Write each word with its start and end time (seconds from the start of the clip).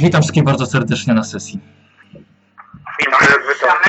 Witam 0.00 0.20
wszystkich 0.22 0.44
bardzo 0.44 0.66
serdecznie 0.66 1.14
na 1.14 1.24
sesji. 1.24 1.60
Witamy, 3.00 3.26
witamy. 3.26 3.84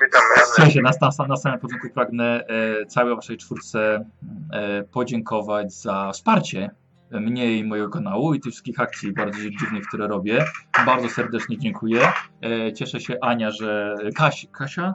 Witamy. 0.00 0.24
Słuchajcie, 0.54 0.82
na, 0.82 0.90
na, 1.18 1.26
na 1.26 1.36
samym 1.36 1.60
początku 1.60 1.90
pragnę 1.90 2.44
e, 2.46 2.86
całej 2.86 3.16
waszej 3.16 3.36
czwórce 3.36 4.04
e, 4.52 4.82
podziękować 4.82 5.74
za 5.74 6.12
wsparcie 6.12 6.70
mnie 7.10 7.58
i 7.58 7.64
mojego 7.64 7.88
kanału 7.88 8.34
i 8.34 8.40
tych 8.40 8.52
wszystkich 8.52 8.80
akcji 8.80 9.12
bardzo 9.12 9.38
dziwnych, 9.38 9.86
które 9.86 10.06
robię. 10.08 10.44
Bardzo 10.86 11.08
serdecznie 11.08 11.58
dziękuję. 11.58 12.00
E, 12.42 12.72
cieszę 12.72 13.00
się 13.00 13.16
Ania, 13.22 13.50
że... 13.50 13.96
Kasia? 14.14 14.94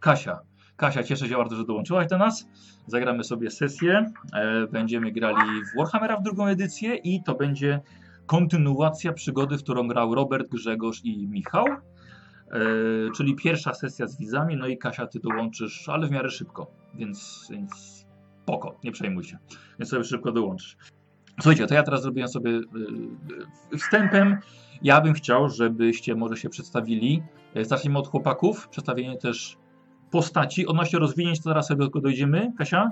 Kasia. 0.00 0.38
Kasia, 0.76 1.02
cieszę 1.02 1.28
się 1.28 1.36
bardzo, 1.36 1.56
że 1.56 1.64
dołączyłaś 1.64 2.06
do 2.06 2.18
nas. 2.18 2.48
Zagramy 2.86 3.24
sobie 3.24 3.50
sesję. 3.50 4.12
E, 4.34 4.66
będziemy 4.66 5.12
grali 5.12 5.64
w 5.64 5.78
Warhammera 5.78 6.16
w 6.16 6.22
drugą 6.22 6.46
edycję 6.46 6.94
i 6.94 7.22
to 7.22 7.34
będzie 7.34 7.80
kontynuacja 8.26 9.12
przygody, 9.12 9.58
w 9.58 9.62
którą 9.62 9.88
grał 9.88 10.14
Robert, 10.14 10.48
Grzegorz 10.48 11.04
i 11.04 11.28
Michał. 11.28 11.66
E, 11.66 12.60
czyli 13.16 13.34
pierwsza 13.34 13.74
sesja 13.74 14.06
z 14.06 14.18
widzami, 14.18 14.56
no 14.56 14.66
i 14.66 14.78
Kasia, 14.78 15.06
ty 15.06 15.20
dołączysz, 15.20 15.88
ale 15.88 16.06
w 16.06 16.10
miarę 16.10 16.30
szybko, 16.30 16.70
więc, 16.94 17.48
więc 17.50 18.06
spoko, 18.42 18.78
nie 18.84 18.92
przejmuj 18.92 19.24
się, 19.24 19.38
więc 19.78 19.90
sobie 19.90 20.04
szybko 20.04 20.32
dołączysz. 20.32 20.76
Słuchajcie, 21.40 21.66
to 21.66 21.74
ja 21.74 21.82
teraz 21.82 22.02
zrobiłem 22.02 22.28
sobie 22.28 22.50
y, 22.50 23.78
wstępem. 23.78 24.38
Ja 24.82 25.00
bym 25.00 25.14
chciał, 25.14 25.48
żebyście 25.48 26.14
może 26.14 26.36
się 26.36 26.48
przedstawili. 26.48 27.22
E, 27.54 27.64
Zacznijmy 27.64 27.98
od 27.98 28.08
chłopaków, 28.08 28.68
przedstawienie 28.68 29.18
też 29.18 29.56
postaci. 30.10 30.66
Odnośnie 30.66 30.98
rozwinięć, 30.98 31.38
to 31.38 31.44
zaraz 31.44 31.66
sobie 31.66 31.84
tego 31.84 32.00
dojdziemy, 32.00 32.52
Kasia. 32.58 32.90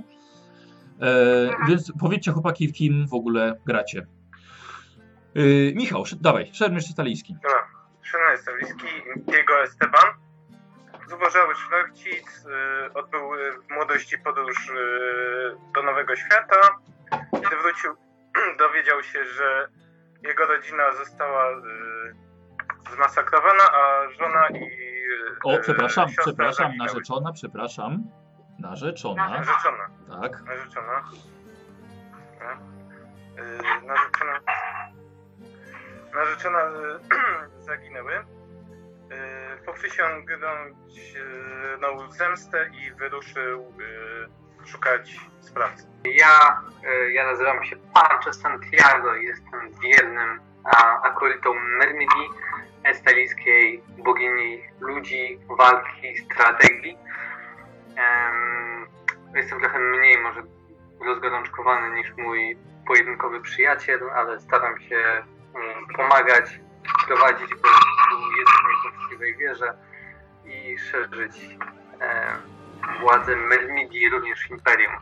E, 1.00 1.50
więc 1.68 1.92
powiedzcie 2.00 2.32
chłopaki, 2.32 2.68
w 2.68 2.72
kim 2.72 3.08
w 3.08 3.14
ogóle 3.14 3.60
gracie. 3.66 4.06
E, 5.36 5.74
Michał, 5.74 6.06
szy- 6.06 6.16
dawaj, 6.20 6.50
Szermierz 6.54 6.84
Stalijski. 6.86 7.36
Dobra. 7.42 7.66
Szanowny 8.02 8.38
Stawiski, 8.38 8.86
Diego 9.16 9.62
Esteban. 9.62 10.08
Zubożały 11.08 11.54
szlachcic, 11.54 12.46
y, 12.46 12.92
odbył 12.94 13.34
y, 13.34 13.52
w 13.52 13.70
młodości 13.70 14.18
podróż 14.18 14.68
y, 14.70 14.72
do 15.74 15.82
Nowego 15.82 16.16
Świata. 16.16 16.78
Gdy 17.32 17.56
wrócił, 17.56 17.94
dowiedział 18.58 19.02
się, 19.02 19.24
że 19.24 19.68
jego 20.22 20.46
rodzina 20.46 20.92
została 20.92 21.50
y, 21.50 22.94
zmasakrowana, 22.94 23.62
a 23.72 24.10
żona 24.18 24.48
i 24.48 24.70
O, 25.44 25.58
przepraszam, 25.58 26.08
siostra 26.08 26.24
przepraszam, 26.24 26.66
zaginęły. 26.66 26.88
narzeczona, 26.88 27.32
przepraszam. 27.32 27.98
Narzeczona, 28.58 29.28
Narzeczona. 29.28 29.88
tak. 30.22 30.42
Narzeczona. 30.42 31.02
Yy, 33.36 33.86
narzeczona. 33.86 34.40
Narzeczona 36.14 36.60
yy, 36.60 37.00
zaginęły. 37.66 38.12
Yy, 38.12 39.64
poprzysiągnąć 39.66 41.14
yy, 41.14 41.78
no, 41.80 42.12
zemstę 42.12 42.70
i 42.72 42.92
wyruszył 42.92 43.72
szukać 44.66 45.16
sprawcy. 45.40 45.86
Ja, 46.04 46.62
ja 47.12 47.26
nazywam 47.26 47.64
się 47.64 47.76
Pancho 47.76 48.32
Santiago 48.32 49.14
i 49.14 49.24
jestem 49.24 49.72
wiernym 49.82 50.40
akolitą 51.02 51.54
Mermidi, 51.54 52.28
estalijskiej 52.84 53.82
bogini 54.04 54.62
ludzi, 54.80 55.38
walki, 55.58 56.16
strategii. 56.16 56.98
Em, 57.96 58.86
jestem 59.34 59.60
trochę 59.60 59.78
mniej 59.78 60.18
może 60.18 60.42
rozgorączkowany 61.06 61.96
niż 61.96 62.16
mój 62.16 62.58
pojedynkowy 62.86 63.40
przyjaciel, 63.40 64.10
ale 64.10 64.40
staram 64.40 64.80
się 64.80 65.24
pomagać, 65.96 66.44
prowadzić 67.06 67.50
po 67.50 67.60
prostu 67.60 68.30
jedynej 68.38 68.92
właściwej 68.96 69.36
wierze 69.36 69.74
i 70.44 70.78
szerzyć 70.78 71.32
e, 72.00 72.36
władzę 73.00 73.36
Mermidi, 73.36 74.10
również 74.10 74.50
Imperium 74.50 74.92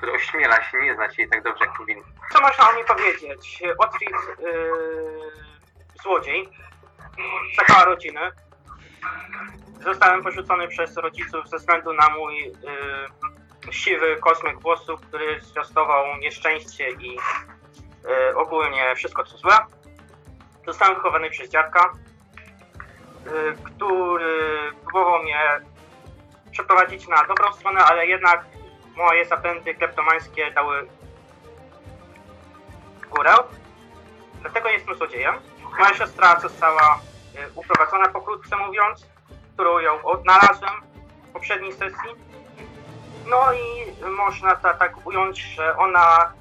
który 0.00 0.12
ośmiela 0.12 0.62
się 0.62 0.78
nie 0.78 0.94
znać 0.94 1.18
jej 1.18 1.28
tak 1.28 1.42
dobrze, 1.42 1.64
jak 1.64 1.76
powinien. 1.76 2.04
Co 2.32 2.40
można 2.40 2.70
o 2.70 2.72
mnie 2.72 2.84
powiedzieć? 2.84 3.62
Otwit, 3.78 4.10
yy, 4.10 5.30
złodziej, 6.02 6.48
cała 7.66 7.84
rodziny. 7.84 8.20
Zostałem 9.84 10.22
porzucony 10.22 10.68
przez 10.68 10.96
rodziców 10.96 11.48
ze 11.48 11.56
względu 11.56 11.92
na 11.92 12.08
mój 12.08 12.36
yy, 12.36 13.72
siwy 13.72 14.16
kosmyk 14.16 14.60
włosów, 14.60 15.00
który 15.00 15.40
zwiastował 15.40 16.16
nieszczęście 16.16 16.90
i 16.90 17.18
ogólnie 18.34 18.94
wszystko 18.96 19.24
co 19.24 19.36
złe. 19.36 19.58
Zostałem 20.66 20.94
wychowany 20.94 21.30
przez 21.30 21.50
dziadka, 21.50 21.92
yy, 23.24 23.56
który 23.64 24.72
próbował 24.84 25.22
mnie 25.22 25.60
przeprowadzić 26.50 27.08
na 27.08 27.24
dobrą 27.24 27.52
stronę, 27.52 27.80
ale 27.80 28.06
jednak 28.06 28.44
moje 28.96 29.24
zapędy 29.24 29.74
kleptomańskie 29.74 30.50
dały 30.50 30.88
górę. 33.10 33.34
Dlatego 34.40 34.68
jestem 34.68 34.94
złodziejem. 34.94 35.34
Moja 35.78 35.94
siostra 35.94 36.40
została 36.40 37.00
e, 37.36 37.48
uprowadzona 37.54 38.08
pokrótce 38.08 38.56
mówiąc, 38.56 39.06
którą 39.54 39.78
ją 39.78 40.02
odnalazłem 40.02 40.72
w 41.28 41.32
poprzedniej 41.32 41.72
sesji. 41.72 42.10
No 43.26 43.52
i 43.52 43.92
można 44.10 44.56
to 44.56 44.74
tak 44.74 45.06
ująć, 45.06 45.38
że 45.38 45.76
ona 45.76 46.32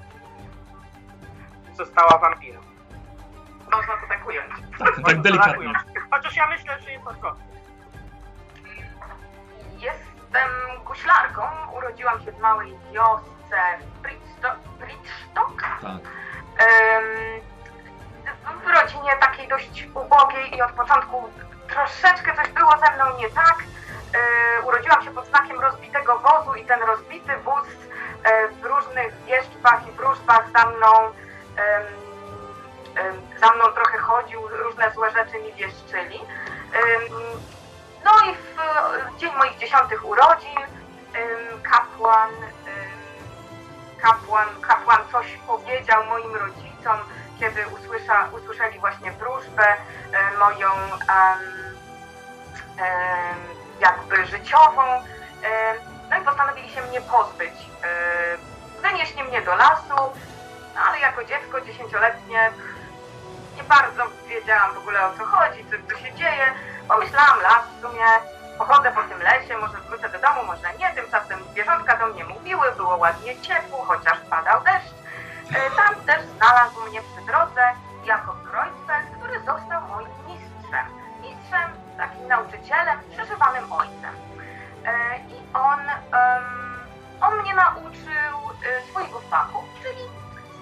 została 1.85 2.17
wampirem. 2.17 2.61
Można 3.71 3.93
to 3.97 4.07
tak 4.09 4.27
ująć. 4.27 4.53
Tak 5.05 5.21
delikatnie. 5.21 5.73
Chociaż 6.11 6.35
ja 6.35 6.47
myślę, 6.47 6.79
że 6.79 6.91
jest 6.91 7.07
odwrotnie. 7.07 7.43
Jestem 9.77 10.49
guślarką. 10.85 11.41
Urodziłam 11.77 12.21
się 12.25 12.31
w 12.31 12.39
małej 12.39 12.77
wiosce 12.93 13.57
Bridgesto- 14.03 14.55
Bridgestock. 14.79 15.61
Tak. 15.81 16.01
W- 18.63 18.67
rodzinie 18.81 19.11
takiej 19.19 19.47
dość 19.47 19.87
ubogiej 19.93 20.55
i 20.57 20.61
od 20.61 20.71
początku 20.71 21.29
troszeczkę 21.69 22.35
coś 22.35 22.49
było 22.49 22.71
ze 22.77 22.95
mną 22.95 23.17
nie 23.17 23.29
tak. 23.29 23.55
E, 24.13 24.61
urodziłam 24.61 25.03
się 25.03 25.11
pod 25.11 25.27
znakiem 25.27 25.59
rozbitego 25.59 26.19
wozu 26.19 26.55
i 26.55 26.65
ten 26.65 26.81
rozbity 26.81 27.37
wóz 27.37 27.67
e, 28.23 28.47
w 28.47 28.63
różnych 28.65 29.23
wierzbach 29.25 29.87
i 29.87 29.91
wróżbach 29.91 30.49
za 30.57 30.65
mną 30.65 30.87
za 33.39 33.51
mną 33.55 33.65
trochę 33.65 33.97
chodził, 33.97 34.47
różne 34.47 34.91
złe 34.91 35.11
rzeczy 35.11 35.39
mi 35.39 35.53
wieszczyli. 35.53 36.19
No 38.05 38.11
i 38.31 38.35
w, 38.35 39.19
dzień 39.19 39.35
moich 39.37 39.57
dziesiątych 39.57 40.05
urodzin 40.05 40.59
kapłan, 41.63 42.29
kapłan, 44.01 44.47
kapłan 44.61 44.99
coś 45.11 45.37
powiedział 45.47 46.05
moim 46.05 46.35
rodzicom, 46.35 46.99
kiedy 47.39 47.67
usłysza, 47.67 48.29
usłyszeli 48.31 48.79
właśnie 48.79 49.11
wróżbę 49.11 49.67
e, 49.67 50.37
moją 50.39 50.69
jakby 53.79 54.25
życiową. 54.25 54.81
No 56.09 56.17
i 56.17 56.21
postanowili 56.25 56.69
się 56.69 56.81
mnie 56.81 57.01
pozbyć. 57.01 57.53
Em, 57.53 58.39
Wynieśli 58.81 59.23
mnie 59.23 59.41
do 59.41 59.55
lasu, 59.55 60.13
no 60.75 60.81
ale 60.87 60.99
jako 60.99 61.23
dziecko 61.23 61.61
dziesięcioletnie 61.61 62.51
nie 63.55 63.63
bardzo 63.63 64.03
wiedziałam 64.27 64.73
w 64.73 64.77
ogóle 64.77 65.05
o 65.07 65.13
co 65.17 65.25
chodzi, 65.25 65.65
co, 65.65 65.97
się 65.97 66.13
dzieje. 66.13 66.53
Pomyślałam 66.87 67.41
las 67.41 67.63
w 67.77 67.81
sumie, 67.81 68.05
pochodzę 68.57 68.91
po 68.91 69.03
tym 69.03 69.21
lesie, 69.21 69.57
może 69.57 69.77
wrócę 69.77 70.09
do 70.09 70.19
domu, 70.19 70.43
może 70.45 70.73
nie. 70.79 70.89
Tymczasem 70.89 71.39
zwierzątka 71.51 71.97
do 71.97 72.07
mnie 72.07 72.25
mówiły, 72.25 72.71
było 72.71 72.97
ładnie 72.97 73.41
ciepło, 73.41 73.85
chociaż 73.87 74.17
padał 74.29 74.63
deszcz. 74.63 74.93
E, 75.55 75.71
Tam 75.71 75.95
też 75.95 76.21
znalazł 76.37 76.81
mnie 76.89 77.01
przy 77.01 77.25
drodze 77.25 77.63
jako 78.05 78.35
Kreuzfeld, 78.51 79.07
który 79.17 79.39
został 79.39 79.81
moim 79.87 80.09
mistrzem. 80.27 80.85
Mistrzem, 81.21 81.69
takim 81.97 82.27
nauczycielem, 82.27 82.99
przeżywanym 83.11 83.71
ojcem. 83.73 84.15
E, 84.85 85.17
I 85.19 85.37
on, 85.53 85.79
on 87.21 87.39
mnie 87.41 87.53
nauczył 87.53 88.35
e, 88.65 88.81
swojego 88.89 89.19
fachu, 89.19 89.63
czyli 89.83 90.01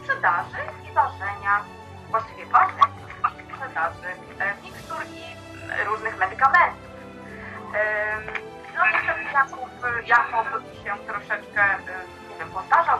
sprzedaży 0.07 0.57
i 0.89 0.94
ważenia, 0.94 1.63
właściwie 2.09 2.45
ważenia 2.45 2.88
i 3.39 3.54
sprzedaży 3.54 4.07
e, 4.39 4.54
mikstur 4.63 4.98
i 5.06 5.24
e, 5.71 5.83
różnych 5.83 6.18
medykamentów. 6.18 6.88
No 8.75 8.83
niestety 8.94 9.24
Jakub, 9.33 9.69
Jakub 10.06 10.63
się 10.83 10.98
troszeczkę, 11.07 11.62
e, 11.62 11.77
nie 12.30 12.36
wiem, 12.39 12.50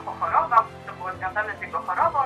pochorował, 0.06 0.63
to 0.88 0.94
było 0.94 1.12
związane 1.12 1.57
z 1.57 1.62
jego 1.62 1.80
chorobą. 1.80 2.19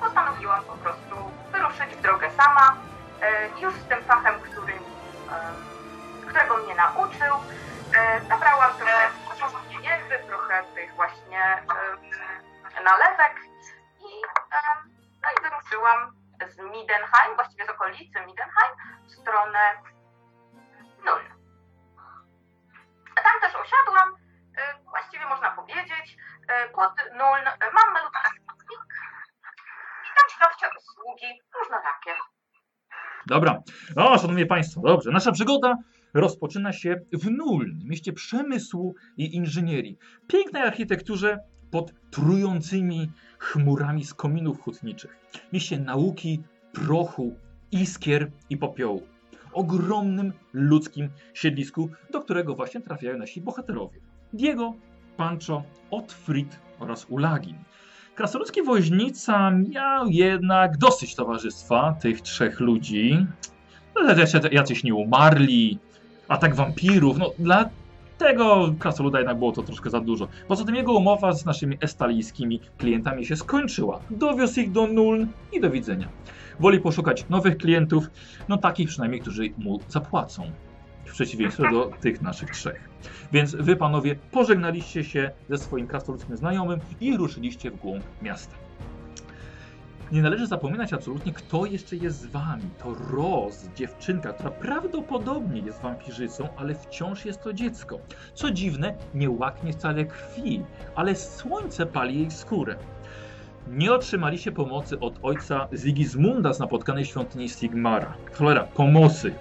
Postanowiłam 0.00 0.64
po 0.64 0.72
prostu 0.72 1.16
wyruszyć 1.52 1.96
w 1.96 2.02
drogę 2.02 2.30
sama 2.30 2.76
już 3.60 3.74
z 3.74 3.84
tym 3.84 4.04
fachem, 4.04 4.34
który, 4.40 4.72
którego 6.26 6.56
mnie 6.56 6.74
nauczył, 6.74 7.36
nabrałam 8.28 8.70
trochę 8.78 9.10
pieniędzy, 9.70 10.26
trochę 10.28 10.62
tych 10.74 10.94
właśnie 10.94 11.62
nalewek 12.84 13.36
i, 14.00 14.22
no 15.22 15.28
i 15.38 15.42
wyruszyłam 15.42 15.60
ruszyłam 15.70 16.20
z 16.48 16.58
Midenheim, 16.58 17.34
właściwie 17.34 17.66
z 17.66 17.70
okolicy 17.70 18.18
Midenheim, 18.26 18.72
w 19.06 19.12
stronę 19.12 19.58
Nuln. 21.06 21.28
Tam 23.16 23.40
też 23.40 23.54
osiadłam, 23.54 24.08
y, 24.14 24.84
właściwie 24.84 25.26
można 25.26 25.50
powiedzieć, 25.50 26.16
y, 26.66 26.72
pod 26.74 26.92
Nuln 27.12 27.46
y, 27.48 27.72
mam 27.74 27.92
malutki 27.92 28.74
i 30.04 30.08
tam 30.16 30.28
świadczę 30.30 30.66
usługi 30.78 31.42
różnorakie. 31.58 32.14
Dobra. 33.26 33.62
O, 33.96 34.18
szanowni 34.18 34.46
państwo, 34.46 34.80
dobrze. 34.84 35.10
Nasza 35.10 35.32
przygoda 35.32 35.74
rozpoczyna 36.14 36.72
się 36.72 36.96
w 37.12 37.30
Nuln, 37.30 37.78
mieście 37.84 38.12
przemysłu 38.12 38.94
i 39.16 39.36
inżynierii. 39.36 39.98
Pięknej 40.28 40.62
architekturze 40.62 41.38
pod 41.70 41.92
trującymi 42.10 43.10
chmurami 43.38 44.04
z 44.04 44.14
kominów 44.14 44.60
hutniczych. 44.62 45.16
Mieście 45.52 45.78
nauki, 45.78 46.42
prochu, 46.72 47.34
iskier 47.72 48.30
i 48.50 48.56
popiołu. 48.56 49.02
Ogromnym 49.52 50.32
ludzkim 50.52 51.08
siedlisku, 51.34 51.88
do 52.12 52.20
którego 52.20 52.54
właśnie 52.54 52.80
trafiają 52.80 53.18
nasi 53.18 53.40
bohaterowie. 53.40 54.00
Diego, 54.32 54.74
Pancho, 55.16 55.62
Otfrid 55.90 56.58
oraz 56.78 57.06
Ulagin. 57.08 57.56
Krasnoludzki 58.14 58.62
woźnica 58.62 59.50
miał 59.50 60.06
jednak 60.06 60.78
dosyć 60.78 61.14
towarzystwa 61.14 61.96
tych 62.00 62.20
trzech 62.20 62.60
ludzi. 62.60 63.26
No, 63.94 64.14
jacyś 64.52 64.84
nie 64.84 64.94
umarli, 64.94 65.78
atak 66.28 66.54
wampirów. 66.54 67.18
No, 67.18 67.30
dla 67.38 67.70
tego 68.20 68.74
krasnoluda 68.78 69.18
jednak 69.18 69.38
było 69.38 69.52
to 69.52 69.62
troszkę 69.62 69.90
za 69.90 70.00
dużo. 70.00 70.28
Poza 70.48 70.64
tym 70.64 70.74
jego 70.74 70.92
umowa 70.92 71.32
z 71.32 71.44
naszymi 71.44 71.78
estalijskimi 71.80 72.60
klientami 72.78 73.26
się 73.26 73.36
skończyła. 73.36 74.00
Dowiózł 74.10 74.60
ich 74.60 74.72
do 74.72 74.86
Nuln 74.86 75.26
i 75.52 75.60
do 75.60 75.70
widzenia. 75.70 76.08
Woli 76.60 76.80
poszukać 76.80 77.28
nowych 77.28 77.56
klientów, 77.56 78.10
no 78.48 78.56
takich 78.56 78.88
przynajmniej, 78.88 79.20
którzy 79.20 79.50
mu 79.58 79.80
zapłacą. 79.88 80.50
W 81.04 81.12
przeciwieństwie 81.12 81.70
do 81.70 81.90
tych 82.00 82.22
naszych 82.22 82.50
trzech. 82.50 82.88
Więc 83.32 83.54
wy 83.54 83.76
panowie 83.76 84.16
pożegnaliście 84.30 85.04
się 85.04 85.30
ze 85.50 85.58
swoim 85.58 85.86
krasnoludzkim 85.86 86.36
znajomym 86.36 86.80
i 87.00 87.16
ruszyliście 87.16 87.70
w 87.70 87.76
głąb 87.76 88.04
miasta. 88.22 88.69
Nie 90.12 90.22
należy 90.22 90.46
zapominać 90.46 90.92
absolutnie, 90.92 91.32
kto 91.32 91.66
jeszcze 91.66 91.96
jest 91.96 92.20
z 92.20 92.26
wami. 92.26 92.62
To 92.82 92.94
Roz, 93.10 93.68
dziewczynka, 93.76 94.32
która 94.32 94.50
prawdopodobnie 94.50 95.60
jest 95.60 95.80
wampirzycą, 95.80 96.48
ale 96.56 96.74
wciąż 96.74 97.24
jest 97.24 97.42
to 97.42 97.52
dziecko. 97.52 97.98
Co 98.34 98.50
dziwne, 98.50 98.94
nie 99.14 99.30
łaknie 99.30 99.72
wcale 99.72 100.04
krwi, 100.04 100.62
ale 100.94 101.14
słońce 101.16 101.86
pali 101.86 102.18
jej 102.18 102.30
skórę. 102.30 102.76
Nie 103.68 103.92
otrzymaliście 103.92 104.52
pomocy 104.52 105.00
od 105.00 105.18
ojca 105.22 105.68
Zigizmunda 105.74 106.52
z 106.52 106.58
napotkanej 106.60 107.04
świątyni 107.04 107.48
Sigmara. 107.48 108.14
Cholera, 108.32 108.64
pomocy. 108.64 109.34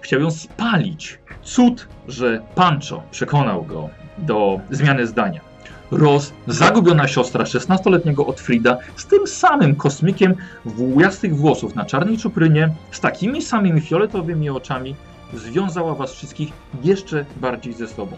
Chciał 0.00 0.20
ją 0.20 0.30
spalić. 0.30 1.18
Cud, 1.42 1.88
że 2.08 2.42
Pancho 2.54 3.02
przekonał 3.10 3.62
go 3.62 3.90
do 4.18 4.60
zmiany 4.70 5.06
zdania. 5.06 5.49
Roz, 5.90 6.32
zagubiona 6.46 7.08
siostra 7.08 7.44
16-letniego 7.44 8.26
Otfrida, 8.26 8.78
z 8.96 9.06
tym 9.06 9.26
samym 9.26 9.74
kosmikiem 9.74 10.34
włójastych 10.64 11.36
włosów 11.36 11.74
na 11.74 11.84
czarnej 11.84 12.18
czuprynie, 12.18 12.74
z 12.90 13.00
takimi 13.00 13.42
samymi 13.42 13.80
fioletowymi 13.80 14.50
oczami, 14.50 14.96
związała 15.34 15.94
was 15.94 16.12
wszystkich 16.12 16.52
jeszcze 16.82 17.24
bardziej 17.36 17.72
ze 17.72 17.88
sobą. 17.88 18.16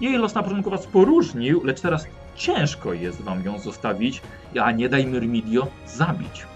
Jej 0.00 0.18
los 0.18 0.34
na 0.34 0.42
początku 0.42 0.70
was 0.70 0.86
poróżnił, 0.86 1.64
lecz 1.64 1.80
teraz 1.80 2.06
ciężko 2.36 2.92
jest 2.92 3.22
wam 3.22 3.44
ją 3.44 3.58
zostawić, 3.58 4.22
a 4.62 4.72
nie 4.72 4.88
daj 4.88 5.06
Myrmidio 5.06 5.66
zabić. 5.86 6.46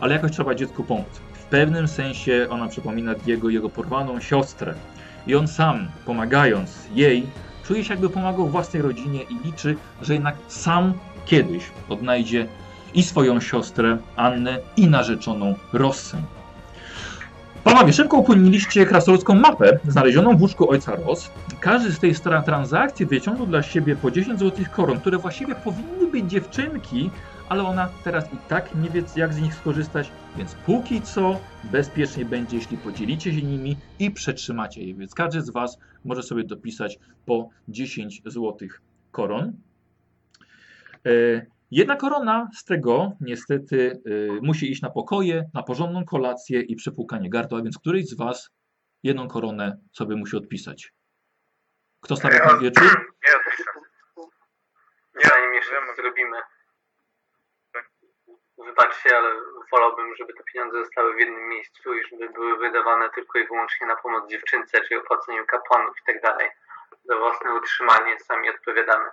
Ale 0.00 0.14
jakoś 0.14 0.32
trzeba 0.32 0.54
dziecku 0.54 0.84
pomóc. 0.84 1.20
W 1.32 1.44
pewnym 1.44 1.88
sensie 1.88 2.46
ona 2.50 2.68
przypomina 2.68 3.14
Diego 3.14 3.48
jego 3.48 3.68
porwaną 3.68 4.20
siostrę. 4.20 4.74
I 5.26 5.34
on 5.34 5.48
sam, 5.48 5.88
pomagając 6.06 6.76
jej, 6.94 7.26
czuje 7.66 7.84
się 7.84 7.92
jakby 7.92 8.10
pomagał 8.10 8.48
własnej 8.48 8.82
rodzinie 8.82 9.22
i 9.22 9.46
liczy, 9.46 9.76
że 10.02 10.12
jednak 10.14 10.36
sam 10.48 10.92
kiedyś 11.26 11.64
odnajdzie 11.88 12.46
i 12.94 13.02
swoją 13.02 13.40
siostrę 13.40 13.98
Annę 14.16 14.58
i 14.76 14.86
narzeczoną 14.86 15.54
Rossę. 15.72 16.22
Panowie, 17.64 17.92
szybko 17.92 18.16
upłyniliście 18.16 18.86
krasnoludzką 18.86 19.34
mapę 19.34 19.78
znalezioną 19.88 20.36
w 20.36 20.42
łóżku 20.42 20.70
ojca 20.70 20.96
Ross. 20.96 21.30
Każdy 21.60 21.92
z 21.92 21.98
tej 21.98 22.14
transakcji 22.44 23.06
wyciągnął 23.06 23.46
dla 23.46 23.62
siebie 23.62 23.96
po 23.96 24.10
10 24.10 24.38
złotych 24.38 24.70
koron, 24.70 25.00
które 25.00 25.18
właściwie 25.18 25.54
powinny 25.54 26.06
być 26.12 26.30
dziewczynki, 26.30 27.10
ale 27.48 27.62
ona 27.62 27.88
teraz 28.04 28.32
i 28.32 28.36
tak 28.48 28.74
nie 28.74 28.90
wie 28.90 29.02
jak 29.16 29.34
z 29.34 29.40
nich 29.40 29.54
skorzystać, 29.54 30.12
więc 30.36 30.54
póki 30.54 31.02
co 31.02 31.40
bezpiecznie 31.64 32.24
będzie, 32.24 32.56
jeśli 32.56 32.78
podzielicie 32.78 33.32
się 33.32 33.42
nimi 33.42 33.76
i 33.98 34.10
przetrzymacie 34.10 34.84
je. 34.84 34.94
Więc 34.94 35.14
każdy 35.14 35.42
z 35.42 35.50
Was 35.50 35.78
może 36.04 36.22
sobie 36.22 36.44
dopisać 36.44 36.98
po 37.26 37.48
10 37.68 38.22
złotych 38.26 38.82
koron. 39.12 39.52
E, 41.06 41.46
Jedna 41.70 41.96
korona 41.96 42.48
z 42.54 42.64
tego 42.64 43.12
niestety 43.20 44.02
e, 44.06 44.40
musi 44.42 44.70
iść 44.72 44.82
na 44.82 44.90
pokoje, 44.90 45.50
na 45.54 45.62
porządną 45.62 46.04
kolację 46.04 46.60
i 46.60 46.76
przepłukanie 46.76 47.30
gardła, 47.30 47.62
więc 47.62 47.78
któryś 47.78 48.06
z 48.06 48.16
Was 48.16 48.50
jedną 49.02 49.28
koronę 49.28 49.78
sobie 49.92 50.16
musi 50.16 50.36
odpisać. 50.36 50.92
Kto 52.00 52.16
stawia 52.16 52.48
ten 52.48 52.60
wieczór? 52.60 52.84
Ja 53.28 53.34
odpiszę. 53.36 53.70
Zanim 55.24 55.54
jeszcze 55.54 55.72
to 55.72 56.02
zrobimy. 56.02 56.36
Wybaczcie, 58.66 59.16
ale 59.18 59.30
wolałbym, 59.70 60.16
żeby 60.16 60.34
te 60.34 60.42
pieniądze 60.44 60.84
zostały 60.84 61.14
w 61.14 61.20
jednym 61.20 61.48
miejscu 61.48 61.94
i 61.94 62.04
żeby 62.10 62.28
były 62.28 62.58
wydawane 62.58 63.10
tylko 63.10 63.38
i 63.38 63.46
wyłącznie 63.46 63.86
na 63.86 63.96
pomoc 63.96 64.30
dziewczynce, 64.30 64.80
czy 64.80 64.98
opłaceniu 64.98 65.46
kapłanów 65.46 65.96
i 66.02 66.06
tak 66.06 66.22
dalej. 66.22 66.50
Za 67.04 67.16
własne 67.16 67.54
utrzymanie 67.54 68.20
sami 68.20 68.50
odpowiadamy. 68.50 69.10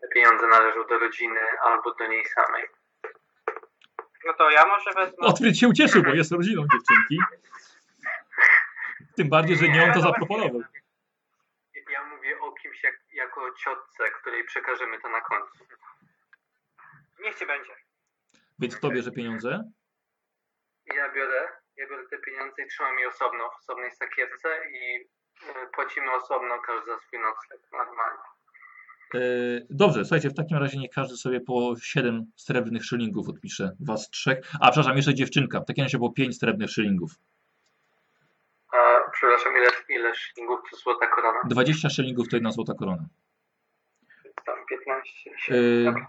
Te 0.00 0.08
pieniądze 0.08 0.46
należą 0.46 0.86
do 0.86 0.98
rodziny 0.98 1.40
albo 1.62 1.94
do 1.94 2.06
niej 2.06 2.26
samej. 2.26 2.68
No 4.26 4.32
to 4.34 4.50
ja 4.50 4.66
może 4.66 4.92
wezmę. 4.92 5.26
Otwierć 5.26 5.60
się 5.60 5.68
ucieszył, 5.68 6.02
bo 6.02 6.10
jest 6.10 6.32
rodziną 6.32 6.62
dziewczynki. 6.72 7.18
Tym 9.16 9.28
bardziej, 9.28 9.56
że 9.56 9.68
nie 9.68 9.84
on 9.84 9.92
to 9.92 10.00
zaproponował. 10.00 10.62
Ja 11.90 12.04
mówię 12.04 12.40
o 12.40 12.52
kimś 12.52 12.82
jak, 12.82 12.94
jako 13.12 13.54
ciotce, 13.54 14.10
której 14.10 14.44
przekażemy 14.44 15.00
to 15.00 15.08
na 15.08 15.20
końcu. 15.20 15.64
Niech 17.20 17.38
ci 17.38 17.46
będzie. 17.46 17.85
Więc 18.58 18.76
kto 18.76 18.90
bierze 18.90 19.10
pieniądze? 19.12 19.70
Ja 20.96 21.12
biorę, 21.12 21.48
ja 21.76 21.88
biorę 21.88 22.02
te 22.10 22.18
pieniądze 22.18 22.62
i 22.62 22.68
trzymam 22.68 22.98
je 22.98 23.08
osobno 23.08 23.50
w 23.50 23.58
osobnej 23.62 23.90
sakiewce 23.90 24.48
i 24.72 24.96
y, 24.96 25.68
płacimy 25.74 26.12
osobno 26.12 26.58
każdy 26.66 26.86
za 26.92 26.98
swój 26.98 27.18
nocleg 27.18 27.60
normalnie. 27.72 28.22
E, 29.14 29.18
Dobrze, 29.70 30.04
słuchajcie, 30.04 30.28
w 30.30 30.34
takim 30.34 30.56
razie 30.56 30.78
niech 30.78 30.90
każdy 30.94 31.16
sobie 31.16 31.40
po 31.40 31.74
7 31.82 32.32
srebrnych 32.36 32.84
szylingów 32.84 33.28
odpisze. 33.28 33.76
Was 33.80 34.10
trzech. 34.10 34.38
A, 34.60 34.70
przepraszam, 34.70 34.96
jeszcze 34.96 35.14
dziewczynka. 35.14 35.60
W 35.60 35.66
takim 35.66 35.84
razie 35.84 35.98
po 35.98 36.12
5 36.12 36.38
srebrnych 36.38 36.70
szylingów. 36.70 37.10
A, 38.72 39.10
przepraszam, 39.12 39.52
ile, 39.56 39.70
ile 39.88 40.14
szylingów 40.14 40.60
to 40.70 40.76
złota 40.76 41.06
korona? 41.06 41.38
20 41.48 41.90
szylingów 41.90 42.28
to 42.28 42.36
jedna 42.36 42.50
złota 42.50 42.74
korona. 42.74 43.06
Tam 44.46 44.66
15. 44.68 45.30
E, 45.48 45.84
Dobra. 45.84 46.06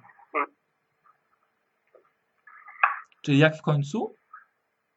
Czyli 3.21 3.37
jak 3.39 3.57
w 3.57 3.61
końcu? 3.61 4.15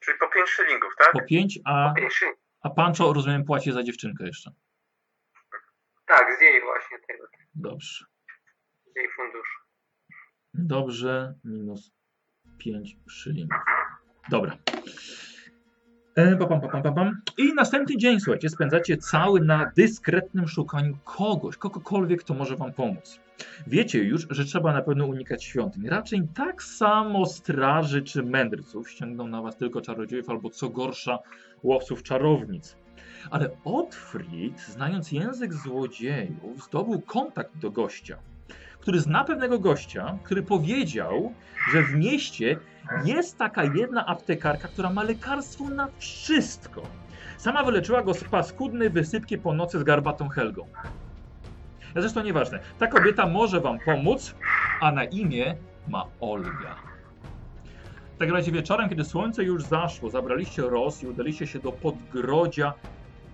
Czyli 0.00 0.18
po 0.18 0.28
5 0.28 0.48
szylingów, 0.48 0.92
tak? 0.98 1.12
Po 1.12 1.20
5, 1.22 1.58
a, 1.64 1.92
Pięć 1.96 2.24
a 2.62 2.70
Pancho, 2.70 3.12
rozumiem, 3.12 3.44
płaci 3.44 3.72
za 3.72 3.82
dziewczynkę 3.82 4.26
jeszcze. 4.26 4.50
Tak, 6.06 6.38
z 6.38 6.40
jej 6.40 6.62
właśnie 6.62 6.98
tego, 7.08 7.24
Dobrze. 7.54 8.04
z 8.92 8.96
jej 8.96 9.08
funduszu. 9.16 9.58
Dobrze, 10.54 11.34
minus 11.44 11.92
5 12.58 12.96
szylingów. 13.08 13.58
Dobra. 14.28 14.56
E, 16.16 16.36
pa, 16.36 16.46
pam, 16.46 16.60
pa, 16.60 16.68
pam, 16.68 16.82
pa, 16.82 16.92
pam. 16.92 17.22
I 17.38 17.54
następny 17.54 17.96
dzień, 17.96 18.20
słuchajcie, 18.20 18.48
spędzacie 18.48 18.96
cały 18.96 19.40
na 19.40 19.72
dyskretnym 19.76 20.48
szukaniu 20.48 20.98
kogoś, 21.04 21.56
kogokolwiek, 21.56 22.20
kto 22.20 22.34
może 22.34 22.56
wam 22.56 22.72
pomóc. 22.72 23.20
Wiecie 23.66 23.98
już, 23.98 24.26
że 24.30 24.44
trzeba 24.44 24.72
na 24.72 24.82
pewno 24.82 25.06
unikać 25.06 25.44
świątyń. 25.44 25.88
Raczej 25.88 26.28
tak 26.34 26.62
samo 26.62 27.26
straży 27.26 28.02
czy 28.02 28.22
mędrców 28.22 28.90
ściągną 28.90 29.28
na 29.28 29.42
was 29.42 29.56
tylko 29.56 29.80
czarodziejów, 29.80 30.30
albo 30.30 30.50
co 30.50 30.68
gorsza, 30.68 31.18
łowców 31.62 32.02
czarownic. 32.02 32.76
Ale 33.30 33.50
Otfrid, 33.64 34.60
znając 34.60 35.12
język 35.12 35.54
złodziejów, 35.54 36.64
zdobył 36.64 37.00
kontakt 37.00 37.58
do 37.58 37.70
gościa, 37.70 38.16
który 38.80 39.00
zna 39.00 39.24
pewnego 39.24 39.58
gościa, 39.58 40.18
który 40.24 40.42
powiedział, 40.42 41.32
że 41.72 41.82
w 41.82 41.94
mieście 41.94 42.58
jest 43.04 43.38
taka 43.38 43.64
jedna 43.64 44.06
aptekarka, 44.06 44.68
która 44.68 44.90
ma 44.90 45.02
lekarstwo 45.02 45.68
na 45.68 45.88
wszystko. 45.98 46.82
Sama 47.38 47.64
wyleczyła 47.64 48.02
go 48.02 48.14
z 48.14 48.24
paskudnej 48.24 48.90
wysypki 48.90 49.38
po 49.38 49.54
nocy 49.54 49.78
z 49.78 49.82
garbatą 49.82 50.28
Helgą. 50.28 50.66
Zresztą 51.96 52.22
nieważne. 52.22 52.58
Ta 52.78 52.86
kobieta 52.86 53.26
może 53.26 53.60
wam 53.60 53.78
pomóc, 53.78 54.34
a 54.80 54.92
na 54.92 55.04
imię 55.04 55.54
ma 55.88 56.06
Olga. 56.20 56.76
takim 58.18 58.34
razie 58.34 58.52
wieczorem, 58.52 58.88
kiedy 58.88 59.04
słońce 59.04 59.44
już 59.44 59.62
zaszło, 59.64 60.10
zabraliście 60.10 60.62
Ros 60.62 61.02
i 61.02 61.06
udaliście 61.06 61.46
się 61.46 61.58
do 61.58 61.72
Podgrodzia. 61.72 62.74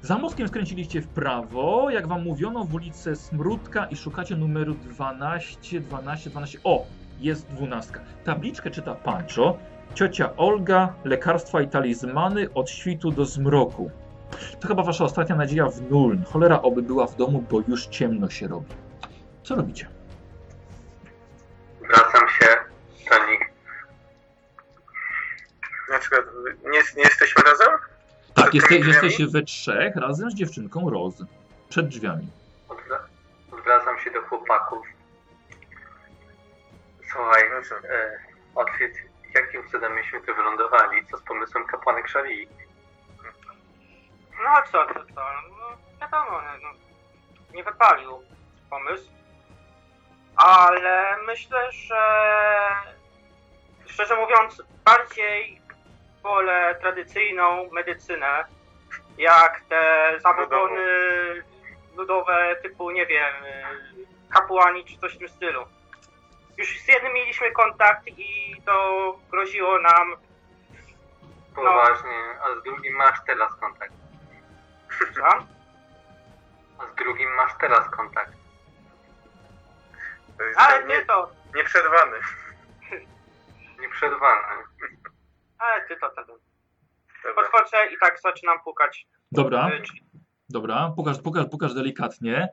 Za 0.03 0.19
mostkiem 0.19 0.49
skręciliście 0.49 1.03
w 1.03 1.09
prawo, 1.09 1.91
jak 1.91 2.07
wam 2.07 2.23
mówiono, 2.23 2.65
w 2.65 2.75
ulicę 2.75 3.17
Smródka 3.17 3.87
i 3.87 3.97
szukacie 3.97 4.37
numeru 4.37 4.75
12, 4.75 5.81
12, 5.81 6.31
12. 6.31 6.59
O, 6.65 6.87
jest 7.21 7.49
dwunastka. 7.49 8.01
Tabliczkę 8.25 8.71
czyta 8.71 8.95
Pancho. 8.95 9.59
Ciocia 9.95 10.37
Olga, 10.37 10.95
lekarstwa 11.05 11.63
i 11.63 11.69
talizmany 11.69 12.53
od 12.55 12.71
świtu 12.71 13.11
do 13.11 13.25
zmroku. 13.25 13.91
To 14.61 14.69
chyba 14.69 14.83
wasza 14.83 15.05
ostatnia 15.05 15.37
nadzieja 15.37 15.67
w 15.69 15.91
Nuln. 15.91 16.25
Cholera 16.25 16.63
oby 16.63 16.83
była 16.83 17.07
w 17.07 17.17
domu, 17.17 17.45
bo 17.51 17.61
już 17.69 17.87
ciemno 17.87 18.31
się 18.31 18.49
robi. 18.49 18.75
Co 19.43 19.55
robicie? 19.55 19.89
Wracam 21.81 22.29
się 22.29 22.47
do 23.11 23.27
nich. 23.31 23.41
Na 25.91 25.99
przykład, 25.99 26.21
nie, 26.65 26.71
nie 26.97 27.03
jesteśmy 27.03 27.43
razem? 27.43 27.69
Tak, 28.35 28.55
jeste, 28.55 28.75
jesteście 28.77 29.27
we 29.27 29.43
trzech 29.43 29.97
razem 29.97 30.31
z 30.31 30.35
dziewczynką 30.35 30.91
Roz. 30.91 31.15
Przed 31.69 31.89
drzwiami. 31.89 32.29
Odwra- 32.69 33.05
odwracam 33.59 33.99
się 33.99 34.11
do 34.11 34.21
chłopaków. 34.23 34.87
Słuchaj, 37.13 37.43
Dobrze. 37.51 37.75
e, 37.95 38.19
Otwit, 38.55 38.93
jakim 39.35 39.69
cudem 39.71 39.93
myśmy 39.95 40.21
tu 40.21 40.35
wylądowali? 40.35 41.07
Co 41.11 41.17
z 41.17 41.23
pomysłem 41.23 41.65
kapłanek 41.67 42.09
Szalii? 42.09 42.49
No 44.45 44.63
co 44.73 44.87
to, 44.87 44.95
to 44.95 45.23
no, 45.59 45.77
wiadomo, 46.01 46.41
no, 46.63 46.69
nie 47.55 47.65
wypalił 47.65 48.23
pomysł. 48.71 49.11
Ale 50.37 51.17
myślę, 51.27 51.73
że 51.73 51.97
szczerze 53.87 54.17
mówiąc, 54.17 54.63
bardziej 54.85 55.61
wolę 56.23 56.77
tradycyjną 56.81 57.71
medycynę, 57.73 58.45
jak 59.19 59.61
te 59.69 60.13
zabobony 60.21 60.83
ludowe 61.97 62.57
typu, 62.63 62.91
nie 62.91 63.07
wiem, 63.07 63.35
kapłani 64.31 64.85
czy 64.85 64.99
coś 64.99 65.15
w 65.15 65.19
tym 65.19 65.29
stylu. 65.29 65.65
Już 66.57 66.81
z 66.81 66.89
jednym 66.89 67.13
mieliśmy 67.13 67.53
kontakt 67.53 68.07
i 68.07 68.57
to 68.67 69.17
groziło 69.31 69.79
nam 69.81 70.17
Poważnie, 71.57 72.41
a 72.43 72.61
z 72.61 72.63
drugim 72.63 72.95
masz 72.95 73.19
teraz 73.27 73.55
kontakt. 73.55 73.93
Słucham? 74.91 75.47
A 76.79 76.87
z 76.93 76.95
drugim 76.95 77.35
masz 77.37 77.53
teraz 77.61 77.91
kontakt. 77.91 78.33
Ale 80.57 80.87
nie, 80.87 81.01
ty 81.01 81.07
to, 81.07 81.31
nieprzerwany. 81.55 82.17
Nieprzerwany. 83.81 84.43
ale 85.59 85.89
ty 85.89 85.97
to. 85.97 86.11
Dobra. 86.17 86.37
Podchodzę 87.35 87.77
i 87.95 87.99
tak 88.01 88.21
zaczynam 88.21 88.61
pukać. 88.65 89.07
Dobra, 89.33 89.69
y, 89.69 89.83
dobra, 90.49 90.93
pokaż, 90.97 91.19
pokaż, 91.19 91.47
pokaż 91.51 91.75
delikatnie. 91.75 92.49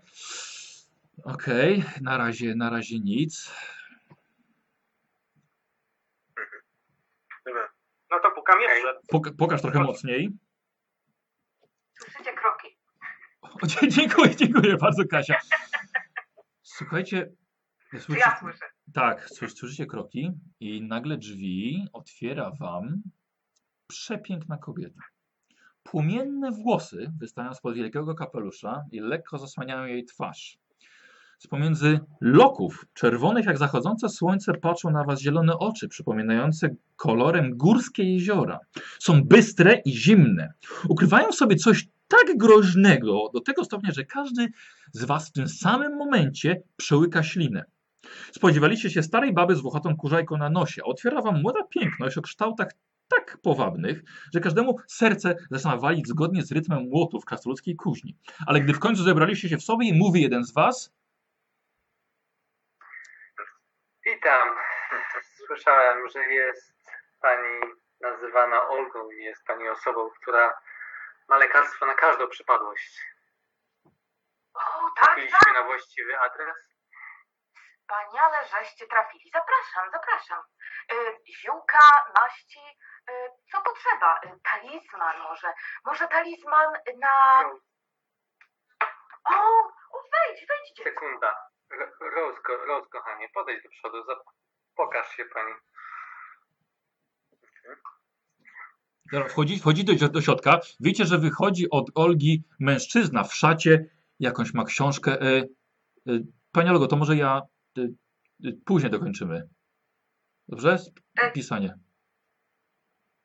Okej, 1.23 1.83
na 2.01 2.17
razie, 2.17 2.55
na 2.55 2.69
razie 2.69 2.99
nic. 2.99 3.55
Dobra. 7.45 7.69
No 8.11 8.19
to 8.19 8.31
pukam 8.31 8.61
jeszcze. 8.61 8.99
Pok 9.09 9.27
pokaż 9.37 9.61
trochę 9.61 9.79
mocniej. 9.79 10.29
Słyszycie 12.13 12.33
kroki. 12.33 12.67
O, 13.83 13.87
dziękuję, 13.87 14.35
dziękuję 14.35 14.77
bardzo, 14.77 15.03
Kasia. 15.05 15.35
Słuchajcie, 16.61 17.31
słyszycie, 17.91 18.19
ja 18.19 18.37
słyszę? 18.39 18.65
tak, 18.93 19.29
słysz- 19.29 19.55
słyszycie 19.55 19.85
kroki 19.85 20.31
i 20.59 20.81
nagle 20.81 21.17
drzwi 21.17 21.87
otwiera 21.93 22.51
wam 22.59 23.01
przepiękna 23.87 24.57
kobieta. 24.57 25.01
Płomienne 25.83 26.51
włosy 26.51 27.11
wystają 27.19 27.53
spod 27.53 27.75
wielkiego 27.75 28.15
kapelusza 28.15 28.83
i 28.91 28.99
lekko 28.99 29.37
zasłaniają 29.37 29.85
jej 29.85 30.05
twarz. 30.05 30.57
Z 31.39 31.47
pomiędzy 31.47 31.99
loków, 32.21 32.85
czerwonych 32.93 33.45
jak 33.45 33.57
zachodzące 33.57 34.09
słońce, 34.09 34.53
patrzą 34.53 34.89
na 34.91 35.03
was 35.03 35.19
zielone 35.21 35.57
oczy, 35.59 35.87
przypominające 35.87 36.69
kolorem 36.95 37.57
górskie 37.57 38.03
jeziora. 38.13 38.59
Są 38.99 39.23
bystre 39.23 39.81
i 39.85 39.91
zimne. 39.91 40.53
Ukrywają 40.89 41.31
w 41.31 41.35
sobie 41.35 41.55
coś 41.55 41.87
tak 42.13 42.37
groźnego, 42.37 43.29
do 43.33 43.41
tego 43.41 43.63
stopnia, 43.63 43.91
że 43.91 44.05
każdy 44.05 44.47
z 44.91 45.03
was 45.05 45.29
w 45.29 45.31
tym 45.31 45.47
samym 45.47 45.97
momencie 45.97 46.61
przełyka 46.77 47.23
ślinę. 47.23 47.65
Spodziewaliście 48.31 48.89
się 48.89 49.03
starej 49.03 49.33
baby 49.33 49.55
z 49.55 49.61
włochatą 49.61 49.95
kurzajką 49.97 50.37
na 50.37 50.49
nosie, 50.49 50.81
a 50.85 50.85
otwiera 50.85 51.21
wam 51.21 51.41
młoda 51.41 51.59
piękność 51.69 52.17
o 52.17 52.21
kształtach 52.21 52.67
tak 53.07 53.37
powabnych, 53.41 54.03
że 54.33 54.39
każdemu 54.39 54.77
serce 54.87 55.35
zaczyna 55.51 55.77
walić 55.77 56.07
zgodnie 56.07 56.43
z 56.43 56.51
rytmem 56.51 56.89
młotów 56.89 57.25
krasnoludzkiej 57.25 57.75
kuźni. 57.75 58.17
Ale 58.47 58.61
gdy 58.61 58.73
w 58.73 58.79
końcu 58.79 59.03
zebraliście 59.03 59.49
się 59.49 59.57
w 59.57 59.63
sobie 59.63 59.87
i 59.87 59.99
mówi 59.99 60.21
jeden 60.21 60.43
z 60.43 60.53
was, 60.53 60.93
Witam. 64.05 64.49
Słyszałem, 65.47 66.09
że 66.09 66.23
jest 66.23 66.73
pani 67.21 67.59
nazywana 68.01 68.67
Olgą 68.67 69.11
i 69.11 69.23
jest 69.23 69.45
pani 69.45 69.69
osobą, 69.69 70.09
która 70.21 70.53
ma 71.29 71.37
lekarstwo 71.37 71.85
na 71.85 71.93
każdą 71.93 72.27
przypadłość. 72.29 72.99
O, 74.53 74.59
tak, 74.59 74.95
tak. 74.95 75.05
Trafiliśmy 75.05 75.53
na 75.53 75.63
właściwy 75.63 76.19
adres. 76.19 76.55
Wspaniale, 77.81 78.47
żeście 78.47 78.87
trafili. 78.87 79.29
Zapraszam, 79.33 79.91
zapraszam. 79.91 80.43
Y, 80.93 81.17
ziółka, 81.41 82.05
maści, 82.21 82.77
y, 83.09 83.13
co 83.51 83.61
potrzeba? 83.61 84.19
Y, 84.25 84.39
talizman 84.43 85.19
może. 85.19 85.53
Może 85.85 86.07
talizman 86.07 86.73
na... 86.99 87.43
O, 89.25 89.33
o 89.91 90.03
wejdź, 90.11 90.47
wejdź 90.47 90.73
dziecko. 90.75 90.83
Sekunda. 90.89 91.35
Ro- 91.69 92.09
Rose, 92.09 92.41
ko- 92.41 92.65
Rose, 92.65 92.89
kochanie, 92.89 93.29
podejdź 93.33 93.63
do 93.63 93.69
przodu. 93.69 94.03
Pokaż 94.75 95.15
się 95.15 95.25
pani. 95.25 95.53
Dobra, 97.31 97.91
Wchodzi, 99.29 99.59
wchodzi 99.59 99.83
do, 99.85 100.09
do 100.09 100.21
środka. 100.21 100.59
Wiecie, 100.79 101.05
że 101.05 101.17
wychodzi 101.17 101.69
od 101.69 101.91
Olgi 101.95 102.43
mężczyzna 102.59 103.23
w 103.23 103.33
szacie, 103.33 103.85
jakąś 104.19 104.53
ma 104.53 104.63
książkę. 104.63 105.21
E, 105.21 105.37
e, 106.07 106.19
Pani 106.51 106.69
Olgo, 106.69 106.87
to 106.87 106.95
może 106.95 107.15
ja 107.15 107.41
e, 107.77 107.81
później 108.65 108.91
dokończymy. 108.91 109.49
Dobrze? 110.47 110.77
Pisanie. 111.33 111.79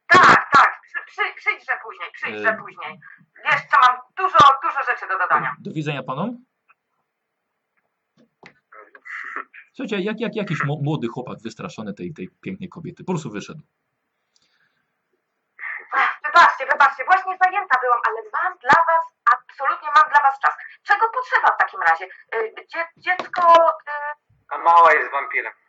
Tak, 0.06 0.50
tak, 0.52 0.80
przy, 0.82 0.98
przy, 1.06 1.22
przyjdźże 1.36 1.72
później, 1.84 2.08
przyjdźże 2.12 2.54
Y. 2.54 2.56
później. 2.58 3.00
Wiesz 3.44 3.60
co, 3.70 3.78
mam 3.80 3.96
dużo, 4.16 4.38
dużo 4.62 4.92
rzeczy 4.92 5.08
do 5.08 5.18
dodania. 5.18 5.56
Do 5.60 5.72
widzenia 5.72 6.02
panom. 6.02 6.44
Słuchajcie, 9.72 10.00
jak, 10.00 10.20
jak 10.20 10.36
jakiś 10.36 10.58
młody 10.64 11.08
chłopak 11.08 11.38
wystraszony 11.42 11.94
tej, 11.94 12.14
tej 12.14 12.28
pięknej 12.40 12.68
kobiety. 12.68 13.04
Po 13.04 13.12
prostu 13.12 13.30
wyszedł. 13.30 13.62
Wybaczcie, 16.72 17.04
właśnie 17.04 17.36
zajęta 17.44 17.80
byłam, 17.80 18.00
ale 18.06 18.16
mam 18.32 18.58
dla 18.58 18.84
was, 18.88 19.04
absolutnie 19.34 19.88
mam 19.96 20.08
dla 20.10 20.22
was 20.22 20.40
czas. 20.40 20.54
Czego 20.82 21.08
potrzeba 21.08 21.54
w 21.54 21.58
takim 21.58 21.80
razie? 21.82 22.04
Y, 22.34 22.54
Dzie, 22.74 22.88
dziecko, 22.96 23.70
y, 23.70 24.14
A 24.48 24.58
mała 24.58 24.92
jest 24.92 25.10
wampirem. 25.12 25.52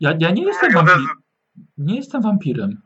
Ja, 0.00 0.10
ja 0.18 0.30
nie 0.30 0.44
jestem 0.44 0.72
wampirem. 0.72 1.22
Nie 1.78 1.96
jestem 1.96 2.22
wampirem. 2.22 2.82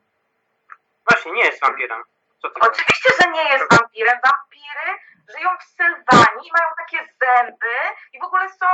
Właśnie, 1.11 1.33
nie 1.33 1.45
jest 1.45 1.61
wampirem. 1.61 2.03
Co 2.43 2.51
ty 2.51 2.55
mówisz? 2.63 2.71
Oczywiście, 2.73 3.11
że 3.21 3.31
nie 3.31 3.45
jest 3.53 3.65
wampirem. 3.71 4.19
Wampiry 4.25 4.89
żyją 5.37 5.51
w 5.61 5.65
Sylwanii, 5.65 6.51
mają 6.59 6.69
takie 6.79 6.99
zęby 7.21 7.75
i 8.13 8.21
w 8.21 8.25
ogóle 8.25 8.49
są, 8.49 8.67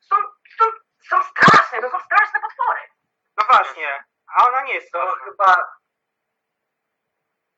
są, 0.00 0.16
są, 0.58 0.64
są 1.10 1.22
straszne, 1.22 1.80
to 1.80 1.90
są 1.90 2.00
straszne 2.00 2.40
potwory. 2.40 2.80
No 3.38 3.44
właśnie, 3.50 4.04
a 4.36 4.48
ona 4.48 4.62
nie 4.62 4.74
jest 4.74 4.92
To 4.92 5.16
chyba... 5.24 5.56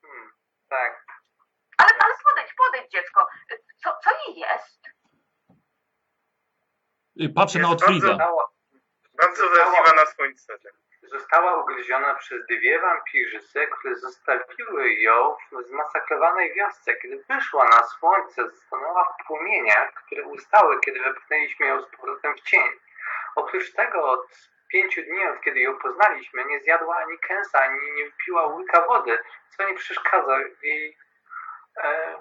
Hmm, 0.05 0.31
tak. 0.69 1.05
Ale, 1.77 1.89
ale 1.99 2.13
podejdź, 2.29 2.53
podejdź 2.53 2.91
dziecko. 2.91 3.27
Co, 3.83 3.97
co 4.03 4.09
jej 4.27 4.39
jest? 4.39 4.81
Patrzę 7.35 7.59
na 7.59 7.69
Jest 7.69 7.83
Otfrida. 7.83 8.07
Została, 8.07 8.47
Bardzo 9.13 9.49
wrażliwa 9.49 9.93
na 9.95 10.05
słońce. 10.05 10.53
została 11.03 11.61
ugryziona 11.63 12.15
przez 12.15 12.45
dwie 12.45 12.79
wampirzyce, 12.81 13.67
które 13.67 13.95
zostawiły 13.95 14.93
ją 14.93 15.35
w 15.51 15.67
zmasakrowanej 15.67 16.53
wiosce. 16.53 16.95
Kiedy 16.95 17.23
wyszła 17.29 17.65
na 17.65 17.83
słońce, 17.83 18.51
stanęła 18.51 19.03
w 19.03 19.27
płomieniach, 19.27 19.93
które 19.93 20.23
ustały, 20.23 20.79
kiedy 20.79 20.99
wepchnęliśmy 20.99 21.65
ją 21.65 21.81
z 21.81 21.89
powrotem 21.89 22.35
w 22.35 22.41
cień. 22.41 22.69
Oprócz 23.35 23.71
tego 23.73 24.11
od 24.11 24.54
pięciu 24.75 25.01
dni, 25.01 25.25
od 25.27 25.41
kiedy 25.41 25.59
ją 25.59 25.77
poznaliśmy, 25.79 26.45
nie 26.45 26.59
zjadła 26.59 26.95
ani 26.95 27.19
kęsa, 27.19 27.59
ani 27.59 27.79
nie 27.95 28.05
wypiła 28.05 28.45
łyka 28.47 28.81
wody, 28.87 29.19
co 29.57 29.67
nie 29.67 29.73
przeszkadza 29.73 30.37
w 30.59 30.63
jej 30.63 30.97
e, 31.83 32.15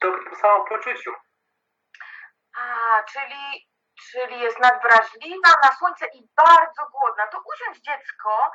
dobrym 0.00 0.34
samopoczuciu. 0.36 1.14
A, 2.58 3.02
czyli 3.02 3.68
czyli 4.10 4.40
jest 4.40 4.58
nadwrażliwa 4.60 5.50
na 5.62 5.72
słońce 5.78 6.06
i 6.06 6.28
bardzo 6.36 6.90
głodna. 6.90 7.26
To 7.26 7.42
usiądź 7.54 7.78
dziecko. 7.78 8.50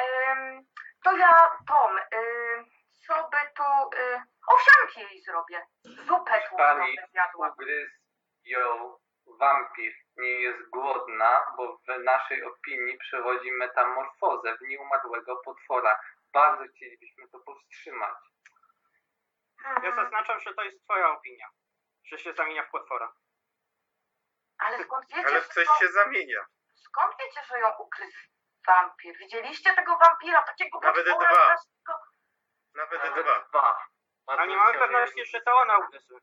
Ym, 0.00 0.66
to 1.04 1.16
ja, 1.16 1.58
Tom, 1.68 1.98
ym, 1.98 2.64
co 3.06 3.14
by 3.14 3.38
tu... 3.56 3.98
Y, 3.98 4.22
owsianki 4.46 5.00
jej 5.00 5.22
zrobię. 5.22 5.66
Zupę 5.84 6.40
tłustą 6.40 6.56
Pani 6.56 6.96
zjadła. 7.12 7.48
ugryzł 7.48 7.92
ją 8.44 8.96
wampir. 9.38 9.92
Nie 10.16 10.30
jest 10.30 10.70
głodna, 10.70 11.40
bo 11.56 11.76
w 11.76 11.98
naszej 12.04 12.44
opinii 12.44 12.98
przechodzi 12.98 13.52
metamorfozę 13.52 14.56
w 14.56 14.60
nieumarłego 14.60 15.36
potwora. 15.36 16.00
Bardzo 16.32 16.64
chcielibyśmy 16.74 17.28
to 17.28 17.40
powstrzymać. 17.40 18.14
Ja 19.64 19.70
Mhm. 19.70 19.94
zaznaczam, 19.96 20.40
że 20.40 20.54
to 20.54 20.62
jest 20.62 20.84
twoja 20.84 21.10
opinia. 21.10 21.48
Że 22.04 22.18
się 22.18 22.32
zamienia 22.32 22.62
w 22.64 22.70
potwora. 22.70 23.12
Ale 24.58 24.84
skąd 24.84 25.06
wiecie, 25.08 25.26
Ale 25.28 25.40
w 25.42 25.48
coś 25.48 25.66
to, 25.66 25.74
się 25.74 25.88
zamienia. 25.88 26.46
skąd 26.74 27.14
wiecie, 27.20 27.40
że 27.48 27.58
ją 27.60 27.68
ukrył 27.78 28.10
wampir? 28.66 29.16
Widzieliście 29.18 29.74
tego 29.74 29.96
wampira, 29.98 30.42
takiego 30.42 30.80
Nawet 30.80 31.06
potwora 31.06 31.30
dwa. 31.32 31.42
strasznego? 31.44 32.00
Nawet 32.74 33.04
Nawet 33.04 33.26
dwa. 33.26 33.40
dwa. 33.48 33.86
A 34.26 34.46
nie 34.46 34.56
mamy 34.56 34.78
pewności, 34.78 35.26
że 35.26 35.40
to 35.40 35.56
ona 35.56 35.78
ugryzła. 35.78 36.20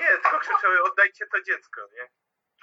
Nie, 0.00 0.08
tylko 0.22 0.38
krzyczały, 0.38 0.82
oddajcie 0.82 1.26
to 1.26 1.42
dziecko, 1.42 1.80
nie? 1.92 2.08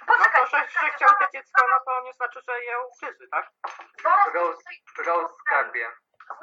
No 0.00 0.06
Poczekaj, 0.06 0.40
to, 0.40 0.46
że, 0.46 0.58
że 0.80 0.90
chciał 0.90 1.08
te 1.18 1.26
dziecko, 1.34 1.62
no 1.70 1.76
to 1.86 2.02
nie 2.04 2.12
znaczy, 2.12 2.40
że 2.48 2.64
je 2.64 2.72
ugryzły, 2.80 3.28
tak? 3.28 3.50
zaraz 4.02 4.34
Rose, 4.34 4.62
Rose 5.06 5.34
skarbie. 5.40 5.88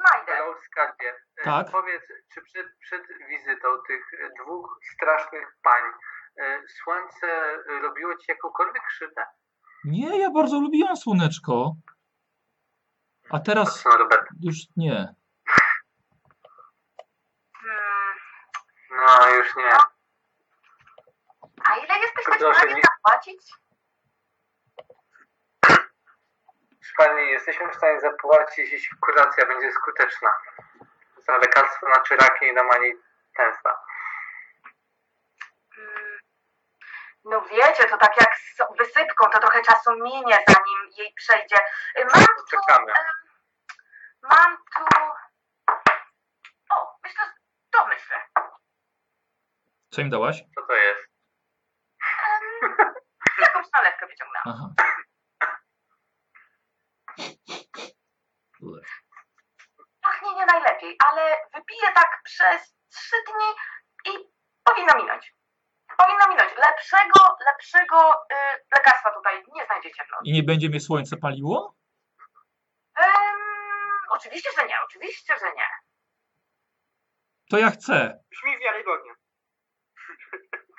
znajdę. 0.00 0.38
Rose 0.38 0.60
skarbie. 0.66 1.14
E, 1.36 1.44
Tak? 1.44 1.70
Powiedz, 1.70 2.02
czy 2.34 2.42
przed, 2.42 2.66
przed 2.80 3.02
wizytą 3.28 3.68
tych 3.86 4.04
e, 4.14 4.30
dwóch 4.42 4.78
strasznych 4.94 5.48
pań 5.62 5.82
e, 6.40 6.62
słońce 6.82 7.26
e, 7.26 7.80
robiło 7.82 8.16
ci 8.16 8.24
jakąkolwiek 8.28 8.82
krzywdę? 8.86 9.26
Nie, 9.84 10.18
ja 10.20 10.30
bardzo 10.30 10.60
lubiłam 10.60 10.96
słoneczko. 10.96 11.74
A 13.30 13.40
teraz 13.40 13.84
No, 13.84 13.96
Robert. 13.96 14.28
już 14.42 14.56
nie. 14.76 15.14
Hmm, 17.56 18.14
No, 18.90 19.28
już 19.34 19.56
nie. 19.56 19.70
A 21.64 21.76
ile 21.76 21.98
jesteście 21.98 22.32
w 22.32 22.56
stanie 22.56 22.74
nie- 22.74 22.82
zapłacić? 22.82 23.52
Pani, 26.96 27.30
jesteśmy 27.30 27.68
w 27.72 27.74
stanie 27.76 28.00
zapłacić, 28.00 28.72
jeśli 28.72 28.96
kuracja 29.00 29.46
będzie 29.46 29.72
skuteczna. 29.72 30.30
Za 31.26 31.36
lekarstwo 31.36 31.88
na 31.88 32.00
czyraki 32.02 32.46
i 32.46 32.52
na 32.52 32.62
mani 32.62 32.92
tętna. 33.36 33.76
Hmm, 35.74 36.18
No 37.24 37.40
wiecie, 37.42 37.84
to 37.84 37.96
tak 37.98 38.20
jak 38.20 38.36
z 38.38 38.76
wysypką, 38.78 39.30
to 39.30 39.38
trochę 39.38 39.62
czasu 39.62 39.90
minie, 39.96 40.38
zanim 40.48 40.90
jej 40.96 41.12
przejdzie. 41.14 41.56
Y, 41.98 42.04
Mam 42.04 42.24
tu, 42.24 42.44
Czekamy. 42.50 42.92
mam 44.22 44.56
tu... 44.56 44.84
O, 46.70 46.98
myślę, 47.04 47.24
to 47.70 47.86
myślę. 47.86 48.22
Co 49.90 50.00
im 50.00 50.10
dałaś? 50.10 50.42
Co 50.54 50.62
to 50.66 50.74
jest? 50.74 51.09
Jakąś 53.60 53.72
nalewkę 53.72 54.06
wyciągnęłam. 54.06 54.44
Aha. 54.46 54.74
Pachnie 60.02 60.34
nie 60.34 60.46
najlepiej, 60.46 60.96
ale 61.08 61.36
wypiję 61.54 61.92
tak 61.94 62.20
przez 62.24 62.74
trzy 62.90 63.16
dni 63.26 63.46
i 64.12 64.32
powinno 64.64 64.96
minąć. 64.96 65.34
Powinno 65.98 66.28
minąć. 66.28 66.50
Lepszego, 66.56 67.36
lepszego 67.46 68.26
y, 68.32 68.34
lekarstwa 68.76 69.12
tutaj 69.14 69.44
nie 69.54 69.66
znajdziecie 69.66 70.04
w 70.04 70.10
nocy. 70.10 70.22
I 70.24 70.32
nie 70.32 70.42
będzie 70.42 70.68
mnie 70.68 70.80
słońce 70.80 71.16
paliło? 71.16 71.74
Em, 72.96 73.40
oczywiście, 74.10 74.50
że 74.58 74.66
nie, 74.66 74.74
oczywiście, 74.84 75.34
że 75.38 75.52
nie. 75.52 75.66
To 77.50 77.58
ja 77.58 77.70
chcę. 77.70 78.22
Brzmi 78.30 78.58
wiarygodnie. 78.58 79.12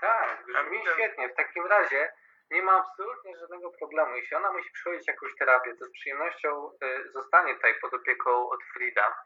Tak, 0.01 0.45
brzmi 0.45 0.79
świetnie. 0.93 1.29
W 1.29 1.35
takim 1.35 1.65
razie 1.67 2.13
nie 2.51 2.61
ma 2.61 2.71
absolutnie 2.71 3.37
żadnego 3.37 3.71
problemu. 3.71 4.15
Jeśli 4.15 4.37
ona 4.37 4.51
musi 4.51 4.71
przechodzić 4.71 5.07
jakąś 5.07 5.35
terapię, 5.35 5.75
to 5.75 5.85
z 5.85 5.91
przyjemnością 5.91 6.71
y, 6.83 7.11
zostanie 7.11 7.55
tutaj 7.55 7.79
pod 7.81 7.93
opieką 7.93 8.49
od 8.49 8.63
Frida 8.63 9.23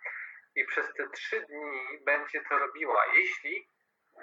i 0.56 0.66
przez 0.66 0.94
te 0.94 1.10
trzy 1.10 1.42
dni 1.42 2.00
będzie 2.06 2.42
to 2.50 2.60
robiła. 2.60 3.06
Jeśli 3.14 3.70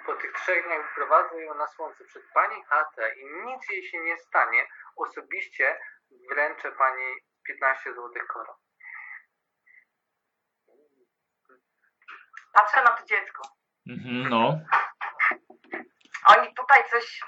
po 0.05 0.15
tych 0.15 0.33
trzech 0.33 0.65
dniach 0.65 0.89
wyprowadzę 0.89 1.43
ją 1.43 1.55
na 1.55 1.67
słońce 1.67 2.05
przed 2.05 2.23
pani 2.33 2.63
chatę 2.63 3.15
i 3.15 3.25
nic 3.25 3.69
jej 3.69 3.83
się 3.83 3.99
nie 3.99 4.17
stanie, 4.17 4.67
osobiście 4.95 5.79
wręczę 6.29 6.71
pani 6.71 7.13
15 7.47 7.93
zł 7.93 8.11
koron. 8.27 8.55
Patrzę 12.53 12.83
na 12.83 12.91
to 12.91 13.05
dziecko. 13.05 13.43
Mhm, 13.89 14.29
no. 14.29 14.59
Oni 16.27 16.53
tutaj 16.55 16.89
coś. 16.89 17.21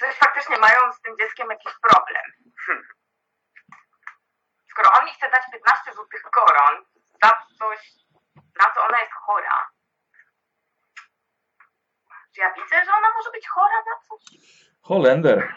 Coś 0.00 0.14
faktycznie 0.14 0.58
mają 0.58 0.92
z 0.92 1.00
tym 1.00 1.16
dzieckiem 1.18 1.46
jakiś 1.50 1.72
problem. 1.82 2.26
Skoro 4.70 4.88
on 4.98 5.04
mi 5.04 5.12
chce 5.12 5.30
dać 5.30 5.42
15 5.52 5.92
złotych 5.94 6.22
koron 6.22 6.84
za 7.22 7.30
coś, 7.58 7.78
na 8.34 8.66
co 8.74 8.86
ona 8.88 9.00
jest 9.00 9.12
chora. 9.12 9.68
Czy 12.34 12.40
ja 12.40 12.52
widzę, 12.52 12.76
że 12.84 12.90
ona 12.98 13.08
może 13.16 13.30
być 13.30 13.48
chora 13.48 13.78
na 13.88 14.08
coś? 14.08 14.38
Holender. 14.82 15.54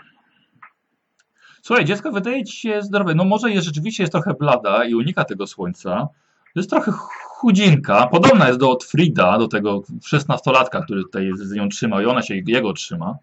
Słuchaj, 1.62 1.86
dziecko 1.86 2.12
wydaje 2.12 2.44
ci 2.44 2.58
się 2.58 2.82
zdrowe. 2.82 3.16
No 3.16 3.26
może 3.26 3.50
jest 3.50 3.66
rzeczywiście 3.66 4.04
jest 4.04 4.14
trochę 4.14 4.34
blada 4.34 4.86
i 4.86 4.96
unika 4.96 5.26
tego 5.26 5.48
słońca. 5.48 6.08
Jest 6.56 6.70
trochę 6.70 6.92
chudzinka. 6.92 8.08
Podobna 8.08 8.48
jest 8.48 8.60
do 8.60 8.72
Otfrida, 8.72 9.38
do 9.38 9.48
tego 9.48 9.82
szesnastolatka, 10.06 10.82
który 10.82 11.04
tutaj 11.04 11.32
z 11.34 11.52
nią 11.52 11.70
trzyma 11.70 12.02
i 12.02 12.06
ona 12.06 12.22
się 12.22 12.36
jego 12.48 12.74
trzyma. 12.74 13.18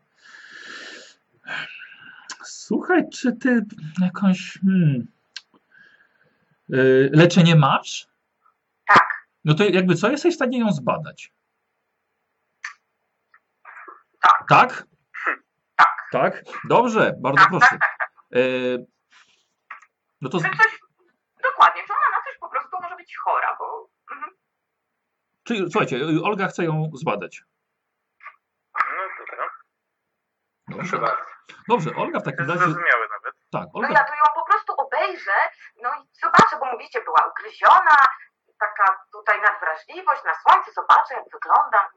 Słuchaj, 2.67 3.09
czy 3.13 3.33
ty 3.33 3.61
jakąś 4.01 4.59
hmm, 4.59 5.07
yy, 6.69 7.11
leczenie 7.13 7.57
masz? 7.57 8.07
Tak. 8.87 9.27
No 9.45 9.55
to 9.55 9.65
jakby 9.65 9.95
co, 9.95 10.11
jesteś 10.11 10.35
w 10.35 10.37
stanie 10.37 10.59
ją 10.59 10.73
zbadać? 10.73 11.33
Tak. 14.21 14.45
Tak? 14.49 14.87
Tak. 15.77 16.09
Tak? 16.13 16.45
Dobrze, 16.69 17.15
bardzo 17.21 17.43
Tak, 17.43 17.51
proszę. 17.51 17.79
tak. 17.81 18.11
Yy, 18.31 18.87
no 20.21 20.29
to 20.29 20.39
Czy 20.39 20.45
coś. 20.45 20.79
Dokładnie, 21.43 21.83
czy 21.87 21.93
ona 21.93 22.19
na 22.19 22.25
coś 22.25 22.39
po 22.41 22.49
prostu 22.49 22.77
może 22.83 22.97
być 22.97 23.17
chora, 23.17 23.57
bo. 23.59 23.91
Mhm. 24.13 24.31
Czyli, 25.43 25.71
słuchajcie, 25.71 25.99
Olga 26.23 26.49
chce 26.49 26.65
ją 26.65 26.91
zbadać. 26.95 27.43
No 28.75 28.81
dobra. 29.19 29.49
Proszę 30.67 30.83
Dobrze, 30.83 30.99
bardzo. 30.99 31.25
Dobrze 31.69 31.91
Olga 31.97 32.21
w 32.21 32.25
takim 32.25 32.47
razie. 32.49 32.59
zrozumiałe 32.59 33.09
nawet. 33.09 33.35
Tak, 33.53 33.63
No 33.75 33.81
Olga. 33.81 33.89
ja 33.93 34.05
to 34.05 34.15
ją 34.15 34.25
po 34.35 34.45
prostu 34.45 34.73
obejrzę, 34.79 35.39
no 35.83 35.91
i 35.95 36.09
zobaczę, 36.23 36.57
bo 36.61 36.67
mówicie, 36.73 37.01
była 37.03 37.31
ugryziona, 37.31 37.97
taka 38.61 39.05
tutaj 39.13 39.41
nadwrażliwość 39.43 40.25
na 40.25 40.35
słońce, 40.35 40.73
zobaczę 40.73 41.15
jak 41.15 41.25
wygląda. 41.33 41.89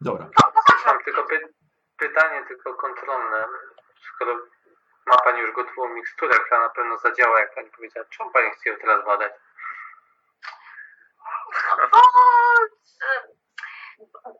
Dobra. 0.00 0.24
No, 0.24 0.52
na 0.86 0.92
Mam 0.92 1.04
tylko 1.04 1.22
py 1.22 1.54
pytanie 1.98 2.44
tylko 2.46 2.74
kontrolne. 2.74 3.46
Skoro 4.14 4.36
ma 5.06 5.16
Pani 5.16 5.40
już 5.40 5.52
gotową 5.52 5.88
miksturę, 5.88 6.38
która 6.38 6.60
na 6.60 6.68
pewno 6.68 6.96
zadziała, 6.98 7.40
jak 7.40 7.54
Pani 7.54 7.70
powiedziała, 7.70 8.06
czemu 8.10 8.30
Pani 8.30 8.50
chce 8.50 8.70
ją 8.70 8.76
teraz 8.76 9.04
badać? 9.04 9.32
Bo, 11.92 11.98
e, 11.98 13.39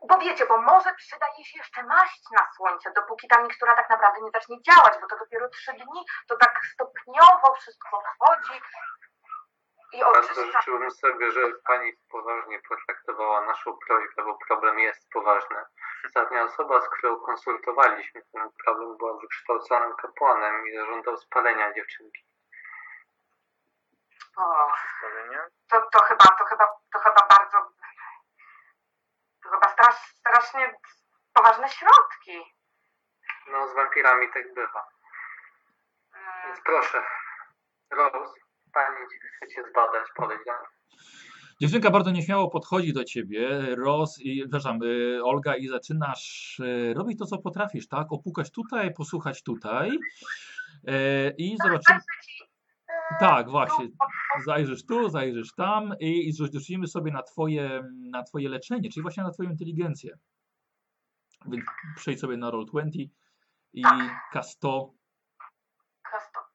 bo 0.09 0.19
wiecie, 0.19 0.47
bo 0.47 0.57
może 0.59 0.95
przyda 0.95 1.27
jej 1.37 1.45
się 1.45 1.59
jeszcze 1.59 1.83
maść 1.83 2.23
na 2.31 2.47
słońce, 2.57 2.93
dopóki 2.97 3.29
ta 3.29 3.43
mikstura 3.43 3.75
tak 3.77 3.91
naprawdę 3.91 4.21
nie 4.21 4.31
zacznie 4.31 4.63
działać, 4.63 4.95
bo 5.01 5.07
to 5.07 5.19
dopiero 5.19 5.49
trzy 5.49 5.73
dni, 5.73 6.05
to 6.29 6.37
tak 6.37 6.61
stopniowo 6.75 7.55
wszystko 7.55 8.01
wchodzi 8.01 8.61
i 9.93 10.01
Bardzo 10.01 10.19
oczyszcza. 10.33 10.59
życzyłbym 10.59 10.91
sobie, 10.91 11.33
żeby 11.33 11.53
Pani 11.67 11.93
poważnie 12.11 12.61
potraktowała 12.69 13.41
naszą 13.41 13.79
prośbę, 13.87 14.25
bo 14.25 14.39
problem 14.49 14.79
jest 14.79 15.09
poważny. 15.13 15.57
Ostatnia 16.07 16.45
osoba, 16.45 16.81
z 16.81 16.89
którą 16.89 17.21
konsultowaliśmy 17.21 18.23
ten 18.33 18.51
problem, 18.65 18.97
była 18.97 19.19
wykształconym 19.21 19.97
kapłanem 19.97 20.67
i 20.69 20.77
zażądał 20.77 21.17
spalenia 21.17 21.73
dziewczynki. 21.73 22.25
O, 24.37 24.73
Spalenia. 24.99 25.47
to, 25.71 25.81
to 25.93 26.01
chyba, 26.03 26.25
to 26.39 26.45
chyba, 26.45 26.67
bardzo, 26.67 26.81
to 26.93 26.99
chyba 26.99 27.27
strasz, 29.81 30.15
strasznie 30.21 30.75
poważne 31.35 31.69
środki. 31.69 32.53
No, 33.53 33.69
z 33.69 33.75
wampirami 33.75 34.27
tak 34.35 34.55
bywa. 34.55 34.89
Mm. 36.15 36.47
Więc 36.47 36.61
proszę, 36.65 37.03
Rose, 37.91 38.35
Pani 38.73 38.97
chcecie 39.37 39.63
zbadać, 39.71 40.09
podejdź 40.17 40.45
do. 40.47 40.53
Dziewczynka 41.61 41.91
bardzo 41.91 42.11
nieśmiało 42.11 42.51
podchodzi 42.51 42.93
do 42.93 43.05
ciebie, 43.05 43.61
Ros 43.77 44.19
i, 44.21 44.41
przepraszam, 44.41 44.83
y, 44.83 45.25
Olga 45.25 45.57
i 45.57 45.69
zaczynasz 45.69 46.59
y, 46.61 46.95
robić 46.95 47.19
to, 47.19 47.27
co 47.27 47.39
potrafisz, 47.39 47.89
tak? 47.89 48.13
Opukać 48.13 48.51
tutaj, 48.51 48.95
posłuchać 48.95 49.43
tutaj 49.43 49.91
y, 49.91 51.35
i 51.39 51.57
zobaczymy. 51.63 52.01
Tak, 53.19 53.51
właśnie. 53.51 53.89
Zajrzysz 54.45 54.87
tu, 54.87 55.09
zajrzysz 55.11 55.55
tam 55.55 55.95
i, 56.01 56.29
i 56.29 56.35
rzucimy 56.37 56.87
sobie 56.87 57.13
na 57.13 57.23
twoje, 57.23 57.83
na 58.11 58.23
twoje 58.23 58.49
leczenie, 58.49 58.91
czyli 58.91 59.03
właśnie 59.03 59.23
na 59.23 59.31
twoją 59.31 59.51
inteligencję. 59.51 60.19
Więc 61.47 61.65
przejdź 61.97 62.21
sobie 62.21 62.37
na 62.37 62.51
Roll20 62.51 63.09
i 63.73 63.83
K100. 64.35 64.91
Kasto. 66.03 66.51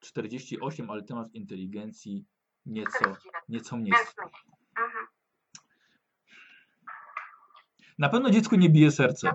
48, 0.00 0.90
ale 0.90 1.02
ty 1.02 1.14
masz 1.14 1.28
inteligencji 1.32 2.24
nieco, 2.66 2.98
41. 2.98 3.32
nieco 3.48 3.76
mniej. 3.76 3.92
Mhm. 3.92 5.06
Na 7.98 8.08
pewno 8.08 8.30
dziecku 8.30 8.56
nie 8.56 8.70
bije 8.70 8.90
serce. 8.90 9.30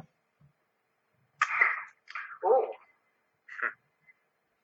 U, 2.43 2.49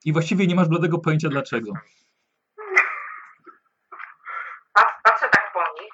I 0.04 0.12
właściwie 0.12 0.46
nie 0.46 0.54
masz 0.54 0.68
bladego 0.68 0.98
pojęcia 0.98 1.28
dlaczego. 1.28 1.72
Pat- 4.74 5.00
Patrzę 5.04 5.28
tak 5.28 5.52
po 5.52 5.82
nich. 5.82 5.92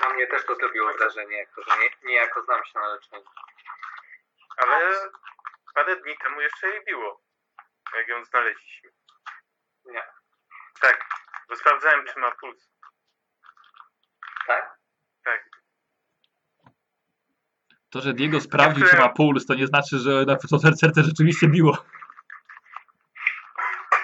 na 0.00 0.08
mnie 0.14 0.26
też 0.26 0.46
to 0.46 0.54
zrobiło 0.54 0.92
wrażenie, 0.92 1.36
jako 1.36 1.62
że 1.62 1.78
nie, 1.78 1.90
niejako 2.02 2.42
znam 2.42 2.64
się 2.64 2.78
na 2.78 2.88
leczeniu. 2.88 3.24
Ale 4.56 5.10
parę 5.74 5.96
dni 5.96 6.16
temu 6.18 6.40
jeszcze 6.40 6.68
jej 6.68 6.84
biło, 6.84 7.22
jak 7.96 8.08
ją 8.08 8.24
znaleźliśmy. 8.24 8.90
Nie. 9.84 10.02
Tak, 10.80 11.06
bo 11.48 11.56
sprawdzałem, 11.56 12.06
czy 12.06 12.20
ma 12.20 12.30
puls. 12.30 12.70
Tak? 14.46 14.78
Tak. 15.24 15.48
To, 17.90 18.00
że 18.00 18.14
Diego 18.14 18.40
sprawdził, 18.40 18.86
czy 18.86 18.96
ma 18.96 19.08
puls, 19.08 19.46
to 19.46 19.54
nie 19.54 19.66
znaczy, 19.66 19.98
że 19.98 20.24
na 20.24 20.36
to 20.36 20.58
serce 20.58 21.02
rzeczywiście 21.02 21.48
biło. 21.48 21.78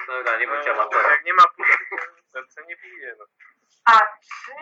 Dobra, 0.07 0.39
nie 0.39 0.47
No, 0.47 0.53
powiedziała 0.53 0.83
to 0.83 0.89
to. 0.89 1.09
jak 1.09 1.25
nie 1.25 1.33
ma 1.33 1.43
pulsu, 1.55 1.73
to 1.89 2.29
serce 2.29 2.61
nie 2.67 2.75
bije. 2.75 3.15
No. 3.19 3.25
A 3.85 3.99
czy... 3.99 4.53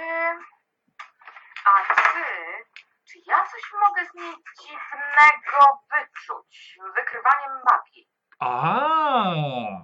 A 1.65 1.95
czy... 1.95 2.19
Czy 3.11 3.19
ja 3.27 3.35
coś 3.51 3.61
mogę 3.87 4.05
z 4.11 4.13
niej 4.15 4.33
dziwnego 4.61 5.59
wyczuć? 5.91 6.77
Wykrywaniem 6.95 7.63
magii. 7.71 8.07
A, 8.39 9.25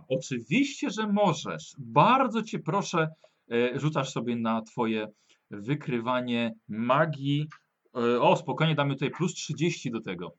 oczywiście, 0.09 0.89
że 0.89 1.07
możesz. 1.07 1.71
Bardzo 1.77 2.41
cię 2.43 2.59
proszę, 2.59 3.07
e, 3.51 3.79
rzucasz 3.79 4.09
sobie 4.11 4.35
na 4.35 4.61
twoje 4.61 5.07
wykrywanie 5.51 6.51
magii. 6.69 7.47
E, 7.95 8.21
o, 8.21 8.35
spokojnie, 8.35 8.75
damy 8.75 8.93
tutaj 8.93 9.11
plus 9.11 9.33
30 9.33 9.91
do 9.91 10.01
tego. 10.01 10.35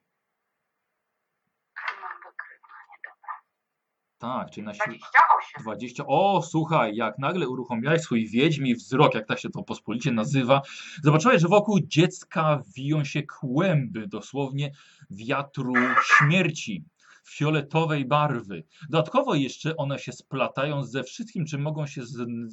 Tak, 4.19 4.51
czyli 4.51 4.67
na 4.67 4.75
siłę 4.75 4.87
28. 4.87 5.63
20. 5.63 6.05
O, 6.07 6.43
słuchaj, 6.43 6.97
jak 6.97 7.19
nagle 7.19 7.49
uruchomiłeś 7.49 8.03
swój 8.03 8.27
wiedźmi 8.27 8.75
wzrok, 8.75 9.15
jak 9.15 9.27
tak 9.27 9.39
się 9.39 9.51
to 9.51 9.63
pospolicie 9.63 10.13
nazywa, 10.13 10.63
zobaczyłeś, 11.03 11.43
że 11.43 11.49
wokół 11.49 11.81
dziecka 11.81 12.63
wiją 12.77 13.05
się 13.05 13.23
kłęby, 13.23 14.09
dosłownie 14.09 14.71
wiatru 15.11 15.73
śmierci 16.05 16.85
fioletowej 17.29 18.05
barwy. 18.05 18.65
Dodatkowo 18.91 19.35
jeszcze 19.35 19.77
one 19.77 19.99
się 19.99 20.13
splatają 20.13 20.85
ze 20.85 21.03
wszystkim, 21.03 21.47
czym 21.47 21.63
mogą 21.63 21.87
się 21.87 22.03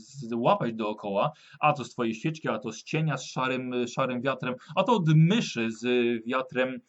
złapać 0.03 0.73
dookoła, 0.73 1.31
a 1.59 1.73
to 1.73 1.83
z 1.83 1.89
twojej 1.89 2.15
świeczki, 2.15 2.49
a 2.49 2.59
to 2.59 2.71
z 2.71 2.83
cienia 2.83 3.17
z 3.17 3.25
szarym, 3.25 3.87
szarym 3.87 4.21
wiatrem, 4.21 4.55
a 4.75 4.83
to 4.83 4.93
od 4.93 5.15
myszy 5.15 5.71
z 5.71 5.85
wiatrem 6.25 6.79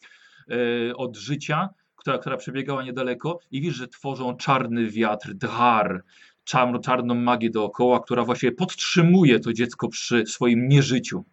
e, 0.51 0.95
od 0.95 1.17
życia, 1.17 1.69
która, 1.95 2.17
która 2.17 2.37
przebiegała 2.37 2.83
niedaleko 2.83 3.39
i 3.51 3.61
widzisz, 3.61 3.75
że 3.75 3.87
tworzą 3.87 4.37
czarny 4.37 4.87
wiatr, 4.87 5.33
dhar, 5.33 6.03
czarno, 6.43 6.79
czarną 6.79 7.15
magię 7.15 7.49
dookoła, 7.49 7.99
która 7.99 8.23
właśnie 8.23 8.51
podtrzymuje 8.51 9.39
to 9.39 9.53
dziecko 9.53 9.87
przy 9.87 10.25
swoim 10.25 10.67
nieżyciu. 10.67 11.25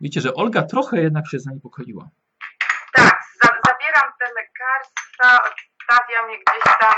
Widzicie, 0.00 0.20
że 0.20 0.34
Olga 0.34 0.62
trochę 0.62 1.02
jednak 1.02 1.28
się 1.28 1.38
zaniepokoiła. 1.40 2.10
Tak, 2.94 3.22
za, 3.42 3.48
zabieram 3.48 4.12
te 4.18 4.26
lekarstwa, 4.40 5.50
je 6.12 6.38
gdzieś 6.38 6.76
tam. 6.80 6.94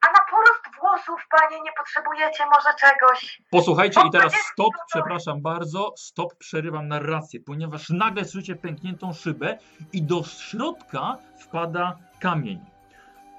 A 0.00 0.06
na 0.06 0.24
porost 0.30 0.80
włosów, 0.80 1.26
panie, 1.30 1.62
nie 1.62 1.70
potrzebujecie 1.78 2.44
może 2.46 2.74
czegoś? 2.80 3.42
Posłuchajcie 3.50 4.00
i 4.06 4.10
teraz 4.10 4.32
stop, 4.52 4.72
przepraszam 4.86 5.42
bardzo, 5.42 5.94
stop, 5.96 6.34
przerywam 6.38 6.88
narrację, 6.88 7.40
ponieważ 7.40 7.90
nagle 7.90 8.24
słyszycie 8.24 8.56
pękniętą 8.56 9.12
szybę 9.12 9.58
i 9.92 10.02
do 10.02 10.22
środka 10.24 11.16
wpada 11.38 11.96
kamień. 12.20 12.60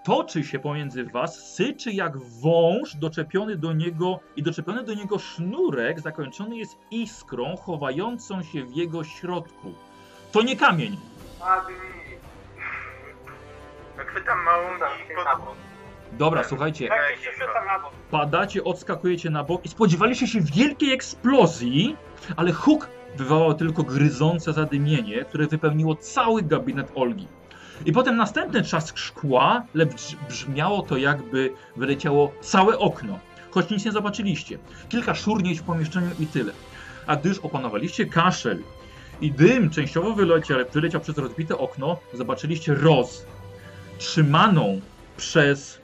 Toczy 0.03 0.43
się 0.43 0.59
pomiędzy 0.59 1.03
was, 1.03 1.55
syczy 1.55 1.91
jak 1.91 2.17
wąż 2.17 2.95
doczepiony 2.95 3.55
do 3.55 3.73
niego 3.73 4.19
i 4.35 4.43
doczepiony 4.43 4.83
do 4.83 4.93
niego 4.93 5.19
sznurek 5.19 5.99
zakończony 5.99 6.57
jest 6.57 6.77
iskrą 6.91 7.57
chowającą 7.57 8.43
się 8.43 8.65
w 8.65 8.75
jego 8.75 9.03
środku. 9.03 9.73
To 10.31 10.41
nie 10.41 10.55
kamień. 10.55 10.97
Adi. 11.41 12.00
Chwytam 14.05 14.43
małą 14.43 14.67
i 14.77 14.79
na 14.79 15.35
pod... 15.35 15.45
bok. 15.45 15.55
Dobra, 16.11 16.43
słuchajcie, 16.43 16.87
Tak, 16.87 17.15
się 17.23 17.31
rzucam 17.31 17.65
na 17.65 17.79
bok. 17.79 17.91
padacie, 18.11 18.63
odskakujecie 18.63 19.29
na 19.29 19.43
bok 19.43 19.65
i 19.65 19.69
spodziewaliście 19.69 20.27
się 20.27 20.41
wielkiej 20.41 20.93
eksplozji, 20.93 21.97
ale 22.35 22.51
huk 22.51 22.87
wywołał 23.17 23.53
tylko 23.53 23.83
gryzące 23.83 24.53
zadymienie, 24.53 25.25
które 25.25 25.47
wypełniło 25.47 25.95
cały 25.95 26.41
gabinet 26.41 26.91
Olgi. 26.95 27.27
I 27.85 27.91
potem 27.91 28.15
następny 28.17 28.61
trzask 28.61 28.97
szkła, 28.97 29.63
lecz 29.73 30.15
brzmiało 30.29 30.81
to 30.81 30.97
jakby 30.97 31.53
wyleciało 31.75 32.31
całe 32.41 32.79
okno, 32.79 33.19
choć 33.51 33.69
nic 33.69 33.85
nie 33.85 33.91
zobaczyliście. 33.91 34.57
Kilka 34.89 35.15
szurnięć 35.15 35.59
w 35.59 35.63
pomieszczeniu 35.63 36.09
i 36.19 36.27
tyle. 36.27 36.53
A 37.07 37.15
gdy 37.15 37.29
już 37.29 37.39
opanowaliście 37.39 38.05
kaszel 38.05 38.59
i 39.21 39.31
dym 39.31 39.69
częściowo 39.69 40.13
wyleciał, 40.13 40.57
wyleciał 40.73 41.01
przez 41.01 41.17
rozbite 41.17 41.57
okno, 41.57 41.97
zobaczyliście 42.13 42.73
roz, 42.75 43.25
trzymaną 44.01 44.81
przez 45.17 45.81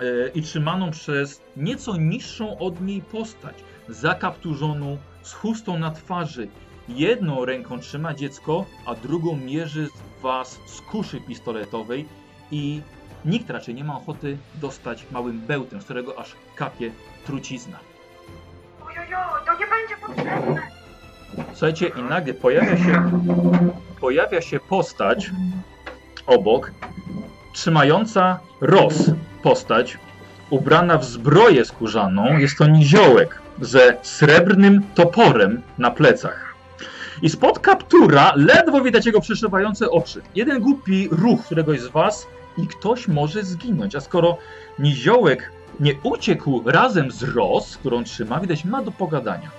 e, 0.00 0.28
i 0.28 0.42
trzymaną 0.42 0.90
przez 0.90 1.42
nieco 1.56 1.96
niższą 1.96 2.58
od 2.58 2.80
niej 2.80 3.02
postać, 3.02 3.54
zakapturzoną, 3.88 4.98
z 5.22 5.32
chustą 5.32 5.78
na 5.78 5.90
twarzy. 5.90 6.48
Jedną 6.88 7.44
ręką 7.44 7.78
trzyma 7.78 8.14
dziecko, 8.14 8.66
a 8.86 8.94
drugą 8.94 9.36
mierzy 9.36 9.88
was 10.22 10.58
z 10.66 10.80
kuszy 10.80 11.20
pistoletowej 11.20 12.08
i 12.50 12.80
nikt 13.24 13.50
raczej 13.50 13.74
nie 13.74 13.84
ma 13.84 13.96
ochoty 13.96 14.38
dostać 14.54 15.06
małym 15.10 15.40
bełtem, 15.40 15.80
z 15.80 15.84
którego 15.84 16.18
aż 16.18 16.34
kapie 16.56 16.90
trucizna. 17.26 17.78
Ojojo, 18.82 19.18
to 19.46 19.58
nie 19.58 19.66
będzie 19.66 20.06
potrzebne. 20.06 20.62
Słuchajcie, 21.52 21.88
i 21.88 22.02
nagle 22.02 22.34
pojawia 22.34 22.76
się, 22.76 23.10
pojawia 24.00 24.40
się 24.40 24.60
postać 24.60 25.30
obok, 26.30 26.72
trzymająca 27.52 28.38
roz 28.60 28.94
postać, 29.42 29.98
ubrana 30.50 30.98
w 30.98 31.04
zbroję 31.04 31.64
skórzaną. 31.64 32.38
Jest 32.38 32.58
to 32.58 32.66
niziołek 32.66 33.42
ze 33.60 33.96
srebrnym 34.02 34.82
toporem 34.94 35.62
na 35.78 35.90
plecach. 35.90 36.54
I 37.22 37.30
spod 37.30 37.58
kaptura 37.58 38.32
ledwo 38.36 38.80
widać 38.80 39.06
jego 39.06 39.20
przeszywające 39.20 39.90
oczy. 39.90 40.22
Jeden 40.34 40.60
głupi 40.60 41.08
ruch 41.10 41.44
któregoś 41.44 41.80
z 41.80 41.88
was 41.88 42.26
i 42.58 42.66
ktoś 42.66 43.08
może 43.08 43.42
zginąć. 43.42 43.96
A 43.96 44.00
skoro 44.00 44.38
niziołek 44.78 45.52
nie 45.80 45.94
uciekł 46.02 46.62
razem 46.66 47.10
z 47.10 47.22
roz, 47.22 47.76
którą 47.76 48.04
trzyma, 48.04 48.40
widać 48.40 48.64
ma 48.64 48.82
do 48.82 48.90
pogadania. 48.90 49.50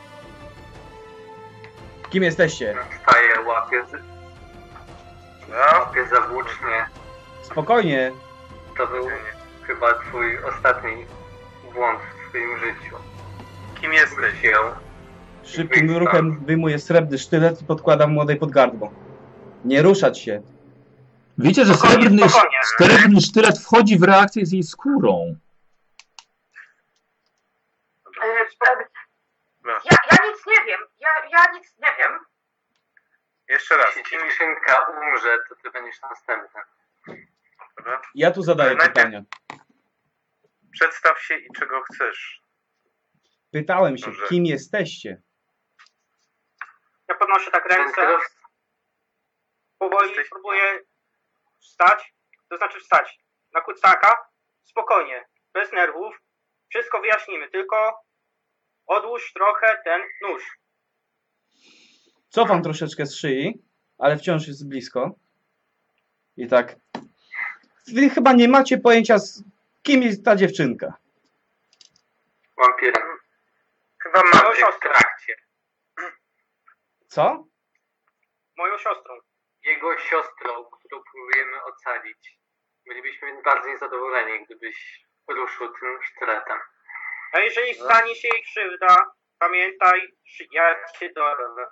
Kim 2.10 2.24
jesteście? 2.24 2.76
Staję, 3.04 3.48
łapię, 3.48 3.84
z, 5.52 5.54
No, 5.54 6.06
za 6.10 6.22
włócznie. 6.28 6.86
Spokojnie. 7.42 8.12
To 8.78 8.88
był 8.88 9.08
chyba 9.68 9.94
twój 9.94 10.44
ostatni 10.44 11.06
błąd 11.74 12.00
w 12.00 12.30
swoim 12.30 12.58
życiu. 12.58 12.96
kim 13.82 13.94
jesteś? 13.94 14.16
Wrócił. 14.16 14.52
Szybkim 15.44 15.98
ruchem 15.98 16.46
wyjmuję 16.46 16.80
srebrny 16.80 17.18
sztylet 17.18 17.62
i 17.62 17.66
podkładam 17.66 18.12
młodej 18.14 18.36
pod 18.40 18.52
gardło. 18.52 18.92
Nie 19.66 19.82
ruszać 19.82 20.20
się. 20.20 20.42
Wiecie, 21.38 21.66
że 21.66 21.74
Spokojnie, 21.74 22.04
srebrny, 22.04 22.30
spokojnie. 22.30 22.58
srebrny 22.78 23.22
sztylet 23.22 23.60
wchodzi 23.60 24.00
w 24.00 24.04
reakcję 24.04 24.46
z 24.46 24.52
jej 24.52 24.64
skórą. 24.64 25.36
E, 28.24 28.28
ja, 29.68 29.98
ja 30.12 30.18
nic 30.28 30.46
nie 30.48 30.66
wiem. 30.68 30.80
Ja, 31.00 31.10
ja 31.32 31.52
nic 31.54 31.76
nie 31.80 31.90
wiem. 32.00 32.20
Jeszcze 33.52 33.78
raz. 33.78 33.96
Jeśli 33.96 34.04
Kim, 34.04 34.20
dziewczynka 34.30 34.80
umrze, 34.86 35.38
to 35.50 35.56
ty 35.56 35.72
będziesz 35.72 36.02
następny. 36.02 36.62
dobra? 37.78 38.02
Ja 38.16 38.32
tu 38.32 38.42
zadaję 38.42 38.76
Najpierw- 38.76 38.94
pytania. 38.96 39.22
Przedstaw 40.74 41.22
się 41.22 41.38
i 41.38 41.48
czego 41.60 41.82
chcesz. 41.82 42.42
Pytałem 43.52 43.98
się, 43.98 44.06
Dobrze. 44.06 44.28
kim 44.28 44.46
jesteście? 44.46 45.22
Ja 47.08 47.16
podnoszę 47.16 47.52
tak 47.52 47.66
ręce, 47.66 48.18
powoli 49.80 50.08
Jesteś- 50.10 50.30
próbuję 50.30 50.80
wstać, 51.62 52.14
to 52.50 52.58
znaczy 52.58 52.80
wstać 52.80 53.20
na 53.54 53.62
kucaka, 53.62 54.28
spokojnie, 54.64 55.28
bez 55.54 55.72
nerwów, 55.72 56.16
wszystko 56.70 57.02
wyjaśnimy, 57.02 57.50
tylko 57.50 58.00
odłóż 58.86 59.34
trochę 59.34 59.82
ten 59.84 60.02
nóż. 60.22 60.44
Cofam 62.32 62.64
troszeczkę 62.64 63.06
z 63.06 63.16
szyi, 63.16 63.62
ale 63.98 64.18
wciąż 64.18 64.48
jest 64.48 64.70
blisko. 64.70 65.12
I 66.38 66.48
tak. 66.48 66.76
Wy 67.88 68.10
chyba 68.10 68.34
nie 68.34 68.48
macie 68.48 68.78
pojęcia, 68.78 69.20
z 69.20 69.44
kim 69.84 70.04
jest 70.04 70.26
ta 70.26 70.36
dziewczynka. 70.36 70.94
wampirem. 72.58 73.18
Chyba 74.04 74.22
Moją 74.24 74.62
mam. 74.62 74.74
W 74.74 74.80
trakcie. 74.80 75.36
Co? 77.08 77.46
Moją 78.58 78.78
siostrą. 78.78 79.14
Jego 79.64 79.98
siostrą, 79.98 80.66
którą 80.66 81.02
próbujemy 81.12 81.64
ocalić. 81.64 82.40
Bylibyśmy 82.88 83.42
bardzo 83.46 83.68
niezadowoleni, 83.68 84.46
gdybyś 84.46 85.06
ruszył 85.28 85.74
tym 85.80 86.00
sztyletem. 86.04 86.58
A 87.34 87.40
jeżeli 87.40 87.74
stanie 87.74 88.16
się 88.16 88.28
jej 88.28 88.44
krzywda, 88.44 88.98
pamiętaj, 89.40 90.02
ja 90.52 90.76
cię 91.00 91.14
dorwę. 91.14 91.66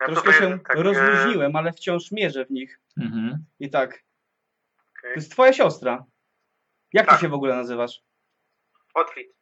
Ja 0.00 0.06
Troszkę 0.06 0.32
się 0.32 0.58
rozluźniłem, 0.68 1.56
ale 1.56 1.72
wciąż 1.72 2.12
mierzę 2.12 2.44
w 2.44 2.50
nich. 2.50 2.80
Mhm. 3.00 3.44
I 3.60 3.70
tak. 3.70 3.90
To 3.90 4.98
okej. 4.98 5.12
jest 5.16 5.32
twoja 5.32 5.52
siostra. 5.52 6.04
Jak 6.92 7.06
ty 7.06 7.10
Tak. 7.10 7.20
się 7.20 7.28
w 7.28 7.34
ogóle 7.34 7.56
nazywasz? 7.56 8.00
Otwit. 8.94 9.32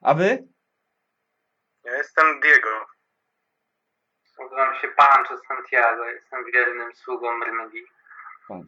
A 0.00 0.14
wy? 0.14 0.48
Ja 1.84 1.96
jestem 1.96 2.40
Diego. 2.40 2.86
Nazywam 4.38 4.74
się 4.80 4.88
Pancho 4.88 5.38
Santiago, 5.48 6.04
jestem 6.04 6.44
wiernym 6.52 6.94
sługą 6.94 7.38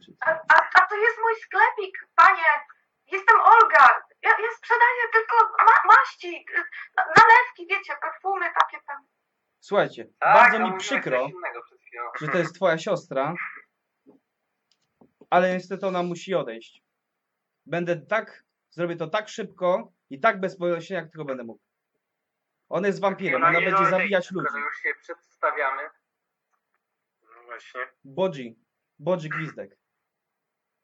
czy- 0.05 0.15
A, 0.25 0.29
a, 0.31 0.69
a 0.75 0.85
to 0.87 0.95
jest 0.97 1.17
mój 1.21 1.35
sklepik, 1.35 2.07
panie. 2.15 2.43
Jestem 3.11 3.39
Olga. 3.39 3.89
Ja, 4.21 4.29
ja 4.29 4.51
sprzedaję 4.57 5.01
tylko 5.13 5.35
ma, 5.65 5.93
maści, 5.95 6.45
na- 6.97 7.03
nalewki, 7.05 7.67
wiecie, 7.69 7.93
perfumy 8.01 8.45
takie 8.59 8.77
tam. 8.87 9.07
Słuchajcie, 9.59 10.07
Tak, 10.19 10.51
bardzo 10.51 10.59
mi 10.71 10.77
przykro, 10.77 11.29
że 12.21 12.27
to 12.27 12.37
jest 12.37 12.55
twoja 12.55 12.77
siostra, 12.77 13.33
ale 15.29 15.53
niestety 15.53 15.87
ona 15.87 16.03
musi 16.03 16.35
odejść. 16.35 16.83
Będę 17.65 17.95
tak, 18.01 18.43
zrobię 18.69 18.95
to 18.95 19.07
tak 19.07 19.29
szybko 19.29 19.91
i 20.09 20.19
tak 20.19 20.39
bez 20.39 20.57
pojaśnienia, 20.57 21.01
jak 21.01 21.11
tylko 21.11 21.25
będę 21.25 21.43
mógł. 21.43 21.61
Ona 22.69 22.87
jest 22.87 23.01
wampirem, 23.01 23.41
No 23.41 23.47
ona 23.47 23.61
będzie 23.61 23.85
zabijać 23.85 24.31
ludzi. 24.31 24.57
już 24.57 24.77
się 24.77 24.95
przedstawiamy, 25.01 25.89
No 27.21 27.43
właśnie. 27.45 27.81
Bodzi, 28.03 28.59
Bodzi 28.99 29.29
Gwizdek. 29.29 29.77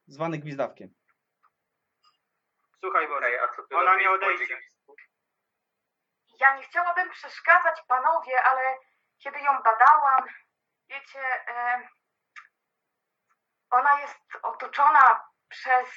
Zwany 0.08 0.38
Gwizdawkiem. 0.38 0.94
Słuchaj, 2.82 3.08
Boże. 3.08 3.18
okej, 3.18 3.40
a 3.40 3.48
co 3.48 3.64
ty 3.64 3.78
Ona 3.78 3.96
nie 3.96 4.12
odejdzie. 4.12 4.60
Ja 6.40 6.56
nie 6.56 6.64
chciałabym 6.64 7.10
przeszkadzać 7.10 7.82
panowie, 7.88 8.44
ale 8.44 8.78
kiedy 9.18 9.40
ją 9.40 9.52
badałam, 9.64 10.26
wiecie, 10.90 11.20
e, 11.48 11.88
ona 13.70 14.00
jest 14.02 14.20
otoczona 14.44 15.24
przez. 15.50 15.88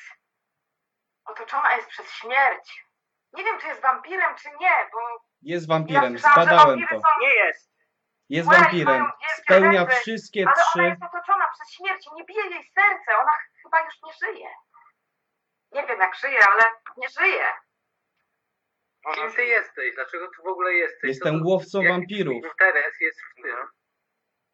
otoczona 1.24 1.76
jest 1.76 1.88
przez 1.88 2.10
śmierć. 2.10 2.84
Nie 3.32 3.44
wiem, 3.44 3.58
czy 3.60 3.66
jest 3.66 3.82
wampirem, 3.82 4.34
czy 4.36 4.48
nie, 4.60 4.88
bo 4.92 4.98
Jest 5.42 5.68
ja 5.68 5.74
wampirem, 5.74 6.18
słyszałam, 6.18 6.34
że 6.36 6.44
zbadałem 6.54 6.86
to. 6.88 6.94
są, 7.00 7.08
Nie 7.20 7.34
jest. 7.34 7.74
Jest 8.28 8.48
Łe, 8.48 8.58
wampirem. 8.58 9.10
Spełnia 9.36 9.78
zęby, 9.80 9.94
wszystkie 9.94 10.40
ale 10.46 10.52
ona 10.54 10.64
trzy. 10.64 10.82
jest 10.82 11.02
otoczona 11.02 11.46
przez 11.52 11.72
śmierć. 11.72 12.06
Nie 12.14 12.24
bije 12.24 12.42
jej 12.50 12.64
serce, 12.64 13.18
ona 13.18 13.32
ch- 13.32 13.50
chyba 13.62 13.80
już 13.80 13.94
nie 14.02 14.12
żyje. 14.12 14.48
Nie 15.74 15.86
wiem, 15.86 16.00
jak 16.00 16.16
żyje, 16.16 16.38
ale 16.52 16.70
nie 16.96 17.08
żyje. 17.08 17.44
Kim 19.14 19.32
ty 19.36 19.44
jesteś? 19.46 19.94
Dlaczego 19.94 20.28
tu 20.36 20.42
w 20.42 20.46
ogóle 20.46 20.72
jesteś? 20.74 21.08
Jestem 21.08 21.38
Co- 21.38 21.44
łowcą 21.44 21.82
jaki 21.82 21.92
wampirów. 21.92 22.34
twój 22.42 22.50
interes 22.50 23.00
jest 23.00 23.20
w 23.20 23.42
tym. 23.42 23.56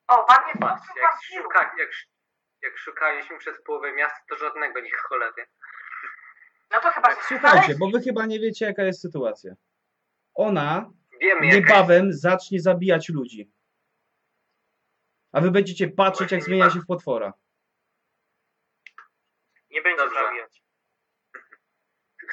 O, 0.09 0.25
pan 0.25 0.49
jest 0.49 0.61
Patrz, 0.61 0.87
jak, 0.97 1.11
wampirów. 1.11 1.43
szuka, 1.45 1.75
jak, 1.79 1.91
jak 2.63 2.79
szukaliśmy 2.79 3.39
przez 3.39 3.63
połowę 3.63 3.93
miasta, 3.93 4.19
to 4.29 4.37
żadnego 4.37 4.81
niech 4.81 4.97
cholery. 4.97 5.47
No 6.71 6.81
to 6.81 6.91
chyba 6.91 7.11
się 7.15 7.21
Słuchajcie, 7.21 7.49
znaleźli. 7.51 7.79
bo 7.79 7.91
wy 7.91 8.01
chyba 8.05 8.27
nie 8.27 8.41
wiecie, 8.41 8.65
jaka 8.67 8.83
jest 8.83 9.01
sytuacja. 9.01 9.55
Ona 10.35 10.91
Wiemy, 11.21 11.47
jaka 11.47 11.57
niebawem 11.59 12.13
zacznie 12.13 12.61
zabijać 12.61 13.09
ludzi. 13.09 13.53
A 15.33 15.41
wy 15.41 15.51
będziecie 15.51 15.89
patrzeć, 15.89 16.33
jak 16.33 16.43
zmienia 16.43 16.71
się 16.71 16.81
w 16.81 16.87
potwora. 16.87 17.33
Nie 19.71 19.83
będzie 19.83 20.03
Dobrze. 20.05 20.21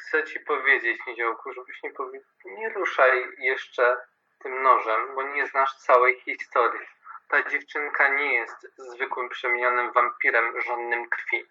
Chcę 0.07 0.23
ci 0.23 0.39
powiedzieć, 0.39 0.97
Niziołku, 1.07 1.53
żebyś 1.53 1.83
nie, 1.83 1.91
powie... 1.91 2.21
nie 2.45 2.69
ruszaj 2.69 3.27
jeszcze 3.37 3.97
tym 4.39 4.63
nożem, 4.63 5.15
bo 5.15 5.23
nie 5.23 5.47
znasz 5.47 5.75
całej 5.77 6.19
historii. 6.19 6.87
Ta 7.29 7.49
dziewczynka 7.49 8.07
nie 8.15 8.33
jest 8.33 8.67
zwykłym 8.77 9.29
przemienionym 9.29 9.91
wampirem 9.91 10.61
żonnym 10.61 11.09
krwi. 11.09 11.45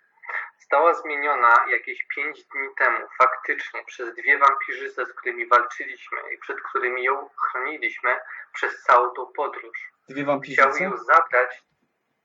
Została 0.59 0.95
zmieniona 0.95 1.64
jakieś 1.69 2.05
pięć 2.14 2.45
dni 2.45 2.69
temu, 2.79 2.99
faktycznie, 3.19 3.85
przez 3.85 4.14
dwie 4.14 4.38
wampirzyce, 4.38 5.07
z 5.07 5.12
którymi 5.12 5.47
walczyliśmy 5.49 6.19
i 6.35 6.38
przed 6.38 6.61
którymi 6.62 7.05
ją 7.05 7.29
chroniliśmy 7.51 8.16
przez 8.53 8.83
całą 8.83 9.11
tą 9.11 9.27
podróż. 9.27 9.92
Dwie 10.09 10.23
Chciał 10.23 10.27
wampirzyce? 10.27 10.85
ją 10.85 10.97
zabrać. 10.97 11.62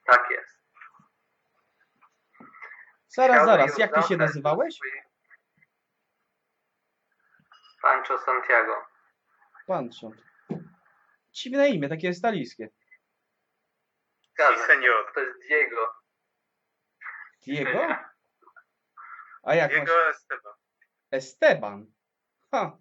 Tak 0.05 0.29
jest. 0.31 0.61
Zaraz, 3.07 3.35
Chciałby 3.35 3.51
zaraz, 3.51 3.77
jak 3.77 3.93
ty 3.95 4.01
się 4.01 4.17
nazywałeś? 4.17 4.75
swojej- 4.75 5.10
Pancho 7.81 8.17
Santiago. 8.17 8.75
Pancho. 9.67 10.11
Dziwne 11.33 11.69
imię, 11.69 11.89
takie 11.89 12.13
stalijskie. 12.13 12.69
Si, 12.69 14.29
Zgadza 14.33 14.67
senior. 14.67 15.13
To 15.13 15.19
jest 15.19 15.39
Diego. 15.39 15.95
Diego? 17.45 17.95
A 19.43 19.55
jak 19.55 19.71
masz? 19.71 19.79
Diego 19.85 20.09
Esteban. 20.09 20.53
Esteban. 21.11 21.85
Ha. 22.51 22.77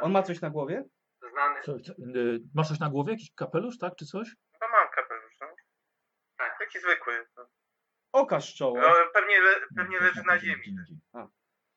On 0.00 0.12
ma 0.12 0.22
coś 0.22 0.40
na 0.40 0.50
głowie? 0.50 0.84
Znany. 1.30 1.60
Co, 1.62 1.80
co, 1.80 1.92
y, 1.92 2.40
masz 2.54 2.68
coś 2.68 2.78
na 2.80 2.90
głowie? 2.90 3.12
Jakiś 3.12 3.34
kapelusz, 3.34 3.78
tak? 3.78 3.96
Czy 3.96 4.06
coś? 4.06 4.28
No 4.60 4.68
mam 4.68 4.88
kapelusz, 4.94 5.34
no. 5.40 5.46
Tak. 6.36 6.58
Taki 6.58 6.80
zwykły. 6.80 7.26
No. 7.36 7.46
Okaż 8.12 8.54
czoło. 8.54 8.80
No, 8.80 8.94
pewnie, 9.14 9.40
le, 9.40 9.54
pewnie 9.76 10.00
leży 10.00 10.22
na 10.26 10.38
ziemi. 10.38 10.76
A. 11.12 11.26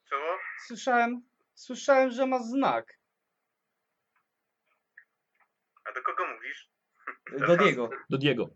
Czoło? 0.10 0.38
Słyszałem, 0.67 1.21
słyszałem, 1.54 2.12
że 2.12 2.26
ma 2.26 2.39
znak. 2.39 2.98
A 5.86 5.92
do 5.92 6.02
kogo 6.02 6.28
mówisz? 6.28 6.70
Do 7.48 7.58
Diego. 7.58 7.89
Do 8.10 8.18
Diego. 8.18 8.50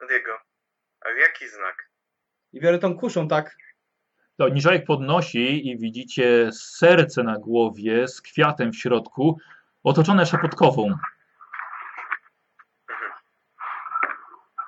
Do 0.00 0.06
Diego. 0.06 0.38
A 1.00 1.08
jaki 1.10 1.48
znak? 1.48 1.90
I 2.52 2.60
biorę 2.60 2.78
tą 2.78 2.98
kuszą 2.98 3.28
tak. 3.28 3.56
To 4.38 4.48
Niżajek 4.48 4.86
podnosi 4.86 5.68
i 5.68 5.78
widzicie 5.78 6.50
serce 6.52 7.22
na 7.22 7.38
głowie 7.38 8.08
z 8.08 8.22
kwiatem 8.22 8.72
w 8.72 8.76
środku, 8.76 9.38
otoczone 9.82 10.26
szepotkową. 10.26 10.94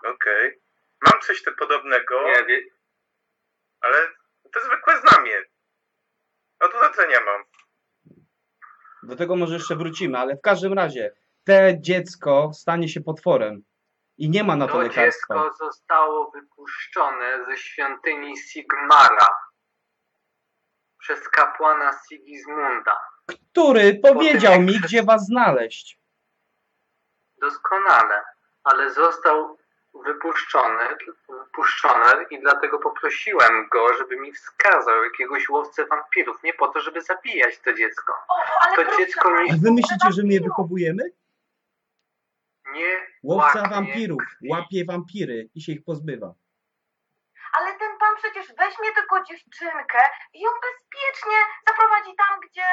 Okej. 0.04 0.60
Mam 1.00 1.20
coś 1.20 1.42
podobnego, 1.58 2.22
Nie, 2.22 2.44
wie, 2.46 2.62
ale 3.80 3.98
to 4.52 4.60
zwykłe 4.60 5.00
znamie. 5.00 5.53
Od 6.64 6.74
urodzenia 6.74 7.18
mam. 7.26 7.44
Do 9.02 9.16
tego 9.16 9.36
może 9.36 9.54
jeszcze 9.54 9.76
wrócimy, 9.76 10.18
ale 10.18 10.36
w 10.36 10.40
każdym 10.40 10.72
razie 10.72 11.14
te 11.44 11.80
dziecko 11.80 12.50
stanie 12.54 12.88
się 12.88 13.00
potworem. 13.00 13.64
I 14.18 14.30
nie 14.30 14.44
ma 14.44 14.56
na 14.56 14.66
to 14.66 14.72
to 14.72 14.78
lekarstwa. 14.78 15.34
dziecko 15.34 15.66
zostało 15.66 16.30
wypuszczone 16.30 17.44
ze 17.46 17.56
świątyni 17.56 18.38
Sigmara 18.38 19.28
przez 20.98 21.28
kapłana 21.28 21.90
Sigismunda. 22.08 22.98
Który 23.26 24.00
powiedział 24.02 24.60
mi, 24.60 24.80
gdzie 24.80 25.02
was 25.02 25.26
znaleźć. 25.26 25.98
Doskonale, 27.40 28.24
ale 28.64 28.90
został 28.92 29.58
wypuszczony, 30.04 30.84
wypuszczony 31.28 32.24
i 32.30 32.40
dlatego 32.40 32.78
poprosiłem 32.78 33.68
go, 33.68 33.94
żeby 33.94 34.16
mi 34.16 34.32
wskazał 34.32 35.04
jakiegoś 35.04 35.48
łowcę 35.48 35.86
wampirów. 35.86 36.42
Nie 36.42 36.54
po 36.54 36.68
to, 36.68 36.80
żeby 36.80 37.00
zabijać 37.02 37.58
to 37.58 37.72
dziecko. 37.72 38.12
O, 38.28 38.36
ale 38.60 38.76
To 38.76 38.82
proszę 38.82 38.98
dziecko 38.98 39.28
A 39.28 39.54
wy 39.62 39.72
myślicie, 39.72 40.08
że 40.10 40.22
my 40.22 40.32
je 40.32 40.40
wychowujemy? 40.40 41.02
Nie 42.72 43.06
Łowca 43.22 43.58
łaknie 43.58 43.70
wampirów 43.76 44.18
krwi. 44.18 44.48
łapie 44.50 44.84
wampiry 44.88 45.48
i 45.54 45.60
się 45.60 45.72
ich 45.72 45.84
pozbywa. 45.84 46.34
Ale 47.52 47.78
ten 47.78 47.98
pan 47.98 48.16
przecież 48.16 48.46
weźmie 48.48 48.92
tylko 48.94 49.22
dziewczynkę 49.24 49.98
i 50.34 50.40
ją 50.40 50.50
bezpiecznie 50.66 51.36
zaprowadzi 51.68 52.16
tam, 52.16 52.40
gdzie 52.40 52.64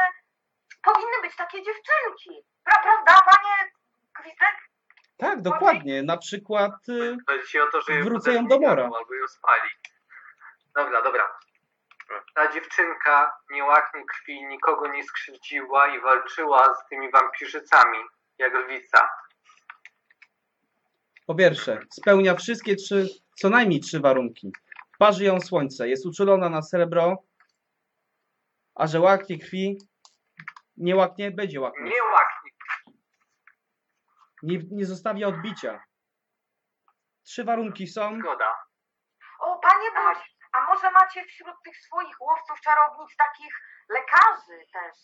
powinny 0.83 1.17
być 1.21 1.35
takie 1.35 1.57
dziewczynki. 1.63 2.45
Pra, 2.63 2.77
prawda, 2.83 3.21
panie 3.31 3.71
Gwizdek? 4.19 4.70
Tak, 5.17 5.41
dokładnie. 5.41 6.03
Na 6.03 6.17
przykład 6.17 6.89
y, 6.89 7.17
Chodzi 7.27 7.47
ci 7.47 7.59
o 7.59 7.65
to, 7.71 7.81
że 7.81 8.01
Wrócę 8.01 8.33
ją 8.33 8.47
do 8.47 8.59
mora. 8.59 8.83
Albo 8.83 9.13
ją 9.13 9.27
spali. 9.27 9.69
Dobra, 10.75 11.01
dobra. 11.01 11.27
Ta 12.35 12.51
dziewczynka 12.53 13.31
nie 13.51 13.63
łaknie 13.63 14.05
krwi, 14.05 14.45
nikogo 14.45 14.87
nie 14.87 15.03
skrzywdziła 15.03 15.87
i 15.95 16.01
walczyła 16.01 16.75
z 16.75 16.89
tymi 16.89 17.11
wampirzycami, 17.11 17.97
jak 18.37 18.53
lwica. 18.53 19.09
po 21.27 21.35
pierwsze 21.35 21.79
spełnia 21.91 22.35
wszystkie 22.35 22.75
trzy, 22.75 23.07
co 23.35 23.49
najmniej 23.49 23.79
trzy 23.79 23.99
warunki. 23.99 24.51
Parzy 24.99 25.23
ją 25.23 25.41
słońce, 25.41 25.89
jest 25.89 26.05
uczulona 26.05 26.49
na 26.49 26.61
srebro, 26.61 27.23
a 28.75 28.87
że 28.87 28.99
łaknie 28.99 29.39
krwi, 29.39 29.77
nie 30.77 30.95
łaknie, 30.95 31.31
będzie 31.31 31.61
łaknie. 31.61 31.83
Nie 31.83 32.03
łaknie. 32.13 32.30
Nie, 34.43 34.59
nie 34.71 34.85
zostawia 34.85 35.27
odbicia. 35.27 35.83
Trzy 37.23 37.43
warunki 37.43 37.87
są. 37.87 38.19
Zgoda. 38.19 38.55
O, 39.39 39.59
panie 39.59 39.91
Boś, 39.95 40.35
a 40.53 40.65
może 40.65 40.91
macie 40.91 41.25
wśród 41.25 41.55
tych 41.63 41.77
swoich 41.77 42.21
łowców 42.21 42.61
czarownic 42.61 43.15
takich 43.17 43.53
lekarzy 43.89 44.65
też? 44.73 44.95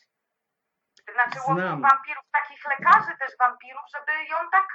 Znaczy 1.14 1.38
łowców 1.38 1.56
Znam. 1.56 1.82
wampirów, 1.82 2.24
takich 2.32 2.60
lekarzy 2.70 3.18
też 3.20 3.38
wampirów, 3.40 3.82
żeby 3.96 4.12
ją 4.30 4.38
tak 4.52 4.68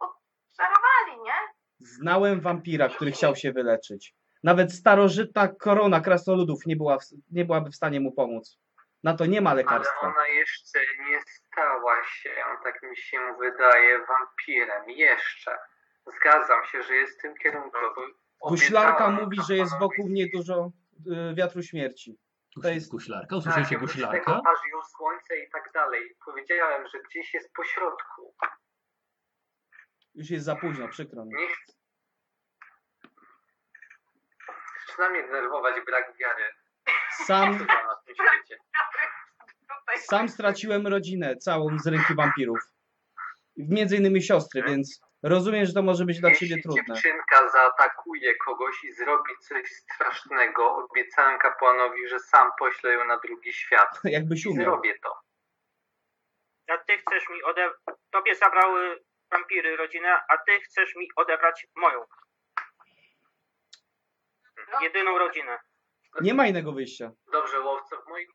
obserwowali, 0.00 1.22
nie? 1.24 1.34
Znałem 1.80 2.40
wampira, 2.40 2.88
który 2.88 3.12
chciał 3.12 3.36
się 3.36 3.52
wyleczyć. 3.52 4.14
Nawet 4.42 4.72
starożytna 4.72 5.48
korona 5.48 6.00
krasnoludów 6.00 6.66
nie, 6.66 6.76
była 6.76 6.98
w, 6.98 7.02
nie 7.30 7.44
byłaby 7.44 7.70
w 7.70 7.76
stanie 7.76 8.00
mu 8.00 8.12
pomóc. 8.12 8.58
Na 9.02 9.14
to 9.16 9.26
nie 9.26 9.40
ma 9.40 9.50
Ale 9.50 9.62
lekarstwa. 9.62 10.00
ona 10.00 10.26
jeszcze 10.28 10.78
nie 11.08 11.20
stała 11.26 12.04
się, 12.04 12.34
tak 12.64 12.82
mi 12.82 12.96
się 12.96 13.18
wydaje, 13.40 13.98
wampirem. 14.06 14.90
Jeszcze. 14.90 15.58
Zgadzam 16.06 16.64
się, 16.64 16.82
że 16.82 16.94
jest 16.94 17.18
w 17.18 17.22
tym 17.22 17.34
kierunku. 17.36 17.76
Guślarka 18.48 19.04
obiecała 19.04 19.24
mówi, 19.24 19.38
że 19.48 19.56
jest 19.56 19.78
wokół 19.78 20.08
mnie 20.08 20.26
dużo 20.34 20.70
y, 21.30 21.34
wiatru 21.34 21.62
śmierci. 21.62 22.18
To 22.62 22.68
jest- 22.68 22.90
Guślarka? 22.90 23.28
Tak, 23.28 23.38
Usłyszeliście 23.38 23.76
oprócz 23.76 23.92
guślarka? 23.92 24.18
tego 24.24 24.42
parzy 24.42 24.68
ją 24.68 24.82
słońce 24.96 25.36
i 25.38 25.50
tak 25.50 25.70
dalej. 25.74 26.16
Powiedziałem, 26.24 26.86
że 26.88 26.98
gdzieś 27.02 27.34
jest 27.34 27.52
pośrodku. 27.52 28.34
Już 30.14 30.30
jest 30.30 30.44
za 30.44 30.56
późno, 30.56 30.88
przykro 30.88 31.24
mi. 31.24 31.34
Nie 31.34 31.48
chcę. 31.48 31.72
Zaczyna 34.88 35.08
mnie 35.08 35.22
denerwować 35.22 35.74
brak 35.86 36.16
wiary 36.16 36.44
Sam, 37.26 37.52
na 37.52 37.96
tym 38.06 38.14
świecie. 38.14 38.58
Tutaj 39.60 39.98
sam 39.98 40.28
straciłem 40.28 40.86
rodzinę 40.86 41.36
całą 41.36 41.78
z 41.78 41.86
ręki 41.86 42.14
wampirów. 42.14 42.58
Między 43.56 43.96
innymi 43.96 44.22
siostry, 44.22 44.62
więc 44.62 45.00
rozumiem, 45.22 45.66
że 45.66 45.72
to 45.72 45.82
może 45.82 46.04
być 46.04 46.20
dla 46.20 46.30
ciebie 46.34 46.54
Jeśli 46.56 46.62
trudne. 46.62 46.94
dziewczynka 46.94 47.48
zaatakuje 47.48 48.36
kogoś 48.36 48.84
i 48.84 48.92
zrobi 48.92 49.32
coś 49.48 49.70
strasznego, 49.70 50.76
obiecałem 50.76 51.38
kapłanowi, 51.38 52.08
że 52.08 52.20
sam 52.20 52.50
poślę 52.58 52.92
ją 52.92 53.04
na 53.04 53.18
drugi 53.18 53.52
świat. 53.52 54.00
Jakbyś 54.04 54.44
I 54.44 54.48
umiał. 54.48 54.64
zrobię 54.64 54.94
to. 55.02 55.20
A 56.68 56.78
ty 56.78 56.98
chcesz 56.98 57.28
mi 57.28 57.42
odebrać. 57.42 57.78
Tobie 58.10 58.34
zabrały 58.34 59.00
wampiry 59.32 59.76
rodzinę, 59.76 60.20
a 60.28 60.36
ty 60.38 60.60
chcesz 60.60 60.94
mi 60.96 61.08
odebrać 61.16 61.66
moją. 61.76 62.04
No. 64.72 64.80
Jedyną 64.80 65.18
rodzinę. 65.18 65.58
Nie 66.20 66.34
ma 66.34 66.46
innego 66.46 66.72
wyjścia. 66.72 67.10
Dobrze, 67.32 67.60
łowco, 67.60 68.02
w 68.02 68.06
moich, 68.08 68.28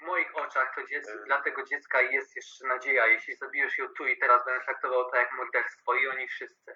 w 0.00 0.06
moich 0.06 0.36
oczach 0.36 0.74
to 0.74 0.86
dziecko, 0.86 1.12
dla 1.26 1.42
tego 1.42 1.62
dziecka 1.64 2.02
jest 2.02 2.36
jeszcze 2.36 2.66
nadzieja. 2.66 3.06
Jeśli 3.06 3.36
zabijesz 3.36 3.78
ją 3.78 3.88
tu 3.88 4.06
i 4.06 4.18
teraz, 4.18 4.44
będę 4.44 4.64
traktował 4.64 5.10
to 5.10 5.16
jak 5.16 5.32
morderstwo 5.32 5.94
i 5.94 6.08
oni 6.08 6.28
wszyscy. 6.28 6.72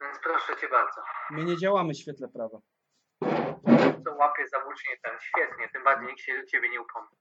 Więc 0.00 0.18
proszę 0.22 0.56
cię 0.56 0.68
bardzo. 0.68 1.02
My 1.30 1.44
nie 1.44 1.56
działamy 1.56 1.94
w 1.94 1.96
świetle 1.98 2.28
prawa. 2.28 2.58
Co 4.04 4.14
łapie 4.14 4.48
za 4.48 4.60
włócznie 4.60 4.96
ten? 5.02 5.20
Świetnie, 5.20 5.68
tym 5.68 5.84
bardziej 5.84 6.06
nikt 6.06 6.20
się 6.20 6.40
do 6.40 6.46
ciebie 6.46 6.68
nie 6.68 6.80
upomni. 6.80 7.16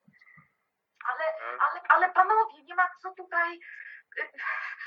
Ale, 1.06 1.24
ale, 1.60 1.82
ale 1.90 2.14
panowie, 2.14 2.64
nie 2.64 2.76
ma 2.76 2.84
co 3.02 3.14
tutaj 3.18 3.60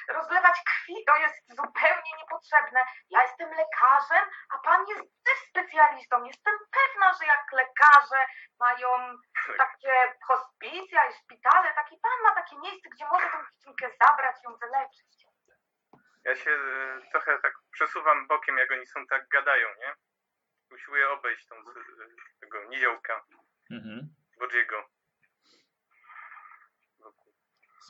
rozlewać 0.08 0.56
krwi, 0.66 0.94
to 1.06 1.16
jest 1.16 1.48
zupełnie 1.48 2.10
niepotrzebne. 2.22 2.80
Ja 3.10 3.22
jestem 3.22 3.50
lekarzem, 3.50 4.24
a 4.54 4.58
pan 4.58 4.86
jest 4.88 5.00
też 5.24 5.38
specjalistą. 5.50 6.24
Jestem 6.24 6.54
pewna, 6.70 7.12
że 7.20 7.26
jak 7.26 7.52
lekarze 7.52 8.26
mają 8.60 8.88
takie 9.58 9.92
hospicja 10.26 11.08
i 11.10 11.12
szpitale, 11.14 11.74
taki 11.74 11.96
pan 12.02 12.22
ma 12.22 12.34
takie 12.34 12.56
miejsce, 12.58 12.88
gdzie 12.88 13.04
może 13.12 13.26
tę 13.30 13.38
dziewczynkę 13.38 13.90
zabrać, 14.06 14.36
ją 14.44 14.56
wyleczyć. 14.56 15.26
Ja 16.24 16.36
się 16.36 16.50
e, 16.50 17.00
trochę 17.10 17.38
tak 17.42 17.52
przesuwam 17.72 18.26
bokiem, 18.26 18.58
jak 18.58 18.72
oni 18.72 18.86
są 18.86 19.06
tak 19.06 19.28
gadają, 19.28 19.68
nie? 19.78 19.94
Usiłuję 20.70 21.10
obejść 21.10 21.46
tą, 21.46 21.56
e, 21.56 21.62
tego 22.40 22.64
niziołka, 22.64 23.24
Mhm. 23.70 24.14
Bodziego. 24.38 24.88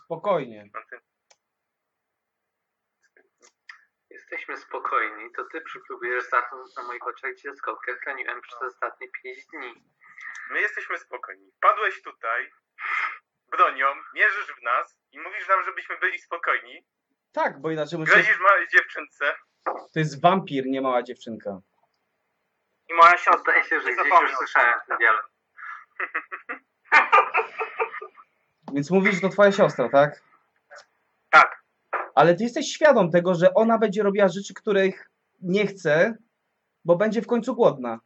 Spokojnie. 0.04 0.70
No 0.74 0.80
ty- 0.90 1.00
Jesteśmy 4.30 4.56
spokojni, 4.56 5.32
to 5.36 5.44
ty 5.44 5.60
przykupujesz 5.60 6.24
zacząć 6.24 6.76
na 6.76 6.82
moich 6.82 7.06
oczach 7.06 7.34
dziecko, 7.34 7.76
które 7.76 7.96
chroniłem 7.96 8.40
przez 8.40 8.62
ostatnie 8.62 9.08
5 9.22 9.46
dni. 9.46 9.84
My 10.50 10.60
jesteśmy 10.60 10.98
spokojni. 10.98 11.52
Padłeś 11.60 12.02
tutaj 12.02 12.50
bronią, 13.50 13.86
mierzysz 14.14 14.46
w 14.60 14.62
nas 14.62 14.98
i 15.12 15.18
mówisz 15.20 15.48
nam, 15.48 15.64
żebyśmy 15.64 15.98
byli 15.98 16.18
spokojni. 16.18 16.86
Tak, 17.32 17.60
bo 17.60 17.70
inaczej 17.70 17.98
muszę... 17.98 18.12
Grozisz 18.12 18.40
małej 18.40 18.68
dziewczynce. 18.68 19.34
To 19.64 19.98
jest 19.98 20.22
wampir, 20.22 20.66
nie 20.66 20.82
mała 20.82 21.02
dziewczynka. 21.02 21.60
I 22.88 22.94
moja 22.94 23.18
siostra. 23.18 23.40
Zdaje 23.40 23.64
się, 23.64 23.80
że 23.80 23.88
Nie 23.88 23.94
gdzieś 23.96 24.20
już 24.20 24.36
słyszałem 24.36 24.74
ten 24.88 24.98
dialog. 24.98 25.30
Więc 28.72 28.90
mówisz, 28.90 29.14
że 29.14 29.20
to 29.20 29.28
twoja 29.28 29.52
siostra? 29.52 29.88
Tak. 29.88 30.25
Ale 32.16 32.34
ty 32.34 32.44
jesteś 32.44 32.72
świadom 32.72 33.10
tego, 33.10 33.34
że 33.34 33.54
ona 33.54 33.78
będzie 33.78 34.02
robiła 34.02 34.28
rzeczy, 34.28 34.54
których 34.54 35.10
nie 35.42 35.66
chce, 35.66 36.16
bo 36.84 36.96
będzie 36.96 37.22
w 37.22 37.26
końcu 37.26 37.54
głodna. 37.54 38.00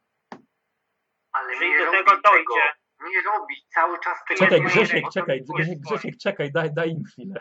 Ale 1.32 1.52
nie 1.60 1.78
do 1.78 1.90
tego 1.90 2.10
dojdzie, 2.10 2.62
Nie 3.10 3.22
robi, 3.22 3.54
cały 3.74 3.98
czas 3.98 4.18
tego 4.28 4.38
Czekaj, 4.38 4.60
Grzesiek, 4.60 5.04
czekaj, 5.12 5.42
Grzesiek, 5.86 6.16
czekaj, 6.16 6.52
daj, 6.52 6.74
daj 6.74 6.90
im 6.90 7.04
chwilę. 7.04 7.40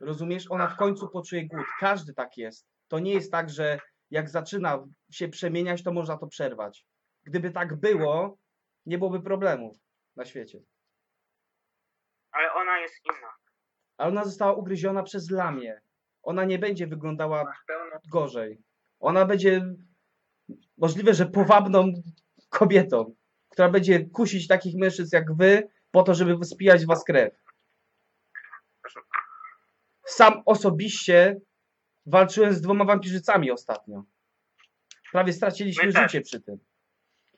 Rozumiesz? 0.00 0.50
Ona 0.50 0.68
w 0.68 0.76
końcu 0.76 1.08
poczuje 1.08 1.46
głód. 1.46 1.66
Każdy 1.80 2.14
tak 2.14 2.36
jest. 2.36 2.66
To 2.88 2.98
nie 2.98 3.12
jest 3.12 3.32
tak, 3.32 3.50
że 3.50 3.80
jak 4.10 4.30
zaczyna 4.30 4.84
się 5.10 5.28
przemieniać, 5.28 5.82
to 5.82 5.92
można 5.92 6.18
to 6.18 6.26
przerwać. 6.26 6.86
Gdyby 7.24 7.50
tak 7.50 7.80
było, 7.80 8.38
nie 8.86 8.98
byłoby 8.98 9.22
problemów 9.22 9.76
na 10.16 10.24
świecie. 10.24 10.58
ale 12.30 12.52
ona 12.52 12.78
jest 12.78 12.94
inna. 13.04 13.31
Ale 14.02 14.10
ona 14.10 14.24
została 14.24 14.52
ugryziona 14.52 15.02
przez 15.02 15.30
lamię. 15.30 15.80
Ona 16.22 16.44
nie 16.44 16.58
będzie 16.58 16.86
wyglądała 16.86 17.52
gorzej. 18.10 18.62
Ona 19.00 19.24
będzie 19.24 19.74
możliwe, 20.78 21.14
że 21.14 21.26
powabną 21.26 21.92
kobietą, 22.48 23.14
która 23.48 23.68
będzie 23.68 24.04
kusić 24.04 24.48
takich 24.48 24.74
mężczyzn 24.76 25.16
jak 25.16 25.36
wy, 25.36 25.68
po 25.90 26.02
to, 26.02 26.14
żeby 26.14 26.44
spijać 26.44 26.86
was 26.86 27.04
krew. 27.04 27.34
Sam 30.04 30.42
osobiście 30.46 31.40
walczyłem 32.06 32.52
z 32.52 32.60
dwoma 32.60 32.84
wampirzycami 32.84 33.50
ostatnio. 33.50 34.02
Prawie 35.12 35.32
straciliśmy 35.32 35.92
życie 35.92 36.20
przy 36.20 36.40
tym. 36.40 36.58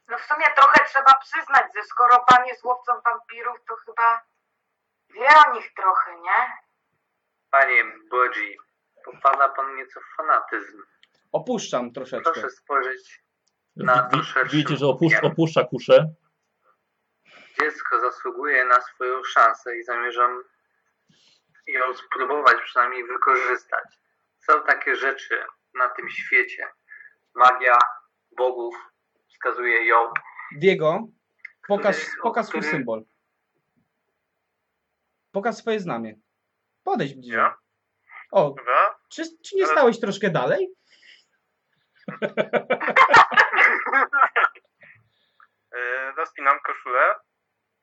No 0.09 0.19
w 0.19 0.23
sumie 0.23 0.47
trochę 0.57 0.85
trzeba 0.89 1.15
przyznać, 1.15 1.65
że 1.77 1.83
skoro 1.83 2.25
pan 2.29 2.47
jest 2.47 2.65
łowcą 2.65 2.93
wampirów, 3.05 3.65
to 3.69 3.75
chyba 3.87 4.34
wie 5.15 5.29
o 5.47 5.55
nich 5.55 5.75
trochę, 5.77 6.21
nie? 6.21 6.53
Panie 7.51 7.85
Bodzi, 8.11 8.57
popada 9.05 9.49
pan 9.49 9.77
nieco 9.77 10.01
w 10.01 10.17
fanatyzm. 10.17 10.83
Opuszczam 11.33 11.93
troszeczkę. 11.93 12.33
Proszę 12.33 12.51
spojrzeć, 12.51 13.23
Na 13.77 14.03
to 14.09 14.19
Widzicie, 14.45 14.77
że 14.77 14.87
opuszcza, 14.87 15.21
opuszcza 15.23 15.65
kuszę. 15.65 16.07
dziecko 17.61 18.01
zasługuje 18.01 18.65
na 18.65 18.81
swoją 18.81 19.25
szansę 19.25 19.77
i 19.77 19.83
zamierzam 19.85 20.43
ją 21.67 21.95
spróbować 21.95 22.57
przynajmniej 22.65 23.05
wykorzystać. 23.07 23.85
Są 24.39 24.63
takie 24.63 24.97
rzeczy 24.97 25.45
na 25.75 25.89
tym 25.89 26.11
świecie. 26.11 26.69
Magia 27.35 27.79
bogów 28.37 28.75
wskazuje 29.29 29.87
ją. 29.87 30.13
Diego, 30.57 30.99
pokaż, 31.69 31.97
Który- 31.97 32.23
pokaż 32.23 32.47
swój 32.47 32.61
który- 32.61 32.73
symbol. 32.77 33.05
Pokaż 35.35 35.55
swoje 35.57 35.81
znamie. 35.81 36.15
Podejdź 36.85 37.15
bliżej. 37.15 37.37
Ja? 37.39 37.57
O, 38.33 38.49
Dobra. 38.49 38.99
czy, 39.13 39.23
czy 39.45 39.57
nie 39.57 39.65
Ale- 39.65 39.73
stałeś 39.73 40.01
troszkę 40.01 40.31
dalej? 40.31 40.69
E, 45.77 46.13
rozpinam 46.17 46.59
koszulę. 46.67 47.15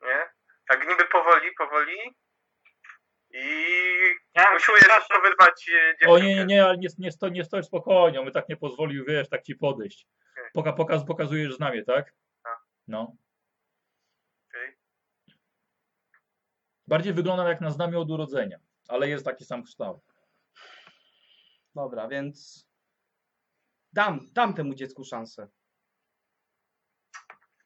Nie? 0.01 0.29
Tak 0.67 0.87
niby 0.87 1.05
powoli, 1.05 1.49
powoli. 1.57 1.97
I 3.33 3.65
Ja 4.35 4.55
usiłuję 4.55 4.81
szybko 4.83 5.21
wyrwać 5.21 5.69
e, 5.69 6.09
O 6.09 6.19
dziewczynkę. 6.19 6.21
nie, 6.27 6.35
nie, 6.35 6.45
nie, 6.45 6.65
ale 6.65 6.77
nie, 6.77 6.87
nie, 6.97 7.11
sto, 7.11 7.29
nie 7.29 7.43
stoi 7.43 7.63
spokojnie, 7.63 8.19
on 8.19 8.25
by 8.25 8.31
tak 8.31 8.49
nie 8.49 8.57
pozwolił, 8.57 9.05
wiesz, 9.05 9.29
tak 9.29 9.41
ci 9.43 9.55
podejść. 9.55 10.07
Poka, 10.53 10.73
pokaz, 10.73 11.05
pokazujesz 11.07 11.55
znamie, 11.55 11.83
tak? 11.83 12.13
Tak. 12.43 12.59
No. 12.87 13.15
Okej. 14.49 14.77
Bardziej 16.91 17.13
wygląda 17.13 17.49
jak 17.49 17.61
na 17.61 17.71
znamie 17.71 17.99
od 17.99 18.11
urodzenia, 18.11 18.57
ale 18.87 19.09
jest 19.09 19.25
taki 19.25 19.45
sam 19.45 19.63
kształt. 19.63 20.01
Dobra, 21.75 22.07
więc 22.07 22.67
dam, 23.93 24.19
dam 24.31 24.53
temu 24.53 24.75
dziecku 24.75 25.03
szansę. 25.03 25.47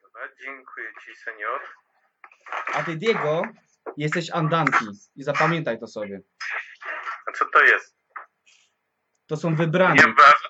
Dobra, 0.03 0.21
dziękuję 0.43 0.87
ci, 1.05 1.15
senior. 1.15 1.59
A 2.73 2.83
ty, 2.83 2.95
Diego, 2.95 3.41
jesteś 3.97 4.29
Andanti 4.31 4.85
i 5.15 5.23
zapamiętaj 5.23 5.79
to 5.79 5.87
sobie. 5.87 6.21
A 7.27 7.31
co 7.31 7.45
to 7.53 7.63
jest? 7.63 7.95
To 9.27 9.37
są 9.37 9.55
wybrani. 9.55 9.95
Nie 9.99 10.03
ważne. 10.07 10.49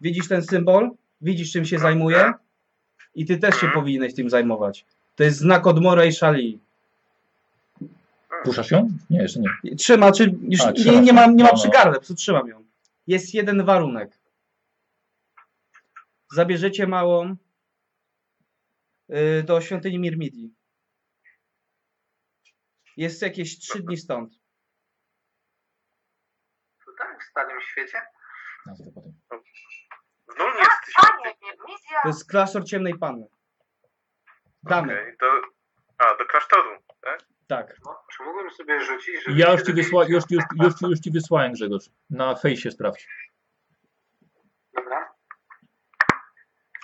Widzisz 0.00 0.28
ten 0.28 0.42
symbol? 0.42 0.90
Widzisz, 1.20 1.52
czym 1.52 1.64
się 1.64 1.78
zajmuje? 1.78 2.32
I 3.14 3.26
ty 3.26 3.38
też 3.38 3.54
się 3.54 3.66
Mhm. 3.66 3.72
powinieneś 3.72 4.14
tym 4.14 4.30
zajmować. 4.30 4.86
To 5.14 5.24
jest 5.24 5.38
znak 5.38 5.66
od 5.66 5.82
Mora 5.82 6.04
i 6.04 6.12
Shali. 6.12 6.67
Puszasz 8.44 8.70
ją? 8.70 8.88
Nie, 9.10 9.22
jeszcze 9.22 9.40
nie. 9.40 9.76
Trzyma, 9.76 10.12
czy 10.12 10.34
już 10.42 10.60
A, 10.60 10.70
nie, 10.70 11.00
nie 11.00 11.12
mam, 11.12 11.36
nie 11.36 11.44
mam 11.44 11.52
No, 11.52 11.58
przy 11.58 11.66
no. 11.68 11.72
gardle, 11.72 11.92
po 11.92 11.98
prostu 11.98 12.14
trzymam 12.14 12.48
ją. 12.48 12.64
Jest 13.06 13.34
jeden 13.34 13.64
warunek. 13.64 14.18
Zabierzecie 16.32 16.86
małą 16.86 17.36
y, 19.10 19.42
do 19.42 19.60
świątyni 19.60 19.98
Mirmidi. 19.98 20.54
Jest 22.96 23.22
jakieś 23.22 23.58
trzy 23.58 23.82
dni 23.82 23.96
stąd. 23.96 24.34
Tutaj, 26.84 27.18
w 27.20 27.22
Starym 27.24 27.60
Świecie? 27.60 28.00
Potem. 28.64 29.12
Dun 30.38 30.46
Jak 30.58 30.58
jest 30.86 30.96
panie, 30.96 31.34
misja. 31.68 32.02
To 32.02 32.08
jest 32.08 32.30
klasztor 32.30 32.64
ciemnej 32.64 32.98
panny. 32.98 33.26
Damy. 34.62 34.92
Okej, 34.92 35.16
do... 35.20 35.26
A, 35.98 36.16
do 36.18 36.24
klasztoru, 36.26 36.70
tak? 37.00 37.20
Tak. 37.48 37.76
No, 38.48 38.54
mógłbym 38.54 38.66
sobie 38.66 38.80
rzucić, 38.80 39.24
żeby 39.24 39.38
Ja 39.38 39.52
już 39.52 39.62
ci, 39.62 39.72
wysła, 39.72 40.04
już, 40.08 40.24
już, 40.30 40.44
już, 40.62 40.74
już 40.82 41.00
ci 41.00 41.10
wysłałem, 41.10 41.52
Grzegorz. 41.52 41.84
Na 42.10 42.34
fejsie 42.34 42.70
sprawdź. 42.70 43.08
Dobra. 44.74 45.12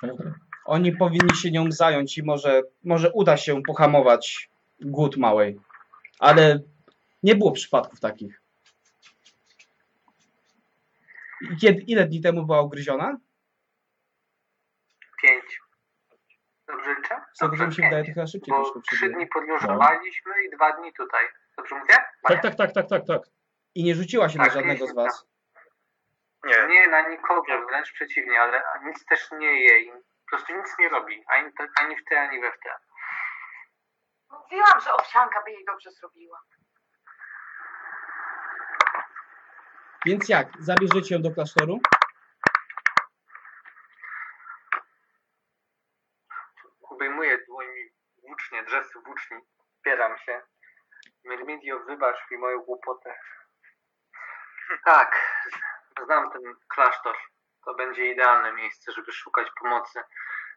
No 0.03 0.09
dobra. 0.09 0.35
Oni 0.65 0.97
powinni 0.97 1.37
się 1.37 1.51
nią 1.51 1.73
zająć 1.73 2.19
i 2.19 2.23
może, 2.23 2.63
może 2.85 3.13
uda 3.13 3.37
się 3.37 3.63
pohamować 3.63 4.51
głód 4.81 5.17
małej. 5.17 5.61
Ale 6.19 6.61
nie 7.23 7.37
było 7.37 7.53
przypadków 7.53 8.01
takich. 8.01 8.41
Kiedy, 11.61 11.83
ile 11.83 12.07
dni 12.07 12.21
temu 12.21 12.47
była 12.47 12.63
ugryziona? 12.63 13.19
Pięć. 15.23 15.61
Dobrze 16.69 16.95
liczę? 16.95 17.15
Co 17.33 17.49
mi 17.49 17.59
się 17.59 17.83
wydaje, 17.83 17.91
to 17.91 18.05
pięć. 18.05 18.15
chyba 18.15 18.27
szybciej 18.27 18.55
Bo 18.55 18.81
trzy 18.81 19.09
dni 19.09 19.27
podróżowaliśmy 19.27 20.33
i 20.47 20.57
dwa 20.57 20.73
dni 20.73 20.93
tutaj. 20.93 21.25
Dobrze 21.65 21.75
mówię? 21.75 21.95
Tak, 22.29 22.43
tak, 22.43 22.55
tak, 22.55 22.73
tak, 22.73 22.89
tak, 22.89 23.03
tak. 23.07 23.23
I 23.75 23.85
nie 23.85 23.95
rzuciła 23.95 24.29
się 24.29 24.39
na 24.39 24.45
Tak, 24.45 24.55
żadnego 24.55 24.87
z 24.87 24.95
was. 24.95 25.27
Nie. 26.45 26.69
Nie, 26.69 26.89
na 26.89 27.09
nikogo, 27.09 27.67
wręcz 27.67 27.93
przeciwnie, 27.93 28.41
ale 28.41 28.63
nic 28.85 29.05
też 29.05 29.31
nie 29.31 29.61
je 29.61 29.81
i 29.81 29.91
po 29.91 30.29
prostu 30.29 30.57
nic 30.57 30.79
nie 30.79 30.89
robi. 30.89 31.25
Ani, 31.29 31.51
ani 31.81 31.97
w 31.97 32.05
te, 32.05 32.21
ani 32.21 32.41
we 32.41 32.53
w 32.53 32.59
te. 32.61 32.71
Mówiłam, 34.31 34.81
że 34.81 34.93
owsianka 34.93 35.43
by 35.45 35.51
jej 35.51 35.65
dobrze 35.65 35.91
zrobiła. 35.91 36.41
Więc 40.07 40.29
jak? 40.29 40.49
Zabierzecie 40.59 41.15
ją 41.15 41.23
do 41.23 41.31
klasztoru? 41.31 41.81
Obejmuję 46.83 47.39
dłońmi 47.47 47.91
włócznie, 48.23 48.63
drzewcy 48.63 49.01
włóczni. 49.01 49.39
Spieram 49.81 50.19
się. 50.19 50.43
Myrmidio, 51.25 51.81
wybacz 51.81 52.31
mi 52.31 52.39
moją 52.39 52.61
głupotę. 52.61 53.15
Tak, 54.85 55.41
znam 56.05 56.31
ten 56.31 56.43
klasztor. 56.69 57.17
To 57.65 57.75
będzie 57.75 58.13
idealne 58.13 58.53
miejsce, 58.53 58.93
żeby 58.93 59.13
szukać 59.13 59.49
pomocy. 59.61 60.01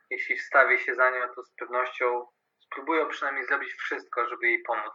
Jeśli 0.09 0.37
wstawię 0.37 0.79
się 0.79 0.95
za 0.95 1.09
nią, 1.09 1.19
to 1.35 1.43
z 1.43 1.51
pewnością 1.51 2.27
spróbuję 2.59 3.05
przynajmniej 3.05 3.45
zrobić 3.45 3.73
wszystko, 3.73 4.29
żeby 4.29 4.47
jej 4.47 4.63
pomóc. 4.63 4.93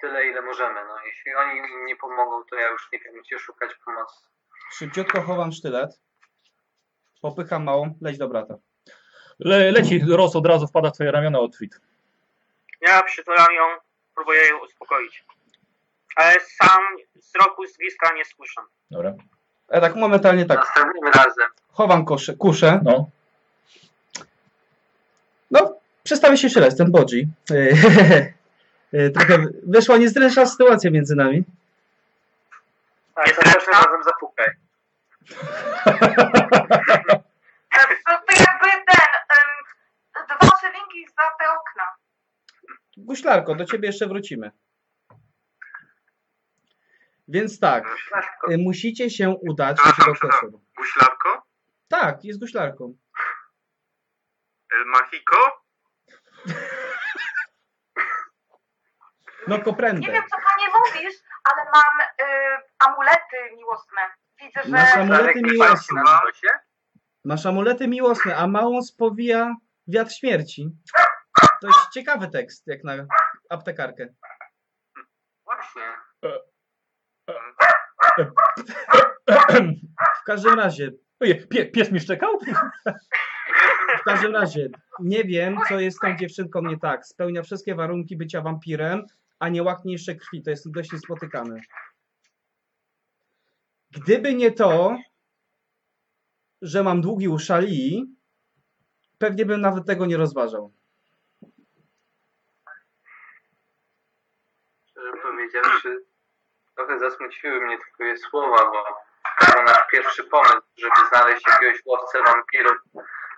Tyle, 0.00 0.26
ile 0.26 0.42
możemy. 0.42 0.84
No, 0.84 1.00
jeśli 1.04 1.34
oni 1.34 1.60
mi 1.60 1.84
nie 1.84 1.96
pomogą, 1.96 2.44
to 2.44 2.56
ja 2.56 2.70
już 2.70 2.92
nie 2.92 2.98
wiem, 2.98 3.14
gdzie 3.20 3.38
szukać 3.38 3.74
pomocy. 3.84 4.26
Szybciutko 4.72 5.22
chowam 5.22 5.52
sztylet. 5.52 5.90
Popycham 7.22 7.64
małą, 7.64 7.98
leć 8.02 8.18
do 8.18 8.28
brata. 8.28 8.54
Le, 9.38 9.72
leci, 9.72 10.00
Ros 10.16 10.36
od 10.36 10.46
razu 10.46 10.66
wpada 10.66 10.90
w 10.90 10.92
twoje 10.92 11.10
ramiona 11.10 11.38
Otwit. 11.38 11.80
Ja 12.80 13.02
przytulam 13.02 13.54
ją, 13.54 13.64
próbuję 14.20 14.46
ją 14.48 14.58
uspokoić. 14.64 15.24
Ale 16.16 16.34
sam 16.40 16.78
z 17.20 17.32
roku 17.40 17.66
z 17.66 17.76
bliska 17.76 18.14
nie 18.14 18.24
słyszę. 18.24 18.60
Dobra. 18.90 19.12
E 19.68 19.80
tak 19.80 19.96
momentalnie 19.96 20.46
tak. 20.46 20.58
Następnym 20.58 21.12
razem 21.12 21.48
Chowam 21.72 22.04
kosze, 22.04 22.34
kuszę. 22.34 22.80
No. 22.84 23.10
No, 25.50 25.74
przedstawię 26.02 26.36
się 26.36 26.46
jeszcze 26.46 26.60
raz, 26.60 26.76
ten 26.76 26.90
Bodzi. 26.90 27.26
E, 28.92 29.10
Trochę 29.10 29.38
wyszła 29.66 29.96
niezręczna 29.96 30.46
sytuacja 30.46 30.90
między 30.90 31.16
nami. 31.16 31.44
Tak, 33.14 33.26
też 33.36 33.54
reszta? 33.54 33.70
razem 33.72 34.02
zapukaj. 34.04 34.48
E, 37.72 37.86
To, 38.06 38.12
to 38.26 38.32
jakby 38.42 38.68
ten, 38.88 39.48
dwa 40.26 40.50
szylingi 40.60 41.06
za 41.06 41.22
te 41.38 41.44
okna. 41.50 41.84
Guślarko, 43.04 43.54
do 43.54 43.64
ciebie 43.64 43.86
jeszcze 43.88 44.06
wrócimy. 44.06 44.50
Więc 47.28 47.60
tak, 47.60 47.84
Ślaszko. 48.08 48.52
e, 48.52 48.58
musicie 48.58 49.10
się 49.10 49.30
udać 49.30 49.76
do 49.76 49.92
tego 50.04 50.14
klasztoru. 50.18 50.60
Guślarko? 50.76 51.42
Tak, 51.88 52.24
jest 52.24 52.40
guślarką. 52.40 52.94
El 54.72 54.84
Machico? 54.86 55.36
No 59.48 59.56
Nie 59.56 59.62
koprędę. 59.62 60.12
wiem, 60.12 60.22
co 60.30 60.36
panie 60.36 60.68
mówisz, 60.78 61.14
ale 61.44 61.64
mam 61.64 62.00
y, 62.00 62.62
amulety 62.78 63.36
miłosne. 63.56 64.00
Widzę, 64.40 64.60
że... 64.64 64.68
Masz 64.70 64.94
amulety 64.96 65.40
miłosne. 65.42 66.02
Masz 67.24 67.46
amulety 67.46 67.88
miłosne, 67.88 68.36
a 68.36 68.46
małą 68.46 68.82
spowija 68.82 69.54
wiatr 69.88 70.12
śmierci. 70.12 70.70
To 71.60 71.66
jest 71.66 71.90
ciekawy 71.94 72.28
tekst, 72.28 72.66
jak 72.66 72.84
na 72.84 73.06
aptekarkę. 73.48 74.08
Właśnie. 75.44 75.82
W 80.20 80.24
każdym 80.24 80.54
razie, 80.54 80.90
Ojej, 81.20 81.48
pie, 81.48 81.66
pies 81.66 81.92
mi 81.92 82.00
szczekał? 82.00 82.38
w 84.00 84.02
każdym 84.04 84.32
razie, 84.32 84.68
nie 85.00 85.24
wiem, 85.24 85.58
co 85.68 85.80
jest 85.80 85.96
z 85.96 86.00
tą 86.00 86.16
dziewczynką 86.16 86.62
nie 86.62 86.78
tak. 86.78 87.06
Spełnia 87.06 87.42
wszystkie 87.42 87.74
warunki 87.74 88.16
bycia 88.16 88.42
wampirem, 88.42 89.06
a 89.38 89.48
nie 89.48 89.62
łaknie 89.62 89.92
jeszcze 89.92 90.14
krwi. 90.14 90.42
To 90.42 90.50
jest 90.50 90.70
dość 90.70 90.92
niespotykane. 90.92 91.60
Gdyby 93.90 94.34
nie 94.34 94.52
to, 94.52 94.96
że 96.62 96.82
mam 96.82 97.00
długi 97.00 97.28
u 97.28 97.38
szali, 97.38 98.16
pewnie 99.18 99.46
bym 99.46 99.60
nawet 99.60 99.86
tego 99.86 100.06
nie 100.06 100.16
rozważał. 100.16 100.72
Szczerze 104.84 105.12
powiedziawszy, 105.50 106.04
trochę 106.76 106.98
zasmuciły 106.98 107.60
mnie 107.60 107.78
twoje 107.94 108.18
słowa, 108.18 108.70
bo 108.70 108.84
to 109.52 109.62
nasz 109.62 109.86
pierwszy 109.92 110.24
pomysł, 110.24 110.62
żeby 110.76 111.08
znaleźć 111.08 111.46
jakiegoś 111.46 111.86
łowcę 111.86 112.18
wampirów 112.22 112.76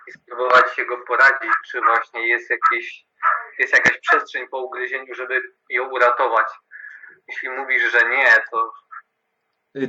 i 0.07 0.11
spróbować 0.11 0.75
się 0.75 0.85
go 0.85 0.97
poradzić, 0.97 1.51
czy 1.71 1.81
właśnie 1.81 2.27
jest 2.27 2.49
jakiś, 2.49 3.05
jest 3.59 3.73
jakaś 3.73 3.97
przestrzeń 3.99 4.47
po 4.47 4.57
ugryzieniu, 4.57 5.15
żeby 5.15 5.41
ją 5.69 5.89
uratować. 5.89 6.47
Jeśli 7.27 7.49
mówisz, 7.49 7.91
że 7.91 8.09
nie, 8.09 8.43
to 8.51 8.71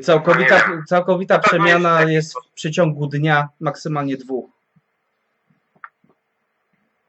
Całkowita, 0.02 0.68
Nie 0.68 0.82
całkowita 0.84 1.38
pewno 1.38 1.48
przemiana 1.48 2.02
jest 2.02 2.34
w 2.38 2.52
przeciągu 2.52 3.06
dnia, 3.06 3.48
maksymalnie 3.60 4.16
dwóch. 4.16 4.50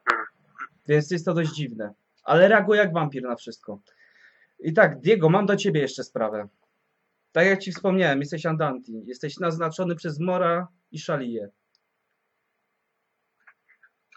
Hmm. 0.08 0.26
Więc 0.88 1.10
jest 1.10 1.24
to 1.24 1.34
dość 1.34 1.50
dziwne. 1.50 1.94
Ale 2.24 2.48
reaguje 2.48 2.80
jak 2.80 2.92
wampir 2.92 3.22
na 3.22 3.36
wszystko. 3.36 3.78
I 4.58 4.72
tak, 4.72 5.00
Diego, 5.00 5.28
mam 5.28 5.46
do 5.46 5.56
ciebie 5.56 5.80
jeszcze 5.80 6.04
sprawę. 6.04 6.48
Tak 7.32 7.46
jak 7.46 7.60
ci 7.60 7.72
wspomniałem, 7.72 8.20
jesteś 8.20 8.46
Andanti. 8.46 9.02
Jesteś 9.06 9.38
naznaczony 9.38 9.96
przez 9.96 10.20
Mora 10.20 10.68
i 10.90 10.98
Szaliję. 10.98 11.50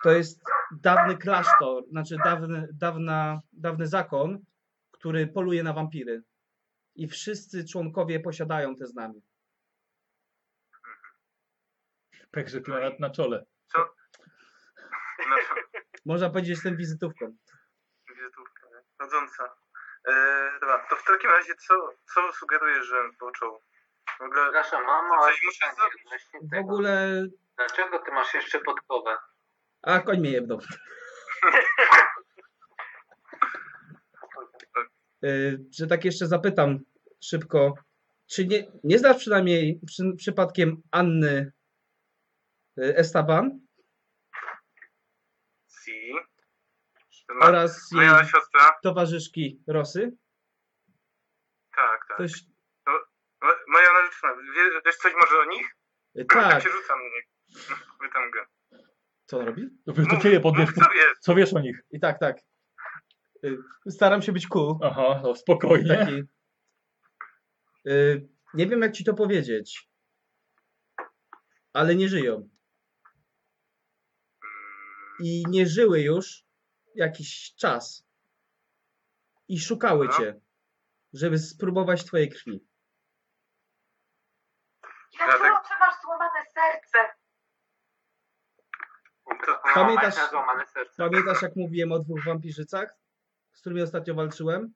To 0.03 0.11
jest 0.11 0.41
dawny 0.71 1.17
klasztor, 1.17 1.83
znaczy 1.89 2.17
dawny, 2.23 2.67
dawna, 2.73 3.41
dawny 3.53 3.87
zakon, 3.87 4.45
który 4.91 5.27
poluje 5.27 5.63
na 5.63 5.73
wampiry. 5.73 6.23
I 6.95 7.07
wszyscy 7.07 7.65
członkowie 7.65 8.19
posiadają 8.19 8.75
te 8.75 8.87
znamie. 8.87 9.21
Także 12.31 12.61
tu 12.61 12.71
na, 12.71 12.79
na 12.99 13.09
czole. 13.09 13.45
Nasza 15.29 15.55
Można 16.05 16.29
powiedzieć, 16.29 16.47
że 16.47 16.53
jestem 16.53 16.77
wizytówką. 16.77 17.35
wizytówka, 18.09 18.67
nie? 18.67 18.81
chodząca. 18.97 19.58
E, 20.09 20.51
dobra, 20.61 20.85
to 20.89 20.95
w 20.95 21.03
takim 21.03 21.29
razie 21.29 21.55
co, 21.55 21.73
co 22.13 22.33
sugerujesz, 22.33 22.85
że 22.87 22.95
począł? 23.19 23.61
W 24.19 24.21
ogóle 24.21 24.41
Przepraszam, 24.43 24.85
mam 24.85 25.09
małe 25.09 25.31
Coś 25.31 25.41
muszę 25.45 25.57
pytanie 25.59 25.75
zrobić. 25.77 26.05
odnośnie 26.05 26.39
W 26.39 26.51
tego. 26.51 26.61
ogóle... 26.61 27.25
Dlaczego 27.57 27.99
ty 27.99 28.11
masz 28.11 28.33
jeszcze 28.33 28.59
podkowę? 28.59 29.17
A, 29.81 29.99
koń 29.99 30.19
mnie 30.19 30.31
jebnął. 30.31 30.59
Y, 35.23 35.59
Że 35.77 35.87
tak 35.87 36.05
jeszcze 36.05 36.27
zapytam 36.27 36.79
szybko. 37.23 37.73
Czy 38.27 38.45
nie, 38.47 38.63
nie 38.83 38.99
znasz 38.99 39.17
przynajmniej 39.17 39.79
przy, 39.87 40.03
przypadkiem 40.17 40.81
Anny 40.91 41.51
y, 42.77 42.95
Estaban 42.97 43.59
si. 45.67 46.13
Ma, 47.29 47.45
oraz 47.45 47.91
jej 47.91 48.07
moja 48.07 48.23
siostra, 48.25 48.79
towarzyszki 48.83 49.63
Rosy? 49.67 50.17
tak, 51.75 52.05
tak. 52.07 52.17
Mo- 53.41 53.55
Moja 53.67 53.93
narzeczona, 53.93 54.33
wie, 54.55 54.81
wiesz 54.85 54.95
coś 54.97 55.13
może 55.13 55.39
o 55.39 55.45
nich? 55.45 55.75
Tak 56.27 56.27
tak, 56.51 56.63
się 56.63 56.69
rzucam 56.69 56.99
na 56.99 57.05
nich. 57.05 57.27
Pytam 58.01 58.31
go. 58.31 58.39
co 59.25 59.39
on 59.39 59.45
robi? 59.45 59.69
To 59.85 59.91
do 59.93 60.17
ciebie 60.17 60.39
podnieś. 60.39 60.67
mów, 60.75 60.85
co 60.85 60.91
wiesz? 60.93 61.17
Co 61.19 61.35
wiesz 61.35 61.53
o 61.53 61.59
nich? 61.59 61.81
I 61.91 61.99
tak, 61.99 62.19
tak. 62.19 62.37
Y, 63.45 63.57
Staram 63.89 64.21
się 64.21 64.31
być 64.31 64.47
cool. 64.47 64.75
Aha, 64.83 65.19
no 65.23 65.35
spokojnie. 65.35 65.97
Taki. 65.97 66.23
Y, 67.87 68.27
Nie 68.53 68.67
wiem, 68.67 68.81
jak 68.81 68.91
ci 68.91 69.03
to 69.03 69.13
powiedzieć, 69.13 69.89
ale 71.73 71.95
nie 71.95 72.09
żyją. 72.09 72.49
I 75.19 75.43
nie 75.49 75.67
żyły 75.67 76.01
już 76.01 76.43
jakiś 76.99 77.55
czas. 77.55 78.03
I 79.47 79.59
szukały 79.59 80.05
No. 80.07 80.17
cię, 80.17 80.39
żeby 81.13 81.39
spróbować 81.39 82.05
twojej 82.05 82.29
krwi. 82.29 82.67
Dlaczego 85.17 85.43
tak- 85.43 85.67
ty 85.67 85.73
masz 85.79 86.01
złamane 86.01 86.41
serce? 86.53 86.97
To- 89.45 89.61
Pamiętasz- 89.73 90.29
złamane 90.29 90.65
serce. 90.67 91.09
Pamiętasz, 91.09 91.41
jak 91.41 91.55
mówiłem 91.55 91.91
o 91.91 91.99
dwóch 91.99 92.23
wampirzycach, 92.25 92.89
z 93.53 93.59
którymi 93.61 93.81
ostatnio 93.81 94.13
walczyłem? 94.15 94.73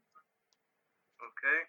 Okej. 1.19 1.65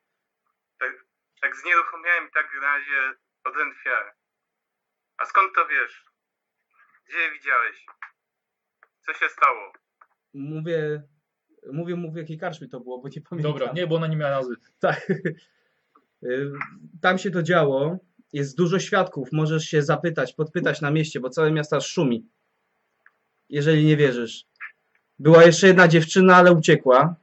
Tak, 0.79 0.93
tak 1.41 1.57
znieruchomiałem 1.57 2.29
i 2.29 2.31
tak 2.31 2.47
w 2.61 2.63
razie 2.63 3.15
odrętwiałem. 3.45 4.15
A 5.17 5.25
skąd 5.27 5.55
to 5.55 5.67
wiesz? 5.67 6.05
Gdzie 7.09 7.19
je 7.19 7.31
widziałeś? 7.31 7.87
Co 9.01 9.15
się 9.15 9.29
stało? 9.29 9.73
Mówię, 10.35 11.03
mówię 11.73 11.97
mu 11.97 12.13
w 12.13 12.17
jakiej 12.17 12.39
karczmie 12.39 12.69
to 12.69 12.81
było, 12.81 12.99
bo 12.99 13.09
nie 13.09 13.21
pamiętam. 13.31 13.53
Dobra, 13.53 13.73
nie, 13.73 13.87
bo 13.87 13.97
ona 13.97 14.07
nie 14.07 14.17
miała 14.17 14.33
nazwy. 14.37 14.55
Tak. 14.81 15.11
Y, 16.23 16.53
Tam 17.01 17.19
się 17.19 17.31
to 17.31 17.43
działo. 17.43 17.99
Jest 18.33 18.57
dużo 18.57 18.79
świadków. 18.79 19.29
Możesz 19.33 19.65
się 19.65 19.83
zapytać, 19.83 20.33
podpytać 20.33 20.81
na 20.81 20.91
mieście, 20.91 21.21
bo 21.21 21.31
całe 21.31 21.51
miasto 21.51 21.81
szumi. 21.81 22.27
Jeżeli 23.51 23.85
nie 23.85 23.97
wierzysz. 23.97 24.47
Była 25.19 25.45
jeszcze 25.45 25.67
jedna 25.67 25.89
dziewczyna, 25.89 26.37
ale 26.37 26.53
uciekła. 26.53 27.15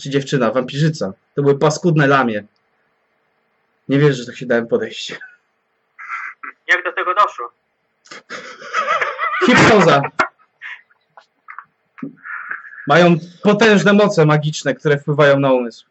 Czy 0.00 0.10
dziewczyna, 0.10 0.50
wampirzyca. 0.50 1.12
To 1.34 1.42
były 1.42 1.58
paskudne 1.58 2.06
lamie. 2.06 2.44
Nie 3.88 3.98
wierzę, 3.98 4.12
że 4.14 4.26
tak 4.26 4.36
się 4.36 4.46
dałem 4.46 4.66
podejść. 4.68 5.10
Jak 6.68 6.84
do 6.84 6.92
tego 6.92 7.14
doszło? 7.14 7.52
Hipnoza. 9.46 10.02
Mają 12.88 13.16
potężne 13.42 13.92
moce 13.92 14.26
magiczne, 14.26 14.74
które 14.74 14.98
wpływają 14.98 15.38
na 15.40 15.52
umysł. 15.52 15.86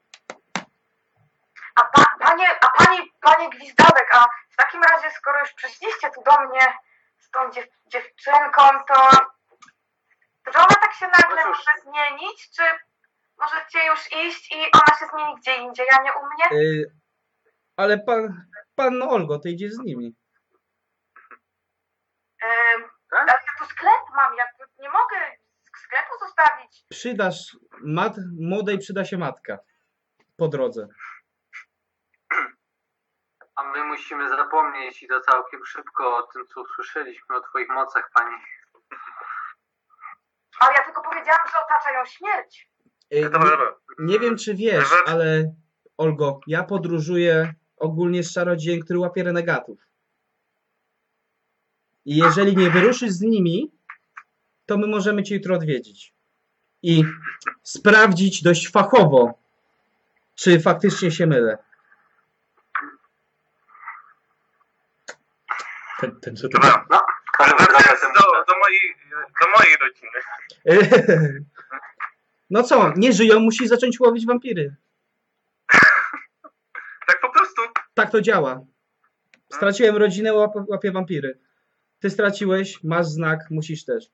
A, 1.75 1.81
pa, 1.93 2.05
panie, 2.19 2.47
a 2.61 2.83
pani, 2.83 3.11
panie 3.21 3.49
Gwizdawek, 3.49 4.09
a 4.15 4.25
w 4.49 4.55
takim 4.55 4.83
razie, 4.83 5.11
skoro 5.11 5.39
już 5.39 5.53
przyszliście 5.53 6.11
tu 6.15 6.23
do 6.23 6.49
mnie 6.49 6.61
z 7.19 7.29
tą 7.31 7.51
dziew, 7.51 7.67
dziewczynką, 7.87 8.61
to, 8.87 9.09
to 10.45 10.51
czy 10.51 10.57
ona 10.57 10.75
tak 10.81 10.93
się 10.93 11.05
nagle 11.05 11.41
No 11.43 11.47
może 11.47 11.71
zmienić, 11.83 12.49
czy 12.49 12.63
możecie 13.37 13.85
już 13.85 14.11
iść 14.25 14.51
i 14.51 14.55
ona 14.55 14.97
się 14.99 15.05
zmieni 15.13 15.35
gdzie 15.37 15.57
indziej, 15.57 15.85
a 15.91 16.01
nie 16.03 16.13
u 16.13 16.25
mnie? 16.25 16.61
Y, 16.61 16.91
ale 17.75 17.97
pan, 17.97 18.45
pan 18.75 19.01
Olgo, 19.01 19.39
ty 19.39 19.49
idziesz 19.49 19.73
z 19.73 19.79
nimi. 19.79 20.15
Ym, 22.43 22.83
Tak? 23.09 23.19
ale 23.19 23.31
ja 23.31 23.53
tu 23.59 23.65
sklep 23.65 24.03
mam, 24.15 24.35
ja 24.35 24.45
tu 24.45 24.81
nie 24.81 24.89
mogę 24.89 25.46
sklepu 25.87 26.25
zostawić. 26.25 26.85
Przydasz, 26.89 27.57
mat, 27.83 28.15
młodej 28.39 28.77
przyda 28.77 29.05
się 29.05 29.17
matka 29.17 29.57
po 30.37 30.47
drodze. 30.47 30.87
A 33.55 33.63
my 33.63 33.83
musimy 33.83 34.29
zapomnieć 34.29 35.03
i 35.03 35.07
to 35.07 35.21
całkiem 35.21 35.65
szybko 35.65 36.17
o 36.17 36.23
tym, 36.23 36.47
co 36.47 36.61
usłyszeliśmy 36.61 37.35
o 37.35 37.41
twoich 37.41 37.69
mocach, 37.69 38.09
pani. 38.13 38.35
Ale 40.59 40.73
ja 40.73 40.83
tylko 40.85 41.01
powiedziałam, 41.01 41.47
że 41.51 41.57
otacza 41.65 41.91
ją 41.91 42.05
śmierć. 42.05 42.69
Y, 43.13 43.21
nie, 43.21 44.13
nie 44.13 44.19
wiem, 44.19 44.37
czy 44.37 44.55
wiesz, 44.55 44.89
ale 45.05 45.55
Olgo, 45.97 46.39
ja 46.47 46.63
podróżuję 46.63 47.53
ogólnie 47.77 48.23
z 48.23 48.33
czarodziejem, 48.33 48.81
który 48.81 48.99
łapie 48.99 49.23
renegatów. 49.23 49.79
I 52.05 52.17
jeżeli 52.17 52.57
nie 52.57 52.69
wyruszysz 52.69 53.11
z 53.11 53.21
nimi, 53.21 53.76
to 54.67 54.77
my 54.77 54.87
możemy 54.87 55.23
cię 55.23 55.35
jutro 55.35 55.55
odwiedzić. 55.55 56.13
I 56.83 57.03
sprawdzić 57.63 58.43
dość 58.43 58.71
fachowo, 58.71 59.39
czy 60.35 60.59
faktycznie 60.59 61.11
się 61.11 61.27
mylę. 61.27 61.57
Ten, 65.99 66.19
ten, 66.19 66.35
to... 66.35 66.47
Dobra. 66.49 66.85
No, 66.89 66.99
Wracając 67.39 68.01
ten- 68.01 68.13
do, 68.13 68.45
do, 68.47 68.53
mojej, 68.59 68.95
do 69.41 69.47
mojej 69.57 69.77
rodziny. 69.81 71.45
No 72.49 72.63
co, 72.63 72.93
nie 72.95 73.13
żyją, 73.13 73.39
musi 73.39 73.67
zacząć 73.67 73.99
łowić 73.99 74.25
wampiry. 74.25 74.75
Tak 77.07 77.21
po 77.21 77.29
prostu. 77.31 77.61
Tak 77.93 78.11
to 78.11 78.21
działa. 78.21 78.61
Straciłem 79.53 79.97
rodzinę, 79.97 80.33
łap- 80.33 80.65
łapię 80.67 80.91
wampiry. 80.91 81.39
Ty 81.99 82.09
straciłeś, 82.09 82.83
masz 82.83 83.05
znak, 83.07 83.39
musisz 83.49 83.85
też. 83.85 84.05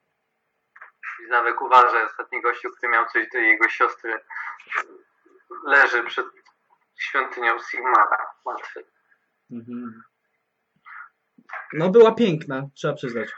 Nawet 1.30 1.62
uważaj, 1.62 2.06
ostatni 2.06 2.42
gościu, 2.42 2.70
który 2.78 2.92
miał 2.92 3.06
coś 3.06 3.30
do 3.30 3.38
jego 3.38 3.70
siostry, 3.70 4.20
leży 5.66 6.04
przed 6.04 6.26
świątynią 6.96 7.60
Sigmara, 7.72 8.28
martwy. 8.46 8.86
Mhm. 9.52 10.04
No 11.74 11.90
była 11.90 12.16
piękna, 12.16 12.68
trzeba 12.76 12.94
przyznać. 12.94 13.30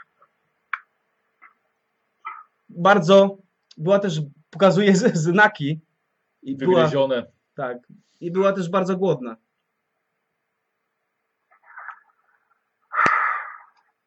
Bardzo, 2.68 3.36
była 3.76 3.98
też, 3.98 4.20
pokazuje 4.50 4.96
znaki. 5.14 5.80
I 6.42 6.56
była, 6.56 6.76
Wygryzione. 6.76 7.26
tak, 7.56 7.76
i 8.20 8.30
była 8.30 8.52
też 8.52 8.70
bardzo 8.70 8.96
głodna. 8.96 9.36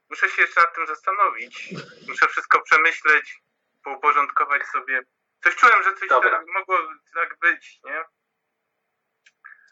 Muszę 0.09 0.29
się 0.29 0.41
jeszcze 0.41 0.61
nad 0.61 0.75
tym 0.75 0.87
zastanowić. 0.87 1.73
Muszę 2.07 2.27
wszystko 2.27 2.61
przemyśleć, 2.61 3.41
pouporządkować 3.83 4.63
sobie. 4.63 5.01
Coś 5.43 5.55
czułem, 5.55 5.83
że 5.83 5.93
coś 5.93 6.09
Dobra. 6.09 6.31
tak, 6.31 6.45
mogło 6.53 6.77
tak 7.13 7.37
być, 7.39 7.81
nie? 7.85 8.03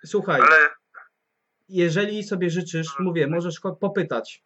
Słuchaj, 0.05 0.41
Ale 0.41 0.75
jeżeli 1.69 2.23
sobie 2.23 2.49
życzysz, 2.49 2.99
mówię, 2.99 3.27
możesz 3.27 3.59
popytać. 3.81 4.43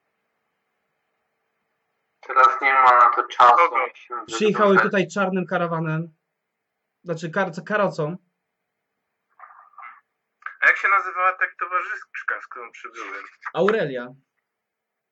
Teraz 2.22 2.62
nie 2.62 2.74
ma 2.74 3.00
na 3.00 3.10
to 3.16 3.28
czasu. 3.28 3.56
Przyjechały 4.28 4.80
tutaj 4.80 5.08
czarnym 5.08 5.46
karawanem, 5.46 6.16
znaczy 7.04 7.30
kar 7.32 7.52
karocą. 7.68 8.18
a 10.62 10.68
jak 10.68 10.78
się 10.78 10.88
nazywała 10.88 11.34
tak 11.34 11.56
towarzyszka, 11.60 12.42
z 12.42 12.48
którą 12.48 12.72
przybyłem? 12.72 13.24
Aurelia. 13.54 14.08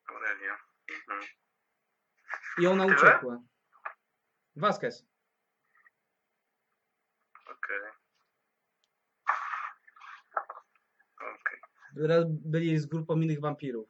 Aurelia. 0.10 0.58
Mhm. 0.90 1.22
I 2.58 2.68
ona 2.68 2.84
Tyle? 2.86 2.96
uciekła. 2.98 3.38
Vasquez. 4.60 5.06
Okej. 7.46 7.92
Raz 12.08 12.26
byli 12.30 12.80
z 12.80 12.86
grupą 12.86 13.22
innych 13.22 13.40
wampirów. 13.42 13.90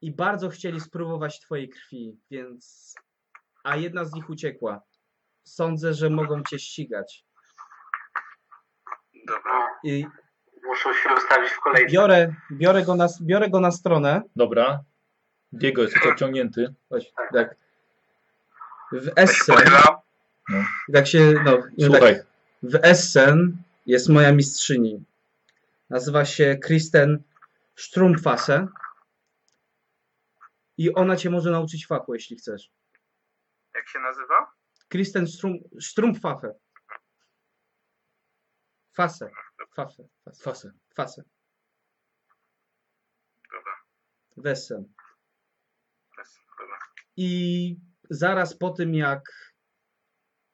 I 0.00 0.12
bardzo 0.12 0.48
chcieli 0.48 0.80
spróbować 0.80 1.40
twojej 1.40 1.68
krwi, 1.68 2.20
więc... 2.30 2.94
A 3.64 3.76
jedna 3.76 4.04
z 4.04 4.12
nich 4.14 4.30
uciekła. 4.30 4.82
Sądzę, 5.44 5.94
że 5.94 6.10
mogą 6.10 6.42
cię 6.42 6.58
ścigać. 6.58 7.24
Dobra. 9.26 9.78
I 9.84 10.06
Muszą 10.64 10.94
się 10.94 11.14
ustawić 11.16 11.50
w 11.50 11.60
kolejce. 11.60 11.92
biorę, 11.92 12.34
biorę, 12.52 12.84
go, 12.84 12.94
na, 12.94 13.06
biorę 13.22 13.50
go 13.50 13.60
na 13.60 13.70
stronę. 13.70 14.22
Dobra. 14.36 14.84
Diego 15.52 15.82
jest 15.82 15.94
odciągnięty. 16.12 16.74
Chodź, 16.88 17.12
tak. 17.32 17.56
W 18.92 19.12
Essen, 19.16 19.56
i 20.88 20.92
tak 20.92 21.06
się, 21.06 21.34
no, 21.44 21.56
tak, 21.56 21.70
Słuchaj. 21.86 22.20
w 22.62 22.74
Essen 22.82 23.62
jest 23.86 24.08
moja 24.08 24.32
mistrzyni. 24.32 25.04
Nazywa 25.90 26.24
się 26.24 26.58
Kristen 26.62 27.22
Strumpfasse. 27.76 28.68
I 30.76 30.94
ona 30.94 31.16
cię 31.16 31.30
może 31.30 31.50
nauczyć 31.50 31.86
fachu, 31.86 32.14
jeśli 32.14 32.36
chcesz. 32.36 32.70
Jak 33.74 33.88
się 33.88 33.98
nazywa? 33.98 34.52
Kristen 34.88 35.26
Strum, 35.26 35.58
Strumpfaffe. 35.80 36.54
Fase. 38.92 39.30
Faffe. 39.74 40.02
Fase. 40.24 40.42
Fasę. 40.42 40.72
Fase. 40.94 41.22
Dobra. 43.52 43.72
W 44.36 44.46
Essen. 44.46 44.94
Dobra. 46.58 46.78
I 47.16 47.76
zaraz 48.10 48.58
po 48.58 48.70
tym, 48.70 48.94
jak 48.94 49.20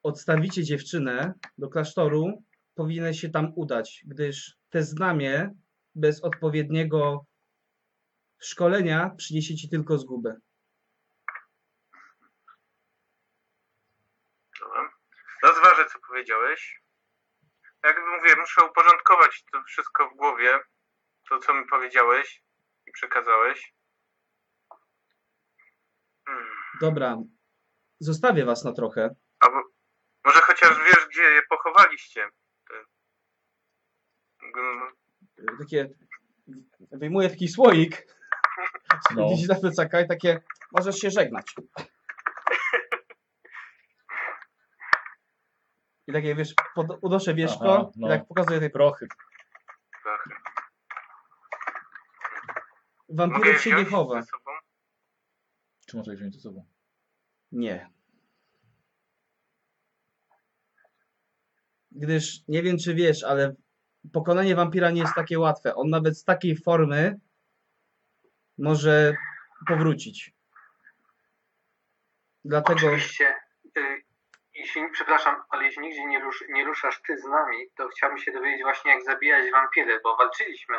odstawicie 0.03 0.63
dziewczynę 0.63 1.33
do 1.57 1.69
klasztoru, 1.69 2.43
powinien 2.75 3.13
się 3.13 3.29
tam 3.29 3.51
udać, 3.55 4.03
gdyż 4.05 4.57
te 4.69 4.83
znamie 4.83 5.49
bez 5.95 6.23
odpowiedniego 6.23 7.25
szkolenia 8.41 9.09
przyniesie 9.17 9.55
ci 9.55 9.69
tylko 9.69 9.97
zgubę. 9.97 10.35
Dobra. 14.59 14.89
Rozważę, 15.43 15.85
co 15.85 15.99
powiedziałeś. 16.07 16.81
Jak 17.83 17.97
mówię, 17.97 18.35
muszę 18.39 18.65
uporządkować 18.65 19.43
to 19.51 19.63
wszystko 19.63 20.09
w 20.09 20.15
głowie. 20.15 20.59
To, 21.29 21.39
co 21.39 21.53
mi 21.53 21.65
powiedziałeś 21.65 22.43
i 22.87 22.91
przekazałeś. 22.91 23.73
Hmm. 26.27 26.47
Dobra, 26.81 27.17
zostawię 28.05 28.45
was 28.45 28.63
na 28.63 28.73
trochę. 28.73 29.15
Albo 29.39 29.57
może 30.25 30.39
chociaż 30.39 30.77
wiesz, 30.85 31.07
gdzie 31.09 31.21
je 31.21 31.41
pochowaliście. 31.49 32.29
Mógłbym- 34.41 34.95
Takie, 35.59 35.89
wyjmuję 36.91 37.29
taki 37.29 37.47
słoik, 37.47 38.07
No. 39.15 39.27
gdzieś 39.29 39.47
na 39.47 39.55
plecaka 39.55 40.01
i 40.01 40.07
takie, 40.07 40.41
możesz 40.71 40.95
się 40.95 41.11
żegnać. 41.11 41.55
I 46.07 46.13
takie, 46.13 46.35
wiesz, 46.35 46.53
pod, 46.75 46.87
unoszę 47.01 47.33
wieszko 47.33 47.73
Aha, 47.79 47.89
no. 47.95 48.07
i 48.07 48.09
tak 48.09 48.27
pokazuję 48.27 48.59
tej 48.59 48.69
Prochy. 48.69 49.07
trochę. 50.03 50.29
Wampirów 53.09 53.61
się 53.61 53.75
nie 53.75 53.85
chowa. 53.85 54.21
Czy 55.87 55.97
może 55.97 56.11
je 56.11 56.17
wziąć 56.17 56.35
ze 56.35 56.41
sobą? 56.41 56.65
Nie. 57.51 57.89
Gdyż 61.95 62.39
nie 62.47 62.63
wiem, 62.63 62.77
czy 62.77 62.95
wiesz, 62.95 63.23
ale 63.23 63.55
pokonanie 64.13 64.55
wampira 64.55 64.91
nie 64.91 65.01
jest 65.01 65.15
takie 65.15 65.39
łatwe. 65.39 65.75
On 65.75 65.89
nawet 65.89 66.17
z 66.17 66.23
takiej 66.23 66.57
formy 66.57 67.19
może 68.57 69.15
powrócić. 69.67 70.33
Dlatego 72.45 72.87
Oczywiście, 72.87 73.35
y, 73.77 74.03
jeśli, 74.53 74.81
przepraszam, 74.91 75.35
ale 75.49 75.63
jeśli 75.63 75.81
nigdzie 75.81 76.05
nie, 76.05 76.19
rusz, 76.19 76.43
nie 76.49 76.65
ruszasz 76.65 77.01
ty 77.07 77.17
z 77.17 77.23
nami, 77.23 77.57
to 77.77 77.87
chciałbym 77.87 78.19
się 78.19 78.31
dowiedzieć 78.31 78.63
właśnie 78.63 78.91
jak 78.91 79.03
zabijać 79.03 79.51
wampiry, 79.51 79.99
bo 80.03 80.17
walczyliśmy 80.17 80.75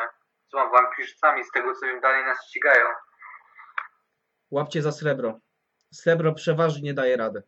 z 0.49 0.51
wampirzycami, 0.51 1.43
z 1.43 1.51
tego 1.51 1.75
co 1.75 1.85
wiem, 1.85 2.01
dalej 2.01 2.25
nas 2.25 2.47
ścigają. 2.47 2.85
łapcie 4.51 4.81
za 4.81 4.91
srebro. 4.91 5.39
Srebro 5.93 6.33
przeważnie 6.33 6.93
daje 6.93 7.17
radę. 7.17 7.43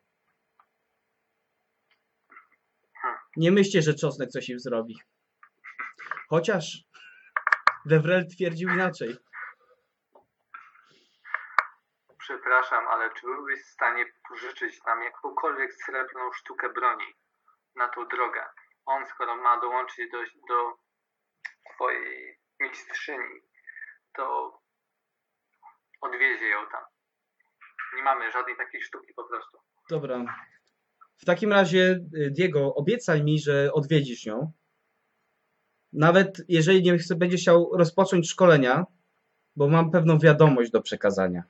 Nie 3.38 3.51
myślcie, 3.51 3.82
że 3.82 3.93
czosnek 3.93 4.30
coś 4.30 4.49
im 4.49 4.59
zrobi. 4.59 4.99
Chociaż 6.30 6.77
Devrel 7.86 8.27
twierdził 8.27 8.69
inaczej. 8.69 9.17
Przepraszam, 12.17 12.88
ale 12.88 13.13
czy 13.13 13.25
byłbyś 13.25 13.61
w 13.61 13.73
stanie 13.73 14.05
pożyczyć 14.30 14.84
nam 14.84 15.03
jakąkolwiek 15.03 15.73
srebrną 15.73 16.32
sztukę 16.34 16.69
broni 16.69 17.13
na 17.75 17.88
tą 17.88 18.07
drogę? 18.07 18.45
On, 18.86 19.07
skoro 19.07 19.36
ma 19.36 19.61
dołączyć 19.61 20.11
do, 20.11 20.17
do 20.47 20.73
twojej 21.73 22.39
mistrzyni, 22.59 23.41
to 24.15 24.57
odwiezie 26.01 26.49
ją 26.49 26.67
tam. 26.71 26.84
Nie 27.95 28.03
mamy 28.03 28.32
żadnej 28.32 28.57
takiej 28.57 28.82
sztuki 28.82 29.13
po 29.13 29.23
prostu. 29.23 29.57
Dobra. 29.89 30.25
W 31.20 31.26
takim 31.26 31.53
razie, 31.53 31.99
y, 32.15 32.32
Diego, 32.32 32.76
obiecaj 32.76 33.24
mi, 33.24 33.39
że 33.39 33.74
odwiedzisz 33.74 34.26
ją. 34.26 34.51
Nawet 35.93 36.45
jeżeli 36.47 36.84
nie 36.84 36.97
chce, 36.97 37.15
będzie 37.15 37.38
chciał 37.38 37.70
rozpocząć 37.74 38.30
szkolenia, 38.30 38.86
bo 39.55 39.67
mam 39.67 39.91
pewną 39.91 40.20
wiadomość 40.20 40.72
do 40.72 40.82
przekazania 40.82 41.43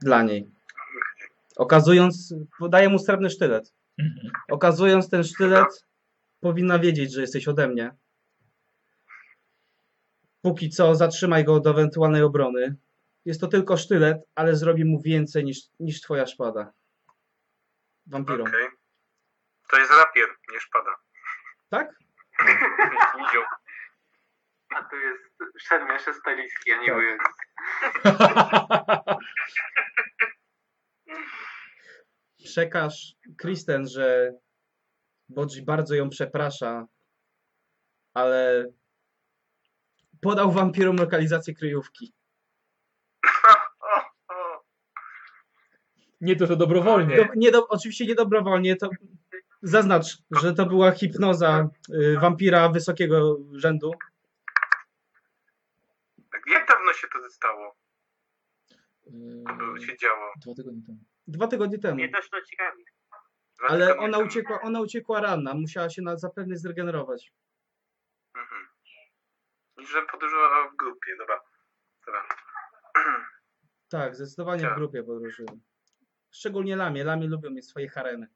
dla 0.00 0.22
niej. 0.22 0.50
Okazując, 1.56 2.34
podaję 2.58 2.88
mu 2.88 2.98
srebrny 2.98 3.30
sztylet. 3.30 3.72
Okazując 4.50 5.10
ten 5.10 5.24
sztylet, 5.24 5.86
powinna 6.40 6.78
wiedzieć, 6.78 7.12
że 7.12 7.20
jesteś 7.20 7.48
ode 7.48 7.68
mnie. 7.68 7.90
Póki 10.42 10.70
co, 10.70 10.94
zatrzymaj 10.94 11.44
go 11.44 11.60
do 11.60 11.70
ewentualnej 11.70 12.22
obrony. 12.22 12.76
Jest 13.24 13.40
to 13.40 13.46
tylko 13.46 13.76
sztylet, 13.76 14.18
ale 14.34 14.56
zrobi 14.56 14.84
mu 14.84 15.00
więcej 15.00 15.44
niż, 15.44 15.60
niż 15.80 16.00
twoja 16.00 16.26
szpada. 16.26 16.72
Wampirom. 18.08 18.48
Okej. 18.48 18.68
To 19.70 19.78
jest 19.78 19.92
rapier, 19.92 20.28
nie 20.52 20.60
szpada. 20.60 20.96
Tak? 21.70 21.94
Nizioł. 23.18 23.42
A 24.76 24.82
to 24.82 24.96
jest 24.96 25.22
szermierz 25.58 26.08
estalicki, 26.08 26.72
a 26.72 26.76
nie 26.76 26.86
Tak. 26.86 26.94
wojownik. 26.94 27.28
Przekaż 32.44 33.14
Kristen, 33.38 33.88
że 33.88 34.32
Bodzi 35.28 35.62
bardzo 35.62 35.94
ją 35.94 36.10
przeprasza, 36.10 36.86
ale 38.14 38.66
podał 40.20 40.52
wampirom 40.52 40.96
lokalizację 40.96 41.54
kryjówki. 41.54 42.14
O, 43.80 44.04
o. 44.34 44.64
Nie 46.20 46.36
to, 46.36 46.46
że 46.46 46.56
dobrowolnie. 46.56 47.16
Do, 47.16 47.24
nie 47.36 47.50
do, 47.50 47.68
oczywiście 47.68 48.06
nie 48.06 48.14
dobrowolnie, 48.14 48.76
to 48.76 48.90
zaznacz, 49.62 50.06
że 50.30 50.54
to 50.54 50.66
była 50.66 50.90
hipnoza 50.92 51.68
y, 51.94 52.16
wampira 52.20 52.68
wysokiego 52.68 53.36
rzędu. 53.52 53.90
Tak, 56.32 56.42
Jak 56.52 56.68
dawno 56.68 56.92
się 56.92 57.08
to 57.08 57.30
stało? 57.30 57.76
Yy, 59.76 59.86
Się 59.86 59.96
działo? 59.96 60.32
Dwa 60.44 60.54
tygodnie 60.54 60.82
temu. 60.86 60.98
Dwa 61.26 61.46
tygodnie 61.46 61.78
temu. 61.78 61.94
Mnie 61.94 62.08
też 62.08 62.30
to 62.30 62.42
ciekawi. 62.42 62.84
Dwa 63.58 63.68
Ale 63.68 63.96
ona 63.98 64.16
temu. 64.18 64.28
uciekła, 64.28 64.60
ona 64.60 64.80
uciekła 64.80 65.20
ranna, 65.20 65.54
musiała 65.54 65.90
się 65.90 66.02
na, 66.02 66.16
zapewne 66.16 66.56
zregenerować. 66.56 67.32
Mhm. 68.34 68.68
Że 69.78 70.02
podróżowała 70.12 70.68
w 70.70 70.76
grupie, 70.76 71.16
dobra. 71.18 71.40
Dobra. 72.06 72.22
Tak, 73.90 74.16
zdecydowanie 74.16 74.60
w 74.60 74.62
Tak. 74.62 74.74
grupie 74.74 75.02
podróżują. 75.02 75.48
Szczególnie 76.30 76.76
lamie. 76.76 77.04
Lamie 77.04 77.26
lubią 77.26 77.50
mieć 77.50 77.68
swoje 77.68 77.88
haremy. 77.88 78.26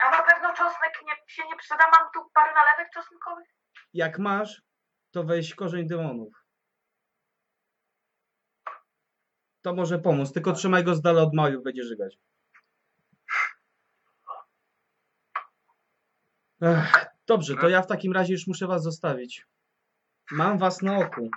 A 0.00 0.10
na 0.10 0.22
pewno 0.22 0.48
czosnek 0.54 0.92
nie, 1.06 1.12
się 1.26 1.42
nie 1.48 1.56
przyda. 1.56 1.84
Mam 1.98 2.10
tu 2.14 2.30
parę 2.34 2.54
nalewek 2.54 2.92
czosnkowych. 2.94 3.48
Jak 3.94 4.18
masz, 4.18 4.62
to 5.10 5.24
weź 5.24 5.54
korzeń 5.54 5.86
demonów. 5.86 6.34
To 9.62 9.74
może 9.74 9.98
pomóc, 9.98 10.32
tylko 10.32 10.52
trzymaj 10.52 10.84
go 10.84 10.94
z 10.94 11.02
dala 11.02 11.22
od 11.22 11.34
małych, 11.34 11.62
będzie 11.62 11.82
żygać. 11.82 12.18
Ech, 16.62 17.06
dobrze, 17.26 17.56
to 17.56 17.68
ja 17.68 17.82
w 17.82 17.86
takim 17.86 18.12
razie 18.12 18.32
już 18.32 18.46
muszę 18.46 18.66
was 18.66 18.82
zostawić. 18.82 19.46
Mam 20.30 20.58
was 20.58 20.82
na 20.82 20.98
oku. 20.98 21.30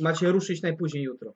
Macie 0.00 0.32
ruszyć 0.32 0.62
najpóźniej 0.62 1.02
jutro. 1.02 1.32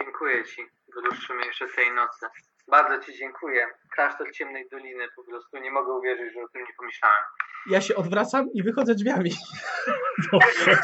Dziękuję 0.00 0.44
Ci 0.44 0.62
wyruszymy 0.94 1.46
jeszcze 1.46 1.68
tej 1.68 1.92
nocy. 1.92 2.26
Bardzo 2.68 2.98
Ci 3.04 3.18
dziękuję. 3.18 3.66
Klasztor 3.94 4.32
Ciemnej 4.32 4.68
Doliny 4.68 5.08
po 5.16 5.24
prostu. 5.24 5.58
Nie 5.58 5.70
mogę 5.70 5.92
uwierzyć, 5.92 6.34
że 6.34 6.40
o 6.40 6.48
tym 6.48 6.62
nie 6.62 6.74
pomyślałem. 6.78 7.22
Ja 7.66 7.80
się 7.80 7.96
odwracam 7.96 8.52
i 8.52 8.62
wychodzę 8.62 8.94
drzwiami. 8.94 9.30
Dobrze. 10.32 10.78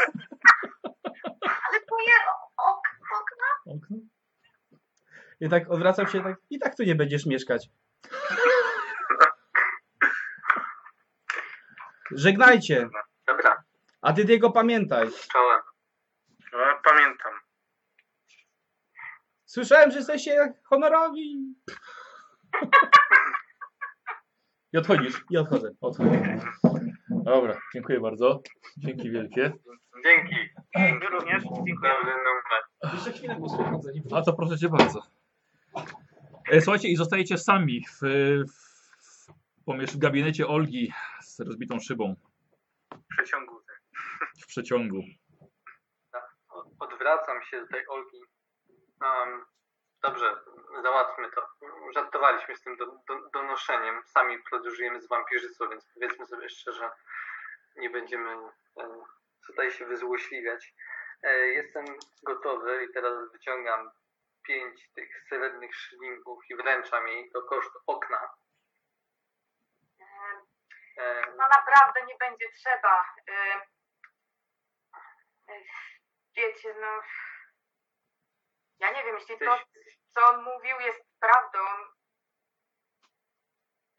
Ale 1.41 1.81
twoje 1.87 2.15
okno? 2.57 3.75
Okno? 3.77 3.97
I 5.41 5.49
tak 5.49 5.71
odwracam 5.71 6.07
się 6.07 6.23
tak, 6.23 6.37
i 6.51 6.59
tak 6.59 6.77
tu 6.77 6.83
nie 6.83 6.95
będziesz 6.95 7.27
mieszkać. 7.27 7.69
Żegnajcie. 12.11 12.89
Dobra. 13.27 13.63
A 14.03 14.13
ty 14.13 14.25
Diego 14.25 14.51
pamiętaj. 14.51 15.09
Czołem. 15.33 15.61
Słyszałem, 19.57 19.91
że 19.91 19.97
jesteście 19.99 20.55
honorowi. 20.65 21.55
I 24.73 24.79
odchodzisz. 24.79 25.25
I 25.31 25.37
odchodzę. 25.37 25.71
Odchodzę. 25.81 26.39
Dobra, 27.11 27.61
dziękuję 27.75 28.01
bardzo. 28.01 28.43
Dzięki 28.79 29.11
wielkie. 29.11 29.53
Dzięki. 30.05 30.35
My 30.75 31.07
również, 31.11 31.43
dziękuję. 31.43 31.75
Jeszcze 32.95 33.13
chwilę 33.13 33.37
posłucham, 33.41 33.83
zanim 33.83 34.03
A 34.15 34.23
to 34.23 34.33
proszę 34.33 34.59
cię 34.59 34.69
bardzo. 34.69 35.03
E, 36.53 36.61
Słuchajcie, 36.61 36.89
i 36.89 36.97
zostajecie 36.97 37.39
sami 37.39 37.85
w, 37.87 38.01
w, 38.01 39.27
pomiesz- 39.67 39.93
w 39.95 39.99
gabinecie 39.99 40.47
Olgi 40.47 40.93
z 41.23 41.41
rozbitą 41.41 41.81
szybą 41.81 42.15
Przeciągu. 43.09 43.61
w 44.43 44.47
przeciągu. 44.47 45.03
Odwracam 46.79 47.43
się 47.51 47.61
do 47.61 47.67
tej 47.67 47.89
Olgi. 47.89 48.36
Um, 49.01 49.47
dobrze, 50.03 50.37
załatwmy 50.83 51.31
to. 51.31 51.49
Żartowaliśmy 51.95 52.57
z 52.57 52.63
tym 52.63 52.77
do, 52.77 52.87
do, 52.87 53.29
donoszeniem. 53.33 54.03
Sami 54.07 54.39
podróżujemy 54.39 55.01
z 55.01 55.09
wampirzycą, 55.09 55.69
więc 55.69 55.87
powiedzmy 55.95 56.27
sobie 56.27 56.49
szczerze, 56.49 56.91
nie 57.77 57.91
będziemy 57.91 58.31
e, 58.81 59.05
tutaj 59.47 59.71
się 59.71 59.87
wyzłośliwiać. 59.87 60.75
E, 61.23 61.39
jestem 61.39 61.85
gotowy 62.23 62.85
i 62.85 62.93
teraz 62.93 63.33
wyciągam 63.33 63.91
pięć 64.43 64.91
tych 64.95 65.23
srebrnych 65.29 65.75
szylingów 65.77 66.51
i 66.51 66.57
wręczam 66.57 67.09
jej 67.09 67.31
to 67.31 67.43
koszt 67.43 67.73
okna. 67.87 68.29
E, 70.99 71.21
No 71.37 71.49
naprawdę 71.49 72.05
nie 72.07 72.17
będzie 72.21 72.47
trzeba. 72.53 73.05
Y, 73.29 73.77
Wiecie, 76.37 76.75
no. 76.81 77.03
Ja 78.79 78.91
nie 78.93 79.05
wiem, 79.05 79.17
jeśli 79.19 79.39
to, 79.39 79.59
co 80.15 80.27
on 80.27 80.45
mówił, 80.45 80.81
jest 80.81 81.01
prawdą. 81.21 81.59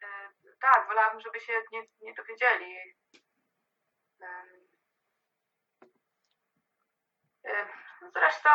y, 0.03 0.57
Tak, 0.61 0.87
wolałabym, 0.87 1.21
żeby 1.21 1.39
się 1.39 1.53
nie, 1.71 1.83
nie 2.01 2.13
dowiedzieli. 2.13 2.77
Ym, 4.21 4.67
y, 7.45 7.67
Zresztą, 8.13 8.49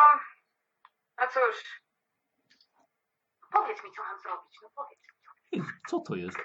no 1.17 1.27
cóż, 1.27 1.81
powiedz 3.51 3.83
mi, 3.83 3.91
co 3.91 4.03
mam 4.03 4.19
zrobić. 4.19 4.57
No 4.61 4.69
powiedz 4.75 4.99
mi. 4.99 5.09
Ej, 5.53 5.61
Co 5.87 5.99
to 5.99 6.15
jest? 6.15 6.37
Y, 6.39 6.43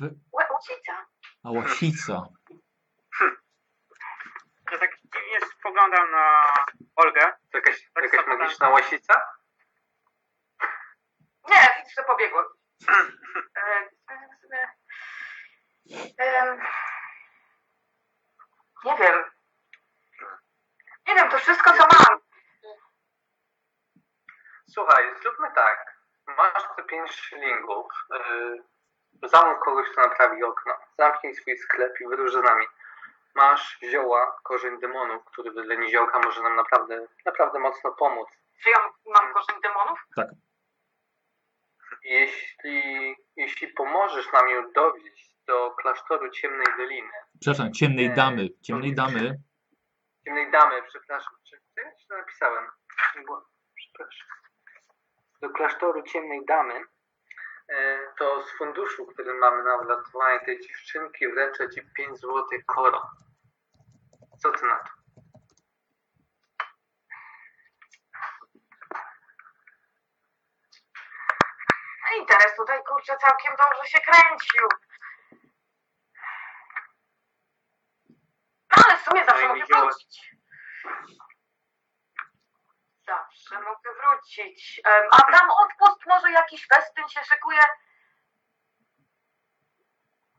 W... 0.00 0.10
A 1.44 1.50
łasica. 1.50 2.26
Ja 4.70 4.78
tak 4.78 4.90
dziwnie 5.02 5.40
spoglądam 5.58 6.10
na 6.10 6.54
Olgę. 6.96 7.32
to 7.52 7.58
jakaś, 7.58 7.90
Tak 7.94 8.04
jakaś 8.04 8.26
magiczna 8.26 8.66
tak. 8.66 8.74
łasica? 8.74 9.26
Nie, 11.48 11.74
widzisz, 11.78 11.94
że 11.96 12.02
pobiegło. 12.02 12.44
E, 12.88 13.88
em, 16.16 16.60
Nie 18.84 18.96
wiem. 18.98 19.24
Nie 21.06 21.14
wiem, 21.14 21.30
to 21.30 21.38
wszystko, 21.38 21.70
co 21.72 21.86
mam. 21.86 22.20
Słuchaj, 24.74 25.14
zróbmy 25.22 25.48
tak. 25.54 25.96
Masz 26.26 26.62
te 26.76 26.82
pięć 26.82 27.12
szylingów. 27.12 27.92
Yy, 28.10 29.28
zamów 29.28 29.58
kogoś, 29.64 29.88
kto 29.92 30.00
naprawi 30.00 30.44
okno. 30.44 30.74
Zamknij 30.98 31.34
swój 31.34 31.58
sklep 31.58 32.00
i 32.00 32.06
wyrusz 32.08 32.32
za 32.32 32.40
nami. 32.40 32.66
Masz 33.34 33.78
zioła, 33.90 34.40
korzeń 34.44 34.80
demonów, 34.80 35.24
który 35.24 35.50
wedle 35.50 35.76
niziołka 35.76 36.18
może 36.18 36.42
nam 36.42 36.56
naprawdę, 36.56 37.06
naprawdę 37.26 37.58
mocno 37.58 37.92
pomóc. 37.92 38.28
Czy 38.62 38.70
ja 38.70 38.76
mam 39.06 39.34
korzeń 39.34 39.56
demonów? 39.62 39.98
Jeśli, 42.04 43.16
jeśli 43.36 43.68
pomożesz 43.68 44.32
nam 44.32 44.48
ją 44.48 44.72
dowieść 44.72 45.36
do 45.46 45.70
klasztoru 45.70 46.30
Ciemnej 46.30 46.66
Doliny, 46.78 47.10
Przepraszam, 47.40 47.72
ciemnej 47.72 48.14
damy. 48.14 48.48
Ciemnej 48.62 48.94
damy. 48.94 49.40
Ciemnej 50.24 50.50
Damy, 50.50 50.82
przepraszam, 50.82 51.32
czy 51.44 51.56
co 51.74 51.80
ja 51.80 51.90
źle 51.98 52.18
napisałem? 52.18 52.64
Przepraszam. 53.74 54.28
Do 55.40 55.50
klasztoru 55.50 56.02
Ciemnej 56.02 56.44
Damy, 56.46 56.84
to 58.18 58.42
z 58.42 58.58
funduszu, 58.58 59.06
który 59.06 59.34
mamy 59.34 59.62
na 59.62 59.76
uratowanie 59.76 60.40
tej 60.40 60.60
dziewczynki, 60.60 61.28
wręczę 61.28 61.70
Ci 61.70 61.80
5 61.96 62.18
złotych 62.18 62.66
koron. 62.66 63.02
Co 64.42 64.50
Ty 64.50 64.66
na 64.66 64.76
to? 64.76 64.90
No 72.02 72.16
interes 72.20 72.56
tutaj, 72.56 72.84
kurczę, 72.84 73.16
całkiem 73.20 73.52
dobrze 73.56 73.88
się 73.90 73.98
kręcił. 74.00 74.68
No 78.76 78.82
ale 78.86 78.98
w 78.98 79.00
sumie 79.00 79.24
zawsze 79.24 79.48
No 79.48 79.54
mogę 79.54 79.64
wrócić. 79.66 80.30
Zawsze 83.50 83.64
mogę 83.64 83.90
wrócić. 84.00 84.80
A 85.10 85.22
tam 85.32 85.50
odpust, 85.50 86.06
może 86.06 86.30
jakiś 86.30 86.68
festyn 86.68 87.08
się 87.08 87.20
szykuje? 87.24 87.60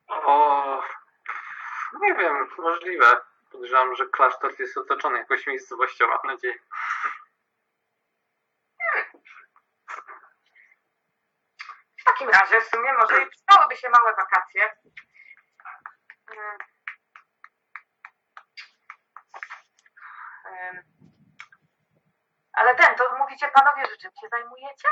O, 0.08 0.84
nie 2.02 2.14
wiem, 2.14 2.50
możliwe. 2.58 3.22
Podejrzewam, 3.52 3.96
że 3.96 4.06
klasztor 4.06 4.60
jest 4.60 4.78
otoczony 4.78 5.18
jakąś 5.18 5.48
miejscowością, 5.48 6.08
mam 6.08 6.20
nadzieję. 6.24 6.60
W 11.98 12.04
takim 12.04 12.30
razie 12.30 12.62
w 12.62 12.68
sumie 12.68 12.94
może 12.94 13.24
i 13.24 13.30
przydałyby 13.30 13.78
się 13.78 13.90
małe 13.90 14.16
wakacje. 14.16 14.76
Em. 20.46 21.01
Ale 22.54 22.76
ten, 22.76 22.96
to 22.96 23.18
mówicie 23.18 23.48
panowie, 23.48 23.86
że 23.90 23.98
czym 23.98 24.12
się 24.22 24.28
zajmujecie? 24.32 24.88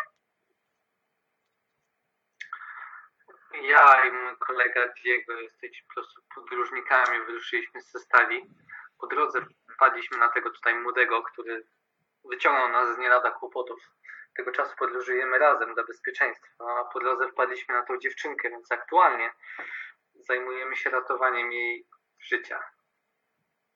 Ja 3.62 4.06
i 4.06 4.12
mój 4.12 4.38
kolega 4.38 4.88
Diego 4.88 5.34
jesteśmy 5.34 5.88
po 5.88 5.94
prostu 5.94 6.22
podróżnikami, 6.36 7.26
wyruszyliśmy 7.26 7.82
ze 7.82 8.00
stali. 8.00 8.54
Po 9.00 9.08
drodze 9.08 9.46
wpadliśmy 9.74 10.18
na 10.18 10.30
tego 10.30 10.50
tutaj 10.50 10.76
młodego, 10.76 11.24
który 11.24 11.68
wyciągnął 12.26 12.70
nas 12.70 12.96
z 12.96 12.98
nie 12.98 13.10
lada 13.10 13.32
kłopotów. 13.32 13.80
Tego 14.36 14.52
czasu 14.52 14.76
podróżujemy 14.76 15.38
razem 15.38 15.74
dla 15.74 15.84
bezpieczeństwa, 15.84 16.80
a 16.80 16.84
po 16.84 17.00
drodze 17.00 17.28
wpadliśmy 17.28 17.76
na 17.76 17.84
tą 17.84 17.98
dziewczynkę, 17.98 18.50
więc 18.50 18.72
aktualnie 18.72 19.34
zajmujemy 20.16 20.76
się 20.76 20.90
ratowaniem 20.90 21.52
jej 21.52 21.88
życia. 22.20 22.64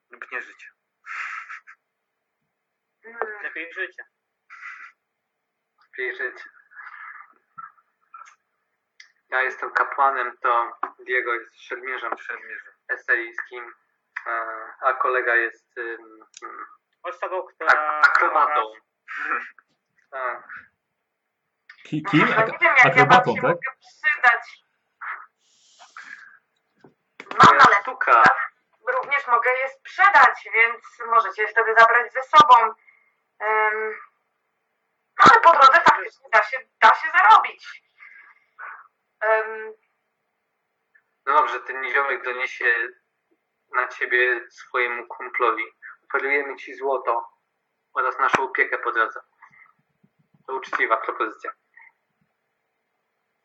Lub 0.10 0.32
nie 0.32 0.42
życie. 0.42 0.73
Mm, 3.06 3.44
Lepiej 3.44 3.74
życie. 3.74 4.06
Jej 5.98 6.16
życie. 6.16 6.44
Ja 9.30 9.42
jestem 9.42 9.72
kapłanem, 9.72 10.38
to 10.38 10.78
Diego 11.00 11.34
jest 11.34 11.62
szermierzem 11.62 12.18
Szermierze. 12.18 12.72
esteryjskim, 12.90 13.74
e, 14.28 14.32
a 14.82 14.94
kolega 14.94 15.36
jest 15.36 15.78
ym, 15.78 16.26
Osobą, 17.04 17.44
która... 17.44 18.02
akrobatą. 18.02 18.74
Tak. 20.12 20.48
Ki- 21.84 22.04
Kim? 22.04 22.28
no 22.30 22.36
Ak- 22.36 22.52
nie 22.52 22.58
wiem, 22.60 22.76
jak 22.84 22.96
ja 22.96 23.06
wam 23.06 23.12
akrobatą, 23.12 23.36
się 23.36 23.42
tak? 23.42 23.44
mogę 23.52 23.78
przydać. 23.80 24.64
Mam, 27.38 27.60
ale 27.68 27.82
Sztuka. 27.82 28.24
również 28.94 29.28
mogę 29.28 29.50
je 29.50 29.70
sprzedać, 29.70 30.48
więc 30.54 30.84
możecie 31.06 31.42
je 31.42 31.48
wtedy 31.48 31.74
zabrać 31.80 32.14
ze 32.14 32.24
sobą. 32.24 32.74
No 33.40 35.26
ale 35.32 35.42
po 35.42 35.52
drodze 35.52 35.82
faktycznie 35.90 36.30
da 36.34 36.44
się, 36.44 36.58
da 36.82 36.90
się 36.90 37.08
zarobić. 37.12 37.84
Em, 39.22 39.74
No 41.26 41.34
dobrze, 41.34 41.60
ten 41.60 41.82
niziołek 41.82 42.24
doniesie 42.24 42.66
na 43.76 43.88
ciebie 43.88 44.48
swojemu 44.50 45.08
kumplowi. 45.08 45.64
Oferujemy 46.10 46.56
ci 46.56 46.74
złoto 46.76 47.26
oraz 47.94 48.20
naszą 48.20 48.44
opiekę 48.44 48.78
po 48.78 48.92
drodze. 48.92 49.20
To 50.48 50.56
uczciwa 50.56 50.98
propozycja. 50.98 51.54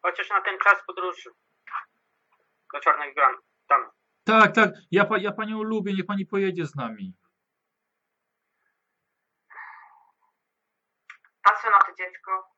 Chociaż 0.03 0.31
na 0.31 0.41
ten 0.41 0.59
czas 0.59 0.87
podróży. 0.87 1.31
Do 2.75 2.81
Czarnych 2.81 3.15
Bram. 3.15 3.37
Tam. 3.69 3.91
Tak, 4.25 4.55
tak. 4.55 4.71
Ja, 4.91 5.07
ja 5.19 5.33
panią 5.33 5.63
lubię, 5.63 5.93
niech 5.95 6.07
pani 6.07 6.27
pojedzie 6.27 6.67
z 6.67 6.75
nami. 6.77 7.15
Wszystko. 11.57 12.49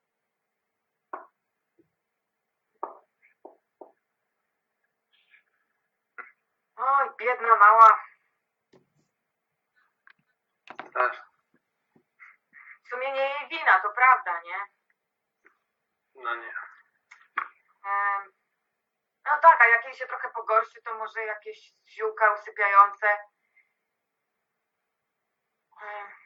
Oj, 6.76 7.11
biedna 7.18 7.57
mała. 7.57 8.05
Też. 10.95 11.20
W 12.84 12.88
sumie 12.88 13.12
nie 13.12 13.20
jej 13.20 13.49
wina, 13.49 13.80
to 13.80 13.91
prawda, 13.91 14.41
nie? 14.41 14.66
No 16.14 16.34
nie. 16.34 16.55
Em, 17.84 18.32
No 19.24 19.38
tak, 19.43 19.61
a 19.61 19.68
jak 19.68 19.84
jej 19.84 19.95
się 19.95 20.07
trochę 20.07 20.30
pogorszy, 20.30 20.82
to 20.82 20.95
może 20.95 21.24
jakieś 21.24 21.72
ziółka 21.88 22.32
usypiające. 22.34 23.18
Em. 25.82 26.19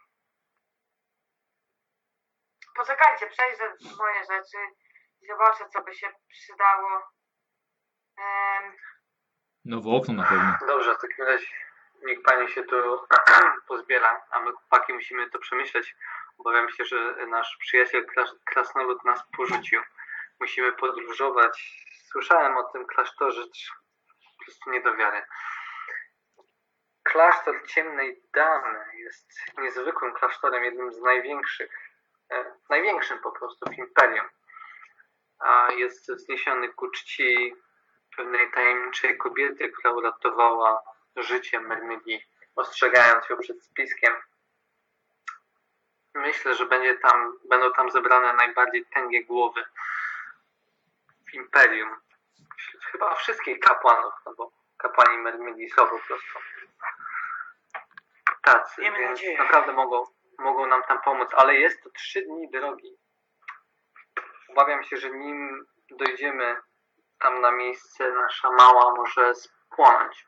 Poczekajcie, 2.74 3.26
przejrzę 3.26 3.74
moje 3.98 4.24
rzeczy 4.24 4.56
i 5.22 5.26
zobaczę, 5.26 5.68
co 5.68 5.82
by 5.82 5.94
się 5.94 6.12
przydało. 6.28 7.02
Em, 8.18 8.72
No 9.64 9.80
w 9.80 9.86
okno 9.86 10.14
na 10.14 10.22
pewno. 10.28 10.54
Dobrze, 10.66 10.94
w 10.94 11.00
takim 11.00 11.24
razie 11.24 11.46
niech 12.02 12.22
pani 12.22 12.48
się 12.48 12.64
tu 12.64 13.06
pozbiera, 13.68 14.22
a 14.30 14.40
my 14.40 14.52
chłopaki 14.52 14.92
musimy 14.92 15.30
to 15.30 15.38
przemyśleć. 15.38 15.96
Obawiam 16.38 16.70
się, 16.70 16.84
że 16.84 17.26
nasz 17.26 17.56
przyjaciel 17.60 18.06
kras- 18.06 18.38
krasnolud 18.46 19.04
nas 19.04 19.22
porzucił. 19.36 19.82
Musimy 20.40 20.72
podróżować. 20.72 21.84
Słyszałem 22.10 22.56
o 22.56 22.64
tym 22.64 22.86
klasztorze, 22.86 23.42
po 24.38 24.44
prostu 24.44 24.70
nie 24.70 24.80
do 24.82 24.94
wiary. 24.96 25.22
Klasztor 27.02 27.66
Ciemnej 27.66 28.22
Damy 28.34 28.84
jest 28.94 29.30
niezwykłym 29.58 30.14
klasztorem, 30.14 30.64
jednym 30.64 30.92
z 30.92 31.00
największych, 31.00 31.83
największym 32.70 33.18
po 33.18 33.32
prostu 33.32 33.70
w 33.70 33.78
imperium. 33.78 34.26
A 35.38 35.72
jest 35.72 36.12
wzniesiony 36.12 36.68
ku 36.68 36.90
czci 36.90 37.56
pewnej 38.16 38.50
tajemniczej 38.50 39.18
kobiety, 39.18 39.68
która 39.68 39.92
uratowała 39.92 40.82
życie 41.16 41.60
Mermydii, 41.60 42.24
ostrzegając 42.56 43.28
ją 43.28 43.38
przed 43.38 43.64
spiskiem. 43.64 44.14
Myślę, 46.14 46.54
że 46.54 46.66
będzie 46.66 46.98
tam, 46.98 47.38
będą 47.44 47.72
tam 47.72 47.90
zebrane 47.90 48.32
najbardziej 48.32 48.86
tęgie 48.86 49.24
głowy 49.24 49.64
w 51.26 51.34
Imperium. 51.34 51.96
Chyba 52.92 53.14
wszystkich 53.14 53.60
kapłanów, 53.60 54.14
no 54.26 54.34
bo 54.34 54.52
kapłani 54.76 55.18
Mermydii 55.18 55.70
są 55.70 55.86
po 55.86 55.98
prostu 55.98 56.38
tacy, 58.42 58.80
Miejmy 58.80 58.98
więc 58.98 59.10
nadzieję. 59.10 59.38
naprawdę 59.38 59.72
mogą, 59.72 60.06
mogą 60.38 60.66
nam 60.66 60.82
tam 60.82 61.00
pomóc, 61.02 61.28
ale 61.32 61.54
jest 61.54 61.82
to 61.82 61.90
trzy 61.90 62.22
dni 62.22 62.50
drogi. 62.50 62.96
Obawiam 64.48 64.84
się, 64.84 64.96
że 64.96 65.10
nim 65.10 65.66
dojdziemy 65.90 66.56
tam 67.18 67.40
na 67.40 67.50
miejsce, 67.50 68.10
nasza 68.10 68.50
mała 68.50 68.94
może 68.94 69.34
spłonąć. 69.34 70.26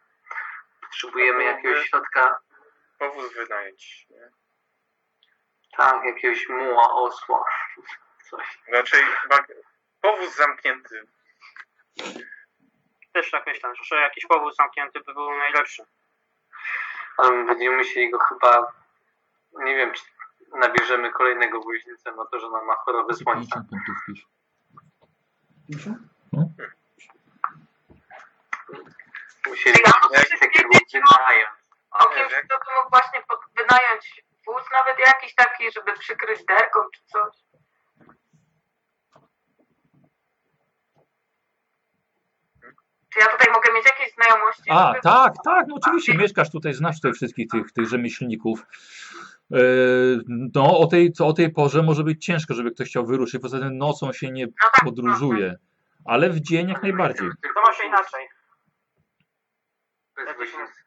Potrzebujemy 0.80 1.44
jakiegoś 1.44 1.88
środka, 1.88 2.38
Powóz 2.98 3.34
wynająć. 3.34 4.07
Nie? 4.11 4.30
tak, 5.76 6.04
jakiegoś 6.04 6.48
muła, 6.48 6.92
osła, 6.92 7.44
coś. 8.30 8.59
Raczej 8.68 9.02
chyba 9.02 9.38
powóz 10.00 10.36
zamknięty. 10.36 11.07
Też 13.12 13.30
tak 13.30 13.46
myślę, 13.46 13.72
że 13.82 13.96
jakiś 13.96 14.26
powód 14.26 14.57
zamknięty 14.57 15.00
by 15.00 15.14
był 15.14 15.38
najlepszy. 15.38 15.84
Ale 17.16 17.30
my 17.30 17.46
będziemy 17.46 17.76
musieli 17.76 18.11
go 18.11 18.18
chyba, 18.18 18.72
nie 19.64 19.76
wiem, 19.76 19.92
czy 19.94 20.02
nabierzemy 20.59 21.12
kolejnego 21.12 21.61
woźnicę 21.61 22.12
na 22.12 22.26
to, 22.26 22.40
że 22.40 22.46
ona 22.46 22.64
ma 22.64 22.74
chorobę 22.76 23.14
słońca. 23.14 23.57
50 23.64 23.70
punktów 23.70 23.96
pisz. 24.07 24.26
Musielibyśmy 29.48 29.92
Ja 29.92 30.09
muszę 30.11 30.24
coś 30.30 30.40
takiego 30.40 30.68
wiedzieć, 30.72 30.92
no. 30.94 31.00
wynająć. 31.18 31.48
o 31.90 32.04
kimś, 32.09 32.32
jak- 32.32 32.44
kto 32.46 32.59
by 32.59 32.64
mógł 32.76 32.90
właśnie 32.90 33.20
pod, 33.28 33.40
wynająć 33.57 34.24
wóz, 34.46 34.62
nawet 34.72 34.98
jakiś 35.07 35.34
taki, 35.34 35.72
żeby 35.72 35.92
przykryć 35.92 36.44
derką 36.44 36.80
czy 36.94 37.00
coś. 37.07 37.34
Czy 43.12 43.18
ja 43.20 43.26
tutaj 43.26 43.52
mogę 43.52 43.72
mieć 43.72 43.84
jakieś 43.84 44.14
znajomości? 44.14 44.70
A, 44.70 44.88
żeby- 44.88 45.00
tak, 45.00 45.32
tak, 45.44 45.66
no 45.68 45.74
oczywiście, 45.76 46.14
mieszkasz 46.14 46.50
tutaj, 46.50 46.74
znasz 46.74 46.96
tutaj 46.96 47.12
wszystkich 47.12 47.48
tych, 47.48 47.72
tych 47.72 47.86
rzemieślników. 47.88 48.66
E, 49.53 49.57
No, 50.55 50.78
o 50.78 50.86
tej, 50.86 51.12
o 51.20 51.32
tej 51.32 51.53
porze 51.53 51.82
może 51.82 52.05
być 52.05 52.24
ciężko, 52.24 52.55
żeby 52.55 52.70
ktoś 52.70 52.88
chciał 52.88 53.07
wyruszyć, 53.07 53.42
poza 53.42 53.59
tym 53.59 53.78
nocą 53.78 54.12
się 54.12 54.30
nie 54.30 54.47
No 54.47 54.53
tak, 54.72 54.84
podróżuje, 54.84 55.55
ale 56.05 56.30
w 56.30 56.40
dzień 56.40 56.68
jak 56.68 56.82
najbardziej. 56.82 57.28
To 57.55 57.61
może 57.66 57.84
inaczej. 57.84 58.28
Bez 60.16 60.36
woźnicy. 60.36 60.82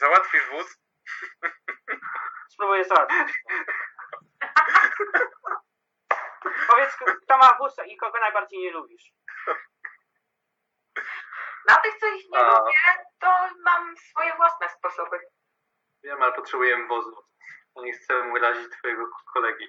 Załatwisz 0.00 0.42
wóz? 0.50 0.78
Spróbuję 2.48 2.84
załatwić. 2.84 3.42
Powiedz, 6.70 6.96
kto 7.24 7.38
ma 7.38 7.58
wóz 7.58 7.76
i 7.86 7.96
kogo 7.96 8.18
najbardziej 8.20 8.58
nie 8.60 8.70
lubisz. 8.72 9.12
Na 11.68 11.76
tych, 11.76 11.98
co 12.00 12.06
ich 12.14 12.30
nie 12.30 12.38
A. 12.38 12.58
lubię, 12.58 12.72
to 13.20 13.28
mam 13.64 13.96
swoje 13.96 14.36
własne 14.36 14.68
sposoby. 14.68 15.18
Wiem, 16.04 16.22
ale 16.22 16.32
potrzebujemy 16.32 16.86
wozu. 16.88 17.16
Nie 17.76 17.92
chcę 17.92 18.20
urazić 18.32 18.72
twojego 18.78 19.10
kolegi. 19.34 19.66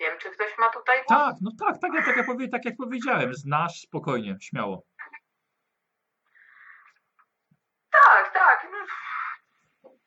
Wiem, 0.00 0.18
czy 0.18 0.30
ktoś 0.30 0.58
ma 0.58 0.70
tutaj 0.70 0.98
wóz? 0.98 1.06
Tak, 1.08 1.34
no 1.40 1.50
tak, 1.60 1.80
tak, 1.80 1.94
jak- 1.94 2.04
tak, 2.04 2.16
jak, 2.16 2.26
powie, 2.26 2.48
tak 2.48 2.64
jak 2.64 2.74
powiedziałem, 2.76 3.34
znasz 3.34 3.80
spokojnie, 3.80 4.36
śmiało. 4.40 4.82
Tak, 7.90 8.32
tak. 8.32 8.66
no. 8.72 8.78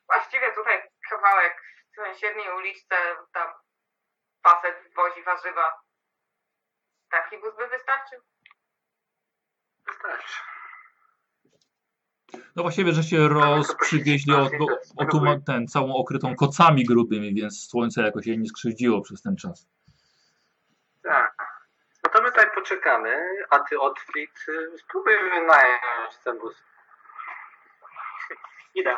Właściwie 0.08 0.52
tutaj 0.54 0.82
kawałek 1.10 1.62
w 1.92 1.96
sąsiedniej 1.96 2.56
uliczce, 2.58 2.96
tam 3.34 3.48
facet 4.44 4.94
wozi 4.96 5.24
warzywa. 5.24 5.82
Taki 7.10 7.38
wóz 7.38 7.56
by 7.58 7.68
wystarczył? 7.68 8.20
Wystarczy. 9.98 10.38
No 12.56 12.64
właściwie, 12.64 12.94
że 12.94 13.04
się 13.04 13.28
rozprzywieźli 13.28 14.34
o, 14.34 14.50
o, 14.98 15.06
o 15.32 15.40
ten, 15.46 15.68
całą 15.68 15.96
okrytą 15.96 16.36
kocami 16.36 16.86
grubymi, 16.86 17.34
więc 17.34 17.70
słońce 17.70 18.02
jakoś 18.02 18.28
jej 18.28 18.40
nie 18.40 18.50
skrzywdziło 18.50 19.02
przez 19.02 19.22
ten 19.22 19.36
czas. 19.36 19.68
Tak. 21.04 21.36
No 22.04 22.10
to 22.14 22.22
my 22.22 22.30
tutaj 22.30 22.46
poczekamy, 22.56 23.16
a 23.50 23.60
ty 23.60 23.80
Otwit 23.80 24.46
y, 24.50 24.78
spróbuj 24.78 25.14
wynająć 25.24 26.18
ten 26.24 26.40
bus. 26.40 26.64
Idę. 28.76 28.98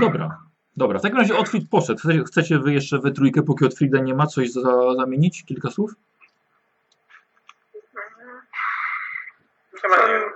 Dobra, 0.00 0.38
dobra, 0.76 0.98
w 0.98 1.02
takim 1.02 1.18
razie 1.18 1.36
Otwit 1.36 1.70
poszedł. 1.70 2.00
Chcecie, 2.00 2.24
chcecie 2.24 2.58
wy 2.58 2.72
jeszcze 2.72 2.98
we 2.98 3.12
trójkę, 3.12 3.42
póki 3.42 3.64
Otwrida 3.64 3.98
nie 4.00 4.14
ma, 4.14 4.26
coś 4.26 4.50
za, 4.50 4.94
zamienić? 4.94 5.44
Kilka 5.44 5.70
słów? 5.70 5.92
Chyba 9.82 9.96
nie. 9.96 10.30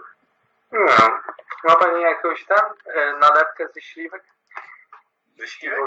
No. 0.72 1.20
Ma 1.64 1.76
pani 1.76 2.02
jakąś 2.02 2.44
tam 2.44 2.74
e, 2.86 3.12
nalewkę 3.12 3.68
ze 3.68 3.80
śliwek? 3.80 4.24
Ze 5.38 5.48
śliwek? 5.48 5.78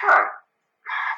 Tak. 0.00 0.44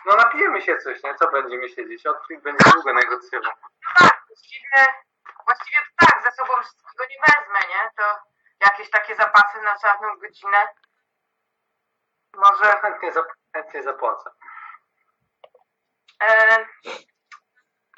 No 0.07 0.17
napijemy 0.17 0.63
się 0.63 0.79
coś, 0.79 1.03
nie? 1.03 1.15
Co 1.15 1.31
będziemy 1.31 1.69
siedzieć? 1.69 2.07
Otwit 2.07 2.43
będzie 2.43 2.71
długo 2.73 2.93
negocjował. 2.93 3.53
Tak, 3.99 4.23
właściwie, 4.29 4.87
właściwie 5.47 5.79
to 5.79 6.07
tak, 6.07 6.23
ze 6.23 6.33
sobą 6.33 6.63
wszystkiego 6.63 7.05
nie 7.05 7.17
wezmę, 7.27 7.61
nie? 7.69 7.91
To 7.97 8.19
jakieś 8.61 8.91
takie 8.91 9.15
zapasy 9.17 9.63
na 9.63 9.79
czarną 9.79 10.17
godzinę. 10.19 10.69
Może... 12.35 12.65
Chętnie, 12.65 13.13
zap 13.13 13.27
chętnie 13.53 13.83
zapłacę. 13.83 14.31
E, 16.21 16.67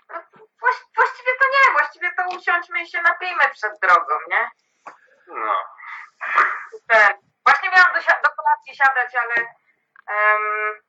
no, 0.08 0.20
właś- 0.62 0.84
właściwie 0.96 1.32
to 1.40 1.44
nie, 1.54 1.72
właściwie 1.72 2.12
to 2.16 2.22
usiądźmy 2.36 2.82
i 2.82 2.88
się 2.90 3.02
napijmy 3.02 3.50
przed 3.52 3.72
drogą, 3.82 4.14
nie? 4.30 4.50
No. 5.26 5.54
Ten, 6.88 7.12
właśnie 7.46 7.70
miałam 7.70 7.92
do, 7.94 8.00
do 8.00 8.36
kolacji 8.36 8.76
siadać, 8.76 9.14
ale... 9.16 9.34
em, 10.08 10.82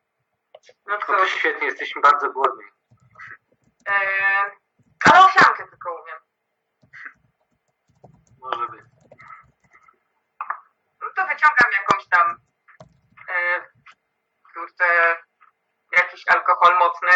no 0.86 0.98
No 1.10 1.18
to 1.18 1.26
świetnie, 1.28 1.68
jesteśmy 1.68 2.02
bardzo 2.02 2.30
głodni. 2.32 2.66
e, 3.90 3.94
ale 5.12 5.26
owsiankę 5.26 5.68
tylko 5.68 6.02
umiem. 6.04 6.20
Może 8.40 8.68
być. 8.68 8.82
No 11.02 11.08
to 11.16 11.28
wyciągam 11.28 11.72
jakąś 11.82 12.08
tam... 12.10 12.38
E, 13.30 13.62
kurczę, 14.54 15.16
jakiś 15.92 16.24
alkohol 16.28 16.78
mocny, 16.80 17.10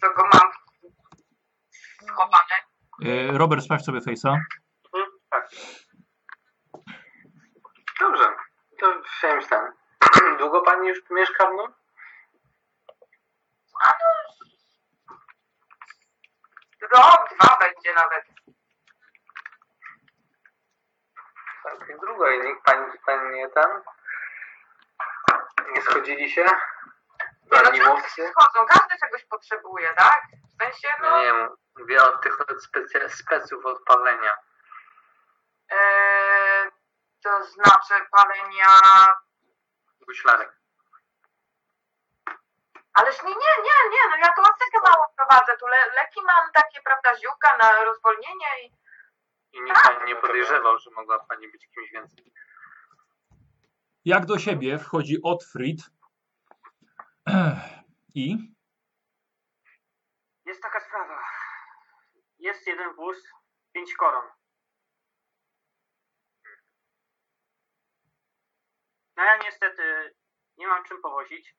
co 0.00 0.14
go 0.14 0.22
mam 0.22 0.52
schowane. 0.52 0.61
Y, 3.02 3.38
Robert, 3.38 3.64
sprawdź 3.64 3.84
sobie 3.84 4.00
Face'a. 4.00 4.36
Mm, 4.94 5.06
tak. 5.30 5.48
Dobrze. 8.00 8.24
To 8.80 8.94
wziąłem 9.18 9.42
ten. 9.42 9.72
Długo 10.38 10.62
pani 10.62 10.88
już 10.88 10.98
mieszka 11.10 11.46
w 11.46 11.52
nim? 11.54 11.72
Rok, 16.92 17.28
dwa 17.40 17.58
będzie 17.60 17.94
nawet. 17.94 18.24
Tak, 21.64 21.88
i 21.96 22.00
drugo 22.00 22.30
i 22.30 22.38
nikt 22.38 22.64
pani, 22.64 22.98
pani 23.06 23.36
nie 23.36 23.48
ten. 23.48 23.70
Nie 25.74 25.82
schodzili 25.82 26.30
się? 26.30 26.44
Nie, 26.44 27.62
no 27.62 27.68
Ani 27.70 27.80
mówcy? 27.80 28.28
schodzą? 28.30 28.66
Każdy 28.68 28.98
czegoś 29.00 29.24
potrzebuje, 29.24 29.88
tak? 29.96 30.22
W 30.62 30.64
sensie, 30.64 30.88
No 31.02 31.18
nie 31.18 31.24
wiem, 31.24 31.48
mówię 31.78 32.02
o 32.02 32.18
tych 32.18 32.40
od 32.40 32.48
specy- 32.64 33.08
speców 33.08 33.66
od 33.66 33.84
palenia. 33.84 34.32
e, 35.72 36.70
to 37.22 37.44
znaczy 37.44 37.94
palenia, 38.10 38.66
Guślarek. 40.06 40.60
ależ 42.94 43.22
nie, 43.22 43.28
nie, 43.28 43.34
nie, 43.62 43.90
nie, 43.90 44.08
no 44.10 44.16
ja 44.16 44.32
tu 44.36 44.42
aptekę 44.42 44.78
małą 44.84 45.06
prowadzę, 45.16 45.56
tu 45.56 45.66
le, 45.66 45.76
leki 45.94 46.20
mam 46.26 46.52
takie, 46.52 46.82
prawda, 46.82 47.16
ziółka 47.16 47.56
na 47.56 47.84
rozwolnienie 47.84 48.46
i 48.64 48.72
I 49.52 49.60
nikt 49.62 49.82
pani 49.82 50.04
nie 50.06 50.16
podejrzewał, 50.16 50.78
że 50.78 50.90
mogła 50.90 51.18
pani 51.24 51.48
być 51.48 51.68
kimś 51.74 51.90
więcej. 51.90 52.32
Jak 54.04 54.26
do 54.26 54.38
siebie 54.38 54.78
wchodzi 54.78 55.16
Otfrid 55.22 55.80
i 58.14 58.52
Jest 60.52 60.62
taka 60.62 60.80
sprawa. 60.80 61.24
Jest 62.38 62.66
jeden 62.66 62.94
wóz, 62.94 63.16
pięć 63.74 63.94
koron. 63.94 64.24
No 69.16 69.24
ja 69.24 69.36
niestety 69.44 69.82
nie 70.58 70.66
mam 70.66 70.84
czym 70.84 71.02
powozić. 71.02 71.56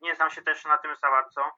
Nie 0.00 0.14
znam 0.14 0.30
się 0.30 0.42
też 0.42 0.64
na 0.64 0.78
tym 0.78 0.96
za 1.02 1.10
bardzo. 1.10 1.50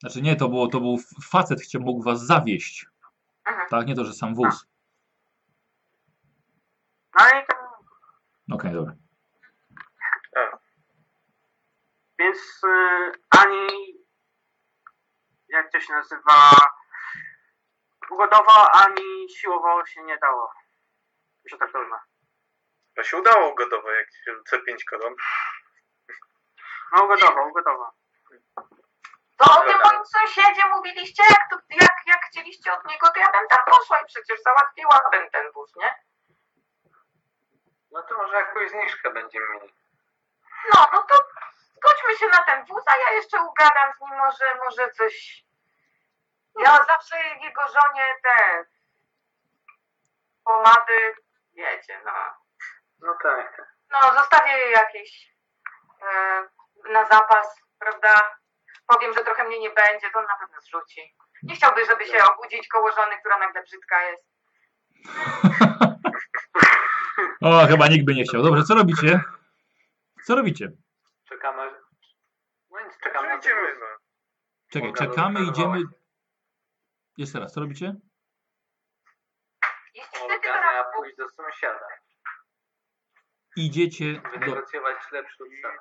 Znaczy 0.00 0.22
nie, 0.22 0.36
to 0.36 0.48
było, 0.48 0.68
to 0.68 0.80
był 0.80 0.98
facet, 1.30 1.60
chciał 1.60 1.82
mógł 1.82 2.02
was 2.02 2.26
zawieść. 2.26 2.86
Mhm. 3.44 3.68
Tak, 3.68 3.86
nie 3.86 3.94
to, 3.94 4.04
że 4.04 4.12
sam 4.12 4.34
wóz. 4.34 4.66
No 7.18 7.28
i 7.28 7.46
tam, 7.46 7.66
Okej, 8.52 8.72
dobra. 8.72 8.96
więc 12.18 12.38
y, 12.64 13.12
ani 13.30 13.99
jak 15.50 15.72
to 15.72 15.80
się 15.80 15.92
nazywa 15.92 16.50
ugodowo, 18.10 18.74
ani 18.74 19.28
siłowo 19.30 19.86
się 19.86 20.02
nie 20.02 20.18
dało. 20.18 20.52
Że 21.44 21.58
tak 21.58 21.72
to 21.72 21.78
nazwę. 21.78 22.00
To 22.96 23.02
się 23.02 23.16
udało 23.16 23.52
ugodowo, 23.52 23.90
jak 23.90 24.06
się 24.24 24.32
C5 24.32 24.84
koron. 24.90 25.14
No 26.92 27.04
ugodowo, 27.04 27.46
ugodowo. 27.46 27.90
To 29.38 29.58
o 29.58 29.60
tym 29.60 29.78
moim 29.84 30.06
sąsiedzie 30.06 30.68
mówiliście, 30.68 31.22
jak, 31.22 31.50
to, 31.50 31.56
jak, 31.70 32.06
jak 32.06 32.20
chcieliście 32.24 32.72
od 32.72 32.84
niego, 32.84 33.08
to 33.08 33.20
ja 33.20 33.32
bym 33.32 33.48
tam 33.48 33.58
poszła 33.66 34.00
i 34.00 34.06
przecież 34.06 34.42
załatwiłabym 34.42 35.30
ten 35.30 35.52
wóz, 35.52 35.76
nie? 35.76 35.94
No 37.90 38.02
to 38.02 38.16
może 38.16 38.36
jakąś 38.36 38.70
zniżkę 38.70 39.10
będziemy 39.10 39.46
mieli. 39.54 39.74
No, 40.74 40.86
no 40.92 41.02
to 41.02 41.24
zgodźmy 41.80 42.18
się 42.18 42.26
na 42.26 42.44
ten 42.44 42.64
wóz, 42.64 42.84
a 42.86 42.96
ja 42.96 43.16
jeszcze 43.16 43.42
ugadam 43.42 43.92
z 43.96 44.00
nim, 44.00 44.18
może, 44.18 44.44
może 44.64 44.90
coś... 44.90 45.44
Ja 46.60 46.84
zawsze 46.84 47.18
jego 47.18 47.62
żonie 47.62 48.14
te 48.22 48.64
pomady, 50.44 51.14
wiecie, 51.52 52.00
no. 52.04 52.12
No 52.98 53.14
tak. 53.22 53.56
tak. 53.56 53.74
No, 53.90 54.18
zostawię 54.20 54.52
jej 54.52 54.72
jakieś 54.72 55.36
e, 56.02 56.42
na 56.92 57.04
zapas, 57.04 57.60
prawda? 57.78 58.36
Powiem, 58.86 59.14
że 59.14 59.24
trochę 59.24 59.44
mnie 59.44 59.60
nie 59.60 59.70
będzie, 59.70 60.10
to 60.10 60.18
on 60.18 60.26
na 60.26 60.36
pewno 60.36 60.60
zrzuci. 60.60 61.16
Nie 61.42 61.54
chciałby, 61.54 61.86
żeby 61.86 62.06
się 62.06 62.24
obudzić 62.24 62.68
koło 62.68 62.92
żony, 62.92 63.18
która 63.20 63.38
nagle 63.38 63.62
brzydka 63.62 64.02
jest. 64.02 64.24
O, 67.40 67.66
chyba 67.66 67.88
nikt 67.88 68.04
by 68.04 68.14
nie 68.14 68.24
chciał. 68.24 68.42
Dobrze, 68.42 68.62
co 68.64 68.74
robicie? 68.74 69.20
Co 70.24 70.34
robicie? 70.34 70.72
Czekamy. 71.30 71.70
No 72.70 72.80
nic, 72.80 72.98
czekamy 73.02 73.38
Idziemy, 73.38 73.76
no. 73.80 73.86
Czekaj, 74.72 74.92
czekamy, 74.92 75.40
idziemy. 75.40 75.78
Jeszcze 77.16 77.40
raz, 77.40 77.52
co 77.52 77.60
robicie? 77.60 77.94
Pójść 80.96 81.16
do 81.16 81.28
sąsiada. 81.28 81.86
Idziecie 83.56 84.12
do... 84.14 84.30
Wynegocjować 84.30 84.96
lepszą 85.12 85.44
cenę. 85.62 85.78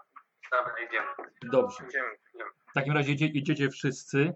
Dobra, 0.51 0.73
idziemy. 0.79 1.07
Dobrze. 1.43 1.85
Idziemy. 1.87 2.17
W 2.69 2.73
takim 2.73 2.93
razie 2.93 3.11
idzie, 3.11 3.25
idziecie 3.25 3.69
wszyscy. 3.69 4.33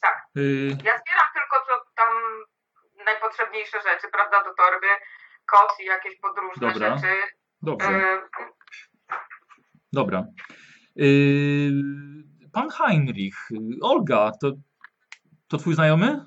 Tak. 0.00 0.26
Y, 0.36 0.68
Ja 0.68 0.98
zbieram 0.98 1.28
tylko 1.34 1.66
co 1.66 1.84
tam 1.96 2.12
najpotrzebniejsze 3.04 3.80
rzeczy, 3.82 4.08
prawda, 4.12 4.44
do 4.44 4.54
torby, 4.54 4.86
koc 5.46 5.80
i 5.80 5.84
jakieś 5.84 6.16
podróżne 6.20 6.72
Dobra. 6.72 6.96
rzeczy. 6.96 7.22
dobrze, 7.62 7.88
E, 7.88 8.28
dobra. 9.94 10.24
Y, 11.00 11.70
pan 12.52 12.70
Heinrich, 12.70 13.50
y, 13.50 13.56
Olga, 13.82 14.30
to, 14.40 14.52
to 15.48 15.56
twój 15.56 15.74
znajomy? 15.74 16.26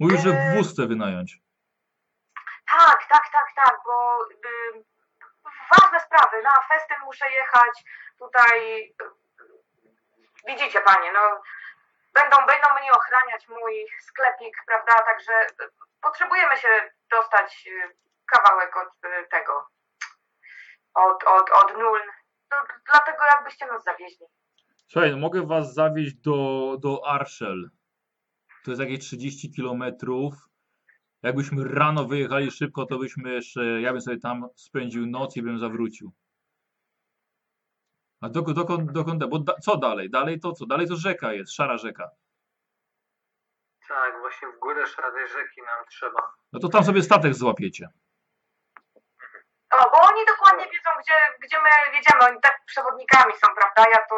Mówił, 0.00 0.18
że 0.18 0.30
Eee. 0.30 0.56
wóz 0.56 0.72
chce 0.72 0.86
wynająć. 0.86 1.38
tak, 2.66 3.08
tak, 3.08 3.24
tak, 3.32 3.48
tak, 3.56 3.78
bo 3.86 4.24
y, 4.24 4.84
ważne 5.70 6.00
sprawy, 6.00 6.42
na 6.42 6.50
festyn 6.68 6.96
muszę 7.04 7.30
jechać, 7.30 7.84
tutaj 8.18 8.82
y, 8.82 9.10
widzicie 10.46 10.80
panie, 10.80 11.12
no 11.12 11.42
będą, 12.14 12.36
będą 12.36 12.80
mnie 12.80 12.92
ochraniać 12.92 13.48
mój 13.48 13.86
sklepik, 14.00 14.56
prawda, 14.66 14.94
także 14.94 15.32
y, 15.46 15.68
potrzebujemy 16.02 16.56
się 16.56 16.68
dostać 17.10 17.68
kawałek 18.26 18.76
od 18.76 18.88
tego, 19.30 19.68
od, 20.94 21.24
od, 21.24 21.50
od 21.50 21.78
nul, 21.78 22.00
no, 22.50 22.56
dlatego 22.86 23.18
jakbyście 23.36 23.66
nas 23.66 23.84
zawieźli. 23.84 24.26
Słuchaj, 24.88 25.10
no 25.10 25.16
mogę 25.16 25.46
was 25.46 25.74
zawieźć 25.74 26.14
do, 26.14 26.76
do 26.80 27.06
Arshel. 27.06 27.70
To 28.64 28.70
jest 28.70 28.80
jakieś 28.80 28.98
30 28.98 29.52
kilometrów. 29.52 30.34
Jakbyśmy 31.22 31.64
rano 31.64 32.04
wyjechali 32.04 32.50
szybko, 32.50 32.86
to 32.86 32.98
byśmy 32.98 33.32
jeszcze, 33.32 33.80
ja 33.80 33.92
bym 33.92 34.00
sobie 34.00 34.18
tam 34.18 34.48
spędził 34.56 35.06
noc 35.06 35.36
i 35.36 35.42
bym 35.42 35.58
zawrócił. 35.58 36.12
A 38.20 38.28
dokąd, 38.28 38.56
dokąd, 38.56 38.92
dokąd, 38.92 39.24
bo 39.24 39.38
da, 39.38 39.54
co 39.54 39.76
dalej? 39.76 40.10
Dalej 40.10 40.40
to 40.40 40.52
co? 40.52 40.66
Dalej 40.66 40.88
to 40.88 40.96
rzeka 40.96 41.32
jest, 41.32 41.52
szara 41.52 41.78
rzeka. 41.78 42.10
Tak, 43.88 44.20
właśnie 44.20 44.48
w 44.48 44.60
górę 44.60 44.86
szarej 44.86 45.28
rzeki 45.28 45.60
nam 45.60 45.86
trzeba. 45.90 46.32
No 46.52 46.60
to 46.60 46.68
tam 46.68 46.84
sobie 46.84 47.02
statek 47.02 47.34
złapiecie. 47.34 47.88
O, 49.70 49.90
bo 49.90 50.00
oni 50.10 50.26
dokładnie 50.26 50.64
wiedzą, 50.64 50.90
gdzie, 51.00 51.14
gdzie 51.42 51.56
my 51.62 51.96
jedziemy. 51.96 52.30
Oni 52.30 52.40
tak 52.40 52.64
przewodnikami 52.66 53.32
są, 53.32 53.46
prawda? 53.54 53.90
Ja 53.90 54.06
to 54.08 54.16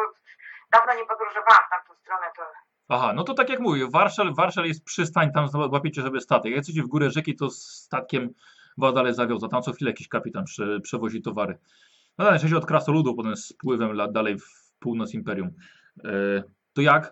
dawno 0.71 0.93
nie 0.93 1.05
podróżowałam 1.05 1.63
w 1.67 1.69
tamtą 1.69 1.95
stronę, 1.95 2.25
to 2.37 2.43
Aha, 2.89 3.13
no 3.15 3.23
to 3.23 3.33
tak 3.33 3.49
jak 3.49 3.59
mówię, 3.59 3.87
Warszel, 3.93 4.33
Warszel 4.33 4.65
jest 4.65 4.85
przystań, 4.85 5.31
tam 5.31 5.47
złapiecie 5.47 6.01
sobie 6.01 6.21
statek. 6.21 6.45
Jak 6.45 6.57
jesteście 6.57 6.83
w 6.83 6.87
górę 6.87 7.09
rzeki, 7.09 7.35
to 7.35 7.49
statkiem 7.49 8.29
was 8.77 8.93
dalej 8.93 9.13
zawiozą. 9.13 9.49
Tam 9.49 9.61
co 9.61 9.73
chwilę 9.73 9.91
jakiś 9.91 10.07
kapitan 10.07 10.45
prze, 10.45 10.79
przewozi 10.79 11.21
towary. 11.21 11.57
No 12.17 12.25
dalej, 12.25 12.39
się 12.39 12.57
od 12.57 12.65
krasoludu, 12.65 13.15
potem 13.15 13.37
z 13.37 13.53
pływem 13.53 13.97
dalej 14.11 14.39
w 14.39 14.73
północ 14.79 15.13
imperium. 15.13 15.49
E, 16.05 16.43
to 16.73 16.81
jak? 16.81 17.03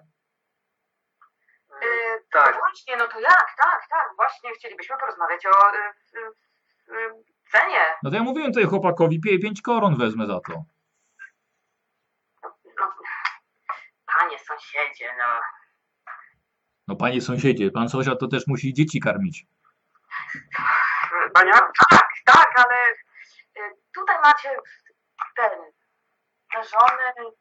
Yy, 1.81 1.87
Tak. 2.31 2.53
No 2.53 2.59
właśnie, 2.59 2.97
no 2.97 3.07
to 3.07 3.19
jak? 3.19 3.47
Tak, 3.57 3.87
tak, 3.89 4.09
właśnie 4.15 4.51
chcielibyśmy 4.51 4.95
porozmawiać 4.99 5.45
o 5.45 5.49
yy, 6.87 7.23
cenie. 7.51 7.85
No 8.03 8.09
to 8.09 8.15
ja 8.15 8.23
mówiłem 8.23 8.51
tutaj 8.51 8.69
chłopakowi, 8.69 9.19
pięć 9.19 9.61
koron 9.61 9.97
wezmę 9.97 10.27
za 10.27 10.39
to. 10.39 10.63
No, 12.79 12.93
panie 14.17 14.39
sąsiedzie, 14.39 15.13
no. 15.17 15.39
No 16.87 16.95
panie 16.95 17.21
sąsiedzie, 17.21 17.71
pan 17.71 17.89
sąsiad 17.89 18.19
to 18.19 18.27
też 18.27 18.47
musi 18.47 18.73
dzieci 18.73 18.99
karmić. 18.99 19.45
Pania? 21.33 21.53
Tak, 21.89 22.07
tak, 22.25 22.53
ale 22.55 22.75
yy, 23.55 23.75
tutaj 23.95 24.15
macie 24.23 24.49
ten, 25.35 25.49
te 26.53 26.63
żony. 26.63 27.31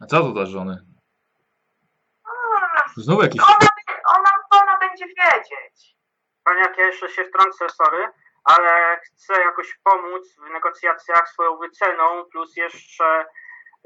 A 0.00 0.06
co 0.06 0.20
to 0.20 0.34
za 0.34 0.46
żony? 0.46 0.86
Znowu 2.96 3.22
jakiś... 3.22 3.42
Ona, 3.42 3.68
ona, 4.16 4.30
ona 4.50 4.78
będzie 4.78 5.06
wiedzieć. 5.06 5.96
Paniak, 6.44 6.78
ja 6.78 6.86
jeszcze 6.86 7.08
się 7.08 7.24
wtrącę, 7.24 7.68
sorry, 7.68 8.08
ale 8.44 9.00
chcę 9.04 9.40
jakoś 9.40 9.78
pomóc 9.84 10.36
w 10.36 10.52
negocjacjach 10.52 11.28
swoją 11.28 11.56
wyceną, 11.58 12.24
plus 12.32 12.56
jeszcze 12.56 13.24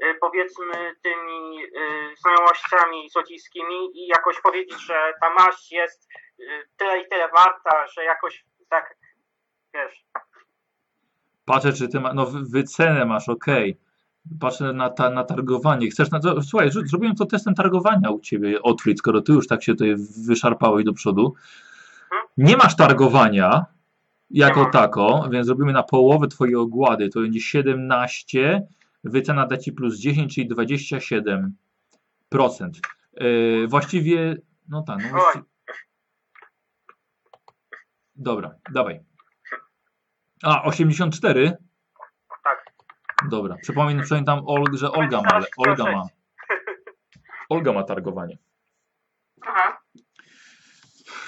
y, 0.03 0.15
powiedzmy 0.21 0.73
tymi 1.03 1.63
y, 1.63 1.69
znajomościami 2.17 3.09
złodziejskimi 3.09 3.99
i 3.99 4.07
jakoś 4.07 4.41
powiedzieć, 4.41 4.81
że 4.81 5.13
ta 5.21 5.29
maść 5.33 5.71
jest 5.71 6.07
y, 6.39 6.43
tyle 6.77 6.99
i 7.01 7.09
tyle 7.09 7.29
warta, 7.29 7.87
że 7.87 8.03
jakoś 8.03 8.45
tak, 8.69 8.95
wiesz, 9.73 10.05
Patrzę, 11.45 11.73
czy 11.73 11.87
ty 11.87 11.99
ma, 11.99 12.13
no 12.13 12.25
wy- 12.25 12.43
wycenę 12.49 13.05
masz, 13.05 13.29
okej. 13.29 13.77
Patrzę 14.39 14.73
na, 14.73 14.89
ta, 14.89 15.09
na 15.09 15.23
targowanie. 15.23 15.89
Chcesz 15.89 16.11
na, 16.11 16.19
to- 16.19 16.41
słuchaj, 16.41 16.71
zrobiłem 16.71 17.15
to 17.15 17.25
testem 17.25 17.55
targowania 17.55 18.09
u 18.09 18.19
ciebie, 18.19 18.61
Otwit, 18.61 18.99
skoro 18.99 19.21
ty 19.21 19.31
już 19.31 19.47
tak 19.47 19.63
się 19.63 19.71
tutaj 19.71 19.95
wyszarpałeś 20.27 20.85
do 20.85 20.93
przodu. 20.93 21.33
Nie 22.37 22.57
masz 22.57 22.75
targowania 22.75 23.65
jako 24.29 24.65
tako, 24.65 25.29
więc 25.31 25.45
zrobimy 25.45 25.73
na 25.73 25.83
połowę 25.83 26.27
twojej 26.27 26.55
ogłady. 26.55 27.09
To 27.09 27.19
będzie 27.19 27.41
17, 27.41 28.67
wycena 29.03 29.47
da 29.47 29.57
ci 29.57 29.71
plus 29.71 29.99
10, 29.99 30.35
czyli 30.35 30.49
27%. 30.49 31.49
Yy, 33.19 33.67
właściwie, 33.67 34.37
no 34.69 34.81
tak, 34.81 35.03
no 35.03 35.09
właści... 35.09 35.39
Dobra, 38.15 38.55
dawaj. 38.73 38.99
A, 40.43 40.63
84? 40.63 41.57
Tak. 42.43 42.65
Dobra, 43.29 43.55
przypominam, 43.61 44.05
Ol, 44.45 44.63
że 44.73 44.91
Olga 44.91 45.21
ma, 45.21 45.27
ale 45.27 45.45
Olga 45.57 45.91
ma. 45.91 46.07
Olga 47.49 47.73
ma 47.73 47.83
targowanie. 47.83 48.37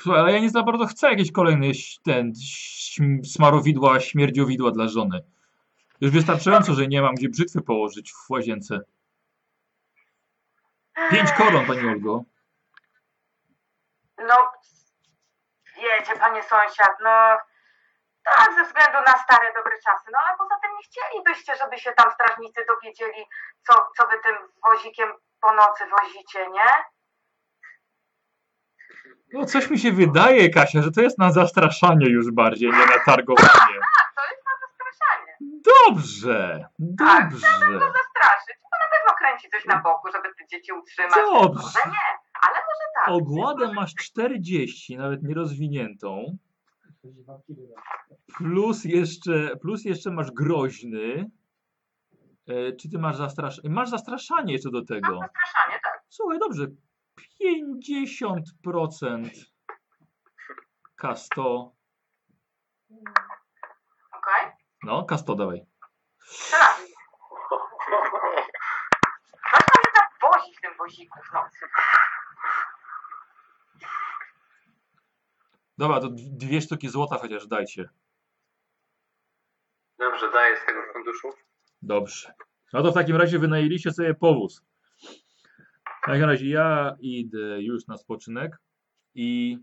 Słuchaj, 0.07 0.21
ale 0.21 0.33
ja 0.33 0.39
nie 0.39 0.49
za 0.49 0.63
bardzo 0.63 0.85
chcę 0.85 1.09
jakieś 1.09 1.31
kolejne 1.31 1.67
ten, 2.05 2.33
smarowidła, 3.25 3.99
śmierdziowidła 3.99 4.71
dla 4.71 4.87
żony. 4.87 5.23
Już 6.01 6.11
wystarczająco, 6.11 6.73
że 6.73 6.87
nie 6.87 7.01
mam 7.01 7.15
gdzie 7.15 7.29
brzytwy 7.29 7.61
położyć 7.61 8.13
w 8.13 8.29
łazience. 8.29 8.79
Pięć 11.09 11.31
koron, 11.31 11.65
pani 11.65 11.87
Olgo. 11.87 12.23
No, 14.17 14.35
wiecie, 15.75 16.19
panie 16.19 16.43
sąsiad, 16.43 16.95
no 17.03 17.37
tak, 18.23 18.53
ze 18.55 18.65
względu 18.65 18.97
na 19.07 19.17
stare 19.23 19.53
dobre 19.55 19.75
czasy, 19.85 20.05
no 20.11 20.19
ale 20.25 20.37
poza 20.37 20.55
tym 20.61 20.71
nie 20.77 20.83
chcielibyście, 20.83 21.55
żeby 21.55 21.79
się 21.79 21.91
tam 21.91 22.11
strażnicy 22.11 22.61
dowiedzieli, 22.67 23.25
co, 23.67 23.73
co 23.97 24.07
wy 24.07 24.19
tym 24.23 24.35
wozikiem 24.67 25.09
po 25.41 25.53
nocy 25.53 25.83
wozicie, 25.99 26.49
nie? 26.51 26.96
No 29.33 29.45
coś 29.45 29.69
mi 29.69 29.79
się 29.79 29.91
wydaje, 29.91 30.49
Kasia, 30.49 30.81
że 30.81 30.91
to 30.91 31.01
jest 31.01 31.17
na 31.19 31.31
zastraszanie 31.31 32.09
już 32.09 32.31
bardziej, 32.31 32.69
nie 32.71 32.77
na 32.85 32.99
targowanie. 33.05 33.49
To 34.15 34.21
jest 34.31 34.43
na 34.45 34.51
zastraszanie. 34.67 35.37
Dobrze, 35.87 36.65
dobrze, 36.79 37.47
To 37.79 37.79
zastraszyć, 37.79 38.55
to 38.61 38.77
na 38.83 38.87
pewno 38.91 39.15
kręci 39.19 39.47
coś 39.51 39.65
na 39.65 39.81
boku, 39.81 40.07
żeby 40.11 40.27
te 40.39 40.47
dzieci 40.51 40.71
utrzymać. 40.73 41.11
dobrze. 41.15 41.61
Może 41.63 41.79
nie, 41.89 42.17
ale 42.41 42.55
może 42.55 42.85
tak. 42.95 43.07
Ogładę 43.07 43.73
masz 43.73 43.95
40, 43.95 44.97
nawet 44.97 45.23
nierozwiniętą. 45.23 46.37
Plus 48.37 48.83
jeszcze, 48.85 49.57
plus 49.61 49.85
jeszcze 49.85 50.11
masz 50.11 50.31
groźny. 50.31 51.29
E, 52.47 52.71
Czy 52.75 52.89
ty 52.89 52.97
masz 52.99 53.15
zastraszanie? 53.15 53.69
Masz 53.69 53.89
zastraszanie 53.89 54.53
jeszcze 54.53 54.69
do 54.71 54.85
tego. 54.85 55.07
Zastraszanie, 55.19 55.79
tak. 55.83 56.03
Słuchaj, 56.09 56.39
dobrze. 56.39 56.67
50% 57.41 59.29
K100. 61.03 61.71
Okej? 64.11 64.51
No, 64.83 65.05
K100 65.11 65.38
dawaj. 65.38 65.65
Teraz. 66.51 66.77
Coś 69.51 69.65
tam 69.65 69.83
jednak 69.85 70.09
wozi 70.21 70.53
w 70.57 70.61
tym 70.61 70.71
woziku 70.77 71.19
w 71.29 71.33
nocy. 71.33 71.65
Dobra, 75.77 75.99
to 75.99 76.09
d- 76.09 76.15
dwie 76.31 76.61
sztuki 76.61 76.89
złota 76.89 77.17
chociaż 77.17 77.47
dajcie. 77.47 77.89
Dobrze, 79.99 80.31
daję 80.31 80.57
z 80.57 80.65
tego 80.65 80.81
funduszu. 80.93 81.29
Dobrze. 81.81 82.33
No 82.73 82.83
to 82.83 82.91
w 82.91 82.93
takim 82.93 83.15
razie 83.15 83.39
wynajęliście 83.39 83.91
sobie 83.91 84.13
powóz. 84.13 84.61
W 86.07 86.09
takim 86.09 86.29
razie 86.29 86.49
ja 86.49 86.95
idę 86.99 87.61
już 87.61 87.87
na 87.87 87.97
spoczynek 87.97 88.51
i 89.15 89.57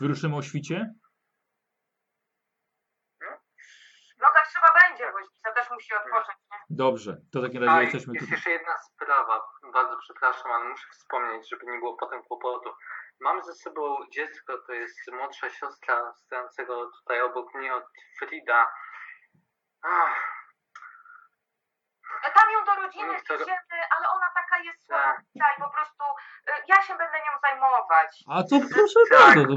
wyruszymy 0.00 0.36
o 0.36 0.42
świcie. 0.42 0.94
No 4.20 4.28
tak 4.34 4.48
trzeba 4.48 4.66
będzie 4.80 5.12
wozić, 5.12 5.40
to 5.44 5.52
też 5.54 5.70
musi 5.70 5.94
odpocząć, 5.94 6.38
nie? 6.52 6.58
Dobrze, 6.70 7.16
to 7.32 7.40
w 7.40 7.44
takim 7.44 7.64
razie 7.64 7.76
A, 7.76 7.82
jesteśmy 7.82 8.14
jest 8.14 8.26
tutaj. 8.26 8.36
jeszcze 8.36 8.50
jedna 8.50 8.78
sprawa. 8.78 9.40
Bardzo 9.72 9.96
przepraszam, 9.98 10.52
ale 10.52 10.68
muszę 10.68 10.88
wspomnieć, 10.90 11.48
żeby 11.50 11.66
nie 11.66 11.78
było 11.78 11.96
potem 11.96 12.22
kłopotu. 12.22 12.70
Mam 13.20 13.44
ze 13.44 13.54
sobą 13.54 13.96
dziecko, 14.12 14.58
to 14.66 14.72
jest 14.72 15.12
młodsza 15.12 15.50
siostra 15.50 16.12
stojącego 16.16 16.90
tutaj 16.98 17.22
obok 17.22 17.54
mnie 17.54 17.74
od 17.74 17.84
Frida. 18.18 18.72
Ach, 19.82 20.41
Tam 22.34 22.50
ją 22.52 22.64
do 22.64 22.74
rodziny 22.82 23.14
to- 23.28 23.34
wzięty, 23.34 23.76
ale 23.98 24.08
ona 24.08 24.26
taka 24.34 24.58
jest 24.62 24.88
Tak. 24.88 25.16
słodka 25.32 25.48
i 25.58 25.60
po 25.62 25.70
prostu 25.70 26.04
y, 26.48 26.52
ja 26.68 26.82
się 26.82 26.96
będę 26.96 27.18
nią 27.18 27.32
zajmować. 27.42 28.24
A 28.30 28.42
to 28.42 28.56
proszę 28.74 29.00
Tak. 29.10 29.36
bardzo. 29.36 29.54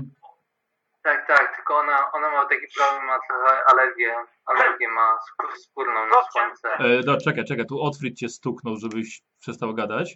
Tak, 1.04 1.28
tak, 1.28 1.56
tylko 1.56 1.78
ona, 1.78 2.12
ona 2.12 2.30
ma 2.30 2.46
taki 2.46 2.66
problem, 2.78 3.06
ma 3.06 3.20
trochę 3.28 3.64
alergię. 3.66 4.16
Alergię 4.46 4.88
ma 4.88 5.18
skór, 5.28 5.58
skórną 5.60 6.06
na 6.08 6.24
słońce. 6.32 6.74
E, 6.74 7.02
no, 7.06 7.18
czekaj, 7.26 7.46
czekaj, 7.46 7.66
tu 7.66 7.82
Otwrid 7.82 8.18
cię 8.18 8.30
stuknął, 8.30 8.76
żebyś 8.78 9.22
przestał 9.40 9.74
gadać. 9.74 10.14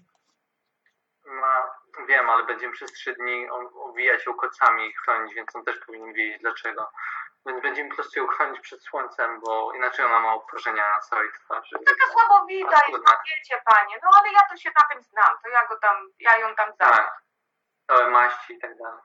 Ma, 1.25 1.63
wiem, 2.07 2.29
ale 2.29 2.43
będziemy 2.45 2.73
przez 2.73 2.91
trzy 2.91 3.13
dni 3.13 3.47
owijać 3.89 4.25
ją 4.25 4.33
kocami 4.33 4.87
i 4.87 4.93
chronić, 4.93 5.33
więc 5.35 5.55
on 5.55 5.65
też 5.65 5.79
powinien 5.85 6.13
wiedzieć 6.13 6.41
dlaczego. 6.41 6.91
Więc 7.45 7.61
będziemy 7.61 7.89
po 7.89 7.95
prostu 7.95 8.19
ją 8.19 8.27
chronić 8.27 8.59
przed 8.59 8.83
słońcem, 8.83 9.41
bo 9.45 9.73
inaczej 9.73 10.05
ona 10.05 10.19
ma 10.19 10.33
opróżnienia 10.33 10.83
na 10.95 10.99
całej 10.99 11.29
twarzy. 11.33 11.75
Taka 11.85 12.11
słabowita 12.11 12.71
jest, 12.71 12.85
Trudne. 12.85 13.11
no 13.11 13.17
wiecie 13.27 13.61
panie, 13.65 13.95
no 14.03 14.09
ale 14.19 14.31
ja 14.33 14.39
to 14.49 14.57
się 14.57 14.69
na 14.79 14.85
tym 14.93 15.03
znam, 15.03 15.29
to 15.43 15.49
ja 15.49 15.67
go 15.67 15.77
tam, 15.79 15.95
ja 16.19 16.37
ją 16.37 16.55
tam 16.55 16.73
znam. 16.75 16.93
Tak, 16.93 17.23
całe 17.87 18.09
maści 18.09 18.53
i 18.53 18.59
tak 18.59 18.77
dalej. 18.77 18.99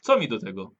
Co 0.00 0.16
mi 0.18 0.28
do 0.28 0.38
tego? 0.38 0.70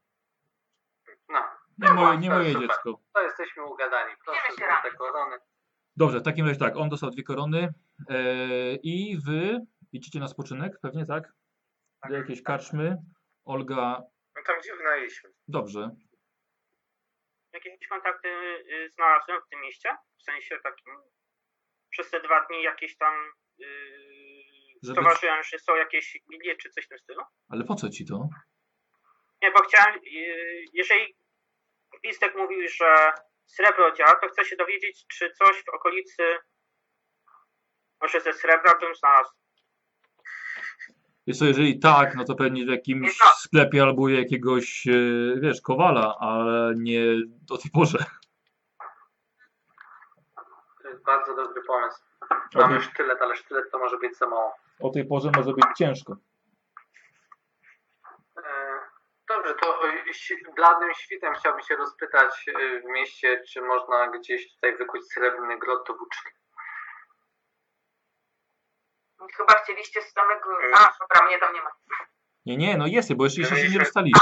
No, 1.28 1.40
Nie 1.78 1.92
moje, 1.92 2.18
nie 2.18 2.28
to 2.28 2.34
moje 2.34 2.52
super. 2.52 2.68
dziecko. 2.68 3.00
to 3.14 3.20
jesteśmy 3.22 3.64
ugadani. 3.64 4.14
Proszę, 4.24 4.40
złote 4.58 4.96
korony. 4.98 5.36
Dobrze, 5.96 6.20
w 6.20 6.22
takim 6.22 6.46
razie 6.46 6.58
tak, 6.60 6.76
on 6.76 6.88
dostał 6.88 7.10
dwie 7.10 7.22
korony 7.22 7.74
e, 8.08 8.14
i 8.74 9.18
wy 9.26 9.60
idziecie 9.92 10.20
na 10.20 10.28
spoczynek, 10.28 10.72
pewnie 10.82 11.06
tak? 11.06 11.24
Do 12.08 12.14
jakiejś 12.16 12.42
karczmy. 12.42 12.96
Olga, 13.44 14.02
No 14.36 14.42
tam 14.46 14.60
gdzie 14.60 14.76
wynajęliśmy. 14.76 15.30
dobrze. 15.48 15.90
Jakieś 17.52 17.88
kontakty 17.88 18.28
y, 18.28 18.90
znalazłem 18.90 19.40
w 19.46 19.48
tym 19.50 19.60
mieście? 19.60 19.96
W 20.18 20.22
sensie 20.22 20.58
takim 20.62 20.94
przez 21.90 22.10
te 22.10 22.20
dwa 22.20 22.46
dni 22.46 22.62
jakieś 22.62 22.96
tam 22.96 23.14
yy, 23.58 23.66
Żeby- 24.82 24.94
stowarzyłem, 24.94 25.42
że 25.44 25.58
są 25.58 25.76
jakieś 25.76 26.18
lilie 26.32 26.56
czy 26.56 26.70
coś 26.70 26.84
w 26.84 26.88
tym 26.88 26.98
stylu? 26.98 27.22
Ale 27.48 27.64
po 27.64 27.74
co 27.74 27.88
ci 27.90 28.06
to? 28.06 28.28
Nie, 29.42 29.50
bo 29.50 29.62
chciałem, 29.62 30.00
yy, 30.02 30.64
jeżeli 30.72 31.16
Listek 32.04 32.34
mówił, 32.36 32.68
że 32.68 33.12
srebro 33.46 33.92
działa, 33.92 34.12
to 34.20 34.28
chcę 34.28 34.44
się 34.44 34.56
dowiedzieć, 34.56 35.04
czy 35.06 35.30
coś 35.32 35.64
w 35.64 35.68
okolicy 35.68 36.38
może 38.02 38.20
ze 38.20 38.32
srebra 38.32 38.74
bym 38.78 38.94
znalazł. 38.94 39.30
Jest 41.26 41.40
to, 41.40 41.46
jeżeli 41.46 41.78
tak, 41.78 42.14
no 42.14 42.24
to 42.24 42.34
pewnie 42.34 42.64
w 42.64 42.68
jakimś 42.68 43.18
Tak. 43.18 43.28
sklepie 43.34 43.82
albo 43.82 44.08
jakiegoś, 44.08 44.86
e, 44.86 44.90
wiesz, 45.40 45.60
kowala, 45.60 46.16
ale 46.20 46.74
nie 46.76 47.02
do 47.26 47.58
tej 47.58 47.70
porze. 47.70 47.98
To 50.82 50.88
jest 50.88 51.04
bardzo 51.04 51.36
dobry 51.36 51.62
pomysł. 51.62 51.98
Mamy 52.54 52.78
tej, 52.78 52.82
sztylet, 52.88 53.22
ale 53.22 53.36
sztylet 53.36 53.70
to 53.70 53.78
może 53.78 53.98
być 53.98 54.16
za 54.18 54.26
mało. 54.26 54.52
o 54.80 54.90
tej 54.90 55.04
porze 55.06 55.30
może 55.36 55.52
być 55.52 55.64
ciężko. 55.78 56.16
E, 58.38 58.42
Dobrze, 59.28 59.54
to 59.54 59.88
e, 59.88 59.92
bladym 60.56 60.94
świtem 60.94 61.34
chciałbym 61.34 61.62
się 61.62 61.76
rozpytać 61.76 62.46
w 62.82 62.88
mieście, 62.92 63.42
czy 63.48 63.62
można 63.62 64.08
gdzieś 64.10 64.54
tutaj 64.54 64.76
wykuć 64.76 65.12
srebrny 65.12 65.58
grot 65.58 65.86
do 65.88 65.94
włóczki. 65.94 66.28
Chyba 69.36 69.54
chcieliście 69.54 70.02
z 70.02 70.12
samego... 70.12 70.58
A, 70.74 70.92
dobra, 71.00 71.26
mnie 71.26 71.38
tam 71.38 71.54
nie 71.54 71.62
ma. 71.62 71.70
Nie, 72.46 72.56
nie, 72.56 72.76
no 72.76 72.86
jest, 72.86 73.14
bo 73.14 73.24
jeszcze, 73.24 73.40
jeszcze 73.40 73.56
się 73.56 73.62
nie 73.62 73.68
Mieliśmy- 73.68 73.84
rozstaliście. 73.84 74.20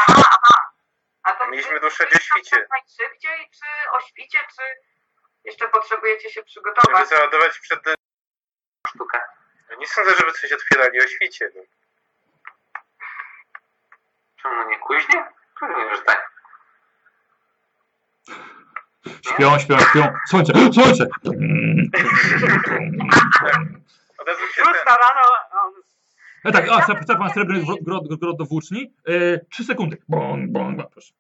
A 1.23 1.33
to 1.33 1.49
Mieliśmy 1.49 1.81
wy 1.81 1.87
o 1.87 1.91
świcie. 1.91 2.67
Najszybciej, 2.71 3.51
czy 3.51 3.91
o 3.93 4.01
świcie, 4.01 4.39
czy 4.57 4.63
jeszcze 5.45 5.69
potrzebujecie 5.69 6.29
się 6.31 6.41
Żeby 6.41 6.47
przygotować? 6.47 7.09
załadować 7.09 7.59
przed... 7.59 7.81
Sztukę. 8.89 9.21
Nie 9.79 9.87
sądzę, 9.87 10.11
żeby 10.19 10.33
coś 10.33 10.53
otwierali 10.53 11.01
o 11.01 11.07
świcie. 11.09 11.51
No. 11.55 11.63
Czemu 14.43 14.69
nie 14.71 14.79
kuźnie? 14.79 15.25
Pewnie, 15.61 15.97
że 15.97 16.03
tak. 16.03 16.33
Śpią, 19.35 19.59
śpią, 19.59 19.79
śpią. 19.79 20.13
Słońce, 20.29 20.53
słońce! 20.73 21.07
Szósta 24.55 24.97
rano, 24.97 25.23
on 25.65 25.73
E, 26.45 26.53
tak, 26.53 26.65
a, 26.69 26.81
chce 26.81 27.17
pan 27.17 27.31
srebrny 27.31 27.63
grot, 27.87 28.05
grot 28.21 28.37
do 28.37 28.45
włóczni? 28.45 28.95
E, 29.07 29.39
trzy 29.51 29.65
sekundy. 29.65 29.97
Bong, 30.09 30.51
bong, 30.51 30.77
bong, 30.77 30.91
proszę. 30.93 31.13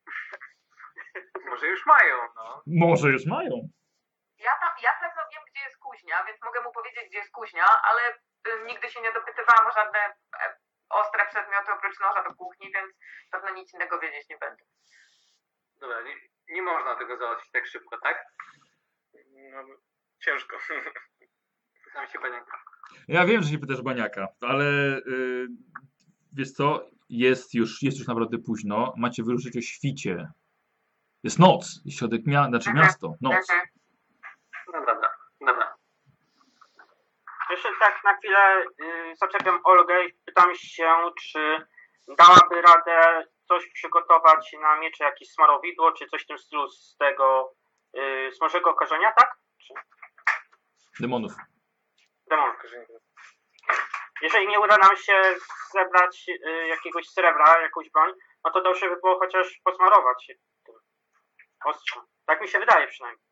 Może 1.51 1.67
już 1.67 1.87
mają, 1.87 2.17
no. 2.37 2.63
Może 2.67 3.09
już 3.09 3.27
mają. 3.27 3.69
Ja, 4.39 4.53
tam, 4.61 4.73
ja 4.83 4.93
pewno 5.01 5.23
wiem, 5.33 5.43
gdzie 5.51 5.61
jest 5.61 5.79
kuźnia, 5.79 6.25
więc 6.27 6.43
mogę 6.43 6.61
mu 6.61 6.73
powiedzieć, 6.73 7.05
gdzie 7.09 7.19
jest 7.19 7.33
kuźnia, 7.33 7.65
ale 7.83 8.03
y, 8.13 8.67
nigdy 8.67 8.89
się 8.91 9.01
nie 9.03 9.13
dopytywałam 9.13 9.67
o 9.67 9.73
żadne 9.73 9.99
e, 9.99 10.57
ostre 10.89 11.27
przedmioty 11.27 11.73
oprócz 11.73 12.01
noża 12.01 12.23
do 12.23 12.35
kuchni, 12.35 12.73
więc 12.75 12.91
pewno 13.31 13.51
nic 13.51 13.75
innego 13.75 13.99
wiedzieć 13.99 14.29
nie 14.29 14.39
będę. 14.39 14.63
Dobra, 15.81 16.03
nie, 16.03 16.15
nie 16.49 16.63
można 16.63 16.95
tego 16.97 17.17
załatwić 17.17 17.51
tak 17.51 17.67
szybko, 17.67 17.99
tak? 17.99 18.27
No, 19.53 19.65
ciężko. 20.25 20.57
Znam 21.93 22.07
się 22.09 22.19
panienka. 22.19 22.59
Ja 23.09 23.25
wiem, 23.25 23.43
że 23.43 23.49
się 23.51 23.59
pytasz 23.59 23.83
Baniaka, 23.83 24.29
ale 24.41 24.65
y, 24.99 25.49
wiesz 26.33 26.53
co, 26.53 26.87
jest 27.09 27.55
już, 27.55 27.83
jest 27.83 27.99
już 27.99 28.09
naprawdę 28.09 28.39
późno, 28.39 28.95
macie 28.97 29.23
wyruszyć 29.23 29.57
o 29.57 29.61
świcie. 29.61 30.31
Jest 31.25 31.39
noc, 31.39 31.81
środek 31.91 32.27
mia 32.27 32.45
znaczy 32.49 32.71
Mhm. 32.71 32.87
miasto, 32.87 33.15
noc. 33.21 33.35
Mhm. 33.35 33.69
No 34.73 34.81
dobra, 34.81 35.11
dobra. 35.41 35.75
Jeszcze 37.51 37.69
tak 37.81 38.01
na 38.05 38.17
chwilę 38.17 38.63
y, 38.63 39.17
zaczepiam 39.17 39.61
Olgę 39.65 40.05
i 40.05 40.13
pytam 40.25 40.55
się, 40.55 40.93
czy 41.19 41.67
dałaby 42.19 42.63
radę 42.63 43.25
coś 43.49 43.73
przygotować 43.73 44.57
na 44.63 44.81
miecze, 44.81 45.05
jakieś 45.05 45.33
smarowidło, 45.33 45.93
czy 45.93 46.07
coś 46.07 46.25
w 46.25 46.27
tym 46.27 46.39
stylu 46.39 46.69
z 46.69 46.97
tego 46.97 47.55
y, 47.97 48.33
smażego 48.33 48.71
okażenia, 48.71 49.13
tak? 49.13 49.39
Czy 50.97 51.03
Demonów. 51.03 51.33
Demon? 52.33 52.53
Jeżeli 54.23 54.49
nie 54.49 54.61
uda 54.61 54.77
nam 54.77 54.97
się 54.97 55.35
zebrać 55.73 56.25
y, 56.29 56.67
jakiegoś 56.67 57.07
srebra, 57.09 57.61
jakąś 57.61 57.91
broń, 57.91 58.13
no 58.45 58.51
to 58.51 58.63
dobrze 58.63 58.89
by 58.89 58.97
było 58.97 59.19
chociaż 59.19 59.61
posmarować 59.65 60.27
się 60.27 60.35
tym 60.67 60.75
ostrzem. 61.65 62.03
Tak 62.27 62.41
mi 62.41 62.49
się 62.49 62.59
wydaje 62.59 62.87
przynajmniej. 62.89 63.25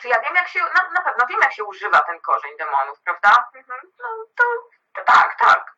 Czy 0.00 0.08
ja 0.08 0.20
wiem, 0.20 0.34
jak 0.34 0.48
się, 0.48 0.60
na, 0.60 0.90
na 0.90 1.02
pewno 1.02 1.26
wiem, 1.26 1.40
jak 1.42 1.52
się 1.52 1.64
używa 1.64 2.00
ten 2.00 2.20
korzeń 2.20 2.56
demonów, 2.58 2.98
prawda? 3.04 3.44
Mhm. 3.54 3.80
No 3.98 4.08
to, 4.36 4.44
to 4.94 5.04
tak, 5.04 5.38
tak. 5.38 5.72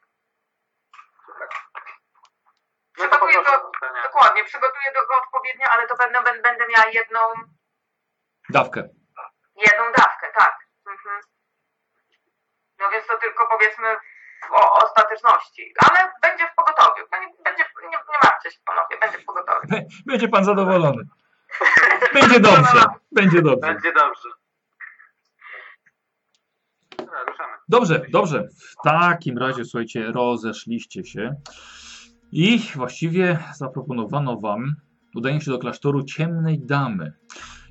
No 1.28 1.34
Przygotuję 2.94 3.42
go, 3.44 3.72
dokładnie, 4.02 4.44
przygotuję 4.44 4.92
do, 4.94 5.06
go 5.06 5.14
odpowiednio, 5.22 5.66
ale 5.70 5.86
to 5.86 5.96
będę, 5.96 6.22
będę, 6.22 6.42
będę 6.42 6.64
miała 6.68 6.86
jedną, 6.86 7.20
Dawkę. 8.48 8.88
jedną 9.56 9.92
dawkę, 9.92 10.32
tak. 10.38 10.58
Mhm. 10.86 11.20
No 12.80 12.86
więc 12.92 13.06
to 13.06 13.18
tylko 13.18 13.48
powiedzmy 13.50 13.86
w 14.48 14.52
o, 14.52 14.72
ostateczności, 14.84 15.74
ale 15.86 16.12
będzie 16.22 16.44
w 16.46 16.54
pogotowiu. 16.54 17.02
Będzie, 17.10 17.28
będzie, 17.44 17.64
nie, 17.82 17.88
nie 17.88 18.18
martwcie 18.24 18.50
się 18.50 18.58
panowie, 18.64 18.98
będzie 19.00 19.18
w 19.18 19.24
pogotowiu. 19.24 19.68
Będzie 20.06 20.28
pan 20.28 20.44
zadowolony. 20.44 21.02
Będzie 22.14 22.40
dobrze, 22.40 22.84
będzie 23.12 23.42
dobrze. 23.42 23.74
Będzie 23.74 23.92
dobrze. 23.92 24.28
Dobrze, 27.68 28.02
dobrze. 28.08 28.48
W 28.70 28.74
takim 28.84 29.38
razie, 29.38 29.64
słuchajcie, 29.64 30.12
rozeszliście 30.12 31.04
się 31.04 31.34
i 32.32 32.70
właściwie 32.74 33.38
zaproponowano 33.54 34.36
wam 34.36 34.76
udanie 35.14 35.40
się 35.40 35.50
do 35.50 35.58
klasztoru 35.58 36.04
ciemnej 36.04 36.58
damy. 36.58 37.12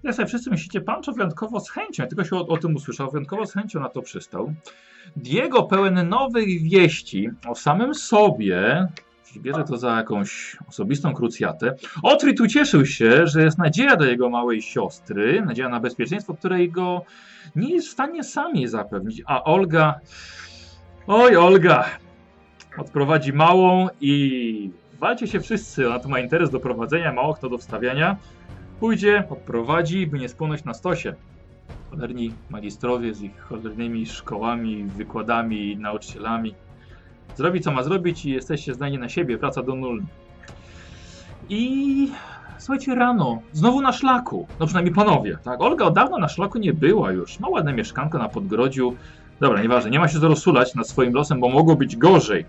Jak 0.06 0.16
sobie 0.16 0.28
wszyscy 0.28 0.50
myślicie, 0.50 0.82
Pancho 0.82 1.12
wyjątkowo 1.12 1.60
z 1.60 1.70
chęcią, 1.70 2.04
ja 2.04 2.08
tylko 2.08 2.24
się 2.24 2.36
o, 2.36 2.48
o 2.48 2.58
tym 2.58 2.76
usłyszał, 2.76 3.12
wyjątkowo 3.12 3.46
z 3.46 3.54
chęcią 3.54 3.80
na 3.80 3.90
to 3.90 4.02
przystał. 4.02 4.54
Diego 5.16 5.64
pełen 5.64 6.10
nowych 6.10 6.62
wieści 6.62 7.30
o 7.48 7.56
samym 7.56 7.94
sobie, 7.94 8.88
bierze 9.38 9.64
to 9.64 9.78
za 9.78 9.96
jakąś 9.98 10.58
osobistą 10.70 11.14
krucjatę, 11.14 11.76
Otrit 12.04 12.42
ucieszył 12.42 12.86
się, 12.86 13.28
że 13.28 13.44
jest 13.44 13.58
nadzieja 13.58 13.96
dla 13.96 14.08
jego 14.08 14.30
małej 14.30 14.62
siostry, 14.62 15.42
nadzieja 15.46 15.70
na 15.70 15.80
bezpieczeństwo, 15.80 16.34
której 16.34 16.72
go 16.72 17.02
nie 17.56 17.70
jest 17.70 17.88
w 17.88 17.92
stanie 17.92 18.24
sam 18.24 18.56
jej 18.56 18.68
zapewnić, 18.68 19.22
a 19.26 19.44
Olga, 19.44 20.00
oj 21.08 21.36
Olga, 21.36 21.86
odprowadzi 22.78 23.34
małą 23.34 23.88
i 24.02 24.72
walcie 25.00 25.28
się 25.28 25.40
wszyscy, 25.40 25.88
ona 25.88 26.00
tu 26.00 26.10
ma 26.10 26.20
interes 26.20 26.50
do 26.50 26.60
prowadzenia, 26.60 27.14
mało 27.14 27.34
kto 27.34 27.50
do 27.50 27.58
wstawiania, 27.58 28.18
pójdzie, 28.86 29.24
odprowadzi, 29.30 30.08
by 30.08 30.20
nie 30.20 30.30
spłonąć 30.30 30.64
na 30.64 30.74
stosie. 30.74 31.14
Cholerni 31.90 32.34
magistrowie 32.50 33.14
z 33.14 33.22
ich 33.22 33.40
cholernymi 33.40 34.06
szkołami, 34.06 34.84
wykładami, 34.84 35.78
nauczycielami. 35.78 36.56
Zrobi 37.36 37.62
co 37.62 37.72
ma 37.72 37.84
zrobić 37.84 38.26
i 38.26 38.32
jesteście 38.32 38.74
zdani 38.74 38.98
na 38.98 39.10
siebie, 39.10 39.38
praca 39.38 39.64
do 39.64 39.76
nul. 39.76 40.04
I 41.50 42.12
słuchajcie, 42.58 42.96
rano, 42.96 43.42
znowu 43.54 43.82
na 43.82 43.94
szlaku. 43.94 44.48
No 44.60 44.66
przynajmniej 44.66 44.96
panowie, 44.96 45.38
tak? 45.44 45.62
Olga 45.62 45.86
od 45.86 45.96
dawna 45.96 46.18
na 46.18 46.30
szlaku 46.30 46.58
nie 46.58 46.74
była 46.74 47.12
już. 47.12 47.40
Ma 47.40 47.50
ładne 47.50 47.74
mieszkanko 47.74 48.18
na 48.18 48.30
Podgrodziu. 48.30 48.96
Dobra, 49.40 49.62
nieważne, 49.62 49.90
nie 49.90 50.00
ma 50.00 50.08
się 50.08 50.20
rozsulać 50.20 50.76
nad 50.76 50.88
swoim 50.88 51.14
losem, 51.14 51.40
bo 51.40 51.50
mogło 51.50 51.76
być 51.76 51.96
gorzej. 51.96 52.46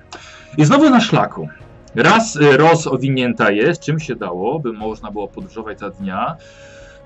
I 0.58 0.64
znowu 0.64 0.90
na 0.90 1.00
szlaku. 1.00 1.48
Raz 1.96 2.36
y, 2.36 2.56
roz 2.56 2.86
owinięta 2.86 3.50
jest, 3.50 3.82
czym 3.82 4.00
się 4.00 4.16
dało, 4.16 4.58
by 4.58 4.72
można 4.72 5.10
było 5.10 5.28
podróżować 5.28 5.78
za 5.78 5.90
dnia. 5.90 6.36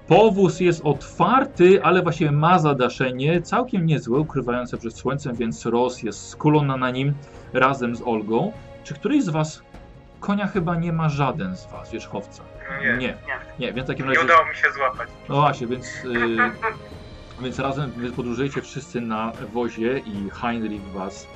Powóz 0.06 0.60
jest 0.60 0.80
otwarty, 0.84 1.82
ale 1.82 2.02
właściwie 2.02 2.32
ma 2.32 2.58
zadaszenie, 2.58 3.42
całkiem 3.42 3.86
niezłe, 3.86 4.18
ukrywające 4.18 4.78
przed 4.78 4.98
słońcem, 4.98 5.36
więc 5.36 5.66
roz 5.66 6.02
jest 6.02 6.28
skulona 6.28 6.76
na 6.76 6.90
nim 6.90 7.14
razem 7.52 7.96
z 7.96 8.02
Olgą. 8.02 8.52
Czy 8.84 8.94
któryś 8.94 9.24
z 9.24 9.28
was 9.28 9.62
konia 10.20 10.46
chyba 10.46 10.76
nie 10.76 10.92
ma 10.92 11.08
żaden 11.08 11.56
z 11.56 11.66
was, 11.66 11.90
wierzchowca? 11.90 12.42
Nie, 12.82 12.86
nie, 12.86 12.96
Nie, 12.98 13.16
nie, 13.58 13.72
więc 13.72 13.86
w 13.86 13.90
takim 13.90 14.08
razie... 14.08 14.20
udało 14.20 14.46
mi 14.46 14.54
się 14.54 14.72
złapać. 14.76 15.08
No 15.28 15.34
właśnie, 15.34 15.66
więc, 15.66 15.86
y, 15.86 16.36
więc 17.42 17.58
razem 17.58 17.92
podróżujecie 18.16 18.62
wszyscy 18.62 19.00
na 19.00 19.32
wozie 19.52 19.98
i 19.98 20.30
Heinrich 20.30 20.82
was 20.82 21.26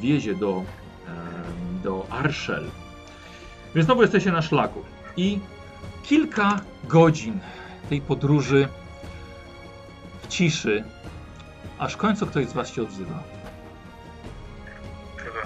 wiezie 0.00 0.34
do, 0.34 0.62
do 1.84 2.06
Arshel. 2.10 2.64
Więc 3.74 3.86
znowu 3.86 4.02
jesteście 4.02 4.32
na 4.32 4.42
szlaku. 4.42 4.84
I 5.16 5.40
kilka 6.02 6.60
godzin 6.84 7.40
tej 7.88 8.00
podróży 8.00 8.68
w 10.22 10.26
ciszy, 10.28 10.84
aż 11.78 11.94
w 11.94 11.96
końcu 11.96 12.26
ktoś 12.26 12.46
z 12.46 12.52
was 12.52 12.68
się 12.68 12.82
odzywa. 12.82 13.22
Dobra. 15.24 15.42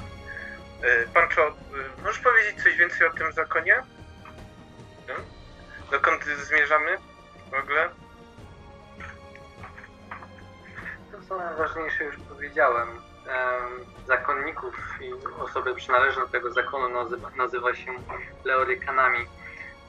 Y, 0.84 1.09
Pancho, 1.14 1.48
y, 1.48 2.02
możesz 2.02 2.18
powiedzieć 2.18 2.62
coś 2.62 2.76
więcej 2.76 3.06
o 3.06 3.10
tym 3.10 3.32
zakonie? 3.32 3.74
Hmm? 5.06 5.24
Dokąd 5.90 6.24
zmierzamy 6.24 6.96
w 7.51 7.55
ogóle? 7.55 7.88
To 11.12 11.18
co 11.28 11.36
najważniejsze 11.36 12.05
już 12.05 12.16
powiedziałem. 12.28 12.88
Zakonników 14.06 14.74
i 15.01 15.12
osoby 15.40 15.74
przynależne 15.74 16.22
do 16.22 16.28
tego 16.28 16.52
zakonu 16.52 16.88
nazywa, 16.88 17.30
nazywa 17.30 17.74
się 17.74 17.92
leorykanami. 18.44 19.26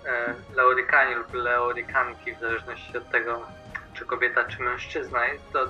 E, 0.06 0.36
leorykanie 0.56 1.16
lub 1.16 1.34
leorykanki, 1.34 2.36
w 2.36 2.40
zależności 2.40 2.98
od 2.98 3.10
tego, 3.10 3.48
czy 3.94 4.06
kobieta, 4.06 4.44
czy 4.44 4.62
mężczyzna. 4.62 5.28
Jest 5.28 5.52
to 5.54 5.66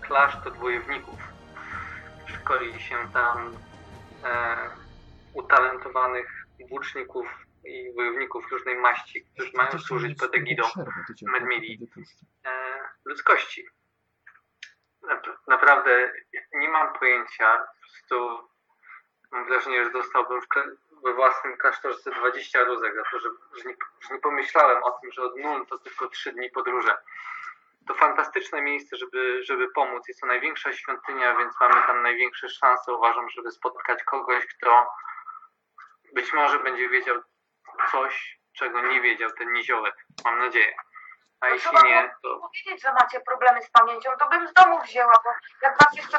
klasztor 0.00 0.56
wojowników. 0.56 1.18
Szkoli 2.26 2.80
się 2.80 2.96
tam 3.12 3.56
e, 4.24 4.56
utalentowanych 5.34 6.46
włóczników 6.68 7.26
i 7.64 7.92
wojowników 7.94 8.52
różnej 8.52 8.76
maści, 8.76 9.24
którzy 9.24 9.52
mają 9.54 9.78
służyć 9.78 10.18
pod 10.18 10.34
egidą 10.34 10.62
Medmili 11.32 11.88
e, 12.44 12.50
ludzkości. 13.04 13.66
Nap- 15.10 15.36
Naprawdę 15.46 16.12
nie 16.52 16.68
mam 16.68 16.92
pojęcia. 16.92 17.56
Po 17.58 17.80
prostu 17.82 18.48
mam 19.30 19.44
wrażenie, 19.48 19.84
że 19.84 19.90
dostałbym 19.90 20.40
we 21.04 21.14
własnym 21.14 21.56
klasztorze 21.56 22.10
20 22.10 22.64
rózek 22.64 22.94
za 22.94 23.02
to, 23.10 23.18
że, 23.20 23.28
że, 23.56 23.68
nie, 23.68 23.76
że 24.00 24.14
nie 24.14 24.20
pomyślałem 24.20 24.82
o 24.82 24.90
tym, 24.90 25.12
że 25.12 25.22
od 25.22 25.36
Nuln 25.36 25.66
to 25.66 25.78
tylko 25.78 26.08
3 26.08 26.32
dni 26.32 26.50
podróży. 26.50 26.90
To 27.88 27.94
fantastyczne 27.94 28.62
miejsce, 28.62 28.96
żeby, 28.96 29.42
żeby 29.42 29.68
pomóc. 29.68 30.08
Jest 30.08 30.20
to 30.20 30.26
największa 30.26 30.72
świątynia, 30.72 31.36
więc 31.36 31.60
mamy 31.60 31.74
tam 31.86 32.02
największe 32.02 32.48
szanse, 32.48 32.92
uważam, 32.92 33.28
żeby 33.28 33.50
spotkać 33.50 34.04
kogoś, 34.04 34.46
kto 34.46 34.86
być 36.14 36.32
może 36.32 36.58
będzie 36.58 36.88
wiedział 36.88 37.22
coś, 37.90 38.38
czego 38.52 38.80
nie 38.82 39.00
wiedział 39.00 39.30
ten 39.30 39.52
niziołek. 39.52 39.94
Mam 40.24 40.38
nadzieję. 40.38 40.74
A 41.40 41.46
no 41.46 41.50
to 41.50 41.54
jeśli 41.54 41.90
nie, 41.90 42.10
to... 42.22 42.38
powiedzieć, 42.38 42.82
że 42.82 42.92
macie 42.92 43.20
problemy 43.20 43.62
z 43.62 43.70
pamięcią, 43.70 44.10
to 44.18 44.28
bym 44.28 44.48
z 44.48 44.52
domu 44.52 44.80
wzięła, 44.82 45.12
bo 45.24 45.30
jak 45.62 45.78
was 45.78 45.96
jeszcze 45.96 46.18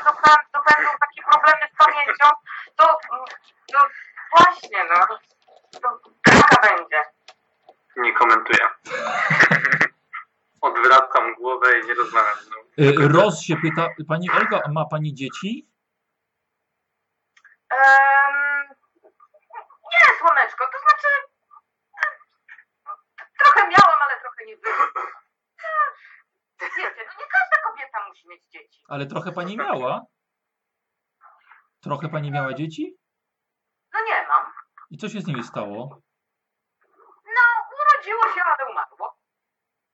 dopędą 0.53 0.89
takie 0.99 1.22
problemy 1.31 1.61
z 1.73 1.77
pamięcią, 1.77 2.30
to 2.76 2.98
mm, 3.11 3.26
no 3.73 3.80
właśnie, 4.38 4.77
no, 4.84 5.18
to 5.81 5.99
droga 6.26 6.61
będzie. 6.61 7.02
Nie 7.95 8.14
komentuję. 8.14 8.68
Odwracam 10.61 11.35
głowę 11.35 11.80
i 11.80 11.88
nie 11.88 11.93
rozmawiam 11.93 12.35
z. 12.35 12.80
Y, 12.80 13.07
Roz 13.14 13.41
się 13.41 13.56
pyta, 13.61 13.88
pani 14.07 14.31
Olga, 14.31 14.61
ma 14.69 14.85
pani 14.85 15.14
dzieci? 15.14 15.68
Um, 17.72 18.68
nie, 19.93 20.18
słoneczko, 20.19 20.65
to 20.65 20.77
nie 24.45 24.57
wyszło. 24.57 24.85
Wiecie, 26.61 26.81
tak. 26.84 26.95
no 26.97 27.23
nie 27.23 27.27
każda 27.30 27.57
kobieta 27.69 28.07
musi 28.09 28.27
mieć 28.30 28.43
dzieci. 28.49 28.84
Ale 28.88 29.05
trochę 29.05 29.31
pani 29.31 29.57
miała. 29.57 30.01
Trochę 31.80 32.09
pani 32.09 32.31
miała 32.31 32.53
dzieci? 32.53 32.97
No 33.93 33.99
nie 34.05 34.27
mam. 34.27 34.53
I 34.89 34.97
co 34.97 35.09
się 35.09 35.22
z 35.22 35.27
nimi 35.27 35.43
stało? 35.43 36.01
No, 37.26 37.41
urodziło 37.81 38.23
się, 38.23 38.41
ale 38.43 38.72
umarło. 38.72 39.18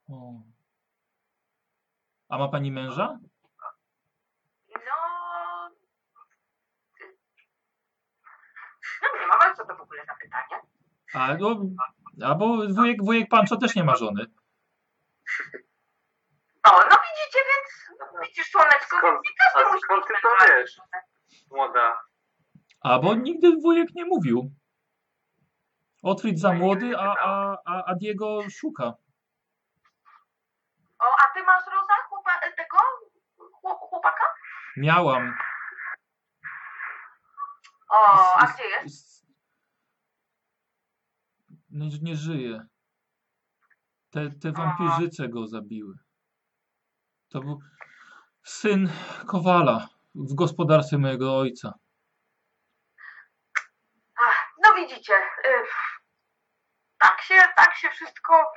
O. 0.10 0.42
A 2.30 2.38
ma 2.38 2.48
pani 2.48 2.72
męża? 2.72 3.20
No. 4.70 5.70
Y, 7.02 7.18
no 9.02 9.20
nie 9.20 9.28
mam, 9.28 9.42
ale 9.42 9.56
co 9.56 9.66
to 9.66 9.76
w 9.76 9.82
ogóle 9.82 10.06
za 10.06 10.16
pytanie? 10.16 10.62
A, 11.14 11.34
no, 11.38 11.56
a 12.24 12.36
bo 12.36 12.58
wujek, 12.70 13.04
wujek 13.04 13.30
Pancho 13.30 13.58
też 13.58 13.76
nie 13.76 13.84
ma 13.84 13.96
żony. 13.96 14.26
O, 16.64 16.72
no 16.72 16.96
widzicie, 17.06 17.40
więc 17.50 18.00
widzisz 18.28 18.52
słoneczko, 18.52 18.98
Skąd- 18.98 19.04
więc 19.04 19.24
nie 19.24 19.36
każdy 19.54 19.78
a 19.78 19.80
skąd 19.80 20.08
ty 20.08 20.14
to 20.22 20.30
wiesz? 20.48 20.82
Młoda. 21.52 22.00
A 22.82 23.00
bo 23.00 23.16
nigdy 23.16 23.52
wujek 23.62 23.90
nie 23.96 24.06
mówił. 24.06 24.52
Otwit 26.04 26.40
za 26.40 26.54
młody, 26.54 26.98
a, 26.98 27.16
a, 27.20 27.58
a, 27.66 27.84
a 27.86 27.96
Diego 27.96 28.40
szuka. 28.50 28.94
O, 31.00 31.06
a 31.20 31.34
ty 31.34 31.44
masz 31.44 31.66
Roza 31.66 31.94
chłopa, 32.10 32.32
tego 32.58 32.78
chłop, 33.52 33.80
chłopaka? 33.80 34.24
Miałam. 34.78 35.38
O, 37.90 38.34
a 38.38 38.46
gdzie 38.48 38.64
jest? 38.64 39.17
Nie, 41.78 41.90
nie 42.02 42.16
żyje. 42.16 42.66
Te, 44.10 44.30
te 44.42 44.52
wampirzyce 44.52 45.30
go 45.30 45.48
zabiły. 45.48 45.96
To 47.30 47.40
był 47.40 47.60
syn 48.44 48.90
Kowala 49.28 49.88
w 50.16 50.34
gospodarstwie 50.34 50.98
mojego 50.98 51.38
ojca. 51.38 51.74
No 54.64 54.74
widzicie, 54.76 55.14
y, 55.46 55.64
tak 57.00 57.22
się, 57.22 57.36
tak 57.56 57.76
się 57.76 57.90
wszystko 57.90 58.52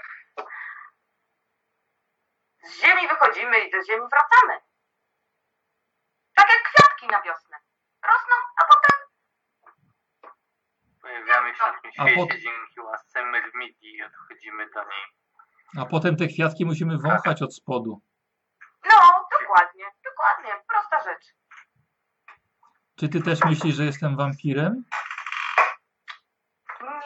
z 2.64 2.80
ziemi 2.80 3.08
wychodzimy 3.08 3.58
i 3.58 3.70
do 3.70 3.84
ziemi 3.84 4.06
wracamy. 4.12 4.60
Tak 6.34 6.48
jak 6.48 6.62
kwiatki 6.62 7.06
na 7.06 7.22
wiosnę. 7.22 7.56
Rosną, 8.02 8.36
a 8.56 8.64
potem 8.64 8.89
Pojawiamy 11.10 11.54
się 11.54 11.62
na 11.66 11.72
tym 11.80 11.90
A 11.98 12.02
świecie 12.08 12.16
pot- 12.16 12.30
dzięki 12.30 12.80
łasce 12.80 13.24
Myrmidii 13.26 13.96
i 13.96 14.02
odchodzimy 14.02 14.70
do 14.70 14.80
niej. 14.80 15.06
A 15.78 15.86
potem 15.86 16.16
te 16.16 16.26
kwiatki 16.26 16.64
musimy 16.66 16.98
wąchać 16.98 17.42
od 17.42 17.54
spodu. 17.54 18.00
No, 18.90 19.26
dokładnie, 19.40 19.84
dokładnie, 20.04 20.62
prosta 20.68 21.04
rzecz. 21.10 21.24
Czy 22.98 23.08
ty 23.08 23.22
też 23.22 23.44
myślisz, 23.44 23.74
że 23.74 23.84
jestem 23.84 24.16
wampirem? 24.16 24.84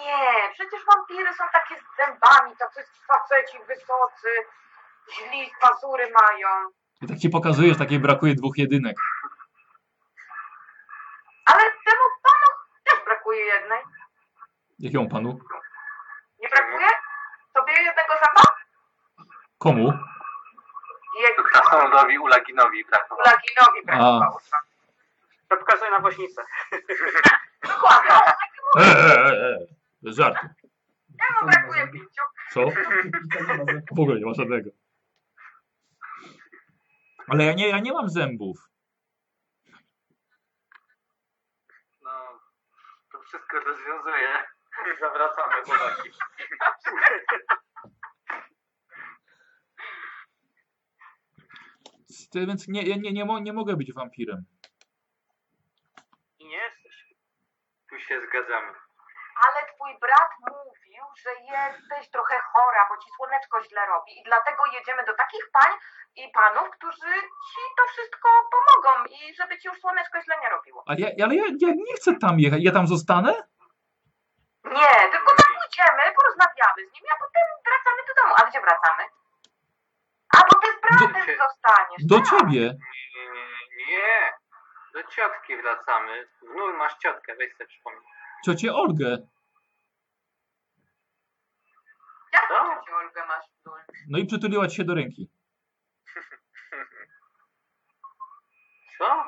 Nie, 0.01 0.51
przecież 0.53 0.81
wampiry 0.95 1.35
są 1.35 1.45
takie 1.53 1.75
z 1.81 1.97
zębami, 1.97 2.57
tacy 2.57 2.85
faceci 3.07 3.59
wysocy, 3.59 4.29
źli 5.13 5.51
pazury 5.61 6.11
mają. 6.11 6.49
I 7.03 7.07
tak 7.07 7.19
ci 7.19 7.29
pokazujesz, 7.31 7.79
takiej 7.79 7.99
brakuje 7.99 8.35
dwóch 8.35 8.59
jedynek. 8.59 8.97
Ale 11.47 11.63
temu 11.63 12.05
brakuje 13.05 13.41
jednej. 13.45 13.81
Jakiemu 14.79 15.09
panu? 15.09 15.39
Nie 16.41 16.49
brakuje? 16.49 16.89
Tobie 17.55 17.73
jednego 17.73 18.13
zęba? 18.13 18.43
Komu? 19.59 19.93
Jego 21.21 21.43
Krasnoludowi 21.45 22.19
Ulaginowi 22.19 22.85
brakowało. 22.85 23.23
Laginowi 23.27 23.87
brakowało. 23.87 24.41
To 25.49 25.57
pokazuje 25.57 25.91
na 25.91 26.01
woźnicę. 26.01 26.43
Dokładnie. 27.63 28.11
E, 28.77 28.81
e, 28.81 29.17
e, 29.17 29.59
e. 30.07 30.13
Żart. 30.13 30.37
Jemu 31.09 31.51
brakuje 31.51 31.89
pięciu. 31.89 32.23
Co? 32.53 32.61
W 33.97 34.01
ogóle 34.01 34.19
nie 34.21 34.27
ma 34.27 34.35
żadnego. 34.35 34.71
Ale 37.29 37.45
ja 37.45 37.53
nie, 37.53 37.69
ja 37.69 37.79
nie 37.79 37.93
mam 37.93 38.09
zębów. 38.11 38.69
No, 42.03 42.11
to 43.13 43.24
wszystko 43.35 43.61
rozwiązuje. 43.61 44.45
Zawracamy 45.01 45.55
chłopaki. 45.63 46.11
Więc 52.35 52.69
nie, 52.69 52.83
ja 52.83 52.97
nie, 52.97 53.13
nie, 53.13 53.25
mo, 53.25 53.39
nie 53.39 53.53
mogę 53.53 53.77
być 53.77 53.93
wampirem. 53.93 54.45
I 56.39 56.49
nie 56.49 56.57
jesteś. 56.57 57.15
Tu 57.91 57.99
się 57.99 58.21
zgadzamy. 58.27 58.73
Ale 59.47 59.75
twój 59.75 59.99
brat 60.01 60.31
mówił, 61.03 61.15
że 61.25 61.31
jesteś 61.57 62.11
trochę 62.11 62.37
chora, 62.53 62.87
bo 62.89 62.97
ci 62.97 63.11
słoneczko 63.17 63.63
źle 63.63 63.87
robi 63.87 64.19
i 64.21 64.23
dlatego 64.25 64.63
jedziemy 64.67 65.05
do 65.05 65.15
takich 65.15 65.51
pań 65.53 65.73
i 66.17 66.29
panów, 66.35 66.71
którzy 66.71 67.13
ci 67.51 67.61
to 67.77 67.83
wszystko 67.93 68.29
pomogą 68.55 69.05
i 69.05 69.35
żeby 69.35 69.59
ci 69.59 69.69
już 69.69 69.81
słoneczko 69.81 70.23
źle 70.23 70.35
nie 70.43 70.49
robiło. 70.51 70.85
Ale 70.87 71.01
ja, 71.01 71.25
ale 71.25 71.35
ja, 71.35 71.45
ja 71.61 71.69
nie 71.89 71.95
chcę 71.97 72.11
tam 72.21 72.41
jechać. 72.41 72.61
Ja 72.63 72.73
tam 72.73 72.87
zostanę? 72.87 73.33
Nie, 74.65 74.95
tylko 75.13 75.31
tam 75.41 75.51
pójdziemy, 75.59 76.03
porozmawiamy 76.17 76.81
z 76.89 76.93
nimi, 76.95 77.09
a 77.15 77.17
potem 77.25 77.47
wracamy 77.67 78.01
do 78.09 78.15
domu. 78.23 78.35
A 78.39 78.51
gdzie 78.51 78.61
wracamy? 78.61 79.03
A 80.37 80.39
bo 80.39 80.59
ty 80.61 80.69
z 80.77 80.81
bratem 80.81 81.27
Do- 81.27 81.43
zostaniesz. 81.45 82.03
Do 82.05 82.17
tak. 82.21 82.27
ciebie. 82.31 82.61
Nie, 82.61 83.31
nie, 83.31 83.31
nie, 83.77 83.87
nie. 83.97 84.33
Do 84.95 85.03
ciotki 85.03 85.57
wracamy. 85.57 86.29
Wnul 86.43 86.77
masz 86.77 86.95
ciotkę, 86.95 87.37
weź 87.37 87.53
sobie 87.53 87.67
przypomnij. 87.67 88.03
Ciocię 88.47 88.73
Olgę. 88.75 89.19
To 92.49 92.83
cię 92.87 92.97
Olgę 92.97 93.27
masz 93.27 93.45
w 93.61 93.65
dół? 93.65 93.75
No 94.09 94.19
i 94.19 94.27
przytuliła 94.27 94.69
ci 94.69 94.77
się 94.77 94.85
do 94.85 94.95
ręki. 94.95 95.31
Co? 98.99 99.25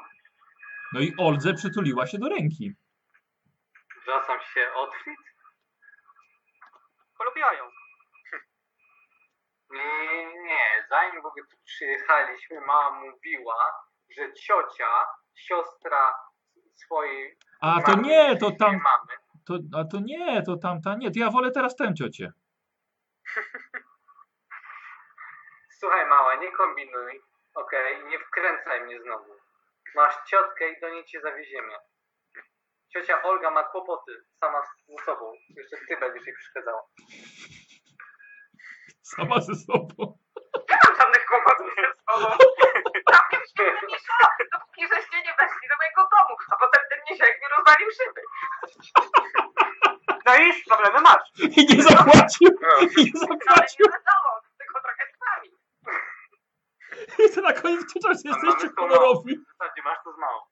No 0.93 1.01
i 1.01 1.15
Oldze 1.19 1.55
przytuliła 1.55 2.07
się 2.07 2.19
do 2.19 2.28
ręki. 2.28 2.73
Wracam 4.07 4.39
się 4.55 4.73
Otwit? 4.74 5.19
Polubiają. 7.19 7.65
Nie, 9.70 9.81
nie, 10.27 10.43
nie. 10.43 10.59
Zanim 10.91 11.23
w 11.23 11.27
ogóle 11.27 11.45
tu 11.51 11.57
przyjechaliśmy, 11.65 12.61
mama 12.61 13.01
mówiła, 13.01 13.73
że 14.16 14.33
ciocia, 14.33 14.87
siostra 15.35 16.15
swojej 16.74 17.39
A 17.61 17.81
to 17.83 17.91
mamy, 17.91 18.03
nie, 18.09 18.37
to 18.37 18.51
tam, 18.51 18.73
mamy. 18.73 19.12
to, 19.47 19.78
a 19.81 19.85
to 19.85 20.01
nie, 20.01 20.43
to 20.43 20.57
tamta 20.57 20.95
nie. 20.95 21.11
To 21.11 21.19
ja 21.19 21.31
wolę 21.31 21.51
teraz 21.51 21.77
tę 21.77 21.95
ciocię. 21.95 22.33
Słuchaj 25.78 26.07
mała, 26.07 26.35
nie 26.35 26.53
kombinuj, 26.53 27.23
okej? 27.55 28.05
Nie 28.05 28.19
wkręcaj 28.19 28.81
mnie 28.81 29.01
znowu. 29.01 29.36
Masz 29.94 30.15
ciotkę 30.27 30.69
i 30.69 30.81
do 30.81 30.89
niej 30.89 31.05
cię 31.05 31.20
zawieziemy. 31.20 31.77
Ciocia 32.93 33.23
Olga 33.23 33.51
ma 33.51 33.65
kłopoty 33.65 34.24
sama 34.40 34.62
ze 34.89 35.05
sobą. 35.05 35.32
Jeszcze 35.57 35.77
ty 35.89 35.97
będziesz 35.97 36.27
jej 36.27 36.36
przeszkadzała. 36.36 36.82
Sama 39.03 39.40
ze 39.40 39.55
sobą. 39.55 40.19
Nie 40.70 40.78
mam 40.85 40.97
żadnych 40.97 41.27
kłopotów 41.27 41.70
ze 41.77 42.12
sobą. 42.12 42.36
Świetnie 43.51 43.89
mi 43.89 43.98
szło, 44.07 44.28
dopóki 44.53 44.89
żeście 44.89 45.16
nie 45.16 45.35
weszli 45.40 45.69
do 45.69 45.77
mojego 45.77 46.09
domu, 46.16 46.36
a 46.51 46.57
potem 46.57 46.82
ten 46.90 47.01
niziek 47.11 47.40
mi 47.40 47.47
rozwalił 47.57 47.90
szyby. 47.90 48.23
No 50.27 50.35
i 50.36 50.62
problemy 50.69 51.01
masz. 51.01 51.23
I 51.57 51.66
nie 51.77 51.82
zapłacił. 51.82 52.48
I 52.98 53.05
nie 53.05 53.11
No 53.15 53.20
ale 53.28 53.39
zapłacił. 53.39 53.86
nie 53.86 53.93
wesoło, 53.93 54.40
tylko 54.59 54.81
trochę 54.81 55.03
z 55.12 55.19
wami. 55.24 55.51
Jeszcze 57.19 57.40
na 57.40 57.53
koniec 57.53 57.85
krzyczał, 57.86 58.12
że 58.15 58.20
jesteście 58.24 58.69
honorowi. 58.78 59.36
W 59.36 59.44
zasadzie 59.59 59.82
masz 59.85 59.98
to 60.05 60.12
z 60.12 60.19
mało. 60.19 60.48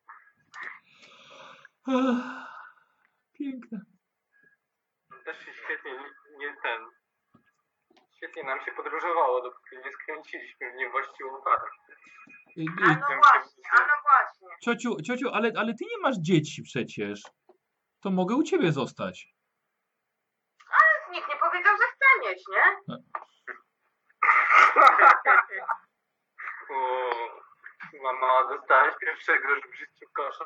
Piękne. 3.32 3.80
Też 5.24 5.38
się 5.44 5.52
świetnie 5.54 5.92
nie, 6.38 6.56
ten. 6.62 6.80
Świetnie 8.16 8.44
nam 8.44 8.60
się 8.64 8.72
podróżowało, 8.72 9.42
dopóki 9.42 9.76
nie 9.84 9.92
skręciliśmy 9.92 10.72
w 10.72 10.74
niewłaściwą 10.74 11.42
parę. 11.44 11.64
I- 12.56 12.62
i- 12.64 12.68
A 12.84 12.86
no 12.86 13.06
właśnie, 13.06 13.62
a 13.72 13.80
no 13.80 13.92
właśnie. 14.02 14.48
Ciociu, 14.62 14.96
ciociu, 15.02 15.28
ale, 15.32 15.52
ale 15.56 15.74
ty 15.74 15.84
nie 15.90 15.98
masz 16.02 16.16
dzieci 16.18 16.62
przecież. 16.62 17.22
To 18.00 18.10
mogę 18.10 18.34
u 18.34 18.42
ciebie 18.42 18.72
zostać. 18.72 19.34
Nikt 21.14 21.28
nie 21.28 21.36
powiedział, 21.36 21.74
że 21.76 21.84
chce 21.92 22.28
mieć, 22.28 22.42
nie? 22.48 22.64
O, 26.70 28.02
mama, 28.02 28.48
dostałeś 28.56 28.94
pierwszy 29.00 29.38
grosz 29.40 29.60
w 29.72 29.74
życiu 29.78 30.06
kosza. 30.16 30.44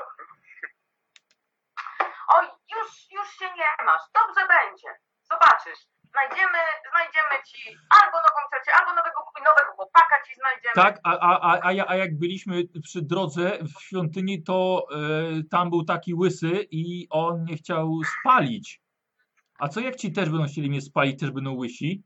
Oj, 2.28 2.46
już, 2.76 2.88
już 3.10 3.28
się 3.38 3.44
nie 3.44 3.84
masz. 3.86 4.00
Dobrze 4.14 4.46
będzie. 4.48 4.88
Zobaczysz. 5.30 5.78
Znajdziemy, 6.10 6.58
znajdziemy 6.90 7.42
ci 7.46 7.76
albo 8.02 8.16
nową 8.16 8.40
ciocię, 8.52 8.72
albo 8.80 8.94
nowego, 8.94 9.24
nowego 9.44 9.72
chłopaka 9.76 10.22
ci 10.26 10.34
znajdziemy. 10.34 10.74
Tak, 10.74 10.96
a, 11.04 11.10
a, 11.18 11.40
a, 11.52 11.58
a, 11.68 11.72
ja- 11.72 11.88
a 11.88 11.96
jak 11.96 12.18
byliśmy 12.18 12.62
przy 12.82 13.02
drodze 13.02 13.58
w 13.76 13.82
świątyni, 13.82 14.42
to 14.44 14.86
e, 14.92 14.96
tam 15.50 15.70
był 15.70 15.84
taki 15.84 16.14
łysy 16.14 16.66
i 16.70 17.06
on 17.10 17.44
nie 17.44 17.56
chciał 17.56 18.00
spalić. 18.20 18.80
A 19.58 19.68
co 19.68 19.80
jak 19.80 19.96
ci 19.96 20.12
też 20.12 20.30
będą 20.30 20.46
chcieli 20.46 20.70
mnie 20.70 20.80
spalić, 20.80 21.20
też 21.20 21.30
będą 21.30 21.54
łysi? 21.56 22.02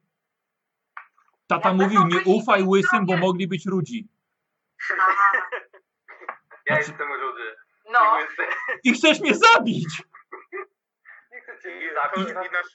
Tata 1.47 1.69
Jak 1.69 1.79
mówił, 1.79 2.01
będą 2.01 2.17
nie 2.17 2.25
ufaj 2.25 2.63
łysym, 2.63 3.07
bo 3.07 3.17
mogli 3.17 3.49
być 3.49 3.67
rudzi. 3.67 4.09
Ja 6.67 6.75
Znaczy- 6.75 6.91
jestem 6.91 7.09
rudy. 7.21 7.57
No, 7.93 8.01
I 8.85 8.93
chcesz 8.93 9.21
mnie 9.21 9.35
zabić! 9.35 10.03
Nie 11.33 11.41
chcę 11.41 11.59
cię 11.63 11.77
I, 11.77 11.81
nie 11.81 11.87
i, 11.87 11.95
zabić. 11.95 12.29
i 12.29 12.53
nasz 12.53 12.67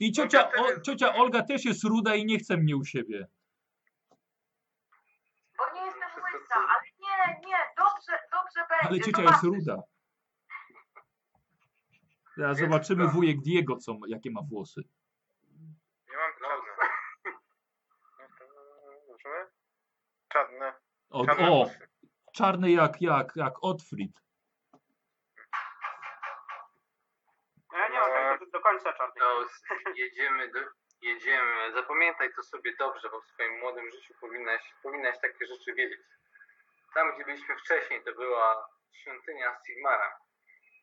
I 0.00 0.12
ciocia, 0.12 0.50
o, 0.52 0.80
ciocia 0.80 1.14
Olga 1.14 1.42
też 1.42 1.64
jest 1.64 1.84
ruda 1.84 2.14
i 2.14 2.24
nie 2.26 2.38
chce 2.38 2.56
mnie 2.56 2.76
u 2.76 2.84
siebie. 2.84 3.26
bo 5.58 5.64
nie 5.74 5.86
jestem 5.86 6.02
łysa, 6.24 6.54
ale 6.54 6.82
nie, 7.00 7.48
nie, 7.48 7.56
dobrze, 7.78 8.18
dobrze 8.32 8.66
będzie. 8.70 8.88
Ale 8.88 9.00
ciocia 9.00 9.22
jest 9.22 9.42
ruda. 9.42 9.82
Teraz 12.36 12.58
Jest 12.58 12.70
zobaczymy 12.70 13.08
wujek 13.08 13.40
Diego, 13.40 13.76
co, 13.76 13.98
jakie 14.06 14.30
ma 14.30 14.40
włosy. 14.50 14.82
Ja 16.08 16.18
mam 16.18 16.32
czarne. 16.40 16.72
No 18.18 18.30
to 18.38 19.12
możemy? 19.12 19.46
Czarne. 20.28 20.74
O, 21.10 21.26
czarne 21.26 21.50
o 21.50 21.54
włosy. 21.54 21.88
czarny 22.32 22.70
jak, 22.70 23.02
jak, 23.02 23.36
jak 23.36 23.54
Otfrid. 23.64 24.20
No 27.72 27.78
ja 27.78 27.88
nie 27.88 27.98
mam 27.98 28.10
tak 28.10 28.40
do, 28.40 28.46
do 28.46 28.60
końca 28.60 28.92
czarnych. 28.92 29.22
To 29.22 29.90
jedziemy, 29.94 30.52
do, 30.52 30.60
jedziemy. 31.02 31.72
Zapamiętaj 31.74 32.34
to 32.34 32.42
sobie 32.42 32.76
dobrze, 32.78 33.10
bo 33.10 33.20
w 33.20 33.26
swoim 33.26 33.58
młodym 33.60 33.90
życiu 33.90 34.14
powinnaś, 34.20 34.74
powinnaś 34.82 35.20
takie 35.20 35.46
rzeczy 35.46 35.74
wiedzieć. 35.74 36.00
Tam, 36.94 37.14
gdzie 37.14 37.24
byliśmy 37.24 37.56
wcześniej, 37.56 38.04
to 38.04 38.12
była 38.12 38.68
świątynia 38.92 39.58
Sigmara. 39.66 40.25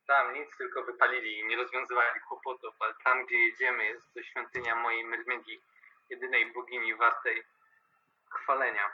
Tam 0.07 0.33
nic 0.33 0.57
tylko 0.57 0.83
wypalili 0.83 1.39
i 1.39 1.45
nie 1.45 1.57
rozwiązywali 1.57 2.19
kłopotów, 2.27 2.75
ale 2.79 2.93
tam, 3.03 3.25
gdzie 3.25 3.37
jedziemy, 3.37 3.85
jest 3.85 4.13
to 4.13 4.23
świątynia 4.23 4.75
mojej 4.75 5.05
Myrmidii, 5.05 5.61
jedynej 6.09 6.53
bogini 6.53 6.95
wartej 6.95 7.43
chwalenia. 8.29 8.91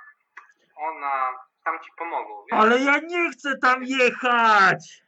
Ona 0.75 1.39
tam 1.63 1.79
ci 1.79 1.91
pomogą, 1.97 2.45
wiesz? 2.45 2.59
Ale 2.59 2.79
ja 2.79 2.97
nie 2.99 3.31
chcę 3.31 3.57
tam 3.57 3.83
jechać! 3.83 5.03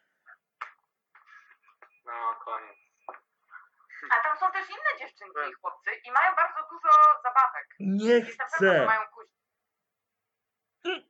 No, 2.06 2.36
koniec. 2.46 2.78
A 4.10 4.24
tam 4.24 4.38
są 4.38 4.52
też 4.52 4.70
inne 4.70 5.00
dziewczynki 5.00 5.40
i 5.52 5.54
chłopcy 5.54 5.92
i 6.06 6.12
mają 6.12 6.36
bardzo 6.36 6.70
dużo 6.72 6.90
zabawek. 7.24 7.68
Nie 7.80 8.22
chcę! 8.22 8.86
mają 8.86 9.02
kuźni. 9.08 9.42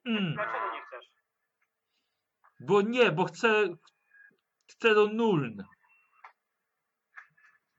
Mm, 0.06 0.34
Dlaczego 0.34 0.72
nie 0.74 0.82
chcesz? 0.86 1.06
bo 2.60 2.82
nie, 2.82 3.12
bo 3.12 3.26
chcę, 3.26 3.48
chcę 4.82 4.95
do 4.95 5.08
Nuln. 5.08 5.64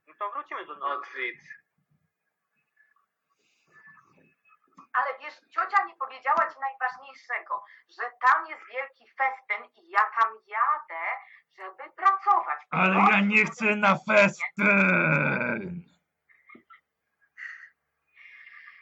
No 0.07 0.13
to 0.19 0.31
wrócimy 0.31 0.65
do 0.65 0.75
nocy. 0.75 1.09
Otwit. 1.09 1.39
Ale 4.93 5.19
wiesz, 5.19 5.33
ciocia 5.49 5.85
nie 5.85 5.95
powiedziała 5.95 6.53
ci 6.53 6.59
najważniejszego, 6.59 7.63
że 7.89 8.03
tam 8.21 8.47
jest 8.47 8.61
wielki 8.71 9.05
festyn 9.17 9.65
i 9.75 9.89
ja 9.89 10.01
tam 10.19 10.33
jadę, 10.47 11.05
żeby 11.57 11.91
pracować. 11.95 12.59
Ale 12.69 12.95
ja 12.95 13.19
nie 13.19 13.45
chcę 13.45 13.75
na 13.75 13.95
festyn! 14.09 15.83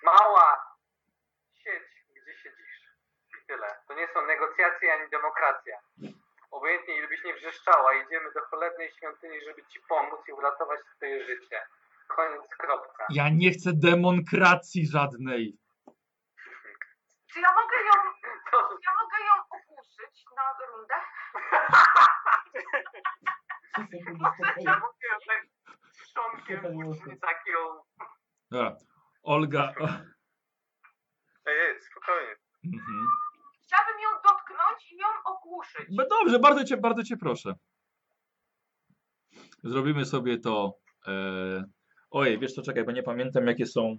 Mała! 0.03 0.77
Siedź, 1.63 2.05
gdzie 2.09 2.33
siedzisz. 2.43 2.81
I 3.43 3.47
tyle. 3.47 3.67
To 3.87 3.93
nie 3.93 4.07
są 4.13 4.25
negocjacje 4.25 4.93
ani 4.93 5.09
demokracja. 5.09 5.79
Obojętnie 6.51 6.97
ile 6.97 7.07
byś 7.07 7.23
nie 7.23 7.33
wrzeszczała, 7.33 7.93
idziemy 7.93 8.31
do 8.31 8.41
cholernej 8.41 8.91
świątyni, 8.91 9.41
żeby 9.45 9.65
ci 9.65 9.79
pomóc 9.89 10.19
i 10.27 10.31
uratować 10.31 10.79
twoje 10.95 11.25
życie. 11.25 11.61
Koniec, 12.07 12.55
kropka. 12.57 13.05
Ja 13.09 13.29
nie 13.29 13.51
chcę 13.51 13.69
demokracji 13.73 14.87
żadnej. 14.87 15.57
Czy 17.33 17.39
ja 17.39 17.49
mogę 17.53 17.75
ją, 17.75 17.93
ja 18.85 18.91
mogę 19.01 19.17
ją 19.25 19.33
ogłuszyć 19.49 20.25
na 20.35 20.43
rundę? 20.67 20.95
ja 24.57 24.79
mówię, 24.79 25.09
że 25.25 25.33
trzonkiem 26.05 26.73
włócznie 26.73 27.17
takiego... 27.17 27.85
Dobra. 28.51 28.75
Olga. 29.23 29.73
Ej, 31.45 31.59
ej, 31.59 31.81
spokojnie. 31.81 32.35
Mhm. 32.65 33.20
Chciałabym 33.71 34.01
ją 34.01 34.09
dotknąć 34.09 34.91
i 34.91 34.97
ją 34.97 35.07
ogłuszyć. 35.25 35.87
No 35.91 36.03
dobrze, 36.09 36.39
bardzo 36.39 36.63
cię, 36.63 36.77
bardzo 36.77 37.03
cię 37.03 37.17
proszę. 37.17 37.53
Zrobimy 39.63 40.05
sobie 40.05 40.39
to. 40.39 40.73
E... 41.07 41.11
Ojej, 42.11 42.39
wiesz 42.39 42.53
co, 42.53 42.61
czekaj, 42.61 42.83
bo 42.83 42.91
nie 42.91 43.03
pamiętam 43.03 43.47
jakie 43.47 43.65
są. 43.65 43.95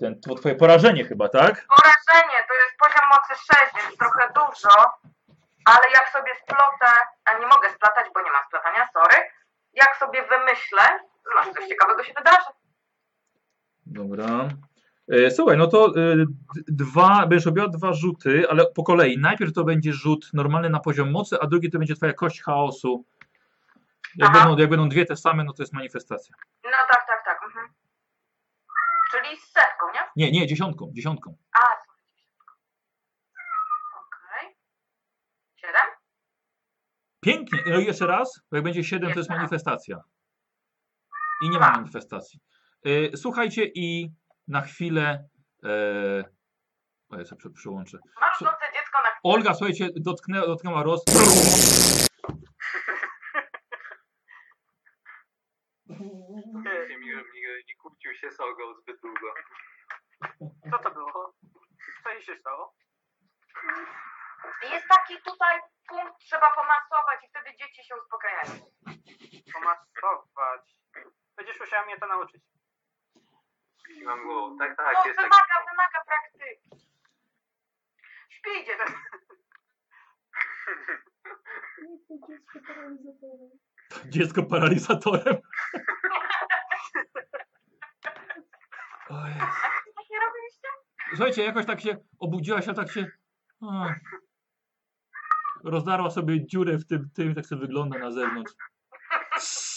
Ten, 0.00 0.20
to 0.20 0.34
twoje 0.34 0.54
porażenie 0.54 1.04
chyba, 1.04 1.28
tak? 1.28 1.66
Porażenie 1.76 2.38
to 2.48 2.54
jest 2.54 2.76
poziom 2.78 3.08
mocy 3.08 3.42
6, 3.54 3.74
więc 3.76 3.98
trochę 3.98 4.32
dużo, 4.34 4.74
ale 5.64 5.90
jak 5.94 6.08
sobie 6.08 6.32
splotę, 6.42 6.92
a 7.24 7.38
nie 7.38 7.46
mogę 7.46 7.70
splatać, 7.72 8.06
bo 8.14 8.22
nie 8.22 8.30
ma 8.30 8.46
splatania, 8.48 8.88
sorry, 8.92 9.16
jak 9.72 9.96
sobie 9.96 10.22
wymyślę, 10.22 10.82
może 11.34 11.54
coś 11.54 11.68
ciekawego 11.68 12.04
się 12.04 12.12
wydarzy. 12.12 12.50
Dobra. 13.86 14.48
E, 15.08 15.30
słuchaj, 15.30 15.56
no 15.56 15.66
to 15.66 15.86
e, 15.86 16.16
dwa, 16.68 17.26
będziesz 17.26 17.46
robiła 17.46 17.68
dwa 17.68 17.92
rzuty, 17.92 18.50
ale 18.50 18.66
po 18.66 18.84
kolei. 18.84 19.18
Najpierw 19.18 19.52
to 19.52 19.64
będzie 19.64 19.92
rzut 19.92 20.30
normalny 20.32 20.70
na 20.70 20.80
poziom 20.80 21.10
mocy, 21.10 21.40
a 21.40 21.46
drugi 21.46 21.70
to 21.70 21.78
będzie 21.78 21.94
twoja 21.94 22.12
kość 22.12 22.42
chaosu. 22.42 23.04
Jak, 24.16 24.30
Aha. 24.30 24.38
będą, 24.38 24.60
jak 24.60 24.70
będą 24.70 24.88
dwie 24.88 25.06
te 25.06 25.16
same, 25.16 25.44
no 25.44 25.52
to 25.52 25.62
jest 25.62 25.72
manifestacja. 25.72 26.36
No 26.64 26.70
tak, 26.90 27.06
tak, 27.06 27.24
tak. 27.24 27.40
Mhm. 27.46 27.68
Czyli 29.10 29.36
z 29.36 29.52
setką, 29.52 29.86
nie? 29.94 30.00
Nie, 30.16 30.40
nie, 30.40 30.46
dziesiątką, 30.46 30.90
dziesiątką. 30.94 31.36
A. 31.52 31.64
Okej. 33.98 34.56
Siedem? 35.56 35.90
Pięknie. 37.20 37.58
No 37.66 37.80
i 37.80 37.84
jeszcze 37.84 38.06
raz, 38.06 38.40
bo 38.50 38.56
jak 38.56 38.64
będzie 38.64 38.84
7, 38.84 39.12
to 39.12 39.18
jest 39.18 39.30
manifestacja. 39.30 40.00
I 41.42 41.50
nie 41.50 41.58
ma 41.58 41.70
manifestacji. 41.70 42.40
Y, 42.86 43.10
Słuchajcie 43.16 43.64
i 43.74 44.10
na 44.48 44.60
chwilę. 44.60 45.28
E, 45.64 46.24
o, 47.08 47.18
ja 47.18 47.24
sobie 47.24 47.54
przełączę. 47.54 47.98
Masz 48.20 48.40
noce 48.40 48.64
dziecko 48.74 48.98
na 49.02 49.08
Olga, 49.22 49.54
słuchajcie, 49.54 49.88
dotknę, 49.96 50.40
dotknęła 50.40 50.82
roz. 50.82 51.04
Nie 57.68 57.76
kłócił 57.76 58.14
się 58.14 58.30
z 58.30 58.40
Olgą 58.40 58.74
zbyt 58.82 59.00
długo. 59.00 59.34
Co 60.70 60.78
to 60.78 60.90
było? 60.90 61.34
Co 62.04 62.10
jej 62.10 62.22
się 62.22 62.36
stało? 62.36 62.74
Jest 64.72 64.88
taki 64.88 65.22
tutaj 65.22 65.60
punkt, 65.88 66.18
trzeba 66.18 66.50
pomasować 66.50 67.24
i 67.24 67.28
wtedy 67.28 67.56
dzieci 67.56 67.84
się 67.84 67.94
uspokajają. 67.96 68.52
Pomasować. 69.52 70.76
Będziesz 71.36 71.60
musiała 71.60 71.86
mnie 71.86 71.98
to 71.98 72.06
nauczyć. 72.06 72.42
Siłam 73.88 74.22
głową. 74.22 74.58
Tak, 74.58 74.70
No, 74.78 74.84
tak, 74.84 75.06
jest 75.06 75.16
tak. 75.18 75.24
wymaga, 75.30 75.70
wymaga 75.70 76.04
praktyki. 76.06 76.86
Śpijcie. 78.28 78.76
Dziecko 84.08 84.42
paralizatorem. 84.42 85.36
Oj. 89.10 89.30
Tak 89.38 90.10
nie 90.10 90.18
robiliście? 90.20 90.68
Słuchajcie, 91.10 91.44
jakoś 91.44 91.66
tak 91.66 91.80
się 91.80 91.96
obudziła 92.18 92.62
się, 92.62 92.74
tak 92.74 92.90
się. 92.92 93.06
A, 93.62 93.94
rozdarła 95.64 96.10
sobie 96.10 96.46
dziurę 96.46 96.76
w 96.78 96.86
tym, 96.86 97.10
tym, 97.14 97.34
tak 97.34 97.46
sobie 97.46 97.60
wygląda 97.60 97.98
na 97.98 98.10
zewnątrz. 98.10 98.52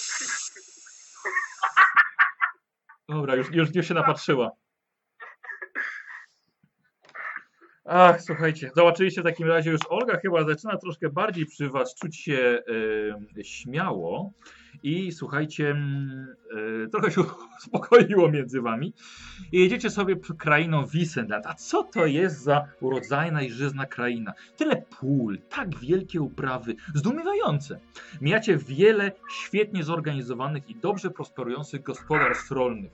Dobra, 3.09 3.35
już, 3.35 3.51
już, 3.51 3.75
już 3.75 3.87
się 3.87 3.93
napatrzyła. 3.93 4.51
Ach, 7.89 8.21
słuchajcie, 8.21 8.71
zobaczyliście 8.75 9.21
w 9.21 9.23
takim 9.23 9.47
razie 9.47 9.71
już 9.71 9.79
Olga 9.89 10.17
chyba 10.17 10.43
zaczyna 10.43 10.77
troszkę 10.77 11.09
bardziej 11.09 11.45
przy 11.45 11.69
was 11.69 11.95
czuć 11.95 12.17
się 12.17 12.59
e, 13.37 13.43
śmiało 13.43 14.33
i 14.83 15.11
słuchajcie, 15.11 15.75
e, 16.85 16.87
trochę 16.87 17.11
się 17.11 17.21
uspokoiło 17.59 18.31
między 18.31 18.61
wami 18.61 18.93
i 19.51 19.59
jedziecie 19.59 19.89
sobie 19.89 20.15
krainą 20.37 20.85
Wissenland. 20.85 21.45
A 21.45 21.53
co 21.53 21.83
to 21.83 22.05
jest 22.05 22.43
za 22.43 22.67
urodzajna 22.81 23.41
i 23.41 23.49
żyzna 23.49 23.85
kraina? 23.85 24.33
Tyle 24.57 24.83
pól, 24.99 25.39
tak 25.49 25.79
wielkie 25.79 26.21
uprawy, 26.21 26.75
zdumiewające. 26.95 27.79
Mijacie 28.21 28.57
wiele 28.57 29.11
świetnie 29.31 29.83
zorganizowanych 29.83 30.69
i 30.69 30.75
dobrze 30.75 31.09
prosperujących 31.09 31.83
gospodarstw 31.83 32.51
rolnych. 32.51 32.91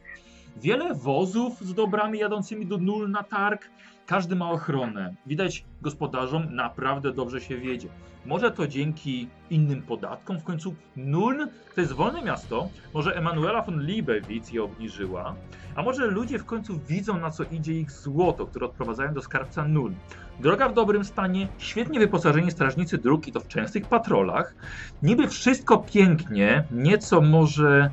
Wiele 0.58 0.94
wozów 0.94 1.62
z 1.62 1.74
dobrami 1.74 2.20
jadącymi 2.20 2.66
do 2.66 2.78
nul 2.78 3.10
na 3.10 3.24
targ. 3.24 3.70
Każdy 4.06 4.36
ma 4.36 4.52
ochronę. 4.52 5.14
Widać, 5.26 5.66
gospodarzom 5.82 6.56
naprawdę 6.56 7.14
dobrze 7.14 7.42
się 7.42 7.58
wiedzie. 7.58 7.88
Może 8.26 8.52
to 8.52 8.68
dzięki 8.68 9.28
innym 9.50 9.82
podatkom. 9.82 10.40
W 10.40 10.44
końcu 10.44 10.76
Nuln 10.96 11.48
to 11.76 11.82
jest 11.82 11.94
wolne 11.94 12.22
miasto. 12.22 12.70
Może 12.94 13.16
Emanuela 13.16 13.62
von 13.62 13.86
Liebewitz 13.86 14.52
je 14.54 14.64
obniżyła. 14.64 15.36
A 15.76 15.84
może 15.84 16.08
ludzie 16.08 16.40
w 16.40 16.46
końcu 16.46 16.80
widzą, 16.88 17.20
na 17.20 17.32
co 17.32 17.44
idzie 17.44 17.74
ich 17.74 17.92
złoto, 17.92 18.46
które 18.46 18.66
odprowadzają 18.66 19.14
do 19.14 19.22
skarbca 19.22 19.68
Nuln. 19.68 19.96
Droga 20.40 20.70
w 20.70 20.74
dobrym 20.74 21.06
stanie, 21.06 21.48
świetnie 21.58 22.00
wyposażeni 22.00 22.52
strażnicy 22.52 22.98
dróg 22.98 23.28
i 23.28 23.32
to 23.32 23.40
w 23.40 23.48
częstych 23.48 23.86
patrolach. 23.86 24.56
Niby 25.04 25.28
wszystko 25.28 25.78
pięknie, 25.78 26.64
nieco 26.72 27.22
może 27.22 27.92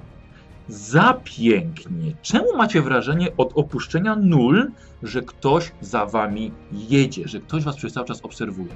za 0.70 1.14
pięknie. 1.24 2.12
Czemu 2.22 2.56
macie 2.56 2.82
wrażenie 2.82 3.28
od 3.36 3.52
opuszczenia 3.55 4.16
nul, 4.16 4.70
że 5.02 5.22
ktoś 5.22 5.72
za 5.80 6.06
wami 6.06 6.52
jedzie, 6.72 7.28
że 7.28 7.40
ktoś 7.40 7.64
was 7.64 7.76
przez 7.76 7.92
cały 7.92 8.06
czas 8.06 8.20
obserwuje? 8.24 8.74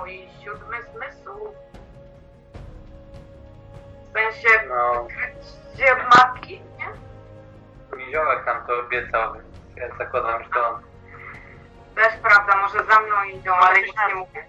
Mój 0.00 0.28
siódmy 0.44 0.76
zmysł. 0.94 1.30
W 4.02 4.12
sensie 4.12 4.48
No, 4.68 5.06
gdzie 5.74 5.94
matki, 5.94 6.60
nie? 6.78 6.86
Niziołek 8.06 8.46
nam 8.46 8.66
to 8.66 8.80
obiecał, 8.86 9.34
więc 9.34 9.46
ja 9.76 9.98
zakładam, 9.98 10.44
że 10.44 10.50
to 10.50 10.68
on. 10.68 10.82
Też 11.94 12.12
prawda, 12.22 12.56
może 12.56 12.78
za 12.78 13.00
mną 13.00 13.38
idą, 13.40 13.52
ale 13.54 13.82
nic 13.82 13.94
nie 14.08 14.14
mówię. 14.14 14.44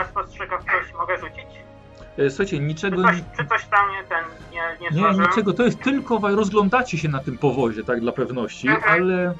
Na 0.00 0.04
spostrzegawczość 0.06 0.92
mogę 0.92 1.18
rzucić? 1.18 1.69
E, 2.18 2.30
Słuchajcie, 2.30 2.56
Czy 2.56 2.62
niczego 2.62 3.02
coś, 3.02 3.16
nie, 3.16 3.24
czy 3.36 3.46
coś 3.48 3.64
tam 3.64 3.90
nie 3.90 4.04
ten, 4.04 4.24
nie, 4.52 4.90
nie 4.90 5.02
nie, 5.02 5.18
niczego, 5.18 5.52
to 5.52 5.62
jest 5.64 5.80
tylko 5.82 6.18
rozglądacie 6.22 6.98
się 6.98 7.08
na 7.08 7.18
tym 7.20 7.38
powozie, 7.38 7.84
tak 7.84 8.00
dla 8.00 8.12
pewności, 8.12 8.68
Mhm. 8.68 8.92
ale 8.92 9.34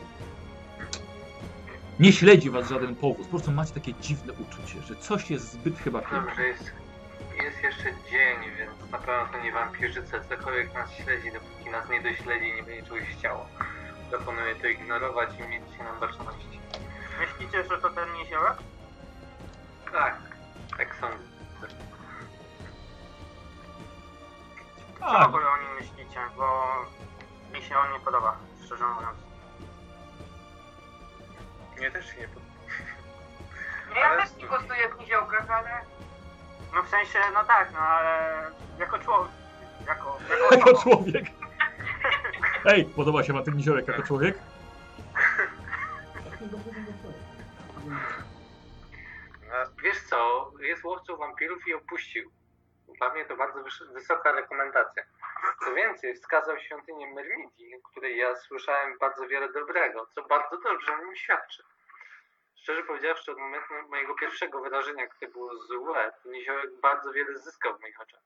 nie 2.00 2.12
śledzi 2.12 2.50
was 2.50 2.68
żaden 2.68 2.94
powóz. 2.94 3.26
Po 3.26 3.30
prostu 3.30 3.52
macie 3.52 3.74
takie 3.74 3.94
dziwne 3.94 4.32
uczucie, 4.32 4.82
że 4.82 4.96
coś 4.96 5.30
jest 5.30 5.52
zbyt 5.52 5.78
chyba 5.78 6.00
piękne. 6.00 6.20
Dobrze, 6.20 6.42
jest, 6.42 6.72
jest 7.44 7.62
jeszcze 7.62 7.84
dzień, 8.10 8.38
więc 8.58 8.90
na 8.92 8.98
pewno 8.98 9.38
to 9.38 9.44
nie 9.44 9.52
wampirzyce. 9.52 10.20
Cokolwiek 10.28 10.74
nas 10.74 10.90
śledzi, 10.92 11.32
dopóki 11.32 11.70
nas 11.70 11.88
nie 11.90 12.00
dośledzi, 12.02 12.52
nie 12.56 12.62
będzie 12.62 12.82
czegoś 12.82 13.02
chciało. 13.18 13.46
Proponuję 14.10 14.54
to 14.54 14.66
ignorować 14.68 15.30
i 15.38 15.48
mieć 15.48 15.62
się 15.76 15.84
na 15.84 15.92
baczności. 16.00 16.60
Myślicie, 17.20 17.62
że 17.70 17.78
to 17.78 17.90
ten 17.90 18.08
niziołek? 18.22 18.56
Tak, 19.92 20.16
tak 20.78 20.96
sądzę. 21.00 21.29
Co 25.00 25.18
w 25.20 25.22
ogóle 25.26 25.44
o 25.50 25.56
nim 25.56 25.74
myślicie? 25.74 26.20
Bo 26.36 26.66
mi 27.52 27.62
się 27.62 27.78
on 27.78 27.92
nie 27.92 28.00
podoba, 28.00 28.36
szczerze 28.64 28.84
mówiąc. 28.86 29.18
Mnie 31.78 31.90
też 31.90 32.06
się 32.14 32.20
nie 32.20 32.28
podoba. 32.28 32.46
Ja 33.96 34.06
Ale- 34.08 34.22
też 34.22 34.36
nie 34.36 34.46
głosuję 34.46 34.88
w 34.88 35.00
niziołkach, 35.00 35.50
ale... 35.50 35.70
No 36.74 36.82
w 36.82 36.88
sensie, 36.88 37.18
no 37.34 37.44
tak, 37.44 37.72
no 37.72 37.78
ale 37.78 38.42
jako 38.78 38.98
człowiek, 38.98 39.32
jako, 39.86 40.18
jako 40.56 40.82
człowiek. 40.82 41.24
Ej, 42.64 42.84
podoba 42.84 43.22
się 43.24 43.32
wam 43.32 43.44
ten 43.44 43.56
niziołek 43.56 43.88
jako 43.88 44.02
człowiek? 44.02 44.38
A 49.52 49.82
Wiesz 49.82 50.02
co, 50.02 50.50
jest 50.60 50.84
łowcą 50.84 51.16
wampirów 51.16 51.68
i 51.68 51.74
opuścił. 51.74 52.30
Dla 53.00 53.10
mnie 53.10 53.24
to 53.24 53.36
bardzo 53.36 53.58
wys- 53.60 53.92
wysoka 53.92 54.32
rekomendacja. 54.32 55.02
Co 55.64 55.74
więcej, 55.74 56.14
wskazał 56.14 56.58
świątynię 56.58 57.14
Mermidii, 57.14 57.76
o 57.76 57.88
której 57.90 58.16
ja 58.16 58.36
słyszałem 58.36 58.98
bardzo 58.98 59.26
wiele 59.26 59.48
dobrego, 59.52 60.06
co 60.06 60.22
bardzo 60.22 60.56
dobrze 60.58 60.92
o 60.94 60.98
nim 60.98 61.16
świadczy. 61.16 61.62
Szczerze 62.56 62.82
powiedziawszy, 62.82 63.32
od 63.32 63.38
momentu 63.38 63.74
mojego 63.88 64.14
pierwszego 64.14 64.60
wydarzenia, 64.60 65.06
które 65.06 65.30
było 65.30 65.56
złe, 65.56 66.12
Niziołek 66.24 66.80
bardzo 66.80 67.12
wiele 67.12 67.38
zyskał 67.38 67.76
w 67.78 67.80
moich 67.80 68.00
oczach. 68.00 68.20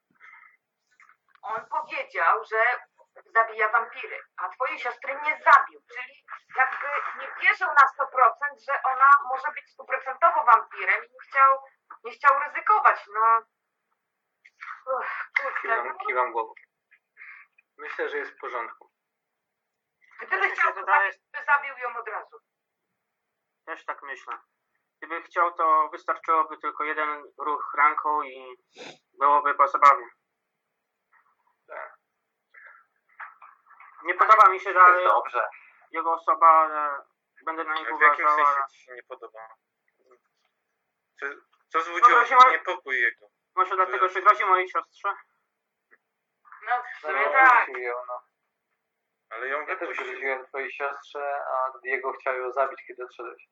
On 1.43 1.67
powiedział, 1.67 2.45
że 2.45 2.63
zabija 3.35 3.69
wampiry, 3.69 4.19
a 4.37 4.49
twojej 4.49 4.79
siostry 4.79 5.15
nie 5.15 5.39
zabił, 5.45 5.81
czyli 5.95 6.25
jakby 6.57 6.87
nie 7.21 7.29
wierzył 7.43 7.69
na 7.69 7.87
100%, 7.87 8.65
że 8.69 8.83
ona 8.83 9.11
może 9.29 9.49
być 9.55 9.71
stuprocentowo 9.73 10.45
wampirem 10.45 11.05
i 11.05 11.13
nie 11.13 11.21
chciał, 11.29 11.59
nie 12.05 12.13
chciał 12.13 12.33
ryzykować, 12.41 13.01
no. 13.15 13.43
Kiwam, 15.62 15.99
kiwam 16.07 16.32
głową. 16.32 16.55
Myślę, 17.78 18.09
że 18.09 18.19
jest 18.19 18.32
w 18.32 18.41
porządku. 18.41 18.91
gdyby 20.20 20.45
się 20.49 20.53
chciał, 20.53 20.74
to 20.74 20.85
zabił, 20.85 21.12
by 21.32 21.39
zabił 21.47 21.78
ją 21.78 21.97
od 21.97 22.09
razu. 22.09 22.36
też 23.66 23.85
tak 23.85 24.03
myślę. 24.03 24.39
Gdyby 24.99 25.23
chciał, 25.23 25.55
to 25.55 25.89
wystarczyłoby 25.93 26.59
tylko 26.59 26.85
jeden 26.85 27.32
ruch 27.39 27.74
ręką 27.78 28.23
i 28.23 28.57
byłoby 29.19 29.55
po 29.55 29.69
zabawie. 29.69 30.07
Tak. 31.66 31.99
Nie 34.03 34.15
podoba 34.15 34.49
mi 34.49 34.61
się 34.61 34.74
dalej 34.74 35.05
Dobrze. 35.07 35.49
jego 35.91 36.12
osoba, 36.12 36.47
ale 36.49 37.03
będę 37.45 37.65
na 37.65 37.74
niego 37.74 37.99
w 37.99 38.01
jakim 38.01 38.24
uważał, 38.24 38.47
ale 38.47 38.55
sensie 38.57 38.69
ci 38.73 38.85
się 38.85 38.95
nie 38.95 39.03
podoba? 39.03 39.49
Co, 41.20 41.27
co 41.69 41.78
wzbudziło 41.78 42.09
Dobra, 42.09 42.27
się 42.27 42.36
ma- 42.36 42.51
niepokój 42.51 43.01
jego? 43.01 43.27
Może 43.56 43.76
dlatego, 43.76 44.09
że 44.09 44.22
grozi 44.22 44.44
mojej 44.44 44.68
siostrze? 44.68 45.09
No 46.68 46.82
w 46.97 47.01
sumie 47.01 47.12
No, 47.26 47.32
tak. 47.32 47.68
ją, 47.68 47.94
no. 48.09 48.20
Ale 49.31 49.48
ją 49.48 49.60
Ja 49.60 49.66
też 49.66 49.78
wypuścił. 49.89 50.05
groziłem 50.06 50.47
twojej 50.47 50.72
siostrze, 50.72 51.35
a 51.47 51.78
Diego 51.78 52.12
chciał 52.12 52.36
ją 52.39 52.52
zabić, 52.52 52.85
kiedy 52.86 53.05
odszedłeś. 53.05 53.48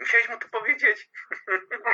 Musiałeś 0.00 0.28
mu 0.28 0.38
to 0.38 0.48
powiedzieć. 0.48 1.10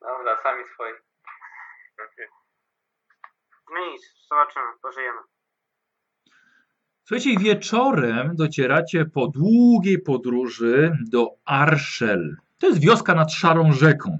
Dobra, 0.00 0.42
sami 0.42 0.64
swoi. 0.64 0.92
Okej. 2.12 2.26
No 3.72 3.86
nic, 3.86 4.02
zobaczymy, 4.30 4.66
pożyjemy. 4.82 5.18
Słuchajcie, 7.04 7.30
wieczorem 7.40 8.36
docieracie 8.36 9.04
po 9.14 9.26
długiej 9.26 10.02
podróży 10.02 10.92
do 11.10 11.26
Arshel. 11.44 12.36
To 12.58 12.66
jest 12.66 12.80
wioska 12.80 13.14
nad 13.14 13.32
szarą 13.32 13.72
rzeką. 13.72 14.18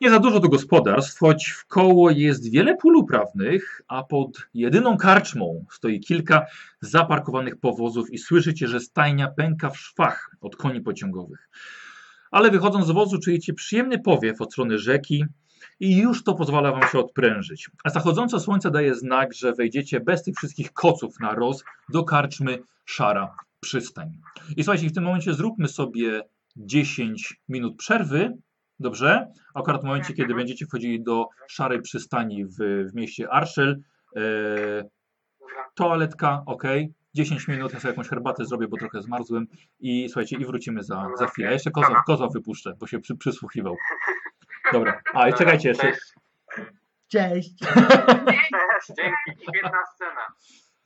Nie 0.00 0.10
za 0.10 0.18
dużo 0.18 0.40
do 0.40 0.48
gospodarstw, 0.48 1.18
choć 1.18 1.48
w 1.48 1.66
koło 1.66 2.10
jest 2.10 2.50
wiele 2.50 2.76
pól 2.76 2.96
uprawnych, 2.96 3.82
a 3.88 4.04
pod 4.04 4.48
jedyną 4.54 4.96
karczmą 4.96 5.64
stoi 5.70 6.00
kilka 6.00 6.46
zaparkowanych 6.80 7.56
powozów 7.56 8.10
i 8.10 8.18
słyszycie, 8.18 8.68
że 8.68 8.80
stajnia 8.80 9.28
pęka 9.28 9.70
w 9.70 9.78
szwach 9.78 10.30
od 10.40 10.56
koni 10.56 10.80
pociągowych. 10.80 11.48
Ale 12.30 12.50
wychodząc 12.50 12.86
z 12.86 12.90
wozu 12.90 13.18
czujecie 13.18 13.54
przyjemny 13.54 13.98
powiew 13.98 14.40
od 14.40 14.52
strony 14.52 14.78
rzeki 14.78 15.24
i 15.80 15.96
już 15.96 16.24
to 16.24 16.34
pozwala 16.34 16.72
wam 16.72 16.82
się 16.92 16.98
odprężyć. 16.98 17.70
A 17.84 17.90
zachodzące 17.90 18.40
słońce 18.40 18.70
daje 18.70 18.94
znak, 18.94 19.34
że 19.34 19.52
wejdziecie 19.52 20.00
bez 20.00 20.22
tych 20.22 20.36
wszystkich 20.36 20.72
koców 20.72 21.20
na 21.20 21.34
roz 21.34 21.64
do 21.88 22.04
karczmy 22.04 22.58
Szara 22.84 23.34
Przystań. 23.60 24.12
I 24.56 24.64
słuchajcie, 24.64 24.88
w 24.88 24.94
tym 24.94 25.04
momencie 25.04 25.34
zróbmy 25.34 25.68
sobie 25.68 26.22
10 26.58 27.40
minut 27.48 27.76
przerwy, 27.76 28.32
dobrze? 28.80 29.32
Akurat 29.54 29.82
w 29.82 29.84
momencie, 29.84 30.14
kiedy 30.14 30.34
będziecie 30.34 30.66
wchodzili 30.66 31.02
do 31.02 31.28
Szarej 31.48 31.82
Przystani 31.82 32.44
w, 32.44 32.56
w 32.90 32.94
mieście 32.94 33.30
Arshel, 33.30 33.80
e, 34.16 34.20
toaletka, 35.74 36.42
ok, 36.46 36.62
10 37.14 37.48
minut, 37.48 37.72
ja 37.72 37.80
sobie 37.80 37.92
jakąś 37.92 38.08
herbatę 38.08 38.44
zrobię, 38.44 38.68
bo 38.68 38.76
trochę 38.76 39.02
zmarzłem 39.02 39.46
i 39.80 40.08
słuchajcie, 40.08 40.36
i 40.36 40.44
wrócimy 40.44 40.82
za, 40.82 41.08
za 41.18 41.26
chwilę. 41.26 41.46
Ja 41.46 41.52
Jeszcze 41.52 41.70
koza, 41.70 42.02
koza 42.06 42.26
wypuszczę, 42.28 42.74
bo 42.78 42.86
się 42.86 42.98
przy, 43.00 43.16
przysłuchiwał. 43.16 43.76
Dobra, 44.72 45.00
a 45.14 45.28
i 45.28 45.34
czekajcie 45.34 45.68
jeszcze. 45.68 45.92
Cześć. 45.92 46.14
Cześć! 47.08 47.54
Cześć! 47.58 48.86
Dzięki, 48.88 49.42
świetna 49.42 49.78
scena. 49.94 50.26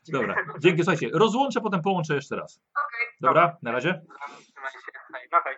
Dobra, 0.08 0.36
dzięki, 0.58 0.82
słuchajcie, 0.82 1.10
rozłączę, 1.12 1.60
potem 1.60 1.82
połączę 1.82 2.14
jeszcze 2.14 2.36
raz. 2.36 2.60
Okej. 2.86 3.06
Dobra, 3.20 3.56
na 3.62 3.72
razie. 3.72 3.92
Dobra, 3.92 4.70
się. 4.70 4.78
Hej. 5.12 5.28
No 5.32 5.40
hej. 5.44 5.56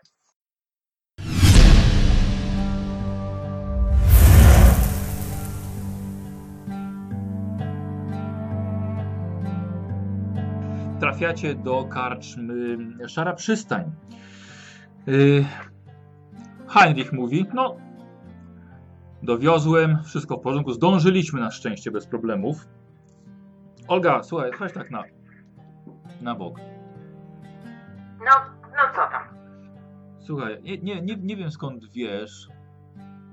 trafiacie 11.01 11.55
do 11.55 11.85
karczmy 11.85 12.79
Szara 13.09 13.33
Przystań. 13.33 13.93
Yy, 15.07 15.45
Heinrich 16.69 17.13
mówi, 17.13 17.47
no 17.55 17.77
dowiozłem, 19.23 19.99
wszystko 20.05 20.37
w 20.37 20.41
porządku, 20.41 20.73
zdążyliśmy 20.73 21.41
na 21.41 21.51
szczęście 21.51 21.91
bez 21.91 22.07
problemów. 22.07 22.67
Olga, 23.89 24.23
słuchaj, 24.23 24.53
chodź 24.53 24.73
tak 24.73 24.91
na, 24.91 25.03
na 26.21 26.35
bok. 26.35 26.59
No, 28.19 28.31
no 28.63 28.83
co 28.95 29.07
tam? 29.11 29.23
Słuchaj, 30.19 30.63
nie, 30.63 30.79
nie, 30.79 31.03
nie, 31.03 31.17
nie 31.17 31.37
wiem 31.37 31.51
skąd 31.51 31.93
wiesz, 31.93 32.49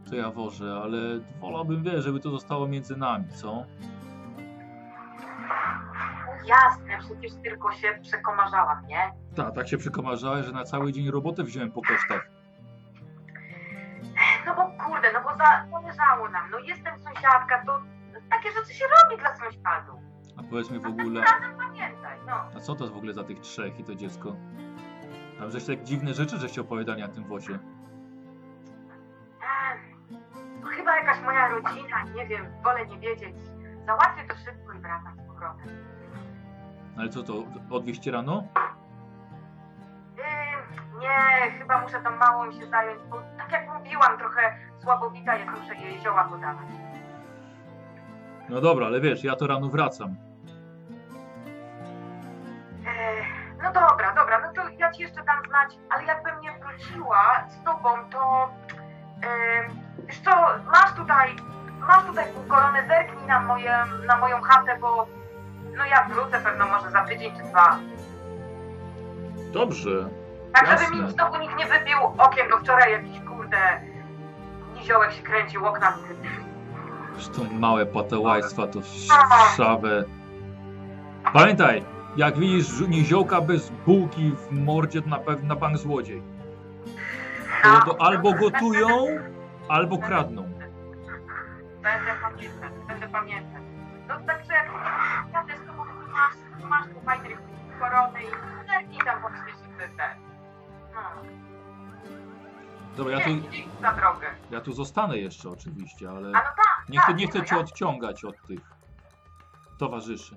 to 0.10 0.15
Jaworze, 0.15 0.80
ale 0.84 0.98
wolałbym, 1.40 1.84
wiesz, 1.84 2.03
żeby 2.03 2.19
to 2.19 2.30
zostało 2.30 2.68
między 2.68 2.98
nami, 2.98 3.28
co? 3.28 3.64
Jasne, 6.45 6.98
przecież 6.99 7.32
tylko 7.44 7.72
się 7.72 7.99
przekomarzałam, 8.02 8.88
nie? 8.88 9.14
Tak, 9.36 9.56
tak 9.56 9.68
się 9.68 9.78
przekomarzałeś, 9.78 10.45
że 10.45 10.52
na 10.52 10.64
cały 10.64 10.91
dzień 10.91 11.11
robotę 11.11 11.44
wziąłem 11.44 11.72
po 11.72 11.82
kosztach. 11.82 12.28
No 14.45 14.56
bo 14.56 14.86
kurde, 14.86 15.14
no 15.14 15.22
bo 15.23 15.38
za, 15.38 15.65
zależało 15.72 16.30
nam. 16.30 16.52
No 16.52 16.60
jestem 16.60 16.99
sąsiadka, 16.99 17.64
to 17.65 17.82
takie 18.30 18.49
rzeczy 18.52 18.73
się 18.73 18.86
robi 18.86 19.22
dla 19.22 19.36
sąsiadów. 19.36 20.01
A 20.41 20.49
powiedz 20.49 20.72
mi 20.72 20.80
w 20.80 20.85
ogóle, 20.85 21.22
Razem 21.22 21.57
pamiętaj, 21.57 22.18
no. 22.27 22.34
a 22.57 22.59
co 22.59 22.76
to 22.76 22.88
w 22.88 22.97
ogóle 22.97 23.13
za 23.13 23.23
tych 23.23 23.39
trzech 23.39 23.80
i 23.80 23.84
to 23.84 23.95
dziecko? 23.95 24.35
Tam 25.39 25.51
żeś 25.51 25.65
tak 25.65 25.84
dziwne 25.84 26.13
rzeczy, 26.13 26.38
żeście 26.38 26.61
opowiadali 26.61 27.01
na 27.01 27.07
tym 27.07 27.23
wozie. 27.23 27.59
Ech, 29.41 29.81
To 30.61 30.68
chyba 30.68 30.95
jakaś 30.95 31.22
moja 31.23 31.47
rodzina, 31.47 32.03
nie 32.15 32.27
wiem, 32.27 32.45
wolę 32.63 32.85
nie 32.85 32.97
wiedzieć. 32.99 33.35
Załatwię 33.85 34.27
to 34.27 34.35
szybko 34.35 34.73
i 34.73 34.80
wracam 34.80 35.15
z 35.18 35.27
powrotem. 35.27 35.68
Ale 36.97 37.09
co 37.09 37.23
to, 37.23 37.34
odwieźcie 37.69 38.11
rano? 38.11 38.43
Nie, 41.01 41.51
chyba 41.59 41.81
muszę 41.81 42.01
tą 42.01 42.11
małą 42.15 42.51
się 42.51 42.68
zająć, 42.69 43.01
bo 43.09 43.22
tak 43.38 43.51
jak 43.51 43.73
mówiłam, 43.77 44.18
trochę 44.18 44.55
słabowita 44.84 45.35
jest, 45.35 45.51
muszę 45.61 45.76
jej 45.76 45.99
zioła 45.99 46.23
podawać. 46.23 46.68
No 48.49 48.61
dobra, 48.61 48.85
ale 48.88 49.01
wiesz, 49.01 49.23
ja 49.23 49.35
to 49.35 49.47
rano 49.47 49.69
wracam. 49.69 50.15
No 53.73 53.89
dobra, 53.89 54.14
dobra, 54.14 54.39
no 54.39 54.53
to 54.53 54.69
ja 54.77 54.91
ci 54.91 55.02
jeszcze 55.02 55.23
dam 55.23 55.45
znać, 55.48 55.77
ale 55.89 56.03
jakbym 56.03 56.41
nie 56.41 56.52
wróciła 56.60 57.45
z 57.49 57.64
tobą, 57.65 57.89
to 58.11 58.49
ym, 59.23 59.80
wiesz 60.07 60.19
co, 60.19 60.31
masz 60.72 60.93
tutaj, 60.95 61.35
masz 61.80 62.06
tutaj 62.06 62.26
pół 62.34 62.43
korony, 62.43 62.88
zerknij 62.88 63.27
na, 63.27 63.39
moje, 63.39 63.85
na 64.06 64.18
moją 64.18 64.41
chatę, 64.41 64.77
bo 64.81 65.07
no 65.77 65.85
ja 65.85 66.03
wrócę 66.03 66.39
pewno 66.39 66.65
może 66.68 66.91
za 66.91 67.06
tydzień 67.06 67.35
czy 67.38 67.43
dwa. 67.43 67.77
Dobrze. 69.53 70.10
Tak, 70.53 70.65
żeby 70.65 70.81
Jasne. 70.81 70.98
mi 70.98 71.11
znowu 71.11 71.38
nikt 71.38 71.57
nie 71.57 71.65
wybił 71.65 71.98
okiem, 72.18 72.48
bo 72.52 72.57
wczoraj 72.57 72.91
jakiś 72.91 73.22
kurde 73.27 73.81
niziołek 74.76 75.11
się 75.11 75.23
kręcił, 75.23 75.65
okna 75.65 75.93
Zresztą 77.14 77.53
małe 77.60 77.85
patołajstwa 77.85 78.68
to 78.68 78.80
szawę. 79.56 80.03
Pamiętaj, 81.34 81.85
jak 82.16 82.40
widzisz 82.40 82.80
niziołka 82.88 83.42
bez 83.42 83.70
bułki 83.70 84.32
w 84.32 84.52
mordzie, 84.52 85.02
to 85.02 85.10
na 85.10 85.20
pewno 85.20 85.48
na 85.48 85.56
bank 85.56 85.78
złodziej. 85.78 86.22
To, 87.64 87.82
to 87.82 88.02
albo 88.02 88.34
gotują, 88.34 89.08
albo 89.70 89.98
kradną. 89.98 90.44
Będę 91.82 92.12
pamiętać, 92.22 92.74
będę 92.88 93.08
pamiętać. 93.08 93.62
No 94.08 94.20
także 94.28 94.54
ja 95.34 95.44
też 95.44 95.56
to 95.68 95.74
mówię, 95.74 95.92
masz, 96.12 96.70
masz 96.70 96.88
tu 96.88 97.02
fajne 97.06 97.30
korony 97.80 98.20
i 98.24 98.68
zerknij 98.68 99.00
tam 99.06 99.22
właśnie 99.22 99.52
się 99.52 99.98
te. 99.98 100.16
No. 100.94 101.02
Dobra, 102.98 103.20
ja 103.20 103.26
tu, 103.26 103.32
za 103.82 103.94
drogę. 103.94 104.28
ja 104.52 104.62
tu 104.62 104.74
zostanę 104.74 105.18
jeszcze 105.18 105.50
oczywiście, 105.50 106.10
ale 106.10 106.28
A 106.28 106.32
no 106.32 106.40
tak, 106.40 106.90
nie 106.90 107.00
chcę, 107.00 107.08
tak, 107.08 107.18
nie 107.18 107.28
chcę 107.28 107.40
no 107.40 107.46
cię 107.46 107.58
odciągać 107.58 108.26
od 108.26 108.48
tych 108.48 108.60
towarzyszy. 109.78 110.36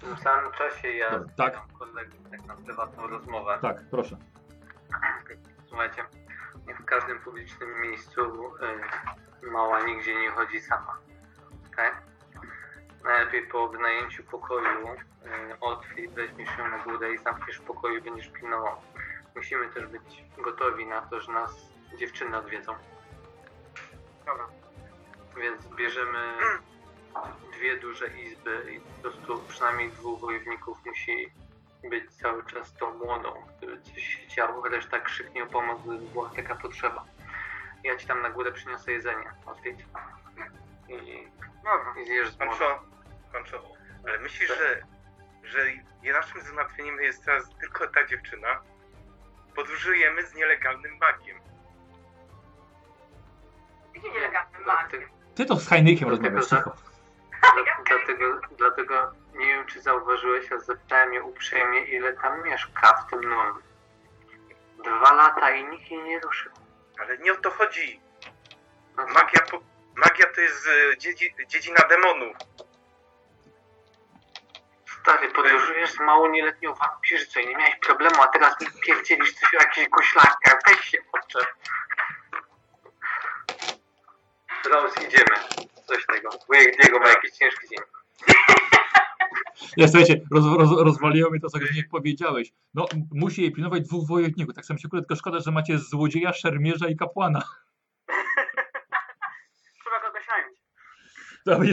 W 0.00 0.02
tym 0.02 0.16
samym 0.16 0.52
czasie 0.52 0.88
ja 0.88 1.10
Dobra, 1.10 1.28
tak. 1.36 1.56
mam 1.56 1.78
kolegę 1.78 2.10
tak 2.30 2.46
na 2.46 2.56
prywatną 2.56 3.06
rozmowę. 3.06 3.58
Tak, 3.62 3.76
proszę. 3.90 4.16
Słuchajcie, 5.68 6.04
nie 6.66 6.74
w 6.74 6.84
każdym 6.84 7.20
publicznym 7.20 7.80
miejscu 7.80 8.20
y, 9.42 9.50
mała 9.50 9.82
nigdzie 9.82 10.14
nie 10.14 10.30
chodzi 10.30 10.60
sama. 10.60 10.98
Okay? 11.72 11.90
Najlepiej 13.04 13.46
po 13.46 13.68
wynajęciu 13.68 14.24
pokoju 14.24 14.88
y, 14.88 15.60
Otwi 15.60 16.08
weźmiesz 16.08 16.58
ją 16.58 16.68
na 16.68 16.78
górę 16.78 17.14
i 17.14 17.18
zamkniesz 17.18 17.58
pokoju 17.58 17.98
i 17.98 18.02
będziesz 18.02 18.28
pilnował. 18.28 18.76
Musimy 19.36 19.68
też 19.68 19.86
być 19.86 20.24
gotowi 20.44 20.86
na 20.86 21.00
to, 21.00 21.20
że 21.20 21.32
nas 21.32 21.72
dziewczyny 21.98 22.36
odwiedzą. 22.36 22.74
Dobra. 24.26 24.46
Więc 25.36 25.66
bierzemy 25.66 26.32
dwie 27.52 27.76
duże 27.76 28.06
izby 28.06 28.72
i 28.72 28.80
prostu 29.00 29.42
przynajmniej 29.48 29.90
dwóch 29.90 30.20
wojowników 30.20 30.78
musi 30.86 31.32
być 31.90 32.14
cały 32.16 32.44
czas 32.44 32.74
tą 32.74 32.98
młodą, 32.98 33.32
który 33.56 33.82
coś 33.82 34.02
się 34.02 34.28
działo, 34.28 34.68
reszta 34.68 35.00
krzyknie 35.00 35.44
o 35.44 35.46
pomoc, 35.46 35.82
gdyby 35.82 35.98
była 35.98 36.30
taka 36.36 36.54
potrzeba. 36.54 37.04
Ja 37.84 37.96
ci 37.96 38.06
tam 38.06 38.22
na 38.22 38.30
górę 38.30 38.52
przyniosę 38.52 38.92
jedzenie, 38.92 39.32
odwiedź. 39.46 39.80
I, 40.88 41.28
Dobra. 41.56 42.02
i 42.02 42.06
zjesz 42.06 42.30
z. 42.30 42.36
Kończą. 42.36 42.64
Kończą. 43.32 43.56
Ale 44.08 44.18
myślisz, 44.18 44.48
że, 44.48 44.82
że 45.42 45.58
naszym 46.12 46.40
zmartwieniem 46.40 47.00
jest 47.00 47.24
teraz 47.24 47.44
tylko 47.60 47.86
ta 47.86 48.06
dziewczyna? 48.06 48.62
Podróżujemy 49.56 50.26
z 50.26 50.34
nielegalnym 50.34 50.98
magiem. 50.98 51.38
Gdzie 53.94 54.10
nielegalny 54.10 54.58
mag? 54.66 54.90
Dlatego, 54.90 55.12
Ty 55.34 55.46
to 55.46 55.56
z 55.56 55.68
Heinrichiem 55.68 56.08
Dlatego 56.08 56.36
rozmawiasz, 56.36 56.64
tak. 56.64 56.76
cicho. 56.76 56.89
Dla- 57.40 57.84
dlatego, 57.84 58.40
dlatego 58.58 59.12
nie 59.34 59.46
wiem, 59.46 59.66
czy 59.66 59.80
zauważyłeś, 59.82 60.52
ale 60.52 60.60
zapytałem 60.60 61.14
je 61.14 61.22
uprzejmie, 61.22 61.80
ile 61.80 62.12
tam 62.12 62.42
mieszka 62.42 62.92
w 62.94 63.10
tym 63.10 63.20
domu. 63.22 63.54
Dwa 64.84 65.12
lata 65.12 65.50
i 65.50 65.64
nikt 65.64 65.90
jej 65.90 66.02
nie 66.02 66.20
ruszył. 66.20 66.52
Ale 67.00 67.18
nie 67.18 67.32
o 67.32 67.36
to 67.36 67.50
chodzi. 67.50 68.00
No? 68.96 69.06
Magia, 69.06 69.40
po, 69.50 69.60
magia 69.96 70.26
to 70.34 70.40
jest 70.40 70.66
e, 70.66 70.98
dziedzi, 70.98 71.34
dziedzina 71.48 71.80
demonów. 71.88 72.36
Stary, 75.02 75.28
podróżujesz 75.28 75.90
z 75.92 76.00
mało 76.00 76.28
nieletnią 76.28 76.74
wampirzycą 76.74 77.40
i 77.40 77.46
nie 77.46 77.56
miałeś 77.56 77.76
problemu, 77.76 78.22
a 78.22 78.26
teraz 78.28 78.60
mi 78.60 78.66
pierdzielisz 78.86 79.34
coś 79.34 79.54
o 79.54 79.62
jakichś 79.62 79.88
goślankach. 79.88 80.58
Weź 80.66 80.80
się 80.84 80.98
poczep. 81.12 81.54
Rose, 84.70 85.02
idziemy. 85.04 85.36
Coś 85.90 86.06
tego. 86.06 86.28
Wujek 86.46 86.76
Diego 86.82 86.98
ma 86.98 87.08
jakiś 87.08 87.30
ciężki 87.30 87.68
dzień. 87.68 87.78
Ja 89.76 89.88
słuchajcie, 89.88 90.20
roz, 90.30 90.44
roz, 90.58 90.70
rozwaliło 90.78 91.30
mnie 91.30 91.40
to, 91.40 91.50
co 91.50 91.58
nie 91.58 91.84
powiedziałeś. 91.90 92.52
No, 92.74 92.86
musi 93.12 93.42
jej 93.42 93.52
pilnować 93.52 93.82
dwóch 93.82 94.08
wojowników. 94.08 94.54
Tak 94.54 94.64
samo 94.64 94.78
się 94.78 94.88
kurde, 94.88 95.02
tylko 95.02 95.16
szkoda, 95.16 95.40
że 95.40 95.50
macie 95.50 95.78
złodzieja, 95.78 96.32
szermierza 96.32 96.88
i 96.88 96.96
kapłana. 96.96 97.42
Trzeba 99.80 100.00
kogoś 100.00 100.26
nająć. 100.28 100.58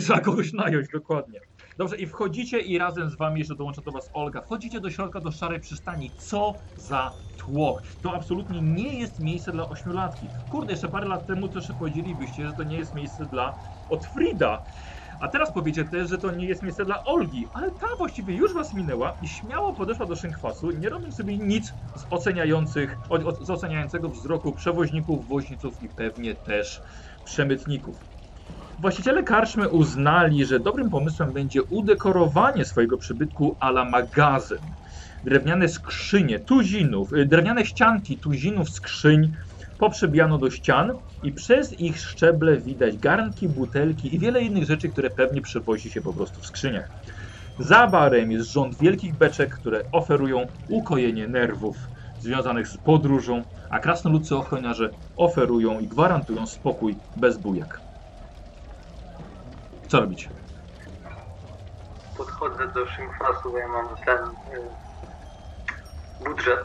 Trzeba 0.03 0.19
kogoś 0.19 0.53
nająć, 0.53 0.87
dokładnie. 0.87 1.39
Dobrze, 1.77 1.97
i 1.97 2.07
wchodzicie 2.07 2.59
i 2.59 2.77
razem 2.77 3.09
z 3.09 3.17
wami 3.17 3.39
jeszcze 3.39 3.55
dołącza 3.55 3.81
do 3.81 3.91
was 3.91 4.09
Olga. 4.13 4.41
Wchodzicie 4.41 4.79
do 4.79 4.89
środka, 4.89 5.21
do 5.21 5.31
szarej 5.31 5.59
przystani. 5.59 6.13
Co 6.17 6.55
za 6.75 7.15
tłoch. 7.35 7.81
To 8.01 8.13
absolutnie 8.15 8.61
nie 8.61 8.99
jest 8.99 9.19
miejsce 9.19 9.51
dla 9.51 9.69
ośmiolatki. 9.69 10.31
Kurde, 10.49 10.71
jeszcze 10.73 10.89
parę 10.89 11.07
lat 11.07 11.27
temu 11.27 11.49
też 11.49 11.71
powiedzielibyście, 11.79 12.47
że 12.47 12.53
to 12.53 12.63
nie 12.63 12.77
jest 12.77 12.93
miejsce 12.93 13.25
dla 13.25 13.53
Otfrida. 13.87 14.63
A 15.19 15.27
teraz 15.27 15.53
powiecie 15.53 15.85
też, 15.85 16.09
że 16.09 16.17
to 16.17 16.31
nie 16.31 16.47
jest 16.47 16.63
miejsce 16.63 16.85
dla 16.85 17.03
Olgi, 17.03 17.49
ale 17.53 17.71
ta 17.71 17.87
właściwie 17.97 18.35
już 18.35 18.53
was 18.53 18.73
minęła 18.73 19.17
i 19.21 19.27
śmiało 19.27 19.73
podeszła 19.73 20.05
do 20.05 20.15
szynkwasu, 20.15 20.71
nie 20.71 20.89
robiąc 20.89 21.15
sobie 21.15 21.37
nic 21.37 21.75
z 21.95 22.05
oceniających, 22.09 22.99
z 23.41 23.49
oceniającego 23.49 24.09
wzroku 24.09 24.53
przewoźników, 24.53 25.27
woźniców 25.27 25.81
i 25.81 25.89
pewnie 25.89 26.35
też 26.35 26.81
przemytników. 27.23 28.16
Właściciele 28.79 29.23
karczmy 29.23 29.69
uznali, 29.69 30.45
że 30.45 30.59
dobrym 30.59 30.89
pomysłem 30.89 31.33
będzie 31.33 31.63
udekorowanie 31.63 32.65
swojego 32.65 32.97
przybytku 32.97 33.57
ala 33.59 33.85
magazyn. 33.85 34.75
Drewniane 35.23 35.67
skrzynie 35.67 36.39
tuzinów, 36.39 37.13
y, 37.13 37.25
drewniane 37.25 37.65
ścianki 37.65 38.19
tuzinów 38.19 38.69
skrzyń 38.69 39.31
poprzebijano 39.77 40.37
do 40.37 40.49
ścian 40.49 40.93
i 41.23 41.31
przez 41.31 41.79
ich 41.79 41.99
szczeble 41.99 42.57
widać 42.61 42.97
garnki, 42.97 43.49
butelki 43.49 44.15
i 44.15 44.19
wiele 44.19 44.41
innych 44.41 44.65
rzeczy, 44.65 44.89
które 44.89 45.09
pewnie 45.09 45.41
przewozi 45.41 45.91
się 45.91 46.01
po 46.01 46.13
prostu 46.13 46.41
w 46.41 46.45
skrzyniach. 46.45 46.91
Za 47.59 47.87
barem 47.87 48.31
jest 48.31 48.51
rząd 48.51 48.77
wielkich 48.77 49.17
beczek, 49.17 49.55
które 49.55 49.83
oferują 49.91 50.47
ukojenie 50.67 51.27
nerwów 51.27 51.89
związanych 52.17 52.67
z 52.67 52.77
podróżą, 52.77 53.43
a 53.69 53.79
krasnoludcy 53.79 54.35
ochroniarze 54.35 54.89
oferują 55.15 55.79
i 55.79 55.87
gwarantują 55.87 56.47
spokój 56.47 56.99
bez 57.15 57.37
bujek. 57.37 57.86
Co 59.87 59.99
robić? 59.99 60.29
Podchodzę 62.17 62.67
do 62.67 62.87
Szynkwasu, 62.87 63.51
bo 63.51 63.57
ja 63.57 63.67
mam 63.67 63.87
ten 64.05 64.19
y, 64.25 64.69
budżet 66.23 66.63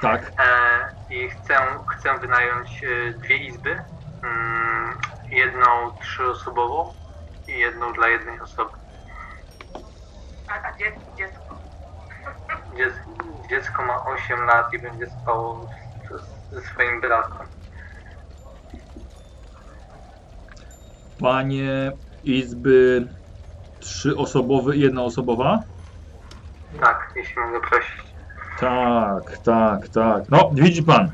Tak, 0.00 0.32
e, 0.38 1.14
i 1.14 1.28
chcę, 1.28 1.56
chcę 1.86 2.18
wynająć 2.18 2.82
y, 2.82 3.14
dwie 3.18 3.36
izby. 3.36 3.82
Mm, 4.22 4.98
jedną 5.30 5.92
trzyosobową 6.00 6.92
i 7.48 7.58
jedną 7.58 7.92
dla 7.92 8.08
jednej 8.08 8.40
osoby. 8.40 8.72
A, 10.48 10.68
a 10.68 10.78
dziecko, 10.78 11.00
dziecko. 11.18 11.58
Dziec, 12.76 12.94
dziecko 13.50 13.84
ma 13.84 14.04
8 14.04 14.44
lat 14.44 14.74
i 14.74 14.78
będzie 14.78 15.06
spało 15.06 15.68
ze 16.52 16.60
swoim 16.60 17.00
bratem. 17.00 17.46
Panie 21.20 21.92
izby 22.24 23.06
trzyosobowy 23.80 24.76
i 24.76 24.80
jednoosobowa? 24.80 25.62
Tak, 26.80 27.12
jeśli 27.16 27.36
mogę 27.40 27.60
prosić. 27.60 28.08
Tak, 28.60 29.38
tak, 29.38 29.88
tak. 29.88 30.28
No, 30.28 30.50
widzi 30.54 30.82
pan. 30.82 31.10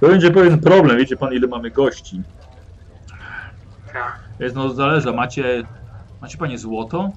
To 0.00 0.08
będzie 0.08 0.30
pewien 0.30 0.60
problem. 0.60 0.98
Wiecie 0.98 1.16
pan, 1.16 1.32
ile 1.32 1.46
mamy 1.46 1.70
gości. 1.70 2.22
Tak. 3.92 4.18
Jest 4.38 4.56
no 4.56 4.68
zależy. 4.68 5.12
Macie. 5.12 5.62
Macie 6.20 6.38
panie 6.38 6.58
złoto? 6.58 7.10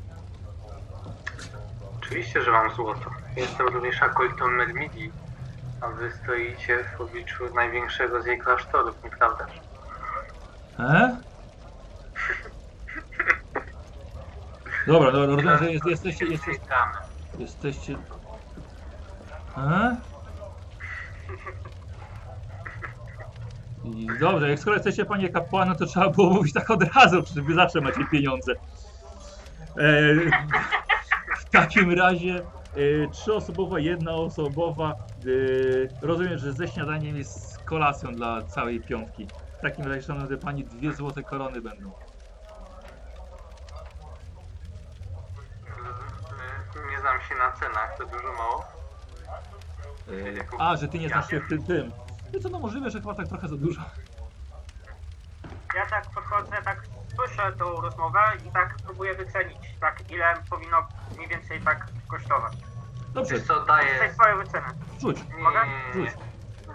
Oczywiście, 1.98 2.42
że 2.42 2.52
mam 2.52 2.76
złoto. 2.76 3.10
Jestem 3.38 3.68
również 3.68 4.02
akolitą 4.02 4.48
Mermidii, 4.48 5.12
a 5.82 5.88
wy 5.88 6.12
stoicie 6.24 6.80
w 6.98 7.02
obliczu 7.02 7.56
największego 7.56 8.22
z 8.22 8.26
jej 8.26 8.40
klasztorów, 8.40 9.04
nieprawdaż? 9.04 9.52
E? 10.80 11.18
Dobra, 14.88 15.12
dobra, 15.12 15.36
rozumiem, 15.36 15.58
że 15.58 15.72
jest, 15.72 15.86
jesteście, 15.86 16.26
jesteście, 16.26 16.62
jesteście... 17.40 17.96
E? 19.58 19.96
I 23.84 24.08
dobrze, 24.20 24.50
jak 24.50 24.60
skoro 24.60 24.76
jesteście 24.76 25.06
panie 25.06 25.30
kapłanem, 25.30 25.76
to 25.76 25.86
trzeba 25.86 26.10
było 26.10 26.30
mówić 26.30 26.54
tak 26.54 26.70
od 26.72 26.84
razu, 26.96 27.24
przecież 27.24 27.44
wy 27.44 27.54
zawsze 27.54 27.82
macie 27.82 28.06
pieniądze. 28.12 28.52
E, 29.78 30.14
w 31.40 31.46
takim 31.52 31.92
razie 31.92 32.36
e, 32.76 33.10
trzyosobowa, 33.12 33.80
jednoosobowa. 33.80 34.92
E, 34.92 36.08
rozumiem, 36.08 36.38
że 36.38 36.54
ze 36.54 36.68
śniadaniem 36.68 37.18
jest 37.18 37.58
kolacją 37.64 38.16
dla 38.16 38.42
całej 38.42 38.82
piątki. 38.82 39.28
W 39.58 39.62
takim 39.62 39.86
razie, 39.86 40.02
szanowny 40.02 40.38
pani, 40.38 40.64
dwie 40.64 40.94
złote 40.94 41.24
korony 41.24 41.62
będą. 41.62 41.92
Mm, 45.68 46.90
Nie 46.92 46.93
znam 47.04 47.22
się 47.22 47.36
na 47.36 47.52
cenach, 47.52 47.98
to 47.98 48.06
dużo 48.06 48.34
mało. 48.34 48.66
E, 50.60 50.62
a, 50.62 50.76
że 50.78 50.88
ty 50.88 51.00
nie 51.00 51.10
znasz 51.10 51.30
się 51.30 51.40
w 51.40 51.50
tym, 51.50 51.64
tym. 51.64 51.92
No 52.34 52.40
co, 52.40 52.50
no 52.50 52.60
możliwe, 52.60 52.90
że 52.90 53.00
chyba 53.02 53.16
tak 53.16 53.28
trochę 53.28 53.48
za 53.48 53.56
dużo. 53.56 53.82
Ja 55.76 55.86
tak 55.86 56.06
podchodzę, 56.16 56.58
tak 56.64 56.84
słyszę 57.16 57.52
tą 57.60 57.82
rozmowę 57.82 58.20
i 58.48 58.52
tak 58.52 58.76
próbuję 58.86 59.14
wycenić, 59.16 59.58
tak 59.80 60.12
ile 60.12 60.34
powinno 60.50 60.88
mniej 61.16 61.28
więcej 61.28 61.62
tak 61.62 61.88
kosztować. 62.08 62.54
Dobrze, 63.14 63.36
Wiesz 63.36 63.48
co, 63.48 63.66
daję... 63.66 63.94
Tutaj 63.94 64.14
swoją 64.14 64.38
wycenę. 64.38 64.68
rzuć. 65.02 65.18
Nie, 65.38 65.44
Mogę? 65.44 65.60
nie, 65.96 66.00
nie, 66.02 66.06
nie. 66.06 66.14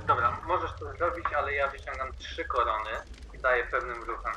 Dobra, 0.06 0.36
możesz 0.46 0.70
to 0.72 0.92
zrobić, 0.96 1.26
ale 1.38 1.54
ja 1.54 1.68
wyciągam 1.68 2.12
trzy 2.12 2.44
korony 2.44 2.90
i 3.34 3.38
daję 3.38 3.64
pewnym 3.66 4.02
ruchem. 4.02 4.32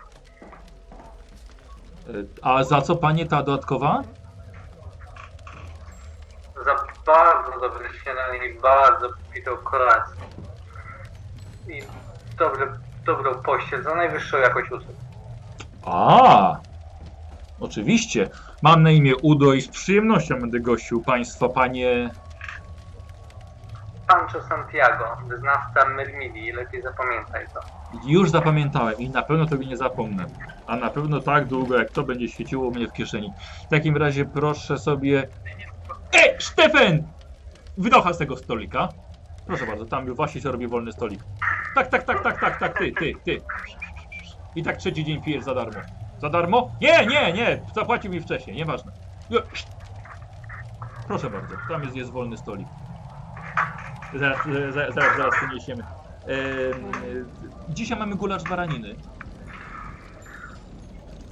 E, 2.07 2.11
a 2.41 2.63
za 2.63 2.81
co 2.81 2.95
pani 2.95 3.27
ta 3.27 3.43
dodatkowa? 3.43 4.01
Za 6.65 6.75
bardzo 7.05 7.59
dobre 7.59 7.89
śniadanie 8.03 8.47
i 8.47 8.59
bardzo 8.59 9.09
pitą 9.33 9.57
kolację. 9.57 10.23
I 11.69 11.83
dobre, 12.37 12.67
dobrą 13.05 13.35
pościel 13.35 13.83
za 13.83 13.95
najwyższą 13.95 14.37
jakość 14.37 14.71
usług. 14.71 14.95
A, 15.85 16.57
oczywiście. 17.59 18.29
Mam 18.61 18.83
na 18.83 18.91
imię 18.91 19.13
Udo 19.21 19.53
i 19.53 19.61
z 19.61 19.67
przyjemnością 19.67 20.39
będę 20.39 20.59
gościł 20.59 21.03
państwa, 21.03 21.49
panie... 21.49 22.09
Pancho 24.07 24.41
Santiago, 24.41 25.17
wyznawca 25.27 25.89
Myrmidii, 25.89 26.51
lepiej 26.51 26.81
zapamiętaj 26.81 27.45
to. 27.53 27.59
Już 28.05 28.29
zapamiętałem 28.29 28.97
i 28.97 29.09
na 29.09 29.21
pewno 29.21 29.45
tego 29.45 29.63
nie 29.63 29.77
zapomnę. 29.77 30.25
A 30.67 30.75
na 30.75 30.89
pewno 30.89 31.19
tak 31.19 31.47
długo, 31.47 31.77
jak 31.77 31.91
to 31.91 32.03
będzie 32.03 32.27
świeciło 32.27 32.71
mnie 32.71 32.87
w 32.87 32.93
kieszeni. 32.93 33.33
W 33.65 33.69
takim 33.69 33.97
razie 33.97 34.25
proszę 34.25 34.77
sobie... 34.77 35.27
E, 36.13 36.41
Stefan! 36.41 37.03
Wydocha 37.77 38.13
z 38.13 38.17
tego 38.17 38.37
stolika. 38.37 38.89
Proszę 39.45 39.65
bardzo, 39.65 39.85
tam 39.85 40.13
właśnie 40.13 40.41
się 40.41 40.51
robi 40.51 40.67
wolny 40.67 40.91
stolik. 40.91 41.23
Tak, 41.75 41.87
tak, 41.87 42.03
tak, 42.03 42.23
tak, 42.23 42.39
tak, 42.39 42.59
tak, 42.59 42.77
ty, 42.77 42.91
ty, 42.91 43.13
ty. 43.25 43.41
I 44.55 44.63
tak 44.63 44.77
trzeci 44.77 45.05
dzień 45.05 45.21
pijesz 45.21 45.43
za 45.43 45.55
darmo. 45.55 45.79
Za 46.21 46.29
darmo? 46.29 46.71
Nie, 46.81 47.05
nie, 47.05 47.33
nie, 47.33 47.61
zapłacił 47.75 48.11
mi 48.11 48.21
wcześniej, 48.21 48.55
nieważne. 48.55 48.91
Proszę 51.07 51.29
bardzo, 51.29 51.55
tam 51.69 51.83
jest, 51.83 51.95
jest 51.95 52.11
wolny 52.11 52.37
stolik. 52.37 52.67
Zaraz, 54.13 54.37
zaraz, 54.73 54.95
zaraz, 54.95 55.17
zaraz 55.17 55.35
przyniesiemy. 55.35 55.83
Em, 55.83 56.85
e, 56.85 57.69
dzisiaj 57.69 57.99
mamy 57.99 58.15
gulasz 58.15 58.41
z 58.41 58.49
baraniny. 58.49 58.95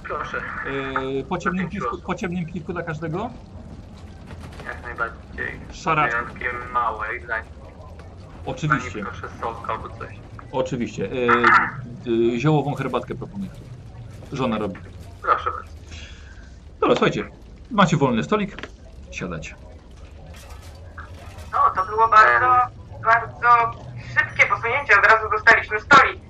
Proszę, 0.02 0.36
E, 0.38 1.24
po, 1.24 1.38
ciemnym 1.38 1.68
piwku, 1.68 1.98
po 2.06 2.14
ciemnym 2.14 2.46
piwku 2.46 2.72
dla 2.72 2.82
każdego? 2.82 3.30
Jak 4.80 4.98
najbardziej. 4.98 5.60
Szara. 5.72 6.06
Wyjątkiem 6.08 6.70
małe 6.72 7.16
i 7.16 7.20
daj, 7.20 7.28
daj 7.28 7.42
Oczywiście, 8.46 9.04
proszę 9.04 9.28
sok 9.40 9.70
albo 9.70 9.88
coś. 9.88 10.08
oczywiście. 10.52 11.04
E, 11.04 11.08
e, 12.34 12.38
ziołową 12.38 12.74
herbatkę 12.74 13.14
proponuję. 13.14 13.50
Żona 14.32 14.58
robi. 14.58 14.80
Proszę 15.22 15.50
bardzo. 15.50 15.70
Dobra, 16.80 16.96
słuchajcie. 16.96 17.28
Macie 17.70 17.96
wolny 17.96 18.22
stolik. 18.24 18.56
Siadacie. 19.10 19.54
No, 21.52 21.58
to 21.76 21.86
było 21.86 22.08
bardzo, 22.08 22.74
bardzo 23.04 23.78
szybkie 24.18 24.46
posunięcie. 24.46 24.98
Od 24.98 25.06
razu 25.06 25.30
dostaliśmy 25.30 25.80
stolik. 25.80 26.20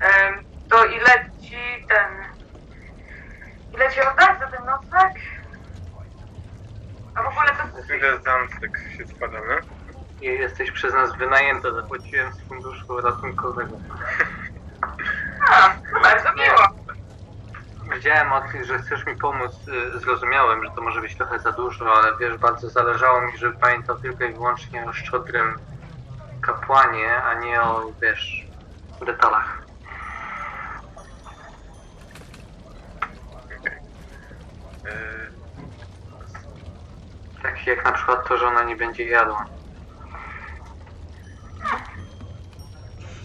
Em, 0.00 0.44
to 0.70 0.84
ile 0.84 1.30
ci 1.42 1.56
ten... 1.88 2.08
Ile 3.74 3.90
ci 3.92 4.00
oddać 4.00 4.38
za 4.38 4.46
ten 4.56 4.66
nocleg? 4.66 5.12
A 7.14 7.22
w 7.22 7.26
ogóle 7.26 7.48
to... 7.48 7.62
Się 8.98 9.06
składamy? 9.06 9.60
I 10.20 10.24
jesteś 10.26 10.70
przez 10.70 10.94
nas 10.94 11.16
wynajęta, 11.16 11.72
zapłaciłem 11.72 12.32
z 12.32 12.40
funduszu 12.40 13.00
ratunkowego. 13.00 13.76
A, 15.50 15.68
no 15.92 16.00
bardzo 16.00 16.32
miło. 16.34 16.82
Wiedziałem 17.94 18.32
o 18.32 18.40
tym, 18.40 18.64
że 18.64 18.78
chcesz 18.78 19.06
mi 19.06 19.16
pomóc, 19.16 19.52
y, 19.68 19.98
zrozumiałem, 19.98 20.64
że 20.64 20.70
to 20.70 20.80
może 20.80 21.00
być 21.00 21.16
trochę 21.16 21.38
za 21.38 21.52
dużo, 21.52 21.94
ale 21.94 22.16
wiesz, 22.16 22.36
bardzo 22.36 22.70
zależało 22.70 23.20
mi, 23.20 23.38
żeby 23.38 23.58
pamiętał 23.58 23.98
tylko 23.98 24.24
i 24.24 24.32
wyłącznie 24.32 24.84
o 24.84 24.92
szczodrym 24.92 25.58
kapłanie, 26.40 27.22
a 27.22 27.34
nie 27.34 27.62
o, 27.62 27.92
wiesz, 28.02 28.46
detalach. 29.06 29.62
Yy, 34.84 35.41
Tak 37.42 37.66
jak 37.66 37.84
na 37.84 37.92
przykład 37.92 38.28
to, 38.28 38.38
że 38.38 38.46
ona 38.46 38.64
nie 38.64 38.76
będzie 38.76 39.04
jadła. 39.04 39.46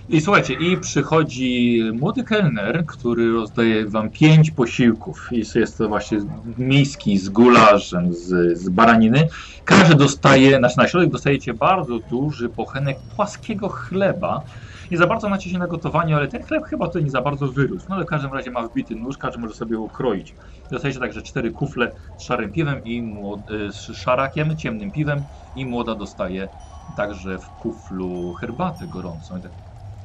I 0.09 0.21
słuchajcie, 0.21 0.53
i 0.53 0.77
przychodzi 0.77 1.81
młody 1.93 2.23
kelner, 2.23 2.85
który 2.85 3.31
rozdaje 3.31 3.89
wam 3.89 4.09
pięć 4.09 4.51
posiłków. 4.51 5.27
I 5.31 5.43
jest 5.55 5.77
to 5.77 5.87
właśnie 5.87 6.17
miski 6.57 7.17
z 7.17 7.29
gulaszem, 7.29 8.13
z, 8.13 8.57
z 8.57 8.69
baraniny. 8.69 9.27
Każdy 9.63 9.95
dostaje, 9.95 10.57
znaczy 10.57 10.77
na 10.77 10.87
środek 10.87 11.09
dostajecie 11.09 11.53
bardzo 11.53 11.99
duży 11.99 12.49
pochenek 12.49 12.97
płaskiego 13.15 13.69
chleba. 13.69 14.43
Nie 14.91 14.97
za 14.97 15.07
bardzo 15.07 15.29
macie 15.29 15.49
się 15.49 15.57
na 15.57 15.67
gotowaniu, 15.67 16.15
ale 16.17 16.27
ten 16.27 16.43
chleb 16.43 16.63
chyba 16.65 16.85
tutaj 16.87 17.03
nie 17.03 17.09
za 17.09 17.21
bardzo 17.21 17.47
wyrósł. 17.47 17.85
No 17.89 17.95
ale 17.95 18.05
w 18.05 18.07
każdym 18.07 18.33
razie 18.33 18.51
ma 18.51 18.67
wbity 18.67 18.95
nóż, 18.95 19.17
każdy 19.17 19.39
może 19.39 19.53
sobie 19.53 19.79
ukroić. 19.79 20.35
Dostajecie 20.71 20.99
także 20.99 21.21
cztery 21.21 21.51
kufle 21.51 21.91
z 22.17 22.23
szarym 22.23 22.51
piwem 22.51 22.83
i 22.83 23.01
młod- 23.03 23.51
y, 23.51 23.71
z 23.71 23.97
szarakiem, 23.97 24.57
ciemnym 24.57 24.91
piwem 24.91 25.27
i 25.55 25.65
młoda 25.65 25.95
dostaje 25.95 26.49
także 26.95 27.37
w 27.39 27.51
kuflu 27.51 28.33
herbatę 28.33 28.87
gorącą. 28.87 29.37
I 29.37 29.41
tak, 29.41 29.51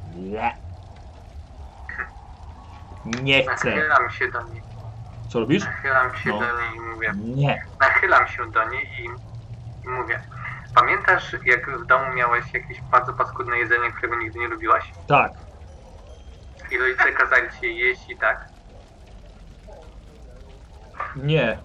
nie. 0.03 0.53
Nie 3.05 3.43
chcę. 3.43 3.69
Nachylam 3.75 4.09
się 4.09 4.27
do 4.31 4.43
niej, 4.47 4.63
Co 5.27 5.39
robisz? 5.39 5.65
nachylam 5.65 6.15
się 6.15 6.29
No. 6.29 6.39
do 6.39 6.45
niej 6.45 6.75
i 6.75 6.79
mówię, 6.95 7.13
Nie. 7.35 7.61
nachylam 7.79 8.27
się 8.27 8.51
do 8.51 8.69
niej 8.69 8.83
i, 8.99 9.03
i 9.85 9.89
mówię, 9.89 10.19
pamiętasz 10.75 11.35
jak 11.45 11.69
w 11.79 11.85
domu 11.85 12.13
miałeś 12.13 12.53
jakieś 12.53 12.81
bardzo 12.81 13.13
paskudne 13.13 13.57
jedzenie, 13.57 13.91
którego 13.91 14.15
nigdy 14.15 14.39
nie 14.39 14.47
lubiłaś? 14.47 14.91
Tak. 15.07 15.31
I 16.71 16.77
rodzice 16.77 17.11
kazali 17.11 17.47
ci 17.51 17.65
je 17.65 17.87
jeść 17.87 18.09
i 18.09 18.17
tak? 18.17 18.45
Nie. 21.15 21.59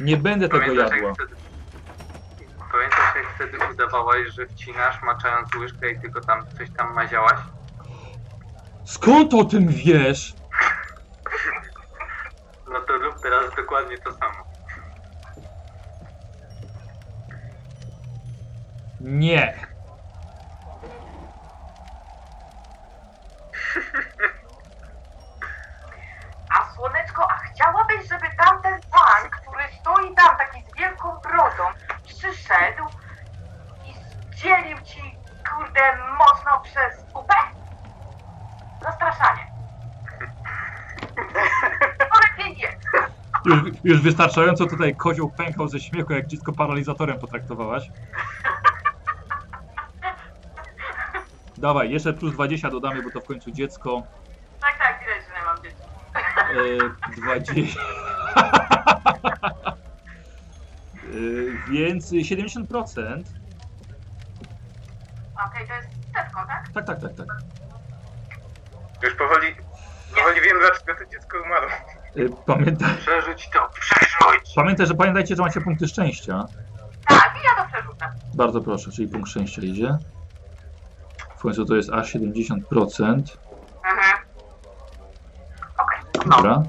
Nie 0.00 0.16
będę 0.16 0.48
tego 0.48 0.60
Pamiętasz 0.60 0.90
jadła. 0.92 1.08
jak 1.08 1.14
wtedy, 1.16 1.36
pamiętasz 2.72 3.14
jak 3.16 3.26
wtedy 3.34 3.58
udawałaś, 3.72 4.28
że 4.28 4.46
wcinasz 4.46 5.02
maczając 5.02 5.54
łyżkę 5.54 5.90
i 5.90 6.00
tylko 6.00 6.20
tam 6.20 6.46
coś 6.58 6.70
tam 6.76 6.94
maziałaś? 6.94 7.38
Skąd 8.84 9.34
o 9.34 9.44
tym 9.44 9.68
wiesz? 9.68 10.34
No 12.72 12.80
to 12.80 12.98
rób 12.98 13.20
teraz 13.22 13.54
dokładnie 13.56 13.98
to 13.98 14.12
samo. 14.12 14.47
Nie. 19.00 19.56
A 26.58 26.74
słoneczko, 26.74 27.30
a 27.30 27.36
chciałabyś, 27.36 28.08
żeby 28.08 28.26
tamten 28.44 28.80
pan, 28.90 29.30
który 29.30 29.62
stoi 29.80 30.14
tam 30.14 30.36
taki 30.36 30.62
z 30.62 30.74
wielką 30.78 31.08
brodą, 31.20 31.62
przyszedł 32.04 32.84
i 33.84 33.94
zdzielił 33.94 34.78
ci, 34.80 35.00
kurde, 35.50 35.80
mocno 36.18 36.60
przez 36.60 37.04
pupę? 37.12 37.34
Zastraszanie. 38.82 39.52
To 41.98 42.04
lepiej 42.20 42.56
nie. 42.56 42.78
Już, 43.44 43.60
już 43.84 44.02
wystarczająco 44.02 44.66
tutaj 44.66 44.96
kozioł 44.96 45.30
pękał 45.30 45.68
ze 45.68 45.80
śmiechu, 45.80 46.12
jak 46.12 46.26
dziecko 46.26 46.52
paralizatorem 46.52 47.18
potraktowałaś. 47.18 47.90
Dawaj, 51.58 51.90
jeszcze 51.90 52.12
plus 52.12 52.32
20 52.34 52.70
dodamy, 52.70 53.02
bo 53.02 53.10
to 53.10 53.20
w 53.20 53.24
końcu 53.24 53.50
dziecko. 53.50 54.02
Tak, 54.60 54.78
tak, 54.78 55.00
widać, 55.00 55.24
że 55.28 55.34
nie 55.40 55.44
mam 55.44 55.62
dzieci. 55.62 55.76
E, 57.14 57.20
20. 57.20 57.52
E, 61.08 61.70
więc 61.70 62.12
70%. 62.12 63.22
Okej, 65.46 65.66
to 65.68 65.74
jest 65.74 65.88
setko, 66.16 66.46
tak? 66.46 66.68
Tak, 66.74 66.86
tak, 66.86 67.00
tak, 67.00 67.14
tak. 67.16 67.26
Już 69.02 69.14
powoli, 69.14 69.46
powoli 70.16 70.40
wiem, 70.40 70.56
dlaczego 70.60 71.04
to 71.04 71.10
dziecko 71.12 71.36
umarło. 71.46 71.70
E, 72.16 72.44
Pamiętaj, 72.46 72.96
Przeżyć 72.96 73.50
to, 73.50 73.68
przeżyć! 73.80 74.54
pamiętaj, 74.56 74.86
że 74.86 74.94
pamiętajcie, 74.94 75.36
że 75.36 75.42
macie 75.42 75.60
punkty 75.60 75.88
szczęścia. 75.88 76.44
Tak, 77.08 77.34
i 77.42 77.46
ja 77.46 77.62
to 77.64 77.68
przerzucę. 77.72 78.06
Bardzo 78.34 78.60
proszę, 78.60 78.90
czyli 78.90 79.08
punkt 79.08 79.28
szczęścia 79.30 79.62
idzie. 79.62 79.98
W 81.38 81.40
końcu 81.40 81.64
to 81.64 81.76
jest 81.76 81.90
aż 81.90 82.14
70%. 82.14 82.58
Mhm. 83.84 84.18
Okej. 85.78 86.30
Dobra. 86.30 86.62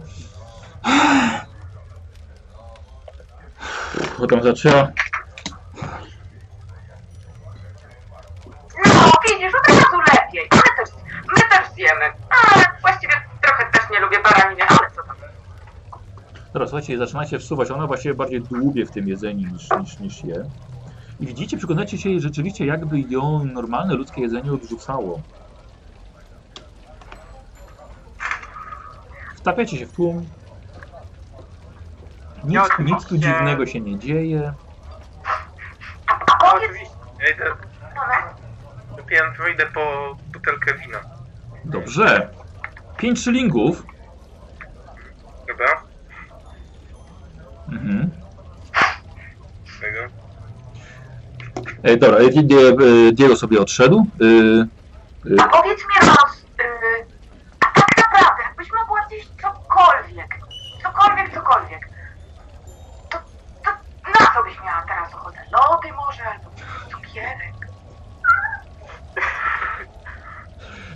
Potem 4.17 4.43
zaczęła. 4.43 4.87
No, 8.85 9.11
widzisz, 9.29 9.53
od 9.55 9.67
razu 9.67 9.97
lepiej. 10.13 10.49
My 10.51 10.61
też, 10.77 10.95
my 11.27 11.41
też 11.49 11.73
zjemy. 11.73 12.05
Ale 12.29 12.65
właściwie 12.81 13.13
trochę 13.41 13.71
też 13.71 13.81
nie 13.91 13.99
lubię 13.99 14.17
baraniny, 14.23 14.63
ale 14.67 14.91
co 14.91 15.03
tam. 15.03 15.15
Dobra, 16.53 16.67
słuchajcie, 16.67 16.97
zaczynacie 16.97 17.39
wsuwać. 17.39 17.71
Ona 17.71 17.87
właściwie 17.87 18.15
bardziej 18.15 18.41
dłubie 18.41 18.85
w 18.85 18.91
tym 18.91 19.07
jedzeniu 19.07 19.49
niż, 19.53 19.69
niż, 19.79 19.99
niż 19.99 20.23
je. 20.23 20.49
I 21.19 21.25
widzicie, 21.25 21.57
przekonacie 21.57 21.97
się 21.97 22.19
rzeczywiście, 22.19 22.65
jakby 22.65 22.99
ją 22.99 23.45
normalne 23.45 23.93
ludzkie 23.93 24.21
jedzenie 24.21 24.53
odrzucało. 24.53 25.21
Wtapiacie 29.35 29.77
się 29.77 29.85
w 29.85 29.93
tłum. 29.93 30.29
Nic, 32.43 32.61
nic 32.79 33.05
tu 33.05 33.17
dziwnego 33.17 33.65
się 33.65 33.81
nie 33.81 33.99
dzieje. 33.99 34.53
No, 36.43 36.53
oczywiście. 36.53 36.95
Ja 39.11 39.49
idę, 39.53 39.65
po 39.65 40.15
butelkę 40.33 40.73
wina. 40.73 40.99
Dobrze. 41.65 42.29
5 42.97 43.19
szylingów. 43.19 43.83
Dobra? 45.47 45.83
Mhm. 47.71 48.11
Tego. 49.81 49.99
E, 51.83 51.97
dobra, 51.97 52.17
e, 52.19 52.23
e, 52.23 53.11
Diego 53.11 53.35
sobie 53.35 53.61
odszedł. 53.61 54.05
E, 54.21 55.41
a 55.41 55.47
powiedz 55.47 55.79
mi 55.79 56.09
a 57.59 57.65
tak 57.65 57.97
naprawdę, 57.97 58.43
jakbyś 58.43 58.67
mogła 58.71 59.05
gdzieś 59.07 59.27
cokolwiek, 59.41 60.39
cokolwiek, 60.83 61.33
cokolwiek, 61.33 61.89
to, 63.09 63.17
to 63.63 63.71
na 64.19 64.33
co 64.33 64.43
byś 64.43 64.61
miała 64.65 64.81
teraz 64.87 65.13
ochotę? 65.13 65.37
Lody 65.51 65.93
może, 65.93 66.23
albo 66.25 66.51
cukierek? 66.91 67.53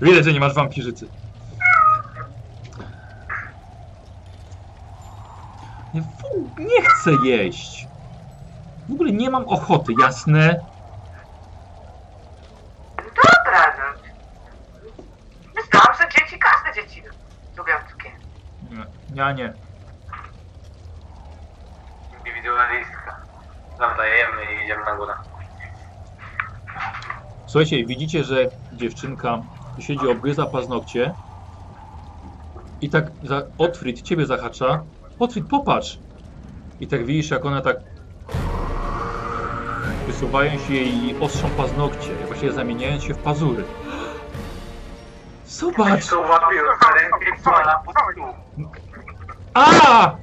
Widać, 0.01 0.25
że 0.25 0.33
nie 0.33 0.39
masz 0.39 0.53
wampirzycy. 0.53 1.07
Nie, 5.93 6.03
nie 6.57 6.81
chcę 6.81 7.11
jeść. 7.23 7.87
W 8.89 8.93
ogóle 8.93 9.11
nie 9.11 9.29
mam 9.29 9.49
ochoty, 9.49 9.93
jasne? 10.01 10.59
Dobra, 12.97 13.73
no. 13.77 13.83
Myślałam, 15.55 15.93
że 16.01 16.19
dzieci, 16.19 16.39
każde 16.39 16.81
dzieci 16.81 17.03
lubią 17.57 17.73
cukier. 17.91 18.11
Nie, 19.23 19.29
ja 19.29 19.31
nie. 19.31 19.53
Indywidualistka. 22.17 23.21
Dobra, 23.79 24.05
jemy 24.05 24.41
i 24.53 24.65
idziemy 24.65 24.85
na 24.85 24.95
górę. 24.95 25.13
Słuchajcie, 27.45 27.85
widzicie, 27.85 28.23
że 28.23 28.49
dziewczynka 28.73 29.41
siedzi, 29.79 30.07
obgryza 30.07 30.45
paznokcie 30.45 31.13
i 32.81 32.89
tak 32.89 33.05
za 33.23 33.41
Otfrid 33.57 34.01
ciebie 34.01 34.25
zahacza. 34.25 34.83
Otfrid, 35.19 35.47
popatrz! 35.47 35.99
I 36.79 36.87
tak 36.87 37.05
widzisz, 37.05 37.31
jak 37.31 37.45
ona 37.45 37.61
tak 37.61 37.77
wysuwają 40.07 40.59
się 40.59 40.73
jej 40.73 41.19
ostrzą 41.19 41.49
paznokcie, 41.49 42.11
jak 42.11 42.27
właściwie 42.27 42.51
zamieniając 42.51 43.03
się 43.03 43.13
w 43.13 43.17
pazury. 43.17 43.63
Zobacz! 45.45 46.07
To 46.07 46.19
łapię 46.19 46.61
za 46.81 46.93
rękę 46.93 47.25
i 47.39 47.43
pana 47.43 47.79
po 47.85 47.91
stół. 47.91 48.25
A! 49.53 50.17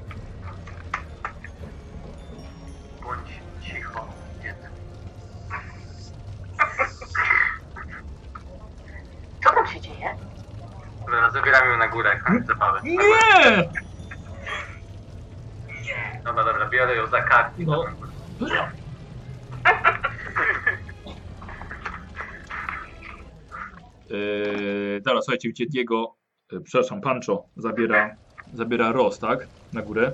Bądź 3.02 3.30
cicho, 3.60 4.08
dziecko. 4.42 4.68
Co 9.44 9.50
tam 9.54 9.66
się 9.66 9.80
dzieje? 9.80 10.16
Dobra, 11.00 11.30
zabieram 11.30 11.70
ją 11.70 11.76
na 11.76 11.88
górę, 11.88 12.20
koniec 12.26 12.46
zabawy. 12.46 12.80
Nie! 12.82 13.70
Dobra, 16.24 16.44
dobra, 16.44 16.68
biorę 16.68 16.96
ją 16.96 17.06
za 17.06 17.22
kartki. 17.22 17.66
No. 17.66 17.84
Yy, 24.10 25.00
dobra, 25.06 25.22
słuchajcie, 25.22 25.48
gdzie 25.48 25.66
Diego, 25.66 26.16
yy, 26.52 26.60
przepraszam, 26.60 27.00
Pancho 27.00 27.44
zabiera, 27.56 28.16
zabiera 28.54 28.92
Roz, 28.92 29.18
tak? 29.18 29.38
Na 29.72 29.82
górę. 29.82 30.12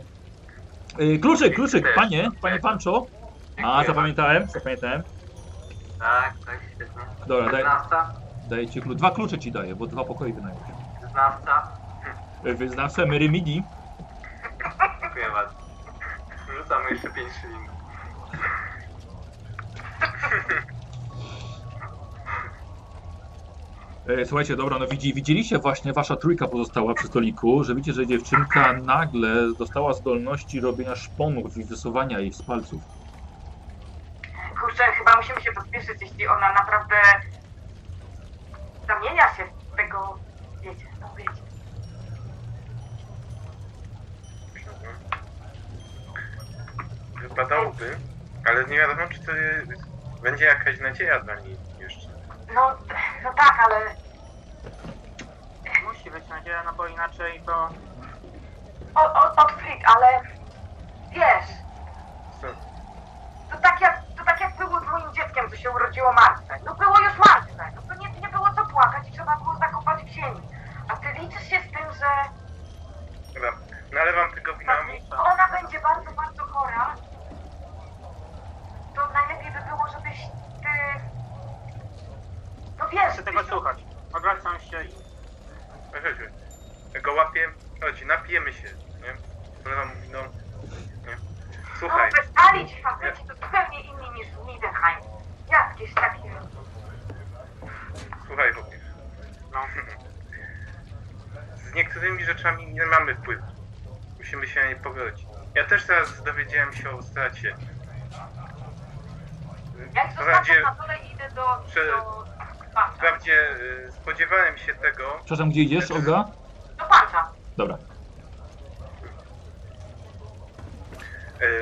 Yy, 0.99 1.19
kluczyk, 1.19 1.55
kluczyk, 1.55 1.95
panie, 1.95 2.31
panie 2.43 2.59
Pancho. 2.61 3.07
A, 3.65 3.85
zapamiętałem, 3.85 4.49
zapamiętałem. 4.49 5.03
Tak, 5.99 6.35
tak, 6.47 6.59
świetnie. 6.75 7.03
Dobra, 7.27 7.45
daj, 7.53 7.63
Wyznawca, 7.63 8.13
daję 8.49 8.69
ci 8.69 8.81
klucz. 8.83 8.99
Dwa 8.99 9.11
klucze 9.11 9.39
ci 9.39 9.53
daję, 9.53 9.77
bo 9.77 9.87
dwa 9.87 10.05
pokoje 10.05 10.33
wynająłeś. 10.33 10.69
wyznawca. 11.03 11.69
Yy, 12.45 12.55
Wyznawca 12.55 13.07
Merymidi. 13.07 13.63
Dziękuję 15.03 15.27
bardzo. 15.33 15.55
Rzucamy 16.63 16.91
jeszcze 16.91 17.11
5 17.11 17.33
szylingów. 17.43 17.77
Słuchajcie, 24.25 24.57
dobra, 24.57 24.79
no 24.79 24.87
widzi, 24.87 25.15
widzieliście 25.15 25.59
właśnie, 25.59 25.93
wasza 25.93 26.17
trójka 26.17 26.49
pozostała 26.49 26.95
przy 26.95 27.07
stoliku, 27.07 27.65
że 27.65 27.75
widzicie, 27.75 27.93
że 27.93 28.07
dziewczynka 28.07 28.73
nagle 28.73 29.55
dostała 29.59 29.93
zdolności 29.93 30.61
robienia 30.61 30.95
szponów 30.95 31.57
i 31.57 31.65
wysuwania 31.65 32.21
jej 32.21 32.33
z 32.33 32.43
palców. 32.43 32.83
Kurczę, 34.61 34.83
chyba 34.99 35.17
musimy 35.17 35.41
się 35.41 35.53
pospieszyć, 35.53 35.97
jeśli 36.01 36.27
ona 36.27 36.53
naprawdę 36.53 36.97
zamienia 38.89 39.35
się 39.35 39.43
w 39.73 39.77
tego, 39.77 40.19
wiecie, 40.63 40.87
no 41.01 41.15
wiecie. 41.19 41.43
Wypadałoby, 47.23 47.97
ale 48.45 48.65
nie 48.65 48.79
wiadomo, 48.79 49.09
czy 49.09 49.23
to 49.23 49.33
jest, 49.33 49.73
będzie 50.23 50.45
jakaś 50.45 50.81
nadzieja 50.81 51.21
dla 51.21 51.41
niej. 51.41 51.66
No, 52.55 52.77
no 53.25 53.33
tak, 53.37 53.59
ale 53.65 53.97
Musi 55.85 56.11
być 56.11 56.29
nadzieja, 56.29 56.63
no 56.65 56.73
bo 56.73 56.87
inaczej 56.87 57.43
to... 57.47 57.69
o, 58.95 59.01
o, 59.13 59.35
Otfrid, 59.37 59.83
ale 59.97 60.21
wiesz, 61.11 61.47
Co? 62.41 62.47
to 63.51 63.59
tak 63.63 63.81
jak, 63.81 64.03
to 64.19 64.25
tak 64.25 64.41
jak 64.41 64.57
było 64.57 64.81
z 64.81 64.85
moim 64.87 65.13
dzieckiem, 65.15 65.51
co 65.51 65.57
się 65.57 65.71
urodziło 65.71 66.13
martwe. 66.13 66.59
No 66.65 66.75
było 66.75 66.99
już 67.01 67.19
martwe, 67.19 67.73
no 67.77 67.83
to 67.89 67.95
nie, 67.95 68.21
nie 68.21 68.29
było 68.29 68.51
co 68.55 68.67
płakać 68.67 69.09
i 69.09 69.13
trzeba 69.13 69.37
było 69.37 69.55
zakopać 69.57 70.05
w 70.05 70.09
ziemi. 70.09 70.49
A 70.89 70.97
ty 70.97 71.09
liczysz 71.13 71.49
się 71.49 71.61
z 71.61 71.73
tym, 71.73 71.93
że 71.93 72.07
Dobra, 73.35 73.53
nalewam 73.93 74.33
tego 74.33 74.55
wina. 74.57 74.73
ona 75.19 75.49
będzie 75.53 75.81
bardzo, 75.81 76.11
bardzo 76.13 76.45
chora, 76.45 76.95
to 78.97 79.09
najlepiej 79.13 79.53
by 79.53 79.61
było, 79.69 79.87
żebyś 79.93 80.19
ty 80.63 81.01
chcę 82.85 83.23
tego 83.23 83.45
słuchać. 83.45 83.79
Odwracam 84.13 84.61
się 84.61 84.85
i... 84.85 84.89
Chodź, 85.93 86.03
chodź. 86.03 86.31
Ja 86.95 87.01
go 87.01 87.13
łapię, 87.15 87.49
chodź, 87.81 88.05
napijemy 88.05 88.53
się, 88.53 88.69
nie? 89.03 89.17
Polewam 89.65 89.91
wino, 90.03 90.19
nie? 91.07 91.17
Słuchaj, 91.79 92.11
No, 92.17 92.23
bezpali 92.23 92.69
ci 92.69 92.83
faceci 92.83 93.23
to 93.29 93.35
zupełnie 93.35 93.81
inni 93.81 94.11
niż 94.11 94.27
Nidenheim. 94.47 95.01
Jakieś 95.51 95.95
takie... 95.95 96.31
słuchaj, 98.27 98.53
chłopie. 98.53 98.79
No. 99.53 99.61
Z 101.57 101.75
niektórymi 101.75 102.25
rzeczami 102.25 102.73
nie 102.73 102.87
mamy 102.87 103.15
wpływu. 103.15 103.47
Musimy 104.19 104.47
się 104.47 104.61
na 104.61 104.67
nie 104.69 104.77
pogodzić. 104.77 105.27
Ja 105.55 105.65
też 105.65 105.87
teraz 105.87 106.23
dowiedziałem 106.23 106.73
się 106.73 106.91
o 106.91 107.03
stracie. 107.03 107.57
Jak 109.95 110.09
zostawiam 110.09 110.63
na 110.63 110.75
dole 110.75 110.97
idę 111.13 111.31
do... 111.31 111.65
Czy- 111.75 111.87
do... 111.87 112.36
wprawdzie 112.85 113.51
y, 113.89 113.93
spodziewałem 113.93 114.59
się 114.59 114.75
tego, 114.75 115.17
Przepraszam, 115.19 115.51
gdzie 115.51 115.61
idziesz, 115.61 115.91
Olga? 115.91 116.25
Do 116.79 116.85
pancza. 116.85 117.29
Dobra. 117.57 117.79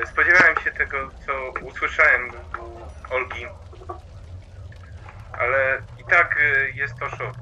y, 0.03 0.07
spodziewałem 0.07 0.55
się 0.63 0.71
tego, 0.71 1.09
co 1.25 1.59
usłyszałem 1.65 2.31
u 2.59 3.13
Olgi. 3.13 3.47
Ale 5.39 5.81
i 5.99 6.03
tak 6.09 6.37
y, 6.39 6.71
jest 6.75 6.99
to 6.99 7.09
szok. 7.09 7.35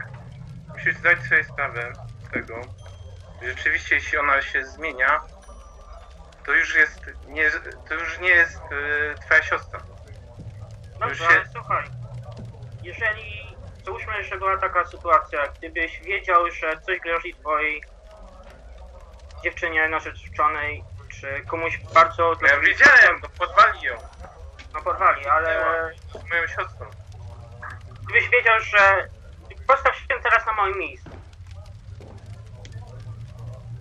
Musisz 0.73 0.95
zdać 0.97 1.19
sobie 1.23 1.43
sprawę 1.43 1.93
z 2.27 2.31
tego, 2.31 2.61
że 3.41 3.49
rzeczywiście 3.49 3.95
jeśli 3.95 4.17
ona 4.17 4.41
się 4.41 4.65
zmienia, 4.65 5.21
to 6.45 6.51
już 6.51 6.75
jest 6.75 7.01
nie, 7.27 7.49
to 7.89 7.93
już 7.93 8.19
nie 8.19 8.29
jest 8.29 8.57
y, 8.71 9.15
twoja 9.25 9.43
siostra. 9.43 9.79
Dobrze, 10.99 11.09
Już 11.09 11.17
się- 11.19 11.25
ale 11.39 11.49
słuchaj. 11.53 11.83
Jeżeli... 12.83 13.42
Załóżmy, 13.85 14.23
że 14.23 14.37
była 14.37 14.57
taka 14.57 14.85
sytuacja, 14.85 15.47
gdybyś 15.57 15.99
wiedział, 15.99 16.51
że 16.51 16.81
coś 16.81 16.99
grozi 16.99 17.33
twojej 17.33 17.83
dziewczynie 19.43 19.89
narzeczonej, 19.89 20.83
czy 21.19 21.45
komuś 21.47 21.79
bardzo... 21.93 22.33
Ja 22.41 22.59
widziałem, 22.59 23.21
bo 23.21 23.29
podwali 23.29 23.81
ją 23.81 23.95
No 24.73 24.81
porwali, 24.81 25.27
ale... 25.27 25.65
z 26.11 26.29
moją 26.29 26.47
siostrą. 26.47 26.85
Gdybyś 28.03 28.29
wiedział, 28.29 28.59
że... 28.59 29.07
Postaw 29.67 29.95
się 29.95 30.07
teraz 30.23 30.45
na 30.45 30.53
moim 30.53 30.77
miejscu. 30.77 31.09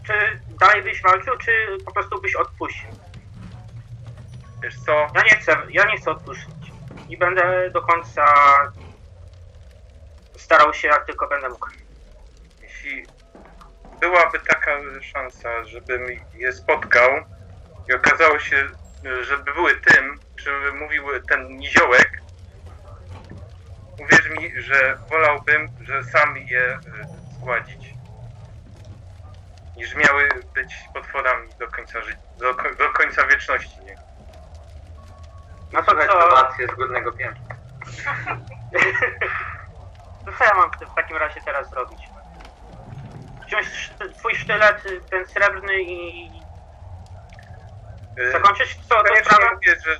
Czy 0.07 0.41
dalej 0.61 0.83
byś 0.83 1.03
walczył, 1.03 1.39
czy 1.39 1.77
po 1.87 1.93
prostu 1.93 2.21
byś 2.21 2.35
odpuścił? 2.35 2.89
Wiesz 4.63 4.79
co? 4.87 4.93
Ja 4.93 5.23
nie 5.23 5.37
chcę, 5.41 5.57
ja 5.71 5.85
nie 5.85 5.97
chcę 5.97 6.11
odpuścić. 6.11 6.73
I 7.09 7.17
będę 7.17 7.71
do 7.71 7.83
końca 7.83 8.25
starał 10.43 10.75
się 10.75 10.89
jak 10.89 11.07
tylko 11.07 11.29
będę 11.29 11.49
mógł. 11.49 11.67
Jeśli 12.63 13.07
byłaby 14.01 14.39
taka 14.49 14.81
szansa, 15.03 15.65
żebym 15.65 16.07
je 16.33 16.53
spotkał 16.53 17.25
i 17.89 17.93
okazało 17.93 18.39
się, 18.39 18.69
żeby 19.23 19.55
były 19.55 19.77
tym, 19.77 20.21
czym 20.37 20.79
mówił 20.79 21.05
ten 21.29 21.49
niziołek, 21.59 22.23
uwierz 23.99 24.31
mi, 24.31 24.63
że 24.63 24.99
wolałbym, 25.11 25.69
że 25.81 26.03
sam 26.03 26.37
je 26.37 26.75
y, 26.77 26.81
zgładzić, 27.35 27.97
niż 29.77 29.95
miały 29.97 30.29
być 30.55 30.91
potworami 30.93 31.55
do 31.59 31.69
końca 31.69 32.03
życia, 32.03 32.19
do, 32.37 32.55
ko- 32.55 32.75
do 32.75 32.91
końca 32.93 33.27
wieczności, 33.27 33.83
nie? 33.83 33.97
No 35.73 35.83
to 35.83 35.93
co, 35.97 36.03
Słowację 36.07 36.67
z 36.69 36.75
górnego 36.75 37.13
piętra. 37.13 37.57
to 40.25 40.33
co 40.39 40.45
ja 40.45 40.55
mam 40.55 40.71
w 40.91 40.95
takim 40.95 41.17
razie 41.17 41.41
teraz 41.41 41.71
zrobić? 41.71 42.11
Wziąć 43.47 43.67
sz- 43.67 44.17
twój 44.19 44.35
sztylet, 44.35 44.83
ten 45.11 45.27
srebrny 45.27 45.83
i 45.83 46.47
Y, 48.19 48.33
zakończyć 48.33 48.77
co, 48.89 48.95
to 48.95 49.03
Koniecznie 49.03 49.25
sprawę? 49.31 49.55
mówię, 49.55 49.81
że 49.87 49.97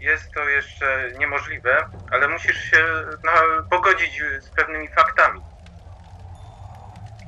jest 0.00 0.30
to 0.32 0.48
jeszcze 0.48 1.10
niemożliwe, 1.18 1.84
ale 2.10 2.28
musisz 2.28 2.58
się 2.70 2.86
no, 3.24 3.32
pogodzić 3.70 4.22
z 4.40 4.50
pewnymi 4.50 4.88
faktami. 4.88 5.40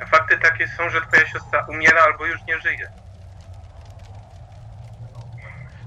A 0.03 0.07
fakty 0.07 0.39
takie 0.39 0.69
są, 0.69 0.91
że 0.91 1.01
twoja 1.01 1.27
siostra 1.27 1.65
umiera 1.69 2.03
albo 2.03 2.27
już 2.27 2.47
nie 2.47 2.61
żyje. 2.61 2.89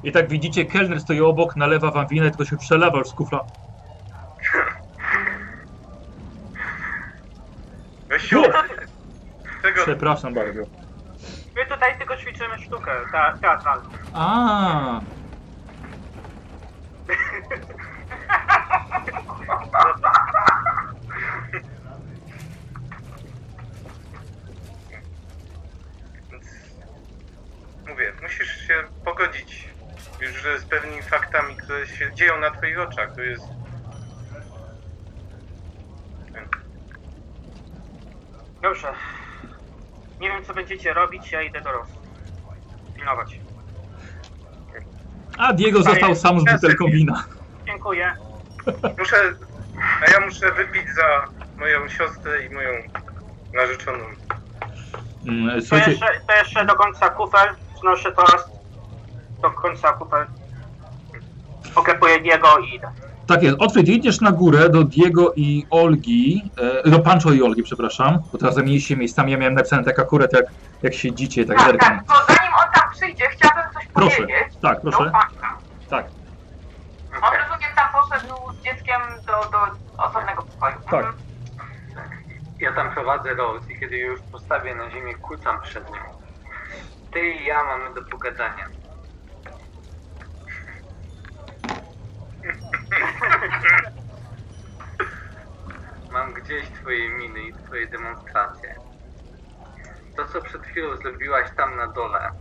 I 0.04 0.12
tak 0.12 0.30
widzicie, 0.30 0.66
kelner 0.66 1.00
stoi 1.00 1.20
obok, 1.22 1.56
nalewa 1.56 1.92
wam 1.92 2.08
winę, 2.08 2.30
tylko 2.30 2.46
się 2.46 2.58
przelewa 2.58 2.98
już 2.98 3.10
z 3.10 3.14
kufla. 3.14 3.40
Gościu, 8.12 8.42
U! 8.42 8.44
tego, 9.62 9.84
Przepraszam 9.84 10.34
bardzo. 10.34 10.62
My 11.56 11.66
tutaj 11.66 11.98
tylko 11.98 12.18
ćwiczymy 12.18 12.60
sztukę 12.60 12.92
te, 13.12 13.34
teatralną. 13.42 13.90
A, 14.14 15.02
więc 26.32 26.44
mówię, 27.88 28.14
musisz 28.22 28.68
się 28.68 28.84
pogodzić 29.06 29.70
już 30.22 30.62
z 30.62 30.66
pewnymi 30.66 31.02
faktami, 31.02 31.56
które 31.56 31.88
się 31.88 32.14
dzieją 32.14 32.40
na 32.40 32.52
twoich 32.52 32.80
oczach. 32.80 33.16
To 33.16 33.22
jest... 33.22 33.44
Dobrze. 38.62 38.88
Nie 40.20 40.30
wiem 40.30 40.46
co 40.46 40.54
będziecie 40.54 40.94
robić, 40.94 41.32
ja 41.32 41.42
idę 41.42 41.62
do 41.62 41.72
Rosu. 41.72 41.92
Pilnować. 42.96 43.40
a 45.38 45.54
Diego 45.54 45.84
został 45.84 46.16
sam 46.16 46.40
z 46.40 46.44
butelką 46.52 46.86
wina. 46.86 47.24
Dziękuję. 47.66 48.14
Muszę, 49.00 49.16
a 50.08 50.12
ja 50.12 50.20
muszę 50.26 50.52
wypić 50.52 50.84
za 50.96 51.28
moją 51.60 51.88
siostrę 51.90 52.46
i 52.46 52.50
moją 52.50 52.70
narzeczoną. 53.54 54.04
Mm, 55.28 55.60
To 55.60 55.66
Słuchajcie, 55.66 55.92
jeszcze, 55.92 56.08
to 56.28 56.34
jeszcze 56.34 56.66
do 56.66 56.76
końca 56.76 57.10
kufel. 57.10 57.56
Znoszę 57.80 58.12
toast. 58.12 58.50
Do 59.42 59.52
końca 59.52 59.94
kufel. 59.94 60.26
Oklepuję 61.76 62.20
Diego 62.20 62.58
i 62.58 62.76
idę. 62.76 62.92
Tak 63.32 63.44
jest. 63.44 63.56
Otwórz, 63.60 63.84
idziesz 63.88 64.22
na 64.22 64.32
górę 64.32 64.70
do 64.70 64.84
Diego 64.84 65.34
i 65.36 65.66
Olgi, 65.70 66.52
e, 66.86 66.90
do 66.90 67.00
Pancho 67.00 67.32
i 67.32 67.42
Olgi, 67.44 67.64
przepraszam, 67.64 68.20
bo 68.32 68.38
teraz 68.38 68.56
zamieniliście 68.56 68.98
miejscami, 68.98 69.32
ja 69.32 69.38
miałem 69.38 69.54
napisane 69.54 69.84
tak 69.84 70.00
akurat 70.00 70.34
jak, 70.34 70.46
jak 70.82 70.94
siedzicie, 70.94 71.46
tak 71.46 71.58
Tak, 71.58 71.66
zerkam. 71.68 72.00
tak, 72.00 72.08
to 72.08 72.34
zanim 72.34 72.54
on 72.54 72.72
tam 72.74 72.92
przyjdzie, 72.92 73.24
chciałabym 73.32 73.74
coś 73.74 73.88
Proszę, 73.94 74.16
powiedzieć. 74.16 74.54
tak, 74.62 74.76
Do 74.84 74.92
proszę, 74.92 75.12
pańca. 75.12 75.58
tak, 75.90 76.06
On 77.22 77.32
rozumiem 77.40 77.72
tam 77.76 77.88
poszedł 78.02 78.34
z 78.60 78.64
dzieckiem 78.64 79.02
do, 79.28 79.50
do 79.52 79.58
osobnego 80.04 80.44
pokoju. 80.44 80.76
Tak. 80.92 81.06
Mhm. 81.06 81.16
Ja 82.60 82.74
tam 82.74 82.92
prowadzę 82.94 83.34
Rose 83.34 83.74
i 83.74 83.80
kiedy 83.80 83.98
już 83.98 84.20
postawię 84.32 84.76
na 84.76 84.92
ziemię, 84.92 85.14
kucam 85.16 85.62
przed 85.62 85.90
nią. 85.90 86.02
Ty 87.14 87.20
i 87.30 87.46
ja 87.46 87.64
mamy 87.64 87.94
do 87.96 88.02
pogadania. 88.12 88.66
Mam 96.12 96.34
gdzieś 96.34 96.70
twoje 96.70 97.10
miny 97.10 97.42
i 97.42 97.54
twoje 97.54 97.88
demonstracje. 97.88 98.76
To, 100.18 100.26
co 100.26 100.42
przed 100.42 100.66
chwilą 100.66 100.98
zrobiłaś 100.98 101.50
tam 101.58 101.76
na 101.76 101.88
dole, 101.88 102.32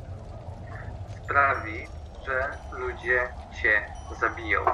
sprawi, 1.24 1.88
że 2.26 2.58
ludzie 2.72 3.28
cię 3.62 3.88
zabiją. 4.20 4.64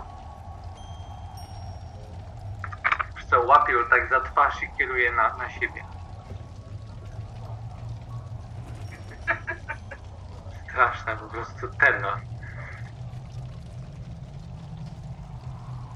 Co, 3.30 3.40
łapię 3.40 3.72
ją 3.72 3.84
tak 3.90 4.10
za 4.10 4.20
twarz 4.20 4.62
i 4.62 4.68
kieruję 4.78 5.12
na, 5.12 5.36
na 5.36 5.50
siebie. 5.50 5.84
Straszne 10.70 11.16
po 11.16 11.28
prostu 11.28 11.68
terror. 11.68 12.20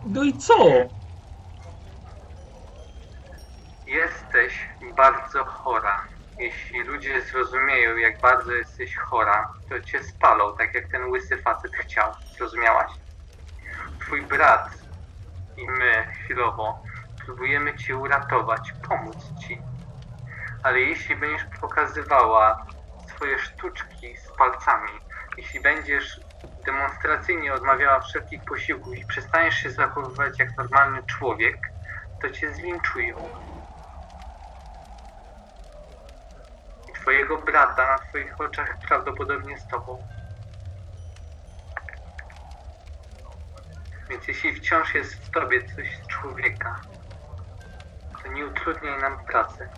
No 0.07 0.23
i 0.23 0.33
co? 0.33 0.55
Jesteś 3.87 4.69
bardzo 4.97 5.45
chora. 5.45 6.05
Jeśli 6.39 6.83
ludzie 6.83 7.21
zrozumieją, 7.21 7.97
jak 7.97 8.21
bardzo 8.21 8.53
jesteś 8.53 8.97
chora, 8.97 9.53
to 9.69 9.81
cię 9.81 10.05
spalą, 10.05 10.57
tak 10.57 10.75
jak 10.75 10.89
ten 10.89 11.05
łysy 11.11 11.43
facet 11.43 11.73
chciał. 11.73 12.13
Zrozumiałaś? 12.37 12.93
Twój 14.01 14.23
brat 14.23 14.71
i 15.57 15.67
my 15.67 16.07
chwilowo 16.25 16.83
próbujemy 17.27 17.77
cię 17.77 17.97
uratować, 17.97 18.73
pomóc 18.89 19.17
ci. 19.41 19.59
Ale 20.63 20.81
jeśli 20.81 21.17
będziesz 21.17 21.45
pokazywała 21.61 22.67
swoje 23.15 23.39
sztuczki 23.39 24.17
z 24.17 24.37
palcami, 24.39 24.91
jeśli 25.37 25.61
będziesz 25.61 26.21
demonstracyjnie 26.67 27.55
odmawiała 27.55 28.01
wszelkich 28.01 28.45
posiłków 28.45 28.97
i 28.97 29.07
przestaniesz 29.07 29.55
się 29.55 29.71
zachowywać 29.71 30.39
jak 30.39 30.57
normalny 30.59 31.03
człowiek, 31.03 31.73
to 32.23 32.31
cię 32.31 32.55
zlinczują. 32.55 33.17
I 36.89 36.93
twojego 36.93 37.39
brata 37.39 37.87
na 37.87 37.99
twoich 37.99 38.41
oczach 38.41 38.79
prawdopodobnie 38.89 39.59
z 39.59 39.67
tobą. 39.67 40.07
Więc 44.11 44.29
jeśli 44.29 44.55
wciąż 44.55 44.95
jest 44.95 45.15
w 45.15 45.31
tobie 45.31 45.63
coś 45.63 45.97
z 45.97 46.07
człowieka, 46.07 46.81
to 48.23 48.33
nie 48.33 48.47
utrudniaj 48.47 49.01
nam 49.01 49.25
pracy. 49.27 49.69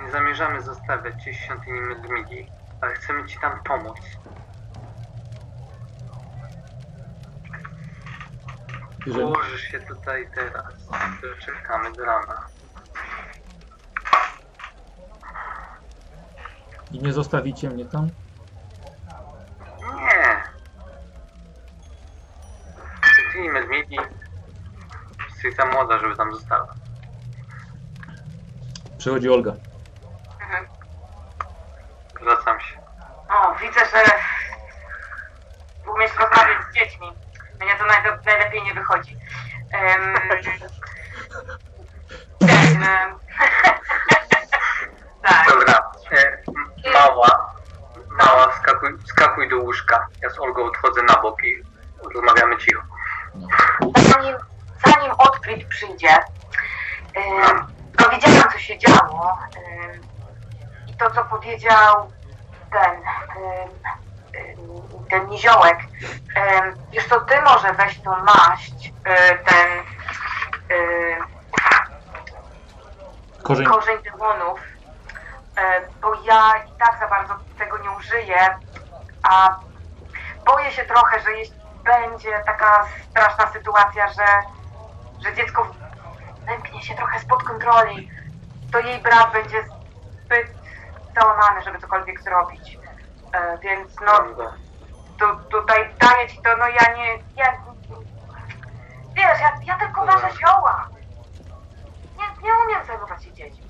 Nie 0.00 0.10
zamierzamy 0.10 0.60
zostawiać 0.60 1.22
cię 1.22 1.32
w 1.32 1.36
świątyni 1.36 1.80
Mydmigi, 1.80 2.50
ale 2.80 2.94
chcemy 2.94 3.26
ci 3.26 3.40
tam 3.40 3.62
pomóc. 3.62 3.98
Położysz 9.12 9.62
się 9.62 9.80
tutaj 9.80 10.28
teraz, 10.34 10.64
czekamy 11.46 11.92
do 11.92 12.04
rana. 12.04 12.46
I 16.90 16.98
nie 16.98 17.12
zostawicie 17.12 17.70
mnie 17.70 17.84
tam? 17.84 18.10
Nie! 19.96 20.42
Świątyni 23.14 23.50
Mydmigi 23.50 23.98
jesteś 25.28 25.54
za 25.56 25.66
młoda, 25.66 25.98
żeby 25.98 26.16
tam 26.16 26.34
została. 26.34 26.74
Przychodzi 28.98 29.30
Olga. 29.30 29.52
Mhm. 30.40 30.66
Zwracam 32.20 32.60
się. 32.60 32.80
O, 33.30 33.54
widzę, 33.54 33.80
że 33.80 34.04
umiesz 35.92 36.10
rozmawiać 36.16 36.58
z 36.70 36.74
dziećmi. 36.74 37.25
Mnie 37.60 37.74
to 37.78 37.86
naj, 37.86 38.02
najlepiej 38.26 38.62
nie 38.62 38.74
wychodzi. 38.74 39.16
Um, 39.74 40.14
ten, 42.38 42.86
tak. 45.22 45.48
Dobra, 45.48 45.90
e, 46.12 46.42
mała, 46.92 47.54
mała, 48.10 48.48
wskakuj, 48.52 48.98
wskakuj 49.04 49.48
do 49.48 49.58
łóżka. 49.58 50.06
Ja 50.22 50.30
z 50.30 50.38
Olgą 50.38 50.64
odchodzę 50.64 51.02
na 51.02 51.22
bok 51.22 51.44
i 51.44 51.62
rozmawiamy 52.14 52.56
cicho. 52.58 52.82
Zanim, 53.96 54.36
zanim 54.86 55.12
Otfrid 55.18 55.68
przyjdzie, 55.68 56.18
widziałam, 58.16 58.52
co 58.52 58.58
się 58.58 58.78
działo. 58.78 59.38
em, 59.56 60.00
I 60.88 60.94
to, 60.94 61.10
co 61.10 61.24
powiedział 61.24 62.12
ten, 62.70 62.94
em, 62.94 63.68
ten 65.10 65.26
niziołek. 65.26 65.78
Wiesz 66.92 67.08
co, 67.08 67.20
ty 67.20 67.42
może 67.42 67.72
weź 67.72 68.00
tą 68.00 68.10
maść, 68.24 68.92
e, 69.04 69.38
ten 69.38 69.68
e, 70.70 71.36
Korzeń. 73.42 73.66
korzeń 73.66 73.98
demonów, 74.02 74.60
e, 75.56 75.80
bo 76.02 76.14
ja 76.14 76.52
i 76.66 76.78
tak 76.78 76.98
za 77.00 77.08
bardzo 77.08 77.34
tego 77.58 77.78
nie 77.78 77.90
użyję, 77.90 78.58
a 79.22 79.58
boję 80.46 80.70
się 80.70 80.84
trochę, 80.84 81.20
że 81.20 81.32
jeśli 81.32 81.56
będzie 81.84 82.42
taka 82.46 82.86
straszna 83.10 83.52
sytuacja, 83.52 84.08
że, 84.08 84.26
że 85.24 85.34
dziecko 85.34 85.74
wymknie 86.46 86.82
się 86.82 86.94
trochę 86.94 87.20
spod 87.20 87.42
kontroli, 87.42 88.10
to 88.72 88.78
jej 88.78 88.98
brat 88.98 89.32
będzie 89.32 89.64
zbyt 90.24 90.46
załamany, 91.14 91.62
żeby 91.62 91.78
cokolwiek 91.78 92.22
zrobić. 92.22 92.78
E, 93.32 93.58
Więc 93.62 93.96
no, 94.06 94.12
tu, 95.18 95.26
tutaj 95.50 95.94
daję 96.00 96.28
ci 96.28 96.36
to, 96.44 96.56
no 96.58 96.68
ja 96.68 96.96
nie, 96.96 97.08
ja, 97.36 97.52
wiesz, 99.16 99.40
ja, 99.40 99.50
ja 99.66 99.78
tylko 99.78 100.06
ważę 100.06 100.28
zioła. 100.40 100.88
Nie, 102.18 102.48
nie 102.48 102.54
umiem 102.66 102.86
zajmować 102.86 103.24
się 103.24 103.32
dziećmi. 103.32 103.66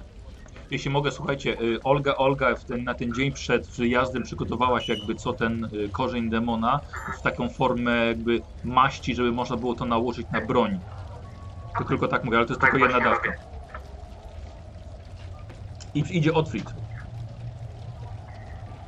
Jeśli 0.70 0.90
mogę, 0.90 1.10
słuchajcie, 1.10 1.60
y, 1.60 1.82
Olga, 1.84 2.16
Olga 2.16 2.54
w 2.54 2.64
ten, 2.64 2.84
na 2.84 2.94
ten 2.94 3.14
dzień 3.14 3.32
przed 3.32 3.76
wyjazdem 3.76 4.22
przygotowała 4.22 4.80
się 4.80 4.94
jakby 4.94 5.14
co 5.14 5.32
ten 5.32 5.64
y, 5.64 5.90
korzeń 5.90 6.30
demona 6.30 6.80
w 7.18 7.22
taką 7.22 7.48
formę 7.50 8.06
jakby 8.06 8.42
maści, 8.64 9.14
żeby 9.14 9.32
można 9.32 9.56
było 9.56 9.74
to 9.74 9.84
nałożyć 9.84 10.30
na 10.30 10.40
broń. 10.40 10.80
To 11.78 11.84
tylko 11.84 12.08
tak 12.08 12.24
mówię, 12.24 12.36
ale 12.36 12.46
to 12.46 12.52
jest 12.52 12.60
Tak 12.60 12.70
tylko 12.70 12.86
jedna 12.86 13.10
dawka. 13.10 13.32
I 15.94 16.04
idzie 16.18 16.34
Otfrid. 16.34 16.85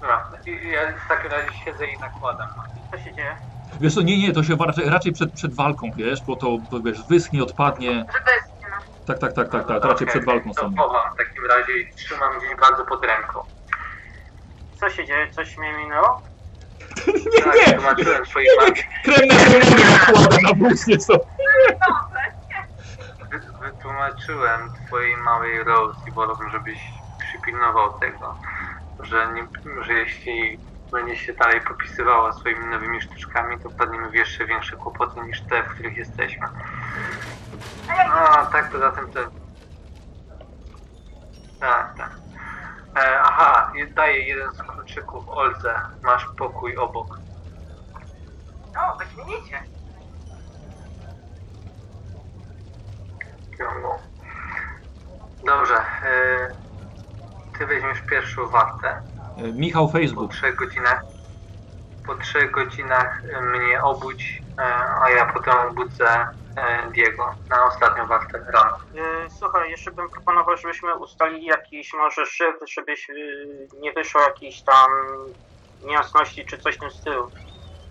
Dobra, 0.00 0.24
i- 0.46 0.68
ja 0.72 0.92
w 1.04 1.08
takim 1.08 1.30
razie 1.30 1.52
siedzę 1.52 1.86
i 1.86 1.98
nakładam. 2.00 2.48
Co 2.90 2.98
się 2.98 3.14
dzieje? 3.14 3.36
Wiesz 3.80 3.94
co, 3.94 4.02
nie, 4.02 4.18
nie, 4.18 4.32
to 4.32 4.42
się 4.42 4.56
raczej, 4.66 4.90
raczej 4.90 5.12
przed, 5.12 5.32
przed 5.34 5.56
walką, 5.56 5.90
wiesz, 5.96 6.24
bo 6.26 6.36
to, 6.36 6.58
to 6.70 6.80
wiesz, 6.84 7.06
wyschnie, 7.08 7.42
odpadnie. 7.42 7.90
Żeby, 7.90 8.30
no, 8.62 8.76
Tak, 9.06 9.18
tak, 9.18 9.32
tak, 9.32 9.48
tak, 9.52 9.66
tak, 9.68 9.82
to 9.82 9.88
raczej 9.88 10.06
przed 10.06 10.24
walką 10.24 10.50
To 10.56 10.60
są. 10.62 10.74
chowam 10.78 11.02
w 11.14 11.16
takim 11.18 11.46
razie 11.46 11.72
i 11.78 11.94
trzymam 11.94 12.38
gdzieś 12.38 12.50
bardzo 12.60 12.84
pod 12.84 13.04
ręką. 13.04 13.40
Co 14.72 14.90
się 14.90 15.06
dzieje? 15.06 15.30
Coś 15.30 15.56
mnie 15.58 15.72
minęło? 15.72 16.22
Tak, 17.44 17.54
Nie, 17.66 17.74
tłumaczyłem 17.74 18.26
swojej 18.26 18.48
mamie. 18.60 18.72
Krem 19.04 19.28
na 19.28 19.34
demony 19.44 19.90
nakłada 19.90 20.36
na 20.42 20.54
włócznie 20.58 21.00
są. 21.00 21.14
Wy- 23.30 23.40
Wytłumaczyłem 23.60 24.70
twojej 24.86 25.16
małej 25.16 25.64
Rose 25.64 25.98
i 26.06 26.12
wolałbym, 26.12 26.50
żebyś 26.50 27.02
przypilnował 27.18 27.98
tego, 27.98 28.38
że, 29.00 29.32
nie, 29.32 29.48
że 29.82 29.92
jeśli 29.92 30.58
będzie 30.92 31.16
się 31.16 31.32
dalej 31.32 31.60
popisywała 31.60 32.32
swoimi 32.32 32.66
nowymi 32.66 33.00
sztuczkami, 33.00 33.58
to 33.60 33.70
wpadniemy 33.70 34.10
w 34.10 34.14
jeszcze 34.14 34.46
większe 34.46 34.76
kłopoty 34.76 35.20
niż 35.20 35.40
te, 35.40 35.62
w 35.62 35.68
których 35.68 35.96
jesteśmy. 35.96 36.46
a 37.88 37.94
jak 37.94 38.10
A, 38.10 38.46
tak, 38.46 38.70
poza 38.70 38.90
tym 38.90 39.12
to... 39.12 39.20
Tak, 41.60 41.96
tak. 41.96 42.10
E, 42.96 43.20
aha, 43.20 43.72
daję 43.94 44.26
jeden 44.26 44.52
z 44.52 44.62
kluczyków 44.62 45.28
Olce. 45.28 45.80
Masz 46.02 46.26
pokój 46.38 46.76
obok. 46.76 47.18
no, 48.74 48.96
wyśmienicie. 48.96 49.62
No. 53.82 53.98
Dobrze. 55.44 55.76
E, 55.76 56.67
ty 57.58 57.66
weźmiesz 57.66 58.02
pierwszą 58.10 58.48
wartę. 58.48 59.00
Y, 59.38 59.52
Michał 59.52 59.86
Po 59.86 59.92
Facebook. 59.92 60.32
trzech 60.32 60.56
godzinach. 60.56 61.02
Po 62.06 62.14
trzech 62.14 62.50
godzinach 62.50 63.22
e, 63.32 63.42
mnie 63.42 63.82
obudź, 63.82 64.44
e, 64.60 64.62
a 65.02 65.10
ja 65.10 65.26
potem 65.26 65.54
obudzę 65.58 66.26
e, 66.56 66.90
Diego 66.94 67.34
na 67.50 67.66
ostatnią 67.66 68.06
wartę 68.06 68.38
rano. 68.54 68.76
Słuchaj, 69.28 69.70
jeszcze 69.70 69.90
bym 69.90 70.10
proponował, 70.10 70.56
żebyśmy 70.56 70.94
ustalili 70.98 71.44
jakiś 71.46 71.92
może 71.94 72.26
szyfr, 72.26 72.64
żebyś 72.68 73.08
nie 73.80 73.92
wyszło 73.92 74.20
jakiejś 74.20 74.62
tam 74.62 74.90
niejasności 75.80 76.44
czy 76.44 76.58
coś 76.58 76.76
w 76.76 76.78
tym 76.78 76.90
stylu. 76.90 77.32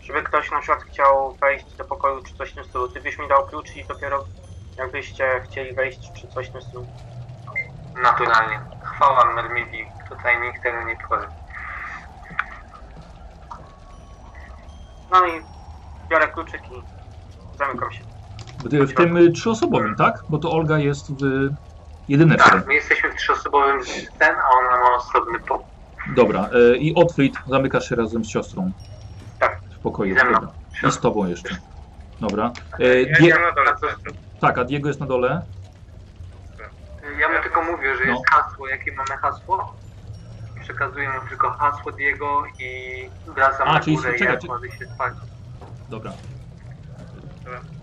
Żeby 0.01 0.23
ktoś 0.23 0.51
na 0.51 0.59
przykład 0.59 0.83
chciał 0.83 1.37
wejść 1.41 1.75
do 1.77 1.85
pokoju 1.85 2.21
czy 2.21 2.35
coś 2.35 2.51
w 2.51 2.55
tym 2.55 2.63
stylu. 2.63 2.87
Ty 2.89 3.01
byś 3.01 3.19
mi 3.19 3.27
dał 3.27 3.45
klucz 3.45 3.75
i 3.75 3.85
dopiero 3.87 4.27
jakbyście 4.77 5.41
chcieli 5.45 5.75
wejść 5.75 6.11
czy 6.13 6.27
coś 6.27 6.49
w 6.49 6.51
tym 6.51 6.61
stylu. 6.61 6.91
Naturalnie. 8.03 8.59
Chwała 8.83 9.33
Mermidi. 9.33 9.85
Tutaj 10.09 10.41
nikt 10.41 10.63
tego 10.63 10.83
nie 10.83 10.95
powie. 11.09 11.27
No 15.11 15.27
i 15.27 15.41
biorę 16.09 16.27
kluczyk 16.27 16.61
i 16.71 16.81
zamykam 17.57 17.91
się. 17.91 18.03
W 18.63 18.93
tym 18.93 19.17
y, 19.17 19.31
trzyosobowym, 19.31 19.95
tak? 19.95 20.13
Bo 20.29 20.37
to 20.37 20.51
Olga 20.51 20.77
jest 20.79 21.11
w 21.23 21.49
jedyneczce. 22.07 22.49
Tak, 22.49 22.67
my 22.67 22.73
jesteśmy 22.73 23.11
w 23.11 23.15
trzyosobowym 23.15 23.79
ten, 24.19 24.35
a 24.35 24.49
ona 24.59 24.77
ma 24.79 24.95
osobny 24.95 25.39
pokój. 25.39 25.67
Dobra, 26.15 26.49
y, 26.73 26.77
i 26.77 26.95
Otfrid 26.95 27.33
zamykasz 27.45 27.89
się 27.89 27.95
razem 27.95 28.23
z 28.25 28.29
siostrą. 28.29 28.71
Tak. 29.39 29.61
W 29.77 29.81
pokoju. 29.81 30.17
Ze 30.19 30.25
mną. 30.25 30.39
I 30.87 30.91
z 30.91 30.99
tobą 30.99 31.27
jeszcze. 31.27 31.55
Dobra. 32.21 32.51
Ja 32.79 32.87
Y, 32.87 33.11
Die- 33.19 33.39
na 33.39 33.51
dole. 33.51 33.75
co- 33.81 34.11
tak, 34.41 34.57
a 34.57 34.63
Diego 34.63 34.87
jest 34.87 34.99
na 34.99 35.05
dole. 35.05 35.41
Ja 37.19 37.29
mu 37.29 37.41
tylko 37.43 37.63
mówię, 37.63 37.95
że 37.95 38.05
No. 38.05 38.11
jest 38.11 38.29
hasło. 38.29 38.67
Jakie 38.67 38.91
mamy 38.91 39.17
hasło? 39.21 39.73
Przekazuję 40.61 41.09
mu 41.09 41.27
tylko 41.29 41.51
hasło 41.51 41.91
Diego 41.91 42.43
i 42.59 43.09
wracam 43.27 43.67
A, 43.67 43.73
na 43.73 43.79
czyli 43.79 43.95
górę 43.95 44.15
i 44.15 44.19
czekaj, 44.19 44.33
jak 44.33 44.41
czy- 44.41 44.47
kładę 44.47 44.71
się 44.71 44.85
spać. 44.85 45.13
Dobra. 45.89 46.11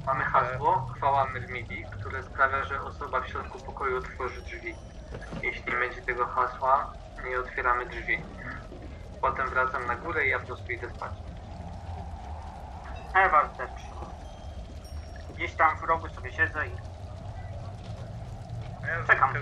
Mamy 0.07 0.25
hasło, 0.25 0.89
chwała 0.97 1.25
Myrmidii, 1.27 1.85
które 2.01 2.23
sprawia, 2.23 2.65
że 2.65 2.81
osoba 2.83 3.21
w 3.21 3.29
środku 3.29 3.59
pokoju 3.59 3.99
otworzy 3.99 4.43
drzwi. 4.43 4.75
Jeśli 5.43 5.73
nie 5.73 5.79
będzie 5.79 6.03
tego 6.03 6.27
hasła, 6.27 6.93
nie 7.29 7.39
otwieramy 7.41 7.87
drzwi. 7.87 8.25
Potem 9.21 9.49
wracam 9.51 9.87
na 9.87 9.97
górę 9.97 10.27
i 10.27 10.31
ja 10.31 10.39
po 10.39 10.47
prostu 10.47 10.73
idę 10.73 10.91
spać. 10.91 11.13
Ewa 13.15 13.49
też. 13.49 13.71
Gdzieś 15.37 15.55
tam 15.57 15.79
w 15.79 15.83
rogu 15.83 16.09
sobie 16.09 16.33
siedzę 16.33 16.67
i 16.67 16.71
Czekam. 19.07 19.35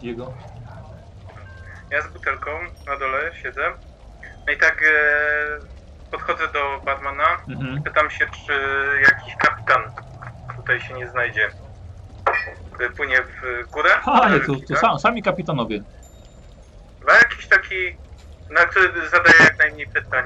Diego? 0.00 0.34
Ja 1.90 2.02
z 2.02 2.08
butelką 2.12 2.50
na 2.86 2.96
dole 2.98 3.30
siedzę. 3.42 3.72
No 4.46 4.52
i 4.52 4.56
tak 4.58 4.82
e, 4.82 6.10
podchodzę 6.10 6.48
do 6.48 6.80
barmana 6.84 7.24
Mhm. 7.48 7.82
Pytam 7.82 8.10
się, 8.10 8.26
czy 8.46 8.52
jakiś 9.02 9.36
kapitan 9.36 9.82
tutaj 10.56 10.80
się 10.80 10.94
nie 10.94 11.08
znajdzie. 11.08 11.50
y, 12.80 12.90
płynie 12.90 13.16
w 13.22 13.70
górę. 13.70 13.90
A, 14.04 14.28
nie, 14.28 14.40
to, 14.40 14.52
to 14.68 14.76
sam, 14.76 14.98
sami 14.98 15.22
kapitanowie. 15.22 15.80
Ma 17.06 17.12
jakiś 17.14 17.48
taki, 17.48 17.96
na 18.50 18.60
który 18.66 19.08
zadaje 19.08 19.36
jak 19.44 19.58
najmniej 19.58 19.86
pytań. 19.86 20.24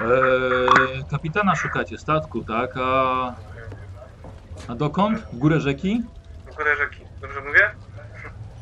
Eee, 0.00 1.04
kapitana 1.10 1.56
szukacie 1.56 1.98
statku, 1.98 2.44
tak? 2.44 2.70
A, 2.76 3.34
a 4.68 4.74
dokąd? 4.74 5.18
W 5.20 5.38
górę 5.38 5.60
rzeki? 5.60 6.02
W 6.52 6.56
górę 6.56 6.76
rzeki. 6.76 7.04
Dobrze 7.20 7.40
mówię? 7.40 7.70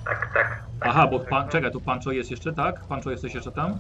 Tak, 0.05 0.35
tak. 0.35 0.63
Aha, 0.81 1.07
bo 1.07 1.21
pan, 1.21 1.49
czekaj, 1.49 1.71
tu 1.73 1.81
Pancho 1.81 2.13
jest 2.13 2.31
jeszcze, 2.31 2.53
tak? 2.53 2.81
Pancho 2.89 3.11
jesteś 3.11 3.35
jeszcze 3.35 3.53
tam? 3.53 3.79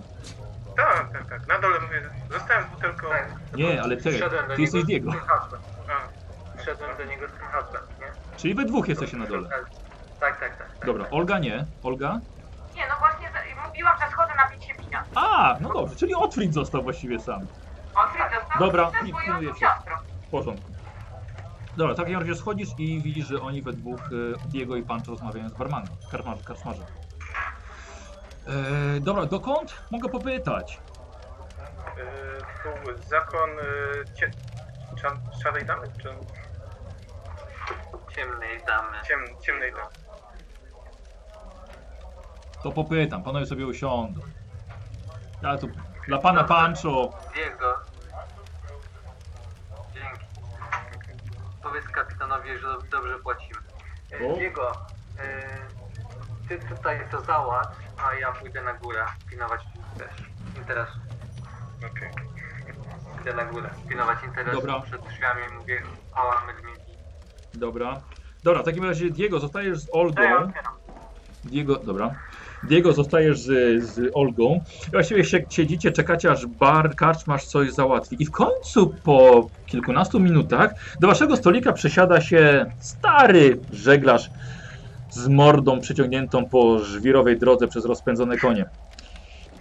Tak, 0.76 1.12
tak, 1.12 1.26
tak. 1.28 1.48
Na 1.48 1.58
dole 1.58 1.80
mówię. 1.80 2.02
Zostałem 2.30 2.64
z 2.64 2.70
butelką. 2.74 3.08
Tak. 3.08 3.28
Nie, 3.56 3.82
ale 3.82 3.96
czekaj, 3.96 4.12
Wszedłem 4.12 4.48
do 4.48 4.54
ty 4.54 4.60
jesteś 4.62 4.84
niego 4.86 4.86
Diego. 4.86 5.10
z 5.10 5.14
tym 5.14 5.22
hasłem. 5.28 5.60
A, 6.56 6.58
Wszedłem 6.58 6.96
do 6.96 7.04
niego 7.04 7.28
z 7.28 7.32
tym 7.32 7.40
hasłem, 7.52 7.82
nie? 8.00 8.06
Czyli 8.36 8.54
we 8.54 8.64
dwóch 8.64 8.88
jesteście 8.88 9.16
na 9.16 9.26
dole. 9.26 9.48
Tak, 9.48 9.64
tak, 10.20 10.40
tak. 10.40 10.58
tak. 10.58 10.86
Dobra, 10.86 11.10
Olga 11.10 11.38
nie. 11.38 11.64
Olga? 11.82 12.20
Nie, 12.76 12.82
no 12.88 12.94
właśnie 12.98 13.28
za- 13.32 13.66
mówiłam, 13.68 13.96
że 14.00 14.10
schodzę 14.10 14.32
napić 14.36 14.64
się 14.64 14.74
wina. 14.74 15.04
A, 15.14 15.56
no 15.60 15.72
dobrze, 15.72 15.96
czyli 15.96 16.14
Otfrid 16.14 16.54
został 16.54 16.82
właściwie 16.82 17.20
sam. 17.20 17.40
Otwórz 17.94 18.20
dostał 18.40 18.58
Dobra, 18.58 18.90
ze 18.90 19.06
i 19.08 19.10
swoją 19.10 19.24
pilnujecie. 19.24 19.60
siostrą. 19.60 19.96
W 20.26 20.30
porządku. 20.30 20.70
Dobra, 21.76 21.94
w 21.94 21.96
takim 21.96 22.18
razie 22.18 22.34
schodzisz 22.34 22.68
i 22.78 23.00
widzisz, 23.02 23.26
że 23.26 23.40
oni 23.40 23.62
we 23.62 23.72
dwóch, 23.72 24.00
e, 24.00 24.48
Diego 24.48 24.76
i 24.76 24.82
Pancho 24.82 25.10
rozmawiają 25.10 25.48
z 25.48 25.52
barmanem, 25.54 25.88
z 26.00 26.08
karmarzem. 26.10 26.44
karczmarzem. 26.44 26.84
E, 28.46 29.00
dobra, 29.00 29.26
dokąd? 29.26 29.74
Mogę 29.90 30.08
popytać. 30.08 30.80
y, 31.98 32.40
tu 32.62 33.02
zakon 33.08 33.50
y, 33.50 34.14
cie, 34.14 34.30
cza- 35.02 35.42
szarej 35.42 35.64
damy? 35.66 35.86
Czy 36.02 36.08
Ciemnej 38.14 38.60
damy. 38.66 38.96
ciem, 39.06 39.18
ciemnej 39.46 39.72
damy? 39.72 39.88
To 42.62 42.72
popytam, 42.72 43.22
panowie 43.22 43.46
sobie 43.46 43.66
usiądą. 43.66 44.20
Ja 45.42 45.58
tu 45.58 45.68
dla 46.08 46.18
pana 46.18 46.44
Pancho. 46.44 47.12
Diego. 47.34 47.74
Dzięki. 49.94 50.26
Powiedz 51.76 51.90
kapitanowi, 51.90 52.58
że 52.58 52.66
dob- 52.66 52.88
dobrze 52.88 53.18
płacimy. 53.18 53.60
E, 54.12 54.26
O. 54.32 54.36
Diego, 54.36 54.72
e, 55.18 55.42
ty 56.48 56.58
tutaj 56.58 57.00
to 57.10 57.20
załatw, 57.20 57.80
a 58.04 58.14
ja 58.14 58.32
pójdę 58.32 58.62
na 58.62 58.74
górę 58.74 59.04
pilnować 59.30 59.60
też 59.98 60.10
interesu. 60.56 60.98
Okej. 61.92 62.10
Idę 63.20 63.34
na 63.34 63.44
górę 63.44 63.70
pilnować 63.88 64.18
interesu 64.24 64.56
Dobra. 64.60 64.80
przed 64.80 65.00
drzwiami 65.08 65.42
mówię 65.58 65.82
mała 66.14 66.42
mydmiki. 66.46 66.92
Dobra. 67.54 68.00
Dobra, 68.44 68.62
w 68.62 68.64
takim 68.64 68.84
razie 68.84 69.10
Diego, 69.10 69.40
zostajesz 69.40 69.78
z 69.78 69.86
ja 69.86 69.92
Olgą. 69.92 70.22
otwieram. 70.22 70.52
Diego, 71.44 71.76
dobra. 71.76 72.14
Diego, 72.66 72.92
zostajesz 72.92 73.40
z, 73.40 73.84
z 73.84 74.10
Olgą. 74.14 74.60
Właściwie 74.92 75.24
się, 75.24 75.40
siedzicie, 75.50 75.92
czekacie 75.92 76.30
aż 76.30 76.46
bar, 76.46 76.94
karczmarz 76.96 77.46
coś 77.46 77.72
załatwi. 77.72 78.16
I 78.22 78.26
w 78.26 78.30
końcu 78.30 78.94
po 79.04 79.50
kilkunastu 79.66 80.20
minutach 80.20 80.74
do 81.00 81.06
waszego 81.06 81.36
stolika 81.36 81.72
przesiada 81.72 82.20
się 82.20 82.66
stary 82.78 83.60
żeglarz 83.70 84.30
z 85.10 85.28
mordą 85.28 85.80
przyciągniętą 85.80 86.48
po 86.48 86.78
żwirowej 86.78 87.38
drodze 87.38 87.68
przez 87.68 87.84
rozpędzone 87.84 88.36
konie. 88.36 88.64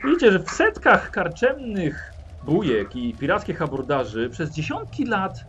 Widzicie, 0.03 0.31
że 0.31 0.39
w 0.39 0.49
setkach 0.49 1.11
karczemnych 1.11 2.15
bujek 2.43 2.95
i 2.95 3.17
pirackich 3.17 3.61
abordaży 3.61 4.29
przez 4.29 4.51
dziesiątki 4.51 5.05
lat 5.05 5.45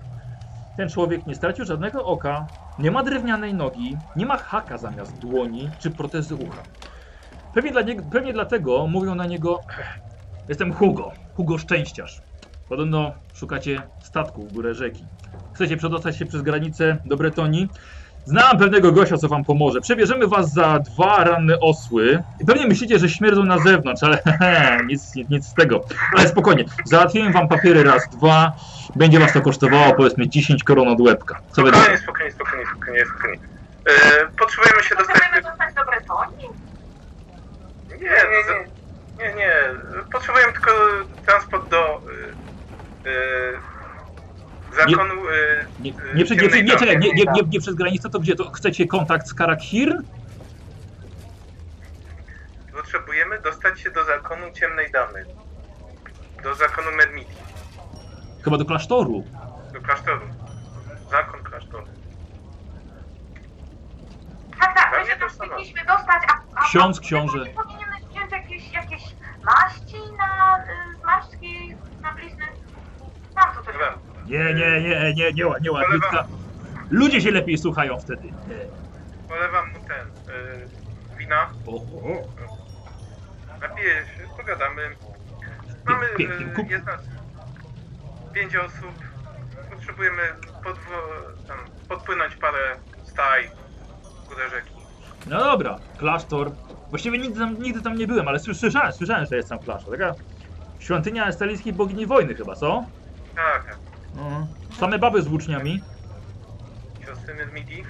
ten 0.77 0.89
człowiek 0.89 1.27
nie 1.27 1.35
stracił 1.35 1.65
żadnego 1.65 2.05
oka, 2.05 2.47
nie 2.79 2.91
ma 2.91 3.03
drewnianej 3.03 3.55
nogi, 3.55 3.97
nie 4.17 4.27
ma 4.27 4.37
haka 4.37 4.79
zamiast 4.79 5.19
dłoni 5.19 5.71
czy 5.79 5.91
protezy 5.91 6.35
ucha. 6.35 6.63
Pewnie, 7.57 7.73
dla 7.73 7.83
niego, 7.83 8.03
pewnie 8.13 8.33
dlatego 8.33 8.87
mówią 8.87 9.15
na 9.15 9.27
niego 9.27 9.61
Jestem 10.49 10.73
Hugo, 10.73 11.13
Hugo 11.37 11.59
Szczęściarz. 11.59 12.21
Podobno 12.69 13.13
szukacie 13.35 13.83
statku 14.03 14.43
w 14.43 14.53
górę 14.53 14.75
rzeki. 14.75 15.05
Chcecie 15.55 15.77
przedostać 15.77 16.17
się 16.17 16.27
przez 16.27 16.43
granicę 16.43 16.97
do 17.05 17.17
Bretonii? 17.17 17.69
Znam 18.25 18.59
pewnego 18.59 18.93
gościa, 18.93 19.17
co 19.17 19.29
wam 19.29 19.45
pomoże. 19.45 19.81
Przebierzemy 19.81 20.27
was 20.27 20.53
za 20.53 20.79
dwa 20.79 21.25
ranne 21.25 21.61
osły. 21.61 22.23
I 22.41 22.45
pewnie 22.45 22.67
myślicie, 22.67 22.99
że 22.99 23.09
śmierdzą 23.09 23.45
na 23.45 23.59
zewnątrz, 23.59 24.03
ale 24.03 24.19
nic, 24.87 25.15
nic, 25.15 25.31
nic 25.31 25.47
z 25.47 25.55
tego. 25.55 25.85
Ale 26.17 26.29
spokojnie, 26.29 26.65
załatwiłem 26.85 27.33
wam 27.33 27.49
papiery 27.49 27.85
raz, 27.85 28.09
dwa. 28.09 28.53
Będzie 28.97 29.19
was 29.19 29.33
to 29.33 29.41
kosztowało 29.41 29.95
powiedzmy 29.95 30.29
10 30.29 30.65
koron 30.65 30.89
od 30.89 31.01
łebka. 31.01 31.41
Co? 31.49 31.53
Spokojnie, 31.53 31.99
spokojnie, 31.99 32.33
spokojnie, 32.33 32.67
spokojnie, 32.67 33.05
spokojnie. 33.07 33.43
Y, 33.89 34.39
potrzebujemy 34.39 34.83
się 34.83 34.95
dostać... 34.95 35.17
Chcemy 35.17 35.43
dostać 35.43 35.75
do 35.75 35.85
Bretonii? 35.85 36.66
Nie, 38.01 38.09
nie, 38.09 38.43
nie, 39.19 39.29
nie, 39.29 39.35
nie. 39.35 39.53
Potrzebujemy 40.13 40.53
tylko 40.53 40.71
transport 41.27 41.69
do 41.71 42.03
y, 43.05 43.09
y, 43.09 44.77
zakonu. 44.77 45.15
Y, 45.31 45.67
Nie, 45.81 45.91
y, 45.91 45.95
nie, 46.15 46.25
prze- 46.25 46.37
nie, 46.37 46.49
nie, 46.49 46.63
nie, 46.63 46.97
nie, 46.97 47.13
nie, 47.13 47.25
nie, 47.33 47.43
nie 47.49 47.61
przez 47.61 47.75
granicę, 47.75 48.11
to 48.11 48.19
gdzie? 48.21 48.37
To 48.37 48.51
chcecie 48.51 48.87
kontakt 48.87 49.27
z 49.29 49.35
Karakhirn? 49.35 50.03
Potrzebujemy 52.73 53.41
dostać 53.41 53.81
się 53.81 53.91
do 53.91 54.05
zakonu 54.05 54.53
ciemnej 54.53 54.91
damy. 54.93 55.25
Do 56.43 56.55
zakonu 56.55 56.93
Medmiti. 56.97 57.35
Chyba 58.45 58.59
do 58.59 58.65
klasztoru. 58.65 59.25
Do 59.73 59.81
klasztoru. 59.81 60.21
Zakon 61.11 61.43
klasztoru. 61.43 61.87
Tak, 64.61 64.75
tak, 64.75 64.93
my 64.93 64.99
Pewnie 64.99 65.13
się 65.15 65.21
tam 65.21 65.29
to 65.31 65.35
samo. 65.37 65.51
powinniśmy 65.51 65.81
dostać, 65.81 66.23
a... 66.29 66.61
a 66.61 66.65
Ksiądz, 66.65 67.01
książę. 67.01 67.39
Nie 67.39 67.86
wziąć 68.27 68.33
jakieś, 68.33 68.73
jakieś 68.73 69.03
maści 69.45 69.97
na 70.19 70.59
y, 70.59 72.03
na 72.03 72.13
blizny? 72.13 72.45
Tam 73.35 73.55
co 73.55 73.63
coś. 73.63 73.75
Nie, 74.27 74.39
nie, 74.39 74.81
nie, 74.81 75.15
nie, 75.15 75.33
nie, 75.33 75.33
nie 75.61 75.73
ładniutka. 75.73 76.27
Ludzie 76.91 77.21
się 77.21 77.31
lepiej 77.31 77.59
słuchają 77.59 78.01
wtedy. 78.01 78.29
Polewam 79.29 79.69
mu 79.73 79.79
ten. 79.79 80.07
Y, 80.35 81.17
wina. 81.17 81.51
O, 81.67 81.75
o, 81.77 82.23
Napiję 83.61 83.95
się, 83.95 84.37
pogadamy. 84.37 84.97
Mamy. 85.85 86.07
pięknie, 86.17 86.47
Y, 86.47 86.51
kup. 86.55 86.71
jest 86.71 86.87
nas 86.87 87.01
pięć 88.33 88.57
osób. 88.57 88.93
Potrzebujemy 89.71 90.23
podwo, 90.65 90.93
tam, 91.49 91.59
podpłynąć 91.89 92.37
parę 92.37 92.77
staj 93.05 93.51
w 94.25 94.29
górę 94.29 94.51
rzeki. 94.51 94.71
No 95.27 95.39
dobra, 95.45 95.79
klasztor. 95.99 96.51
Właściwie 96.91 97.19
nigdy 97.19 97.39
tam, 97.41 97.63
nigdy 97.63 97.83
tam 97.83 97.97
nie 97.97 98.07
byłem, 98.07 98.29
ale 98.29 98.39
sły- 98.39 98.55
słyszałem, 98.55 98.93
słyszałem, 98.93 99.27
że 99.27 99.37
jest 99.37 99.49
tam 99.49 99.59
klasztor. 99.59 99.99
Taka 99.99 100.15
świątynia 100.79 101.27
estalijskiej 101.27 101.73
bogini 101.73 102.07
wojny 102.07 102.35
chyba, 102.35 102.55
co? 102.55 102.85
Tak, 103.35 103.67
tak. 103.67 103.79
No. 104.15 104.49
Same 104.79 104.99
baby 104.99 105.23
z 105.23 105.27
włóczniami. 105.27 105.81
Siostry 107.07 107.35
Medmiti. 107.35 107.85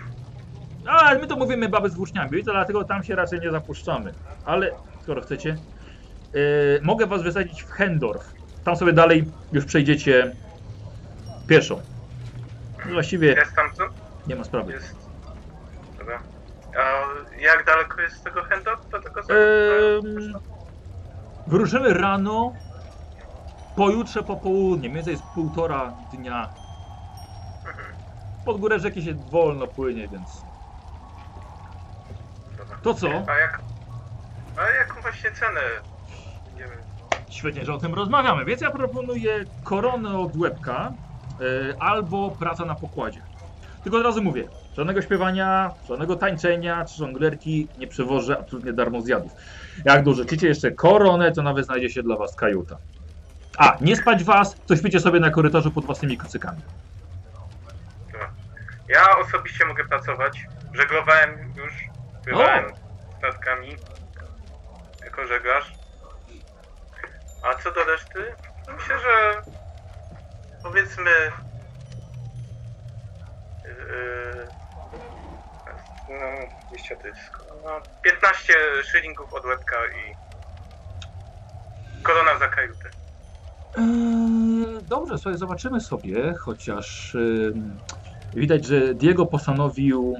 A, 0.86 1.14
my 1.14 1.26
to 1.26 1.36
mówimy 1.36 1.68
baby 1.68 1.90
z 1.90 1.94
włóczniami, 1.94 2.44
to 2.44 2.52
dlatego 2.52 2.84
tam 2.84 3.04
się 3.04 3.14
raczej 3.16 3.40
nie 3.40 3.50
zapuszczamy. 3.50 4.14
Ale 4.44 4.70
skoro 5.02 5.22
chcecie, 5.22 5.56
yy, 6.34 6.80
mogę 6.82 7.06
was 7.06 7.22
wysadzić 7.22 7.62
w 7.62 7.70
Hendorf. 7.70 8.32
Tam 8.64 8.76
sobie 8.76 8.92
dalej 8.92 9.24
już 9.52 9.64
przejdziecie 9.64 10.36
pieszo. 11.48 11.80
No 12.86 12.92
Właściwie 12.92 13.28
Jest 13.34 13.54
tam 13.56 13.70
co? 13.74 13.84
nie 14.26 14.36
ma 14.36 14.44
sprawy. 14.44 14.72
Jest. 14.72 15.05
A 16.78 17.04
jak 17.38 17.66
daleko 17.66 18.00
jest 18.00 18.16
z 18.16 18.22
tego 18.22 18.42
Hendor? 18.42 18.78
Do 18.92 19.00
tego 19.00 19.20
Ehm, 19.20 20.32
wyruszymy 21.46 21.94
rano, 21.94 22.52
pojutrze 23.74 24.22
po 24.22 24.36
południe, 24.36 24.88
mniej 24.88 24.94
więcej 24.94 25.12
jest 25.12 25.34
półtora 25.34 25.94
dnia. 26.12 26.48
Pod 28.44 28.60
górę 28.60 28.78
rzeki 28.78 29.02
się 29.02 29.14
wolno 29.30 29.66
płynie, 29.66 30.08
więc... 30.08 30.44
To 32.82 32.94
co? 32.94 33.08
A 33.08 33.38
jak. 33.38 33.60
A 34.56 34.70
jaką 34.70 35.00
właśnie 35.00 35.32
cenę? 35.32 35.60
Nie 36.54 36.62
wiem. 36.62 36.96
Świetnie, 37.30 37.64
że 37.64 37.74
o 37.74 37.78
tym 37.78 37.94
rozmawiamy, 37.94 38.44
więc 38.44 38.60
ja 38.60 38.70
proponuję 38.70 39.44
koronę 39.64 40.18
od 40.18 40.36
łebka 40.36 40.92
e, 41.40 41.74
albo 41.82 42.30
praca 42.30 42.64
na 42.64 42.74
pokładzie. 42.74 43.22
Tylko 43.82 43.98
od 43.98 44.04
razu 44.04 44.22
mówię, 44.22 44.48
żadnego 44.76 45.02
śpiewania, 45.02 45.70
żadnego 45.88 46.16
tańczenia 46.16 46.84
czy 46.84 46.96
żonglerki 46.96 47.68
nie 47.78 47.86
przewożę 47.86 48.38
absolutnie 48.38 48.72
darmozjadów. 48.72 49.32
Jak 49.84 50.04
dorzucicie 50.04 50.48
jeszcze 50.48 50.70
koronę, 50.70 51.32
to 51.32 51.42
nawet 51.42 51.66
znajdzie 51.66 51.90
się 51.90 52.02
dla 52.02 52.16
was 52.16 52.36
kajuta. 52.36 52.76
A, 53.58 53.76
nie 53.80 53.96
spać 53.96 54.24
was, 54.24 54.56
to 54.66 54.76
śpicie 54.76 55.00
sobie 55.00 55.20
na 55.20 55.30
korytarzu 55.30 55.70
pod 55.70 55.84
własnymi 55.84 56.18
kucykami. 56.18 56.62
Dobra. 58.12 58.30
Ja 58.88 59.18
osobiście 59.18 59.64
mogę 59.64 59.84
pracować. 59.84 60.46
Żeglowałem 60.74 61.30
już. 61.56 61.72
Pływałem 62.24 62.64
statkami. 63.18 63.76
Jako 65.04 65.26
żeglarz. 65.26 65.72
A 67.42 67.62
co 67.62 67.72
do 67.72 67.84
reszty? 67.84 68.18
Myślę, 68.78 68.94
że 68.98 69.42
powiedzmy 70.62 71.10
Yy, 73.66 74.65
no, 76.08 76.48
200 76.70 76.96
to 76.96 77.06
jest. 77.08 77.20
No, 77.64 77.80
15 78.02 78.52
szylingów 78.84 79.34
od 79.34 79.44
łebka 79.44 79.76
i. 79.86 80.14
Korona 82.02 82.38
za 82.38 82.48
kajutę. 82.48 82.90
Eee, 83.78 84.82
dobrze, 84.82 85.18
słuchaj, 85.18 85.38
zobaczymy 85.38 85.80
sobie, 85.80 86.34
chociaż 86.40 87.14
em, 87.14 87.80
widać, 88.34 88.64
że 88.64 88.94
Diego 88.94 89.26
postanowił 89.26 90.14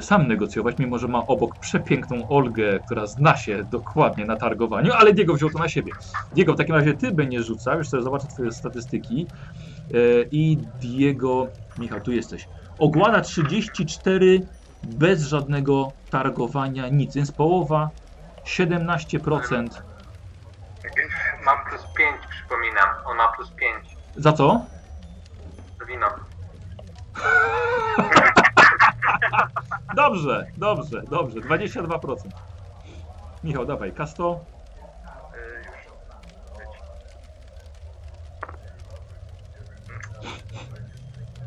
sam 0.00 0.28
negocjować, 0.28 0.78
mimo 0.78 0.98
że 0.98 1.08
ma 1.08 1.26
obok 1.26 1.58
przepiękną 1.60 2.28
Olgę, 2.28 2.80
która 2.86 3.06
zna 3.06 3.36
się 3.36 3.64
dokładnie 3.64 4.24
na 4.24 4.36
targowaniu, 4.36 4.92
ale 4.92 5.12
Diego 5.12 5.34
wziął 5.34 5.50
to 5.50 5.58
na 5.58 5.68
siebie. 5.68 5.92
Diego, 6.32 6.54
w 6.54 6.56
takim 6.56 6.74
razie 6.74 6.94
ty 6.94 7.12
będziesz 7.12 7.46
rzucał, 7.46 7.78
już 7.78 7.88
sobie 7.88 8.02
zobaczę 8.02 8.28
twoje 8.28 8.50
statystyki. 8.52 9.26
E, 9.94 9.96
I 10.30 10.58
Diego, 10.80 11.52
Michał, 11.78 12.00
tu 12.00 12.12
jesteś. 12.12 12.48
Ogłada 12.78 13.20
34 13.20 14.40
bez 14.84 15.22
żadnego 15.22 15.92
targowania, 16.10 16.88
nic, 16.88 17.14
więc 17.14 17.32
połowa 17.32 17.90
17%. 18.44 19.82
Mam 21.44 21.64
plus 21.68 21.82
5, 21.96 22.16
przypominam. 22.30 22.88
On 23.04 23.16
ma 23.16 23.28
plus 23.28 23.50
5. 23.50 23.96
Za 24.16 24.32
co? 24.32 24.66
Wino. 25.88 26.06
Dobrze, 29.94 30.46
dobrze, 30.56 31.02
dobrze. 31.02 31.40
22%. 31.40 32.16
Michał, 33.44 33.66
dawaj, 33.66 33.92
kasto. 33.92 34.44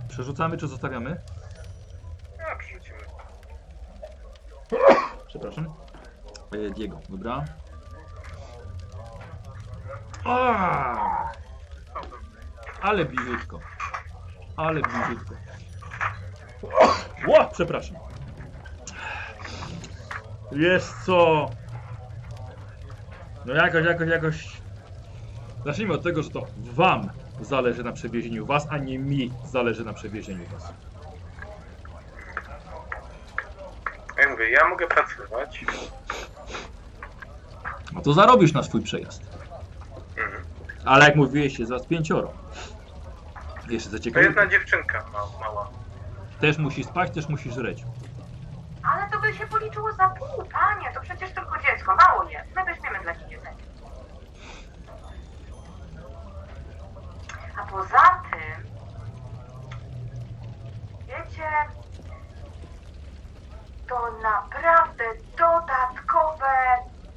Przerzucamy 0.09 0.57
czy 0.57 0.67
zostawiamy? 0.67 1.21
A, 2.51 2.55
przerzucimy. 2.55 2.97
Przepraszam. 5.27 5.73
E, 6.51 6.69
Diego, 6.69 6.99
dobra. 7.09 7.45
A! 10.25 11.31
Ale 12.81 13.05
bliziutko. 13.05 13.59
Ale 14.55 14.81
bliziutko. 14.81 15.35
Ło, 17.27 17.49
przepraszam. 17.51 17.97
Jest 20.51 21.05
co? 21.05 21.49
No 23.45 23.53
jakoś, 23.53 23.85
jakoś, 23.85 24.09
jakoś. 24.09 24.61
Zacznijmy 25.65 25.93
od 25.93 26.03
tego, 26.03 26.23
że 26.23 26.29
to 26.29 26.45
wam 26.57 27.09
zależy 27.41 27.83
na 27.83 27.91
przewiezieniu 27.91 28.45
was, 28.45 28.67
a 28.69 28.77
nie 28.77 28.99
mi 28.99 29.31
zależy 29.45 29.85
na 29.85 29.93
przewiezieniu 29.93 30.45
was. 30.45 30.73
Jak 34.17 34.29
mówię, 34.29 34.49
ja 34.49 34.67
mogę 34.67 34.87
pracować. 34.87 35.65
No 37.93 38.01
to 38.01 38.13
zarobisz 38.13 38.53
na 38.53 38.63
swój 38.63 38.81
przejazd. 38.81 39.21
Mhm. 40.17 40.43
Ale 40.85 41.05
jak 41.05 41.15
mówiłeś, 41.15 41.59
jest 41.59 41.71
was 41.71 41.85
pięcioro. 41.85 42.31
Jeszcze 43.69 43.89
co 43.89 43.97
To 43.97 44.03
ciekawe, 44.03 44.25
jedna 44.25 44.47
dziewczynka 44.47 45.03
ma, 45.13 45.39
mała. 45.39 45.69
też 46.41 46.57
musisz 46.57 46.85
spać, 46.85 47.11
też 47.11 47.29
musisz 47.29 47.53
żreć. 47.53 47.83
Ale 48.83 49.11
to 49.11 49.19
by 49.19 49.33
się 49.33 49.47
policzyło 49.47 49.91
za 49.93 50.09
pół, 50.09 50.45
panie. 50.45 50.91
To 50.93 51.01
przecież 51.01 51.31
tylko 51.31 51.55
dziecko, 51.61 51.95
mało 51.95 52.23
jest. 52.29 52.55
My 52.55 52.65
weźmiemy 52.65 52.99
dla 53.03 53.11
jedzenie. 53.11 53.55
A 57.57 57.65
poza 57.65 58.21
tym, 58.31 58.63
wiecie, 61.07 61.43
to 63.89 64.11
naprawdę 64.23 65.03
dodatkowe 65.37 66.53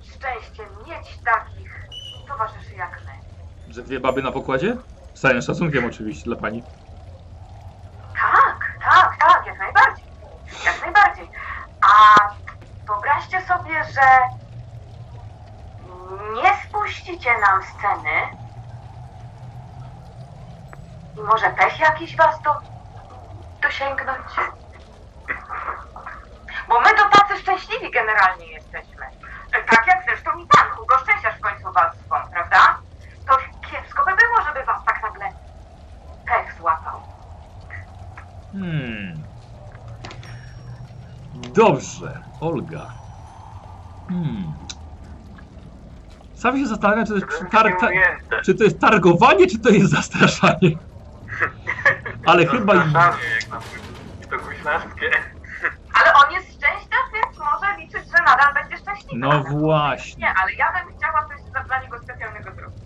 szczęście 0.02 0.62
mieć 0.86 1.22
takich 1.24 1.88
towarzyszy 2.28 2.74
jak 2.74 3.00
my. 3.06 3.12
Że 3.74 3.82
dwie 3.82 4.00
baby 4.00 4.22
na 4.22 4.32
pokładzie? 4.32 4.76
Z 5.14 5.20
całym 5.20 5.42
szacunkiem 5.42 5.84
oczywiście 5.84 6.24
dla 6.24 6.36
pani. 6.36 6.62
Tak, 8.14 8.78
tak, 8.84 9.16
tak, 9.18 9.46
jak 9.46 9.58
najbardziej. 9.58 10.04
Jak 10.64 10.82
najbardziej. 10.82 11.30
A 11.80 12.14
wyobraźcie 12.86 13.40
sobie, 13.42 13.84
że 13.84 14.18
nie 16.42 16.56
spuścicie 16.68 17.38
nam 17.38 17.62
sceny 17.62 18.38
i 21.16 21.20
może 21.20 21.50
pech 21.50 21.80
jakiś 21.80 22.16
was 22.16 22.42
do, 22.42 22.54
dosięgnąć. 23.62 24.18
Bo 26.68 26.80
my 26.80 26.88
to 26.94 27.08
tacy 27.18 27.42
szczęśliwi 27.42 27.90
generalnie 27.90 28.46
jesteśmy. 28.52 29.06
Tak 29.70 29.86
jak 29.86 30.04
zresztą 30.08 30.30
i 30.38 30.46
pan, 30.46 30.66
Hugo 30.76 30.98
Szczęściarz 30.98 31.34
w 31.38 31.40
końcu 31.40 31.72
was 31.72 31.92
swą, 32.06 32.16
prawda? 32.32 32.78
To 33.28 33.36
kiepsko 33.70 34.04
by 34.04 34.10
było, 34.16 34.46
żeby 34.46 34.64
was 34.66 34.84
tak 34.84 35.02
nagle 35.02 35.28
pech 36.26 36.54
złapał. 36.58 37.00
Hmm. 38.52 39.22
Dobrze, 41.34 42.22
Olga. 42.40 42.86
Hmm. 44.08 44.52
Sam 46.34 46.58
się 46.58 46.66
zastanawiam, 46.66 47.06
czy 47.06 47.12
to 47.12 47.18
jest, 47.18 47.50
tar- 47.50 47.76
ta- 47.80 48.40
czy 48.44 48.54
to 48.54 48.64
jest 48.64 48.80
targowanie, 48.80 49.46
czy 49.46 49.58
to 49.58 49.68
jest 49.68 49.90
zastraszanie. 49.90 50.70
Ale 52.26 52.46
chyba 52.46 52.74
i... 52.74 52.78
Zastraszanie, 52.78 53.24
jak 53.40 53.50
na 53.50 53.60
to 54.30 54.44
guślarskie. 54.44 55.10
Ale 55.94 56.14
on 56.14 56.32
jest 56.32 56.47
że 58.18 58.24
nadal 58.24 58.54
będzie 58.54 58.76
szczęśliwy. 58.76 59.18
No 59.26 59.42
właśnie. 59.44 60.24
Nie, 60.26 60.32
ale 60.42 60.52
ja 60.54 60.66
bym 60.72 60.96
chciała 60.96 61.28
coś 61.28 61.52
za- 61.54 61.64
dla 61.64 61.82
niego 61.82 61.98
specjalnego 61.98 62.50
zrobić. 62.54 62.78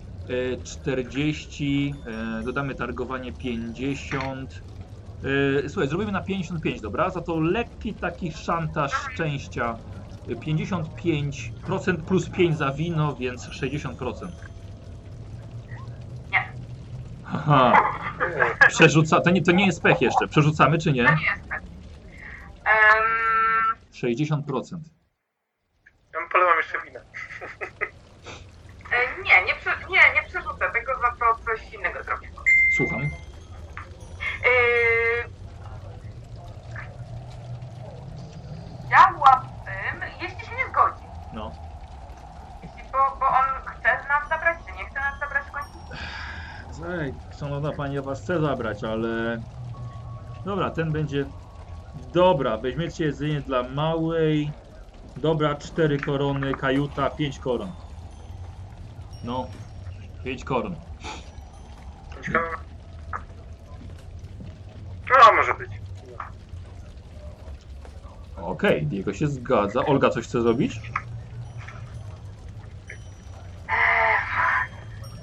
E, 0.58 0.62
40, 0.62 1.94
e, 2.40 2.42
dodamy 2.44 2.74
targowanie 2.74 3.32
50. 3.32 4.62
E, 5.64 5.68
Słuchaj, 5.68 5.88
zrobimy 5.88 6.12
na 6.12 6.22
55, 6.22 6.80
dobra? 6.80 7.10
Za 7.10 7.20
to 7.22 7.40
lekki 7.40 7.94
taki 7.94 8.32
szantaż 8.32 8.92
szczęścia. 8.92 9.78
E, 10.28 10.36
55% 10.36 12.04
plus 12.06 12.30
5 12.30 12.58
za 12.58 12.72
wino, 12.72 13.16
więc 13.16 13.48
60%. 13.48 14.28
Nie. 16.32 16.52
Haha. 17.22 17.72
Przerzuca, 18.68 19.20
to 19.20 19.30
nie, 19.30 19.42
to 19.42 19.52
nie 19.52 19.66
jest 19.66 19.82
pech 19.82 20.00
jeszcze. 20.00 20.28
Przerzucamy 20.28 20.78
czy 20.78 20.84
To 20.84 20.90
nie? 20.96 21.02
nie 21.02 21.08
jest 21.10 21.48
tak. 21.48 21.62
Um, 22.66 24.12
60%. 24.12 24.78
Ja 26.14 26.20
polewam 26.32 26.56
jeszcze 26.56 26.78
wina. 26.86 27.00
e, 28.92 29.22
nie, 29.24 29.44
nie, 29.46 29.54
prze, 29.54 29.70
nie, 29.90 30.14
nie 30.14 30.22
przerzucę 30.28 30.70
tego, 30.72 30.92
za 31.00 31.10
to 31.10 31.44
coś 31.44 31.72
innego 31.74 32.02
zrobię. 32.04 32.28
Słucham. 32.82 33.02
Yy, 33.02 33.10
chciałabym, 38.86 40.10
jeśli 40.22 40.46
się 40.46 40.56
nie 40.56 40.68
zgodzi, 40.70 41.04
No. 41.32 41.52
jeśli, 42.62 42.82
bo, 42.92 42.98
bo 43.20 43.26
on 43.26 43.44
chce 43.66 43.88
nas 44.08 44.28
zabrać, 44.28 44.58
czy 44.66 44.72
nie 44.78 44.84
chce 44.90 45.00
nas 45.00 45.20
zabrać 45.20 45.44
w 45.46 45.50
końcu? 45.50 45.78
Słuchaj, 46.72 47.14
szanowna 47.40 47.72
pani, 47.72 47.94
ja 47.94 48.02
was 48.02 48.20
chcę 48.22 48.40
zabrać, 48.40 48.84
ale... 48.84 49.42
Dobra, 50.44 50.70
ten 50.70 50.92
będzie... 50.92 51.24
Dobra, 52.12 52.56
weźmiecie 52.56 53.04
jedzenie 53.04 53.40
dla 53.40 53.62
małej. 53.62 54.52
Dobra, 55.16 55.54
cztery 55.54 55.98
korony, 55.98 56.54
kajuta, 56.54 57.10
pięć 57.10 57.38
koron. 57.38 57.72
No, 59.24 59.46
pięć 60.24 60.44
koron. 60.44 60.76
Ciekawe. 62.22 62.48
No, 65.10 65.32
może 65.36 65.54
być. 65.54 65.70
Okej, 68.62 68.86
Diego 68.86 69.12
się 69.12 69.26
zgadza. 69.26 69.84
Olga 69.86 70.10
coś 70.10 70.24
chce 70.24 70.42
zrobić? 70.42 70.80
Ech, 73.68 74.28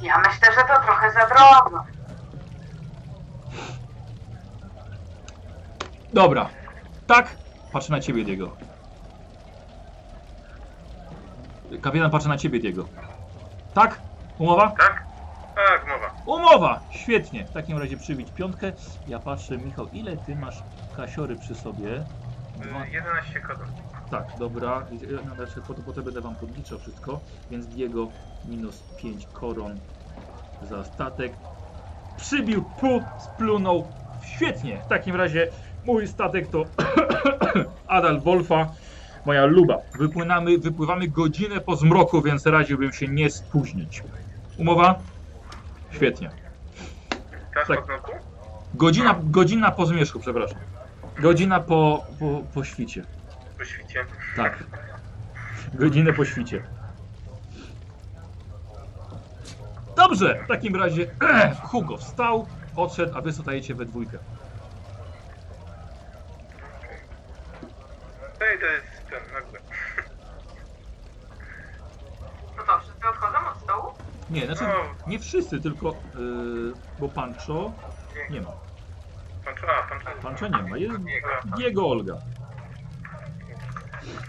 ja 0.02 0.18
myślę, 0.18 0.48
że 0.56 0.61
to 0.61 0.84
trochę 0.84 1.11
za 1.11 1.20
drobno. 1.20 1.86
Dobra. 6.14 6.49
Tak? 7.07 7.38
Patrzę 7.72 7.91
na 7.91 7.99
ciebie, 7.99 8.24
Diego. 8.24 8.57
Kapitan 11.82 12.11
patrzy 12.11 12.30
na 12.30 12.38
ciebie, 12.38 12.60
Diego. 12.60 12.86
Tak? 13.74 14.02
Umowa? 14.38 14.72
Tak? 14.72 15.03
Tak, 15.56 15.88
mowa. 15.88 16.14
Umowa! 16.26 16.80
Świetnie. 16.90 17.45
W 17.45 17.52
takim 17.52 17.78
razie 17.78 17.98
przybić 17.98 18.32
piątkę. 18.32 18.72
Ja 19.07 19.20
patrzę, 19.20 19.57
Michał, 19.57 19.88
ile 19.88 20.18
ty 20.18 20.36
masz 20.36 20.64
kasiory 20.98 21.36
przy 21.36 21.56
sobie? 21.56 22.06
Dwa... 22.60 22.86
Yy, 22.86 22.91
11 22.91 23.40
kodów. 23.40 23.65
Tak, 24.11 24.23
dobra. 24.40 24.86
No, 25.26 25.36
Znaczy, 25.36 25.61
potem, 25.86 26.03
będę 26.03 26.22
wam 26.22 26.36
podliczał 26.36 26.80
wszystko. 26.80 27.19
Więc 27.52 27.68
Diego 27.68 28.07
minus 28.45 28.84
5 28.98 29.27
koron 29.34 29.80
za 30.69 30.84
statek. 30.84 31.34
Przybił, 32.18 32.64
pu, 32.80 33.03
splunął. 33.19 33.88
Świetnie. 34.36 34.81
W 34.86 34.88
takim 34.88 35.15
razie 35.15 35.48
Mój 35.86 36.07
statek 36.07 36.48
to 36.48 36.65
Adal 37.88 38.19
Wolfa, 38.22 38.72
moja 39.26 39.45
luba. 39.45 39.77
Wypłynamy, 39.99 40.57
wypływamy 40.57 41.07
godzinę 41.07 41.61
po 41.61 41.76
zmroku, 41.76 42.22
więc 42.22 42.45
radziłbym 42.45 42.94
się 42.94 43.07
nie 43.07 43.30
spóźnić. 43.30 44.03
Umowa? 44.57 44.99
Świetnie. 45.91 46.30
Czas 47.53 47.68
Tak. 47.68 47.80
po 47.80 47.86
znoku? 47.86 48.11
Godzina, 48.73 49.15
godzina 49.23 49.72
po 49.72 49.86
zmierzchu, 49.86 50.19
przepraszam. 50.19 50.57
Godzina 51.19 51.59
po, 51.59 52.05
po, 52.19 52.43
po 52.53 52.63
świcie. 52.63 53.03
Po 53.57 53.65
świcie. 53.65 54.05
Tak. 54.35 54.63
Godzinę 55.73 56.13
po 56.13 56.25
świcie. 56.25 56.63
Dobrze, 59.95 60.43
w 60.43 60.47
takim 60.47 60.75
razie 60.75 61.07
Hugo 61.71 61.97
wstał, 61.97 62.47
odszedł, 62.75 63.17
a 63.17 63.21
wy 63.21 63.31
zostajecie 63.31 63.75
we 63.75 63.85
dwójkę. 63.85 64.17
No 68.39 68.45
i 68.55 68.59
to 68.59 68.65
jest 68.65 68.85
ten, 69.09 69.33
nagle. 69.33 69.59
No 72.57 72.63
to 72.65 72.79
wszyscy 72.79 73.07
odchodzą 73.09 73.37
od 73.51 73.57
stołu? 73.63 73.93
Nie, 74.29 74.45
znaczy 74.45 74.63
No. 74.63 74.95
nie 75.07 75.19
wszyscy, 75.19 75.61
tylko 75.61 75.89
yy, 76.15 76.73
bo 76.99 77.09
Pancho 77.09 77.71
nie 78.29 78.41
ma. 78.41 78.51
Pan 79.61 79.69
a, 79.69 79.90
pan 79.90 79.99
czas. 79.99 80.23
Pancho 80.23 80.48
nie 80.48 80.69
ma, 80.69 80.77
jest 80.77 80.98
Dobra. 80.98 81.57
Diego 81.57 81.90
Olga. 81.90 82.18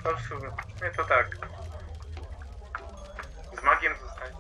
No 0.05 0.17
w 0.17 0.21
sumie, 0.21 0.51
nie 0.83 0.91
to 0.97 1.05
tak. 1.05 1.37
Z 3.61 3.65
magiem 3.65 3.93
zostanie. 4.03 4.31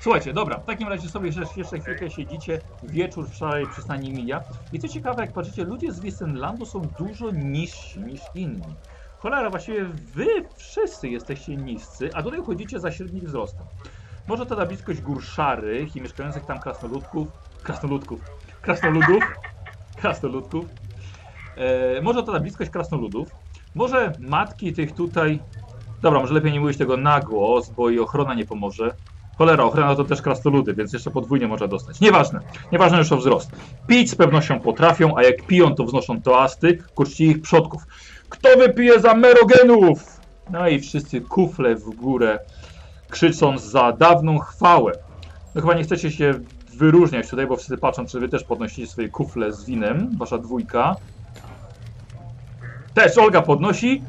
Słuchajcie, 0.00 0.32
dobra, 0.32 0.58
w 0.58 0.64
takim 0.64 0.88
razie 0.88 1.08
sobie 1.08 1.26
jeszcze, 1.26 1.44
jeszcze 1.56 1.78
chwilkę 1.78 2.10
siedzicie, 2.10 2.60
wieczór 2.82 3.28
w 3.28 3.34
szarej 3.34 3.66
przystani 3.66 4.12
mija. 4.12 4.40
I 4.72 4.78
co 4.78 4.88
ciekawe, 4.88 5.22
jak 5.22 5.32
patrzycie, 5.32 5.64
ludzie 5.64 5.92
z 5.92 6.00
Wissenlandu 6.00 6.66
są 6.66 6.80
dużo 6.98 7.30
niżsi 7.30 8.00
niż 8.00 8.20
inni. 8.34 8.74
Cholera, 9.18 9.50
właściwie 9.50 9.84
wy 9.84 10.26
wszyscy 10.56 11.08
jesteście 11.08 11.56
niscy, 11.56 12.10
a 12.14 12.22
tutaj 12.22 12.44
chodzicie 12.44 12.80
za 12.80 12.92
średnim 12.92 13.26
wzrostem. 13.26 13.66
Może 14.26 14.46
to 14.46 14.56
na 14.56 14.66
bliskość 14.66 15.00
gór 15.00 15.22
szarych 15.22 15.96
i 15.96 16.00
mieszkających 16.00 16.44
tam 16.44 16.58
krasnoludków, 16.58 17.28
krasnoludków, 17.62 18.20
krasnoludów, 18.62 19.24
krasnoludków, 19.96 20.64
e, 21.56 22.02
może 22.02 22.22
to 22.22 22.32
na 22.32 22.40
bliskość 22.40 22.70
krasnoludów, 22.70 23.28
może 23.74 24.12
matki 24.18 24.72
tych 24.72 24.92
tutaj, 24.92 25.38
dobra, 26.02 26.20
może 26.20 26.34
lepiej 26.34 26.52
nie 26.52 26.60
mówić 26.60 26.78
tego 26.78 26.96
na 26.96 27.20
głos, 27.20 27.70
bo 27.70 27.90
i 27.90 27.98
ochrona 27.98 28.34
nie 28.34 28.46
pomoże, 28.46 28.94
Cholera, 29.38 29.64
ochrona 29.64 29.94
to 29.94 30.04
też 30.04 30.22
krasnoludy, 30.22 30.74
więc 30.74 30.92
jeszcze 30.92 31.10
podwójnie 31.10 31.48
można 31.48 31.68
dostać. 31.68 32.00
Nieważne, 32.00 32.40
nieważne 32.72 32.98
już 32.98 33.12
o 33.12 33.16
wzrost. 33.16 33.50
Pić 33.86 34.10
z 34.10 34.14
pewnością 34.14 34.60
potrafią, 34.60 35.16
a 35.16 35.22
jak 35.22 35.42
piją, 35.42 35.74
to 35.74 35.84
wznoszą 35.84 36.22
toasty 36.22 36.78
ku 36.94 37.04
ich 37.18 37.40
przodków. 37.40 37.82
Kto 38.28 38.56
wypije 38.56 39.00
za 39.00 39.14
merogenów? 39.14 40.20
No 40.50 40.68
i 40.68 40.80
wszyscy 40.80 41.20
kufle 41.20 41.74
w 41.74 41.84
górę, 41.84 42.38
krzycząc 43.10 43.62
za 43.62 43.92
dawną 43.92 44.38
chwałę. 44.38 44.92
No 45.54 45.60
chyba 45.60 45.74
nie 45.74 45.82
chcecie 45.82 46.10
się 46.10 46.34
wyróżniać 46.78 47.30
tutaj, 47.30 47.46
bo 47.46 47.56
wszyscy 47.56 47.78
patrzą, 47.78 48.06
czy 48.06 48.20
wy 48.20 48.28
też 48.28 48.44
podnosicie 48.44 48.86
swoje 48.86 49.08
kufle 49.08 49.52
z 49.52 49.66
winem, 49.66 50.08
wasza 50.18 50.38
dwójka. 50.38 50.96
Też 52.94 53.18
Olga 53.18 53.42
podnosi, 53.42 54.02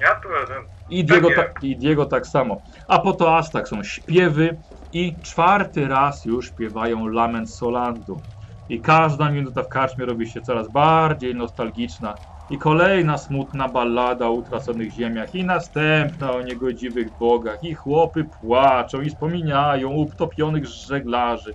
Ja 0.00 0.14
tu 0.14 0.28
jeden. 0.28 0.62
i 0.88 1.04
Diego, 1.04 1.28
tak, 1.36 1.54
I 1.62 1.76
Diego 1.78 2.06
tak 2.06 2.26
samo. 2.26 2.62
A 2.88 2.98
po 2.98 3.12
toastach 3.12 3.68
są 3.68 3.82
śpiewy 3.82 4.60
i 4.92 5.20
czwarty 5.22 5.88
raz 5.88 6.24
już 6.24 6.48
śpiewają 6.48 7.06
Lament 7.06 7.50
Solandu. 7.54 8.22
I 8.68 8.80
każda 8.80 9.30
minuta 9.30 9.62
w 9.62 9.68
karczmie 9.68 10.06
robi 10.06 10.30
się 10.30 10.40
coraz 10.40 10.68
bardziej 10.70 11.34
nostalgiczna. 11.34 12.14
I 12.48 12.58
kolejna 12.58 13.18
smutna 13.18 13.68
ballada 13.68 14.26
o 14.26 14.32
utraconych 14.32 14.90
ziemiach. 14.90 15.34
I 15.34 15.44
następna 15.44 16.32
o 16.32 16.42
niegodziwych 16.42 17.16
bogach. 17.16 17.62
I 17.62 17.74
chłopy 17.74 18.24
płaczą 18.24 19.00
i 19.00 19.08
wspominają 19.10 19.90
utopionych 19.90 20.66
żeglarzy. 20.66 21.54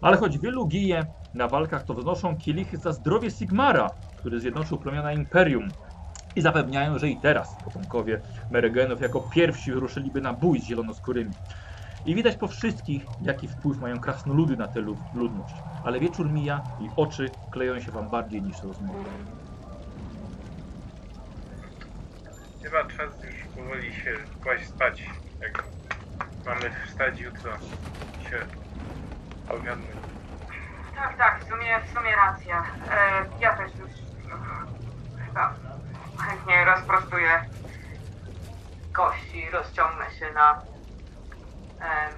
Ale 0.00 0.16
choć 0.16 0.38
wielu 0.38 0.66
gije 0.66 1.06
na 1.34 1.48
walkach, 1.48 1.84
to 1.84 1.94
wznoszą 1.94 2.36
kielichy 2.36 2.76
za 2.78 2.92
zdrowie 2.92 3.30
Sigmara, 3.30 3.90
który 4.16 4.40
zjednoczył 4.40 4.78
plemiona 4.78 5.12
Imperium. 5.12 5.72
I 6.36 6.40
zapewniają, 6.40 6.98
że 6.98 7.08
i 7.08 7.20
teraz 7.20 7.58
potomkowie 7.64 8.20
Meregenów 8.50 9.00
jako 9.00 9.20
pierwsi 9.20 9.72
ruszyliby 9.72 10.20
na 10.20 10.32
bój 10.32 10.60
z 10.60 10.64
zielonoskórymi. 10.64 11.34
I 12.04 12.14
widać 12.14 12.36
po 12.36 12.48
wszystkich, 12.48 13.04
jaki 13.20 13.48
wpływ 13.48 13.78
mają 13.78 14.00
krasnoludy 14.00 14.56
na 14.56 14.68
tę 14.68 14.80
lud- 14.80 15.04
ludność. 15.12 15.64
Ale 15.82 16.00
wieczór 16.00 16.30
mija 16.30 16.62
i 16.78 16.90
oczy 16.96 17.36
kleją 17.50 17.80
się 17.80 17.92
wam 17.92 18.10
bardziej 18.10 18.42
niż 18.42 18.62
rozmowy. 18.62 19.04
Chyba 22.62 22.84
czas 22.84 23.24
już 23.24 23.34
powoli 23.56 23.94
się 23.94 24.14
kłaść 24.42 24.68
spać. 24.68 25.02
Jak 25.40 25.64
mamy 26.46 26.70
wstać 26.86 27.20
jutro 27.20 27.52
się 28.30 28.46
ogarnąć. 29.48 29.90
Tak, 30.96 31.16
tak, 31.16 31.44
w 31.44 31.48
sumie, 31.48 31.80
w 31.80 31.98
sumie 31.98 32.16
racja. 32.16 32.64
E, 32.90 33.24
ja 33.40 33.56
też 33.56 33.72
już 33.74 33.90
chyba 35.26 35.54
chętnie 36.18 36.64
rozprostuję 36.64 37.44
kości, 38.92 39.50
rozciągnę 39.50 40.10
się 40.10 40.32
na, 40.32 40.62
em, 41.80 42.12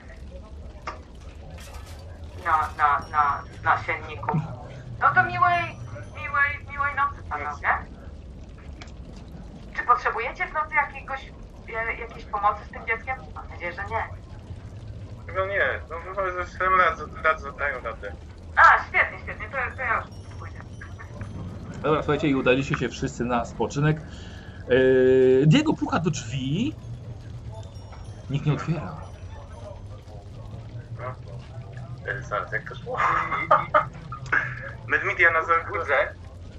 na, 2.44 2.68
na, 2.78 3.08
na, 3.10 3.42
na 3.62 3.82
sienniku. 3.82 4.40
No 5.00 5.14
to 5.14 5.24
miłej, 5.24 5.78
miłej, 6.14 6.66
miłej 6.70 6.94
nocy 6.94 7.22
panowie. 7.30 7.93
Czy 9.76 9.82
potrzebujecie 9.82 10.46
w 10.46 10.52
nocy 10.52 10.74
jakiegoś, 10.74 11.32
e, 11.88 11.94
jakiejś 12.00 12.24
pomocy 12.24 12.64
z 12.64 12.70
tym 12.70 12.86
dzieckiem? 12.86 13.16
Mam 13.34 13.48
nadzieję, 13.48 13.72
że 13.72 13.84
nie. 13.84 14.04
Chyba 15.26 15.46
nie, 15.46 15.80
no 15.90 15.96
chyba 16.14 16.30
ze 16.32 16.46
swoim 16.46 16.80
radzą, 16.80 17.04
radzą, 17.24 17.52
dają 17.52 17.80
radę. 17.80 18.12
A, 18.56 18.84
świetnie, 18.88 19.18
świetnie, 19.22 19.46
to, 19.48 19.76
to 19.76 19.82
ja 19.82 19.96
już 19.96 20.38
pójdę. 20.38 20.58
Dobra, 21.82 22.02
słuchajcie, 22.02 22.28
i 22.28 22.34
udaliście 22.34 22.76
się 22.78 22.88
wszyscy 22.88 23.24
na 23.24 23.44
spoczynek. 23.44 23.96
Yy, 24.68 25.44
Diego 25.46 25.72
puka 25.74 25.98
do 25.98 26.10
drzwi. 26.10 26.74
Nikt 28.30 28.46
nie 28.46 28.52
otwiera. 28.52 28.96
No. 31.00 31.14
E, 32.12 32.22
Zaraz, 32.22 32.52
jak 32.52 32.68
to 32.68 32.74
szło? 32.74 32.98
Medmedia 34.86 35.30
na 35.30 35.44
zachodzie. 35.44 36.14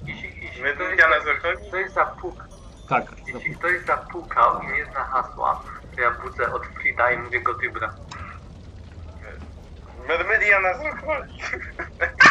Jeśli, 0.05 0.27
jeśli, 0.27 0.47
ktoś, 0.49 0.61
Medmedia 0.61 1.07
na 1.09 1.19
zachodzie. 1.19 1.67
ktoś 1.69 1.91
zapuk, 1.91 2.47
Tak. 2.89 3.05
jeśli 3.27 3.55
ktoś 3.55 3.85
zapukał 3.85 4.61
i 4.61 4.67
nie 4.67 4.85
zna 4.85 5.03
hasła, 5.03 5.61
to 5.95 6.01
ja 6.01 6.11
budzę 6.11 6.53
od 6.53 6.65
Frida 6.65 7.11
i 7.11 7.17
mówię 7.17 7.41
go 7.41 7.53
dybra. 7.53 7.93
Medmedia 10.07 10.59
na 10.59 10.73
zachodzie. 10.77 11.33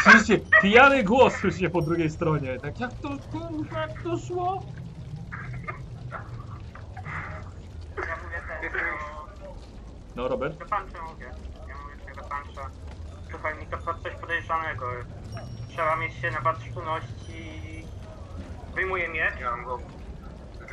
Słyszycie, 0.03 0.39
pijany 0.63 1.05
głos 1.05 1.35
słyszycie 1.35 1.71
po 1.71 1.83
drugiej 1.83 2.11
stronie. 2.11 2.61
Tak, 2.61 2.81
jak 2.81 2.91
to, 3.03 3.09
kurwa, 3.33 3.81
jak 3.81 4.03
to 4.03 4.19
szło? 4.19 4.63
Ja 7.97 8.17
mówię 8.25 8.71
no, 10.17 10.29
Robert? 10.29 10.59
do 10.59 10.67
pancza 10.67 11.03
mówię. 11.03 11.31
Ja 11.69 11.75
mówię 11.83 11.97
sobie 12.01 12.15
do 12.15 12.23
pancza. 12.23 12.71
Słuchaj, 13.31 13.59
mi 13.59 13.67
to 13.67 13.79
pod 13.79 14.03
coś 14.03 14.15
podejrzanego. 14.15 14.87
Trzeba 15.69 15.97
mieć 15.97 16.15
się 16.15 16.31
na 16.31 16.41
baczności. 16.41 17.87
Wyjmuję 18.75 19.09
miecz. 19.09 19.41
Ja 19.41 19.51
mam 19.51 19.65
go... 19.65 19.79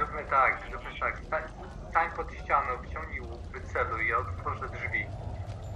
Zróbmy 0.02 0.24
tak, 0.24 0.62
zróbmy 0.70 1.00
tak. 1.00 1.20
Stań, 1.28 1.44
stań 1.90 2.12
pod 2.12 2.34
ścianą, 2.34 2.78
wciągnij 2.84 3.22
łuk, 3.22 3.42
wyceluj, 3.52 4.08
ja 4.08 4.18
otworzę 4.18 4.70
drzwi. 4.70 5.06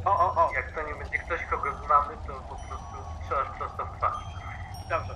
O, 0.06 0.20
o, 0.20 0.46
o, 0.46 0.54
Jak 0.54 0.72
to 0.72 0.82
nie 0.82 0.96
będzie 0.96 1.18
ktoś, 1.18 1.46
kogo 1.46 1.74
znamy, 1.86 2.14
to 2.28 2.34
po 2.34 2.56
prostu 2.56 2.98
strzelasz 3.24 3.48
prosto 3.58 3.86
w 3.86 3.98
twarz. 3.98 4.16
dobrze. 4.90 5.16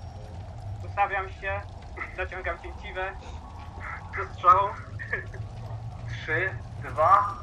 Ustawiam 0.86 1.30
się, 1.30 1.62
zaciągam 2.18 2.60
cięciwe. 2.60 3.12
Do 4.18 4.34
strzału. 4.34 4.70
Trzy, 6.10 6.50
dwa... 6.84 7.36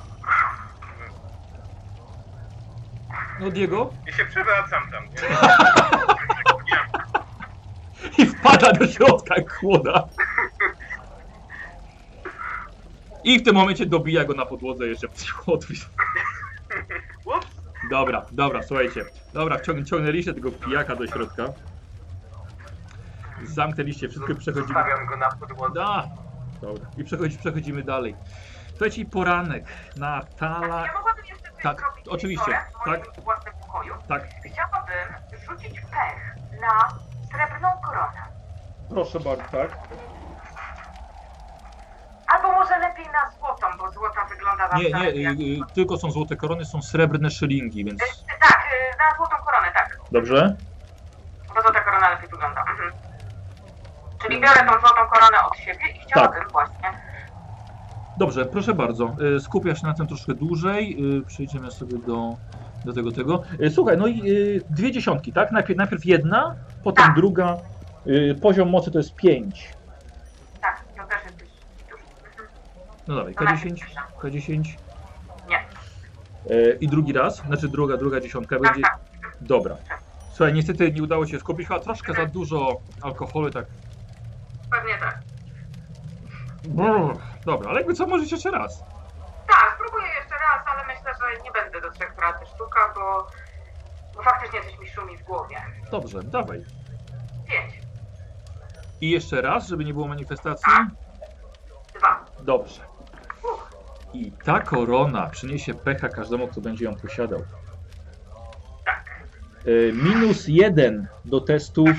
No, 3.40 3.50
Diego? 3.50 3.90
I 4.08 4.12
się 4.12 4.24
przewracam 4.24 4.90
tam, 4.90 5.04
nie? 5.04 5.20
I 8.24 8.26
wpada 8.26 8.72
do 8.72 8.86
środka 8.86 9.34
jak 9.36 9.52
chłoda. 9.52 10.04
I 13.26 13.38
w 13.38 13.42
tym 13.44 13.54
momencie 13.54 13.86
dobija 13.86 14.24
go 14.24 14.34
na 14.34 14.46
podłodze 14.46 14.86
jeszcze. 14.86 15.06
Ups. 15.46 15.66
Dobra, 17.90 18.26
dobra, 18.32 18.62
słuchajcie. 18.62 19.04
Dobra, 19.32 19.56
wciąg- 19.56 19.84
ciągnęliście 19.84 20.34
tego 20.34 20.50
pijaka 20.52 20.96
do 20.96 21.06
środka. 21.06 21.44
Zamknęliście 23.44 24.08
wszystko 24.08 24.32
i 24.32 24.36
przechodzimy. 24.36 24.74
Zostawiam 24.74 25.06
go 25.06 25.16
na 25.16 25.28
podłodze. 25.30 25.74
Da. 25.74 26.08
Dobra. 26.60 26.86
I 26.96 27.04
przechodzi, 27.04 27.38
przechodzimy 27.38 27.82
dalej. 27.82 28.16
Słuchajcie, 28.70 29.02
i 29.02 29.06
poranek. 29.06 29.64
Natala. 29.96 30.86
Ja 30.86 30.92
mogłabym 30.94 31.24
jeszcze 31.24 31.48
Tak, 31.62 31.80
zrobić 31.80 32.08
oczywiście, 32.08 32.58
w 32.82 32.86
moim 32.86 33.00
własnym 33.24 33.54
pokoju. 33.60 33.94
Tak. 34.08 34.28
Chciałabym 34.52 35.14
rzucić 35.48 35.80
pech 35.80 36.36
na 36.60 36.88
srebrną 37.30 37.68
koronę. 37.84 38.20
Proszę 38.88 39.20
bardzo, 39.20 39.44
tak? 39.50 39.78
Albo 42.26 42.52
może 42.52 42.78
lepiej 42.78 43.04
na 43.06 43.30
złotą, 43.38 43.66
bo 43.78 43.90
złota 43.90 44.24
wygląda 44.24 44.64
Nie, 44.76 44.90
zawsze 44.90 45.12
nie, 45.12 45.22
jak... 45.22 45.38
y, 45.38 45.42
y, 45.42 45.74
tylko 45.74 45.96
są 45.98 46.10
złote 46.10 46.36
korony, 46.36 46.64
są 46.64 46.82
srebrne 46.82 47.30
szylingi, 47.30 47.84
więc... 47.84 48.02
Y, 48.02 48.04
Tak, 48.40 48.58
y, 48.94 48.98
na 48.98 49.16
złotą 49.16 49.36
koronę, 49.44 49.66
tak. 49.74 49.98
Dobrze? 50.12 50.56
Bo 51.54 51.62
złota 51.62 51.80
korona 51.80 52.10
lepiej 52.10 52.28
wygląda. 52.28 52.60
Mhm. 52.60 52.92
Czyli 54.22 54.40
biorę 54.40 54.60
tą 54.60 54.72
złotą 54.80 55.06
koronę 55.12 55.36
od 55.50 55.56
siebie 55.56 55.88
i 55.96 55.98
chciałabym 56.00 56.40
Tak. 56.42 56.52
właśnie. 56.52 56.92
Dobrze, 58.18 58.46
proszę 58.46 58.74
bardzo. 58.74 59.12
Y, 59.36 59.40
Skupia 59.40 59.74
się 59.74 59.86
na 59.86 59.94
tym 59.94 60.06
troszkę 60.06 60.34
dłużej. 60.34 60.96
y, 61.18 61.26
Przejdziemy 61.26 61.70
sobie 61.70 61.98
do, 61.98 62.36
do 62.84 62.92
tego, 62.92 63.12
tego. 63.12 63.42
Y, 63.60 63.70
Słuchaj, 63.70 63.96
no 63.98 64.06
i 64.06 64.30
y, 64.30 64.60
dwie 64.70 64.92
dziesiątki, 64.92 65.32
tak? 65.32 65.52
Najpierw, 65.52 65.78
najpierw 65.78 66.04
jedna, 66.04 66.54
potem 66.84 67.04
Tak. 67.06 67.14
druga. 67.14 67.56
Y, 68.06 68.38
Poziom 68.42 68.70
mocy 68.70 68.90
to 68.90 68.98
jest 68.98 69.14
5. 69.14 69.74
Tak, 70.60 70.80
to 70.96 71.04
też 71.06 71.24
jest 71.24 71.40
już. 71.40 71.50
Mhm. 72.30 72.48
No 73.08 73.14
najpierw 73.24 73.50
K10, 73.50 73.74
pierwsza. 73.74 74.06
K10. 74.18 74.64
Nie. 75.48 75.64
Y, 76.50 76.78
I 76.80 76.88
drugi 76.88 77.12
raz, 77.12 77.36
znaczy 77.36 77.68
druga, 77.68 77.96
druga 77.96 78.20
dziesiątka 78.20 78.56
Tak, 78.56 78.62
będzie. 78.62 78.82
tak. 78.82 78.98
Dobra. 79.40 79.76
Słuchaj, 80.32 80.54
niestety 80.54 80.92
nie 80.92 81.02
udało 81.02 81.26
się 81.26 81.38
skupić, 81.40 81.68
chyba 81.68 81.80
troszkę 81.80 82.12
za 82.14 82.26
dużo 82.26 82.80
alkoholu, 83.02 83.50
tak. 83.50 83.66
Pewnie 84.70 84.98
tak. 84.98 85.18
Brrr. 86.68 87.16
Dobra, 87.44 87.70
ale 87.70 87.78
jakby 87.80 87.94
co, 87.94 88.06
możesz 88.06 88.32
jeszcze 88.32 88.50
raz. 88.50 88.84
Tak, 89.48 89.72
spróbuję 89.74 90.06
jeszcze 90.20 90.34
raz, 90.34 90.66
ale 90.66 90.86
myślę, 90.86 91.10
że 91.20 91.42
nie 91.44 91.50
będę 91.52 91.80
do 91.80 91.90
trzech 91.90 92.16
razy 92.18 92.46
sztuka, 92.54 92.80
bo, 92.94 93.26
bo 94.14 94.22
faktycznie 94.22 94.60
coś 94.62 94.78
mi 94.78 94.88
szumi 94.88 95.16
w 95.18 95.22
głowie. 95.22 95.56
Dobrze, 95.90 96.22
dawaj. 96.22 96.64
Pięć, 97.48 97.74
I 99.00 99.10
jeszcze 99.10 99.42
raz, 99.42 99.68
żeby 99.68 99.84
nie 99.84 99.92
było 99.92 100.08
manifestacji. 100.08 100.72
dwa. 101.98 102.24
Dobrze. 102.42 102.80
I 104.16 104.32
ta 104.44 104.60
korona 104.60 105.26
przyniesie 105.26 105.74
pecha 105.74 106.08
każdemu, 106.08 106.48
kto 106.48 106.60
będzie 106.60 106.84
ją 106.84 106.94
posiadał. 106.94 107.40
Y, 109.66 109.92
Minus 109.94 110.48
jeden 110.48 111.08
do 111.24 111.40
testów. 111.40 111.90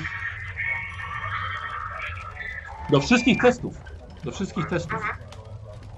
Do 2.90 3.00
wszystkich 3.00 3.42
testów. 3.42 3.76
Do 4.24 4.30
wszystkich 4.32 4.66
testów. 4.66 5.02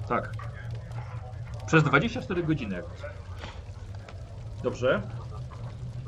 Tak. 0.08 0.30
Przez 1.66 1.82
24 1.84 2.42
godziny. 2.42 2.82
Dobrze. 4.62 5.02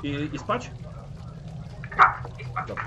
I, 0.02 0.30
i 0.32 0.38
spać? 0.38 0.70
Tak, 1.96 2.22
i 2.40 2.44
spać. 2.44 2.68
Dobra. 2.68 2.84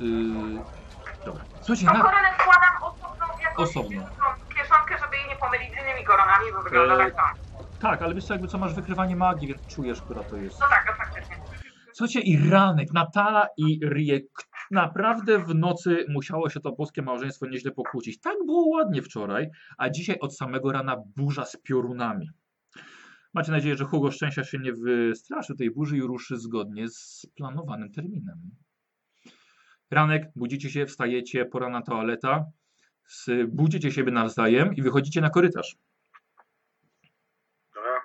Yy, 0.00 0.62
dobra. 1.24 1.44
Słuchajcie, 1.60 1.86
na, 1.86 1.92
koronę 1.92 2.28
wkładam 2.38 2.70
Osobno. 3.56 4.02
tą 4.02 4.54
kieszonkę, 4.54 4.98
żeby 4.98 5.16
jej 5.16 5.28
nie 5.28 5.29
pomylić 5.40 5.68
z 5.74 5.82
innymi 5.82 6.04
koronami, 6.04 6.44
bo 6.54 6.62
wygląda 6.62 6.94
Eee. 6.94 6.98
tak 7.00 7.14
samo. 7.14 7.68
tak, 7.78 8.02
ale 8.02 8.14
wiesz 8.14 8.24
co, 8.26 8.34
jakby 8.34 8.48
co 8.48 8.58
masz 8.58 8.74
wykrywanie 8.74 9.16
magii, 9.16 9.48
więc 9.48 9.66
czujesz, 9.66 10.02
która 10.02 10.24
to 10.24 10.36
jest. 10.36 10.60
No 10.60 10.66
tak, 10.70 10.86
to 10.86 10.92
faktycznie. 11.04 11.36
Słuchajcie, 11.92 12.20
i 12.20 12.50
ranek, 12.50 12.92
Natala 12.92 13.46
i 13.56 13.80
Riek. 13.84 14.24
Naprawdę 14.70 15.38
w 15.38 15.54
nocy 15.54 16.04
musiało 16.08 16.50
się 16.50 16.60
to 16.60 16.72
boskie 16.72 17.02
małżeństwo 17.02 17.46
nieźle 17.46 17.70
pokłócić. 17.70 18.20
Tak 18.20 18.36
było 18.46 18.68
ładnie 18.68 19.02
wczoraj, 19.02 19.46
a 19.78 19.90
dzisiaj 19.90 20.18
od 20.20 20.36
samego 20.36 20.72
rana 20.72 20.96
burza 21.16 21.44
z 21.44 21.56
piorunami. 21.62 22.30
Macie 23.34 23.52
nadzieję, 23.52 23.76
że 23.76 23.84
Hugo 23.84 24.10
Szczęścia 24.10 24.44
się 24.44 24.58
nie 24.58 24.72
wystraszy 24.72 25.54
tej 25.56 25.70
burzy 25.70 25.96
i 25.96 26.00
ruszy 26.02 26.36
zgodnie 26.36 26.88
z 26.88 27.26
planowanym 27.36 27.92
terminem. 27.92 28.38
Ranek, 29.90 30.22
budzicie 30.36 30.70
się, 30.70 30.86
wstajecie, 30.86 31.44
pora 31.44 31.68
na 31.68 31.82
toaleta, 31.82 32.44
budzicie 33.46 33.92
siebie 33.92 34.12
nawzajem 34.12 34.74
i 34.74 34.82
wychodzicie 34.82 35.20
na 35.20 35.30
korytarz. 35.30 35.76
Dobra. 37.74 38.02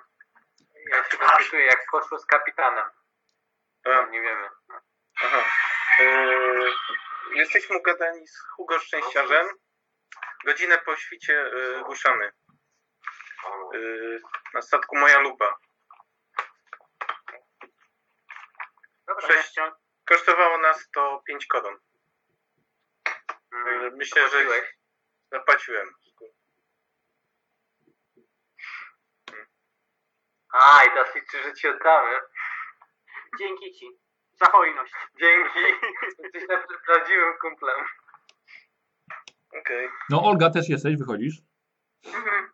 Ja 0.90 1.04
się 1.04 1.18
dopytuję, 1.18 1.66
jak 1.66 1.86
poszło 1.90 2.18
z 2.18 2.26
kapitanem. 2.26 2.84
Dobra. 3.84 4.06
Nie 4.10 4.22
wiemy. 4.22 4.48
Aha. 5.16 5.44
Yy, 5.98 6.70
jesteśmy 7.34 7.78
ugadani 7.78 8.28
z 8.28 8.40
Hugo 8.40 8.78
Szczęściarzem. 8.78 9.46
Godzinę 10.44 10.78
po 10.78 10.96
świcie 10.96 11.32
yy, 11.32 11.82
ruszamy. 11.82 12.32
Yy, 13.72 14.20
na 14.54 14.62
statku 14.62 14.98
Moja 14.98 15.18
Luba. 15.18 15.54
Dobra. 19.06 19.28
Sześć. 19.28 19.54
Kosztowało 20.04 20.58
nas 20.58 20.90
to 20.94 21.22
5 21.26 21.46
koron. 21.46 21.78
Mm, 23.52 23.96
myślę, 23.96 24.30
że? 24.30 24.44
Zapłaciłem. 25.32 25.94
A, 30.52 30.84
i 30.84 30.88
teraz 30.88 31.14
liczy, 31.14 31.42
że 31.42 31.54
ci 31.54 31.68
oddamy. 31.68 32.20
Dzięki 33.38 33.72
ci. 33.72 33.86
Za 34.32 34.46
hojność. 34.46 34.92
Dzięki. 35.20 35.58
Jesteś 36.18 36.42
naprawdę 36.48 36.78
prawdziwym 36.86 37.38
kumplem. 37.40 37.84
Okej. 39.60 39.90
No, 40.10 40.22
Olga 40.24 40.50
też 40.50 40.68
jesteś, 40.68 40.96
wychodzisz. 40.96 41.34
Mhm. 42.06 42.52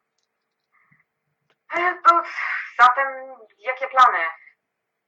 E, 1.75 1.95
To 2.03 2.23
zatem 2.79 3.07
jakie 3.59 3.89
plany? 3.89 4.19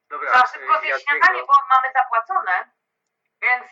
Dobra, 0.09 0.33
Za 0.33 0.47
szybko 0.47 0.79
y, 0.79 0.81
zjeść 0.81 1.05
śniadanie, 1.09 1.41
bo 1.41 1.53
mamy 1.71 1.93
zapłacone, 1.95 2.71
więc 3.43 3.67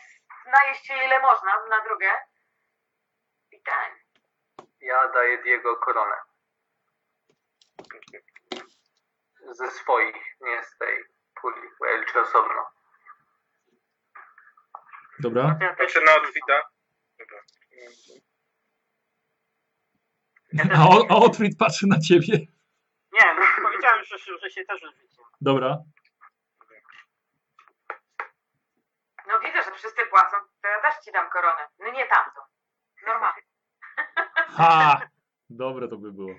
najeść 0.45 0.85
się 0.85 0.93
ile 1.05 1.19
można 1.21 1.65
na 1.69 1.81
drogę. 1.83 2.11
Ja 4.81 5.07
daję 5.13 5.43
Diego 5.43 5.75
koronę. 5.75 6.15
Ze 9.51 9.71
swoich, 9.71 10.15
nie 10.41 10.63
z 10.63 10.77
tej 10.77 11.03
puli, 11.41 11.61
bo 11.79 11.85
ja 11.85 11.97
liczę 11.97 12.21
osobno. 12.21 12.65
Dobra. 15.19 15.57
Ja 15.61 15.75
też, 15.75 15.77
Patrzę 15.93 16.01
na 16.01 16.15
Otwita. 16.15 16.61
Dobra. 17.19 17.39
A, 20.77 20.87
O- 20.89 21.07
a 21.09 21.15
Otfrid 21.15 21.57
patrzy 21.59 21.87
na 21.87 21.99
ciebie. 21.99 22.37
nie, 23.11 23.33
no, 23.33 23.41
powiedziałem, 23.63 24.03
że, 24.03 24.17
że 24.41 24.49
się 24.49 24.65
też 24.65 24.81
rzucicie. 24.81 25.21
Dobra. 25.41 25.77
No 29.27 29.39
widzę, 29.39 29.63
że 29.63 29.71
wszyscy 29.71 30.05
płacą, 30.05 30.37
to 30.61 30.67
ja 30.67 30.81
też 30.81 30.95
ci 31.05 31.11
dam 31.11 31.29
koronę. 31.29 31.67
No 31.79 31.91
nie 31.91 32.07
tamtą. 32.07 32.41
Normalnie. 33.07 33.41
Ha! 34.57 35.07
Dobre 35.49 35.87
to 35.87 35.97
by 35.97 36.11
było. 36.11 36.35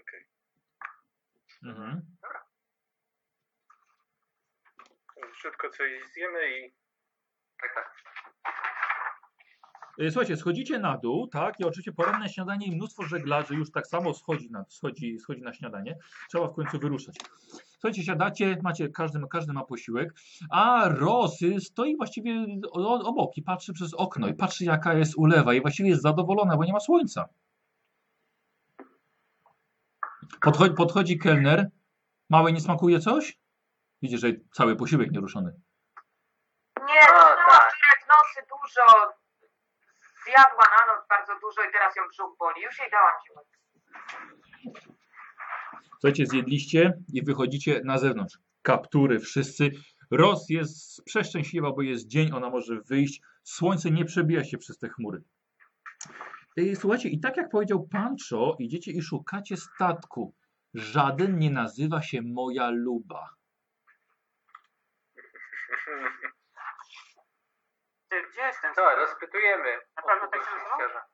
Okej. 0.00 0.26
Mhm. 1.62 2.16
Szybko 5.36 5.70
coś 5.70 5.90
zjemy 6.12 6.58
i 6.58 6.74
Tak, 7.60 7.74
tak. 7.74 8.21
Y, 10.00 10.10
Słuchajcie, 10.10 10.36
schodzicie 10.36 10.78
na 10.78 10.98
dół, 10.98 11.26
tak? 11.26 11.60
I 11.60 11.64
oczywiście 11.64 11.92
poranne 11.92 12.28
śniadanie 12.28 12.66
i 12.66 12.76
mnóstwo 12.76 13.02
żeglarzy 13.02 13.54
już 13.54 13.70
tak 13.70 13.86
samo 13.86 14.14
schodzi 14.14 14.50
na, 14.50 14.64
schodzi, 14.68 15.18
schodzi 15.18 15.42
na 15.42 15.52
śniadanie. 15.52 15.98
Trzeba 16.28 16.48
w 16.48 16.54
końcu 16.54 16.78
wyruszać. 16.78 17.16
Słuchajcie, 17.72 18.02
siadacie, 18.02 18.58
macie, 18.62 18.88
każdy, 18.88 19.20
każdy 19.30 19.52
ma 19.52 19.64
posiłek, 19.64 20.14
a 20.50 20.88
Rosy 20.88 21.60
stoi 21.60 21.96
właściwie 21.96 22.46
obok 22.72 23.36
i 23.36 23.42
patrzy 23.42 23.72
przez 23.72 23.94
okno 23.94 24.28
i 24.28 24.34
patrzy 24.34 24.64
jaka 24.64 24.94
jest 24.94 25.14
ulewa 25.16 25.54
i 25.54 25.60
właściwie 25.60 25.88
jest 25.88 26.02
zadowolona, 26.02 26.56
bo 26.56 26.64
nie 26.64 26.72
ma 26.72 26.80
słońca. 26.80 27.28
Podchodzi, 30.40 30.74
podchodzi 30.74 31.18
kelner. 31.18 31.70
Małej 32.30 32.54
nie 32.54 32.60
smakuje 32.60 33.00
coś? 33.00 33.38
Widzisz, 34.02 34.20
że 34.20 34.28
cały 34.52 34.76
posiłek 34.76 35.10
nieruszony. 35.12 35.60
Nie, 36.80 37.00
zaczynała 37.00 37.36
tak. 37.50 38.08
nocy 38.08 38.46
dużo. 38.50 39.21
Zjadła 40.24 40.64
na 40.78 40.94
noc 40.94 41.08
bardzo 41.08 41.32
dużo 41.40 41.68
i 41.68 41.72
teraz 41.72 41.96
ją 41.96 42.02
brzuch 42.08 42.36
boli. 42.38 42.62
Już 42.62 42.78
jej 42.78 42.90
dałam 42.90 43.12
siłę. 43.26 43.40
Słuchajcie, 45.92 46.26
zjedliście 46.26 46.92
i 47.12 47.24
wychodzicie 47.24 47.80
na 47.84 47.98
zewnątrz. 47.98 48.38
Kaptury, 48.62 49.20
wszyscy. 49.20 49.70
Ros 50.10 50.48
jest 50.48 51.04
przeszczęśliwa, 51.04 51.70
bo 51.72 51.82
jest 51.82 52.06
dzień, 52.06 52.32
ona 52.32 52.50
może 52.50 52.80
wyjść. 52.80 53.22
Słońce 53.42 53.90
nie 53.90 54.04
przebija 54.04 54.44
się 54.44 54.58
przez 54.58 54.78
te 54.78 54.88
chmury. 54.88 55.22
Słuchajcie, 56.74 57.08
i 57.08 57.20
tak 57.20 57.36
jak 57.36 57.50
powiedział 57.50 57.88
Pancho, 57.88 58.56
idziecie 58.58 58.92
i 58.92 59.02
szukacie 59.02 59.56
statku. 59.56 60.34
Żaden 60.74 61.38
nie 61.38 61.50
nazywa 61.50 62.02
się 62.02 62.22
Moja 62.22 62.70
Luba. 62.70 63.28
Ty, 68.12 68.22
gdzie 68.22 68.40
jest 68.40 68.60
ten 68.60 68.74
Co, 68.74 68.96
rozpytujemy. 68.96 69.78
Na 69.96 70.02
pewno 70.02 70.28
o 70.28 70.30
tak 70.30 70.40
się 70.44 70.50
nazywa? 70.78 71.06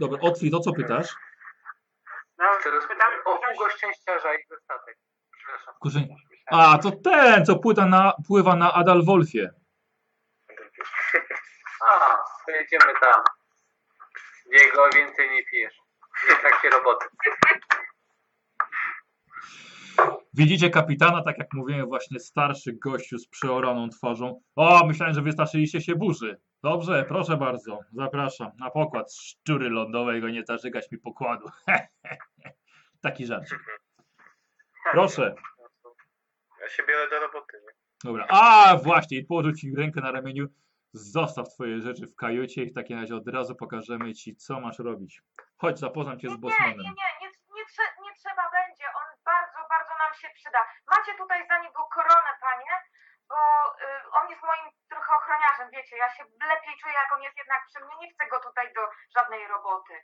Dobra, 0.00 0.18
Otwit, 0.22 0.54
o 0.54 0.60
co 0.60 0.72
pytasz? 0.72 1.14
No, 2.38 2.44
Chcę 2.60 2.70
pytam, 2.88 3.12
o 3.24 3.36
Hugo 3.36 3.70
Szczęściarza 3.70 4.34
i 4.34 4.38
jego 4.38 4.56
statek. 4.64 4.98
Przepraszam. 5.32 5.74
A, 6.50 6.78
to 6.78 6.90
ten, 7.04 7.46
co 7.46 7.58
płyta 7.58 7.86
na, 7.86 8.12
pływa 8.28 8.56
na 8.56 8.72
Adalwolfie. 8.72 9.50
A, 11.86 12.18
to 12.46 12.50
jedziemy 12.52 12.94
tam. 13.00 13.22
Diego, 14.46 14.88
więcej 14.94 15.30
nie 15.30 15.44
pijesz. 15.44 15.74
Nie 16.28 16.36
takie 16.36 16.70
roboty. 16.70 17.06
Widzicie 20.34 20.70
kapitana, 20.70 21.22
tak 21.22 21.38
jak 21.38 21.48
mówiłem, 21.54 21.86
właśnie 21.86 22.20
starszy 22.20 22.72
gościu 22.72 23.18
z 23.18 23.28
przeoraną 23.28 23.88
twarzą. 23.88 24.42
O, 24.56 24.86
myślałem, 24.86 25.14
że 25.14 25.22
wystraszyliście 25.22 25.80
się 25.80 25.94
burzy. 25.94 26.40
Dobrze, 26.62 27.04
proszę 27.08 27.36
bardzo, 27.36 27.78
zapraszam 27.92 28.50
na 28.58 28.70
pokład 28.70 29.14
szczury 29.14 29.70
lądowej, 29.70 30.20
go 30.20 30.28
nie 30.28 30.44
zażygać 30.44 30.92
mi 30.92 30.98
pokładu. 30.98 31.46
Taki 33.02 33.26
żart. 33.26 33.44
Proszę. 34.92 35.34
Ja 36.62 36.68
się 36.68 36.82
biorę 36.88 37.10
do 37.10 37.20
roboty. 37.20 37.56
Nie? 37.62 37.72
Dobra. 38.04 38.26
A, 38.28 38.76
właśnie, 38.82 39.18
i 39.18 39.24
położył 39.24 39.52
ci 39.52 39.74
rękę 39.76 40.00
na 40.00 40.10
ramieniu. 40.12 40.46
Zostaw 40.92 41.48
twoje 41.54 41.80
rzeczy 41.80 42.06
w 42.06 42.16
kajucie 42.16 42.62
i 42.62 42.66
w 42.70 42.74
takim 42.74 42.98
razie 43.00 43.16
od 43.16 43.28
razu 43.28 43.54
pokażemy 43.54 44.14
ci, 44.14 44.36
co 44.36 44.60
masz 44.60 44.78
robić. 44.78 45.22
Chodź, 45.56 45.78
zapoznam 45.78 46.18
cię 46.18 46.26
Nie, 46.28 46.32
z 46.34 46.36
nie, 46.36 46.40
Bosmanem. 46.40 46.76
nie, 46.78 46.82
nie, 46.84 46.90
nie, 47.20 47.26
nie, 47.56 47.62
trze- 47.64 48.02
nie 48.04 48.14
trzeba 48.18 48.42
będzie. 48.52 48.84
On 48.84 49.09
nam 50.04 50.14
się 50.20 50.28
przyda. 50.38 50.60
Macie 50.94 51.12
tutaj 51.22 51.48
za 51.48 51.58
niego 51.64 51.80
koronę, 51.96 52.30
panie, 52.46 52.72
bo 53.30 53.36
y, 53.36 54.10
on 54.18 54.24
jest 54.30 54.42
moim 54.42 54.66
trochę 54.92 55.12
ochroniarzem, 55.16 55.68
wiecie. 55.72 55.96
Ja 55.96 56.08
się 56.14 56.22
lepiej 56.52 56.74
czuję, 56.80 56.94
jak 56.94 57.10
on 57.16 57.22
jest 57.22 57.36
jednak 57.42 57.60
przy 57.68 57.78
mnie. 57.84 57.94
Nie 58.00 58.08
chcę 58.12 58.24
go 58.32 58.40
tutaj 58.48 58.66
do 58.74 58.82
żadnej 59.16 59.48
roboty. 59.48 59.94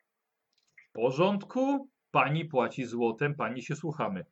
W 0.89 0.93
porządku? 0.93 1.90
Pani 2.10 2.44
płaci 2.44 2.85
złotem, 2.85 3.35
pani 3.35 3.62
się 3.62 3.77
słuchamy. 3.77 4.27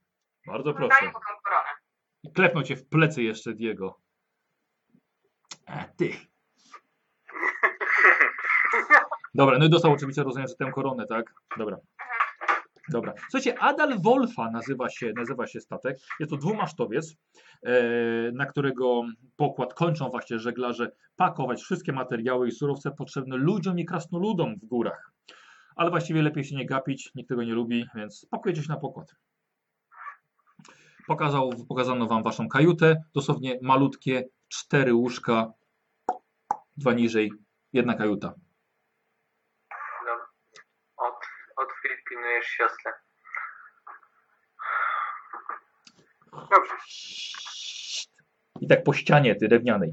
Bardzo 0.47 0.73
Daję 0.73 0.89
proszę. 0.89 1.07
mu 1.07 1.13
tą 1.13 1.35
koronę. 1.45 1.69
I 2.23 2.33
klepnął 2.33 2.63
cię 2.63 2.77
w 2.77 2.89
plecy 2.89 3.23
jeszcze 3.23 3.53
Diego. 3.53 4.01
A 5.67 5.85
ty. 5.99 6.11
Dobra, 9.35 9.59
no 9.59 9.65
i 9.65 9.71
dostał 9.71 9.93
oczywiście, 9.93 10.23
rozumiem, 10.23 10.49
że 10.49 10.55
tę 10.55 10.73
koronę, 10.73 11.07
tak? 11.07 11.27
Dobra. 11.57 11.77
Dobra. 12.89 13.15
Słuchajcie, 13.31 13.59
Adal 13.59 14.01
Wolfa 14.03 14.51
nazywa 14.51 14.89
się, 14.89 15.13
nazywa 15.17 15.47
się 15.47 15.61
statek. 15.61 15.99
Jest 16.21 16.31
to 16.31 16.37
dwumasztowiec, 16.37 17.17
e, 17.63 17.73
na 18.33 18.47
którego 18.47 19.03
pokład 19.37 19.75
kończą 19.75 20.09
właśnie 20.09 20.39
żeglarze 20.39 20.93
pakować 21.17 21.63
wszystkie 21.63 21.93
materiały 21.93 22.49
i 22.49 22.53
surowce 22.53 22.91
potrzebne 22.91 23.37
ludziom 23.37 23.79
i 23.79 23.85
krasnoludom 23.85 24.57
w 24.57 24.65
górach. 24.67 25.13
Ale 25.77 25.91
właściwie 25.91 26.23
lepiej 26.23 26.45
się 26.45 26.57
nie 26.57 26.67
gapić, 26.67 27.11
nikt 27.15 27.29
tego 27.29 27.43
nie 27.43 27.55
lubi, 27.55 27.87
więc 27.95 28.27
pakujecie 28.31 28.63
się 28.63 28.69
na 28.69 28.77
pokład. 28.77 29.15
Pokazał, 31.07 31.51
pokazano 31.69 32.07
wam 32.07 32.23
waszą 32.23 32.49
kajutę, 32.49 33.05
dosłownie 33.15 33.59
malutkie, 33.63 34.29
cztery 34.49 34.95
łóżka, 34.95 35.53
dwa 36.77 36.93
niżej, 36.93 37.33
jedna 37.73 37.95
kajuta. 37.95 38.35
No, 40.07 40.13
od, 40.97 41.15
od 41.57 41.69
pilnujesz 42.45 42.51
siostrę. 42.51 42.93
Dobrze. 46.33 46.75
I 48.61 48.69
tak 48.69 48.85
po 48.85 48.93
ścianie 48.93 49.35
ty 49.35 49.49
drewnianej. 49.49 49.93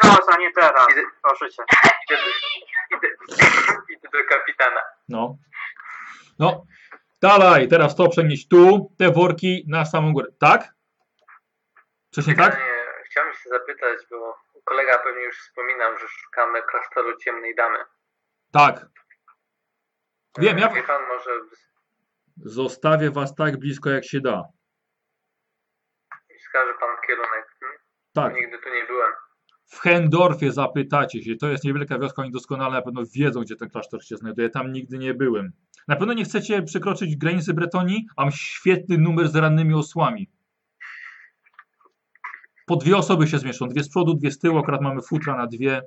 Proszę, 0.00 0.38
nie 0.38 0.52
teraz. 0.52 0.86
Idę, 0.92 1.02
Proszę 1.22 1.50
cię. 1.50 1.62
idę, 2.10 2.22
idę, 2.96 3.08
idę 3.88 4.08
do 4.12 4.18
kapitana. 4.28 4.80
No. 5.08 5.36
No. 6.38 6.64
Dalej, 7.22 7.68
teraz 7.68 7.96
to 7.96 8.08
przenieść 8.08 8.48
tu, 8.48 8.94
te 8.98 9.10
worki 9.12 9.64
na 9.68 9.84
samą 9.84 10.12
górę. 10.12 10.26
Tak? 10.40 10.74
Coś 12.10 12.26
nie 12.26 12.34
tak? 12.34 12.52
Pytanie, 12.52 12.76
Chciałem 13.04 13.34
się 13.34 13.48
zapytać, 13.48 13.98
bo 14.10 14.38
kolega 14.64 14.98
pewnie 14.98 15.22
już 15.22 15.38
wspominał, 15.38 15.98
że 15.98 16.08
szukamy 16.08 16.62
klasztoru 16.62 17.16
ciemnej 17.16 17.54
damy. 17.54 17.78
Tak. 18.52 18.86
Wiem, 20.38 20.58
ja 20.58 20.68
może 21.08 21.30
zostawię 22.36 23.10
was 23.10 23.34
tak 23.34 23.56
blisko 23.56 23.90
jak 23.90 24.04
się 24.04 24.20
da. 24.20 24.42
wskaże 26.38 26.72
pan 26.80 26.96
kierunek? 27.06 27.56
Hmm? 27.60 27.78
Tak. 28.12 28.34
Nigdy 28.34 28.58
tu 28.58 28.68
nie 28.68 28.84
byłem. 28.86 29.12
W 29.66 29.80
Hendorfie 29.80 30.52
zapytacie 30.52 31.22
się, 31.22 31.36
to 31.36 31.48
jest 31.48 31.64
niewielka 31.64 31.98
wioska, 31.98 32.22
oni 32.22 32.30
doskonale 32.30 32.74
na 32.74 32.82
pewno 32.82 33.02
wiedzą, 33.14 33.40
gdzie 33.40 33.56
ten 33.56 33.70
klasztor 33.70 34.04
się 34.04 34.16
znajduje. 34.16 34.50
Tam 34.50 34.72
nigdy 34.72 34.98
nie 34.98 35.14
byłem. 35.14 35.52
Na 35.88 35.96
pewno 35.96 36.14
nie 36.14 36.24
chcecie 36.24 36.62
przekroczyć 36.62 37.16
granicy 37.16 37.54
Bretonii, 37.54 38.06
mam 38.16 38.30
świetny 38.30 38.98
numer 38.98 39.28
z 39.28 39.36
rannymi 39.36 39.74
osłami. 39.74 40.30
Po 42.66 42.76
dwie 42.76 42.96
osoby 42.96 43.26
się 43.26 43.38
zmieszczą, 43.38 43.68
dwie 43.68 43.82
z 43.82 43.88
przodu, 43.88 44.14
dwie 44.14 44.30
z 44.30 44.38
tyłu, 44.38 44.58
akurat 44.58 44.80
mamy 44.80 45.02
futra 45.02 45.36
na 45.36 45.46
dwie. 45.46 45.82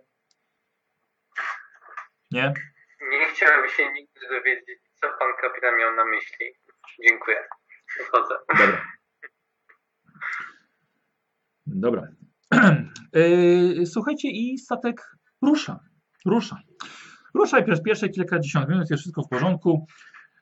Nie? 2.32 2.53
Nie 3.11 3.26
chciałem 3.34 3.69
się 3.69 3.94
nigdy 3.94 4.09
dowiedzieć, 4.30 4.80
co 5.01 5.08
pan 5.19 5.32
kapitan 5.41 5.77
miał 5.77 5.95
na 5.95 6.06
myśli. 6.06 6.45
Dziękuję. 7.08 7.38
Wychodzę. 7.98 8.35
Dobra. 8.49 8.82
Dobra. 11.66 12.08
Yy, 13.14 13.85
Słuchajcie, 13.93 14.27
i 14.30 14.58
statek 14.58 15.16
rusza. 15.41 15.80
Rusza. 16.25 16.61
Rusza 17.33 17.59
i 17.59 17.64
przez 17.64 17.83
pierwsze 17.83 18.09
kilkadziesiąt 18.09 18.69
minut 18.69 18.90
jest 18.90 19.01
wszystko 19.01 19.24
w 19.24 19.30
porządku. 19.30 19.88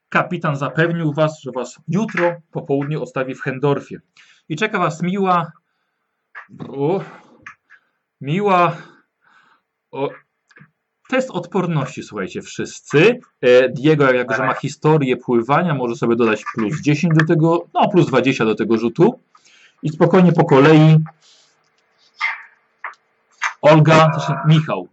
Kapitan 0.10 0.56
zapewnił 0.56 1.14
was, 1.14 1.42
że 1.42 1.52
was 1.52 1.80
jutro 1.88 2.42
po 2.52 2.62
południu 2.62 3.02
odstawi 3.04 3.36
w 3.36 3.42
Hendorfie. 3.42 3.98
I 4.50 4.56
czeka 4.56 4.80
was 4.80 5.02
miła. 5.02 5.52
Miła. 8.22 8.78
O, 9.92 10.10
test 11.08 11.32
odporności, 11.32 12.04
słuchajcie, 12.04 12.42
wszyscy. 12.42 13.20
E, 13.42 13.70
Diego, 13.70 14.14
jako 14.14 14.36
że 14.36 14.46
ma 14.46 14.54
historię 14.54 15.18
pływania, 15.18 15.74
może 15.74 15.96
sobie 15.96 16.16
dodać 16.16 16.44
plus 16.56 16.82
10 16.82 17.14
do 17.18 17.26
tego, 17.26 17.66
no 17.74 17.90
plus 17.90 18.08
20 18.08 18.46
do 18.46 18.56
tego 18.56 18.78
rzutu. 18.78 19.20
I 19.84 19.90
spokojnie 19.90 20.32
po 20.32 20.46
kolei. 20.46 20.98
Olga, 23.62 23.96
znaczy 24.14 24.34
Michał. 24.48 24.88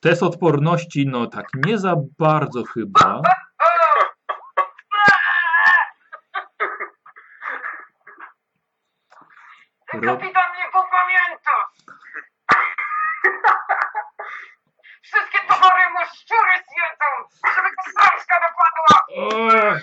Test 0.00 0.22
odporności, 0.22 1.06
no 1.06 1.26
tak 1.26 1.46
nie 1.66 1.78
za 1.78 1.96
bardzo 2.18 2.64
chyba. 2.64 3.22
Ro- 9.92 10.16
Kapitan 10.16 10.50
mnie 10.52 10.64
popamięta! 10.72 11.52
Towary 15.62 15.90
mu 15.92 15.98
szczury 16.16 16.54
zjedzą, 16.68 17.08
żeby 17.54 17.68
go 17.68 17.82
sraczka 17.92 18.36
dopadła! 18.44 18.90
Ech. 19.74 19.82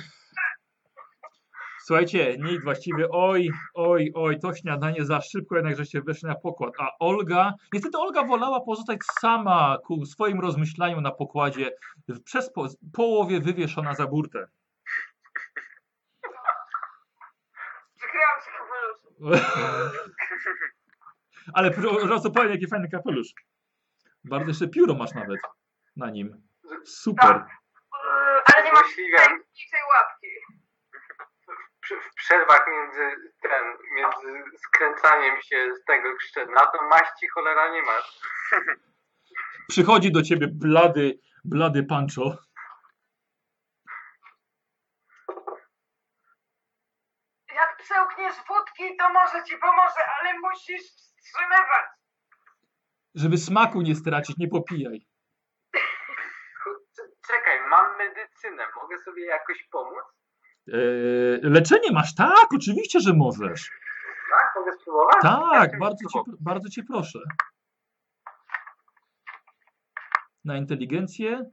Słuchajcie, 1.85 2.37
nikt 2.37 2.63
właściwie, 2.63 3.09
oj, 3.11 3.49
oj, 3.73 4.11
oj, 4.15 4.39
to 4.39 4.55
śniadanie 4.55 5.05
za 5.05 5.21
szybko 5.21 5.55
jednak 5.55 5.75
żeście 5.75 6.01
weszli 6.01 6.27
na 6.27 6.35
pokład. 6.35 6.73
A 6.79 6.91
Olga, 6.99 7.53
niestety 7.73 7.97
Olga 7.97 8.23
wolała 8.23 8.61
pozostać 8.61 8.99
sama 9.19 9.77
ku 9.85 10.05
swoim 10.05 10.39
rozmyślaniu 10.39 11.01
na 11.01 11.11
pokładzie, 11.11 11.71
przez 12.25 12.53
po, 12.53 12.67
połowie 12.93 13.39
wywieszona 13.39 13.93
za 13.95 14.07
burtę. 14.07 14.47
Przykryłam 17.95 18.39
się 18.45 18.51
kapeluszem. 18.57 19.99
Ale 21.53 21.71
pro- 21.71 21.91
od 21.91 22.09
razu 22.09 22.31
powiem, 22.31 22.51
jaki 22.51 22.67
fajny 22.67 22.89
kapelusz. 22.89 23.33
Bardzo 24.23 24.47
jeszcze 24.47 24.67
pióro 24.67 24.93
masz 24.93 25.13
nawet 25.13 25.39
na 25.99 26.09
nim. 26.09 26.41
Super. 26.85 27.35
Yy, 27.35 28.41
Ale 28.55 28.63
nie 28.65 28.71
Myśliwym. 28.71 29.43
tej 29.71 29.81
łapki. 29.93 30.27
W 32.11 32.15
przerwach 32.15 32.65
między 32.67 33.31
ten, 33.41 33.77
między 33.95 34.43
skręcaniem 34.57 35.41
się 35.41 35.75
z 35.81 35.85
tego 35.85 36.09
szczena, 36.19 36.65
to 36.65 36.81
maści 36.89 37.27
cholera 37.27 37.73
nie 37.73 37.81
masz. 37.81 38.19
Przychodzi 39.69 40.11
do 40.11 40.21
ciebie 40.21 40.47
blady, 40.47 41.19
blady 41.45 41.83
pancho. 41.83 42.37
Jak 47.55 47.77
przełkniesz 47.77 48.35
wódki, 48.47 48.97
to 48.97 49.09
może 49.13 49.43
ci 49.43 49.57
pomoże, 49.57 50.01
ale 50.19 50.39
musisz 50.39 50.81
wstrzymywać. 50.81 51.85
Żeby 53.15 53.37
smaku 53.37 53.81
nie 53.81 53.95
stracić, 53.95 54.37
nie 54.37 54.47
popijaj. 54.47 55.07
Czekaj, 57.29 57.59
mam 57.69 57.97
medycynę, 57.97 58.63
mogę 58.81 58.97
sobie 58.97 59.25
jakoś 59.25 59.67
pomóc? 59.71 60.03
Eee, 60.73 61.39
leczenie 61.41 61.91
masz? 61.91 62.15
Tak, 62.15 62.47
oczywiście, 62.55 62.99
że 62.99 63.13
możesz. 63.13 63.69
Tak, 64.31 64.55
mogę 64.55 64.71
spróbować? 64.81 65.15
Tak, 65.21 65.71
Jak 65.71 65.79
bardzo 65.79 66.09
cię, 66.09 66.19
bardzo 66.39 66.69
cię 66.69 66.83
proszę. 66.83 67.19
Na 70.45 70.57
inteligencję? 70.57 71.51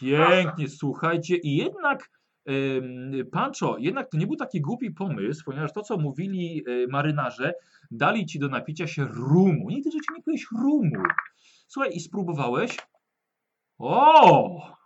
Pięknie, 0.00 0.68
słuchajcie. 0.68 1.36
I 1.36 1.56
jednak 1.56 2.08
Ym, 2.50 3.30
Pancho, 3.32 3.76
jednak 3.78 4.10
to 4.10 4.16
nie 4.16 4.26
był 4.26 4.36
taki 4.36 4.60
głupi 4.60 4.90
pomysł, 4.90 5.44
ponieważ 5.44 5.72
to, 5.72 5.82
co 5.82 5.96
mówili 5.96 6.64
y, 6.68 6.86
marynarze, 6.90 7.54
dali 7.90 8.26
ci 8.26 8.38
do 8.38 8.48
napicia 8.48 8.86
się 8.86 9.04
rumu. 9.04 9.70
Nigdy 9.70 9.90
w 9.90 9.92
życiu 9.92 10.14
nie 10.16 10.22
pijesz 10.22 10.46
rumu. 10.62 11.02
Słuchaj, 11.68 11.90
i 11.94 12.00
spróbowałeś? 12.00 12.76
O! 13.78 14.76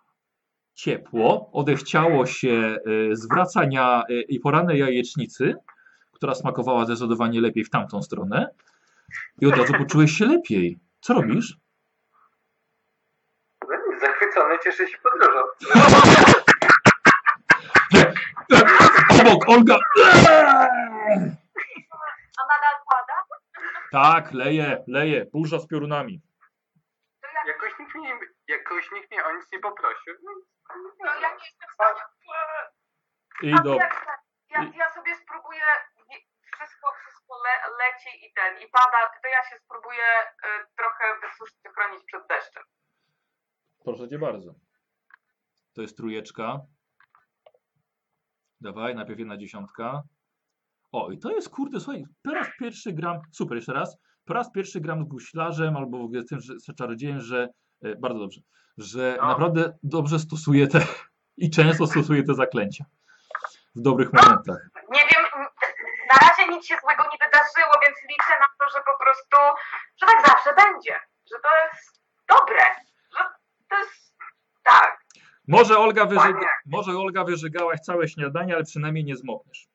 Ciepło, 0.81 1.51
odechciało 1.53 2.27
się 2.27 2.77
y, 2.87 3.17
zwracania 3.17 4.03
y, 4.11 4.23
i 4.23 4.41
porannej 4.41 4.79
jajecznicy, 4.79 5.55
która 6.13 6.35
smakowała 6.35 6.85
zdecydowanie 6.85 7.41
lepiej 7.41 7.65
w 7.65 7.71
tamtą 7.71 8.03
stronę. 8.03 8.55
I 9.41 9.47
od 9.47 9.57
razu 9.57 9.73
poczułeś 9.73 10.13
się 10.13 10.27
lepiej. 10.27 10.79
Co 11.01 11.15
robisz? 11.15 11.57
Zachwycony, 14.01 14.59
cieszę 14.65 14.89
się 14.89 14.99
podróżą. 14.99 15.41
Obok, 19.21 19.49
Olga! 19.49 19.79
A 22.39 22.43
nadal 22.51 22.77
pada? 22.91 23.15
Tak, 23.93 24.33
leje, 24.33 24.85
leje, 24.87 25.27
burza 25.33 25.59
z 25.59 25.67
piorunami. 25.67 26.21
Jakoś 27.47 27.79
nikt 27.79 27.95
mnie, 27.95 28.13
jakoś 28.49 28.93
nikt 28.93 29.11
mnie 29.11 29.25
o 29.25 29.33
nic 29.33 29.53
nie 29.53 29.59
poprosił. 29.59 30.15
No, 30.77 30.91
to 30.99 31.21
ja 31.21 31.31
nie 31.31 31.45
jestem 31.45 31.69
w 31.71 31.75
stanie... 31.75 32.01
I 33.43 33.55
do... 33.65 33.75
ja, 34.55 34.61
ja 34.75 34.89
sobie 34.95 35.17
spróbuję... 35.17 35.63
Wszystko, 36.55 36.93
wszystko 37.01 37.35
le, 37.45 37.55
leci 37.85 38.27
i 38.27 38.33
ten, 38.33 38.63
i 38.65 38.71
pada, 38.71 38.99
to 39.23 39.29
ja 39.29 39.43
się 39.51 39.57
spróbuję 39.65 40.09
y, 40.23 40.67
trochę 40.77 41.05
wysuszyć, 41.23 41.59
chronić 41.75 42.05
przed 42.05 42.27
deszczem. 42.29 42.63
Proszę 43.85 44.09
cię 44.09 44.19
bardzo. 44.19 44.55
To 45.75 45.83
jest 45.83 45.97
trójeczka. 45.97 46.61
Dawaj, 48.61 48.95
najpierw 48.95 49.19
jedna 49.19 49.37
dziesiątka. 49.37 50.03
O, 50.93 51.11
i 51.11 51.19
to 51.19 51.31
jest, 51.31 51.49
kurde, 51.49 51.81
słuchaj, 51.81 52.05
po 52.23 52.31
raz 52.31 52.49
pierwszy 52.59 52.93
gram, 52.93 53.21
super, 53.33 53.57
jeszcze 53.57 53.73
raz, 53.73 53.97
po 54.25 54.35
raz 54.35 54.53
pierwszy 54.53 54.81
gram 54.81 55.05
z 55.05 55.09
guślarzem 55.09 55.77
albo 55.77 55.99
w 55.99 56.05
ogóle 56.05 56.23
z 56.23 56.27
tym 56.27 56.41
że, 56.41 56.59
z 56.59 56.75
czarodziejem, 56.75 57.21
że, 57.21 57.49
e, 57.83 57.97
bardzo 57.97 58.19
dobrze, 58.19 58.41
że 58.81 59.17
No. 59.21 59.27
naprawdę 59.29 59.79
dobrze 59.83 60.19
stosuję 60.19 60.67
te 60.67 60.81
i 61.37 61.51
często 61.51 61.87
stosuję 61.87 62.23
te 62.23 62.35
zaklęcia. 62.35 62.85
W 63.75 63.81
dobrych 63.81 64.13
momentach. 64.13 64.69
Nie 64.91 65.01
wiem, 65.01 65.25
na 66.13 66.29
razie 66.29 66.53
nic 66.53 66.67
się 66.67 66.75
złego 66.85 67.03
nie 67.13 67.19
wydarzyło, 67.27 67.75
więc 67.87 67.97
liczę 68.03 68.35
na 68.41 68.47
to, 68.59 68.71
że 68.79 68.83
po 68.87 69.05
prostu, 69.05 69.37
że 70.01 70.07
tak 70.07 70.27
zawsze 70.27 70.55
będzie. 70.55 70.93
Że 71.31 71.37
to 71.43 71.49
jest 71.65 72.01
dobre. 72.29 72.63
Że 73.19 73.25
to 73.71 73.79
jest, 73.79 74.15
tak. 74.63 75.01
Może 75.49 75.79
Olga, 75.79 76.07
Panie. 76.07 76.35
może 76.67 76.93
Olga 76.93 77.25
wyżygałaś 77.25 77.81
całe 77.81 78.09
śniadanie, 78.09 78.55
ale 78.55 78.65
przynajmniej 78.65 79.05
nie 79.05 79.17
zmokniesz. 79.17 79.69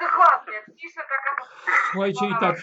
Dokładnie. 0.00 0.52
Cisza 0.80 1.00
taka... 1.00 1.50
Słuchajcie, 1.92 2.26
i 2.26 2.34
tak 2.40 2.56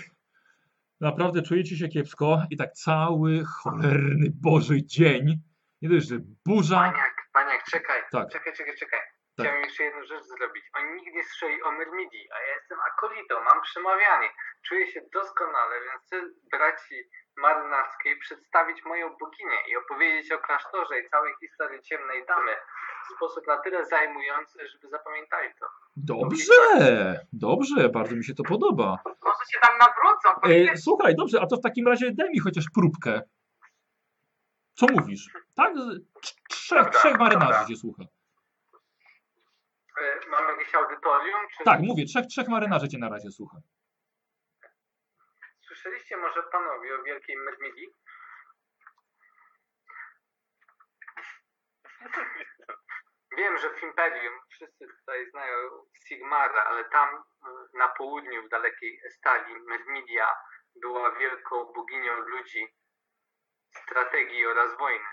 naprawdę 1.01 1.41
czujecie 1.41 1.77
się 1.77 1.87
kiepsko 1.87 2.41
i 2.49 2.57
tak 2.57 2.71
cały 2.73 3.43
cholerny 3.45 4.25
Boży 4.41 4.83
dzień. 4.85 5.41
Nie 5.81 5.89
dość, 5.89 6.07
że 6.07 6.15
burza. 6.45 6.75
Paniak, 6.75 7.15
paniak, 7.33 7.63
czekaj, 7.71 8.01
Tak. 8.11 8.29
czekaj, 8.33 8.53
czekaj, 8.53 8.75
czekaj. 8.75 8.99
Tak. 9.37 9.45
Chciałem 9.45 9.63
jeszcze 9.63 9.83
jedną 9.83 10.01
rzecz 10.03 10.23
zrobić. 10.23 10.63
Oni 10.77 10.89
nigdy 10.95 11.11
nie 11.11 11.23
słyszeli 11.23 11.63
o 11.63 11.71
Myrmidii, 11.71 12.25
a 12.35 12.37
ja 12.47 12.53
jestem 12.55 12.77
akolitą, 12.91 13.33
mam 13.43 13.61
przemawianie. 13.61 14.29
Czuję 14.67 14.87
się 14.91 15.01
doskonale, 15.13 15.75
więc 15.85 16.01
chcę 16.05 16.17
braci 16.51 16.95
marynarskiej 17.37 18.19
przedstawić 18.19 18.85
moją 18.85 19.05
boginię 19.21 19.59
i 19.69 19.75
opowiedzieć 19.77 20.31
o 20.31 20.37
klasztorze 20.37 20.99
i 20.99 21.09
całej 21.09 21.33
historii 21.41 21.81
ciemnej 21.81 22.25
damy 22.27 22.51
w 23.05 23.15
sposób 23.15 23.47
na 23.47 23.57
tyle 23.57 23.85
zajmujący, 23.85 24.67
żeby 24.67 24.89
zapamiętali 24.89 25.49
to. 25.59 25.65
Dobrze, 25.95 26.53
dobrze, 27.33 27.89
bardzo 27.89 28.15
mi 28.15 28.25
się 28.25 28.33
to 28.33 28.43
podoba. 28.43 28.97
Może 29.05 29.43
się 29.51 29.59
tam 29.61 29.77
nawrócą. 29.77 30.29
E, 30.71 30.77
słuchaj, 30.77 31.15
dobrze, 31.15 31.41
a 31.41 31.47
to 31.47 31.55
w 31.57 31.61
takim 31.61 31.87
razie 31.87 32.11
daj 32.11 32.29
mi 32.29 32.39
chociaż 32.39 32.65
próbkę. 32.75 33.21
Co 34.79 34.85
mówisz? 34.91 35.29
Tak? 35.55 35.73
Trzech, 36.49 36.77
Dobra, 36.83 36.99
trzech 36.99 37.17
marynarzy 37.19 37.51
dobra. 37.53 37.65
cię 37.67 37.75
słucha. 37.75 38.03
E, 40.01 40.29
Mamy 40.29 40.51
jakieś 40.51 40.75
audytorium? 40.75 41.39
Czy... 41.57 41.63
Tak, 41.63 41.79
mówię, 41.79 42.05
trzech, 42.05 42.25
trzech 42.25 42.47
marynarzy 42.47 42.87
cię 42.89 42.97
na 42.97 43.09
razie 43.09 43.31
słucha. 43.31 43.57
Słyszeliście 45.67 46.17
może 46.17 46.43
panowie 46.43 46.95
o 46.99 47.03
wielkiej 47.03 47.37
Myrmidii? 47.37 47.87
Wiem, 53.37 53.57
że 53.57 53.69
w 53.69 53.83
Imperium 53.83 54.33
wszyscy 54.49 54.87
tutaj 54.99 55.29
znają 55.31 55.57
Sigmara, 56.07 56.63
ale 56.63 56.85
tam 56.85 57.09
y, 57.15 57.77
na 57.77 57.87
południu, 57.87 58.43
w 58.45 58.49
dalekiej 58.49 59.01
Estalii, 59.05 59.55
Myrmidia 59.55 60.27
była 60.75 61.11
wielką 61.19 61.65
boginią 61.65 62.19
ludzi, 62.19 62.67
strategii 63.71 64.45
oraz 64.45 64.77
wojny. 64.77 65.05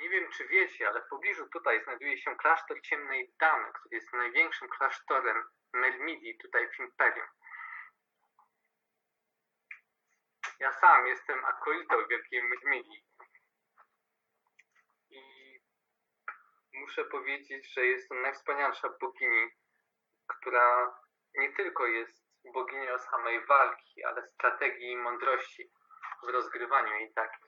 Nie 0.00 0.08
wiem, 0.08 0.30
czy 0.30 0.48
wiecie, 0.48 0.88
ale 0.88 1.02
w 1.02 1.08
pobliżu 1.08 1.48
tutaj 1.52 1.84
znajduje 1.84 2.18
się 2.18 2.36
klasztor 2.36 2.80
Ciemnej 2.80 3.34
Damy, 3.40 3.72
który 3.72 3.96
jest 3.96 4.12
największym 4.12 4.68
klasztorem 4.68 5.44
Myrmidii 5.72 6.38
tutaj 6.38 6.68
w 6.68 6.78
Imperium. 6.78 7.26
Ja 10.58 10.72
sam 10.72 11.06
jestem 11.06 11.44
akolitą 11.44 12.06
Wielkiej 12.06 12.42
Myrmidii. 12.42 13.04
I 15.10 15.20
muszę 16.72 17.04
powiedzieć, 17.04 17.72
że 17.74 17.86
jest 17.86 18.08
to 18.08 18.14
najwspanialsza 18.14 18.88
bogini, 19.00 19.50
która 20.26 20.94
nie 21.34 21.52
tylko 21.52 21.86
jest 21.86 22.24
boginią 22.44 22.98
samej 22.98 23.46
walki, 23.46 24.04
ale 24.04 24.26
strategii 24.26 24.92
i 24.92 24.96
mądrości 24.96 25.72
w 26.22 26.28
rozgrywaniu 26.28 26.96
i 27.06 27.12
tak. 27.14 27.38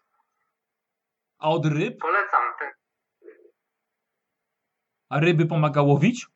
A 1.38 1.48
od 1.50 1.66
ryb? 1.66 1.98
Polecam 2.00 2.54
ten. 2.58 2.72
A 5.10 5.20
ryby 5.20 5.46
pomaga 5.46 5.82
łowić? 5.82 6.26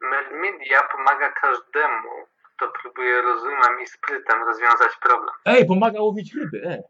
Myrmidia 0.00 0.82
pomaga 0.82 1.32
każdemu, 1.32 2.26
kto 2.56 2.68
próbuje 2.68 3.22
rozumem 3.22 3.80
i 3.82 3.86
sprytem 3.86 4.42
rozwiązać 4.42 4.96
problem. 4.96 5.34
Ej, 5.44 5.66
pomaga 5.66 6.00
łowić 6.00 6.34
ryby, 6.34 6.62
e. 6.66 6.82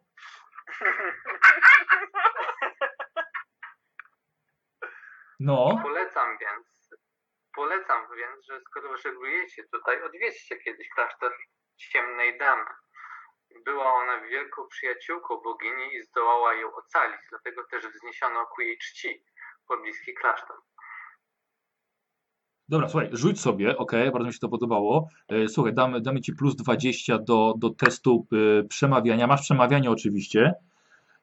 No, 5.40 5.80
Polecam 5.82 6.38
więc, 6.38 6.90
polecam 7.54 8.06
więc, 8.16 8.46
że 8.46 8.60
skoro 8.60 8.96
żeglujecie 8.96 9.64
tutaj, 9.72 10.02
odwiedźcie 10.02 10.56
kiedyś 10.56 10.88
klasztor 10.88 11.32
Ciemnej 11.76 12.38
Damy. 12.38 12.64
Była 13.64 13.94
ona 13.94 14.20
wielką 14.20 14.66
przyjaciółką 14.66 15.36
bogini 15.44 15.94
i 15.94 16.02
zdołała 16.02 16.54
ją 16.54 16.74
ocalić, 16.74 17.20
dlatego 17.30 17.64
też 17.70 17.86
wzniesiono 17.86 18.46
ku 18.46 18.62
jej 18.62 18.78
czci 18.78 19.24
pobliski 19.68 20.14
klasztor. 20.14 20.56
Dobra, 22.68 22.88
słuchaj, 22.88 23.08
rzuć 23.12 23.40
sobie, 23.40 23.76
ok, 23.76 23.92
bardzo 24.12 24.26
mi 24.26 24.32
się 24.32 24.38
to 24.38 24.48
podobało. 24.48 25.08
E, 25.28 25.48
Słuchaj, 25.48 25.74
damy, 25.74 26.00
damy 26.00 26.20
ci 26.20 26.32
plus 26.32 26.56
20 26.56 27.18
do, 27.18 27.54
do 27.58 27.70
testu 27.70 28.26
e, 28.32 28.64
przemawiania. 28.64 29.26
Masz 29.26 29.40
przemawianie 29.40 29.90
oczywiście, 29.90 30.54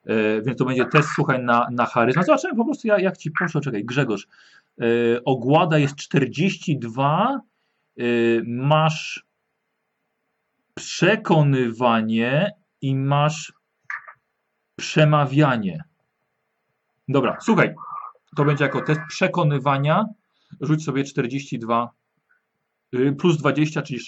e, 0.06 0.41
więc 0.41 0.58
to 0.58 0.66
będzie 0.66 0.85
test, 0.85 1.09
słuchaj, 1.16 1.43
na, 1.43 1.67
na 1.72 1.85
charyzmę. 1.85 2.24
Zobaczymy 2.24 2.56
po 2.56 2.66
prostu, 2.66 2.88
jak, 2.88 3.17
ci 3.17 3.32
poszło. 3.40 3.61
Czekaj, 3.61 3.85
Grzegorz. 3.85 4.27
Ogłada 5.25 5.77
jest 5.77 5.95
42, 5.95 7.40
e, 7.98 8.03
masz 8.45 9.28
przekonywanie 10.80 12.51
i 12.82 12.95
masz 12.95 13.53
przemawianie. 14.75 15.83
Dobra, 17.08 17.38
słuchaj, 17.41 17.75
to 18.35 18.45
będzie 18.45 18.64
jako 18.64 18.82
test 18.82 19.01
przekonywania. 19.08 20.06
Rzuć 20.61 20.83
sobie 20.83 21.03
42 21.03 21.90
y, 22.95 23.16
plus 23.19 23.38
20, 23.38 23.82
czyli 23.82 23.99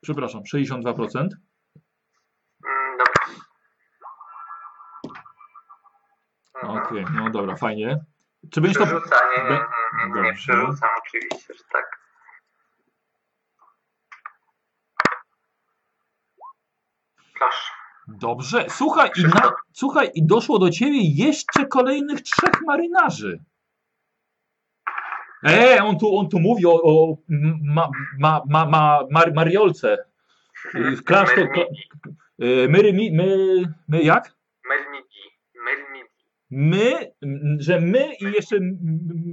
przepraszam, 0.00 0.42
62%. 0.54 1.18
Mm, 1.18 1.28
Dobra. 2.98 3.12
Mhm. 6.62 6.78
Okej, 6.78 7.04
no 7.14 7.30
dobra, 7.30 7.56
fajnie. 7.56 8.04
Czy 8.50 8.60
będziesz 8.60 8.78
to. 8.78 8.86
Przerzuca, 8.86 9.16
nie, 9.36 9.42
nie, 9.44 9.50
nie, 9.50 10.14
nie, 10.14 10.22
nie 10.22 10.34
przerzucam 10.34 10.88
oczywiście, 10.98 11.54
że 11.54 11.64
tak. 11.72 12.00
Dobrze, 18.08 18.64
słuchaj 18.68 19.10
i, 19.16 19.22
na, 19.22 19.52
słuchaj, 19.72 20.10
i 20.14 20.26
doszło 20.26 20.58
do 20.58 20.70
ciebie 20.70 20.98
jeszcze 21.02 21.66
kolejnych 21.66 22.20
trzech 22.20 22.62
marynarzy. 22.66 23.44
E, 25.46 25.84
on 25.84 25.98
tu, 25.98 26.18
on 26.18 26.28
tu 26.28 26.40
mówi 26.40 26.66
o, 26.66 26.82
o 26.82 27.16
ma, 27.62 27.90
ma, 28.18 28.42
ma, 28.48 28.66
ma, 28.66 29.00
mar, 29.10 29.34
Mariolce. 29.34 29.96
Y, 30.74 30.96
W 30.96 31.04
klasztor. 31.04 31.48
My, 32.38 32.92
my, 32.92 33.10
my, 33.12 33.62
my 33.88 34.02
jak? 34.02 34.32
My, 36.50 37.12
że 37.58 37.80
my 37.80 38.14
i 38.20 38.24
jeszcze 38.24 38.56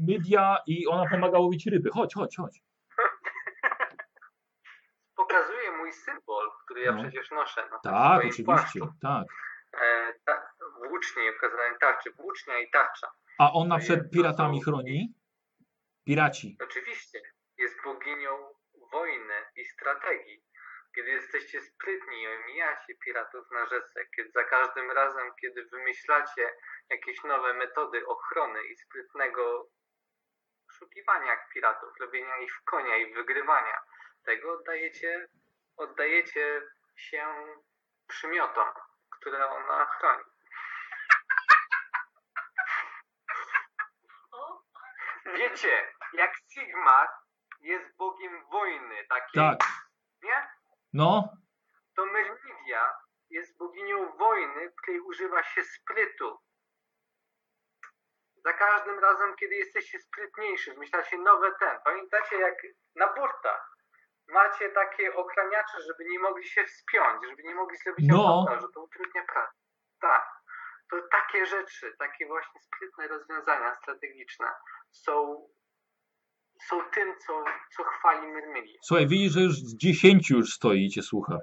Mydia 0.07 0.57
i 0.67 0.87
ona 0.87 1.09
pomaga 1.09 1.39
łowić 1.39 1.65
ryby. 1.65 1.89
Chodź, 1.89 2.13
chodź, 2.13 2.37
chodź. 2.37 2.61
Pokazuję 5.17 5.71
mój 5.77 5.93
symbol, 5.93 6.46
który 6.77 6.85
ja 6.85 6.91
No. 6.91 7.03
przecież 7.03 7.31
noszę 7.31 7.61
na 7.71 7.79
tym 7.79 7.91
Tak, 7.91 8.17
oczywiście, 8.17 8.43
płaszczu. 8.43 8.93
tak. 9.01 9.25
E, 9.81 10.13
ta, 10.25 10.49
włócznie, 10.87 11.31
ukazanie 11.37 11.77
tarczy, 11.79 12.11
włócznia 12.11 12.59
i 12.59 12.69
tarcza. 12.71 13.11
A 13.39 13.51
ona 13.53 13.75
To 13.75 13.81
przed 13.81 14.11
piratami 14.11 14.63
chroni? 14.63 15.13
Piraci. 16.05 16.57
Oczywiście, 16.63 17.21
jest 17.57 17.75
boginią 17.83 18.53
wojny 18.91 19.33
i 19.55 19.65
strategii. 19.65 20.43
Kiedy 20.95 21.09
jesteście 21.09 21.61
sprytni 21.61 22.21
i 22.21 22.27
omijacie 22.27 22.95
piratów 23.05 23.51
na 23.51 23.65
rzece, 23.65 24.05
kiedy 24.15 24.31
za 24.31 24.43
każdym 24.43 24.91
razem, 24.91 25.31
kiedy 25.41 25.65
wymyślacie 25.65 26.49
jakieś 26.89 27.23
nowe 27.23 27.53
metody 27.53 28.07
ochrony 28.07 28.59
i 28.63 28.75
sprytnego 28.77 29.67
poszukiwania 30.67 31.37
piratów, 31.53 31.89
robienia 31.99 32.37
ich 32.37 32.53
w 32.55 32.63
konia 32.63 32.97
i 32.97 33.13
wygrywania, 33.13 33.77
tego 34.25 34.53
oddajecie, 34.53 35.27
oddajecie 35.77 36.61
się 36.95 37.27
przymiotom, 38.07 38.67
które 39.09 39.49
ona 39.49 39.85
chroni. 39.85 40.23
Wiecie, 45.25 45.93
jak 46.13 46.31
Sigmar 46.53 47.07
jest 47.59 47.97
bogiem 47.97 48.45
wojny, 48.51 49.07
takiej, 49.09 49.33
Tak. 49.43 49.59
nie? 50.23 50.49
No, 50.93 51.29
To 51.95 52.05
Mermidia 52.05 52.93
jest 53.29 53.57
boginią 53.57 54.17
wojny, 54.17 54.73
której 54.81 54.99
używa 55.01 55.43
się 55.43 55.63
sprytu. 55.63 56.39
Za 58.45 58.53
każdym 58.53 58.99
razem, 58.99 59.35
kiedy 59.35 59.55
jesteście 59.55 59.99
sprytniejsi, 59.99 60.71
wymyślacie 60.71 61.17
nowe 61.17 61.51
ten. 61.59 61.79
Pamiętacie, 61.83 62.37
jak 62.39 62.55
na 62.95 63.13
burtach 63.13 63.76
macie 64.27 64.69
takie 64.69 65.15
ochraniacze, 65.15 65.81
żeby 65.87 66.05
nie 66.09 66.19
mogli 66.19 66.47
się 66.47 66.63
wspiąć, 66.65 67.25
żeby 67.29 67.43
nie 67.43 67.55
mogli 67.55 67.77
zrobić 67.77 68.05
No. 68.09 68.45
że 68.61 68.67
to 68.73 68.81
utrudnia 68.81 69.23
pracę. 69.33 69.57
Tak. 70.01 70.25
To 70.91 70.97
takie 71.11 71.45
rzeczy, 71.45 71.95
takie 71.99 72.27
właśnie 72.27 72.61
sprytne 72.61 73.07
rozwiązania 73.07 73.75
strategiczne 73.75 74.47
są, 74.91 75.47
są 76.67 76.81
tym, 76.91 77.13
co, 77.19 77.43
co 77.77 77.83
chwali 77.83 78.27
Myrmidii. 78.27 78.79
słuchaj, 78.83 79.07
widzisz, 79.07 79.33
że 79.33 79.39
już 79.39 79.53
z 79.53 79.77
dziesięciu 79.77 80.35
już 80.37 80.53
stoi 80.53 80.85
i 80.85 80.89
cię 80.89 81.01
słucha. 81.01 81.37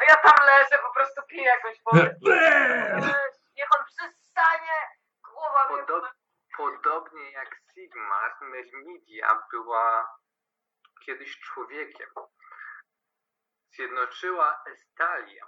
A 0.00 0.04
ja 0.04 0.16
tam 0.16 0.46
leżę, 0.46 0.78
po 0.88 0.94
prostu 0.94 1.22
piję 1.28 1.44
jakąś 1.44 1.76
wodę. 1.84 2.14
Niech 3.56 3.68
on 3.78 3.84
przestanie. 3.86 4.78
Głowa 5.32 5.68
mnie... 5.68 5.78
Podob, 5.86 6.04
podobnie 6.56 7.30
jak 7.32 7.56
Sigmar, 7.74 8.32
Mermidia 8.40 9.42
była 9.50 10.08
kiedyś 11.06 11.40
człowiekiem. 11.40 12.08
Zjednoczyła 13.76 14.64
Estalię 14.66 15.42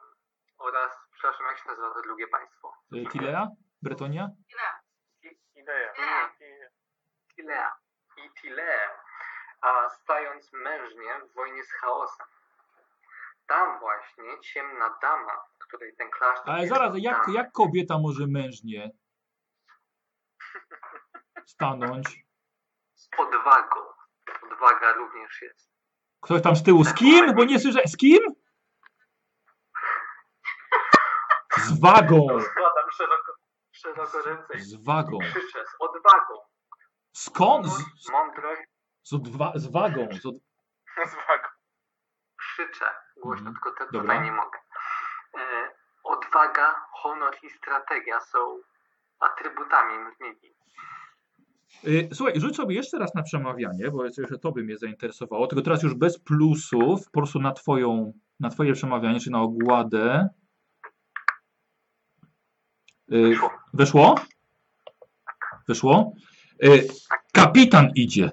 oraz, 0.58 0.92
przepraszam, 1.12 1.46
jak 1.46 1.58
się 1.58 1.68
nazywa 1.68 1.94
to 1.94 2.02
drugie 2.02 2.28
państwo? 2.28 2.72
Y, 2.94 3.06
Tilea? 3.12 3.48
Bretonia? 3.82 4.30
Nie. 4.54 4.86
Tilea. 7.34 7.76
I 8.16 8.30
Tileę, 8.40 8.90
a 9.60 9.88
stając 9.88 10.52
mężnie 10.52 11.20
w 11.30 11.34
wojnie 11.34 11.64
z 11.64 11.72
chaosem. 11.72 12.26
Tam 13.46 13.78
właśnie 13.80 14.40
ciemna 14.40 14.98
dama, 15.02 15.44
której 15.58 15.96
ten 15.96 16.10
klasztor... 16.10 16.54
Ale 16.54 16.66
zaraz, 16.66 16.94
jak, 16.96 17.28
jak 17.28 17.52
kobieta 17.52 17.98
może 17.98 18.26
mężnie 18.26 18.90
stanąć? 21.52 22.26
Z 22.94 23.08
odwagą. 23.18 23.95
Odwaga 24.52 24.92
również 24.92 25.42
jest. 25.42 25.70
Ktoś 26.20 26.42
tam 26.42 26.56
z 26.56 26.62
tyłu, 26.62 26.84
z 26.84 26.94
kim? 26.94 27.34
Bo 27.34 27.44
nie 27.44 27.58
słyszę, 27.60 27.80
z 27.86 27.96
kim? 27.96 28.18
Z 31.56 31.80
wagą, 31.80 32.26
Składam 32.40 32.90
szeroko, 32.92 33.32
szeroko 33.72 34.22
ręce 34.22 34.58
z 34.58 34.84
wagą. 34.84 35.18
krzyczę 35.18 35.64
z 35.66 35.74
odwagą. 35.80 36.34
Skąd? 37.12 37.66
Z, 37.66 38.10
Mądrość 38.10 38.62
z, 39.02 39.12
odwa, 39.12 39.52
z 39.54 39.72
wagą. 39.72 40.08
Z 40.22 40.26
od... 40.26 40.34
Zwag. 41.06 41.56
krzyczę 42.38 42.94
głośno, 43.22 43.48
Mhm. 43.50 43.54
tylko 43.54 43.70
te 43.78 43.84
Dobra. 43.92 44.00
tutaj 44.00 44.20
nie 44.24 44.32
mogę. 44.32 44.58
E, 45.38 45.74
odwaga, 46.04 46.86
honor 46.92 47.36
i 47.42 47.50
strategia 47.50 48.20
są 48.20 48.58
atrybutami 49.20 49.98
Myrmidii. 49.98 50.56
Y, 51.84 52.08
Słuchaj, 52.12 52.40
rzuć 52.40 52.56
sobie 52.56 52.74
jeszcze 52.74 52.98
raz 52.98 53.14
na 53.14 53.22
przemawianie, 53.22 53.90
bo 53.90 54.04
jeszcze 54.04 54.38
to 54.38 54.52
by 54.52 54.64
mnie 54.64 54.78
zainteresowało, 54.78 55.46
tylko 55.46 55.62
teraz 55.62 55.82
już 55.82 55.94
bez 55.94 56.18
plusów, 56.18 57.04
po 57.04 57.20
prostu 57.20 57.40
na 57.40 57.52
twoją, 57.52 58.12
na 58.40 58.50
twoje 58.50 58.72
przemawianie, 58.72 59.20
czy 59.20 59.30
na 59.30 59.42
ogładę. 59.42 60.28
Y, 63.12 63.36
Wyszło. 63.74 64.14
Weszło? 65.68 66.12
Y, 66.64 66.88
Kapitan 67.32 67.90
idzie. 67.94 68.30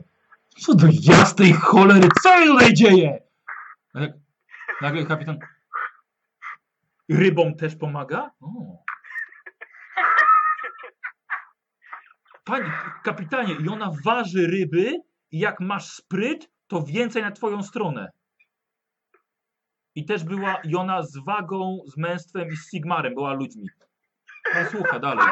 Co 0.57 0.75
do 0.75 0.87
jasnej 1.01 1.53
cholery, 1.53 2.07
co 2.23 2.39
się 2.39 2.45
tutaj 2.45 2.73
dzieje? 2.73 3.23
Nagle 4.81 5.05
kapitan... 5.05 5.39
Rybom 7.09 7.55
też 7.55 7.75
pomaga? 7.75 8.31
O. 8.41 8.82
Panie, 12.43 12.71
kapitanie, 13.03 13.53
i 13.53 13.69
ona 13.69 13.91
waży 14.05 14.47
ryby 14.47 14.93
i 15.31 15.39
jak 15.39 15.59
masz 15.59 15.85
spryt, 15.85 16.49
to 16.67 16.83
więcej 16.83 17.23
na 17.23 17.31
twoją 17.31 17.63
stronę. 17.63 18.11
I 19.95 20.05
też 20.05 20.23
była 20.23 20.61
i 20.63 20.75
ona 20.75 21.03
z 21.03 21.17
wagą, 21.25 21.79
z 21.87 21.97
męstwem 21.97 22.47
i 22.47 22.55
z 22.55 22.69
Sigmarem, 22.69 23.13
była 23.13 23.33
ludźmi. 23.33 23.69
No 24.55 24.69
słucha 24.69 24.99
dalej. 24.99 25.27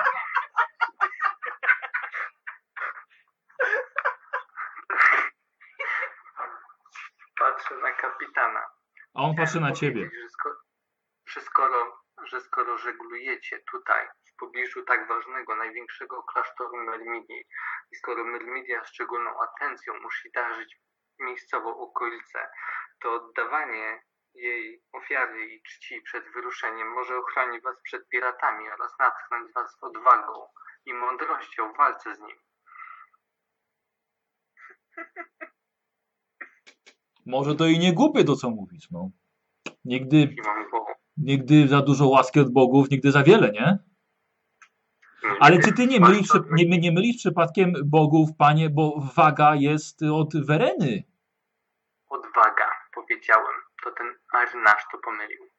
Patrzę 7.39 7.75
na 7.83 7.91
kapitana. 7.91 8.59
A 9.13 9.21
on 9.21 9.35
patrzy 9.35 9.59
na 9.59 9.71
ciebie. 9.71 10.09
Powiedzieć, 10.09 10.21
Że 10.23 10.29
skoro, 10.29 10.55
że, 11.35 11.41
skoro, 11.41 12.01
że 12.25 12.40
skoro 12.51 12.77
żeglujecie 12.77 13.59
tutaj, 13.71 14.07
w 14.25 14.35
pobliżu 14.35 14.83
tak 14.83 15.07
ważnego, 15.07 15.55
największego 15.55 16.23
klasztoru 16.23 16.77
Myrmidii 16.77 17.43
i 17.91 17.95
skoro 17.95 18.23
Myrmidia 18.23 18.85
szczególną 18.85 19.31
atencją 19.41 19.93
musi 20.01 20.31
darzyć 20.31 20.77
miejscową 21.19 21.77
okolicę, 21.77 22.49
to 23.01 23.13
oddawanie 23.13 24.01
jej 24.33 24.83
ofiary 24.91 25.45
i 25.45 25.61
czci 25.61 26.01
przed 26.01 26.23
wyruszeniem 26.33 26.87
może 26.87 27.17
ochronić 27.17 27.63
was 27.63 27.81
przed 27.83 28.09
piratami 28.09 28.69
oraz 28.69 28.99
natchnąć 28.99 29.53
was 29.53 29.77
odwagą 29.81 30.47
i 30.85 30.93
mądrością 30.93 31.73
w 31.73 31.77
walce 31.77 32.15
z 32.15 32.19
nimi. 32.19 32.39
Może 37.25 37.55
to 37.55 37.65
i 37.65 37.79
nie 37.79 37.93
głupie 37.93 38.23
to, 38.23 38.35
co 38.35 38.49
mówisz, 38.49 38.87
no. 38.91 39.09
Nigdy, 39.85 40.17
I 40.17 40.41
mam 40.41 40.69
głową. 40.69 41.00
Nigdy 41.17 41.67
za 41.67 41.81
dużo 41.81 42.07
łaski 42.07 42.39
od 42.39 42.53
bogów, 42.53 42.89
nigdy 42.89 43.11
za 43.11 43.23
wiele, 43.23 43.51
nie? 43.51 43.79
Ale 45.39 45.59
czy 45.59 45.73
ty 45.73 45.87
nie 45.87 45.99
mylisz, 45.99 46.29
nie, 46.51 46.79
nie 46.79 46.91
mylisz 46.91 47.17
przypadkiem 47.17 47.73
bogów, 47.85 48.29
panie, 48.37 48.69
bo 48.69 49.09
waga 49.15 49.55
jest 49.55 49.99
od 50.03 50.45
Wereny. 50.45 51.03
Odwaga, 52.09 52.71
powiedziałem. 52.93 53.55
To 53.83 53.91
ten 53.91 54.07
marynarz 54.33 54.83
to 54.91 54.97
pomylił. 54.97 55.49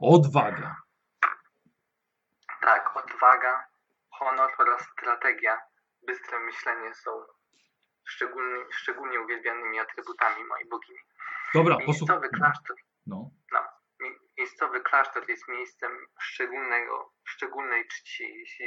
Odwaga. 0.00 0.76
Tak, 2.60 2.96
odwaga, 2.96 3.66
honor 4.10 4.50
oraz 4.58 4.82
strategia, 4.82 5.58
bystre 6.06 6.40
myślenie 6.40 6.94
są 6.94 7.10
szczególnie, 8.04 8.64
szczególnie 8.70 9.20
uwielbianymi 9.20 9.78
atrybutami 9.78 10.44
mojej 10.44 10.68
bogini. 10.68 10.98
Dobra. 11.54 11.76
Miejscowy 11.86 12.28
klasztor, 12.28 12.76
No. 13.06 13.30
mi- 14.00 14.16
miejscowy 14.38 14.80
klasztor 14.80 15.28
jest 15.28 15.48
miejscem 15.48 15.90
szczególnego, 16.20 17.12
szczególnej 17.24 17.84
czci. 17.88 18.24
Jeśli 18.38 18.66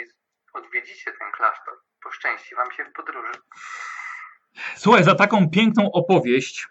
odwiedzicie 0.53 1.11
ten 1.19 1.31
klasztor, 1.31 1.73
poszczęści 2.03 2.55
wam 2.55 2.71
się 2.71 2.85
w 2.85 2.93
podróży. 2.93 3.31
Słuchaj, 4.75 5.03
za 5.03 5.15
taką 5.15 5.49
piękną 5.49 5.91
opowieść 5.91 6.67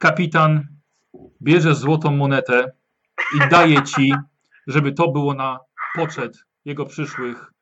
kapitan 0.00 0.66
bierze 1.42 1.74
złotą 1.74 2.10
monetę 2.10 2.72
i 3.36 3.48
daje 3.48 3.82
ci, 3.82 4.14
żeby 4.66 4.92
to 4.92 5.08
było 5.08 5.34
na 5.34 5.58
poczet 5.94 6.32
jego 6.64 6.86
przyszłych 6.86 7.52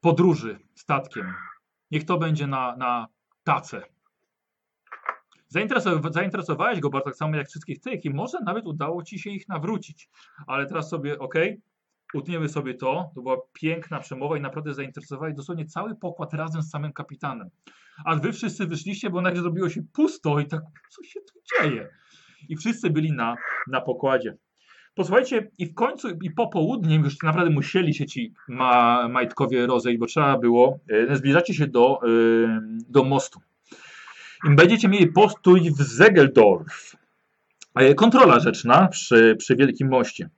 podróży 0.00 0.58
statkiem. 0.74 1.34
Niech 1.90 2.04
to 2.04 2.18
będzie 2.18 2.46
na, 2.46 2.76
na 2.76 3.06
tacę. 3.44 3.82
Zainteresow 5.56 6.12
zainteresowałeś 6.12 6.80
go 6.80 6.90
bardzo 6.90 7.04
tak 7.04 7.16
samo 7.16 7.36
jak 7.36 7.48
wszystkich 7.48 7.80
tych 7.80 8.04
i 8.04 8.10
może 8.10 8.38
nawet 8.44 8.66
udało 8.66 9.02
ci 9.02 9.18
się 9.18 9.30
ich 9.30 9.48
nawrócić. 9.48 10.08
Ale 10.46 10.66
teraz 10.66 10.88
sobie, 10.88 11.18
ok, 11.18 11.34
utniemy 12.14 12.48
sobie 12.48 12.74
to. 12.74 13.10
To 13.14 13.22
była 13.22 13.36
piękna 13.52 14.00
przemowa 14.00 14.38
i 14.38 14.40
naprawdę 14.40 14.74
zainteresowałeś 14.74 15.34
dosłownie 15.34 15.66
cały 15.66 15.94
pokład 15.94 16.34
razem 16.34 16.62
z 16.62 16.70
samym 16.70 16.92
kapitanem. 16.92 17.48
A 18.04 18.16
wy 18.16 18.32
wszyscy 18.32 18.66
wyszliście, 18.66 19.10
bo 19.10 19.20
nagle 19.20 19.42
zrobiło 19.42 19.68
się 19.68 19.82
pusto 19.92 20.40
i 20.40 20.46
tak, 20.46 20.60
co 20.90 21.02
się 21.02 21.20
tu 21.20 21.40
dzieje? 21.62 21.88
I 22.48 22.56
wszyscy 22.56 22.90
byli 22.90 23.12
na, 23.12 23.36
na 23.68 23.80
pokładzie. 23.80 24.36
Posłuchajcie, 24.94 25.50
i 25.58 25.66
w 25.66 25.74
końcu, 25.74 26.08
i 26.22 26.30
po 26.30 26.48
południu 26.48 27.00
już 27.00 27.22
naprawdę 27.22 27.50
musieli 27.50 27.94
się 27.94 28.06
ci 28.06 28.32
ma, 28.48 29.08
majtkowie 29.08 29.66
rozejść, 29.66 29.98
bo 29.98 30.06
trzeba 30.06 30.38
było, 30.38 30.78
e, 31.10 31.16
zbliżacie 31.16 31.54
się 31.54 31.66
do, 31.66 32.00
e, 32.02 32.08
do 32.88 33.04
mostu. 33.04 33.40
Będziecie 34.54 34.88
mieli 34.88 35.06
postój 35.06 35.70
w 35.70 35.82
Zegeldorf. 35.82 36.96
E, 37.74 37.94
Kontrola 37.94 38.40
rzeczna 38.40 38.88
przy, 38.88 39.36
przy 39.38 39.56
Wielkim 39.56 39.88
Moście. 39.88 40.28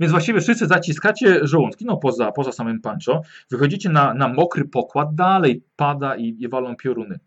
Więc 0.00 0.12
właściwie 0.12 0.40
wszyscy 0.40 0.66
zaciskacie 0.66 1.46
żołądki, 1.46 1.84
no 1.84 1.96
poza, 1.96 2.32
poza 2.32 2.52
samym 2.52 2.80
Pancho. 2.80 3.22
Wychodzicie 3.50 3.88
na, 3.88 4.14
na 4.14 4.28
mokry 4.28 4.64
pokład, 4.64 5.14
dalej 5.14 5.62
pada 5.76 6.16
i, 6.16 6.36
i 6.38 6.48
walą 6.48 6.76
pioruny. 6.76 7.18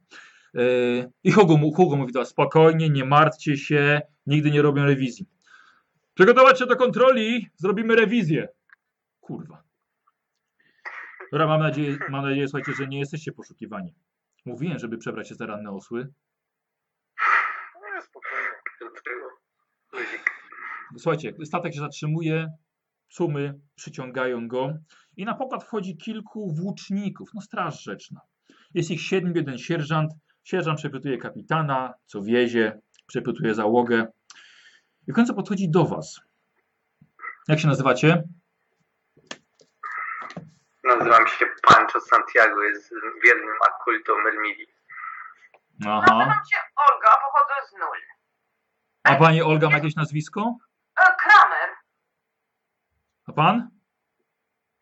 E, 0.56 0.62
I 1.24 1.32
Hugo, 1.32 1.58
Hugo 1.76 1.96
mówi 1.96 2.14
do 2.14 2.20
was, 2.20 2.30
spokojnie, 2.30 2.90
nie 2.90 3.06
martwcie 3.06 3.58
się, 3.58 4.02
nigdy 4.28 4.52
nie 4.52 4.62
robią 4.62 4.86
rewizji. 4.86 5.26
Przygotować 6.14 6.60
się 6.60 6.66
do 6.66 6.76
kontroli, 6.76 7.50
zrobimy 7.56 7.96
rewizję. 7.96 8.48
Kurwa. 9.20 9.64
Dobra, 11.32 11.48
mam 11.48 11.62
nadzieję, 11.62 11.98
mam 12.10 12.26
nadzieję, 12.26 12.48
słuchajcie, 12.48 12.72
że 12.78 12.88
nie 12.88 13.00
jesteście 13.00 13.32
poszukiwani. 13.32 13.94
Mówiłem, 14.46 14.80
żeby 14.80 14.98
przebrać 14.98 15.30
się 15.30 15.36
za 15.36 15.46
ranne 15.46 15.72
osły. 15.72 16.08
No 17.96 18.02
spokojnie. 18.02 18.36
Dlatego 18.38 18.38
luzik. 18.48 18.69
Słuchajcie, 20.98 21.34
statek 21.46 21.74
się 21.74 21.80
zatrzymuje, 21.80 22.48
cumy 23.10 23.60
przyciągają 23.76 24.48
go 24.48 24.74
i 25.18 25.26
na 25.26 25.34
pokład 25.36 25.64
wchodzi 25.64 25.98
kilku 25.98 26.54
włóczników, 26.54 27.30
no 27.34 27.42
straż 27.42 27.84
rzeczna. 27.84 28.22
Jest 28.74 28.92
ich 28.92 29.02
siedmiu, 29.02 29.34
jeden 29.36 29.58
sierżant. 29.58 30.14
Sierżant 30.44 30.80
przepytuje 30.80 31.18
kapitana, 31.18 31.94
co 32.06 32.22
wiezie, 32.22 32.80
przepytuje 33.08 33.56
załogę. 33.56 34.08
I 35.08 35.12
w 35.12 35.16
końcu 35.16 35.36
podchodzi 35.36 35.70
do 35.70 35.86
was. 35.86 36.22
Jak 37.48 37.60
się 37.60 37.68
nazywacie? 37.68 38.24
Nazywam 40.84 41.28
się 41.28 41.46
Pancho 41.62 42.00
Santiago, 42.00 42.64
jest 42.64 42.94
wiernym 43.24 43.56
akultą 43.68 44.14
Mermidi. 44.24 44.68
Aha. 45.88 46.02
Nazywam 46.02 46.46
się 46.52 46.58
Olga, 46.76 47.10
pochodzę 47.10 47.68
z 47.70 47.74
Nul. 47.74 48.09
A 49.04 49.16
pani 49.16 49.42
Olga 49.42 49.70
ma 49.70 49.76
jakieś 49.76 49.96
nazwisko? 49.96 50.56
E, 51.00 51.04
Kramer. 51.24 51.70
A 53.28 53.34
pan? 53.34 53.70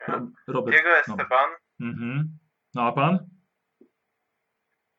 Ro- 0.08 0.32
Robert. 0.48 0.76
Diego 0.78 0.90
No. 0.90 0.96
Esteban. 1.14 1.50
Mhm. 1.80 2.38
No 2.74 2.88
a 2.88 2.92
pan? 2.92 3.30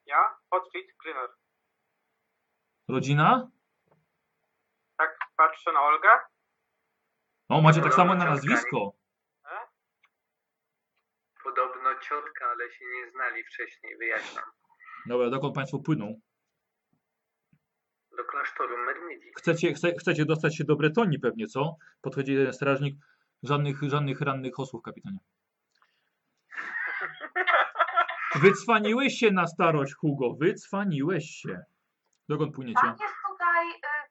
Ja? 0.07 0.37
Otwit 0.51 0.95
Cleaner. 1.03 1.29
Rodzina? 2.89 3.51
Tak, 4.97 5.19
patrzę 5.37 5.73
na 5.73 5.81
Olgę. 5.81 6.09
No, 7.51 7.61
macie 7.61 7.81
tak 7.83 7.95
samo 7.95 8.15
na 8.15 8.25
nazwisko. 8.25 8.93
Podobno 11.45 11.95
ciotka, 12.01 12.47
ale 12.51 12.73
się 12.73 12.85
nie 12.85 13.11
znali 13.11 13.45
wcześniej, 13.45 13.97
wyjaśniam. 13.99 14.45
Dobra, 15.07 15.31
dokąd 15.31 15.55
państwo 15.55 15.79
płyną? 15.79 16.21
Do 18.19 18.25
klasztoru 18.25 18.77
Mermidi. 18.79 19.33
Chcecie, 19.37 19.73
chce, 19.75 19.93
chcecie 20.01 20.25
dostać 20.25 20.57
się 20.57 20.65
do 20.65 20.77
Bretonii 20.77 21.19
pewnie, 21.19 21.47
co? 21.47 21.77
Podchodzi 22.01 22.33
jeden 22.33 22.53
strażnik. 22.53 22.95
Żadnych, 23.43 23.77
żadnych 23.83 24.21
rannych 24.21 24.61
osłów, 24.61 24.83
kapitanie. 24.83 25.19
Wycwaniłeś 28.45 29.13
się 29.21 29.31
na 29.31 29.47
starość, 29.47 29.95
Hugo. 29.95 30.35
Wycwaniłeś 30.41 31.25
się. 31.25 31.61
Dokąd 32.29 32.55
płyniecie? 32.55 32.81
Pan 32.81 32.97
jest 33.01 33.15
tutaj 33.29 33.71
y, 33.71 34.09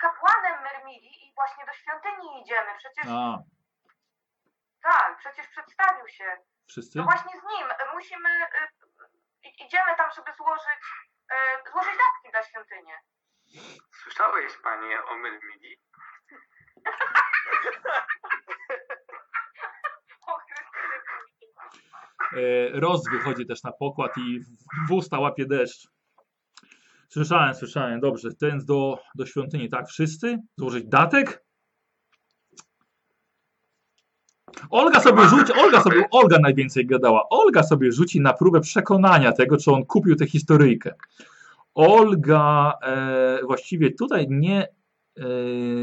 kapłanem 0.00 0.62
Myrmidii 0.62 1.26
i 1.26 1.34
właśnie 1.34 1.64
do 1.66 1.72
świątyni 1.72 2.42
idziemy. 2.42 2.70
Przecież, 2.78 3.04
A, 3.08 3.38
tak, 4.82 5.18
przecież 5.18 5.48
przedstawił 5.48 6.08
się. 6.08 6.24
wszyscy? 6.66 6.98
No 6.98 7.04
właśnie 7.04 7.40
z 7.40 7.42
nim. 7.52 7.66
Musimy, 7.94 8.28
y, 8.28 9.48
idziemy 9.66 9.96
tam, 9.96 10.10
żeby 10.16 10.30
złożyć, 10.36 10.82
y, 11.32 11.70
złożyć 11.70 11.96
datki 12.04 12.28
za 12.32 12.42
świątynię. 12.50 12.96
Słyszałeś 14.02 14.52
panie 14.62 14.98
o 15.04 15.16
Chrystyny. 15.16 15.76
E, 22.32 22.80
Roz 22.80 23.02
wychodzi 23.12 23.46
też 23.46 23.62
na 23.62 23.72
pokład 23.72 24.18
i 24.18 24.40
w 24.88 24.92
usta 24.92 25.18
łapie 25.18 25.46
deszcz. 25.46 25.88
Słyszałem, 27.08 27.54
słyszałem. 27.54 28.00
Dobrze, 28.00 28.34
ten 28.34 28.64
do, 28.64 28.98
do 29.14 29.26
świątyni, 29.26 29.68
tak? 29.68 29.88
Wszyscy? 29.88 30.38
Złożyć 30.56 30.84
datek? 30.86 31.46
Olga 34.70 35.00
sobie 35.00 35.28
rzuci, 35.28 35.52
Olga 35.52 35.80
sobie, 35.80 36.04
Olga 36.10 36.38
najwięcej 36.38 36.86
gadała. 36.86 37.28
Olga 37.28 37.62
sobie 37.62 37.92
rzuci 37.92 38.20
na 38.20 38.32
próbę 38.32 38.60
przekonania 38.60 39.32
tego, 39.32 39.56
czy 39.56 39.72
on 39.72 39.86
kupił 39.86 40.16
tę 40.16 40.26
historyjkę. 40.26 40.94
Olga 41.76 42.72
e, 42.82 43.40
właściwie 43.42 43.90
tutaj 43.94 44.26
nie, 44.30 44.62
e, 45.16 45.24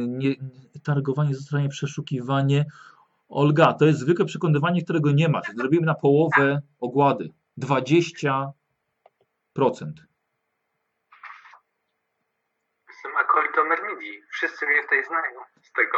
nie 0.08 0.36
targowanie, 0.84 1.36
zostanie 1.36 1.70
przeszukiwanie. 1.70 2.66
Olga, 3.30 3.74
to 3.74 3.86
jest 3.86 4.00
zwykłe 4.00 4.26
przekonywanie, 4.26 4.84
którego 4.84 5.12
nie 5.12 5.30
ma. 5.30 5.42
Zrobimy 5.58 5.86
na 5.86 5.96
połowę 5.96 6.62
ogłady. 6.80 7.30
20%. 7.58 8.52
Jestem 12.90 13.18
akolitą 13.18 13.64
Mermidi. 13.66 14.22
Wszyscy 14.32 14.66
mnie 14.68 14.82
tutaj 14.82 15.06
znają 15.06 15.40
z 15.62 15.72
tego. 15.74 15.98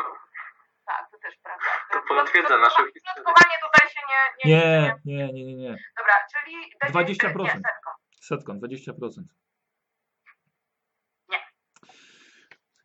Tak, 0.86 1.08
to 1.12 1.18
też 1.18 1.36
prawda. 1.44 1.66
To 1.92 2.16
potwierdza 2.16 2.58
naszą 2.58 2.84
historię. 2.94 3.24
Tutaj 3.26 3.90
się 3.94 4.00
nie... 4.10 4.52
nie, 4.56 4.96
Nie, 5.06 5.26
nie, 5.28 5.34
nie, 5.34 5.46
nie, 5.46 5.56
nie. 5.56 5.78
Dobra, 5.98 6.14
czyli... 6.34 6.56
dajcie- 6.94 7.30
20%. 7.32 7.44
Nie, 7.44 7.50
setką. 7.52 7.92
Setką, 8.22 8.60
20%. 8.60 9.22
Nie. 11.30 11.40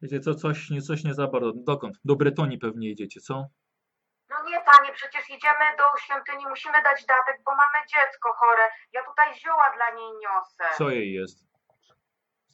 Wiecie 0.02 0.20
co, 0.20 0.34
coś 0.34 0.70
nie, 0.70 0.82
coś 0.82 1.04
nie 1.04 1.14
za 1.14 1.26
bardzo. 1.26 1.52
Dokąd? 1.54 1.96
Do 2.04 2.16
Bretonii 2.16 2.58
pewnie 2.58 2.88
jedziecie, 2.88 3.20
co? 3.20 3.44
No 4.28 4.36
nie, 4.48 4.60
panie, 4.60 4.92
przecież 4.92 5.30
idziemy 5.30 5.64
do 5.78 5.98
świątyni, 6.00 6.46
musimy 6.48 6.82
dać 6.82 7.06
datek, 7.06 7.42
bo 7.44 7.50
mamy 7.50 7.86
dziecko 7.86 8.32
chore. 8.32 8.70
Ja 8.92 9.04
tutaj 9.04 9.34
zioła 9.34 9.72
dla 9.76 9.90
niej 9.90 10.12
niosę. 10.22 10.64
Co 10.78 10.90
jej 10.90 11.12
jest? 11.12 11.44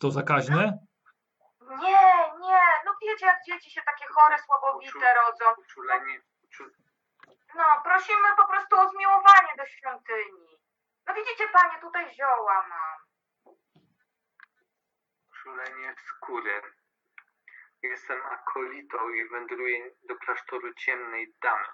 To 0.01 0.11
zakaźne? 0.11 0.79
Nie, 1.61 2.01
nie, 2.41 2.61
no 2.87 2.93
wiecie, 3.03 3.27
jak 3.27 3.45
dzieci 3.47 3.71
się 3.71 3.83
takie 3.87 4.05
chore, 4.15 4.37
słabowite 4.39 5.15
rodzą. 5.15 5.45
Uczulenie, 5.59 6.21
uczu, 6.45 6.65
No, 7.57 7.65
prosimy 7.85 8.29
po 8.37 8.49
prostu 8.49 8.77
o 8.77 8.89
zmiłowanie 8.89 9.53
do 9.59 9.67
świątyni. 9.67 10.47
No 11.07 11.15
widzicie, 11.15 11.45
panie, 11.53 11.81
tutaj 11.81 12.15
zioła 12.15 12.67
mam. 12.69 13.55
uczulenie 15.31 15.95
skóry. 16.09 16.61
Jestem 17.83 18.17
akolitą 18.33 18.97
i 19.15 19.29
wędruję 19.29 19.79
do 20.09 20.17
klasztoru 20.17 20.75
ciemnej 20.75 21.35
damy. 21.43 21.67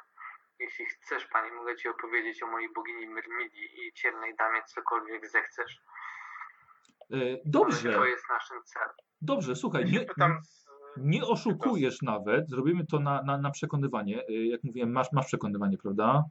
Jeśli 0.59 0.85
chcesz, 0.87 1.27
pani, 1.27 1.53
mogę 1.53 1.77
ci 1.77 1.89
opowiedzieć 1.89 2.43
o 2.43 2.47
mojej 2.47 2.69
bogini 2.75 3.09
Myrmidii 3.09 3.65
i 3.89 3.93
ciemnej 3.93 4.37
damie 4.37 4.63
cokolwiek 4.67 5.29
zechcesz. 5.31 5.81
E, 7.13 7.17
dobrze, 7.45 7.93
To 7.93 8.05
jest 8.05 8.25
naszym 8.29 8.57
celem. 8.65 8.89
dobrze, 9.21 9.57
słuchaj, 9.57 9.85
nie, 9.85 10.07
nie 10.97 11.25
oszukujesz 11.25 12.03
nawet. 12.03 12.49
Zrobimy 12.51 12.87
to 12.87 12.99
na, 13.01 13.23
na, 13.23 13.39
na 13.39 13.51
przekonywanie. 13.51 14.23
E, 14.29 14.33
Jak 14.47 14.65
mówiłem, 14.65 14.93
masz, 14.93 15.13
masz 15.13 15.27
przekonywanie, 15.27 15.79
prawda? 15.79 16.25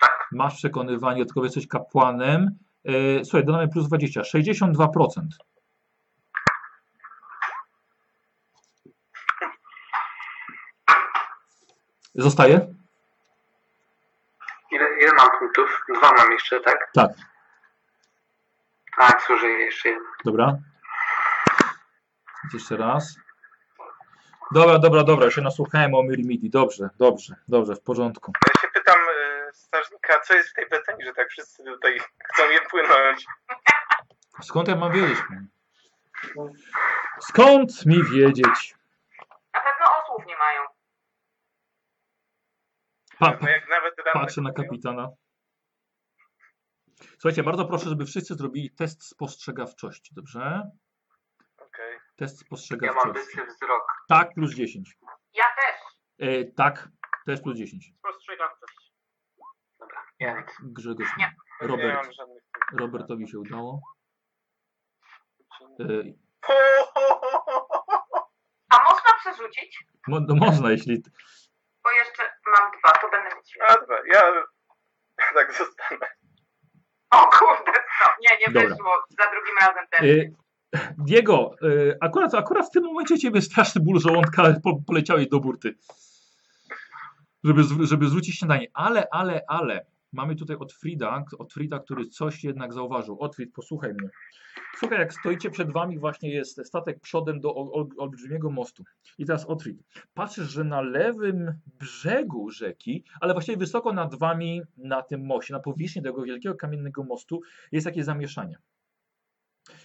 Tak. 0.00 0.28
Masz 0.32 0.54
przekonywanie, 0.56 1.24
tylko 1.24 1.44
jesteś 1.44 1.68
kapłanem. 1.68 2.50
E, 2.84 3.24
Słuchaj, 3.24 3.44
dodamy 3.44 3.68
plus 3.68 3.86
20, 3.88 4.20
62%. 4.20 4.86
Zostaje? 12.14 12.74
Ile, 14.70 14.86
ile 15.00 15.12
mam 15.12 15.30
punktów? 15.38 15.84
Dwa 15.98 16.12
mam 16.12 16.32
jeszcze, 16.32 16.60
tak? 16.60 16.90
Tak. 16.94 17.10
Tak, 18.98 19.22
służę 19.22 19.46
jeszcze 19.46 19.88
jeden. 19.88 20.04
Dobra. 20.24 20.56
Jeszcze 22.54 22.76
raz. 22.76 23.16
Dobra, 24.52 24.78
dobra, 24.78 25.04
dobra, 25.04 25.30
się 25.30 25.40
nasłuchałem 25.40 25.94
o 25.94 26.02
Myrmidii. 26.02 26.50
Dobrze, 26.50 26.88
dobrze, 26.98 27.34
dobrze, 27.48 27.74
w 27.76 27.80
porządku. 27.80 28.32
ja 28.54 28.60
się 28.60 28.68
pytam 28.74 28.96
e, 28.98 29.52
strażnika, 29.52 30.20
co 30.20 30.34
jest 30.34 30.50
w 30.50 30.54
tej 30.54 30.68
Bretonii, 30.68 31.04
że 31.04 31.14
tak 31.14 31.28
wszyscy 31.28 31.64
tutaj 31.64 32.00
chcą 32.32 32.50
je 32.50 32.60
płynąć. 32.60 33.26
Skąd 34.42 34.68
ja 34.68 34.76
mam 34.76 34.92
wiedzieć? 34.92 35.18
Skąd 37.20 37.86
mi 37.86 38.04
wiedzieć? 38.04 38.74
Na 39.54 39.60
pewno 39.60 39.86
osłów 40.02 40.26
nie 40.26 40.36
mają. 40.36 40.73
Pa, 43.24 43.36
pa, 43.36 43.50
jak 43.50 43.68
nawet 43.68 43.94
ranne 43.98 44.20
patrzę 44.20 44.40
na 44.40 44.52
kapitana. 44.52 45.08
Słuchajcie, 47.18 47.42
bardzo 47.42 47.64
proszę, 47.64 47.88
żeby 47.88 48.06
wszyscy 48.06 48.34
zrobili 48.34 48.70
test 48.70 49.04
spostrzegawczości, 49.04 50.14
dobrze? 50.14 50.70
Okej. 51.58 51.98
Test 52.16 52.34
Ja 52.34 52.38
mam 52.40 52.46
spostrzegawczości. 52.46 53.12
bystry 53.12 53.46
wzrok. 53.46 53.82
Tak, 54.08 54.34
plus 54.34 54.54
10. 54.54 54.96
Ja 55.34 55.44
też. 55.56 55.80
E, 56.18 56.44
tak, 56.44 56.88
też 57.26 57.40
plus 57.40 57.56
10. 57.58 57.92
Spostrzegawczość. 57.98 58.92
Dobra, 59.78 60.04
ja 60.18 60.40
nic. 60.40 60.50
Grzegorz. 60.62 61.16
Nie. 61.18 61.34
Nie 61.60 61.68
Robert. 61.68 61.94
mam 62.04 62.12
żadnych... 62.12 62.42
Robertowi 62.72 63.28
się 63.28 63.38
udało. 63.38 63.80
E. 65.80 65.84
A 68.68 68.76
można 68.90 69.18
przerzucić? 69.20 69.84
mo, 70.08 70.20
no 70.20 70.34
można, 70.34 70.70
jeśli. 70.70 71.02
Bo 71.84 71.90
jeszcze 71.90 72.22
mam 72.46 72.70
dwa, 72.70 72.92
to 72.92 73.10
będę 73.10 73.36
mieć. 73.36 73.58
A, 73.68 73.74
dobra, 73.80 73.98
ja 74.12 74.22
tak 75.34 75.52
zostanę. 75.52 76.06
O 77.10 77.26
kurde, 77.26 77.72
no. 77.72 78.06
Nie, 78.20 78.38
nie 78.38 78.52
Dobra. 78.52 78.68
wyszło. 78.68 78.92
Za 79.18 79.30
drugim 79.30 79.56
razem 79.60 79.86
też. 79.90 80.00
E, 80.00 80.44
Diego, 80.98 81.50
e, 81.62 81.96
akurat, 82.00 82.34
akurat 82.34 82.66
w 82.66 82.70
tym 82.70 82.84
momencie 82.84 83.18
ciebie 83.18 83.42
straszny 83.42 83.80
ból 83.80 84.00
żołądka, 84.00 84.42
ale 84.42 84.60
po, 84.60 84.78
poleciałeś 84.86 85.28
do 85.28 85.40
burty. 85.40 85.74
Żeby, 87.44 87.62
żeby 87.80 88.06
zwrócić 88.08 88.38
śniadanie. 88.38 88.66
Ale, 88.74 89.06
ale, 89.10 89.40
ale. 89.48 89.86
Mamy 90.14 90.36
tutaj 90.36 90.56
od 90.56 90.72
Frida, 90.72 91.24
od 91.38 91.52
Frida, 91.52 91.78
który 91.78 92.06
coś 92.06 92.44
jednak 92.44 92.72
zauważył. 92.72 93.20
Otwit, 93.20 93.52
posłuchaj 93.52 93.94
mnie. 93.94 94.08
Słuchaj, 94.78 94.98
jak 94.98 95.12
stoicie 95.12 95.50
przed 95.50 95.72
wami, 95.72 95.98
właśnie 95.98 96.30
jest 96.34 96.66
statek 96.66 97.00
przodem 97.00 97.40
do 97.40 97.54
ol, 97.54 97.68
ol, 97.72 97.88
olbrzymiego 97.98 98.50
mostu. 98.50 98.84
I 99.18 99.26
teraz 99.26 99.44
Otwit, 99.46 99.82
patrzysz, 100.14 100.50
że 100.50 100.64
na 100.64 100.80
lewym 100.80 101.52
brzegu 101.80 102.50
rzeki, 102.50 103.04
ale 103.20 103.32
właściwie 103.32 103.58
wysoko 103.58 103.92
nad 103.92 104.14
wami, 104.14 104.62
na 104.76 105.02
tym 105.02 105.26
moście, 105.26 105.52
na 105.52 105.60
powierzchni 105.60 106.02
tego 106.02 106.22
wielkiego 106.22 106.54
kamiennego 106.54 107.04
mostu, 107.04 107.40
jest 107.72 107.86
takie 107.86 108.04
zamieszanie. 108.04 108.58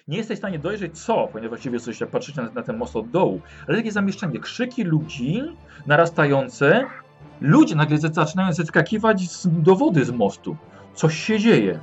Nie 0.08 0.18
jesteś 0.18 0.38
w 0.38 0.42
stanie 0.42 0.60
dojrzeć 0.60 1.00
co, 1.00 1.28
ponieważ 1.28 1.50
właściwie 1.50 1.76
jesteś, 1.76 2.02
jak 2.02 2.10
patrzycie 2.10 2.42
na, 2.42 2.52
na 2.52 2.64
ten 2.64 2.78
most 2.78 2.96
od 2.96 3.10
dołu, 3.10 3.42
ale 3.68 3.78
takie 3.78 3.92
zamieszczenie, 3.92 4.40
krzyki 4.40 4.84
ludzi 4.84 5.42
narastające, 5.88 6.86
ludzie 7.42 7.76
nagle 7.76 7.98
zaczynają 7.98 8.54
zeskakiwać 8.54 9.32
z, 9.32 9.48
do 9.48 9.76
wody 9.76 10.06
z 10.06 10.12
mostu. 10.12 10.56
Coś 10.96 11.20
się 11.20 11.40
dzieje. 11.40 11.80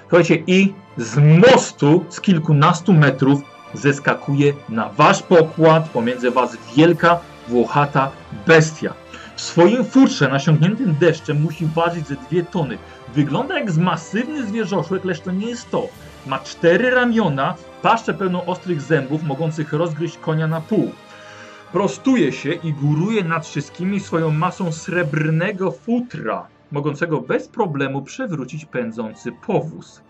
Słuchajcie, 0.00 0.42
i 0.46 0.74
z 0.96 1.16
mostu 1.16 2.04
z 2.08 2.20
kilkunastu 2.20 2.92
metrów 2.92 3.40
zeskakuje 3.74 4.52
na 4.68 4.88
wasz 4.88 5.22
pokład 5.22 5.88
pomiędzy 5.88 6.30
was 6.30 6.56
wielka, 6.76 7.20
włochata 7.48 8.10
bestia. 8.46 8.94
W 9.36 9.40
swoim 9.40 9.84
futrze 9.84 10.28
nasiągniętym 10.28 10.94
deszczem 11.00 11.42
musi 11.42 11.66
ważyć 11.66 12.06
ze 12.06 12.14
dwie 12.14 12.42
tony. 12.42 12.78
Wygląda 13.14 13.58
jak 13.58 13.70
z 13.70 13.78
masywny 13.78 14.46
zwierzoszłek, 14.46 15.04
lecz 15.04 15.20
to 15.20 15.30
nie 15.30 15.46
jest 15.46 15.70
to. 15.70 15.88
Ma 16.26 16.38
cztery 16.38 16.90
ramiona, 16.90 17.54
paszczę 17.82 18.14
pełną 18.14 18.46
ostrych 18.46 18.82
zębów, 18.82 19.22
mogących 19.22 19.72
rozgryźć 19.72 20.18
konia 20.18 20.46
na 20.46 20.60
pół. 20.60 20.92
Prostuje 21.76 22.32
się 22.32 22.52
i 22.52 22.72
góruje 22.72 23.24
nad 23.24 23.46
wszystkimi 23.46 24.00
swoją 24.00 24.30
masą 24.30 24.72
srebrnego 24.72 25.72
futra, 25.72 26.46
mogącego 26.72 27.20
bez 27.20 27.48
problemu 27.48 28.02
przewrócić 28.02 28.64
pędzący 28.64 29.32
powóz. 29.32 30.02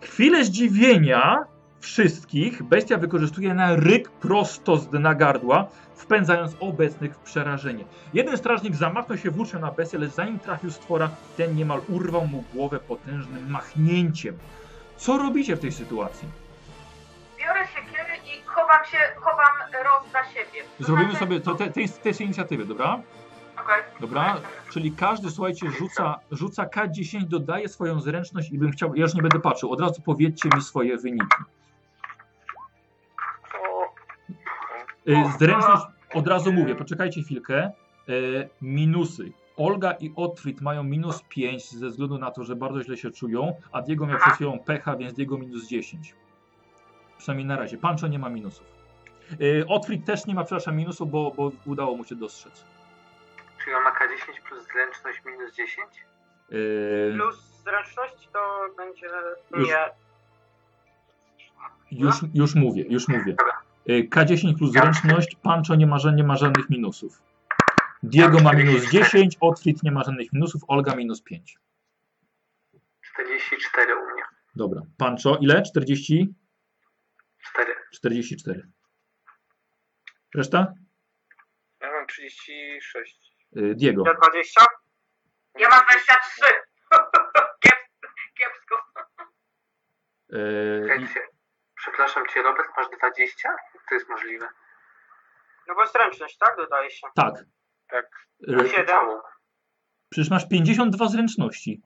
Chwilę 0.00 0.44
zdziwienia 0.44 1.44
wszystkich 1.80 2.62
bestia 2.62 2.98
wykorzystuje 2.98 3.54
na 3.54 3.76
ryk 3.76 4.10
prosto 4.10 4.76
z 4.76 4.88
dna 4.88 5.14
gardła, 5.14 5.68
wpędzając 5.94 6.56
obecnych 6.60 7.14
w 7.14 7.18
przerażenie. 7.18 7.84
Jeden 8.14 8.36
strażnik 8.36 8.74
zamachnął 8.76 9.18
się 9.18 9.30
włóczem 9.30 9.60
na 9.60 9.70
bestię, 9.70 9.98
lecz 9.98 10.12
zanim 10.12 10.38
trafił 10.38 10.70
stwora, 10.70 11.10
ten 11.36 11.56
niemal 11.56 11.80
urwał 11.88 12.26
mu 12.26 12.44
głowę 12.54 12.80
potężnym 12.80 13.50
machnięciem. 13.50 14.34
Co 14.96 15.18
robicie 15.18 15.56
w 15.56 15.60
tej 15.60 15.72
sytuacji? 15.72 16.28
Biorę 17.38 17.60
i 17.62 17.91
chowam 18.72 18.84
się, 18.86 18.98
chowam 19.20 19.84
roz 19.84 20.12
na 20.12 20.24
siebie. 20.24 20.64
Zrobimy 20.80 21.16
sobie 21.16 21.40
to, 21.40 21.54
te, 21.54 21.70
te, 21.70 21.88
te 21.88 22.24
inicjatywy, 22.24 22.64
dobra? 22.64 23.02
Okej. 23.60 23.82
Dobra? 24.00 24.36
Czyli 24.70 24.92
każdy, 24.92 25.30
słuchajcie, 25.30 25.70
rzuca, 25.70 26.18
rzuca 26.30 26.64
K10, 26.64 27.24
dodaje 27.24 27.68
swoją 27.68 28.00
zręczność 28.00 28.50
i 28.50 28.58
bym 28.58 28.70
chciał, 28.70 28.94
ja 28.94 29.02
już 29.02 29.14
nie 29.14 29.22
będę 29.22 29.40
patrzył, 29.40 29.72
od 29.72 29.80
razu 29.80 30.02
powiedzcie 30.02 30.48
mi 30.54 30.62
swoje 30.62 30.96
wyniki. 30.96 31.36
Y, 35.08 35.38
Zręczność, 35.38 35.82
od 36.14 36.28
razu 36.28 36.52
mówię, 36.52 36.74
poczekajcie 36.74 37.22
chwilkę. 37.22 37.70
Y, 38.08 38.48
Minusy. 38.62 39.32
Olga 39.56 39.92
i 39.92 40.12
Otfrid 40.16 40.60
mają 40.60 40.82
minus 40.82 41.22
5 41.28 41.70
ze 41.70 41.88
względu 41.88 42.18
na 42.18 42.30
to, 42.30 42.44
że 42.44 42.56
bardzo 42.56 42.82
źle 42.82 42.96
się 42.96 43.10
czują, 43.10 43.54
a 43.72 43.82
Diego 43.82 44.06
miał 44.06 44.18
przed 44.18 44.34
chwilą 44.34 44.58
pecha, 44.58 44.96
więc 44.96 45.14
Diego 45.14 45.38
minus 45.38 45.68
10. 45.68 46.14
Przynajmniej 47.22 47.46
na 47.46 47.56
razie. 47.56 47.78
Pancho 47.78 48.08
nie 48.08 48.18
ma 48.18 48.28
minusów. 48.28 48.66
Y, 49.40 49.64
Otfrid 49.68 50.04
też 50.04 50.26
nie 50.26 50.34
ma, 50.34 50.44
przepraszam, 50.44 50.76
minusów, 50.76 51.10
bo, 51.10 51.32
bo 51.36 51.52
udało 51.66 51.96
mu 51.96 52.04
się 52.04 52.14
dostrzec. 52.14 52.64
Czyli 53.64 53.76
on 53.76 53.82
ma 53.82 53.90
K10 53.90 54.48
plus 54.48 54.66
zręczność 54.72 55.22
minus 55.26 55.54
10? 55.56 55.86
Y, 56.52 57.12
Plus 57.16 57.62
zręczność 57.64 58.28
to 58.32 58.38
będzie 58.76 59.06
Już. 59.56 59.68
nie. 59.68 59.90
Już, 61.90 62.14
już 62.34 62.54
mówię, 62.54 62.84
już 62.88 63.08
mówię. 63.08 63.36
Y, 63.90 64.08
K10 64.08 64.58
plus 64.58 64.72
zręczność, 64.72 65.36
Pancho 65.42 65.74
nie 65.74 65.86
ma, 65.86 65.96
nie 66.14 66.24
ma 66.24 66.36
żadnych 66.36 66.70
minusów. 66.70 67.22
Diego 68.02 68.40
ma 68.40 68.52
minus 68.52 68.90
10, 68.90 69.36
Otfrid 69.40 69.82
nie 69.82 69.92
ma 69.92 70.04
żadnych 70.04 70.32
minusów, 70.32 70.62
Olga 70.68 70.94
minus 70.96 71.22
5. 71.22 71.58
44 73.02 73.94
u 73.96 74.12
mnie. 74.12 74.22
Dobra. 74.56 74.82
Pancho, 74.98 75.36
ile? 75.40 75.62
40? 75.62 76.34
4. 77.42 77.74
44. 77.94 78.62
Reszta? 80.34 80.74
ja 81.80 81.92
mam 81.92 82.06
36. 82.06 83.20
Y, 83.56 83.74
Diego. 83.74 84.02
Ja 84.06 84.14
20? 84.14 84.66
Ja 85.58 85.68
mam 85.68 85.80
23. 85.80 86.42
Kiep- 87.64 88.08
Kiepsko. 88.38 88.76
Y, 90.32 90.80
Czekajcie. 90.88 91.20
Przepraszam 91.76 92.26
cię, 92.28 92.42
Robert, 92.42 92.68
masz 92.76 92.86
20? 92.98 93.48
Jak 93.74 93.82
to 93.88 93.94
jest 93.94 94.08
możliwe? 94.08 94.48
No 95.68 95.74
bo 95.74 95.86
zręczność, 95.86 96.38
tak? 96.38 96.56
Dodaje 96.56 96.90
się. 96.90 97.06
tak. 97.14 97.34
Tak. 97.88 98.06
Y, 98.48 98.68
Siedem. 98.68 98.86
Całą. 98.86 99.20
Przecież 100.10 100.30
masz 100.30 100.48
52 100.48 101.08
zręczności. 101.08 101.82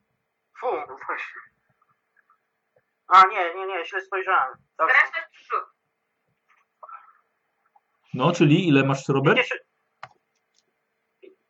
Fu. 0.60 0.67
No 0.89 0.97
właśnie. 1.07 1.41
A 3.09 3.26
nie, 3.26 3.55
nie, 3.55 3.67
nie, 3.67 3.85
źle 3.85 4.01
spojrzałem. 4.01 4.55
Dobrze. 4.78 4.94
Zręczność 4.94 5.26
przyrzut. 5.33 5.65
No, 8.15 8.33
czyli 8.33 8.68
ile 8.68 8.85
masz, 8.85 9.09
Robert? 9.09 9.36
50... 9.36 9.60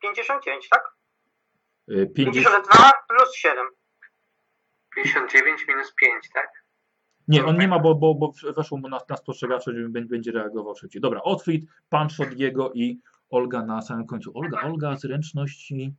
55, 0.03 0.69
tak? 0.69 0.83
Y, 1.91 2.07
50. 2.17 2.47
52 2.47 2.93
plus 3.09 3.35
7. 3.35 3.67
59 4.95 5.69
minus 5.69 5.95
5, 5.95 6.29
tak? 6.35 6.49
Nie, 7.29 7.45
on 7.45 7.59
nie 7.59 7.69
ma, 7.69 7.79
bo, 7.79 7.95
bo, 7.95 8.15
bo 8.15 8.33
weszło 8.57 8.79
mu 8.79 8.89
na, 8.89 8.99
na 9.09 9.17
spostrzegawczość, 9.17 9.77
że 9.79 9.89
będzie- 9.89 10.09
będzie 10.09 10.33
reagował 10.33 10.77
szybciej. 10.77 11.01
Dobra, 11.01 11.21
Otfrid, 11.23 11.71
Pancho, 11.89 12.25
Diego 12.25 12.73
i 12.75 13.01
Olga 13.31 13.63
na 13.63 13.83
samym 13.83 14.07
końcu. 14.07 14.33
Olga, 14.35 14.61
Olga, 14.61 14.97
zręczności. 14.97 15.95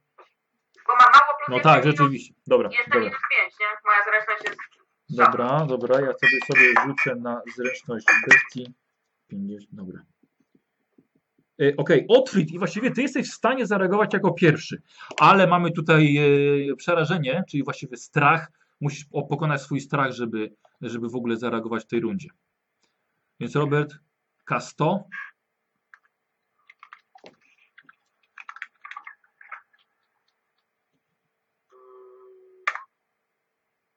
Bo 0.87 0.93
mam 0.95 1.11
mało 1.11 1.37
plus 1.45 1.57
No 1.57 1.63
tak, 1.63 1.83
minus, 1.85 1.97
rzeczywiście. 1.97 2.33
Dobra, 2.47 2.69
Jeszcze 2.69 2.83
dobra. 2.91 2.99
minus 2.99 3.21
5, 3.39 3.53
nie? 3.59 3.65
Moja 3.85 4.03
zręczność 4.05 4.43
jest... 4.43 4.76
Dobra, 5.09 5.65
dobra, 5.65 6.01
ja 6.01 6.13
sobie 6.13 6.39
sobie 6.47 6.73
rzucę 6.85 7.15
na 7.15 7.41
zręczność 7.55 8.05
bestii. 8.27 8.73
50, 9.27 9.67
dobra. 9.71 10.01
E, 11.61 11.75
Okej, 11.77 12.05
Otfrid 12.07 12.51
i 12.51 12.57
właściwie 12.57 12.91
ty 12.91 13.01
jesteś 13.01 13.29
w 13.29 13.33
stanie 13.33 13.65
zareagować 13.65 14.13
jako 14.13 14.33
pierwszy, 14.33 14.81
ale 15.19 15.47
mamy 15.47 15.71
tutaj 15.71 16.17
e, 16.17 16.75
przerażenie, 16.75 17.43
czyli 17.49 17.63
właściwie 17.63 17.97
strach. 17.97 18.51
Musisz 18.81 19.05
pokonać 19.05 19.61
swój 19.61 19.81
strach, 19.81 20.11
żeby, 20.11 20.53
żeby 20.81 21.09
w 21.09 21.15
ogóle 21.15 21.37
zareagować 21.37 21.83
w 21.83 21.87
tej 21.87 21.99
rundzie. 21.99 22.29
Więc 23.39 23.55
Robert, 23.55 23.95
K100. 24.51 24.99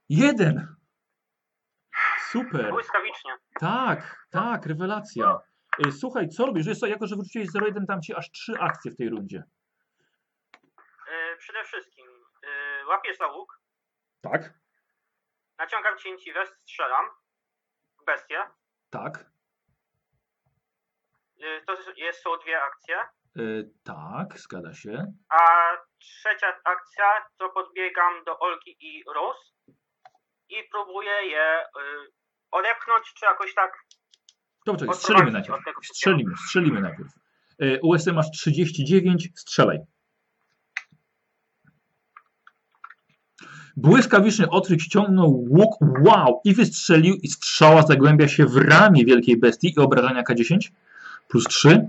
Jeden! 0.08 0.79
Super! 2.32 2.70
Błyskawicznie. 2.70 3.36
Tak, 3.60 4.16
tak, 4.30 4.66
rewelacja. 4.66 5.38
Y, 5.86 5.92
Słuchaj, 5.92 6.28
co 6.28 6.46
robisz? 6.46 6.66
Wiesz 6.66 6.78
co, 6.78 6.86
jako 6.86 7.06
że 7.06 7.16
wróciłeś 7.16 7.48
0-1, 7.48 7.86
tam 7.88 8.02
ci 8.02 8.14
aż 8.14 8.30
trzy 8.30 8.52
akcje 8.60 8.90
w 8.90 8.96
tej 8.96 9.08
rundzie. 9.08 9.42
Yy, 10.52 11.36
przede 11.38 11.64
wszystkim 11.64 12.06
yy, 12.42 12.86
łapię 12.86 13.14
za 13.14 13.26
łuk, 13.26 13.60
Tak, 14.20 14.54
naciągam 15.58 15.98
cięciwę, 15.98 16.46
strzelam 16.46 17.06
bestię, 18.06 18.40
tak. 18.90 19.24
y, 21.42 21.62
to 21.66 21.72
jest, 21.96 22.22
są 22.22 22.36
dwie 22.36 22.62
akcje. 22.62 22.96
Y, 23.38 23.70
tak, 23.84 24.38
zgadza 24.38 24.74
się. 24.74 25.12
A 25.28 25.38
trzecia 25.98 26.60
akcja 26.64 27.26
to 27.38 27.50
podbiegam 27.50 28.24
do 28.24 28.38
Olgi 28.38 28.76
i 28.80 29.04
Ros 29.14 29.54
i 30.48 30.68
próbuję 30.72 31.12
je 31.26 31.64
y, 31.64 32.19
odepchnąć, 32.50 33.12
czy 33.18 33.24
jakoś 33.24 33.54
tak. 33.54 33.84
Dobrze, 34.66 34.86
strzelimy 34.94 35.30
najpierw. 35.30 35.58
Strzelimy, 35.82 36.36
strzelimy 36.36 36.80
najpierw. 36.80 37.10
USM 37.82 38.14
masz 38.14 38.30
39, 38.30 39.28
strzelaj. 39.34 39.78
Błyskawiczny 43.76 44.50
otryk 44.50 44.80
ściągnął 44.80 45.30
łuk, 45.30 45.74
wow, 46.00 46.40
i 46.44 46.54
wystrzelił 46.54 47.14
i 47.14 47.28
strzała 47.28 47.82
zagłębia 47.82 48.28
się 48.28 48.46
w 48.46 48.56
ramię 48.56 49.04
wielkiej 49.04 49.36
bestii 49.36 49.74
i 49.76 49.78
obrażenia 49.78 50.22
K10 50.22 50.70
plus 51.28 51.44
3. 51.44 51.88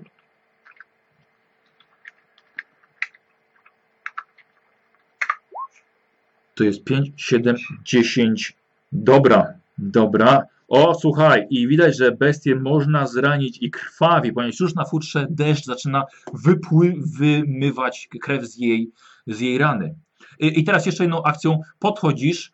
To 6.56 6.64
jest 6.64 6.83
5, 6.83 7.09
7, 7.17 7.56
10. 7.83 8.57
Dobra, 8.91 9.53
dobra. 9.82 10.43
O, 10.68 10.95
słuchaj, 10.95 11.48
i 11.50 11.68
widać, 11.68 11.98
że 11.98 12.11
bestię 12.11 12.56
można 12.56 13.08
zranić 13.08 13.58
i 13.61 13.72
krwawi, 13.72 14.34
ponieważ 14.34 14.60
już 14.60 14.76
na 14.76 14.85
futrze 14.85 15.27
deszcz 15.30 15.66
zaczyna 15.66 16.06
wypły, 16.34 16.93
wymywać 17.19 18.10
krew 18.22 18.45
z 18.45 18.58
jej, 18.58 18.92
z 19.27 19.40
jej 19.40 19.58
rany. 19.58 19.95
I, 20.40 20.60
I 20.60 20.64
teraz 20.64 20.85
jeszcze 20.85 21.03
jedną 21.03 21.24
akcją 21.24 21.61
podchodzisz. 21.80 22.53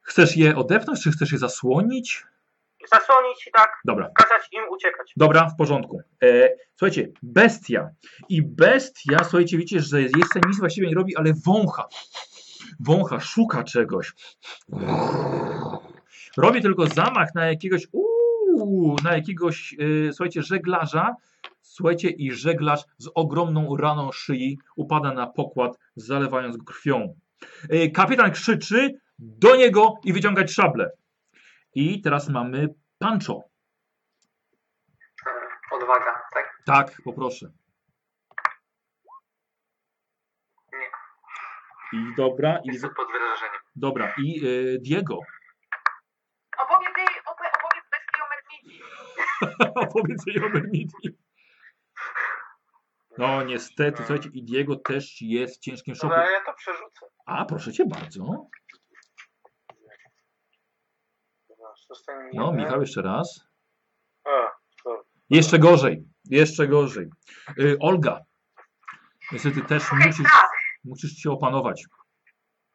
Chcesz 0.00 0.36
je 0.36 0.56
odepnąć, 0.56 1.02
czy 1.02 1.10
chcesz 1.10 1.32
je 1.32 1.38
zasłonić? 1.38 2.24
Zasłonić 2.92 3.46
i 3.46 3.50
tak, 3.56 3.70
Dobra, 3.84 4.10
kazać 4.14 4.48
im 4.52 4.62
uciekać. 4.70 5.12
dobra, 5.16 5.48
w 5.48 5.56
porządku. 5.56 6.00
E, 6.22 6.48
słuchajcie, 6.76 7.08
bestia. 7.22 7.90
I 8.28 8.42
bestia, 8.42 9.18
słuchajcie, 9.22 9.58
wiecie, 9.58 9.80
że 9.80 10.02
jeszcze 10.02 10.40
nic 10.46 10.58
właściwie 10.58 10.88
nie 10.88 10.94
robi, 10.94 11.16
ale 11.16 11.32
wącha. 11.46 11.88
Wącha, 12.80 13.20
szuka 13.20 13.64
czegoś. 13.64 14.12
Robi 16.36 16.62
tylko 16.62 16.86
zamach 16.86 17.34
na 17.34 17.46
jakiegoś, 17.46 17.86
uuu, 17.92 18.96
na 19.04 19.14
jakiegoś, 19.16 19.76
e, 20.08 20.12
słuchajcie, 20.12 20.42
żeglarza. 20.42 21.14
Słuchajcie, 21.62 22.10
i 22.10 22.32
żeglarz 22.32 22.80
z 22.98 23.08
ogromną 23.14 23.76
raną 23.76 24.12
szyi 24.12 24.58
upada 24.76 25.12
na 25.12 25.26
pokład, 25.26 25.78
zalewając 25.96 26.56
go 26.56 26.64
krwią. 26.64 27.14
E, 27.70 27.88
kapitan 27.90 28.30
krzyczy 28.30 29.00
do 29.18 29.56
niego 29.56 29.94
i 30.04 30.12
wyciągać 30.12 30.52
szablę. 30.52 30.90
I 31.74 32.00
teraz 32.00 32.28
mamy 32.28 32.68
Pancho. 32.98 33.42
Odwaga, 35.72 36.22
tak? 36.34 36.62
Tak, 36.66 37.02
poproszę. 37.04 37.50
Nie. 40.72 42.00
I 42.00 42.14
dobra, 42.16 42.58
i 42.64 42.68
Jestem 42.68 42.90
pod 42.94 43.08
wrażeniem. 43.08 43.60
dobra, 43.76 44.14
i 44.18 44.46
y, 44.46 44.78
Diego. 44.80 45.18
Opowiedz 49.74 50.26
jej 50.26 50.44
o 50.44 50.50
Berniti. 50.50 51.18
No 53.18 53.42
niestety, 53.42 53.96
słuchajcie, 53.98 54.28
i 54.32 54.42
Diego 54.44 54.76
też 54.76 55.22
jest 55.22 55.56
w 55.56 55.60
ciężkim 55.60 55.94
szoku. 55.94 56.08
Dobra, 56.08 56.30
ja 56.30 56.44
to 56.46 56.54
przerzucę. 56.54 57.06
A, 57.26 57.44
proszę 57.44 57.72
cię 57.72 57.84
bardzo. 57.86 58.46
No. 62.34 62.52
Michał, 62.52 62.80
jeszcze 62.80 63.02
raz. 63.02 63.40
A, 64.24 64.30
to 64.84 65.02
Jeszcze 65.30 65.58
gorzej, 65.58 66.04
jeszcze 66.24 66.68
gorzej. 66.68 67.10
Y, 67.58 67.76
Olga. 67.80 68.20
Niestety 69.32 69.62
też 69.62 69.92
musisz, 69.92 70.32
tak. 70.32 70.50
musisz 70.84 71.12
się 71.12 71.30
opanować. 71.30 71.84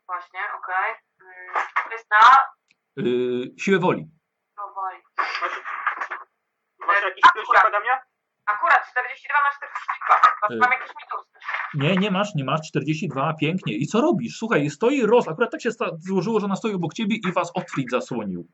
Właśnie, 0.08 0.40
okej. 0.58 0.96
Mm, 1.22 1.66
To 1.90 1.96
jest 1.96 2.08
na 2.12 2.38
Y, 3.04 3.62
siłę 3.62 3.80
woli. 3.80 4.08
Masz 7.06 7.16
jakiś 7.16 7.32
plusik 7.34 7.66
ode 7.66 7.80
mnie? 7.80 8.02
Akurat 8.46 8.92
42 8.92 9.34
na 9.44 9.52
42. 9.58 10.56
Y. 10.56 10.60
Mam 10.60 10.72
jakieś 10.72 10.92
minusy. 11.02 11.30
Nie, 11.74 11.96
nie 11.98 12.12
masz, 12.12 12.36
nie 12.36 12.44
masz. 12.44 12.62
42, 12.70 13.34
pięknie. 13.34 13.74
I 13.74 13.88
co 13.88 14.02
robisz? 14.02 14.38
Słuchaj, 14.38 14.70
stoi 14.70 15.06
Roz, 15.06 15.28
akurat 15.28 15.52
tak 15.52 15.62
się 15.62 15.70
złożyło, 16.00 16.40
że 16.40 16.46
ona 16.46 16.56
stoi 16.56 16.74
obok 16.74 16.94
ciebie 16.94 17.16
i 17.30 17.32
was 17.32 17.52
Otfrid 17.56 17.92
zasłonił. 17.92 18.48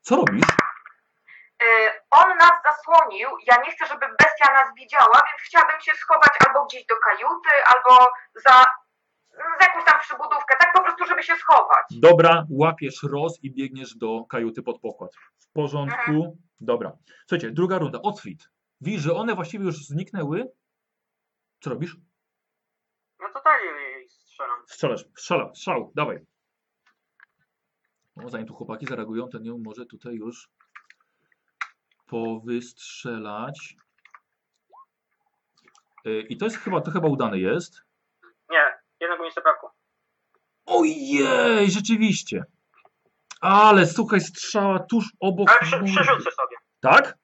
Co 0.00 0.16
robisz? 0.16 0.48
Y, 1.62 1.66
On 2.10 2.36
nas 2.36 2.56
zasłonił. 2.68 3.28
Ja 3.46 3.56
nie 3.66 3.72
chcę, 3.72 3.86
żeby 3.86 4.06
bestia 4.22 4.52
nas 4.52 4.68
widziała, 4.76 5.14
więc 5.14 5.40
chciałabym 5.46 5.80
się 5.80 5.92
schować 5.92 6.32
albo 6.46 6.66
gdzieś 6.66 6.86
do 6.86 6.94
kajuty, 6.96 7.50
albo 7.66 8.06
za, 8.34 8.64
za 9.60 9.66
jakąś 9.66 9.84
tam 9.84 10.00
przybudówkę, 10.00 10.54
tak 10.60 10.72
po 10.72 10.82
prostu, 10.82 11.04
żeby 11.06 11.22
się 11.22 11.36
schować. 11.36 11.86
Dobra, 11.90 12.44
łapiesz 12.50 13.02
Roz 13.12 13.38
i 13.42 13.54
biegniesz 13.54 13.96
do 13.96 14.24
kajuty 14.30 14.62
pod 14.62 14.80
pokład. 14.80 15.10
W 15.38 15.52
porządku. 15.52 16.36
Dobra. 16.60 16.96
Słuchajcie, 17.26 17.50
druga 17.50 17.78
runda. 17.78 18.02
Otfrid. 18.02 18.50
Widzisz, 18.80 19.02
że 19.02 19.14
one 19.14 19.34
właściwie 19.34 19.64
już 19.64 19.86
zniknęły. 19.86 20.52
Co 21.60 21.70
robisz? 21.70 21.96
No 23.20 23.28
to 23.34 23.42
dalej 23.44 23.92
jej 23.92 24.08
strzelam. 24.08 24.60
Strzelasz. 24.66 25.04
Strzela. 25.16 25.54
Strzał. 25.54 25.92
Dawaj. 25.94 26.26
No, 28.16 28.28
zanim 28.30 28.46
tu 28.46 28.54
chłopaki 28.54 28.86
zareagują, 28.86 29.28
to 29.28 29.38
nie 29.38 29.52
może 29.52 29.86
tutaj 29.86 30.14
już 30.14 30.48
powystrzelać. 32.06 33.76
Y, 36.06 36.20
I 36.28 36.36
to 36.36 36.44
jest 36.44 36.56
chyba, 36.56 36.80
to 36.80 36.90
chyba 36.90 37.08
udane 37.08 37.38
jest. 37.38 37.82
Nie, 38.50 38.78
jednego 39.00 39.24
mi 39.24 39.32
zabrakło. 39.32 39.74
Ojej, 40.66 41.70
rzeczywiście. 41.70 42.44
Ale 43.40 43.86
słuchaj, 43.86 44.20
strzała 44.20 44.78
tuż 44.78 45.04
obok. 45.20 45.50
Ale 45.50 45.84
przerzucę 45.84 46.30
sobie. 46.30 46.56
Tak? 46.80 47.18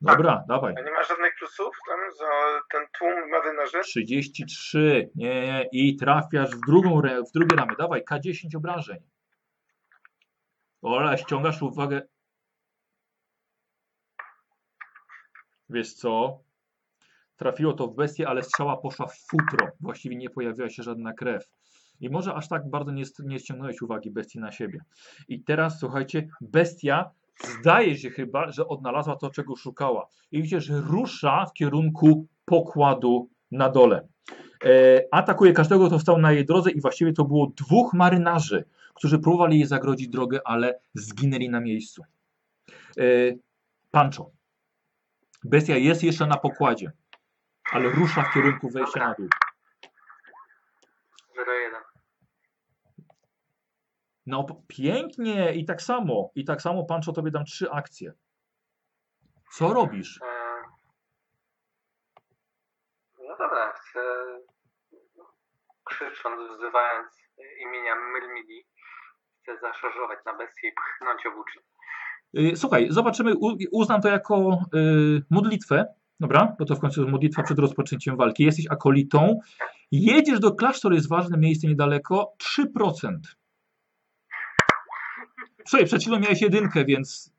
Dobra, 0.00 0.44
dawaj. 0.48 0.74
A 0.78 0.80
nie 0.80 0.90
ma 0.90 1.02
żadnych 1.02 1.32
plusów 1.38 1.76
tam 1.88 1.98
za 2.18 2.60
ten 2.72 2.86
tłum 2.98 3.30
marynarzy? 3.30 3.80
33. 3.80 5.10
Nie, 5.14 5.46
nie. 5.46 5.68
I 5.72 5.96
trafiasz 5.96 6.50
w 6.50 6.60
drugą 6.66 7.00
w 7.00 7.32
drugie 7.34 7.56
ramię. 7.56 7.74
Dawaj, 7.78 8.04
K10 8.10 8.56
obrażeń. 8.56 8.98
Ola, 10.82 11.16
ściągasz 11.16 11.62
uwagę. 11.62 12.02
Wiesz 15.68 15.94
co? 15.94 16.40
Trafiło 17.36 17.72
to 17.72 17.86
w 17.86 17.94
bestię, 17.94 18.28
ale 18.28 18.42
strzała 18.42 18.76
poszła 18.76 19.06
w 19.06 19.18
futro. 19.30 19.68
Właściwie 19.80 20.16
nie 20.16 20.30
pojawiła 20.30 20.70
się 20.70 20.82
żadna 20.82 21.12
krew. 21.12 21.44
I 22.00 22.10
może 22.10 22.34
aż 22.34 22.48
tak 22.48 22.70
bardzo 22.70 22.92
nie, 22.92 23.04
nie 23.24 23.38
ściągnąłeś 23.38 23.82
uwagi 23.82 24.10
bestii 24.10 24.38
na 24.38 24.52
siebie. 24.52 24.80
I 25.28 25.40
teraz 25.40 25.78
słuchajcie, 25.80 26.28
bestia 26.40 27.10
zdaje 27.60 27.98
się 27.98 28.10
chyba, 28.10 28.52
że 28.52 28.68
odnalazła 28.68 29.16
to, 29.16 29.30
czego 29.30 29.56
szukała. 29.56 30.08
I 30.32 30.36
widzicie, 30.36 30.60
że 30.60 30.80
rusza 30.80 31.46
w 31.46 31.52
kierunku 31.52 32.26
pokładu 32.44 33.28
na 33.50 33.68
dole. 33.68 34.08
E, 34.64 34.70
atakuje 35.10 35.52
każdego, 35.52 35.86
kto 35.86 35.98
stał 35.98 36.18
na 36.18 36.32
jej 36.32 36.44
drodze 36.44 36.70
i 36.70 36.80
właściwie 36.80 37.12
to 37.12 37.24
było 37.24 37.52
dwóch 37.56 37.94
marynarzy, 37.94 38.64
którzy 38.94 39.18
próbowali 39.18 39.58
jej 39.58 39.66
zagrodzić 39.66 40.08
drogę, 40.08 40.40
ale 40.44 40.80
zginęli 40.94 41.48
na 41.48 41.60
miejscu. 41.60 42.02
E, 42.98 43.04
Pancho. 43.90 44.30
Bestia 45.44 45.76
jest 45.76 46.02
jeszcze 46.02 46.26
na 46.26 46.36
pokładzie, 46.36 46.92
ale 47.72 47.88
rusza 47.88 48.22
w 48.22 48.34
kierunku 48.34 48.70
wejścia 48.70 49.00
na 49.00 49.14
dół. 49.14 49.28
0-1. 51.36 51.90
No 54.30 54.46
pięknie 54.68 55.54
i 55.54 55.64
tak 55.64 55.82
samo. 55.82 56.30
I 56.34 56.44
tak 56.44 56.62
samo 56.62 56.84
Pancho 56.84 57.12
tobie 57.12 57.30
dam 57.30 57.44
trzy 57.44 57.70
akcje. 57.70 58.12
Co 59.52 59.74
robisz? 59.74 60.20
E, 60.22 60.40
No 63.28 63.36
dobra, 63.38 63.72
chcę 63.72 64.00
krzycząc, 65.84 66.58
wzywając 66.58 67.08
imienia 67.62 67.94
Myrmidii, 68.12 68.64
chcę 69.42 69.52
zaszarżować 69.60 70.18
na 70.26 70.36
bestię 70.38 70.68
i 70.68 70.72
pchnąć 70.72 71.26
obłócznię. 71.26 71.62
Y, 72.52 72.56
Słuchaj, 72.56 72.86
zobaczymy, 72.90 73.32
uznam 73.72 74.00
to 74.02 74.08
jako 74.08 74.58
y, 74.74 75.22
modlitwę, 75.30 75.94
dobra? 76.20 76.56
Bo 76.58 76.64
to 76.64 76.74
w 76.74 76.80
końcu 76.80 77.00
jest 77.00 77.12
modlitwa 77.12 77.42
przed 77.42 77.58
rozpoczęciem 77.58 78.16
walki. 78.16 78.44
Jesteś 78.44 78.66
akolitą, 78.70 79.40
jedziesz 79.92 80.40
do 80.40 80.54
klasztoru, 80.54 80.94
jest 80.94 81.08
ważne 81.08 81.38
miejsce 81.38 81.66
niedaleko, 81.68 82.32
3%. 82.38 83.18
Słuchaj, 85.70 85.86
przed 85.86 86.02
chwilą 86.02 86.20
miałeś 86.20 86.42
jedynkę, 86.42 86.84
więc... 86.84 87.32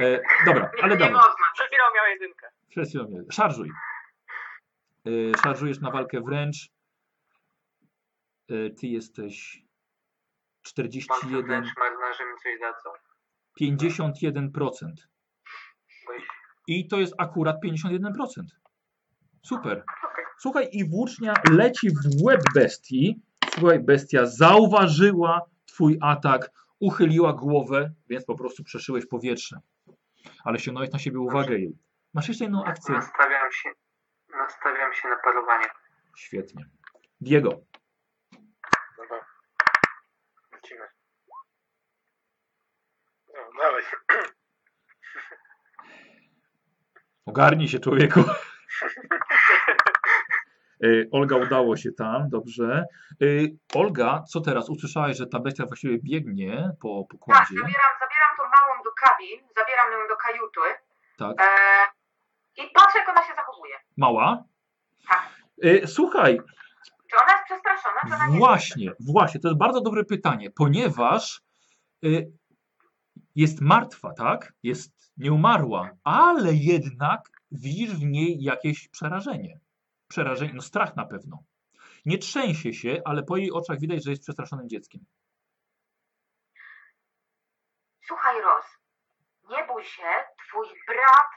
E, 0.00 0.20
dobra, 0.46 0.70
ale 0.82 0.96
nie 0.96 1.10
można. 1.10 1.44
Przed 1.54 1.66
chwilą 1.66 1.84
miał 1.94 2.06
jedynkę. 2.12 2.46
Przed 2.68 2.88
chwilą 2.88 3.08
miałeś. 3.08 3.26
Szarżuj. 3.32 3.70
Y, 5.06 5.32
szarżujesz 5.42 5.80
na 5.80 5.90
walkę 5.90 6.20
wręcz. 6.20 6.56
Y, 8.50 8.74
ty 8.80 8.86
jesteś 8.86 9.56
Mam 9.56 10.62
41, 10.62 11.46
wręcz 11.46 11.68
marynarze 11.78 12.24
mi 12.24 12.38
coś 12.42 12.60
dadzą. 12.60 12.90
51%. 13.60 14.50
Bo 16.06 16.12
jeśli, 16.12 16.28
I 16.66 16.88
to 16.88 17.00
jest 17.00 17.14
akurat 17.18 17.56
51%. 17.64 18.42
Super. 19.42 19.84
Słuchaj, 20.38 20.68
i 20.72 20.88
włócznia 20.88 21.34
leci 21.50 21.90
w 21.90 22.22
łeb 22.22 22.40
bestii. 22.54 23.20
Słuchaj, 23.54 23.80
bestia 23.80 24.26
zauważyła 24.26 25.40
twój 25.66 25.98
atak, 26.02 26.50
uchyliła 26.80 27.32
głowę, 27.32 27.92
więc 28.08 28.24
po 28.24 28.34
prostu 28.34 28.64
przeszyłeś 28.64 29.06
powietrze. 29.06 29.60
Ale 30.44 30.58
ściągnąłeś 30.58 30.90
na 30.90 30.98
siebie 30.98 31.18
uwagę 31.18 31.58
jej. 31.58 31.78
Masz 32.14 32.28
jeszcze 32.28 32.44
jedną 32.44 32.64
akcję. 32.64 32.94
Nastawiam 32.94 33.52
się, 33.52 33.70
nastawiam 34.28 34.94
się 34.94 35.08
na 35.08 35.16
parowanie. 35.24 35.66
Świetnie. 36.16 36.64
Diego. 37.20 37.50
Dobra. 38.96 39.26
Lecimy. 40.52 40.86
No, 43.34 43.40
dalej. 43.58 43.84
Ogarnij 47.26 47.68
się, 47.68 47.78
człowieku. 47.78 48.20
Y, 50.84 51.08
Olga 51.12 51.36
udało 51.36 51.76
się 51.76 51.92
tam, 51.92 52.28
dobrze. 52.28 52.84
Y, 53.22 53.56
Olga, 53.74 54.22
co 54.28 54.40
teraz? 54.40 54.68
Usłyszałeś, 54.70 55.16
że 55.16 55.26
ta 55.26 55.40
bestia 55.40 55.66
właściwie 55.66 55.98
biegnie 55.98 56.70
po 56.80 57.00
Tak, 57.02 57.08
pokładzie. 57.10 57.40
zabieram, 57.48 57.92
zabieram 58.00 58.32
tą 58.36 58.42
małą 58.42 58.82
do 58.84 58.90
kabin, 58.90 59.40
zabieram 59.56 59.92
ją 59.92 59.98
do 60.08 60.16
kajuty 60.16 60.60
Tak. 61.18 61.40
e, 61.40 61.44
i 62.64 62.70
patrzę, 62.74 62.98
jak 62.98 63.08
ona 63.08 63.22
się 63.26 63.34
zachowuje. 63.36 63.74
Mała? 63.96 64.44
Tak. 65.08 65.28
Y, 65.64 65.86
Słuchaj, 65.86 66.40
Czy 67.10 67.16
ona 67.22 67.32
jest 67.32 67.44
przestraszona, 67.44 68.00
czy 68.08 68.14
ona 68.14 68.26
nie 68.26 68.38
właśnie, 68.38 68.92
właśnie, 69.00 69.40
to 69.40 69.48
jest 69.48 69.58
bardzo 69.58 69.80
dobre 69.80 70.04
pytanie, 70.04 70.50
ponieważ 70.50 71.42
y, 72.04 72.32
jest 73.34 73.60
martwa, 73.60 74.12
tak? 74.12 74.52
Jest 74.62 75.12
nieumarła, 75.16 75.90
ale 76.04 76.52
jednak 76.52 77.20
widzisz 77.52 77.90
w 77.90 78.04
niej 78.04 78.42
jakieś 78.42 78.88
przerażenie. 78.88 79.59
Przerażenie, 80.10 80.52
no 80.54 80.62
strach 80.62 80.96
na 80.96 81.06
pewno. 81.06 81.38
Nie 82.06 82.18
trzęsie 82.18 82.72
się, 82.72 83.02
ale 83.04 83.22
po 83.22 83.36
jej 83.36 83.52
oczach 83.52 83.78
widać, 83.80 84.04
że 84.04 84.10
jest 84.10 84.22
przestraszonym 84.22 84.68
dzieckiem. 84.68 85.00
Słuchaj, 88.06 88.40
Ros, 88.40 88.66
nie 89.50 89.64
bój 89.64 89.84
się, 89.84 90.10
twój 90.46 90.66
brat 90.88 91.30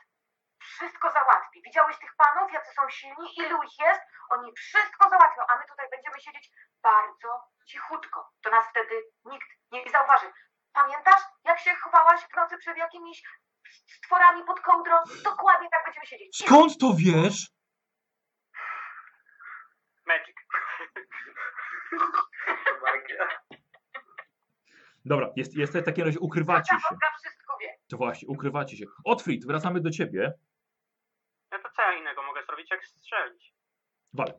wszystko 0.59 1.11
załatwi. 1.11 1.61
Widziałeś 1.65 1.97
tych 1.99 2.13
panów, 2.17 2.53
jacy 2.53 2.71
są 2.75 2.89
silni? 2.89 3.27
Ilu 3.37 3.63
ich 3.63 3.77
jest? 3.87 4.01
Oni 4.29 4.53
wszystko 4.55 5.09
załatwią, 5.09 5.41
a 5.49 5.53
my 5.59 5.63
tutaj 5.69 5.87
będziemy 5.91 6.19
siedzieć 6.19 6.51
bardzo 6.83 7.31
cichutko. 7.65 8.29
To 8.43 8.49
nas 8.49 8.65
wtedy 8.69 8.95
nikt 9.25 9.47
nie 9.71 9.91
zauważy. 9.91 10.27
Pamiętasz, 10.73 11.21
jak 11.43 11.59
się 11.59 11.71
chowałaś 11.83 12.21
w 12.21 12.35
nocy 12.35 12.57
przed 12.57 12.77
jakimiś 12.77 13.23
stworami 13.97 14.43
pod 14.43 14.59
kołdrą? 14.59 14.95
Dokładnie 15.23 15.67
tak 15.71 15.85
będziemy 15.85 16.05
siedzieć. 16.05 16.37
Cicho. 16.37 16.49
Skąd 16.49 16.77
to 16.77 16.93
wiesz? 16.97 17.53
Magic. 20.07 20.35
Magia. 22.83 23.27
Dobra, 25.05 25.29
jest, 25.35 25.55
jest 25.55 25.77
w 25.77 25.83
takim 25.83 26.05
razie 26.05 26.19
ukrywacie 26.19 26.75
się. 26.75 26.95
Wszystko 27.23 27.57
wie. 27.61 27.67
To 27.89 27.97
właśnie, 27.97 28.27
ukrywacie 28.27 28.77
się. 28.77 28.85
Otfrid, 29.03 29.45
wracamy 29.47 29.81
do 29.81 29.89
ciebie. 29.91 30.33
No 31.51 31.57
to 31.59 31.69
co 31.75 31.81
ja 31.81 31.99
innego 31.99 32.23
mogę 32.23 32.43
zrobić, 32.45 32.71
jak 32.71 32.85
strzelić? 32.85 33.53
Wal. 34.13 34.33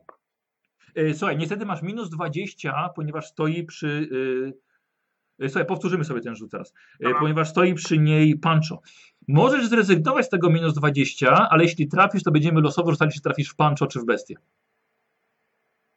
E, 0.95 1.13
Słuchaj, 1.13 1.37
niestety 1.37 1.65
masz 1.65 1.81
minus 1.81 2.09
20, 2.09 2.89
ponieważ 2.95 3.27
stoi 3.27 3.63
przy. 3.63 3.87
y, 4.11 5.43
y, 5.45 5.49
Słuchaj, 5.49 5.65
powtórzymy 5.67 6.03
sobie 6.05 6.21
ten 6.21 6.35
rzut 6.35 6.51
teraz. 6.51 6.73
Dobra. 6.99 7.19
Ponieważ 7.19 7.49
stoi 7.49 7.73
przy 7.73 7.97
niej 7.97 8.39
Pancho. 8.39 8.81
Możesz 9.27 9.67
zrezygnować 9.67 10.25
z 10.25 10.29
tego 10.29 10.49
minus 10.49 10.73
20, 10.73 11.47
ale 11.49 11.63
jeśli 11.63 11.87
trafisz, 11.87 12.23
to 12.23 12.31
będziemy 12.31 12.61
losowo 12.61 12.91
rzucali, 12.91 13.11
czy 13.11 13.21
trafisz 13.21 13.49
w 13.49 13.55
Pancho 13.55 13.87
czy 13.87 13.99
w 13.99 14.05
bestię. 14.05 14.35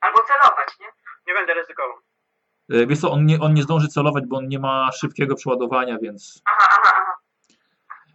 Albo 0.01 0.19
celować, 0.19 0.69
nie? 0.81 0.87
Nie 1.27 1.28
będę 1.39 1.55
ryzykował. 1.55 1.97
E, 2.73 2.87
Wiesz 2.87 3.01
co, 3.01 3.11
on 3.11 3.27
nie, 3.27 3.41
on 3.41 3.55
nie 3.55 3.63
zdąży 3.63 3.89
celować, 3.89 4.25
bo 4.27 4.37
on 4.37 4.49
nie 4.49 4.59
ma 4.59 4.93
szybkiego 4.93 5.35
przeładowania, 5.35 5.99
więc. 5.99 6.43
Aha, 6.45 6.69
aha, 6.71 6.93
aha. 6.95 7.17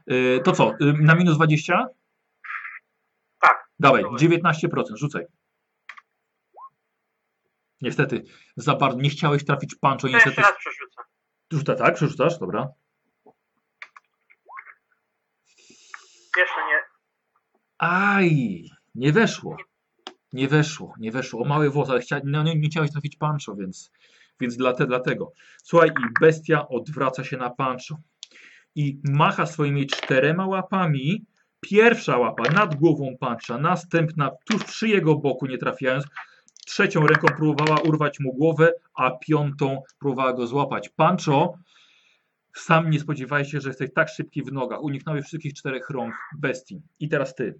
E, 0.07 0.39
To 0.39 0.51
co, 0.51 0.71
y, 0.81 0.93
na 1.01 1.15
minus 1.15 1.35
20? 1.35 1.87
Tak. 3.39 3.67
Dawaj, 3.79 4.03
Dobra. 4.03 4.17
19%, 4.17 4.83
rzucaj. 4.95 5.25
Niestety, 7.81 8.23
za 8.55 8.75
bardzo 8.75 9.01
nie 9.01 9.09
chciałeś 9.09 9.45
trafić 9.45 9.75
Pancho, 9.75 10.01
To 10.01 10.07
jeszcze 10.07 10.29
niestety. 10.29 10.47
raz 10.49 10.57
przerzucę. 10.59 11.01
Rzuca 11.51 11.75
tak, 11.75 11.95
przerzucasz, 11.95 12.39
dobra. 12.39 12.67
Jeszcze 16.37 16.65
nie. 16.67 16.79
Aj, 17.77 18.63
nie 18.95 19.11
weszło. 19.11 19.57
Nie 20.33 20.47
weszło, 20.47 20.93
nie 20.99 21.11
weszło. 21.11 21.41
O 21.41 21.45
mały 21.45 21.69
włos, 21.69 21.89
ale 21.89 22.01
chcia, 22.01 22.21
no, 22.23 22.43
nie, 22.43 22.55
nie 22.55 22.67
chciałeś 22.67 22.91
trafić 22.91 23.15
Pancho, 23.15 23.55
więc, 23.55 23.91
więc 24.39 24.57
dlate, 24.57 24.87
dlatego. 24.87 25.31
Słuchaj, 25.63 25.89
i 25.89 26.19
bestia 26.21 26.67
odwraca 26.67 27.23
się 27.23 27.37
na 27.37 27.49
Pancho 27.49 27.97
i 28.75 28.99
macha 29.03 29.45
swoimi 29.45 29.87
czterema 29.87 30.47
łapami. 30.47 31.25
Pierwsza 31.59 32.17
łapa 32.17 32.43
nad 32.51 32.75
głową 32.75 33.17
Pancha, 33.19 33.57
następna 33.57 34.31
tuż 34.45 34.63
przy 34.63 34.87
jego 34.87 35.15
boku, 35.15 35.45
nie 35.45 35.57
trafiając. 35.57 36.05
Trzecią 36.65 37.07
ręką 37.07 37.27
próbowała 37.27 37.79
urwać 37.81 38.19
mu 38.19 38.33
głowę, 38.33 38.73
a 38.93 39.11
piątą 39.11 39.81
próbowała 39.99 40.33
go 40.33 40.47
złapać. 40.47 40.89
Pancho, 40.89 41.53
sam 42.55 42.89
nie 42.89 42.99
spodziewałeś 42.99 43.51
się, 43.51 43.61
że 43.61 43.69
jesteś 43.69 43.89
tak 43.95 44.09
szybki 44.09 44.43
w 44.43 44.51
nogach. 44.51 44.83
Uniknąłeś 44.83 45.25
wszystkich 45.25 45.53
czterech 45.53 45.89
rąk 45.89 46.13
bestii. 46.37 46.81
I 46.99 47.09
teraz 47.09 47.35
ty. 47.35 47.59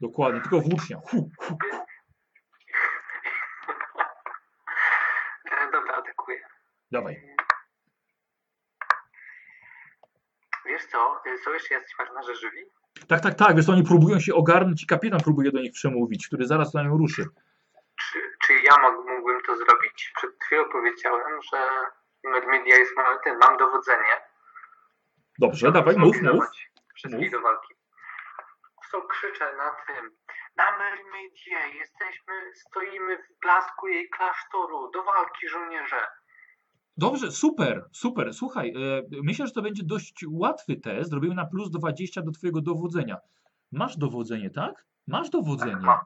Dokładnie, 0.00 0.40
tylko 0.40 0.60
włócznia. 0.60 0.96
Hu, 1.10 1.30
hu. 1.38 1.58
E, 5.50 5.70
Dobra, 5.72 5.94
atakuję. 5.94 6.40
Dawaj. 6.92 7.22
Wiesz 10.66 10.86
co, 10.86 11.20
e, 11.26 11.38
są 11.38 11.52
jeszcze 11.52 11.74
jacyś 11.74 11.98
marynarze 11.98 12.34
żywi? 12.34 12.60
Tak, 13.08 13.20
tak, 13.20 13.34
tak. 13.34 13.56
Wiesz, 13.56 13.66
co, 13.66 13.72
oni 13.72 13.82
próbują 13.82 14.20
się 14.20 14.34
ogarnąć 14.34 14.82
i 14.82 14.86
kapitan 14.86 15.20
próbuje 15.20 15.52
do 15.52 15.60
nich 15.60 15.72
przemówić, 15.72 16.26
który 16.26 16.46
zaraz 16.46 16.74
na 16.74 16.82
nią 16.82 16.98
ruszy. 16.98 17.24
Czy, 18.00 18.18
czy 18.46 18.52
ja 18.52 18.76
mógł- 18.78 19.08
mógłbym 19.08 19.40
to 19.46 19.56
zrobić? 19.56 20.12
Przed 20.16 20.30
chwilą 20.44 20.64
powiedziałem, 20.72 21.42
że 21.52 21.66
Mermedia 22.24 22.76
jest 22.76 22.96
moim 22.96 23.18
tym, 23.24 23.38
mam 23.38 23.56
dowodzenie. 23.58 24.16
Dobrze, 25.38 25.72
dawaj, 25.72 25.96
mów, 25.96 26.22
mów. 26.22 26.44
Wszystkich 26.94 27.22
Mów. 27.22 27.32
do 27.32 27.40
walki. 27.40 27.74
Co 28.90 29.02
krzyczę 29.02 29.44
na 29.56 29.70
tym? 29.86 30.10
Na 30.56 30.78
Mermedie 30.78 31.78
jesteśmy, 31.78 32.34
stoimy 32.54 33.16
w 33.16 33.40
blasku 33.42 33.88
jej 33.88 34.08
klasztoru. 34.08 34.90
Do 34.90 35.02
walki, 35.02 35.48
żołnierze. 35.48 36.06
Dobrze, 36.96 37.32
super, 37.32 37.88
super. 37.92 38.34
Słuchaj, 38.34 38.68
e, 38.68 39.02
myślę, 39.22 39.46
że 39.46 39.52
to 39.52 39.62
będzie 39.62 39.82
dość 39.84 40.24
łatwy 40.30 40.76
test. 40.76 41.10
Zrobimy 41.10 41.34
na 41.34 41.46
plus 41.46 41.70
20 41.70 42.22
do 42.22 42.30
twojego 42.30 42.60
dowodzenia. 42.60 43.16
Masz 43.72 43.96
dowodzenie, 43.96 44.50
tak? 44.50 44.84
Masz 45.06 45.30
dowodzenie. 45.30 45.86
Tak. 45.86 46.04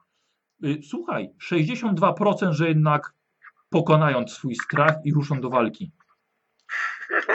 Y, 0.64 0.80
Słuchaj, 0.90 1.34
62%, 1.38 2.52
że 2.52 2.68
jednak 2.68 3.12
pokonają 3.70 4.28
swój 4.28 4.54
strach 4.54 4.94
i 5.04 5.12
ruszą 5.12 5.40
do 5.40 5.50
walki. 5.50 5.92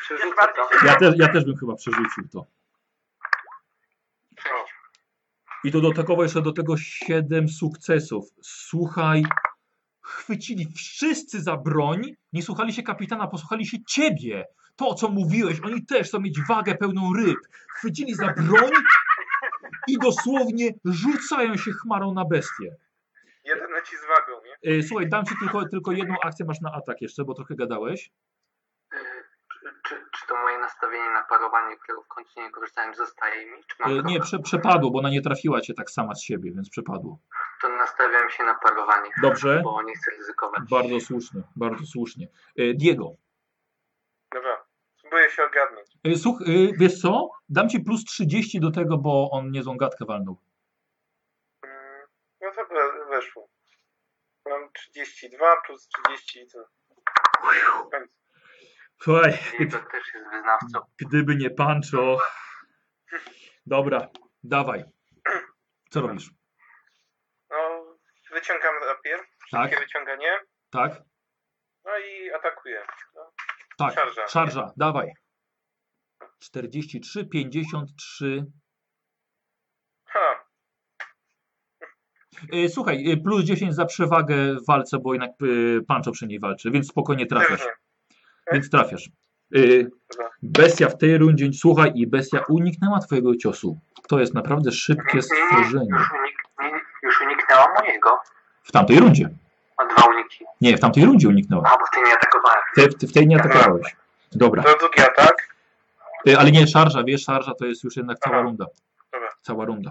Przerzucę 0.00 0.48
to. 0.56 0.86
Ja, 0.86 0.96
te, 0.96 1.12
ja 1.16 1.28
też 1.28 1.44
bym 1.44 1.56
chyba 1.56 1.74
przerzucił 1.74 2.28
to. 2.32 2.46
Sześć. 4.38 4.72
I 5.66 5.72
to 5.72 5.80
dodatkowo 5.80 6.22
jeszcze 6.22 6.42
do 6.42 6.52
tego 6.52 6.76
7 6.76 7.48
sukcesów. 7.48 8.24
Słuchaj, 8.42 9.24
chwycili 10.00 10.66
wszyscy 10.76 11.42
za 11.42 11.56
broń, 11.56 12.02
nie 12.32 12.42
słuchali 12.42 12.72
się 12.72 12.82
kapitana, 12.82 13.26
posłuchali 13.26 13.66
się 13.66 13.84
ciebie. 13.84 14.44
To, 14.76 14.94
co 14.94 15.08
mówiłeś, 15.08 15.60
oni 15.60 15.86
też 15.86 16.08
chcą 16.08 16.20
mieć 16.20 16.40
wagę 16.48 16.74
pełną 16.74 17.12
ryb. 17.16 17.38
Chwycili 17.68 18.14
za 18.14 18.32
broń 18.32 18.70
i 19.88 19.98
dosłownie 19.98 20.70
rzucają 20.84 21.56
się 21.56 21.72
chmarą 21.72 22.14
na 22.14 22.24
bestię. 22.24 22.76
Jeden 23.44 23.70
leci 23.70 23.96
z 23.96 24.00
wagą, 24.00 24.42
nie? 24.44 24.78
E, 24.78 24.82
Słuchaj, 24.82 25.08
dam 25.08 25.24
ci 25.24 25.34
tylko, 25.40 25.68
tylko 25.68 25.92
jedną 25.92 26.14
akcję, 26.22 26.46
masz 26.46 26.60
na 26.60 26.72
atak 26.72 27.02
jeszcze, 27.02 27.24
bo 27.24 27.34
trochę 27.34 27.54
gadałeś. 27.54 28.10
E, 30.26 30.28
Czy, 30.28 30.34
to 30.34 30.42
moje 30.42 30.58
nastawienie 30.58 31.10
na 31.10 31.22
parowanie, 31.22 31.76
którego 31.76 32.02
w 32.02 32.08
końcu 32.08 32.40
nie 32.40 32.50
korzystałem, 32.50 32.94
zostaje 32.94 33.46
mi? 33.46 33.64
Czy 33.68 33.76
mam 33.78 33.98
E, 33.98 34.02
Nie, 34.02 34.20
prze, 34.20 34.38
przepadło, 34.38 34.90
bo 34.90 34.98
ona 34.98 35.10
nie 35.10 35.22
trafiła 35.22 35.60
cię 35.60 35.74
tak 35.74 35.90
sama 35.90 36.14
z 36.14 36.22
siebie, 36.22 36.52
więc 36.54 36.70
przepadło. 36.70 37.18
To 37.62 37.68
nastawiam 37.68 38.30
się 38.30 38.44
na 38.44 38.54
parowanie, 38.54 39.10
Dobrze, 39.22 39.60
bo 39.64 39.82
nie 39.82 39.94
chcę 39.94 40.10
ryzykować. 40.10 40.60
bardzo 40.70 41.00
słusznie, 41.00 41.42
bardzo 41.56 41.86
słusznie. 41.86 42.28
E, 42.58 42.74
Diego, 42.74 43.10
Dobra, 44.34 44.64
spróbuję 44.98 45.30
się 45.30 45.44
ogarnąć. 45.44 45.86
E, 46.04 46.16
Słuch, 46.16 46.40
y, 46.42 46.72
wiesz 46.78 47.00
co? 47.00 47.30
Dam 47.48 47.68
ci 47.68 47.80
plus 47.80 48.04
30 48.04 48.60
do 48.60 48.70
tego, 48.70 48.98
bo 48.98 49.28
on 49.32 49.50
niezłą 49.50 49.76
gadkę 49.76 50.04
walnął. 50.04 50.36
Mm, 51.62 52.06
No 52.40 52.48
to 52.56 52.66
we- 52.74 53.04
weszło. 53.16 53.48
Mam 54.48 54.72
32 54.72 55.56
plus 55.66 55.88
30 55.88 56.46
to... 56.52 56.58
Koniec. 57.90 58.10
Słuchaj, 59.02 59.32
też 59.68 60.14
jest 60.14 60.30
wyznawcą. 60.32 60.80
gdyby 60.98 61.36
nie 61.36 61.50
Pancho. 61.50 62.18
Dobra, 63.66 64.08
dawaj. 64.44 64.84
Co 65.90 66.00
robisz? 66.00 66.30
No, 67.50 67.84
wyciągam 68.32 68.74
rapier, 68.88 69.20
Tak, 69.50 69.70
szybkie 69.70 69.84
wyciąganie, 69.84 70.38
tak, 70.70 70.92
no 71.84 71.90
i 71.98 72.30
atakuję. 72.32 72.82
No, 73.14 73.32
tak. 73.78 73.94
Szarża. 73.94 74.28
Szarża, 74.28 74.72
dawaj. 74.76 75.12
43, 76.38 77.26
53. 77.26 78.44
ha, 80.06 80.46
Y, 82.54 82.68
Słuchaj, 82.68 83.10
y, 83.12 83.16
plus 83.22 83.44
10 83.44 83.74
za 83.74 83.84
przewagę 83.86 84.54
w 84.54 84.66
walce, 84.68 84.98
bo 84.98 85.12
jednak 85.14 85.30
y, 85.42 85.80
Pancho 85.88 86.12
przy 86.12 86.26
niej 86.26 86.40
walczy, 86.40 86.70
więc 86.70 86.88
spokojnie 86.88 87.26
trafiasz. 87.26 87.58
pewnie. 87.60 87.72
Więc 88.52 88.70
trafiasz. 88.70 89.10
Y, 89.56 89.90
Dobra. 90.10 90.30
Bestia 90.42 90.88
w 90.88 90.98
tej 90.98 91.18
rundzie, 91.18 91.52
słuchaj, 91.52 91.92
i 91.94 92.06
bestia 92.06 92.40
uniknęła 92.48 92.98
twojego 93.00 93.36
ciosu. 93.36 93.78
To 94.08 94.20
jest 94.20 94.34
naprawdę 94.34 94.72
szybkie 94.72 95.22
stworzenie. 95.22 95.90
Już, 95.90 96.12
unik, 96.12 96.84
już 97.02 97.20
uniknęła 97.20 97.74
mojego. 97.80 98.10
W 98.62 98.72
tamtej 98.72 98.98
rundzie. 99.00 99.28
Ma 99.78 99.94
dwa 99.94 100.06
uniki. 100.10 100.44
Nie, 100.60 100.76
w 100.76 100.80
tamtej 100.80 101.04
rundzie 101.04 101.28
uniknęła. 101.28 101.62
A, 101.66 101.78
bo 101.78 101.84
ty 101.94 102.00
nie 102.08 102.14
atakowałem. 102.14 102.58
Ty 102.98 103.06
w 103.06 103.12
tej 103.12 103.26
nie 103.26 103.40
atakowałeś. 103.40 103.96
Dobra. 104.32 104.62
To 104.62 104.78
drugi 104.78 105.00
atak. 105.00 105.56
Y, 106.28 106.38
Ale 106.38 106.50
nie 106.50 106.66
szarża, 106.66 107.04
wiesz, 107.04 107.24
szarża 107.24 107.54
to 107.54 107.66
jest 107.66 107.84
już 107.84 107.96
jednak 107.96 108.18
cała 108.18 108.42
runda. 108.42 108.66
Dobra. 109.12 109.28
Cała 109.42 109.64
runda. 109.64 109.90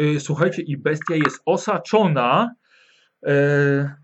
Y, 0.00 0.20
Słuchajcie, 0.20 0.62
i 0.62 0.76
bestia 0.76 1.14
jest 1.14 1.42
osaczona. 1.46 2.50
E, 3.26 3.96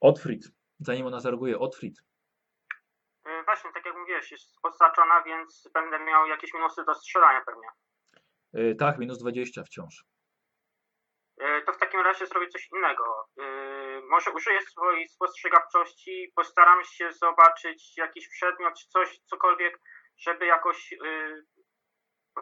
Otfrid. 0.00 0.50
Zanim 0.80 1.06
ona 1.06 1.20
zareaguje, 1.20 1.58
Otfrid. 1.58 2.02
Właśnie, 3.46 3.72
tak 3.72 3.86
jak 3.86 3.96
mówiłeś, 3.96 4.30
jest 4.30 4.58
osaczona, 4.62 5.22
więc 5.22 5.68
będę 5.74 5.98
miał 6.04 6.26
jakieś 6.26 6.54
minusy 6.54 6.84
do 6.84 6.94
strzelania 6.94 7.40
pewnie. 7.46 7.68
E, 8.54 8.74
Tak, 8.74 8.98
minus 8.98 9.18
20 9.18 9.64
wciąż. 9.64 10.04
Y, 11.42 11.62
To 11.66 11.72
w 11.72 11.78
takim 11.78 12.00
razie 12.00 12.26
zrobię 12.26 12.48
coś 12.48 12.68
innego. 12.76 13.04
Y, 13.40 14.02
Może 14.10 14.30
użyję 14.30 14.60
swojej 14.60 15.08
spostrzegawczości, 15.08 16.32
postaram 16.36 16.84
się 16.84 17.12
zobaczyć 17.12 17.96
jakiś 17.96 18.28
przedmiot, 18.28 18.74
czy 18.78 18.88
coś, 18.88 19.18
cokolwiek, 19.18 19.80
żeby 20.18 20.46
jakoś 20.46 20.94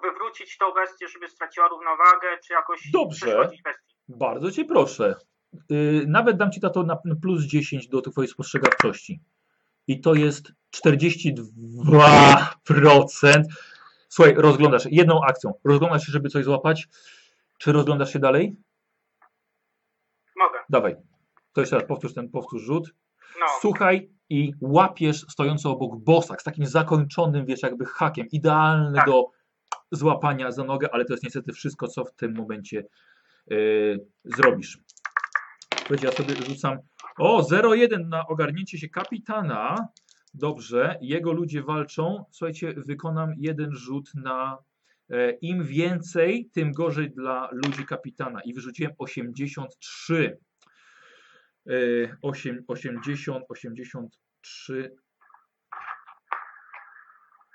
wywrócić 0.02 0.58
tą 0.58 0.73
bestię, 0.73 1.08
żeby 1.08 1.28
straciła 1.28 1.68
równowagę, 1.68 2.39
czy 2.47 2.52
jakoś 2.52 2.91
Dobrze. 2.92 3.50
Bardzo 4.08 4.50
cię 4.50 4.65
proszę. 4.65 5.15
Nawet 6.07 6.36
dam 6.36 6.50
ci 6.52 6.60
to 6.60 6.83
na 6.83 6.99
na 7.05 7.15
plus 7.23 7.42
10 7.44 7.89
do 7.89 8.00
twojej 8.00 8.28
spostrzegawczości. 8.28 9.20
I 9.86 10.00
to 10.00 10.14
jest 10.14 10.52
42%. 10.76 13.42
Słuchaj, 14.08 14.34
rozglądasz 14.36 14.86
jedną 14.90 15.22
akcją. 15.22 15.52
Rozglądasz 15.64 16.06
się, 16.06 16.12
żeby 16.12 16.28
coś 16.28 16.44
złapać. 16.44 16.88
Czy 17.58 17.72
rozglądasz 17.72 18.12
się 18.12 18.18
dalej? 18.18 18.56
Mogę. 20.36 20.58
Dawaj. 20.68 20.96
To 21.52 21.60
jeszcze 21.60 21.76
raz 21.76 21.88
powtórz 21.88 22.14
ten 22.14 22.28
powtórz 22.28 22.62
rzut. 22.62 22.94
No, 23.40 23.46
Słuchaj 23.60 24.10
i 24.30 24.52
łapiesz 24.60 25.26
stojący 25.28 25.68
obok 25.68 25.96
bosak 25.96 26.40
z 26.40 26.44
takim 26.44 26.66
zakończonym, 26.66 27.46
wiesz, 27.46 27.62
jakby 27.62 27.86
hakiem. 27.86 28.26
Idealny 28.32 28.96
Tak. 28.96 29.06
do 29.06 29.24
złapania 29.92 30.52
za 30.52 30.64
nogę, 30.64 30.88
ale 30.92 31.04
to 31.04 31.12
jest 31.12 31.24
niestety 31.24 31.52
wszystko, 31.52 31.88
co 31.88 32.04
w 32.04 32.12
tym 32.12 32.34
momencie 32.34 32.84
yy, 33.46 34.06
zrobisz. 34.24 34.78
Słuchajcie, 35.78 36.06
ja 36.06 36.12
sobie 36.12 36.36
rzucam. 36.36 36.78
O, 37.18 37.42
0-1 37.42 38.08
na 38.08 38.26
ogarnięcie 38.26 38.78
się 38.78 38.88
kapitana. 38.88 39.88
Dobrze, 40.34 40.98
jego 41.00 41.32
ludzie 41.32 41.62
walczą. 41.62 42.24
Słuchajcie, 42.30 42.74
wykonam 42.76 43.32
jeden 43.36 43.72
rzut 43.72 44.14
na. 44.14 44.58
E, 45.10 45.30
Im 45.30 45.64
więcej, 45.64 46.50
tym 46.52 46.72
gorzej 46.72 47.10
dla 47.10 47.48
ludzi 47.52 47.86
kapitana. 47.86 48.40
I 48.44 48.54
wyrzuciłem 48.54 48.92
83. 48.98 50.38
E, 51.66 51.72
8, 52.22 52.64
80, 52.68 53.44
83. 53.48 54.96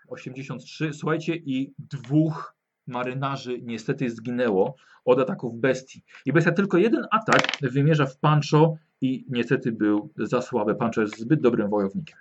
83. 0.07 0.93
Słuchajcie, 0.93 1.35
i 1.35 1.73
dwóch 1.79 2.55
marynarzy 2.87 3.59
niestety 3.61 4.09
zginęło 4.09 4.75
od 5.05 5.19
ataków 5.19 5.59
bestii. 5.59 6.03
I 6.25 6.33
bestia 6.33 6.51
tylko 6.51 6.77
jeden 6.77 7.05
atak 7.11 7.47
wymierza 7.61 8.05
w 8.05 8.17
Pancho 8.17 8.75
i 9.01 9.25
niestety 9.29 9.71
był 9.71 10.13
za 10.15 10.41
słaby. 10.41 10.75
Pancho 10.75 11.01
jest 11.01 11.17
zbyt 11.17 11.41
dobrym 11.41 11.69
wojownikiem. 11.69 12.17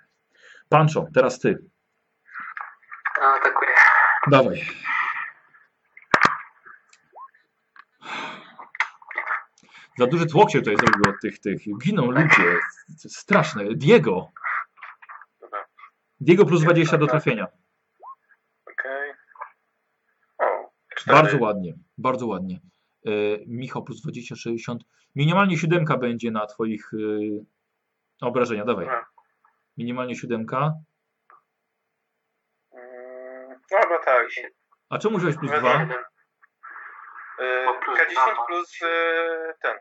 Pancho, 0.69 1.07
teraz 1.13 1.39
ty. 1.39 1.69
No, 3.21 3.27
atakuję. 3.27 3.71
Dawaj. 4.27 4.61
Za 9.97 10.07
duży 10.07 10.25
tłok 10.25 10.51
się 10.51 10.59
tutaj 10.59 10.75
zrobił 10.75 11.13
od 11.13 11.21
tych, 11.21 11.39
tych. 11.39 11.61
Giną 11.83 12.11
ludzie. 12.11 12.59
Straszne. 12.97 13.63
Diego. 13.75 14.31
Diego 16.19 16.45
plus 16.45 16.61
20 16.61 16.97
do 16.97 17.07
trafienia. 17.07 17.47
okej. 18.71 19.13
Bardzo 21.07 21.37
ładnie. 21.37 21.73
Bardzo 21.97 22.27
ładnie. 22.27 22.59
E, 23.05 23.09
Michał 23.47 23.83
plus 23.83 24.01
20, 24.01 24.35
60. 24.35 24.83
Minimalnie 25.15 25.57
siódemka 25.57 25.97
będzie 25.97 26.31
na 26.31 26.45
twoich 26.45 26.91
e, 26.93 26.97
obrażenia. 28.25 28.65
Dawaj. 28.65 28.87
Minimalnie 29.77 30.15
siódemka. 30.15 30.73
Mm, 32.71 33.49
No 33.71 33.77
chyba 33.81 33.99
tak. 34.05 34.27
A 34.89 34.97
czemu 34.97 35.17
wziąłeś 35.17 35.35
plus 35.37 35.51
Dobra. 35.51 35.69
2? 35.73 35.79
Jeden. 35.81 35.97
Y, 35.97 37.65
Bo 37.65 37.73
plus 37.85 37.99
K10 37.99 38.11
dwa 38.11 38.25
ma. 38.35 38.45
plus 38.47 38.79
ten, 39.61 39.77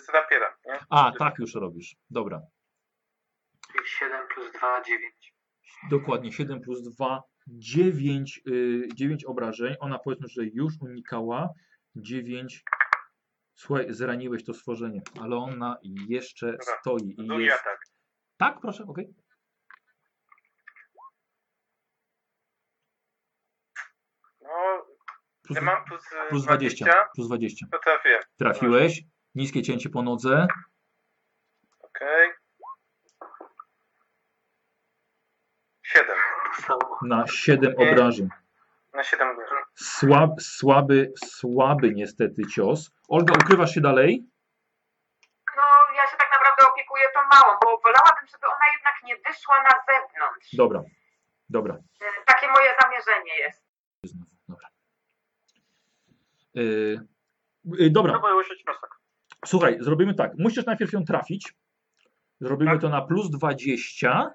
z 0.00 0.08
rapiera, 0.08 0.56
nie? 0.66 0.78
A, 0.90 1.12
tak 1.18 1.38
już 1.38 1.54
robisz. 1.54 1.96
Dobra. 2.10 2.40
Czyli 3.72 3.86
7 3.88 4.26
plus 4.34 4.52
2, 4.52 4.82
9. 4.82 5.34
Dokładnie 5.90 6.32
7 6.32 6.60
plus 6.60 6.82
2, 6.82 7.22
9, 7.46 8.40
y, 8.46 8.88
9 8.94 9.24
obrażeń. 9.24 9.74
Ona 9.80 9.98
powiedzmy, 9.98 10.28
że 10.28 10.44
już 10.44 10.72
unikała. 10.80 11.48
9. 11.96 12.64
Słuchaj, 13.54 13.86
zraniłeś 13.88 14.44
to 14.44 14.54
stworzenie, 14.54 15.02
ale 15.20 15.36
ona 15.36 15.76
jeszcze 16.08 16.46
Dobra. 16.46 16.64
stoi 16.80 17.14
i 17.18 17.26
Drugi 17.26 17.44
jest. 17.44 17.60
atak. 17.60 17.80
Tak, 18.36 18.60
proszę, 18.60 18.84
okej. 18.84 19.14
No, 24.40 24.48
Plus, 25.42 25.56
ja 25.56 25.62
mam 25.62 25.84
plus, 25.84 26.02
y, 26.12 26.28
plus 26.28 26.44
20. 26.44 26.86
Plus 27.14 27.26
20. 27.28 27.66
To 27.72 27.78
trafię. 27.78 28.20
Trafiłeś. 28.38 29.02
Niskie 29.34 29.62
cięcie 29.62 29.90
po 29.90 30.02
nodze. 30.02 30.46
Okej. 31.80 32.30
Siedem. 35.82 36.16
Na 37.02 37.26
7 37.26 37.74
obrażeń. 37.78 38.28
Na 38.94 39.02
siedem 39.04 39.28
obrażeń. 39.28 39.58
Słab, 39.74 40.30
słaby, 40.42 41.12
słaby 41.24 41.92
niestety 41.94 42.42
cios. 42.54 42.90
Olga, 43.08 43.34
ukrywasz 43.34 43.74
się 43.74 43.80
dalej? 43.80 44.26
No, 45.56 45.62
ja 45.96 46.06
się 46.10 46.16
tak 46.16 46.28
naprawdę 46.32 46.72
opiekuję 46.72 47.04
tą 47.14 47.20
małą, 47.20 47.58
bo 47.64 47.68
wolałabym, 47.84 48.26
żeby 48.32 48.46
ona 48.46 48.64
jednak 48.74 48.94
nie 49.04 49.16
wyszła 49.16 49.62
na 49.62 49.70
zewnątrz. 49.70 50.48
Dobra. 50.56 50.82
Dobra. 51.48 51.74
Y, 51.74 52.24
Takie 52.26 52.48
moje 52.48 52.70
zamierzenie 52.82 53.38
jest. 53.38 53.62
Dobra. 54.48 54.68
Yy, 56.54 57.00
yy, 57.64 57.90
dobra. 57.90 58.20
Słuchaj, 59.46 59.76
zrobimy 59.80 60.14
tak. 60.14 60.32
Musisz 60.38 60.66
najpierw 60.66 60.92
ją 60.92 61.04
trafić. 61.04 61.52
Zrobimy 62.40 62.70
Tak. 62.70 62.80
to 62.80 62.88
na 62.88 63.00
plus 63.02 63.30
20, 63.30 64.30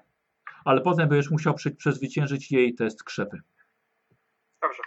ale 0.64 0.80
potem 0.80 1.08
będziesz 1.08 1.30
musiał 1.30 1.54
prze- 1.54 1.70
przezwyciężyć 1.70 2.52
jej 2.52 2.74
test 2.74 3.04
krzepy. 3.04 3.40
Dobrze. 4.62 4.82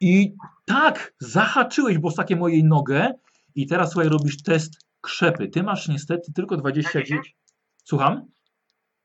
I 0.00 0.36
tak, 0.66 1.12
zahaczyłeś 1.20 1.98
bosakiem 1.98 2.38
mojej 2.38 2.64
nogę 2.64 3.12
i 3.54 3.66
teraz 3.66 3.92
słuchaj, 3.92 4.08
robisz 4.08 4.42
test 4.42 4.72
krzepy. 5.00 5.48
Ty 5.48 5.62
masz 5.62 5.88
niestety 5.88 6.32
tylko 6.32 6.56
29. 6.56 7.36
Słucham? 7.84 8.26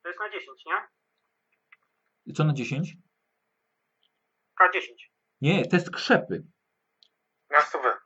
To 0.03 0.09
jest 0.09 0.19
na 0.19 0.29
10, 0.29 0.65
nie? 0.65 2.33
Co 2.33 2.43
na 2.43 2.53
10? 2.53 2.97
K10. 4.61 5.11
Nie, 5.41 5.65
test 5.65 5.91
krzepy. 5.91 6.43
Na 7.49 7.61
stówę. 7.61 7.97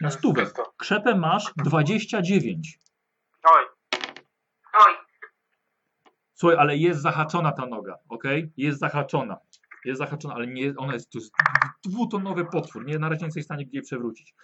Na 0.00 0.10
stówę. 0.10 0.46
Krzepę 0.76 1.14
masz 1.14 1.52
29. 1.56 2.78
Oj, 3.42 3.52
Oj, 3.56 3.66
Słuchaj, 6.34 6.58
ale 6.58 6.76
jest 6.76 7.00
zahaczona 7.02 7.52
ta 7.52 7.66
noga, 7.66 7.98
ok? 8.08 8.24
Jest 8.56 8.78
zahaczona. 8.78 9.36
Jest 9.84 9.98
zahaczona, 9.98 10.34
ale 10.34 10.46
nie, 10.46 10.74
ona 10.76 10.92
jest, 10.92 11.10
to 11.10 11.18
jest 11.18 11.32
dwutonowy 11.84 12.44
potwór. 12.44 12.86
Nie, 12.86 12.98
na 12.98 13.08
razie 13.08 13.20
nie 13.20 13.26
jesteś 13.26 13.42
w 13.42 13.46
stanie 13.46 13.64
jej 13.72 13.82
przewrócić. 13.82 14.34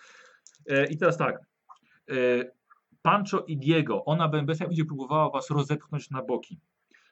E, 0.71 0.87
I 0.87 0.99
teraz 0.99 1.17
tak. 1.17 1.39
E, 2.11 2.15
Pancho 3.03 3.45
i 3.47 3.59
Diego. 3.59 4.05
Ona 4.05 4.29
bestia 4.29 4.67
będzie 4.67 4.85
próbowała 4.85 5.31
was 5.31 5.51
rozepchnąć 5.51 6.11
na 6.11 6.23
boki. 6.23 6.61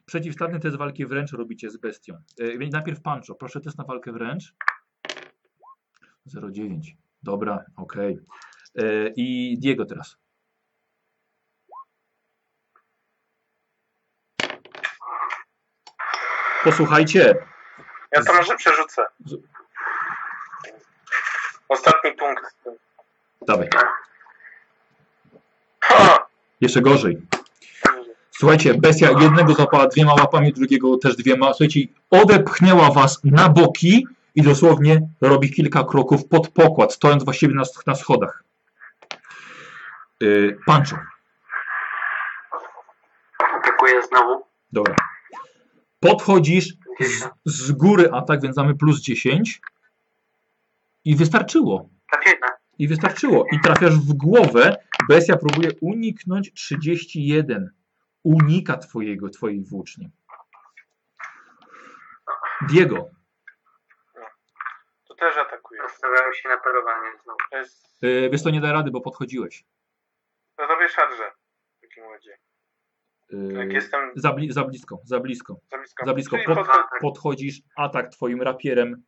Przeciwstawny 0.05 0.61
test 0.61 0.77
walki 0.77 1.07
wręcz 1.07 1.33
robicie 1.33 1.71
z 1.71 1.77
bestią. 1.77 2.15
E, 2.41 2.59
więc 2.59 2.73
najpierw 2.73 3.03
Pancho. 3.03 3.35
Proszę 3.35 3.61
test 3.61 3.79
na 3.79 3.85
walkę 3.85 4.13
wręcz. 4.13 4.55
0,9. 6.27 6.81
Dobra, 7.23 7.65
okej. 7.77 8.19
E, 8.79 9.09
I 9.17 9.59
Diego 9.59 9.85
teraz. 9.85 10.17
Posłuchajcie, 16.71 17.35
Ja 18.13 18.23
to 18.25 18.35
może 18.35 18.57
przerzucę. 18.57 19.07
Ostatni 21.69 22.13
punkt. 22.13 22.55
dawaj. 23.47 23.69
Ha! 25.81 26.27
Jeszcze 26.61 26.81
gorzej. 26.81 27.23
Słuchajcie, 28.31 28.75
bestia 28.75 29.11
jednego 29.21 29.53
złapała 29.55 29.87
dwiema 29.87 30.15
łapami, 30.15 30.53
drugiego 30.53 30.97
też 30.99 31.17
dwiema. 31.17 31.47
Słuchajcie, 31.53 31.81
odepchnęła 32.11 32.91
was 32.91 33.21
na 33.25 33.49
boki 33.49 34.07
i 34.35 34.43
dosłownie 34.43 35.01
robi 35.21 35.51
kilka 35.53 35.85
kroków 35.85 36.29
pod 36.29 36.49
pokład, 36.49 36.93
stojąc 36.93 37.25
właściwie 37.25 37.55
na, 37.55 37.63
na 37.87 37.95
schodach. 37.95 38.43
Yy, 40.21 40.59
Pancho, 40.67 40.97
Atakuję 43.55 44.03
znowu. 44.03 44.47
dobra. 44.73 44.95
Podchodzisz 46.01 46.75
z, 47.01 47.29
z 47.45 47.73
góry 47.73 48.11
atak, 48.13 48.43
więc 48.43 48.57
mamy 48.57 48.75
plus 48.75 49.01
10 49.01 49.61
i 51.05 51.17
wystarczyło. 51.17 51.89
Trafiłem. 52.11 52.51
I 52.79 52.89
wystarczyło. 52.89 53.45
I 53.53 53.61
trafiasz 53.61 53.95
w 53.95 54.13
głowę. 54.13 54.77
Bestia 55.09 55.37
próbuje 55.37 55.71
uniknąć 55.81 56.53
31. 56.53 57.71
Unika 58.23 58.77
twojego, 58.77 59.29
twojej 59.29 59.65
włóczni. 59.65 60.11
Diego. 62.69 63.11
To 65.09 65.15
też 65.15 65.37
atakuje. 65.37 65.83
Nastawiałem 65.83 66.35
się 66.35 66.49
na 66.49 66.59
parowanie 66.59 67.11
znowu. 67.25 67.39
To 67.51 67.57
jest... 67.57 68.03
Yy, 68.03 68.31
wiesz, 68.31 68.43
to 68.43 68.51
nie 68.51 68.61
da 68.61 68.73
rady, 68.73 68.91
bo 68.91 69.01
podchodziłeś. 69.01 69.65
To 70.57 70.67
robię 70.67 70.89
szarże. 70.89 71.33
W 71.79 71.81
takim 71.81 72.05
razie. 72.05 72.39
Jak 73.31 73.73
jestem 73.73 74.01
za, 74.17 74.33
bli, 74.33 74.53
za 74.53 74.65
blisko, 74.65 75.01
za 75.05 75.21
blisko. 75.21 75.61
za 75.71 75.79
blisko. 75.79 76.07
Za 76.07 76.15
blisko. 76.15 76.37
Pod, 76.47 76.67
podchodzisz, 77.01 77.61
atak 77.77 78.09
twoim 78.11 78.43
rapierem. 78.43 79.03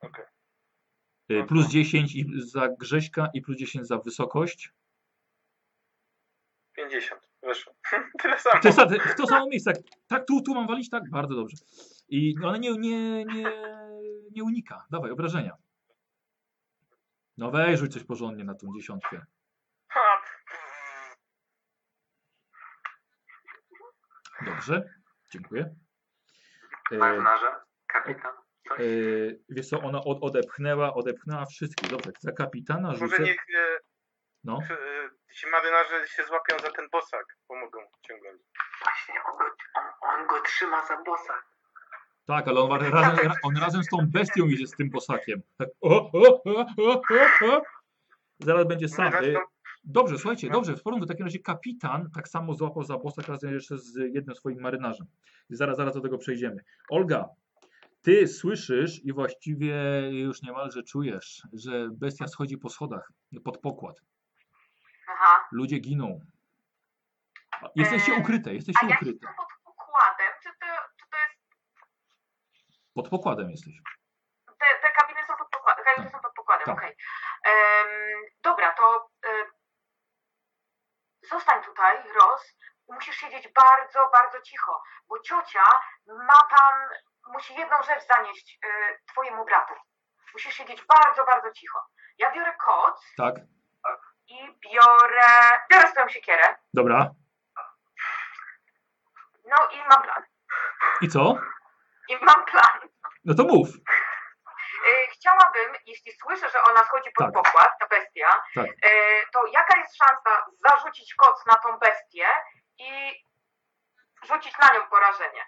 Okej. 0.00 0.24
Yy, 1.28 1.46
plus 1.46 1.68
10 1.68 2.14
i 2.14 2.26
za 2.36 2.68
Grześka 2.68 3.30
i 3.34 3.40
plus 3.42 3.56
10 3.56 3.86
za 3.86 3.98
wysokość. 3.98 4.72
50. 6.76 7.20
Weszło. 7.42 7.72
Tyle 8.22 8.38
samo. 8.38 8.60
To 8.60 8.68
jest 8.68 8.80
w 9.12 9.14
to 9.14 9.26
samo 9.26 9.46
miejsce. 9.46 9.72
Tak, 9.72 9.82
tak 10.06 10.26
tu, 10.26 10.42
tu 10.42 10.54
mam 10.54 10.66
walić? 10.66 10.90
Tak, 10.90 11.10
bardzo 11.10 11.34
dobrze. 11.34 11.56
I 12.08 12.34
ona 12.44 12.56
nie, 12.56 12.70
nie, 12.70 13.24
nie, 13.24 13.52
nie 14.30 14.44
unika. 14.44 14.86
Dawaj, 14.90 15.10
obrażenia. 15.10 15.56
No 17.36 17.50
weź, 17.50 17.78
rzuć 17.78 17.92
coś 17.92 18.04
porządnie 18.04 18.44
na 18.44 18.54
tą 18.54 18.66
dziesiątkę. 18.76 19.26
Ha! 19.88 20.00
Dobrze, 24.46 24.82
dziękuję. 25.32 25.74
E, 26.92 26.96
Marynarze. 26.96 27.54
Kapitan. 27.86 28.32
E, 28.70 28.82
wiesz 29.48 29.68
co, 29.68 29.80
ona 29.80 30.04
od, 30.04 30.18
odepchnęła, 30.20 30.94
odepchnęła 30.94 31.46
wszystkich. 31.46 31.90
Dobrze, 31.90 32.10
za 32.20 32.32
kapitana 32.32 32.88
Może 32.88 32.98
rzucę. 33.08 33.22
niech 33.22 33.40
e, 33.40 33.78
No, 34.44 34.58
e, 34.70 34.76
ci 35.34 35.46
marynarze 35.50 36.08
się 36.08 36.24
złapią 36.24 36.58
za 36.58 36.70
ten 36.70 36.88
bosak. 36.92 37.24
Pomogą 37.48 37.78
ciągnąć. 38.02 38.42
Właśnie, 38.84 39.14
on 39.32 39.38
go, 39.38 39.44
on, 39.74 39.84
on 40.20 40.26
go 40.26 40.40
trzyma 40.40 40.86
za 40.86 40.96
bosa. 41.02 41.34
tak, 42.26 42.48
ale 42.48 42.60
on, 42.60 42.80
razem, 42.92 43.32
on 43.42 43.56
razem 43.56 43.82
z 43.82 43.88
tą 43.88 43.98
bestią 44.06 44.44
idzie 44.46 44.66
z 44.66 44.70
tym 44.76 44.90
bosakiem. 44.90 45.42
Tak, 45.58 45.68
o, 45.80 46.10
o, 46.12 46.42
o, 46.44 46.66
o, 46.78 46.92
o, 46.92 47.52
o. 47.56 47.62
Zaraz 48.40 48.66
będzie 48.66 48.88
sam. 48.88 49.12
Zresztą 49.12 49.40
Dobrze, 49.86 50.18
słuchajcie, 50.18 50.50
dobrze, 50.50 50.76
w 50.76 50.82
porządku. 50.82 51.04
W 51.06 51.08
takim 51.08 51.26
razie 51.26 51.38
kapitan 51.38 52.10
tak 52.14 52.28
samo 52.28 52.54
złapał 52.54 52.82
za 52.82 52.98
bosak 52.98 53.28
razem 53.28 53.54
jeszcze 53.54 53.78
z 53.78 53.96
jednym 54.14 54.34
swoim 54.36 54.60
marynarzem. 54.60 55.06
Zaraz, 55.50 55.76
zaraz 55.76 55.94
do 55.94 56.00
tego 56.00 56.18
przejdziemy. 56.18 56.60
Olga, 56.90 57.24
ty 58.02 58.28
słyszysz 58.28 59.04
i 59.04 59.12
właściwie 59.12 59.74
już 60.10 60.42
niemalże 60.42 60.82
czujesz, 60.82 61.42
że 61.52 61.88
bestia 61.92 62.26
schodzi 62.28 62.58
po 62.58 62.68
schodach 62.68 63.12
pod 63.44 63.58
pokład. 63.58 63.96
Aha. 65.08 65.48
Ludzie 65.52 65.78
giną. 65.78 66.20
Jesteście 67.76 68.14
ukryte, 68.14 68.54
jesteście 68.54 68.86
A 68.86 68.86
ukryte. 68.86 69.10
jestem 69.10 69.30
pod 69.36 69.48
pokładem? 69.64 70.32
Czy 70.42 70.48
to, 70.60 70.66
czy 70.98 71.04
to 71.10 71.16
jest... 71.16 71.36
Pod 72.94 73.08
pokładem 73.08 73.50
jesteś. 73.50 73.74
Te, 74.46 74.66
te 74.82 74.92
kabiny 74.98 75.20
są 75.26 75.34
pod 75.38 75.48
pokładem, 75.50 75.84
kabiny 75.84 76.10
są 76.10 76.18
pod 76.22 76.32
pokładem, 76.36 76.64
Tak. 76.66 76.76
okej. 76.78 76.90
Em, 77.44 78.22
dobra, 78.44 78.74
to 78.74 79.10
zostań 81.28 81.62
tutaj, 81.64 82.12
Ros. 82.20 82.42
Musisz 82.88 83.16
siedzieć 83.16 83.48
bardzo, 83.52 84.10
bardzo 84.12 84.40
cicho, 84.40 84.82
bo 85.08 85.18
ciocia 85.20 85.64
ma 86.06 86.42
tam, 86.56 86.74
musi 87.32 87.54
jedną 87.54 87.82
rzecz 87.82 88.06
zanieść 88.06 88.58
y, 88.64 88.68
twojemu 89.12 89.44
bratu. 89.44 89.74
Musisz 90.32 90.54
siedzieć 90.54 90.82
bardzo, 90.84 91.24
bardzo 91.24 91.52
cicho. 91.52 91.78
Ja 92.18 92.32
biorę 92.32 92.54
koc 92.64 93.04
Tak? 93.16 93.34
i 94.28 94.58
biorę, 94.60 95.60
biorę 95.70 95.88
swoją 95.90 96.08
siekierę, 96.08 96.56
Dobra. 96.74 97.10
no 99.44 99.56
i 99.72 99.78
mam 99.88 100.02
plan. 100.02 100.22
I 101.00 101.08
co? 101.08 101.34
I 102.08 102.16
mam 102.24 102.44
plan. 102.44 102.80
No 103.24 103.34
to 103.34 103.44
mów. 103.44 103.68
Y, 104.88 105.06
Chciałabym, 105.12 105.74
jeśli 105.86 106.12
słyszę, 106.12 106.48
że 106.50 106.62
ona 106.62 106.84
schodzi 106.84 107.10
pod 107.16 107.26
Tak. 107.26 107.34
pokład, 107.34 107.70
ta 107.80 107.86
bestia, 107.86 108.28
Tak. 108.54 108.66
y, 108.66 108.70
to 109.32 109.46
jaka 109.46 109.78
jest 109.78 109.96
szansa 109.96 110.30
zarzucić 110.68 111.14
koc 111.14 111.46
na 111.46 111.54
tą 111.54 111.78
bestię 111.78 112.26
i 112.78 112.90
rzucić 114.24 114.58
na 114.58 114.74
nią 114.74 114.86
porażenie? 114.90 115.42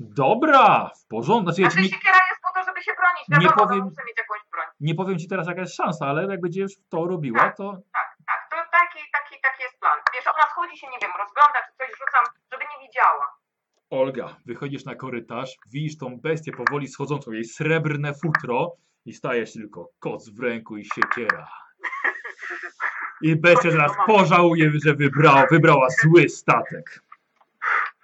Dobra, 0.00 0.90
w 1.04 1.06
porządku. 1.08 1.44
Znaczy, 1.52 1.62
ja 1.62 1.70
Znaczy 1.70 1.82
nie, 1.84 1.90
siekiera 1.90 2.18
jest 2.30 2.40
po 2.42 2.50
to, 2.54 2.64
żeby 2.64 2.82
się 2.82 2.92
bronić, 3.00 3.24
Nie 3.28 3.38
wiadomo, 3.48 3.66
powiem- 3.68 3.84
muszę 3.84 4.02
mieć 4.06 4.18
jakąś 4.18 4.40
broń. 4.52 4.66
nie 4.80 4.94
powiem 4.94 5.18
ci 5.18 5.28
teraz 5.28 5.46
jaka 5.48 5.60
jest 5.60 5.76
szansa, 5.76 6.06
ale 6.06 6.20
jak 6.30 6.40
będziesz 6.40 6.72
to 6.90 6.98
robiła, 7.06 7.50
to 7.58 7.72
Tak, 7.92 8.08
tak, 8.26 8.40
to 8.50 8.56
taki, 8.78 9.00
taki, 9.12 9.40
taki 9.40 9.62
jest 9.62 9.80
plan. 9.80 9.98
Wiesz, 10.14 10.26
ona 10.26 10.46
schodzi 10.50 10.76
się, 10.78 10.88
nie 10.88 10.98
wiem, 11.02 11.12
rozgląda, 11.18 11.58
czy 11.66 11.72
coś 11.78 11.88
rzucam, 11.98 12.24
żeby 12.52 12.64
nie 12.72 12.86
widziała. 12.86 13.26
Olga, 13.90 14.36
wychodzisz 14.46 14.84
na 14.84 14.94
korytarz, 14.94 15.56
widzisz 15.70 15.98
tą 15.98 16.16
bestię 16.20 16.52
powoli 16.52 16.88
schodzącą, 16.88 17.32
jej 17.32 17.44
srebrne 17.44 18.14
futro 18.14 18.76
i 19.04 19.12
stajesz 19.12 19.52
tylko 19.52 19.88
koc 19.98 20.28
w 20.28 20.40
ręku 20.40 20.76
i 20.76 20.84
siekiera. 20.94 21.48
I 23.22 23.36
bestia 23.36 23.70
zaraz 23.70 23.92
pożałuje, 24.06 24.70
że 24.84 24.94
wybrała, 24.94 25.46
wybrała 25.50 25.86
zły 26.02 26.28
statek. 26.28 27.00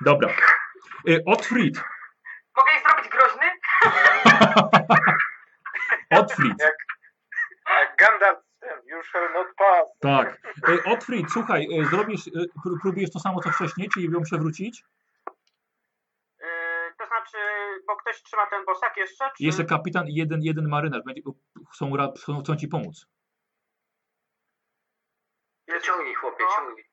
Dobra. 0.01 0.29
Y, 1.09 1.23
Otfried, 1.27 1.77
Mogę 2.57 2.73
jej 2.73 2.83
zrobić 2.83 3.11
groźny? 3.11 3.47
Otfried, 6.21 6.59
jak 6.61 6.77
Gandalf 7.99 8.39
z 8.57 8.61
tym, 8.61 8.79
you 8.87 9.03
shall 9.03 9.33
not 9.35 9.47
pass. 9.57 9.89
tak. 10.01 10.39
Y, 10.69 10.85
Otfried, 10.85 11.31
słuchaj, 11.33 11.67
y, 11.81 11.85
zrobisz, 11.85 12.27
y, 12.27 12.31
pró- 12.31 12.79
próbujesz 12.83 13.11
to 13.11 13.21
samo 13.21 13.41
co 13.43 13.51
wcześniej, 13.51 13.89
czyli 13.95 14.13
ją 14.13 14.23
przewrócić? 14.23 14.85
To 17.07 17.11
znaczy, 17.11 17.39
bo 17.87 17.97
ktoś 17.97 18.23
trzyma 18.23 18.47
ten 18.47 18.65
bosak 18.65 18.97
jeszcze? 18.97 19.25
Czy... 19.37 19.45
Jeszcze 19.45 19.65
kapitan 19.65 20.09
i 20.09 20.15
jeden, 20.15 20.43
jeden 20.43 20.69
marynarz 20.69 21.03
będzie, 21.07 21.23
chcą, 21.73 21.93
chcą, 22.17 22.41
chcą 22.43 22.57
ci 22.57 22.69
pomóc. 22.69 23.07
Ciągnij 25.83 26.15
chłopie, 26.15 26.45
No. 26.45 26.57
ciągnij. 26.57 26.85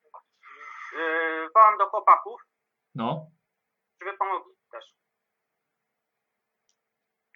Yy, 0.94 1.50
wołam 1.56 1.78
do 1.78 1.86
chłopaków, 1.90 2.42
No, 2.96 3.32
żeby 4.02 4.18
pomogli 4.18 4.54
też. 4.72 4.96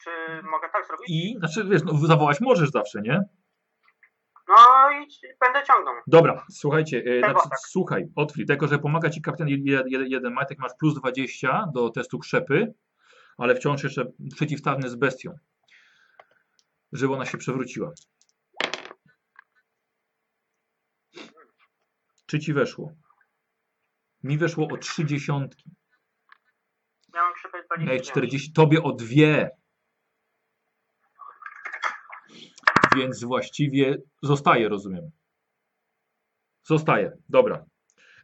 Czy 0.03 0.09
mogę 0.43 0.69
tak 0.69 0.87
zrobić? 0.87 1.09
i, 1.09 1.35
znaczy 1.39 1.63
wiesz, 1.69 1.81
no, 1.83 1.93
zawołać 2.07 2.41
możesz 2.41 2.69
zawsze, 2.69 3.01
nie? 3.01 3.21
No 4.47 4.91
i 4.91 5.07
będę 5.39 5.63
ciągnął. 5.67 5.93
Dobra, 6.07 6.45
słuchajcie, 6.51 7.03
e, 7.05 7.19
znaczy, 7.19 7.49
tak. 7.49 7.59
słuchaj, 7.59 8.07
Otfrid, 8.15 8.49
jako 8.49 8.67
że 8.67 8.79
pomaga 8.79 9.09
ci 9.09 9.21
kapitan 9.21 9.47
jeden, 9.47 10.33
Majtek, 10.33 10.59
masz 10.59 10.71
plus 10.79 10.95
20 10.95 11.67
do 11.73 11.89
testu 11.89 12.19
krzepy, 12.19 12.73
ale 13.37 13.55
wciąż 13.55 13.83
jeszcze 13.83 14.05
przeciwstawny 14.35 14.89
z 14.89 14.95
bestią, 14.95 15.33
żeby 16.91 17.13
ona 17.13 17.25
się 17.25 17.37
przewróciła. 17.37 17.91
Czy 22.25 22.39
ci 22.39 22.53
weszło? 22.53 22.91
Mi 24.23 24.37
weszło 24.37 24.67
o 24.71 24.77
3 24.77 25.05
dziesiątki, 25.05 25.71
Ja 27.13 27.23
mam 27.23 27.33
krzepę 27.33 27.63
20. 27.63 27.93
Ej, 27.93 28.01
40, 28.01 28.53
tobie 28.53 28.83
o 28.83 28.91
dwie. 28.91 29.49
Więc 32.97 33.23
właściwie 33.23 33.97
zostaje, 34.23 34.69
rozumiem. 34.69 35.11
Zostaje, 36.63 37.11
dobra. 37.29 37.65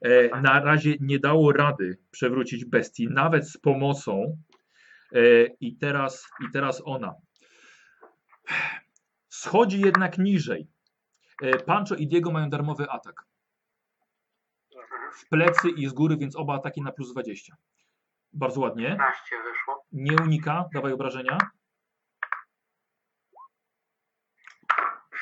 E, 0.01 0.41
na 0.41 0.59
razie 0.59 0.93
nie 0.99 1.19
dało 1.19 1.51
rady 1.51 1.97
przewrócić 2.11 2.65
bestii, 2.65 3.07
nawet 3.07 3.49
z 3.49 3.57
pomocą. 3.57 4.37
E, 5.11 5.45
I 5.59 5.77
teraz, 5.77 6.29
I 6.47 6.51
teraz 6.53 6.81
ona. 6.85 7.13
Schodzi 9.29 9.81
jednak 9.81 10.17
niżej. 10.17 10.67
E, 11.41 11.57
Pancho 11.57 11.95
i 11.95 12.07
Diego 12.07 12.31
mają 12.31 12.49
darmowy 12.49 12.89
atak. 12.89 13.25
W 15.13 15.29
plecy 15.29 15.69
i 15.69 15.87
z 15.87 15.93
góry, 15.93 16.17
więc 16.17 16.35
oba 16.35 16.55
ataki 16.55 16.81
na 16.81 16.91
plus 16.91 17.11
20. 17.11 17.55
Bardzo 18.33 18.61
ładnie. 18.61 18.87
15 18.87 19.35
wyszło. 19.43 19.85
Nie 19.91 20.15
unika, 20.23 20.69
dawaj 20.73 20.93
obrażenia. 20.93 21.37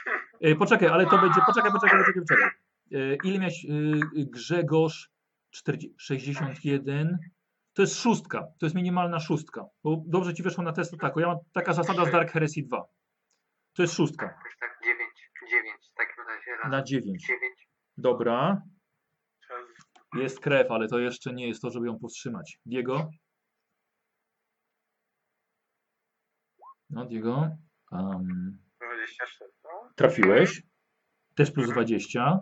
E, 0.07 0.30
Poczekaj, 0.59 0.87
ale 0.87 1.05
to 1.05 1.17
będzie. 1.17 1.41
Poczekaj, 1.45 1.71
poczekaj, 1.71 1.99
poczekaj, 1.99 2.21
poczekaj. 2.21 2.49
E, 2.91 3.15
Ile 3.23 3.39
miałeś 3.39 3.65
e, 3.65 3.69
Grzegorz? 4.15 5.11
40, 5.51 5.95
61. 5.97 7.17
To 7.73 7.81
jest 7.81 8.01
szóstka. 8.01 8.47
To 8.59 8.65
jest 8.65 8.75
minimalna 8.75 9.19
szóstka. 9.19 9.65
Bo 9.83 10.03
dobrze 10.07 10.33
ci 10.33 10.43
wyszło 10.43 10.63
na 10.63 10.73
test 10.73 10.93
ataku. 10.93 11.19
Ja 11.19 11.27
mam 11.27 11.37
taka 11.53 11.73
zasada 11.73 12.05
z 12.05 12.11
Dark 12.11 12.31
Heresy 12.31 12.61
2. 12.61 12.83
To 13.73 13.81
jest 13.81 13.93
szóstka. 13.95 14.27
Tak 14.59 14.79
9. 14.83 14.99
9 15.49 15.89
w 15.91 15.95
takim 15.95 16.23
razie 16.27 16.51
raz. 16.63 16.71
Na 16.71 16.83
9. 16.83 17.27
9. 17.27 17.69
Dobra. 17.97 18.61
Jest 20.15 20.39
krew, 20.39 20.71
ale 20.71 20.87
to 20.87 20.99
jeszcze 20.99 21.33
nie 21.33 21.47
jest 21.47 21.61
to, 21.61 21.69
żeby 21.69 21.85
ją 21.85 21.99
powstrzymać. 21.99 22.59
Diego? 22.65 23.09
No, 26.89 27.05
Diego. 27.05 27.57
Um, 27.91 28.59
26. 28.79 29.50
Trafiłeś. 29.95 30.63
Też 31.35 31.51
plus 31.51 31.69
20. 31.69 32.39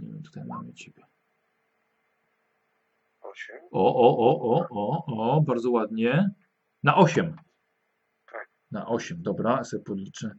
Nie 0.00 0.08
wiem, 0.08 0.22
tutaj 0.22 0.44
mamy 0.44 0.72
ciebie. 0.74 1.02
8. 3.20 3.56
O, 3.72 3.94
o, 3.94 4.18
o, 4.18 4.50
o, 4.50 4.68
o, 4.70 5.04
o, 5.06 5.40
bardzo 5.40 5.70
ładnie. 5.70 6.30
Na 6.82 6.96
8. 6.96 7.36
Tak. 8.32 8.48
Na 8.70 8.86
8, 8.86 9.22
dobra, 9.22 9.64
sobie 9.64 9.84
podliczę. 9.84 10.30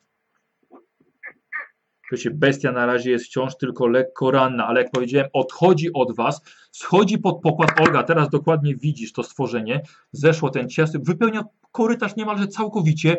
Wiecie, 2.11 2.31
bestia 2.31 2.71
na 2.71 2.85
razie 2.85 3.11
jest 3.11 3.25
wciąż 3.25 3.57
tylko 3.57 3.87
lekko 3.87 4.31
ranna, 4.31 4.67
ale 4.67 4.81
jak 4.81 4.91
powiedziałem, 4.91 5.29
odchodzi 5.33 5.93
od 5.93 6.15
was, 6.15 6.41
schodzi 6.71 7.17
pod 7.17 7.41
pokład 7.41 7.79
Olga, 7.79 8.03
teraz 8.03 8.29
dokładnie 8.29 8.75
widzisz 8.75 9.13
to 9.13 9.23
stworzenie, 9.23 9.81
zeszło 10.11 10.49
ten 10.49 10.69
ciastek, 10.69 11.03
wypełnia 11.03 11.43
korytarz 11.71 12.15
niemalże 12.15 12.47
całkowicie 12.47 13.17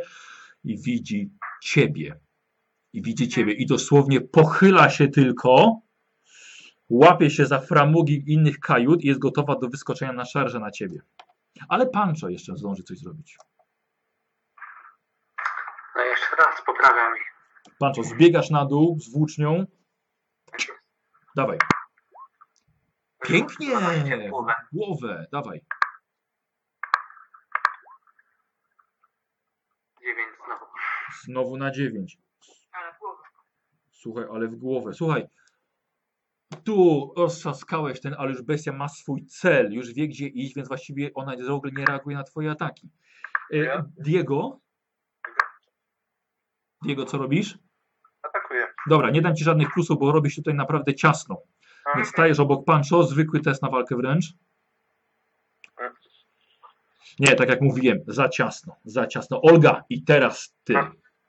i 0.66 0.78
widzi 0.78 1.30
ciebie. 1.62 2.20
I 2.92 3.02
widzi 3.02 3.28
ciebie 3.28 3.52
i 3.52 3.66
dosłownie 3.66 4.20
pochyla 4.20 4.90
się 4.90 5.08
tylko, 5.08 5.80
łapie 6.88 7.30
się 7.30 7.46
za 7.46 7.60
framugi 7.60 8.24
innych 8.26 8.60
kajut 8.60 9.04
i 9.04 9.06
jest 9.06 9.20
gotowa 9.20 9.56
do 9.58 9.68
wyskoczenia 9.68 10.12
na 10.12 10.24
szarże 10.24 10.60
na 10.60 10.70
ciebie. 10.70 11.00
Ale 11.68 11.86
Pancho 11.86 12.28
jeszcze 12.28 12.56
zdąży 12.56 12.82
coś 12.82 12.98
zrobić. 12.98 13.38
No 15.96 16.02
jeszcze 16.02 16.36
raz 16.36 16.62
poprawiam 16.66 17.16
ich. 17.16 17.36
Pancho, 17.78 18.02
zbiegasz 18.02 18.50
na 18.50 18.64
dół 18.64 18.98
z 19.00 19.12
włócznią. 19.12 19.66
Dawaj. 21.36 21.58
Pięknie! 23.22 23.66
12 23.66 24.18
w 24.18 24.30
głowę. 24.30 24.54
Głowę, 24.72 25.26
dawaj. 25.32 25.60
9 30.06 30.18
znowu. 30.46 30.64
Znowu 31.24 31.56
na 31.56 31.70
9. 31.70 32.18
Ale 32.72 32.92
w 32.92 32.98
głowę. 32.98 33.22
Słuchaj, 33.92 34.24
ale 34.32 34.48
w 34.48 34.56
głowę. 34.56 34.94
Słuchaj. 34.94 35.26
Tu 36.64 37.12
roztrzaskałeś 37.16 38.00
ten, 38.00 38.14
ale 38.18 38.30
już 38.30 38.42
bestia 38.42 38.72
ma 38.72 38.88
swój 38.88 39.26
cel, 39.26 39.72
już 39.72 39.92
wie 39.94 40.08
gdzie 40.08 40.26
iść, 40.26 40.54
więc 40.54 40.68
właściwie 40.68 41.10
ona 41.14 41.36
w 41.36 41.50
ogóle 41.50 41.72
nie 41.76 41.84
reaguje 41.84 42.16
na 42.16 42.22
twoje 42.22 42.50
ataki. 42.50 42.90
E, 43.52 43.56
Ja? 43.56 43.84
Diego? 43.98 44.60
Diego, 46.82 47.04
co 47.04 47.18
robisz? 47.18 47.58
Atakuję. 48.22 48.66
Dobra, 48.88 49.10
nie 49.10 49.22
dam 49.22 49.36
ci 49.36 49.44
żadnych 49.44 49.72
plusów, 49.72 49.98
bo 49.98 50.12
robisz 50.12 50.34
tutaj 50.36 50.54
naprawdę 50.54 50.94
ciasno. 50.94 51.42
Więc 51.96 52.08
stajesz 52.08 52.40
obok 52.40 52.64
Pancho, 52.64 53.02
zwykły 53.02 53.40
test 53.40 53.62
na 53.62 53.70
walkę 53.70 53.96
wręcz. 53.96 54.24
Nie, 57.18 57.34
tak 57.36 57.48
jak 57.48 57.60
mówiłem, 57.60 57.98
za 58.06 58.28
ciasno, 58.28 58.76
za 58.84 59.06
ciasno. 59.06 59.40
Olga, 59.42 59.84
i 59.90 60.04
teraz 60.04 60.54
ty. 60.64 60.74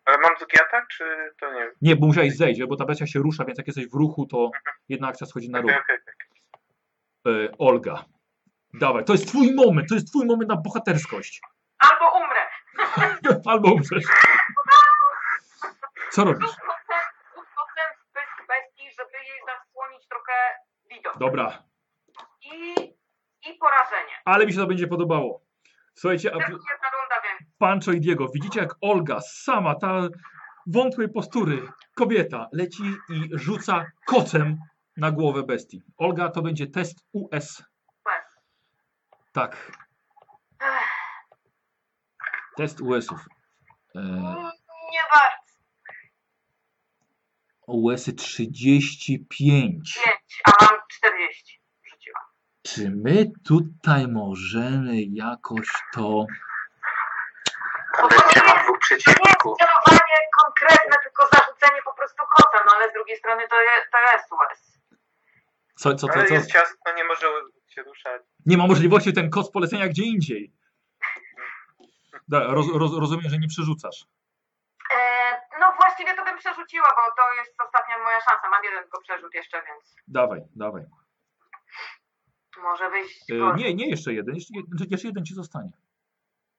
Ale 0.06 0.18
mam 0.18 0.32
drugi 0.38 0.56
atak, 0.68 0.88
czy 0.88 1.04
to 1.40 1.54
nie? 1.54 1.72
Nie, 1.82 1.96
bo 1.96 2.08
musiałeś 2.08 2.38
zejść, 2.38 2.64
bo 2.64 2.76
ta 2.76 2.86
bestia 2.86 3.08
się 3.08 3.20
rusza, 3.20 3.46
więc 3.46 3.58
jak 3.58 3.68
jesteś 3.68 3.88
w 3.88 3.94
ruchu, 3.94 4.26
to 4.26 4.52
jedna 4.90 5.08
akcja 5.08 5.28
schodzi 5.28 5.50
na 5.50 5.62
ruch. 5.62 5.72
Okej, 5.72 5.82
okej, 5.84 5.98
okej. 7.26 7.46
E, 7.46 7.58
Olga, 7.58 8.06
dawaj, 8.74 9.06
to 9.06 9.14
jest 9.14 9.28
twój 9.28 9.54
moment, 9.56 9.90
to 9.90 9.96
jest 9.96 10.08
twój 10.08 10.26
moment 10.26 10.50
na 10.50 10.56
bohaterskość. 10.56 11.42
Albo 11.80 12.06
umrę. 12.18 12.42
Albo 13.52 13.74
umrzesz. 13.74 14.04
Co 16.12 16.24
robisz? 16.24 16.50
Bestii, 18.48 18.92
żeby 18.98 19.18
jej 19.18 19.40
zasłonić 19.48 20.08
trochę 20.08 20.34
widok. 20.90 21.18
Dobra, 21.18 21.64
I, 22.42 22.74
I 23.50 23.58
porażenie. 23.60 24.14
ale 24.26 24.46
mi 24.46 24.54
się 24.54 24.60
to 24.60 24.68
będzie 24.68 24.88
podobało. 24.88 25.47
Słuchajcie, 25.98 26.36
a. 26.36 26.38
Pancho 27.58 27.92
i 27.92 28.00
Diego, 28.00 28.28
widzicie 28.34 28.60
jak 28.60 28.76
Olga, 28.82 29.20
sama 29.22 29.76
ta 29.76 30.02
wątłej 30.68 31.10
postury 31.10 31.68
kobieta, 31.96 32.48
leci 32.52 32.84
i 33.10 33.30
rzuca 33.32 33.86
kocem 34.06 34.58
na 34.98 35.12
głowę 35.12 35.44
bestii. 35.44 35.82
Olga, 35.98 36.30
to 36.30 36.42
będzie 36.42 36.68
test 36.68 36.98
US. 37.14 37.64
Tak, 39.34 39.72
test 42.58 42.82
US-ów. 42.82 43.20
E, 43.96 44.02
Nie 44.92 45.02
warto. 45.14 45.54
US-y 47.68 48.14
35. 48.14 50.00
5, 50.06 50.42
a 50.46 50.52
mam 50.66 50.80
40. 50.92 51.57
Czy 52.68 52.90
my 52.90 53.32
tutaj 53.48 54.08
możemy 54.08 54.94
jakoś 55.12 55.68
to... 55.94 56.26
Bestia 58.10 58.42
ma 58.48 58.64
dwóch 58.64 58.80
przeciwników. 58.80 59.58
celowanie 59.58 60.18
konkretne, 60.44 60.96
tylko 61.04 61.28
zarzucenie 61.34 61.82
po 61.86 61.94
prostu 61.94 62.24
kocem, 62.36 62.62
no 62.66 62.72
ale 62.76 62.90
z 62.90 62.94
drugiej 62.94 63.18
strony 63.18 63.48
to, 63.48 63.62
je, 63.62 63.70
to 63.92 63.98
jest 64.00 64.32
łez. 64.32 64.80
Co, 65.76 65.96
co, 65.96 66.08
co, 66.08 66.14
Ale 66.14 66.26
co? 66.26 66.34
jest 66.34 66.52
ciasno, 66.52 66.94
nie 66.96 67.04
może 67.04 67.28
się 67.68 67.84
ruszać. 67.84 68.22
Nie 68.46 68.58
ma 68.58 68.68
możliwości 68.68 69.14
ten 69.14 69.30
koc 69.30 69.52
polecenia 69.52 69.88
gdzie 69.88 70.04
indziej. 70.04 70.54
Da, 72.28 72.40
roz, 72.44 72.66
roz, 72.74 72.92
rozumiem, 73.00 73.30
że 73.30 73.38
nie 73.38 73.48
przerzucasz. 73.48 74.06
E, 74.96 74.98
no 75.60 75.74
właściwie 75.80 76.16
to 76.16 76.26
bym 76.26 76.38
przerzuciła, 76.38 76.88
bo 76.96 77.16
to 77.22 77.34
jest 77.34 77.54
ostatnia 77.66 77.98
moja 77.98 78.20
szansa. 78.22 78.50
Mam 78.50 78.64
jeden 78.64 78.84
tylko 78.84 79.02
przerzut 79.02 79.34
jeszcze, 79.34 79.62
więc 79.68 79.96
Dawaj, 80.08 80.42
dawaj. 80.56 80.84
Może 82.64 82.90
wyjść 82.90 83.32
E, 83.32 83.38
gorzej. 83.38 83.64
nie, 83.66 83.74
nie 83.74 83.90
jeszcze 83.90 84.14
jeden. 84.14 84.36
Jeszcze, 84.36 84.54
jed- 84.54 84.92
jeszcze 84.92 85.08
jeden 85.08 85.26
ci 85.26 85.34
zostanie. 85.34 85.72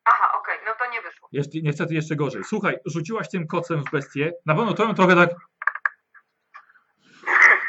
Aha, 0.05 0.33
okej, 0.39 0.59
no 0.67 0.73
to 0.79 0.91
nie 0.93 1.03
wyszło. 1.03 1.29
Jeszcze, 1.33 1.59
niestety 1.63 1.95
jeszcze 1.95 2.17
gorzej. 2.17 2.45
Słuchaj, 2.45 2.77
rzuciłaś 2.87 3.29
tym 3.29 3.47
kocem 3.47 3.85
w 3.85 3.91
bestię. 3.91 4.33
Na 4.47 4.55
pewno 4.55 4.75
to 4.75 4.85
ją 4.85 4.95
trochę 4.95 5.15
tak. 5.17 5.31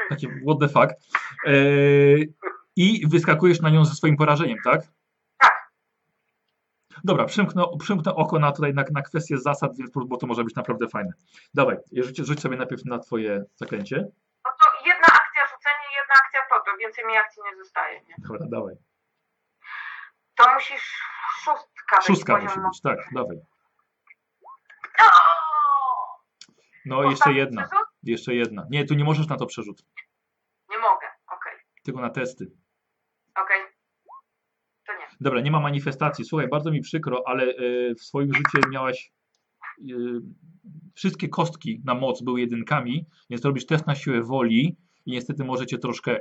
Takie 0.09 0.27
what 0.27 0.59
the 0.59 0.67
fuck. 0.69 0.93
E, 1.45 1.53
I 2.75 3.07
wyskakujesz 3.07 3.61
na 3.61 3.69
nią 3.69 3.85
ze 3.85 3.93
swoim 3.95 4.17
porażeniem, 4.17 4.57
tak? 4.63 4.81
Tak. 5.41 5.71
Dobra, 7.03 7.25
przymknę, 7.25 7.63
przymknę 7.79 8.15
oko 8.15 8.39
na 8.39 8.51
tutaj 8.51 8.73
na, 8.73 8.83
na 8.91 9.01
kwestię 9.01 9.37
zasad, 9.37 9.71
bo 10.07 10.17
to 10.17 10.27
może 10.27 10.43
być 10.43 10.55
naprawdę 10.55 10.87
fajne. 10.89 11.11
Dawaj, 11.53 11.77
rzuć, 11.91 12.17
rzuć 12.17 12.39
sobie 12.41 12.57
najpierw 12.57 12.85
na 12.85 12.99
twoje 12.99 13.43
zaklęcie. 13.55 13.95
No 14.45 14.51
to 14.59 14.87
jedna 14.87 15.07
akcja 15.07 15.41
rzucenie, 15.55 15.97
jedna 16.09 16.21
akcja 16.25 16.41
to, 16.49 16.71
to 16.71 16.77
więcej 16.77 17.05
mi 17.05 17.17
akcji 17.17 17.43
nie 17.43 17.63
zostaje. 17.63 18.01
Nie? 18.01 18.15
Dobra, 18.17 18.47
dawaj. 18.49 18.75
To 20.35 20.53
musisz 20.53 21.01
szóstka 21.43 22.01
Szóstka 22.01 22.37
musi 22.37 22.59
być, 22.59 22.81
tak, 22.81 22.99
dawaj. 23.13 23.37
O! 24.99 25.05
No, 26.85 27.03
jeszcze 27.03 27.33
jedna. 27.33 27.61
przerzut? 27.61 27.87
Jeszcze 28.03 28.35
jedna. 28.35 28.65
Nie, 28.69 28.85
tu 28.85 28.93
nie 28.93 29.03
możesz 29.03 29.27
na 29.27 29.37
to 29.37 29.45
przerzut. 29.45 29.83
Nie 30.69 30.77
mogę, 30.77 31.07
okej, 31.27 31.53
Tylko 31.83 32.01
na 32.01 32.09
testy. 32.09 32.51
okej. 33.35 33.61
To 34.87 34.93
nie. 34.93 35.07
Dobra, 35.21 35.41
nie 35.41 35.51
ma 35.51 35.59
manifestacji. 35.59 36.25
Słuchaj, 36.25 36.47
bardzo 36.47 36.71
mi 36.71 36.81
przykro, 36.81 37.23
ale 37.25 37.43
e, 37.43 37.95
w 37.95 38.01
swoim 38.03 38.33
życiu 38.33 38.69
miałaś. 38.69 39.11
e, 39.81 39.93
wszystkie 40.95 41.29
kostki 41.29 41.81
na 41.85 41.93
moc 41.95 42.21
były 42.21 42.39
jedynkami, 42.39 43.05
więc 43.29 43.45
robisz 43.45 43.65
test 43.65 43.87
na 43.87 43.95
siłę 43.95 44.21
woli 44.21 44.77
i 45.05 45.11
niestety 45.11 45.43
możecie 45.43 45.77
troszkę. 45.77 46.19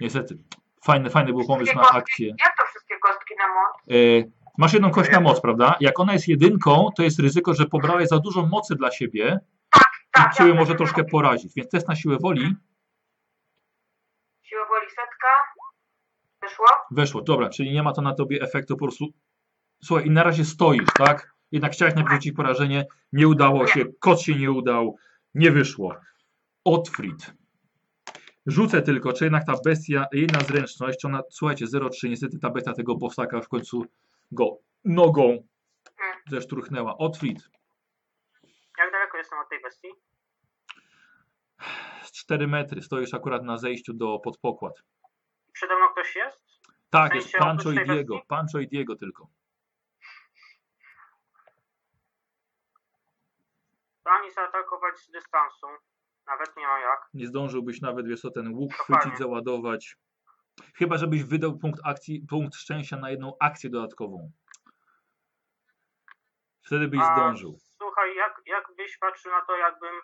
Niestety. 0.00 0.38
Fajny, 0.84 1.10
fajny 1.10 1.32
był 1.32 1.46
pomysł 1.46 1.74
na 1.76 1.82
akcję. 1.90 2.26
Jak 2.26 2.56
to 2.56 2.62
wszystkie 2.70 2.94
kostki 3.02 3.34
na 3.38 3.46
moc? 3.46 3.76
E, 3.90 4.30
masz 4.58 4.72
jedną 4.72 4.90
kość 4.90 5.10
na 5.10 5.20
moc, 5.20 5.40
prawda? 5.40 5.76
Jak 5.80 6.00
ona 6.00 6.12
jest 6.12 6.28
jedynką, 6.28 6.88
to 6.96 7.02
jest 7.02 7.18
ryzyko, 7.18 7.54
że 7.54 7.66
pobrałeś 7.66 8.08
za 8.08 8.18
dużo 8.18 8.46
mocy 8.46 8.74
dla 8.74 8.90
siebie 8.90 9.40
Tak, 10.10 10.32
i 10.32 10.36
siły 10.36 10.54
może 10.54 10.74
troszkę 10.74 11.04
porazić, 11.04 11.52
więc 11.56 11.70
test 11.70 11.88
na 11.88 11.96
siłę 11.96 12.16
woli 12.20 12.54
Siła 14.42 14.66
woli 14.68 14.86
setka. 14.90 15.28
Wyszło. 16.42 16.66
weszło. 16.90 17.22
Dobra, 17.22 17.48
czyli 17.48 17.72
nie 17.72 17.82
ma 17.82 17.92
to 17.92 18.02
na 18.02 18.14
tobie 18.14 18.42
efektu 18.42 18.76
po 18.76 18.84
prostu. 18.84 19.06
Słuchaj, 19.84 20.06
i 20.06 20.10
na 20.10 20.22
razie 20.22 20.44
stoisz, 20.44 20.88
tak? 20.98 21.34
Jednak 21.52 21.72
chciałeś 21.72 21.94
najpierw 21.94 22.14
rzucić 22.14 22.36
porażenie, 22.36 22.86
nie 23.12 23.28
udało 23.28 23.66
się, 23.66 23.84
kot 24.00 24.20
się 24.20 24.34
nie 24.34 24.50
udał, 24.50 24.96
nie 25.34 25.50
wyszło. 25.50 25.94
Otfrid. 26.66 27.32
Rzucę 28.46 28.82
tylko, 28.82 29.12
czy 29.12 29.24
jednak 29.24 29.46
ta 29.46 29.52
bestia, 29.64 30.06
jej 30.12 30.26
na 30.26 30.40
zręczność, 30.40 31.04
ona, 31.04 31.22
słuchajcie, 31.30 31.66
0,3, 31.66 32.08
niestety 32.08 32.38
ta 32.38 32.50
bestia 32.50 32.72
tego 32.72 32.94
bosaka 32.94 33.40
w 33.40 33.48
końcu 33.48 33.84
go 34.32 34.58
nogą 34.84 35.46
zeszturchnęła. 36.28 36.96
Otfrid, 36.98 37.38
Jak 38.78 38.92
daleko 38.92 39.18
jestem 39.18 39.38
od 39.38 39.48
tej 39.48 39.62
bestii? 39.62 39.88
z 42.02 42.12
4 42.12 42.46
metry, 42.46 42.82
stoisz 42.82 43.14
akurat 43.14 43.42
na 43.44 43.56
zejściu 43.58 43.92
do 43.94 44.18
podpokład. 44.18 44.82
Przede 45.52 45.76
mną 45.76 45.88
ktoś 45.92 46.16
jest? 46.16 46.40
Tak, 46.90 47.12
W 47.12 47.14
jest 47.14 47.32
Pancho 47.32 47.70
i 47.70 47.74
Diego, 47.74 48.14
bestii? 48.14 48.28
Pancho 48.28 48.58
i 48.58 48.68
Diego 48.68 48.96
tylko. 48.96 49.28
Plan 54.02 54.30
zaatakować 54.34 54.98
z 54.98 55.10
dystansu. 55.10 55.66
Nawet 56.26 56.56
nie 56.56 56.66
ma 56.66 56.78
jak. 56.80 57.08
Nie 57.14 57.26
zdążyłbyś 57.26 57.80
nawet, 57.80 58.06
wiesz 58.08 58.20
co, 58.20 58.30
ten 58.30 58.54
łuk 58.54 58.72
Dokładnie. 58.72 58.96
chwycić, 59.00 59.18
załadować. 59.18 59.96
Chyba, 60.74 60.98
żebyś 60.98 61.24
wydał 61.24 61.58
punkt 61.58 61.80
akcji, 61.84 62.26
punkt 62.30 62.54
szczęścia 62.54 62.96
na 62.96 63.10
jedną 63.10 63.36
akcję 63.40 63.70
dodatkową. 63.70 64.30
Wtedy 66.66 66.88
byś 66.88 67.00
A, 67.02 67.14
zdążył. 67.14 67.58
Słuchaj, 67.78 68.16
jak, 68.16 68.40
jakbyś 68.46 68.98
patrzył 68.98 69.32
na 69.32 69.40
to, 69.40 69.56
jakbym 69.56 69.94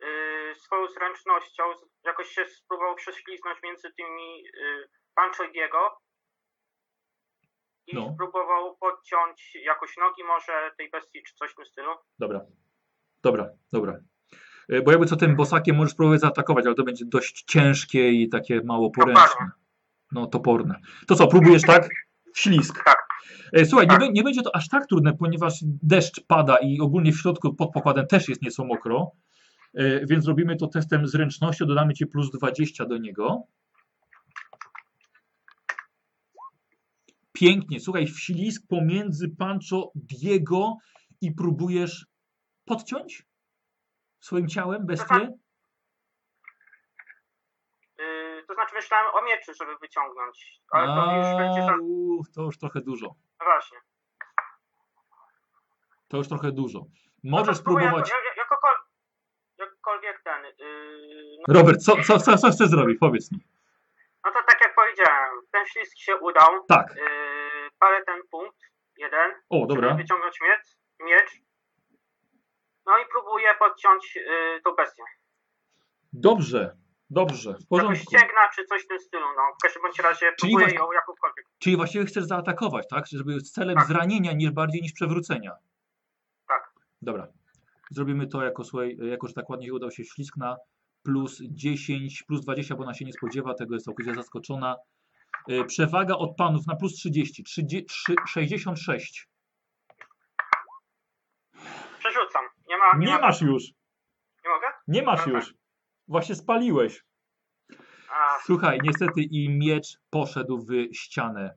yy, 0.00 0.54
swoją 0.54 0.88
zręcznością 0.88 1.62
jakoś 2.04 2.28
się 2.28 2.44
spróbował 2.44 2.94
prześliznąć 2.94 3.58
między 3.62 3.90
tymi 3.96 4.42
yy, 4.42 4.88
Pancho 5.14 5.44
i 5.44 5.52
Diego 5.52 5.98
i 7.86 7.94
No. 7.94 8.12
spróbował 8.14 8.76
podciąć 8.76 9.54
jakoś 9.54 9.96
nogi 9.96 10.24
może 10.24 10.70
tej 10.78 10.90
bestii 10.90 11.22
czy 11.22 11.34
coś 11.34 11.52
w 11.52 11.54
tym 11.54 11.66
stylu. 11.66 11.90
Dobra. 12.18 12.40
Dobra, 13.22 13.48
dobra. 13.72 13.98
E, 14.68 14.82
Bo 14.82 14.90
jakby 14.90 15.06
co 15.06 15.16
tym 15.16 15.36
bosakiem 15.36 15.76
możesz 15.76 15.94
próbować 15.94 16.20
zaatakować, 16.20 16.66
ale 16.66 16.74
to 16.74 16.84
będzie 16.84 17.04
dość 17.04 17.44
ciężkie 17.48 18.12
i 18.12 18.28
takie 18.28 18.60
mało 18.64 18.90
poręczne. 18.90 19.50
No, 20.12 20.26
toporne. 20.26 20.80
To 21.06 21.14
co, 21.14 21.26
próbujesz 21.28 21.62
tak? 21.62 21.88
Ślisk. 22.34 22.84
Tak. 22.84 23.06
E, 23.52 23.64
Słuchaj, 23.66 23.86
nie, 23.86 23.98
Tak. 23.98 24.12
nie 24.12 24.22
będzie 24.22 24.42
to 24.42 24.56
aż 24.56 24.68
tak 24.68 24.86
trudne, 24.86 25.12
ponieważ 25.16 25.54
deszcz 25.82 26.20
pada 26.26 26.56
i 26.56 26.80
ogólnie 26.80 27.12
w 27.12 27.20
środku 27.20 27.54
pod 27.54 27.72
pokładem 27.72 28.06
też 28.06 28.28
jest 28.28 28.42
nieco 28.42 28.64
mokro. 28.64 29.12
E, 29.74 30.06
Więc 30.06 30.26
robimy 30.26 30.56
to 30.56 30.66
testem 30.66 31.06
zręcznością, 31.08 31.66
dodamy 31.66 31.94
ci 31.94 32.06
plus 32.06 32.30
20 32.30 32.84
do 32.86 32.98
niego. 32.98 33.42
Pięknie, 37.32 37.80
słuchaj, 37.80 38.06
wślizg 38.06 38.62
pomiędzy 38.68 39.28
Pancho 39.28 39.92
Diego 39.94 40.76
i 41.20 41.32
próbujesz 41.32 42.06
podciąć 42.64 43.26
swoim 44.26 44.48
ciałem 44.48 44.86
bestię? 44.86 45.28
Yy, 47.98 48.44
to 48.48 48.54
znaczy 48.54 48.74
myślałem 48.74 49.14
o 49.14 49.22
mieczy, 49.22 49.54
żeby 49.54 49.76
wyciągnąć, 49.80 50.60
ale 50.70 50.86
to 50.86 51.16
już 51.16 51.38
będzie 51.38 51.82
uff, 51.82 52.32
to 52.34 52.42
już 52.42 52.58
trochę 52.58 52.80
dużo. 52.80 53.06
No 53.40 53.46
właśnie. 53.46 53.78
To 56.08 56.16
już 56.16 56.28
trochę 56.28 56.52
dużo. 56.52 56.78
No 57.24 57.38
Możesz 57.38 57.56
spróbuję 57.56 57.86
spróbować. 57.86 58.10
Jako, 58.10 58.22
jak- 58.28 58.36
jakokol- 58.46 58.84
jakkolwiek 59.58 60.22
ten. 60.24 60.44
Yy, 60.44 61.36
no, 61.48 61.54
Robert, 61.60 61.78
co, 61.82 62.02
co, 62.02 62.18
co, 62.18 62.36
co 62.38 62.50
chcesz 62.50 62.68
zrobić? 62.68 62.98
Powiedz 63.00 63.32
mi. 63.32 63.38
no 64.24 64.32
to 64.32 64.38
tak 64.48 64.60
jak 64.60 64.74
powiedziałem, 64.74 65.30
ten 65.52 65.66
ślizg 65.66 65.96
się 65.98 66.16
udał. 66.16 66.64
Tak. 66.68 66.96
Yy, 66.96 67.70
palę 67.78 68.04
ten 68.04 68.20
punkt, 68.30 68.58
jeden, 68.96 69.32
O, 69.50 69.66
dobra. 69.66 69.94
wyciągnąć 69.94 70.40
miecz, 70.40 70.76
miecz. 71.00 71.45
No 72.86 72.98
i 72.98 73.02
próbuję 73.12 73.46
podciąć 73.58 74.16
yy, 74.16 74.60
tą 74.64 74.74
bestię. 74.74 75.02
Dobrze, 76.12 76.76
dobrze, 77.10 77.50
w 77.50 77.52
Jakoś 77.52 77.66
porządku. 77.68 78.02
ścięgna 78.04 78.48
czy 78.54 78.64
coś 78.64 78.84
w 78.84 78.88
tym 78.88 79.00
stylu, 79.00 79.24
no. 79.36 79.42
W 79.58 79.62
każdym 79.62 79.82
bądź 79.82 79.98
razie 79.98 80.32
Czyli 80.40 80.52
próbuję 80.52 80.74
ją 80.74 80.92
jakąkolwiek. 80.92 81.46
Czyli 81.58 81.76
właściwie 81.76 82.04
chcesz 82.04 82.24
zaatakować, 82.24 82.86
tak? 82.90 83.04
Żeby 83.06 83.40
z 83.40 83.52
celem 83.52 83.76
Tak. 83.76 83.86
zranienia 83.86 84.32
niż 84.32 84.50
bardziej 84.50 84.82
niż 84.82 84.92
przewrócenia. 84.92 85.52
Tak. 86.48 86.70
Dobra. 87.02 87.26
Zrobimy 87.90 88.26
to 88.26 88.42
jako, 88.42 88.64
słuchaj, 88.64 88.96
jako 89.00 89.28
że 89.28 89.34
tak 89.34 89.50
ładnie 89.50 89.74
udał 89.74 89.90
się 89.90 90.04
ślisk 90.04 90.36
na 90.36 90.56
plus 91.02 91.38
10, 91.42 92.22
plus 92.22 92.40
20, 92.40 92.74
bo 92.76 92.82
ona 92.82 92.94
się 92.94 93.04
nie 93.04 93.12
spodziewa, 93.12 93.54
tego 93.54 93.74
jest 93.74 93.86
całkowicie 93.86 94.14
zaskoczona. 94.14 94.76
Y, 95.50 95.64
Przewaga 95.64 96.14
od 96.14 96.36
panów 96.36 96.66
na 96.66 96.76
plus 96.76 96.94
30, 96.94 97.44
30 97.44 97.84
trzy- 97.86 98.14
66. 98.28 99.28
Nie. 102.94 102.98
Nie, 103.00 103.06
Nie 103.06 103.12
ma, 103.12 103.20
masz 103.20 103.40
już, 103.40 103.64
Nie 104.44 104.50
mogę? 104.50 104.66
nie 104.88 105.02
masz 105.02 105.20
Dobra. 105.24 105.34
już. 105.38 105.54
Właśnie 106.08 106.34
spaliłeś. 106.34 107.02
A, 108.10 108.38
Słuchaj, 108.44 108.78
niestety 108.82 109.22
i 109.22 109.48
miecz 109.48 109.98
poszedł 110.10 110.58
w 110.58 110.96
ścianę, 110.96 111.54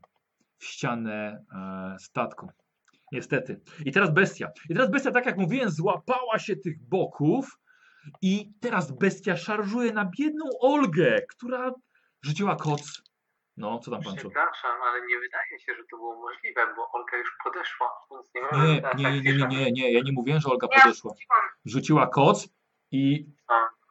w 0.59 0.65
ścianę 0.65 1.45
e, 1.55 1.95
statku. 1.99 2.49
Niestety. 3.11 3.61
I 3.85 3.91
teraz 3.91 4.13
bestia. 4.13 4.47
I 4.69 4.73
teraz 4.73 4.91
bestia, 4.91 5.11
tak 5.11 5.25
jak 5.25 5.37
mówiłem, 5.37 5.69
złapała 5.69 6.39
się 6.39 6.55
tych 6.55 6.87
boków 6.89 7.45
i 8.21 8.51
teraz 8.61 8.91
bestia 8.91 9.37
szarżuje 9.37 9.93
na 9.93 10.11
biedną 10.19 10.45
Olgę, 10.61 11.21
która 11.29 11.71
rzuciła 12.21 12.55
koc. 12.55 13.01
No, 13.59 13.79
co 13.79 13.91
tam 13.91 14.03
pan? 14.03 14.15
Przepraszam, 14.15 14.71
ale 14.89 15.01
nie 15.07 15.19
wydaje 15.19 15.59
się, 15.59 15.75
że 15.77 15.83
to 15.91 15.97
było 15.97 16.15
możliwe, 16.21 16.61
bo 16.75 16.91
Olga 16.91 17.17
już 17.17 17.29
podeszła, 17.43 17.87
więc 18.11 18.27
nie 18.35 18.41
Nie, 18.73 18.81
tak 18.81 18.97
nie, 18.97 19.11
nie, 19.11 19.21
nie, 19.33 19.39
szans. 19.39 19.53
nie, 19.53 19.71
nie, 19.71 19.91
ja 19.93 20.01
nie 20.03 20.11
mówiłem, 20.11 20.41
że 20.41 20.49
Olga 20.49 20.67
podeszła. 20.67 21.13
Rzuciła 21.65 22.07
koc 22.07 22.47
i 22.91 23.25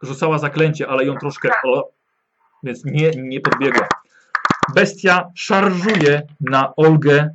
rzucała 0.03 0.39
zaklęcie, 0.39 0.89
ale 0.89 1.05
ją 1.05 1.17
troszkę. 1.17 1.51
O, 1.65 1.91
więc 2.63 2.85
nie, 2.85 3.11
nie 3.11 3.41
podbiegła. 3.41 3.87
Bestia 4.75 5.31
szarżuje 5.35 6.23
na 6.41 6.73
Olgę 6.77 7.31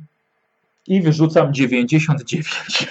i 0.86 1.02
wyrzucam 1.02 1.54
99. 1.54 2.88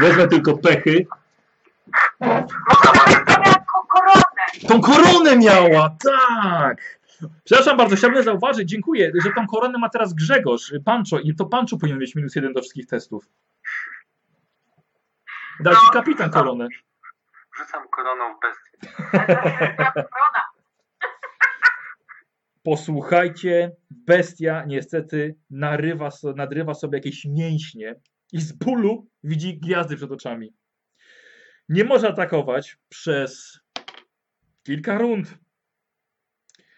Wezmę 0.00 0.28
tylko 0.28 0.56
pechy. 0.58 1.06
Może 2.20 3.24
to 3.26 3.40
miała 3.40 3.54
ko- 3.54 3.86
koronę. 3.88 4.41
Tą 4.68 4.80
koronę 4.80 5.36
miała, 5.36 5.96
tak! 6.04 7.00
Przepraszam 7.44 7.76
bardzo, 7.76 7.96
chciałbym 7.96 8.22
zauważyć, 8.22 8.68
dziękuję, 8.68 9.12
że 9.24 9.30
tą 9.36 9.46
koronę 9.46 9.78
ma 9.78 9.88
teraz 9.88 10.14
Grzegorz, 10.14 10.72
Pancho 10.84 11.18
i 11.18 11.34
to 11.34 11.46
Pancho 11.46 11.76
powinien 11.76 11.98
mieć 11.98 12.14
minus 12.14 12.36
jeden 12.36 12.52
do 12.52 12.60
wszystkich 12.60 12.86
testów. 12.86 13.28
Dał 15.60 15.74
ci 15.74 15.90
kapitan 15.92 16.30
koronę. 16.30 16.68
Rzucam 17.56 17.88
koroną 17.88 18.34
w 18.34 18.40
bestię. 18.40 18.88
Posłuchajcie, 22.62 23.72
bestia 23.90 24.64
niestety 24.66 25.36
narywa, 25.50 26.08
nadrywa 26.36 26.74
sobie 26.74 26.98
jakieś 26.98 27.24
mięśnie 27.24 27.94
i 28.32 28.40
z 28.40 28.52
bólu 28.52 29.06
widzi 29.24 29.60
gwiazdy 29.60 29.96
przed 29.96 30.12
oczami. 30.12 30.54
Nie 31.68 31.84
może 31.84 32.08
atakować 32.08 32.78
przez 32.88 33.61
kilka 34.62 34.98
rund. 34.98 35.34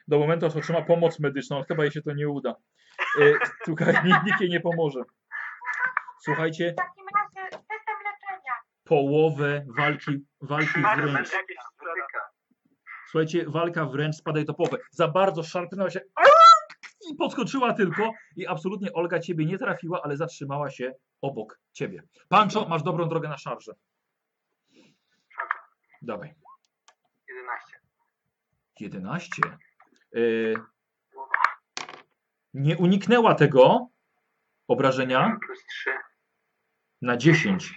Do 0.08 0.18
momentu, 0.18 0.46
aż 0.46 0.56
otrzyma 0.56 0.82
pomoc 0.82 1.20
medyczną. 1.20 1.62
Chyba 1.68 1.82
jej 1.82 1.92
się 1.92 2.02
to 2.02 2.12
nie 2.12 2.28
uda. 2.28 2.54
E, 3.20 3.32
Słuchaj, 3.64 3.94
nikt, 4.04 4.24
nikt 4.26 4.40
jej 4.40 4.50
nie 4.50 4.60
pomoże. 4.60 5.00
Słuchajcie, 6.24 6.72
W 6.72 6.76
takim 6.76 7.04
razie 7.16 7.50
system 7.56 7.96
leczenia. 8.04 8.52
połowę 8.84 9.66
walki, 9.76 10.26
walki 10.40 10.80
wręcz. 10.96 11.28
Słuchajcie, 13.10 13.44
walka 13.48 13.84
wręcz 13.86 14.16
spadaj 14.16 14.44
to 14.44 14.54
połowę. 14.54 14.76
Za 14.90 15.08
bardzo 15.08 15.42
szarpnęła 15.42 15.90
się 15.90 16.00
i 17.12 17.14
podskoczyła 17.14 17.72
tylko 17.72 18.10
i 18.36 18.46
absolutnie 18.46 18.92
Olga 18.92 19.18
ciebie 19.20 19.46
nie 19.46 19.58
trafiła, 19.58 20.02
ale 20.02 20.16
zatrzymała 20.16 20.70
się 20.70 20.92
obok 21.20 21.60
ciebie. 21.72 22.02
Pancho, 22.28 22.68
masz 22.68 22.82
dobrą 22.82 23.08
drogę 23.08 23.28
na. 23.28 23.38
Szarża. 23.38 23.72
Dawaj. 26.02 26.34
11. 28.80 29.42
11. 29.42 29.42
Yy, 30.12 30.54
nie 32.54 32.76
uniknęła 32.76 33.34
tego 33.34 33.88
obrażenia 34.68 35.38
Plus 35.46 35.58
3. 35.66 35.90
na 37.02 37.16
10. 37.16 37.74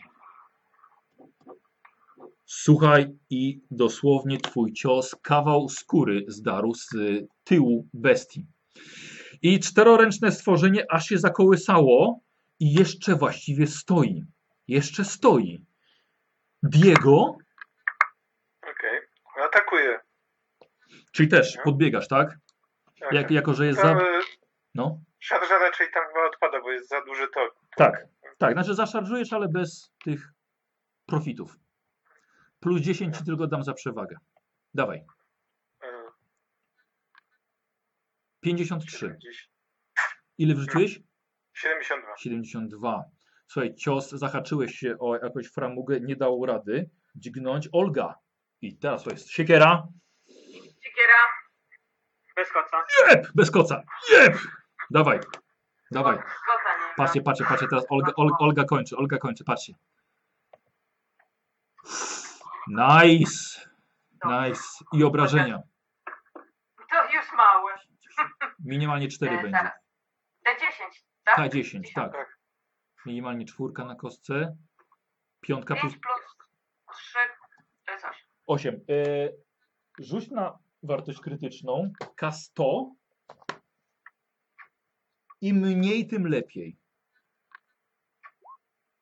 Słuchaj 2.46 3.18
i 3.30 3.62
dosłownie 3.72 4.38
twój 4.38 4.74
cios 4.74 5.16
kawał 5.22 5.70
skóry 5.70 6.26
zdarł 6.28 6.74
z 6.74 6.90
tyłu 7.44 7.88
bestii. 7.94 8.46
I 9.42 9.60
czteroręczne 9.60 10.32
stworzenie 10.32 10.86
aż 10.92 11.06
się 11.06 11.18
zakołysało 11.18 12.20
i 12.60 12.74
jeszcze 12.74 13.16
właściwie 13.16 13.68
stoi. 13.68 14.26
Jeszcze 14.68 15.06
stoi. 15.06 15.66
Diego, 16.64 17.38
Okej. 18.64 19.02
Atakuję. 19.46 20.00
Czyli 21.18 21.30
też 21.30 21.58
podbiegasz, 21.64 22.08
tak? 22.08 22.38
Tak. 23.00 23.12
Jak, 23.12 23.32
jako, 23.32 23.54
że 23.54 23.66
jest 23.66 23.82
Tam, 23.82 24.00
za... 24.00 24.04
e, 24.06 24.20
No, 24.76 25.00
Szarża 25.20 25.60
raczej 25.60 25.88
tam 25.94 26.04
chyba 26.08 26.28
odpada, 26.28 26.62
bo 26.62 26.72
jest 26.72 26.90
za 26.90 27.02
duży 27.06 27.28
tor. 27.28 27.54
tak. 27.76 28.08
Tak, 28.38 28.54
znaczy 28.54 28.74
zaszarżujesz, 28.76 29.34
ale 29.34 29.48
bez 29.50 29.92
tych 30.04 30.34
profitów. 31.06 31.60
Plus 32.60 32.82
10 32.82 33.18
ci 33.18 33.24
tylko 33.26 33.48
dam 33.48 33.64
za 33.64 33.74
przewagę. 33.74 34.18
Dawaj. 34.74 35.06
E, 35.84 35.88
53. 38.40 38.98
70. 38.98 39.22
Ile 40.38 40.56
wrzuciłeś? 40.56 41.00
72. 41.54 42.18
72. 42.18 43.04
Słuchaj, 43.48 43.76
cios, 43.76 44.10
zahaczyłeś 44.10 44.76
się 44.76 44.98
o 45.00 45.16
jakąś 45.16 45.48
framugę, 45.48 46.00
nie 46.00 46.16
dało 46.16 46.46
rady 46.46 46.90
dźgnąć. 47.16 47.70
Olga. 47.72 48.16
I 48.62 48.78
teraz 48.78 49.04
to 49.04 49.10
jest 49.10 49.30
siekiera. 49.30 49.88
Siekiera. 50.98 51.14
Bez 52.36 52.52
koca. 52.52 52.84
Jeb! 53.10 53.28
Bez 53.36 53.52
koca. 53.52 53.82
Jeb! 54.12 54.38
Dawaj. 54.90 55.20
Dawaj. 55.92 56.18
Koca 56.18 56.78
nie 56.80 56.88
ma. 56.88 56.94
Patrzcie, 56.98 57.22
patrzcie, 57.22 57.46
patrzcie. 57.46 57.68
Teraz 57.68 57.86
Olga, 57.90 58.12
Olga, 58.16 58.36
Olga 58.40 58.64
kończy. 58.66 58.98
Olga 58.98 59.18
kończy. 59.18 59.44
Patrzcie. 59.44 59.74
Nice. 62.68 63.62
Nice. 64.26 64.64
I 64.94 65.04
obrażenia. 65.04 65.60
To 66.90 67.14
już 67.14 67.34
małe. 67.34 67.74
Minimalnie 68.60 69.08
4 69.08 69.32
E, 69.32 69.42
będzie. 69.42 69.52
zaraz. 69.58 69.74
D10, 70.48 71.04
tak? 71.24 71.38
K10, 71.40 71.82
tak. 71.96 72.38
Minimalnie 73.06 73.46
czwórka 73.46 73.86
na 73.86 73.96
kostce. 73.96 74.56
Piątka 75.42 75.76
plus 75.76 75.94
5 75.94 76.04
plus 76.04 76.38
3 76.98 77.18
to 77.86 77.92
jest 77.92 78.06
8. 78.06 78.16
8. 78.48 78.76
E, 78.76 79.04
rzuć 80.00 80.30
na 80.32 80.58
wartość 80.84 81.20
krytyczną. 81.20 81.92
K100. 82.22 82.86
Im 85.42 85.56
mniej, 85.58 86.08
tym 86.08 86.28
lepiej. 86.28 86.78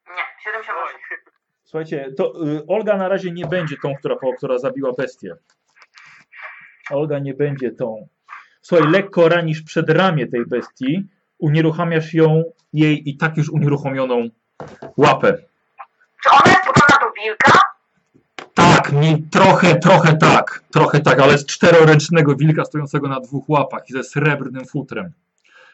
Nie, 0.08 0.24
78. 0.44 1.00
Słuchajcie, 1.64 2.14
to 2.18 2.48
y, 2.48 2.66
Olga 2.68 2.98
na 2.98 3.08
razie 3.08 3.32
nie 3.32 3.46
będzie 3.46 3.78
tą, 3.78 3.96
która, 3.96 4.16
po- 4.16 4.34
która 4.34 4.58
zabiła 4.60 4.92
bestię. 4.98 5.36
Olga 6.92 7.20
nie 7.20 7.34
będzie 7.34 7.72
tą. 7.72 8.08
Słuchaj, 8.62 8.88
lekko 8.92 9.30
ranisz 9.30 9.62
przed 9.62 9.90
ramię 9.90 10.28
tej 10.28 10.46
bestii, 10.46 11.04
unieruchamiasz 11.38 12.14
ją, 12.14 12.44
jej 12.74 13.10
i 13.10 13.18
tak 13.18 13.38
już 13.38 13.50
unieruchomioną 13.50 14.30
łapę. 14.98 15.38
Czy 16.24 16.30
ona 16.30 16.52
jest 16.54 16.66
podobna 16.66 17.08
do 17.08 17.12
wilka? 17.22 17.60
Nie, 19.02 19.18
trochę, 19.32 19.76
trochę 19.80 20.18
tak, 20.18 20.62
trochę 20.74 21.00
tak, 21.00 21.20
ale 21.20 21.38
z 21.38 21.46
czteroręcznego 21.46 22.36
wilka 22.36 22.66
stojącego 22.66 23.08
na 23.08 23.20
dwóch 23.20 23.50
łapach 23.50 23.90
i 23.90 23.94
ze 23.94 24.04
srebrnym 24.04 24.66
futrem. 24.66 25.14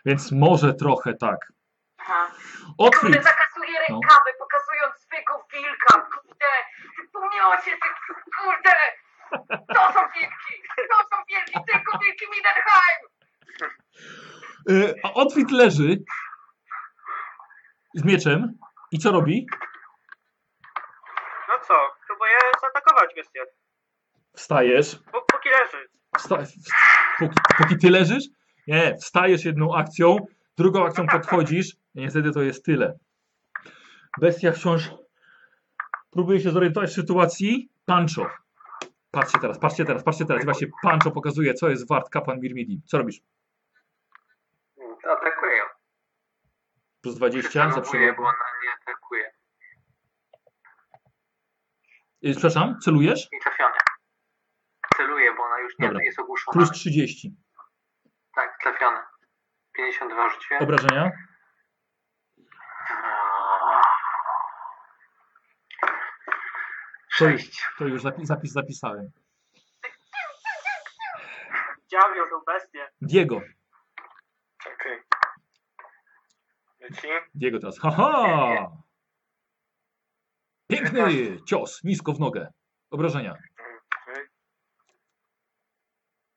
Więc 0.05 0.31
może 0.31 0.73
trochę 0.73 1.13
tak. 1.13 1.53
Aha. 1.97 2.31
Otwórz. 2.77 3.01
Kurde, 3.01 3.23
zakasuje 3.23 3.79
No. 3.89 3.95
rękawy, 3.95 4.29
pokazując 4.39 4.95
swojego 5.01 5.45
wilka. 5.53 5.93
Kurde, 6.11 6.45
pomiocie, 7.13 7.71
ty 7.71 8.13
kurde. 8.37 8.71
To 9.75 9.93
są 9.93 9.99
wilki, 10.15 10.53
to 10.89 10.97
są 10.97 11.23
wilki, 11.29 11.71
tylko 11.71 11.97
wilki 12.03 12.25
Midenheim. 12.35 13.01
Y, 14.69 14.95
a 15.03 15.13
Otwit 15.13 15.51
leży 15.51 15.97
z 17.93 18.03
mieczem 18.03 18.57
i 18.91 18.99
co 18.99 19.11
robi? 19.11 19.47
No 21.49 21.53
co, 21.67 21.73
próbuję 22.21 22.51
zaatakować 22.61 23.15
bestię. 23.15 23.39
Wstajesz. 24.35 24.95
P- 24.95 25.19
póki 25.33 25.49
leży. 25.49 25.89
Wsta 26.17 26.37
póki, 27.19 27.35
póki 27.57 27.77
ty 27.77 27.89
leżysz? 27.89 28.23
Nie, 28.67 28.97
wstajesz 29.01 29.45
jedną 29.45 29.75
akcją, 29.75 30.17
drugą 30.57 30.85
akcją 30.85 31.07
podchodzisz. 31.07 31.73
i 31.95 32.01
Niestety 32.01 32.31
to 32.31 32.41
jest 32.41 32.65
tyle. 32.65 32.97
Bestia 34.19 34.51
wciąż 34.51 34.89
próbuje 36.11 36.39
się 36.39 36.51
zorientować 36.51 36.89
w 36.89 36.93
sytuacji. 36.93 37.69
Pancho. 37.85 38.29
Patrzcie 39.11 39.39
teraz, 39.39 39.59
patrzcie 39.59 39.85
teraz, 39.85 40.03
patrzcie 40.03 40.25
teraz. 40.25 40.41
I 40.41 40.45
Właśnie 40.45 40.67
Pancho 40.83 41.11
pokazuje, 41.11 41.53
co 41.53 41.69
jest 41.69 41.87
wart 41.89 42.09
kapłan 42.09 42.39
Mirmidi. 42.39 42.81
Co 42.85 42.97
robisz? 42.97 43.21
Atakuję 45.09 45.57
ją. 45.57 45.63
Plus 47.01 47.15
20 47.15 47.49
za 47.49 47.81
Przyczaruję, 47.81 47.83
przewagę. 47.83 48.13
bo 48.17 48.23
ona 48.23 48.31
nie 48.63 48.69
atakuje. 48.81 49.31
Y, 52.25 52.31
Przepraszam, 52.31 52.79
celujesz? 52.79 53.27
I 53.33 53.39
trafione. 53.39 53.73
Celuję, 54.97 55.33
bo 55.37 55.43
ona 55.43 55.59
już 55.59 55.79
nie 55.79 55.87
Dobra. 55.87 56.03
jest 56.03 56.19
ogłuszona. 56.19 56.53
Plus 56.53 56.71
30. 56.71 57.35
Tak, 58.35 58.57
trafione. 58.63 59.03
52 59.73 60.29
rzuciłem. 60.29 60.63
Obrażenia? 60.63 61.11
To 67.19 67.25
już, 67.29 67.41
to 67.77 67.85
już 67.85 68.01
zapis, 68.01 68.27
zapis 68.27 68.51
zapisałem. 68.51 69.11
Działią 71.91 72.23
tą 72.29 72.41
bestię. 72.53 72.87
Diego. 73.01 73.41
Okej. 74.73 74.99
Leci. 76.79 77.07
Diego 77.35 77.59
teraz. 77.59 77.79
Haha! 77.79 78.71
Piękny 80.71 81.37
cios, 81.45 81.83
nisko 81.83 82.13
w 82.13 82.19
nogę. 82.19 82.47
Obrażenia. 82.91 83.35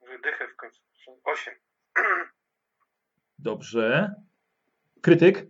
Wydychę 0.07 0.49
w 0.49 0.57
końcu. 0.57 0.81
8. 1.25 1.55
Dobrze. 3.39 4.15
Krytyk. 5.03 5.47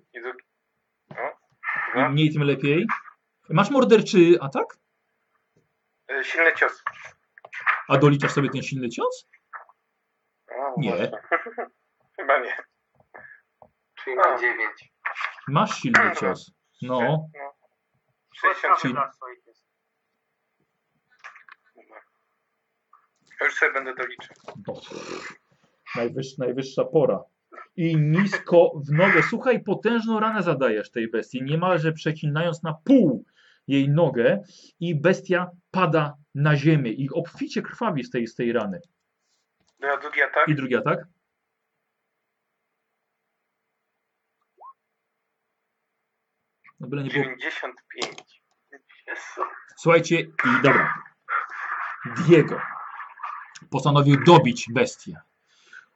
Im 1.97 2.13
mniej, 2.13 2.33
tym 2.33 2.43
lepiej. 2.43 2.87
Masz 3.49 3.71
morderczy 3.71 4.19
atak? 4.41 4.79
E, 6.09 6.25
Silny 6.25 6.55
cios. 6.57 6.83
A 7.89 7.99
doliczasz 7.99 8.33
sobie 8.33 8.51
ten 8.51 8.63
silny 8.63 8.89
cios? 8.89 9.29
O, 10.51 10.75
Nie. 10.77 11.11
Chyba 12.17 12.39
nie. 12.41 12.57
Czyli 13.95 14.19
A. 14.19 14.31
na 14.31 14.39
9. 14.39 14.93
Masz 15.49 15.79
silny 15.81 16.17
cios. 16.21 16.53
No. 16.83 17.01
No. 17.01 17.29
Trochę 18.41 18.55
63. 18.61 18.89
dla 18.89 19.13
swoich 19.13 19.47
jest. 19.47 19.65
Ja 23.41 23.47
już 23.47 23.55
sobie 23.55 23.73
będę 23.73 23.95
doliczał. 23.95 24.37
no. 24.67 24.81
Najwyższa, 25.97 26.35
najwyższa 26.39 26.85
pora. 26.85 27.21
I 27.77 27.97
nisko 27.97 28.73
w 28.89 28.93
nogę. 28.93 29.23
Słuchaj, 29.31 29.63
potężną 29.63 30.21
ranę 30.21 30.43
zadajesz 30.43 30.91
tej 30.91 31.11
bestii, 31.11 31.43
niemalże 31.43 31.93
przecinając 31.93 32.63
na 32.63 32.75
pół 32.85 33.25
jej 33.67 33.89
nogę 33.89 34.43
i 34.81 34.95
bestia 34.95 35.51
pada 35.71 36.17
na 36.35 36.57
ziemię 36.57 36.91
i 36.91 37.11
obficie 37.11 37.63
krwawi 37.63 38.05
z 38.05 38.11
tej, 38.11 38.27
z 38.27 38.35
tej 38.35 38.53
rany. 38.53 38.81
Dobra, 39.81 39.97
drugi 39.97 40.23
atak. 40.23 40.49
I 40.49 40.55
drugi 40.55 40.77
atak. 40.77 41.07
No 46.85 46.91
byle 46.91 47.03
nie 47.03 47.11
było 47.11 47.25
95. 47.25 48.43
Jezu. 49.07 49.41
Słuchajcie, 49.77 50.21
i 50.21 50.63
dobra. 50.63 50.95
Diego 52.17 52.61
postanowił 53.71 54.25
dobić 54.25 54.67
bestię. 54.73 55.21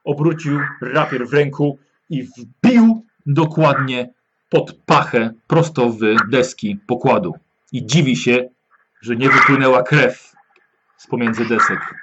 Obrócił 0.05 0.61
rapier 0.83 1.27
w 1.27 1.35
ręku 1.35 1.79
i 2.11 2.23
wbił 2.23 3.07
dokładnie 3.27 4.11
pod 4.49 4.73
pachę 4.87 5.35
prosto 5.47 5.91
w 5.91 5.99
deski 6.29 6.81
pokładu. 6.87 7.35
I 7.73 7.87
dziwi 7.87 8.17
się, 8.17 8.49
że 9.01 9.17
nie 9.17 9.31
wypłynęła 9.31 9.83
krew 9.83 10.33
z 10.97 11.07
pomiędzy 11.07 11.45
desek. 11.45 11.95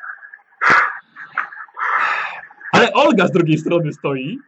Ale 2.71 2.93
Olga 2.93 3.27
z 3.27 3.31
drugiej 3.31 3.57
strony 3.57 3.93
stoi. 3.93 4.39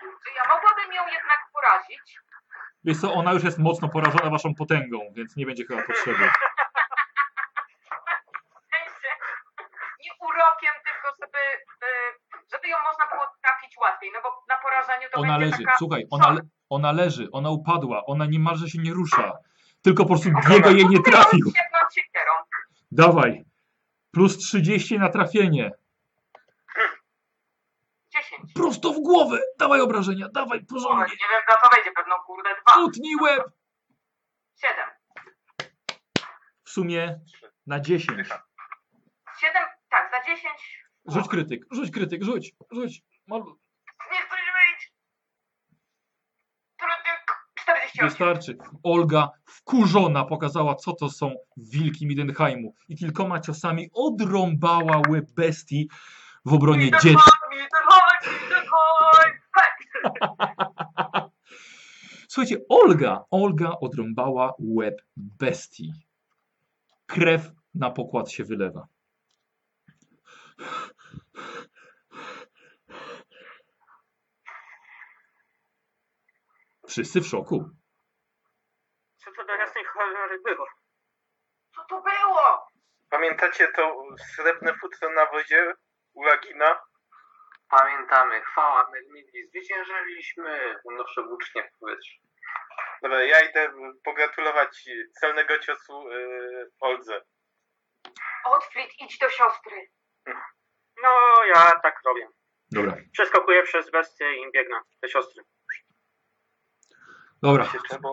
Czy 0.00 0.30
ja 0.36 0.54
mogłabym 0.54 0.92
ją 0.92 1.02
jednak 1.06 1.38
porazić? 1.52 2.24
Wiesz 2.84 3.00
co, 3.00 3.14
ona 3.14 3.32
już 3.32 3.44
jest 3.44 3.58
mocno 3.58 3.88
porażona 3.88 4.30
waszą 4.30 4.54
potęgą, 4.54 4.98
więc 5.14 5.36
nie 5.36 5.46
będzie 5.46 5.64
chyba 5.66 5.82
potrzeby. 5.82 6.30
Nie 10.04 10.10
urokiem, 10.20 10.74
tylko 10.84 11.08
żeby, 11.20 11.38
y, 11.82 12.48
żeby 12.52 12.68
ją 12.68 12.76
można 12.88 13.04
było 13.12 13.22
trafić 13.42 13.76
łatwiej, 13.78 14.10
no 14.14 14.20
bo 14.22 14.44
na 14.48 14.56
porażeniu 14.62 15.08
to 15.12 15.20
Ona 15.20 15.38
będzie 15.38 15.50
leży, 15.50 15.64
taka... 15.64 15.78
słuchaj, 15.78 16.06
ona, 16.10 16.36
ona 16.70 16.92
leży, 16.92 17.28
ona 17.32 17.50
upadła, 17.50 18.06
ona 18.06 18.26
niemalże 18.26 18.68
się 18.68 18.78
nie 18.78 18.92
rusza. 18.92 19.32
Tylko 19.82 20.02
po 20.02 20.08
prostu 20.08 20.30
Diego 20.46 20.70
jej 20.70 20.88
nie 20.88 21.02
trafił. 21.02 21.52
Dawaj. 22.92 23.44
Plus 24.10 24.38
30 24.38 24.98
na 24.98 25.08
trafienie. 25.08 25.70
10. 28.38 28.52
Prosto 28.54 28.92
w 28.92 29.00
głowę. 29.00 29.38
Dawaj 29.58 29.80
obrażenia, 29.80 30.28
dawaj 30.28 30.64
porządnie. 30.64 31.04
nie 31.04 31.28
wiem, 31.30 31.42
na 31.48 31.54
co 31.62 31.76
wejdzie, 31.76 31.92
pewno 31.96 32.14
kurde 32.26 32.50
dwa. 32.66 32.84
Utnij 32.84 33.16
łeb. 33.22 33.42
Siedem. 34.60 34.88
W 36.64 36.70
sumie 36.70 37.20
na 37.66 37.80
10. 37.80 38.28
Siedem, 39.40 39.62
tak, 39.90 40.10
za 40.10 40.26
dziesięć. 40.34 40.84
Rzuć 41.06 41.28
krytyk, 41.28 41.62
rzuć 41.70 41.90
krytyk, 41.90 42.22
rzuć, 42.24 42.52
rzuć. 42.72 43.02
Mal- 43.26 43.44
Niech 44.12 44.28
coś 44.28 44.40
wyjdzie. 44.40 44.86
Krytyk 46.76 47.36
48. 47.60 48.08
Wystarczy. 48.08 48.56
Olga 48.82 49.30
wkurzona 49.46 50.24
pokazała, 50.24 50.74
co 50.74 50.92
to 50.92 51.08
są 51.10 51.34
wilki 51.56 52.06
Midenheimu 52.06 52.74
i 52.88 52.96
kilkoma 52.96 53.40
ciosami 53.40 53.90
odrąbała 53.92 55.00
łeb 55.08 55.24
bestii 55.36 55.88
w 56.44 56.52
obronie 56.54 56.90
dzieci. 56.90 57.16
Słuchajcie, 62.28 62.56
Olga, 62.68 63.24
Olga 63.30 63.70
odrąbała 63.80 64.54
łeb 64.58 65.02
bestii. 65.16 65.92
Krew 67.06 67.50
na 67.74 67.90
pokład 67.90 68.30
się 68.30 68.44
wylewa. 68.44 68.86
Wszyscy 76.88 77.20
w 77.20 77.26
szoku. 77.26 77.70
Co 79.16 79.30
to 79.36 79.44
do 79.44 79.54
jasnej 79.54 79.84
cholery 79.84 80.40
było? 80.44 80.66
Co 81.74 81.84
to 81.88 82.02
było? 82.02 82.68
Pamiętacie 83.10 83.68
to 83.76 84.04
srebrne 84.34 84.74
futro 84.74 85.10
na 85.14 85.26
wozie 85.30 85.74
u 86.12 86.22
Lagina? 86.22 86.80
Pamiętamy, 87.78 88.42
chwała 88.42 88.90
Mermidii, 88.90 89.46
zwyciężyliśmy. 89.48 90.74
Unoszę 90.84 91.22
włócznie 91.22 91.62
w 91.62 91.78
powietrzu. 91.78 92.14
Dobra, 93.02 93.24
ja 93.24 93.40
idę 93.40 93.72
pogratulować 94.04 94.84
celnego 95.20 95.58
ciosu 95.58 96.10
yy, 96.10 96.70
Oldze. 96.80 97.20
Otfrid, 98.44 98.90
idź 99.00 99.18
do 99.18 99.30
siostry. 99.30 99.90
No, 101.02 101.44
ja 101.44 101.80
tak 101.82 102.00
robię. 102.04 102.28
Dobra, 102.72 102.96
Przeskakuję 103.12 103.62
przez 103.62 103.90
bestię 103.90 104.36
i 104.36 104.52
biegnę 104.52 104.80
do 105.02 105.08
siostry. 105.08 105.42
dobra. 107.42 107.64
Się 107.64 107.78
trzeba... 107.88 108.08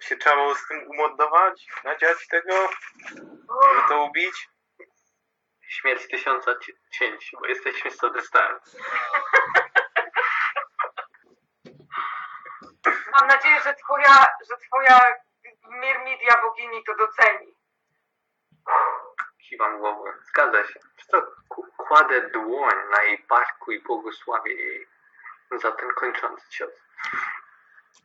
Się 0.00 0.16
trzeba 0.16 0.36
było 0.36 0.54
z 0.54 0.68
tym 0.68 0.90
umordować, 0.90 1.66
nadziać 1.84 2.28
tego, 2.28 2.68
żeby 3.68 3.88
to 3.88 4.04
ubić. 4.04 4.48
Śmierć 5.68 6.08
tysiąca 6.08 6.54
ci- 6.58 6.72
cięć, 6.98 7.30
bo 7.40 7.46
jesteśmy 7.46 7.90
z 7.90 7.96
Sodestarem. 7.96 8.58
Mam 13.20 13.28
nadzieję, 13.28 13.56
że 13.64 13.74
twoja, 13.74 14.26
że 14.50 14.56
twoja 14.66 15.00
Mirmidia 15.70 16.34
bogini 16.42 16.84
to 16.86 16.92
doceni. 16.96 17.52
Kiwam 19.48 19.78
głową. 19.78 20.04
Zgadza 20.28 20.64
się. 20.66 20.80
Co, 21.10 21.22
kładę 21.76 22.30
dłoń 22.30 22.74
na 22.96 23.02
jej 23.02 23.24
barku 23.28 23.72
i 23.72 23.82
błogosławię 23.82 24.52
jej 24.54 24.86
za 25.62 25.72
ten 25.72 25.88
kończący 25.96 26.50
cios. 26.50 26.70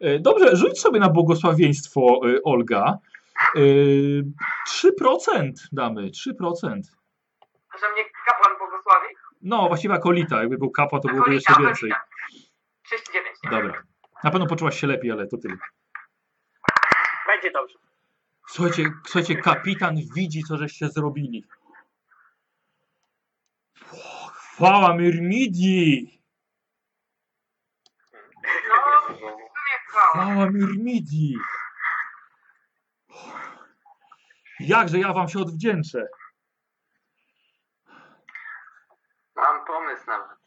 E, 0.01 0.19
Dobrze, 0.19 0.56
rzuć 0.56 0.81
sobie 0.81 0.99
na 0.99 1.09
błogosławieństwo, 1.09 2.01
e, 2.25 2.43
Olga. 2.43 2.98
E, 3.56 3.59
3% 4.67 5.51
damy, 5.72 6.09
3%. 6.11 6.81
Że 7.80 7.91
mnie 7.91 8.03
kapłan 8.25 8.58
błogosławi. 8.58 9.08
No, 9.41 9.67
właściwie 9.67 9.93
akolita. 9.93 10.40
Jakby 10.40 10.58
był 10.58 10.72
kapła, 10.72 11.00
to 11.00 11.08
byłoby 11.08 11.22
Akolita, 11.24 11.51
jeszcze 11.51 11.64
więcej. 11.64 11.91
akolita. 11.91 12.08
39. 12.83 13.38
nie? 13.43 13.50
Dobra. 13.51 13.83
Na 14.24 14.32
pewno 14.32 14.48
poczułaś 14.48 14.80
się 14.80 14.88
lepiej, 14.88 15.11
ale 15.11 15.27
to 15.27 15.38
tyle. 15.38 15.58
Będzie 17.27 17.51
dobrze. 17.51 17.75
Słuchajcie, 18.48 18.91
słuchajcie, 19.06 19.35
kapitan 19.35 19.95
widzi, 20.16 20.43
co 20.43 20.58
żeście 20.58 20.90
zrobili. 20.90 21.48
O, 23.93 24.27
Chwała 24.33 24.93
Myrmidii! 24.95 26.22
No. 28.69 28.75
Chwała 29.88 30.45
Myrmidii! 30.51 31.38
Jakże 34.59 35.00
ja 35.00 35.14
wam 35.14 35.30
się 35.30 35.40
odwdzięczę. 35.40 36.08
Mam 39.35 39.66
pomysł 39.66 40.03
nawet. 40.08 40.38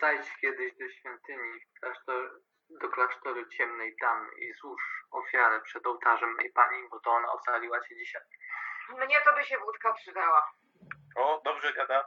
Zajdź 0.00 0.36
kiedyś 0.40 0.72
do 0.78 0.88
świątyni, 0.88 1.52
w 1.76 1.80
klasztor, 1.80 2.40
do 2.80 2.88
klasztoru 2.88 3.46
ciemnej 3.48 3.96
damy 4.00 4.28
i 4.38 4.52
złóż 4.60 4.82
ofiarę 5.10 5.60
przed 5.60 5.86
ołtarzem 5.86 6.34
mej 6.34 6.52
pani, 6.52 6.88
bo 6.90 7.00
to 7.00 7.10
ona 7.10 7.32
ocaliła 7.32 7.80
cię 7.80 7.96
dzisiaj. 7.96 8.22
Mnie 8.88 9.16
to 9.24 9.34
by 9.36 9.44
się 9.44 9.56
wódka 9.58 9.92
przydała. 9.92 10.42
O, 11.16 11.42
dobrze 11.44 11.72
gada. 11.72 12.04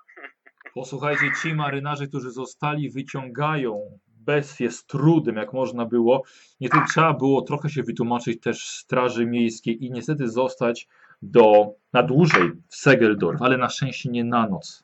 Posłuchajcie, 0.73 1.31
ci 1.41 1.53
marynarze, 1.55 2.07
którzy 2.07 2.31
zostali, 2.31 2.89
wyciągają 2.89 3.99
bestię 4.07 4.71
z 4.71 4.85
trudem, 4.85 5.35
jak 5.35 5.53
można 5.53 5.85
było. 5.85 6.23
Niestety 6.59 6.85
trzeba 6.89 7.13
było 7.13 7.41
trochę 7.41 7.69
się 7.69 7.83
wytłumaczyć 7.83 8.41
też 8.41 8.69
Straży 8.69 9.25
Miejskiej 9.25 9.85
i 9.85 9.91
niestety 9.91 10.29
zostać 10.29 10.87
do, 11.21 11.65
na 11.93 12.03
dłużej 12.03 12.51
w 12.69 12.75
Segeldorf, 12.75 13.41
ale 13.41 13.57
na 13.57 13.69
szczęście 13.69 14.09
nie 14.09 14.23
na 14.23 14.47
noc. 14.47 14.83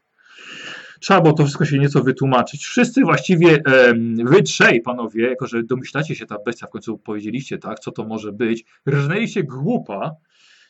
Trzeba 0.99 1.21
było 1.21 1.33
to 1.33 1.43
wszystko 1.43 1.65
się 1.65 1.79
nieco 1.79 2.03
wytłumaczyć. 2.03 2.65
Wszyscy 2.65 3.01
właściwie, 3.01 3.61
em, 3.65 4.15
wy 4.25 4.43
trzej 4.43 4.81
panowie, 4.81 5.29
jako 5.29 5.47
że 5.47 5.63
domyślacie 5.63 6.15
się 6.15 6.25
ta 6.25 6.37
bestia, 6.45 6.67
w 6.67 6.69
końcu 6.69 6.97
powiedzieliście 6.97 7.57
tak, 7.57 7.79
co 7.79 7.91
to 7.91 8.05
może 8.05 8.31
być, 8.31 8.65
rżnęliście 8.89 9.43
głupa, 9.43 10.15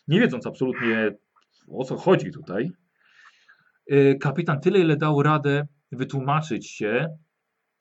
nie 0.07 0.19
wiedząc 0.19 0.47
absolutnie 0.47 1.11
o 1.71 1.83
co 1.83 1.97
chodzi 1.97 2.31
tutaj. 2.31 2.71
Y, 3.91 4.17
kapitan 4.21 4.61
tyle, 4.61 4.79
ile 4.79 4.97
dał 4.97 5.23
radę 5.23 5.67
wytłumaczyć 5.91 6.69
się, 6.69 7.17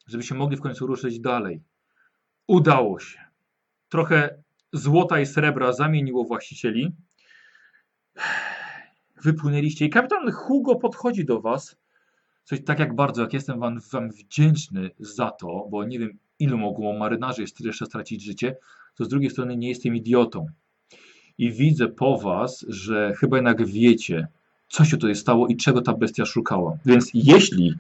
żebyście 0.06 0.34
mogli 0.34 0.56
w 0.56 0.60
końcu 0.60 0.86
ruszyć 0.86 1.20
dalej. 1.20 1.62
Udało 2.46 2.98
się. 2.98 3.18
Trochę 3.88 4.42
złota 4.72 5.20
i 5.20 5.26
srebra 5.26 5.72
zamieniło 5.72 6.24
właścicieli. 6.24 6.96
Wypłynęliście 9.22 9.86
i 9.86 9.90
kapitan 9.90 10.32
Hugo 10.32 10.76
podchodzi 10.76 11.24
do 11.24 11.40
was. 11.40 11.76
Coś 12.48 12.64
tak 12.64 12.78
jak 12.78 12.94
bardzo, 12.94 13.22
jak 13.22 13.32
jestem 13.32 13.60
wam, 13.60 13.80
wam 13.92 14.10
wdzięczny 14.10 14.90
za 14.98 15.30
to, 15.30 15.66
bo 15.70 15.84
nie 15.84 15.98
wiem 15.98 16.18
ilu 16.38 16.58
mogło 16.58 16.98
marynarzy 16.98 17.44
jeszcze, 17.60 17.86
stracić 17.86 18.24
życie, 18.24 18.56
to 18.94 19.04
z 19.04 19.08
drugiej 19.08 19.30
strony 19.30 19.56
nie 19.56 19.68
jestem 19.68 19.96
idiotą. 19.96 20.46
I 21.38 21.52
widzę 21.52 21.88
po 21.88 22.18
was, 22.18 22.64
że 22.68 23.14
chyba 23.16 23.36
jednak 23.36 23.66
wiecie, 23.66 24.28
co 24.68 24.84
się 24.84 24.96
tutaj 24.96 25.14
stało 25.14 25.46
i 25.46 25.56
czego 25.56 25.82
ta 25.82 25.94
bestia 25.94 26.24
szukała. 26.24 26.78
Więc 26.86 27.10
jeśli 27.14 27.74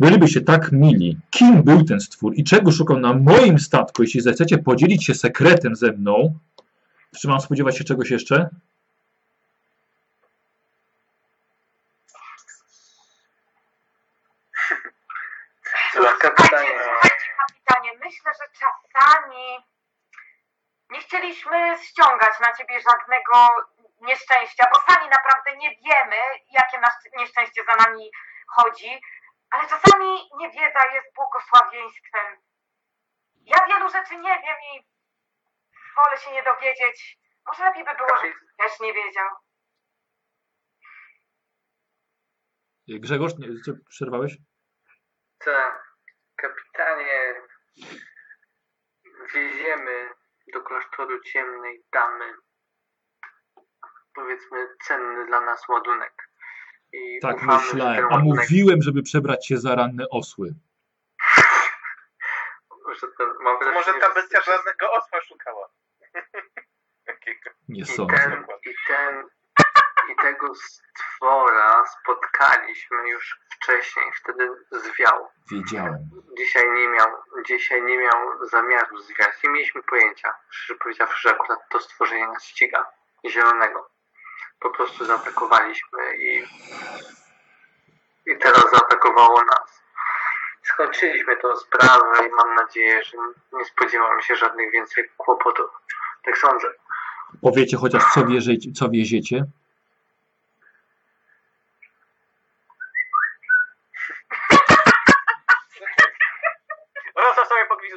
bylibyście 0.00 0.40
tak 0.40 0.72
mili, 0.72 1.16
kim 1.30 1.62
był 1.62 1.84
ten 1.84 2.00
stwór 2.00 2.32
i 2.36 2.44
czego 2.44 2.72
szukał 2.72 3.00
na 3.00 3.14
moim 3.14 3.58
statku, 3.58 4.02
jeśli 4.02 4.20
zechcecie 4.20 4.58
podzielić 4.58 5.04
się 5.04 5.14
sekretem 5.14 5.76
ze 5.76 5.92
mną, 5.92 6.38
czy 7.20 7.28
mam 7.28 7.40
spodziewać 7.40 7.78
się 7.78 7.84
czegoś 7.84 8.10
jeszcze? 8.10 8.48
Dla 15.96 16.12
kapitanie. 16.16 16.78
Kapitanie, 17.38 17.90
myślę, 18.04 18.32
że 18.40 18.46
czasami 18.60 19.58
nie 20.90 21.00
chcieliśmy 21.00 21.78
ściągać 21.84 22.40
na 22.40 22.52
ciebie 22.56 22.80
żadnego 22.80 23.48
nieszczęścia, 24.00 24.66
bo 24.74 24.80
sami 24.92 25.08
naprawdę 25.08 25.56
nie 25.56 25.70
wiemy, 25.70 26.16
jakie 26.50 26.80
nas- 26.80 27.08
nieszczęście 27.16 27.62
za 27.64 27.76
nami 27.76 28.10
chodzi, 28.48 29.00
ale 29.50 29.68
czasami 29.68 30.30
niewiedza 30.38 30.80
jest 30.94 31.14
błogosławieństwem. 31.14 32.36
Ja 33.34 33.66
wielu 33.66 33.88
rzeczy 33.88 34.16
nie 34.16 34.38
wiem 34.42 34.56
i 34.74 34.86
wolę 35.96 36.16
się 36.18 36.30
nie 36.32 36.42
dowiedzieć. 36.42 37.18
Może 37.46 37.64
lepiej 37.64 37.84
by 37.84 37.94
było, 37.94 38.16
żebyś 38.16 38.34
też 38.58 38.80
nie 38.80 38.92
wiedział. 38.92 39.28
Grzegorz, 42.88 43.32
nie, 43.38 43.48
co, 43.64 43.72
przerwałeś? 43.88 44.36
Tak, 45.44 45.85
kapitanie, 46.36 47.34
wieziemy 49.34 50.08
do 50.52 50.60
klasztoru 50.62 51.20
ciemnej 51.20 51.82
damy, 51.92 52.34
powiedzmy, 54.14 54.68
cenny 54.84 55.26
dla 55.26 55.40
nas 55.40 55.68
ładunek. 55.68 56.28
I 56.92 57.18
Tak 57.22 57.36
ufamy, 57.36 57.58
myślałem. 57.62 58.04
A 58.04 58.08
ładunek, 58.08 58.24
mówiłem, 58.24 58.82
żeby 58.82 59.02
przebrać 59.02 59.46
się 59.46 59.56
za 59.58 59.74
ranne 59.74 60.04
osły. 60.10 60.48
że 63.00 63.06
ten, 63.18 63.26
mam 63.40 63.58
To 63.58 63.64
wrażenie, 63.64 63.74
może 63.74 64.00
ta 64.00 64.08
że- 64.08 64.14
bestia 64.14 64.40
żadnego 64.42 64.92
osła 64.92 65.20
szukała. 65.20 65.68
Jakiego? 67.06 67.50
Nie 67.68 67.80
I 67.82 67.86
sądzę. 67.86 68.16
ten, 68.16 68.44
i 68.64 68.74
ten, 68.88 69.24
i 70.12 70.16
tego 70.22 70.54
stwora 70.54 71.84
spotkaliśmy 71.86 73.08
już 73.08 73.38
wcześniej, 73.56 74.06
wtedy 74.22 74.50
zwiał. 74.70 75.28
Wiedziałem. 75.50 75.98
Dzisiaj 76.38 76.64
nie 76.70 76.88
miał, 76.88 77.08
dzisiaj 77.46 77.82
nie 77.82 77.98
miał 77.98 78.46
zamiaru 78.50 78.98
zwiać. 78.98 79.42
Nie 79.44 79.50
mieliśmy 79.50 79.82
pojęcia, 79.82 80.36
szczerze 80.50 80.78
powiedziawszy, 80.78 81.28
że 81.28 81.34
akurat 81.34 81.58
to 81.68 81.80
stworzenie 81.80 82.26
nas 82.26 82.44
ściga. 82.44 82.86
Zielonego. 83.28 83.88
Po 84.60 84.70
prostu 84.70 85.04
zaatakowaliśmy 85.04 86.16
i, 86.18 86.44
i 88.26 88.38
teraz 88.38 88.70
zaatakowało 88.70 89.44
nas. 89.44 89.82
Skończyliśmy 90.62 91.36
tą 91.36 91.56
sprawę 91.56 92.26
i 92.28 92.30
mam 92.30 92.54
nadzieję, 92.54 93.04
że 93.04 93.18
nie 93.52 93.64
spodziewamy 93.64 94.22
się 94.22 94.36
żadnych 94.36 94.72
więcej 94.72 95.04
kłopotów. 95.16 95.70
Tak 96.24 96.38
sądzę. 96.38 96.68
Powiecie 97.42 97.76
chociaż 97.76 98.02
co, 98.14 98.26
wierzycie, 98.26 98.72
co 98.72 98.88
wieziecie? 98.88 99.44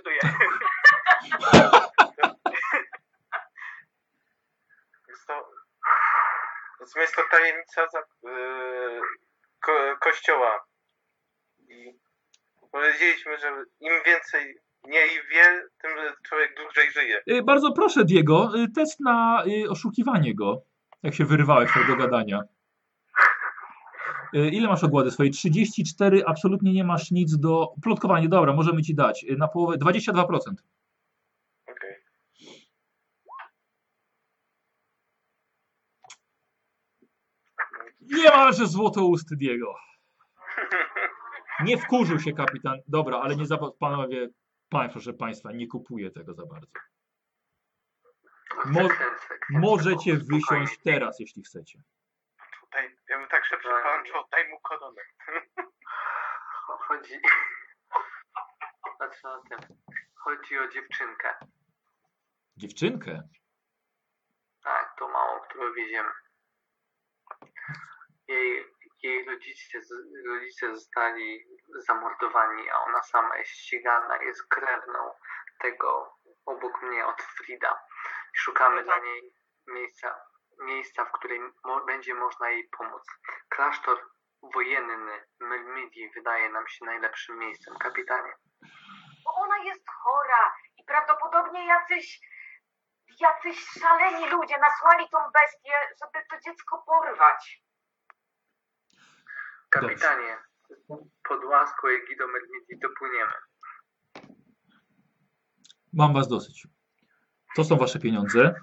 Podwizytuje. 0.03 0.19
Jest 5.09 5.27
to, 5.27 6.99
jest 6.99 7.15
to 7.15 7.21
tajemnica 7.31 7.87
za, 7.93 7.99
yy, 8.29 9.01
ko, 9.65 9.71
kościoła. 10.01 10.65
I 11.69 11.99
powiedzieliśmy, 12.71 13.37
że 13.37 13.47
im 13.79 13.93
więcej 14.05 14.59
mniej 14.87 15.09
wie, 15.31 15.63
tym 15.81 15.91
człowiek 16.23 16.55
dłużej 16.55 16.91
żyje. 16.91 17.21
Y, 17.31 17.43
Bardzo 17.43 17.71
proszę, 17.71 18.05
Diego, 18.05 18.51
y, 18.55 18.67
test 18.75 18.99
na 18.99 19.43
y, 19.65 19.69
oszukiwanie 19.69 20.35
go. 20.35 20.61
Jak 21.03 21.13
się 21.13 21.25
wyrywałeś 21.25 21.71
do 21.87 21.95
gadania. 21.95 22.41
Y, 24.35 24.49
Ile 24.49 24.67
masz 24.67 24.83
ogłady 24.83 25.11
swojej? 25.11 25.31
34, 25.31 26.23
absolutnie 26.25 26.73
nie 26.73 26.83
masz 26.83 27.11
nic 27.11 27.37
do... 27.37 27.73
Plotkowanie, 27.83 28.29
dobra, 28.29 28.53
możemy 28.53 28.81
ci 28.81 28.95
dać. 28.95 29.23
Y, 29.23 29.37
Na 29.37 29.47
połowę, 29.47 29.77
22%. 29.77 30.39
Okej. 31.67 31.95
Nie 38.01 38.29
ma, 38.29 38.51
że 38.51 38.67
złotousty 38.67 39.35
Diego. 39.35 39.75
Nie 41.63 41.77
wkurzył 41.77 42.19
się 42.19 42.33
kapitan. 42.33 42.79
Dobra, 42.87 43.17
ale 43.19 43.35
nie 43.35 43.45
zapa- 43.45 43.71
panowie, 43.79 44.29
pan, 44.69 44.89
proszę 44.89 45.13
państwa, 45.13 45.51
nie 45.51 45.67
kupuję 45.67 46.11
tego 46.11 46.33
za 46.33 46.45
bardzo. 46.45 46.71
Mo-. 48.65 48.89
Możecie 49.49 50.17
wysiąść 50.17 50.79
teraz, 50.83 51.19
jeśli 51.19 51.43
chcecie. 51.43 51.81
Tutaj, 52.69 52.97
ja 53.09 53.17
bym 53.17 53.27
tak 53.27 53.45
szepcze 53.45 53.69
pan, 53.69 54.03
daj 54.31 54.49
mu 54.49 54.59
koronę. 54.59 55.01
Chodzi. 56.87 57.19
Patrz 58.99 59.23
na 59.23 59.41
tym. 59.49 59.59
Chodzi 60.15 60.59
o 60.59 60.67
dziewczynkę. 60.67 61.37
Dziewczynkę? 62.57 63.23
Tak, 64.63 64.95
to 64.99 65.07
małą, 65.07 65.39
którą 65.39 65.73
wieziemy. 65.73 66.11
Jej, 68.27 68.65
jej 69.03 69.25
rodzice, 69.25 69.79
rodzice 70.27 70.75
zostali 70.75 71.45
zamordowani, 71.69 72.69
a 72.69 72.79
ona 72.79 73.03
sama 73.03 73.37
jest 73.37 73.51
ścigana, 73.51 74.23
jest 74.23 74.47
krewną 74.47 75.11
tego 75.59 76.17
obok 76.45 76.81
mnie 76.81 77.05
od 77.05 77.21
Frida. 77.21 77.83
Szukamy 78.33 78.83
dla 78.83 78.99
niej 78.99 79.33
miejsca, 79.67 80.28
miejsca 80.59 81.05
w 81.05 81.11
którym 81.11 81.53
mo- 81.63 81.85
będzie 81.85 82.13
można 82.15 82.49
jej 82.49 82.69
pomóc. 82.77 83.03
Klasztor 83.49 83.97
wojenny 84.53 85.25
Melmidi 85.39 86.11
wydaje 86.15 86.49
nam 86.49 86.67
się 86.67 86.85
najlepszym 86.85 87.39
miejscem, 87.39 87.77
kapitanie. 87.77 88.33
Bo 89.23 89.31
ona 89.35 89.57
jest 89.57 89.83
chora 90.03 90.53
i 90.77 90.83
prawdopodobnie 90.83 91.67
jacyś, 91.67 92.19
jacyś 93.19 93.65
szaleni 93.81 94.29
ludzie 94.29 94.55
nasłali 94.57 95.09
tą 95.09 95.17
bestię, 95.17 95.73
żeby 96.03 96.25
to 96.29 96.35
dziecko 96.45 96.83
porwać. 96.85 97.63
Kapitanie, 99.69 100.37
pod 101.23 101.43
łaską 101.43 101.87
Egido 101.87 102.27
Melmidi 102.27 102.79
dopłyniemy. 102.81 103.33
Mam 105.93 106.13
was 106.13 106.27
dosyć. 106.27 106.67
To 107.55 107.63
są 107.63 107.77
wasze 107.77 107.99
pieniądze. 107.99 108.55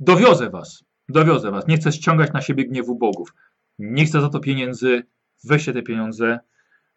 Dowiozę 0.00 0.50
was. 0.50 0.84
Dowiozę 1.08 1.50
was. 1.50 1.68
Nie 1.68 1.76
chcę 1.76 1.92
ściągać 1.92 2.32
na 2.32 2.40
siebie 2.40 2.64
gniewu 2.64 2.94
bogów. 2.94 3.34
Nie 3.78 4.04
chcę 4.04 4.20
za 4.20 4.28
to 4.28 4.40
pieniędzy. 4.40 5.02
Weźcie 5.44 5.72
te 5.72 5.82
pieniądze. 5.82 6.38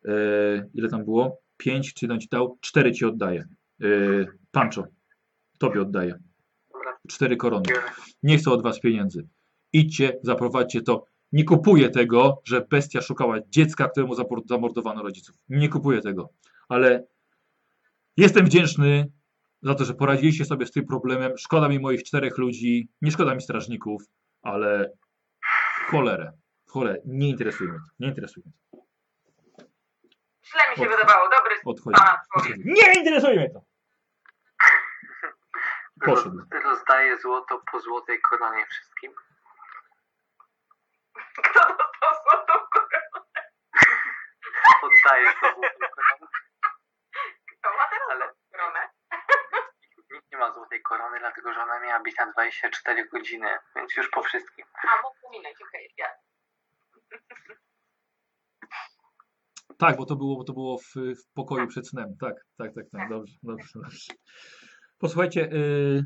Yy, 0.04 0.70
ile 0.74 0.90
tam 0.90 1.06
było? 1.06 1.42
Pięć, 1.58 1.94
czy 1.94 2.08
on 2.12 2.20
ci 2.20 2.28
dał? 2.28 2.58
Cztery 2.62 2.92
ci 2.92 3.06
oddaję. 3.06 3.48
Yy, 3.80 4.28
Pancho, 4.52 4.88
tobie 5.58 5.82
oddaję. 5.82 6.20
Cztery 7.10 7.38
korony. 7.38 7.66
Nie 8.24 8.38
chcę 8.38 8.52
od 8.52 8.64
was 8.64 8.80
pieniędzy. 8.80 9.28
Idźcie, 9.74 10.20
zaprowadźcie 10.24 10.82
to. 10.82 11.06
Nie 11.32 11.44
kupuję 11.44 11.90
tego, 11.90 12.42
że 12.46 12.62
bestia 12.62 13.02
szukała 13.02 13.38
dziecka, 13.50 13.90
któremu 13.90 14.16
zamordowano 14.46 15.04
rodziców. 15.04 15.36
Nie 15.50 15.70
kupuję 15.70 16.02
tego. 16.02 16.30
Ale 16.70 17.04
jestem 18.18 18.46
wdzięczny 18.46 19.12
za 19.62 19.76
to, 19.76 19.86
że 19.86 19.94
poradziliście 19.94 20.46
sobie 20.46 20.66
z 20.66 20.72
tym 20.72 20.86
problemem. 20.88 21.38
Szkoda 21.38 21.68
mi 21.70 21.80
moich 21.80 22.04
czterech 22.04 22.38
ludzi, 22.38 22.90
nie 23.02 23.12
szkoda 23.12 23.36
mi 23.36 23.42
strażników, 23.42 24.02
ale 24.42 24.90
cholerę, 25.90 26.32
cholerę, 26.68 27.02
nie 27.06 27.30
interesuje 27.30 27.70
mnie 27.70 27.80
to. 27.80 27.86
Nie 28.00 28.08
interesuje 28.08 28.44
mnie 28.46 28.54
to. 28.72 28.78
Źle 30.46 30.62
mi 30.72 30.76
się 30.76 30.90
wydawało, 30.90 31.30
dobry 31.30 31.56
Odchodź. 31.66 31.96
pana 31.96 32.22
człowiek. 32.34 32.58
Nie 32.66 32.94
interesuje 32.94 33.36
mnie 33.36 33.50
to! 33.50 33.62
Poszedł. 36.06 36.38
Roz- 36.52 36.64
Rozdaję 36.64 37.18
złoto 37.20 37.62
po 37.72 37.80
złotej 37.80 38.22
koronie 38.22 38.66
wszystkim. 38.66 39.12
Kto 41.44 41.60
dostał 41.60 42.12
złotą 42.24 42.54
koronę? 42.74 43.42
Oddaję 44.84 45.26
to 45.42 45.48
złotą 45.56 45.88
koronę. 45.96 46.28
Kto 47.60 47.70
ma 47.78 47.84
teraz 47.92 48.08
Ale- 48.10 48.26
złotą 48.26 48.36
koronę? 48.52 48.80
Nikt 50.12 50.31
nie 50.31 50.31
ma 50.42 50.54
złotej 50.54 50.82
korony, 50.82 51.20
dlatego 51.20 51.54
że 51.54 51.60
ona 51.64 51.80
miała 51.80 52.00
być 52.04 52.18
na 52.18 52.32
24 52.32 53.10
godziny, 53.10 53.48
więc 53.76 53.98
już 53.98 54.10
po 54.10 54.24
wszystkim. 54.24 54.66
A, 54.74 54.88
mógł 55.04 55.38
minąć, 55.38 55.56
okej, 55.62 55.94
ja. 55.98 56.08
Tak, 59.78 59.98
bo 59.98 60.06
to 60.06 60.16
było, 60.16 60.36
bo 60.36 60.44
to 60.44 60.54
było 60.54 60.78
w, 60.78 60.96
w 60.96 61.34
pokoju 61.34 61.68
przed 61.68 61.88
snem. 61.88 62.18
Tak, 62.20 62.36
tak, 62.58 62.74
tak, 62.76 62.86
tak. 62.92 63.10
Dobrze, 63.10 63.34
dobrze, 63.44 63.68
dobrze. 63.76 64.14
Posłuchajcie, 64.98 65.42
yy, 65.42 66.06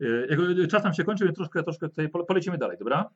yy, 0.00 0.54
jak 0.60 0.70
czas 0.70 0.84
nam 0.84 0.94
się 0.94 1.04
kończy, 1.04 1.24
więc 1.24 1.36
troszkę, 1.36 1.62
troszkę 1.62 1.88
tutaj 1.88 2.08
pole- 2.08 2.24
polecimy 2.24 2.58
dalej, 2.58 2.78
dobra? 2.78 3.10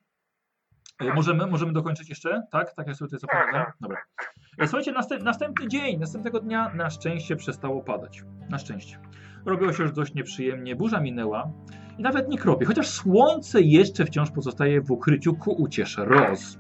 Yy, 1.01 1.15
możemy, 1.15 1.47
możemy 1.47 1.73
dokończyć 1.73 2.09
jeszcze? 2.09 2.43
Tak? 2.51 2.75
Tak, 2.75 2.87
ja 2.87 2.95
sobie 2.95 3.11
tutaj 3.11 3.21
zapamiętam? 3.21 3.73
Dobra. 3.81 4.03
Yy, 4.59 4.67
Słuchajcie, 4.67 4.93
następ, 4.93 5.23
następny 5.23 5.69
dzień, 5.69 5.99
następnego 5.99 6.41
dnia 6.41 6.75
na 6.75 6.91
szczęście 6.91 7.37
przestało 7.37 7.83
padać. 7.83 8.23
Na 8.51 8.59
szczęście. 8.59 8.99
Robiło 9.47 9.73
się 9.73 9.83
już 9.83 9.93
dość 9.93 10.15
nieprzyjemnie, 10.15 10.77
burza 10.77 11.01
minęła 11.01 11.51
i 11.99 12.03
nawet 12.03 12.29
nie 12.29 12.39
kropie, 12.39 12.67
chociaż 12.67 12.89
słońce 12.89 13.61
jeszcze 13.61 14.05
wciąż 14.05 14.31
pozostaje 14.31 14.81
w 14.81 14.91
ukryciu 14.91 15.35
ku 15.35 15.51
uciesze 15.62 16.05
roz. 16.05 16.59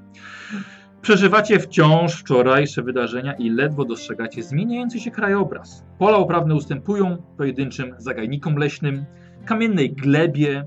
Przeżywacie 1.02 1.58
wciąż 1.58 2.14
wczorajsze 2.14 2.82
wydarzenia 2.82 3.32
i 3.32 3.50
ledwo 3.50 3.84
dostrzegacie 3.84 4.42
zmieniający 4.42 5.00
się 5.00 5.10
krajobraz. 5.10 5.84
Pola 5.98 6.18
uprawne 6.18 6.54
ustępują 6.54 7.16
pojedynczym 7.36 7.94
zagajnikom 7.98 8.56
leśnym, 8.56 9.04
kamiennej 9.44 9.92
glebie, 9.92 10.66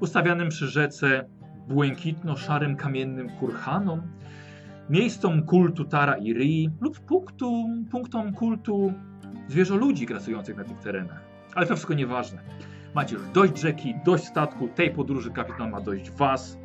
ustawianym 0.00 0.48
przy 0.48 0.66
rzece 0.66 1.28
błękitno-szarym 1.68 2.76
kamiennym 2.76 3.30
kurhanom, 3.30 4.02
miejscom 4.90 5.42
kultu 5.42 5.84
Tara 5.84 6.16
i 6.16 6.32
Rii 6.34 6.70
lub 6.80 7.00
punktu, 7.00 7.64
punktom 7.90 8.32
kultu 8.32 8.92
zwierzoludzi 9.48 10.06
grasujących 10.06 10.56
na 10.56 10.64
tych 10.64 10.78
terenach. 10.78 11.25
Ale 11.56 11.66
to 11.66 11.74
wszystko 11.74 11.94
nieważne. 11.94 12.42
Macie 12.94 13.14
już 13.14 13.28
dość 13.28 13.58
rzeki, 13.58 13.94
dość 14.04 14.24
statku, 14.24 14.68
tej 14.68 14.90
podróży 14.90 15.30
kapitan 15.30 15.70
ma 15.70 15.80
dość 15.80 16.10
was. 16.10 16.58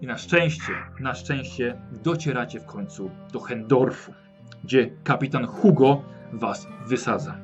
I 0.00 0.06
na 0.06 0.18
szczęście, 0.18 0.72
na 1.00 1.14
szczęście 1.14 1.76
docieracie 1.92 2.60
w 2.60 2.66
końcu 2.66 3.10
do 3.32 3.40
Hendorfu, 3.40 4.12
gdzie 4.64 4.90
kapitan 5.04 5.46
Hugo 5.46 6.02
was 6.32 6.66
wysadza. 6.86 7.34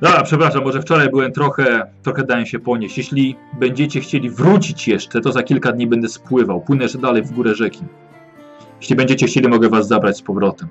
Dobra, 0.00 0.22
przepraszam, 0.22 0.64
może 0.64 0.82
wczoraj 0.82 1.10
byłem 1.10 1.32
trochę, 1.32 1.90
trochę 2.02 2.24
dałem 2.24 2.46
się 2.46 2.58
ponieść. 2.58 2.98
Jeśli 2.98 3.36
będziecie 3.58 4.00
chcieli 4.00 4.30
wrócić 4.30 4.88
jeszcze, 4.88 5.20
to 5.20 5.32
za 5.32 5.42
kilka 5.42 5.72
dni 5.72 5.86
będę 5.86 6.08
spływał. 6.08 6.60
Płynę 6.60 6.82
jeszcze 6.82 6.98
dalej 6.98 7.22
w 7.22 7.32
górę 7.32 7.54
rzeki. 7.54 7.84
Jeśli 8.80 8.96
będziecie 8.96 9.26
chcieli, 9.26 9.48
mogę 9.48 9.68
was 9.68 9.88
zabrać 9.88 10.16
z 10.16 10.22
powrotem. 10.22 10.68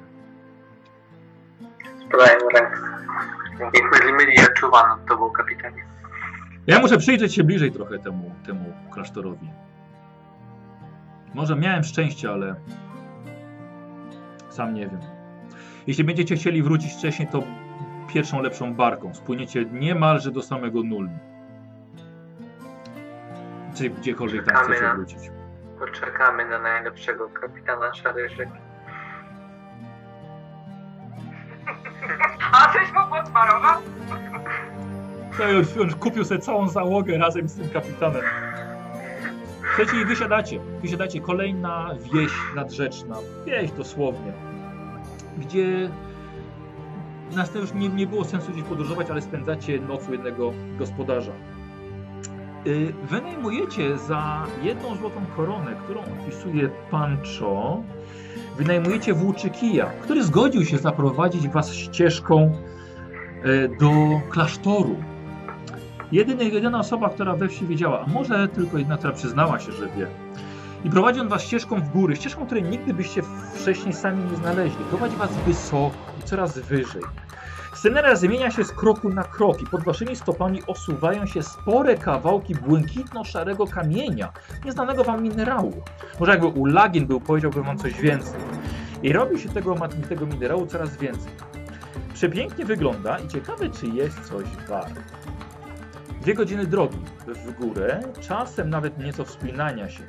Niech 3.60 3.92
myli, 3.92 4.14
myli, 4.14 4.36
jak 4.36 4.54
czuwa 4.54 4.88
nad 4.88 5.06
tobą, 5.06 5.30
kapitanie. 5.30 5.86
Ja 6.68 6.80
muszę 6.80 6.98
przyjrzeć 6.98 7.36
się 7.36 7.44
bliżej 7.44 7.72
trochę 7.72 8.00
temu, 8.00 8.32
temu 8.46 8.74
klasztorowi. 8.92 9.50
Może 11.34 11.56
miałem 11.56 11.84
szczęście, 11.84 12.32
ale 12.32 12.56
Sam 14.50 14.74
nie 14.74 14.88
wiem. 14.88 15.00
Jeśli 15.88 16.04
będziecie 16.04 16.36
chcieli 16.36 16.64
wrócić 16.64 16.94
wcześniej, 16.94 17.28
to 17.28 17.44
pierwszą 18.14 18.42
lepszą 18.42 18.74
barką. 18.74 19.14
Spłyniecie 19.14 19.66
niemalże 19.66 20.32
do 20.32 20.42
samego 20.42 20.84
nulnu. 20.84 21.18
Czy 23.76 23.90
gdziekolwiek 23.90 24.46
tam 24.46 24.56
Czekamy 24.56 24.74
chcecie 24.76 24.88
na- 24.88 24.96
wrócić. 24.96 25.20
Poczekamy 25.80 26.46
na 26.46 26.60
najlepszego 26.60 27.30
kapitana 27.30 27.94
Szarej 27.94 28.30
Rzeki. 28.30 28.52
A 32.52 32.74
coś 32.74 32.92
mu 32.94 33.00
już, 35.48 35.76
już 35.76 35.96
kupił 35.96 36.26
sobie 36.26 36.42
całą 36.42 36.70
załogę 36.70 37.18
razem 37.18 37.50
z 37.50 37.56
tym 37.56 37.70
kapitanem. 37.70 38.22
Słuchajcie, 39.68 40.02
i 40.02 40.06
wysiadacie. 40.06 40.60
Wysiadacie. 40.82 41.22
Kolejna 41.22 41.90
wieś 42.14 42.32
nadrzeczna. 42.56 43.16
Wieś 43.46 43.72
dosłownie. 43.72 44.34
Gdzie 45.38 45.90
nas 47.36 47.52
to 47.52 47.60
już 47.60 47.74
nie, 47.74 47.90
nie 47.90 48.08
było 48.08 48.26
sensu 48.26 48.52
gdzieś 48.52 48.64
podróżować, 48.64 49.10
ale 49.10 49.22
spędzacie 49.22 49.80
noc 49.80 50.10
u 50.10 50.12
jednego 50.12 50.54
gospodarza. 50.80 51.32
Y, 52.68 52.94
Wynajmujecie 53.04 53.98
za 53.98 54.46
jedną 54.64 54.96
złotą 54.96 55.22
koronę, 55.36 55.76
którą 55.84 56.02
odpisuje 56.02 56.70
Pancho, 56.92 57.84
wynajmujecie 58.58 59.14
włóczykija, 59.14 59.86
który 59.86 60.24
zgodził 60.24 60.66
się 60.66 60.78
zaprowadzić 60.78 61.48
was 61.48 61.74
ścieżką 61.74 62.52
e, 63.44 63.68
do 63.68 64.22
klasztoru. 64.30 64.95
Jedyny, 66.11 66.45
jedyna 66.45 66.80
osoba, 66.80 67.10
która 67.10 67.36
we 67.36 67.48
wsi 67.48 67.68
wiedziała, 67.68 68.06
a 68.06 68.10
może 68.10 68.48
tylko 68.48 68.78
jedna, 68.78 68.98
która 68.98 69.14
przyznała 69.14 69.60
się, 69.60 69.72
że 69.72 69.88
wie. 69.88 70.08
I 70.86 70.90
prowadzi 70.90 71.19
on 71.19 71.28
was 71.28 71.44
ścieżką 71.44 71.82
w 71.82 71.90
góry, 71.90 72.16
ścieżką, 72.16 72.45
której 72.45 72.64
nigdy 72.64 72.94
byście 72.94 73.22
wcześniej 73.56 73.94
sami 73.94 74.24
nie 74.32 74.38
znaleźli. 74.38 74.86
Prowadzi 74.90 75.16
was 75.16 75.38
wysoko 75.45 75.95
i 76.19 76.24
coraz 76.24 76.60
wyżej. 76.60 77.02
Sceneria 77.80 78.16
zmienia 78.16 78.51
się 78.51 78.64
z 78.64 78.72
kroku 78.72 79.09
na 79.09 79.24
krok 79.24 79.61
i 79.61 79.66
pod 79.66 79.83
waszymi 79.83 80.16
stopami 80.16 80.61
osuwają 80.67 81.25
się 81.25 81.43
spore 81.43 81.98
kawałki 81.98 82.56
błękitno-szarego 82.56 83.67
kamienia, 83.67 84.33
nieznanego 84.66 85.03
wam 85.03 85.24
minerału. 85.24 85.82
Może 86.19 86.32
jakby 86.32 86.48
u 86.48 86.66
Lagin 86.66 87.08
był, 87.08 87.22
powiedziałbym 87.22 87.64
wam 87.64 87.77
coś 87.77 87.93
więcej. 88.01 88.40
I 89.03 89.14
robi 89.14 89.40
się 89.40 89.49
tego, 89.49 89.75
tego 90.09 90.25
minerału 90.25 90.66
coraz 90.66 90.98
więcej. 90.98 91.32
Przepięknie 92.14 92.66
wygląda 92.66 93.19
i 93.19 93.27
ciekawe, 93.27 93.69
czy 93.69 93.88
jest 93.88 94.19
coś 94.19 94.45
warte. 94.69 95.01
Dwie 96.22 96.33
godziny 96.33 96.66
drogi 96.66 96.99
w 97.27 97.51
górę, 97.51 97.99
czasem 98.22 98.69
nawet 98.69 98.98
nieco 98.98 99.25
wspinania 99.25 99.90
się. 99.90 100.03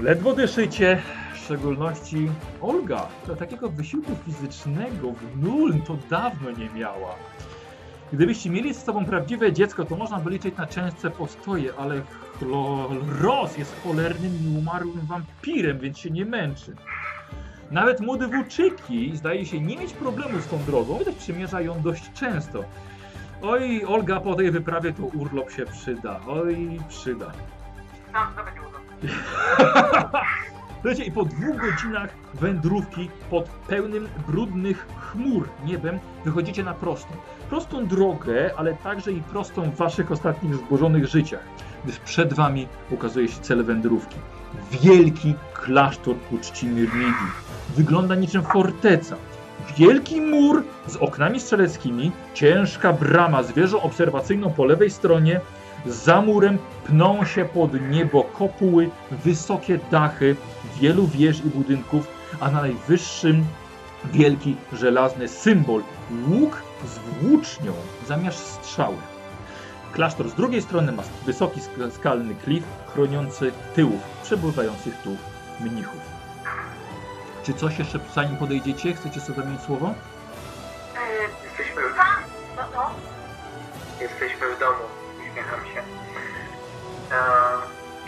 Ledwo 0.00 0.32
dyszycie, 0.32 1.02
szczególności 1.46 2.30
Olga, 2.60 3.08
która 3.22 3.36
takiego 3.36 3.68
wysiłku 3.68 4.12
fizycznego 4.24 5.12
w 5.12 5.42
nul 5.42 5.82
to 5.82 5.96
dawno 6.10 6.50
nie 6.50 6.70
miała. 6.70 7.14
Gdybyście 8.12 8.50
mieli 8.50 8.74
z 8.74 8.84
sobą 8.84 9.04
prawdziwe 9.04 9.52
dziecko, 9.52 9.84
to 9.84 9.96
można 9.96 10.18
by 10.18 10.30
liczyć 10.30 10.56
na 10.56 10.66
częste 10.66 11.10
postoje, 11.10 11.72
ale 11.78 12.02
Ros 13.20 13.58
jest 13.58 13.82
cholernym 13.84 14.32
i 14.44 14.58
umarłym 14.58 15.00
wampirem, 15.06 15.78
więc 15.78 15.98
się 15.98 16.10
nie 16.10 16.24
męczy. 16.24 16.74
Nawet 17.70 18.00
młode 18.00 18.28
włóczyki 18.28 19.16
zdaje 19.16 19.46
się 19.46 19.60
nie 19.60 19.76
mieć 19.76 19.92
problemu 19.92 20.40
z 20.40 20.46
tą 20.46 20.58
drogą, 20.64 20.98
widać 20.98 21.14
przymierza 21.14 21.60
ją 21.60 21.82
dość 21.82 22.12
często. 22.12 22.64
Oj, 23.42 23.84
Olga, 23.84 24.20
po 24.20 24.34
tej 24.34 24.50
wyprawie 24.50 24.92
to 24.92 25.02
urlop 25.02 25.50
się 25.50 25.66
przyda. 25.66 26.20
Oj, 26.28 26.80
przyda. 26.88 27.32
Znam, 28.10 28.34
to 28.36 28.44
będzie 28.44 28.60
udo. 28.60 28.78
Słuchajcie, 30.86 31.04
i 31.04 31.12
po 31.12 31.24
dwóch 31.24 31.56
godzinach 31.56 32.10
wędrówki 32.34 33.10
pod 33.30 33.44
pełnym 33.44 34.08
brudnych 34.26 34.86
chmur 35.00 35.48
niebem 35.64 35.98
wychodzicie 36.24 36.64
na 36.64 36.74
prostą. 36.74 37.08
Prostą 37.50 37.86
drogę, 37.86 38.50
ale 38.56 38.74
także 38.74 39.12
i 39.12 39.20
prostą 39.20 39.62
w 39.62 39.76
waszych 39.76 40.12
ostatnich 40.12 40.54
zburzonych 40.54 41.06
życiach, 41.06 41.40
gdyż 41.84 41.98
przed 41.98 42.34
wami 42.34 42.68
ukazuje 42.90 43.28
się 43.28 43.40
cel 43.40 43.64
wędrówki. 43.64 44.16
Wielki 44.70 45.34
klasztor 45.54 46.16
ku 46.30 46.38
czci 46.38 46.66
Myrmidii. 46.66 47.30
Wygląda 47.76 48.14
niczym 48.14 48.42
forteca. 48.42 49.16
Wielki 49.76 50.20
mur 50.20 50.62
z 50.86 50.96
oknami 50.96 51.40
strzeleckimi, 51.40 52.12
ciężka 52.34 52.92
brama 52.92 53.42
z 53.42 53.52
wieżą 53.52 53.82
obserwacyjną 53.82 54.50
po 54.50 54.64
lewej 54.64 54.90
stronie, 54.90 55.40
za 55.86 56.20
murem 56.20 56.58
pną 56.84 57.24
się 57.24 57.44
pod 57.44 57.90
niebo 57.90 58.24
kopuły, 58.24 58.90
wysokie 59.10 59.78
dachy 59.90 60.36
wielu 60.80 61.06
wież 61.06 61.38
i 61.38 61.48
budynków, 61.48 62.06
a 62.40 62.50
na 62.50 62.60
najwyższym 62.60 63.44
wielki 64.04 64.56
żelazny 64.72 65.28
symbol 65.28 65.82
łuk 66.28 66.62
z 66.84 66.98
włócznią 66.98 67.72
zamiast 68.06 68.46
strzały. 68.54 68.96
Klasztor 69.92 70.28
z 70.28 70.34
drugiej 70.34 70.62
strony 70.62 70.92
ma 70.92 71.02
wysoki 71.26 71.60
sk- 71.60 71.90
skalny 71.90 72.34
klif 72.34 72.64
chroniący 72.94 73.52
tyłów 73.74 74.00
przebywających 74.22 74.94
tu 75.04 75.16
mnichów. 75.60 76.00
Czy 77.42 77.54
coś 77.54 77.78
jeszcze 77.78 77.98
zanim 78.14 78.36
podejdziecie? 78.36 78.94
Chcecie 78.94 79.20
sobie 79.20 79.44
mieć 79.44 79.60
słowo? 79.60 79.94
Yy, 80.94 81.48
Jesteśmy, 81.48 81.82
no, 82.56 82.62
no. 82.74 82.90
jesteśmy 84.00 84.56
w 84.56 84.60
domu, 84.60 84.84
uśmiecham 85.20 85.60
się. 85.74 85.80
E, 85.80 87.16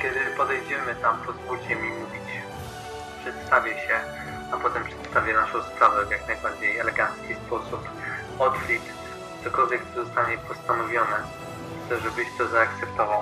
kiedy 0.03 0.21
podejdziemy 0.37 0.95
tam, 1.03 1.19
pozwólcie 1.27 1.77
mi 1.77 1.89
mówić. 1.89 2.28
Przedstawię 3.29 3.71
się, 3.71 4.01
a 4.53 4.57
potem 4.57 4.85
przedstawię 4.85 5.35
naszą 5.35 5.63
sprawę 5.63 6.07
w 6.07 6.11
jak 6.11 6.29
najbardziej 6.29 6.79
elegancki 6.79 7.35
sposób. 7.47 7.89
Otwit, 8.39 8.83
cokolwiek 9.45 9.83
zostanie 9.97 10.39
postanowione, 10.49 11.17
chcę, 11.87 12.01
żebyś 12.01 12.27
to 12.39 12.49
zaakceptował. 12.49 13.21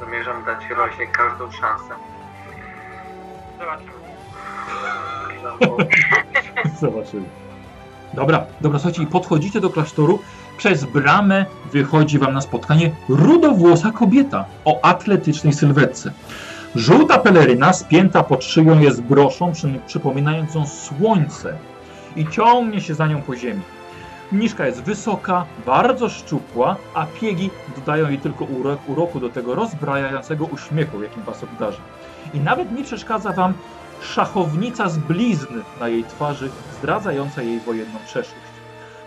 Zamierzam 0.00 0.44
dać 0.44 0.70
Rosie 0.70 1.06
każdą 1.06 1.52
szansę. 1.52 1.94
Zobaczymy. 3.58 3.92
Zobaczymy. 6.80 7.28
Dobra, 8.14 8.46
dobra, 8.60 8.78
słuchajcie, 8.78 9.02
i 9.02 9.06
podchodzicie 9.06 9.60
do 9.60 9.70
klasztoru. 9.70 10.18
Przez 10.58 10.84
bramę 10.84 11.46
wychodzi 11.72 12.18
wam 12.18 12.32
na 12.32 12.40
spotkanie 12.40 12.90
rudowłosa 13.08 13.92
kobieta 13.92 14.44
o 14.64 14.84
atletycznej 14.84 15.52
sylwetce. 15.52 16.12
Żółta 16.76 17.18
peleryna 17.18 17.72
spięta 17.72 18.22
pod 18.22 18.44
szyją 18.44 18.80
jest 18.80 19.02
broszą 19.02 19.52
przy, 19.52 19.80
przypominającą 19.86 20.66
słońce 20.66 21.56
i 22.16 22.26
ciągnie 22.28 22.80
się 22.80 22.94
za 22.94 23.06
nią 23.06 23.22
po 23.22 23.36
ziemi. 23.36 23.62
Mniszka 24.32 24.66
jest 24.66 24.82
wysoka, 24.82 25.46
bardzo 25.66 26.08
szczupła, 26.08 26.76
a 26.94 27.06
piegi 27.06 27.50
dodają 27.76 28.08
jej 28.08 28.18
tylko 28.18 28.44
urok, 28.44 28.88
uroku 28.88 29.20
do 29.20 29.28
tego 29.28 29.54
rozbrajającego 29.54 30.44
uśmiechu, 30.44 31.02
jakim 31.02 31.22
was 31.22 31.44
obdarza. 31.44 31.80
I 32.34 32.40
nawet 32.40 32.72
nie 32.72 32.84
przeszkadza 32.84 33.32
wam 33.32 33.54
szachownica 34.00 34.88
z 34.88 34.98
blizn 34.98 35.54
na 35.80 35.88
jej 35.88 36.04
twarzy, 36.04 36.50
zdradzająca 36.78 37.42
jej 37.42 37.60
wojenną 37.60 37.98
przeszłość. 38.06 38.46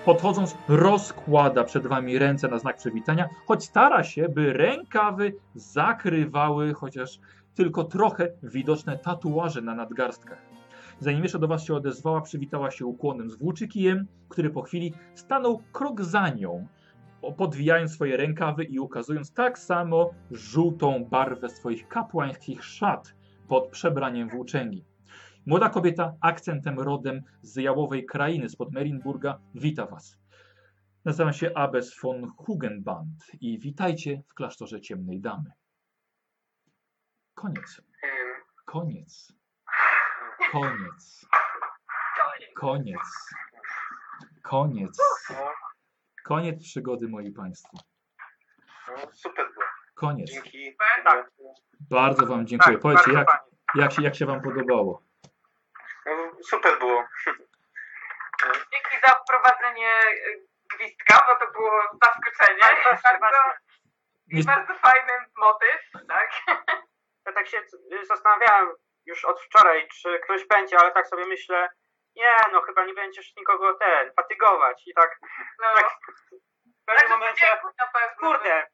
Podchodząc, 0.05 0.55
rozkłada 0.67 1.63
przed 1.63 1.87
wami 1.87 2.19
ręce 2.19 2.47
na 2.47 2.59
znak 2.59 2.77
przywitania, 2.77 3.29
choć 3.47 3.63
stara 3.63 4.03
się, 4.03 4.29
by 4.29 4.53
rękawy 4.53 5.33
zakrywały 5.55 6.73
chociaż 6.73 7.19
tylko 7.55 7.83
trochę 7.83 8.31
widoczne 8.43 8.97
tatuaże 8.97 9.61
na 9.61 9.75
nadgarstkach. 9.75 10.41
Zanim 10.99 11.23
jeszcze 11.23 11.39
do 11.39 11.47
was 11.47 11.63
się 11.63 11.75
odezwała, 11.75 12.21
przywitała 12.21 12.71
się 12.71 12.85
ukłonem 12.85 13.29
z 13.29 13.35
włóczykijem, 13.35 14.07
który 14.29 14.49
po 14.49 14.61
chwili 14.61 14.93
stanął 15.15 15.61
krok 15.71 16.01
za 16.01 16.29
nią, 16.29 16.67
podwijając 17.37 17.91
swoje 17.91 18.17
rękawy 18.17 18.63
i 18.63 18.79
ukazując 18.79 19.33
tak 19.33 19.59
samo 19.59 20.09
żółtą 20.31 21.05
barwę 21.05 21.49
swoich 21.49 21.87
kapłańskich 21.87 22.63
szat 22.63 23.15
pod 23.47 23.67
przebraniem 23.67 24.29
włóczęgi. 24.29 24.85
Młoda 25.45 25.69
kobieta 25.69 26.13
akcentem 26.21 26.79
rodem 26.79 27.21
z 27.41 27.55
jałowej 27.55 28.05
krainy 28.05 28.49
spod 28.49 28.71
Merinburga 28.71 29.39
wita 29.55 29.85
was. 29.85 30.17
Nazywam 31.05 31.33
się 31.33 31.51
Abes 31.55 32.01
von 32.01 32.27
Hugenband 32.37 33.31
i 33.41 33.59
witajcie 33.59 34.21
w 34.27 34.33
klasztorze 34.33 34.81
Ciemnej 34.81 35.21
Damy. 35.21 35.58
Koniec. 37.39 37.81
Koniec. 38.65 39.31
Koniec. 40.51 41.25
Koniec. 42.55 42.99
Koniec. 44.43 44.97
No, 45.29 45.53
Koniec 46.23 46.63
przygody, 46.63 47.07
moi 47.07 47.31
państwo. 47.31 47.77
no, 48.87 49.11
super 49.13 49.45
było. 49.53 49.65
Koniec. 49.95 50.31
Dzięki. 50.31 50.75
Tak. 51.03 51.31
Bardzo 51.89 52.25
wam 52.25 52.47
dziękuję. 52.47 52.75
Tak, 52.75 52.81
Powiedzcie, 52.81 53.11
jak, 53.13 53.27
jak, 53.75 53.91
się, 53.93 54.01
jak 54.03 54.15
się 54.15 54.25
wam 54.25 54.41
podobało? 54.41 55.03
No, 56.05 56.31
super 56.43 56.79
było. 56.79 57.03
Dzięki 58.71 58.97
za 59.07 59.13
wprowadzenie 59.13 60.01
y, 60.03 60.47
gwizdka, 60.75 61.25
bo 61.27 61.45
to 61.45 61.51
było 61.51 61.71
zaskoczenie. 62.03 62.59
Bardzo, 62.59 63.03
Bardzo, 63.03 63.19
bardzo. 63.19 63.37
I 64.27 64.43
bardzo 64.43 64.73
fajny 64.73 65.13
motyw, 65.37 66.07
tak? 66.07 66.29
Ja 67.29 67.33
tak 67.35 67.47
się 67.47 67.57
y, 67.57 68.05
zastanawiałem, 68.05 68.69
już 69.05 69.25
od 69.25 69.41
wczoraj, 69.41 69.87
czy 69.87 70.19
ktoś 70.23 70.47
będzie, 70.47 70.77
ale 70.79 70.91
tak 70.91 71.07
sobie 71.07 71.25
myślę, 71.25 71.69
nie, 72.15 72.35
no 72.51 72.61
chyba 72.61 72.85
nie 72.85 72.93
będziesz 72.93 73.35
nikogo 73.35 73.73
ten, 73.73 74.13
fatygować 74.13 74.83
i 74.87 74.93
tak, 74.93 75.19
No, 75.59 75.65
tak 75.75 75.85
w 76.81 76.85
pewnym 76.85 77.09
momencie, 77.09 77.45
podziękuj 77.47 77.71
na 77.79 77.87
pewno. 77.87 78.29
kurde, 78.29 78.67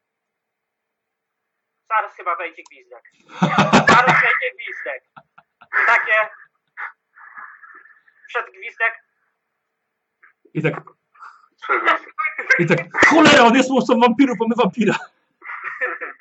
zaraz 1.90 2.14
chyba 2.16 2.36
wejdzie 2.36 2.62
gwizdek. 2.70 3.02
Zaraz 3.94 4.22
wejdzie 4.22 4.54
gwizdek. 4.54 5.02
Takie, 5.86 6.28
przed 8.28 8.50
gwizdek, 8.50 9.02
I 10.54 10.62
tak, 10.62 10.74
i 12.58 12.66
tak, 12.66 12.78
cholera, 13.06 13.44
on 13.44 13.54
jest 13.56 13.70
łowcą 13.70 14.00
wampirów, 14.00 14.38
bo 14.38 14.46
my 14.48 14.54
wampira. 14.56 14.94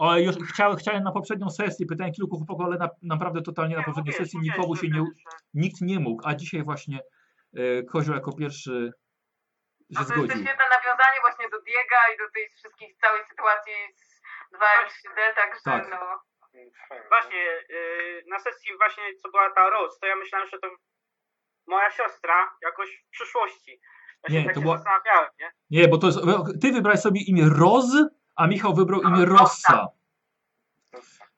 O, 0.00 0.18
już 0.18 0.36
chciałem, 0.52 0.76
chciałem 0.76 1.02
na 1.04 1.12
poprzednią 1.12 1.50
sesję, 1.50 1.86
pytałem 1.86 2.12
kilku 2.12 2.36
chłopaków, 2.36 2.64
ale 2.66 2.76
na, 2.78 2.88
naprawdę 3.02 3.42
totalnie 3.42 3.74
na 3.74 3.80
Nie, 3.80 3.84
poprzedniej 3.88 4.14
sesji 4.14 4.38
nikomu 4.42 4.76
się 4.76 4.88
nie, 4.88 5.04
nikt 5.54 5.80
nie 5.80 5.98
mógł, 6.00 6.22
a 6.28 6.34
dzisiaj 6.34 6.62
właśnie 6.70 6.98
e, 7.56 7.82
Kozioł 7.82 8.14
jako 8.14 8.32
pierwszy 8.36 8.92
No 9.90 10.00
się 10.00 10.06
to 10.06 10.14
jest 10.14 10.24
zgodził. 10.24 10.44
świetne 10.46 10.64
nawiązanie 10.76 11.18
właśnie 11.26 11.46
do 11.48 11.58
Diega 11.66 12.00
i 12.14 12.18
do 12.18 12.26
tej 12.34 12.44
wszystkich 12.56 12.90
całej 13.02 13.22
sytuacji 13.30 13.72
z 14.00 14.04
2M3D, 14.54 15.18
także 15.40 15.60
Tak. 15.64 15.88
no. 15.90 16.00
Właśnie, 17.08 17.38
yy, 17.68 18.22
na 18.28 18.38
sesji 18.38 18.70
właśnie, 18.78 19.04
co 19.22 19.30
była 19.30 19.50
ta 19.50 19.70
Rose, 19.70 19.98
to 20.00 20.06
ja 20.06 20.16
myślałem, 20.16 20.48
że 20.48 20.58
to 20.58 20.68
moja 21.66 21.90
siostra 21.90 22.50
jakoś 22.62 22.88
w 23.06 23.10
przyszłości. 23.10 23.80
Właśnie 24.20 24.38
Nie, 24.38 24.44
tak 24.44 24.54
to 24.54 24.60
się 24.60 24.64
była- 24.64 24.76
zastanawiałem, 24.76 25.30
nie? 25.40 25.52
Nie, 25.70 25.88
bo 25.88 25.98
to 25.98 26.06
jest, 26.06 26.18
ty 26.62 26.72
wybrałeś 26.72 27.00
sobie 27.00 27.20
imię 27.20 27.44
Roz, 27.58 27.86
a 28.40 28.46
Michał 28.46 28.74
wybrał 28.74 29.02
imię 29.02 29.24
Rossa. 29.24 29.88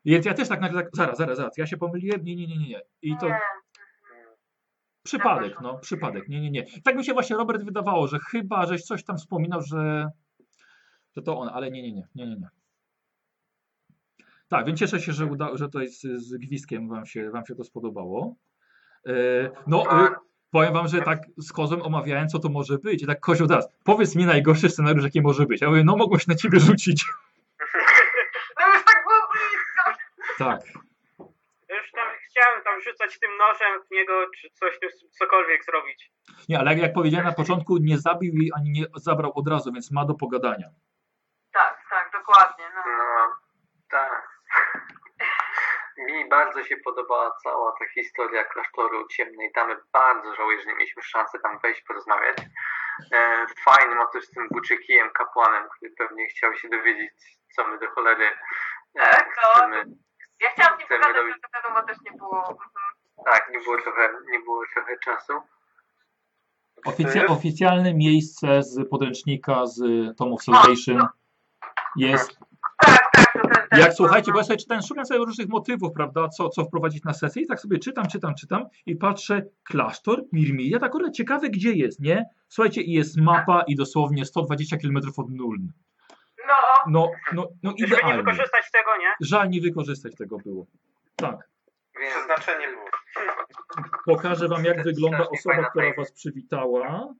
Więc 0.04 0.26
ja 0.26 0.34
też 0.34 0.48
tak 0.48 0.60
nagle, 0.60 0.82
tak, 0.82 0.96
zaraz, 0.96 1.18
zaraz, 1.18 1.36
zaraz, 1.36 1.56
ja 1.56 1.66
się 1.66 1.76
pomyliłem, 1.76 2.24
nie, 2.24 2.36
nie, 2.36 2.46
nie, 2.46 2.58
nie, 2.58 2.68
nie. 2.68 2.80
I 3.02 3.16
to 3.16 3.26
przypadek, 5.02 5.60
no, 5.60 5.78
przypadek, 5.78 6.28
nie, 6.28 6.40
nie, 6.40 6.50
nie. 6.50 6.64
Tak 6.84 6.96
mi 6.96 7.04
się 7.04 7.12
właśnie 7.12 7.36
Robert 7.36 7.64
wydawało, 7.64 8.08
że 8.08 8.18
chyba, 8.18 8.66
żeś 8.66 8.82
coś 8.82 9.04
tam 9.04 9.18
wspominał, 9.18 9.62
że, 9.62 10.10
że 11.16 11.22
to 11.22 11.38
on, 11.38 11.48
ale 11.48 11.70
nie, 11.70 11.82
nie, 11.82 11.92
nie, 11.92 12.08
nie, 12.14 12.26
nie, 12.26 12.36
nie. 12.36 12.48
Tak, 14.48 14.66
więc 14.66 14.78
cieszę 14.78 15.00
się, 15.00 15.12
że, 15.12 15.26
uda, 15.26 15.56
że 15.56 15.68
to 15.68 15.80
jest 15.80 16.02
z 16.02 16.36
gwizdkiem 16.36 16.88
wam 16.88 17.06
się, 17.06 17.30
wam 17.30 17.46
się 17.46 17.54
to 17.54 17.64
spodobało. 17.64 18.36
E, 19.06 19.12
no, 19.66 20.04
e, 20.04 20.14
powiem 20.52 20.72
wam, 20.72 20.88
że 20.88 21.02
tak 21.02 21.18
z 21.36 21.52
Kozłem 21.52 21.82
omawiałem, 21.82 22.28
co 22.28 22.38
to 22.38 22.48
może 22.48 22.78
być. 22.78 23.02
I 23.02 23.06
tak 23.06 23.20
Kozioł 23.20 23.48
teraz, 23.48 23.68
powiedz 23.84 24.16
mi 24.16 24.26
najgorszy 24.26 24.68
scenariusz, 24.70 25.04
jaki 25.04 25.22
może 25.22 25.46
być. 25.46 25.60
Ja 25.60 25.68
mówię, 25.68 25.84
no 25.84 25.96
mogło 25.96 26.18
się 26.18 26.24
na 26.28 26.34
ciebie 26.34 26.60
rzucić. 26.60 27.04
No 28.60 28.74
już 28.74 28.84
tak 28.84 29.04
było 29.04 29.28
blisko. 29.32 29.84
Tak. 30.38 30.60
Ja 31.68 31.76
Już 31.76 31.92
tam 31.92 32.08
chciałem 32.30 32.62
tam 32.64 32.80
rzucać 32.80 33.18
tym 33.18 33.30
nożem 33.36 33.82
w 33.88 33.90
niego, 33.90 34.12
czy 34.40 34.50
coś, 34.50 34.78
cokolwiek 35.18 35.64
zrobić. 35.64 36.10
Nie, 36.48 36.58
ale 36.58 36.70
jak, 36.70 36.82
jak 36.82 36.92
powiedziałem 36.92 37.26
na 37.26 37.32
początku, 37.32 37.78
nie 37.78 37.98
zabił 37.98 38.34
jej 38.34 38.50
ani 38.56 38.70
nie 38.70 38.84
zabrał 38.96 39.32
od 39.34 39.48
razu, 39.48 39.72
więc 39.72 39.90
ma 39.90 40.04
do 40.04 40.14
pogadania. 40.14 40.68
Tak, 41.52 41.84
tak, 41.90 42.12
dokładnie. 42.12 42.64
No. 42.74 42.82
No, 42.86 42.92
tak. 43.24 43.41
Mi 46.06 46.28
bardzo 46.28 46.64
się 46.64 46.76
podobała 46.76 47.30
cała 47.42 47.72
ta 47.78 47.84
historia 47.94 48.44
klasztoru 48.44 49.08
ciemnej 49.08 49.52
damy. 49.54 49.76
Bardzo 49.92 50.34
żałuję, 50.34 50.60
że 50.60 50.66
nie 50.66 50.74
mieliśmy 50.74 51.02
szansy 51.02 51.38
tam 51.42 51.58
wejść, 51.58 51.82
porozmawiać. 51.82 52.36
E, 53.12 53.46
fajny 53.64 53.94
motyw 53.94 54.24
z 54.24 54.30
tym 54.30 54.48
buczykijem, 54.50 55.10
kapłanem, 55.10 55.68
który 55.76 55.90
pewnie 55.98 56.26
chciał 56.26 56.54
się 56.54 56.68
dowiedzieć, 56.68 57.12
co 57.56 57.68
my 57.68 57.78
do 57.78 57.90
cholery 57.90 58.24
e, 58.94 59.00
Tak, 59.10 59.28
no. 59.36 59.42
chcemy. 59.54 59.84
Ja 60.40 60.50
chciałam 60.50 60.78
Chcemy 60.78 60.88
pogadać, 61.00 61.16
robić- 61.16 61.32
ale 61.32 61.40
to 61.40 61.48
wiadomo 61.68 61.86
też 61.88 61.96
nie 62.04 62.12
było. 62.18 62.38
Mhm. 62.40 62.58
Tak, 63.24 63.50
nie 63.52 63.60
było 63.60 63.80
trochę, 63.82 64.08
nie 64.30 64.38
było 64.40 64.62
trochę 64.74 64.98
czasu. 64.98 65.32
Oficja, 66.86 67.26
oficjalne 67.26 67.94
miejsce 67.94 68.62
z 68.62 68.88
podręcznika 68.90 69.66
z 69.66 69.80
Tom 70.18 70.32
of 70.32 70.42
Salvation 70.42 71.08
jest. 71.96 72.38
Tak, 72.86 73.10
tak, 73.12 73.31
ten. 73.76 73.80
Jak 73.80 73.94
słuchajcie, 73.94 74.32
bo 74.32 74.38
ja 74.38 74.44
sobie 74.44 74.56
czytałem, 74.58 74.82
szukam 74.82 75.06
sobie 75.06 75.20
różnych 75.24 75.48
motywów, 75.48 75.92
prawda, 75.92 76.28
co, 76.28 76.48
co 76.48 76.64
wprowadzić 76.64 77.04
na 77.04 77.12
sesję 77.12 77.42
i 77.42 77.46
tak 77.46 77.60
sobie 77.60 77.78
czytam, 77.78 78.06
czytam, 78.08 78.34
czytam 78.34 78.64
i 78.86 78.96
patrzę, 78.96 79.42
klasztor, 79.64 80.24
Mirmidia, 80.32 80.78
tak 80.78 80.88
akurat 80.88 81.12
ciekawe 81.14 81.50
gdzie 81.50 81.72
jest, 81.72 82.00
nie? 82.00 82.24
Słuchajcie, 82.48 82.82
i 82.82 82.92
jest 82.92 83.16
mapa 83.16 83.62
i 83.66 83.76
dosłownie 83.76 84.24
120 84.24 84.76
km 84.76 84.96
od 85.16 85.30
Nuln. 85.30 85.72
No, 86.48 86.54
No, 86.86 87.10
no, 87.32 87.48
no 87.62 87.70
Żeby 87.78 87.90
nie 87.92 87.98
idealnie. 87.98 88.16
wykorzystać 88.22 88.70
tego, 88.72 88.90
nie? 89.00 89.26
Żal 89.26 89.48
nie 89.50 89.60
wykorzystać 89.60 90.16
tego 90.16 90.38
było. 90.38 90.66
Tak. 91.16 91.48
Więc 92.00 92.14
Przeznaczenie 92.14 92.66
było. 92.68 92.84
Pokażę 94.04 94.48
wam, 94.48 94.64
jak 94.64 94.82
wygląda 94.84 95.28
osoba, 95.28 95.70
która 95.70 95.92
was 95.96 96.12
przywitała. 96.12 97.14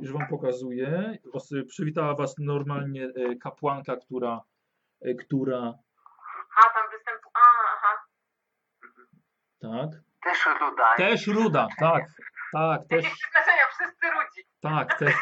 Już 0.00 0.12
wam 0.12 0.26
pokazuję. 0.28 1.18
Was- 1.34 1.54
Przywitała 1.68 2.14
was 2.14 2.34
normalnie 2.38 3.04
e, 3.04 3.36
kapłanka, 3.36 3.96
która, 3.96 4.40
e, 5.00 5.14
która 5.14 5.74
a 6.56 6.62
tam 6.74 6.90
występu. 6.90 7.30
A, 7.34 7.46
aha. 7.76 7.92
tak. 9.60 9.90
też 10.22 10.46
ruda. 10.60 10.94
Też 10.96 11.26
ruda, 11.26 11.68
tak. 11.78 12.04
Tak, 12.52 12.80
też, 12.88 13.04
Jakieś 13.04 13.20
przeznaczenia, 13.20 13.62
wszyscy 13.74 14.06
ludzi. 14.06 14.48
tak, 14.60 14.98
też. 14.98 15.14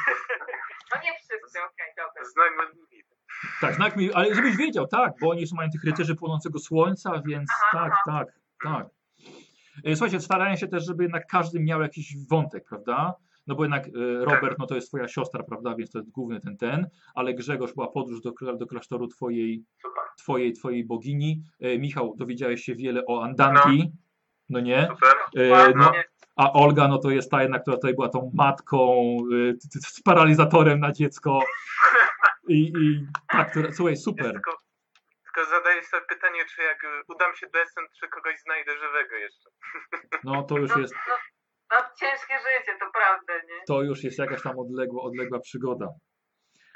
No 0.94 1.00
nie 1.02 1.12
wszyscy, 1.14 1.58
okej, 1.62 1.92
dobra. 1.96 2.24
Znak 2.24 2.52
Medwid. 2.58 3.06
Tak, 3.60 3.74
znak 3.74 3.96
mi, 3.96 4.12
ale 4.14 4.34
żebyś 4.34 4.56
wiedział, 4.56 4.86
tak, 4.86 5.12
bo 5.20 5.30
oni 5.30 5.44
mają 5.56 5.70
tych 5.70 5.84
rycerzy 5.84 6.14
płonącego 6.16 6.58
słońca, 6.58 7.22
więc 7.26 7.50
tak, 7.72 7.92
tak, 8.06 8.28
tak. 8.64 8.86
E, 9.84 9.96
Słuchajcie, 9.96 10.20
starają 10.20 10.56
się 10.56 10.68
też, 10.68 10.86
żeby 10.86 11.02
jednak 11.02 11.26
każdy 11.30 11.60
miał 11.60 11.82
jakiś 11.82 12.26
wątek, 12.30 12.64
prawda? 12.68 13.14
No 13.46 13.54
bo 13.54 13.62
jednak 13.62 13.86
e, 13.86 13.90
Robert, 14.24 14.58
no 14.58 14.66
to 14.66 14.74
jest 14.74 14.88
twoja 14.88 15.08
siostra, 15.08 15.42
prawda, 15.42 15.74
więc 15.74 15.90
to 15.90 15.98
jest 15.98 16.10
główny 16.10 16.40
ten, 16.40 16.56
ten, 16.56 16.86
ale 17.14 17.34
Grzegorz 17.34 17.72
była 17.74 17.88
podróż 17.88 18.20
do, 18.20 18.32
do 18.56 18.66
klasztoru 18.66 19.08
twojej, 19.08 19.64
twojej, 20.18 20.52
twojej 20.52 20.84
bogini. 20.84 21.42
E, 21.60 21.78
Michał, 21.78 22.14
dowiedziałeś 22.16 22.62
się 22.64 22.74
wiele 22.74 23.02
o 23.06 23.24
Andanki, 23.24 23.92
no 24.48 24.60
nie? 24.60 24.88
Super. 24.90 25.14
E, 25.36 25.74
no, 25.74 25.84
Ładnie. 25.84 26.04
a 26.36 26.52
Olga, 26.52 26.88
no 26.88 26.98
to 26.98 27.10
jest 27.10 27.30
ta 27.30 27.42
jedna, 27.42 27.58
która 27.58 27.76
tutaj 27.76 27.94
była 27.94 28.08
tą 28.08 28.30
matką 28.34 29.16
z 29.86 30.02
paralizatorem 30.02 30.80
na 30.80 30.92
dziecko. 30.92 31.38
I, 32.48 32.72
i 32.80 33.06
tak, 33.28 33.50
która, 33.50 33.72
słuchaj, 33.72 33.96
super. 33.96 34.32
Tylko, 34.32 34.64
zadaję 35.50 35.82
sobie 35.84 36.02
pytanie, 36.08 36.44
czy 36.54 36.62
jak 36.62 36.86
udam 37.08 37.34
się 37.34 37.46
do 37.52 37.58
Essen, 37.58 37.84
czy 38.00 38.08
kogoś 38.08 38.40
znajdę 38.40 38.72
żywego 38.78 39.16
jeszcze. 39.16 39.50
No 40.24 40.42
to 40.42 40.58
już 40.58 40.70
No, 40.70 40.78
jest, 40.78 40.94
no, 40.94 41.00
no 41.08 41.14
ciężkie 42.00 42.34
życie, 42.38 42.72
to 42.80 42.86
prawda, 42.92 43.34
nie? 43.34 43.64
to 43.66 43.82
już 43.82 44.04
jest 44.04 44.18
jakaś 44.18 44.42
tam 44.42 44.58
odległa, 44.58 45.02
odległa 45.02 45.40
przygoda. 45.40 45.86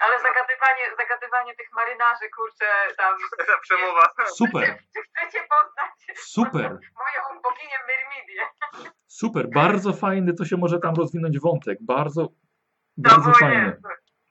Ale 0.00 0.18
zagadywanie, 0.18 0.84
zagadywanie 0.98 1.54
tych 1.56 1.72
marynarzy, 1.72 2.24
kurczę, 2.36 2.64
tam... 2.96 3.14
Ta 3.46 3.58
przemowa. 3.62 4.08
Super, 4.26 4.64
Czy 4.94 5.00
chcecie 5.02 5.38
poznać 5.48 6.18
super, 6.18 6.62
moją 6.72 7.42
boginię 7.42 7.78
Myrmidię? 7.88 8.42
super, 9.06 9.48
bardzo 9.54 9.92
fajny, 9.92 10.34
to 10.34 10.44
się 10.44 10.56
może 10.56 10.78
tam 10.78 10.94
rozwinąć 10.94 11.40
wątek, 11.40 11.78
bardzo, 11.80 12.22
To 12.26 12.32
bardzo 12.96 13.22
było 13.22 13.34
fajny, 13.34 13.76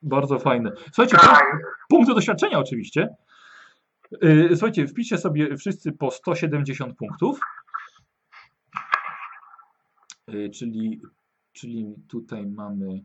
bardzo 0.02 0.40
fajny. 0.40 0.72
Słuchajcie, 0.94 1.18
Tak, 1.18 1.46
punkt- 1.52 1.66
punkty 1.90 2.14
doświadczenia 2.14 2.60
oczywiście. 2.60 3.08
Yy, 4.22 4.50
Słuchajcie, 4.56 4.88
wpiszcie 4.88 5.18
sobie 5.18 5.58
wszyscy 5.58 5.92
po 5.92 6.12
170 6.12 6.98
punktów. 6.98 7.40
Yy, 10.28 10.50
Czyli, 10.50 11.02
czyli 11.54 11.96
tutaj 12.10 12.46
mamy. 12.46 13.00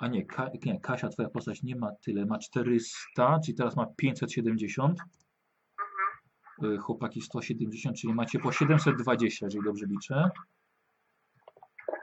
A 0.00 0.08
nie, 0.08 0.26
Ka, 0.26 0.50
nie, 0.64 0.80
Kasia, 0.80 1.08
twoja 1.08 1.28
postać 1.28 1.62
nie 1.62 1.76
ma 1.76 1.90
tyle, 2.04 2.26
ma 2.26 2.38
400, 2.38 3.40
czyli 3.44 3.56
teraz 3.56 3.76
ma 3.76 3.86
570. 3.96 4.98
Mhm. 5.00 6.72
Yy, 6.72 6.78
Chłopaki 6.78 7.20
170, 7.22 7.96
czyli 8.00 8.14
macie 8.14 8.38
po 8.38 8.52
720, 8.52 9.46
jeżeli 9.46 9.64
dobrze 9.64 9.86
liczę. 9.86 10.30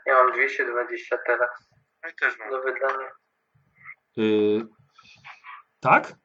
ja 0.06 0.14
mam 0.24 0.34
220 0.34 1.18
teraz 1.26 1.50
No 2.04 2.10
i 2.10 2.16
też 2.16 2.40
mam. 2.40 2.50
do 2.50 2.62
wydania. 2.62 3.10
Yy, 4.16 4.68
tak? 5.80 6.16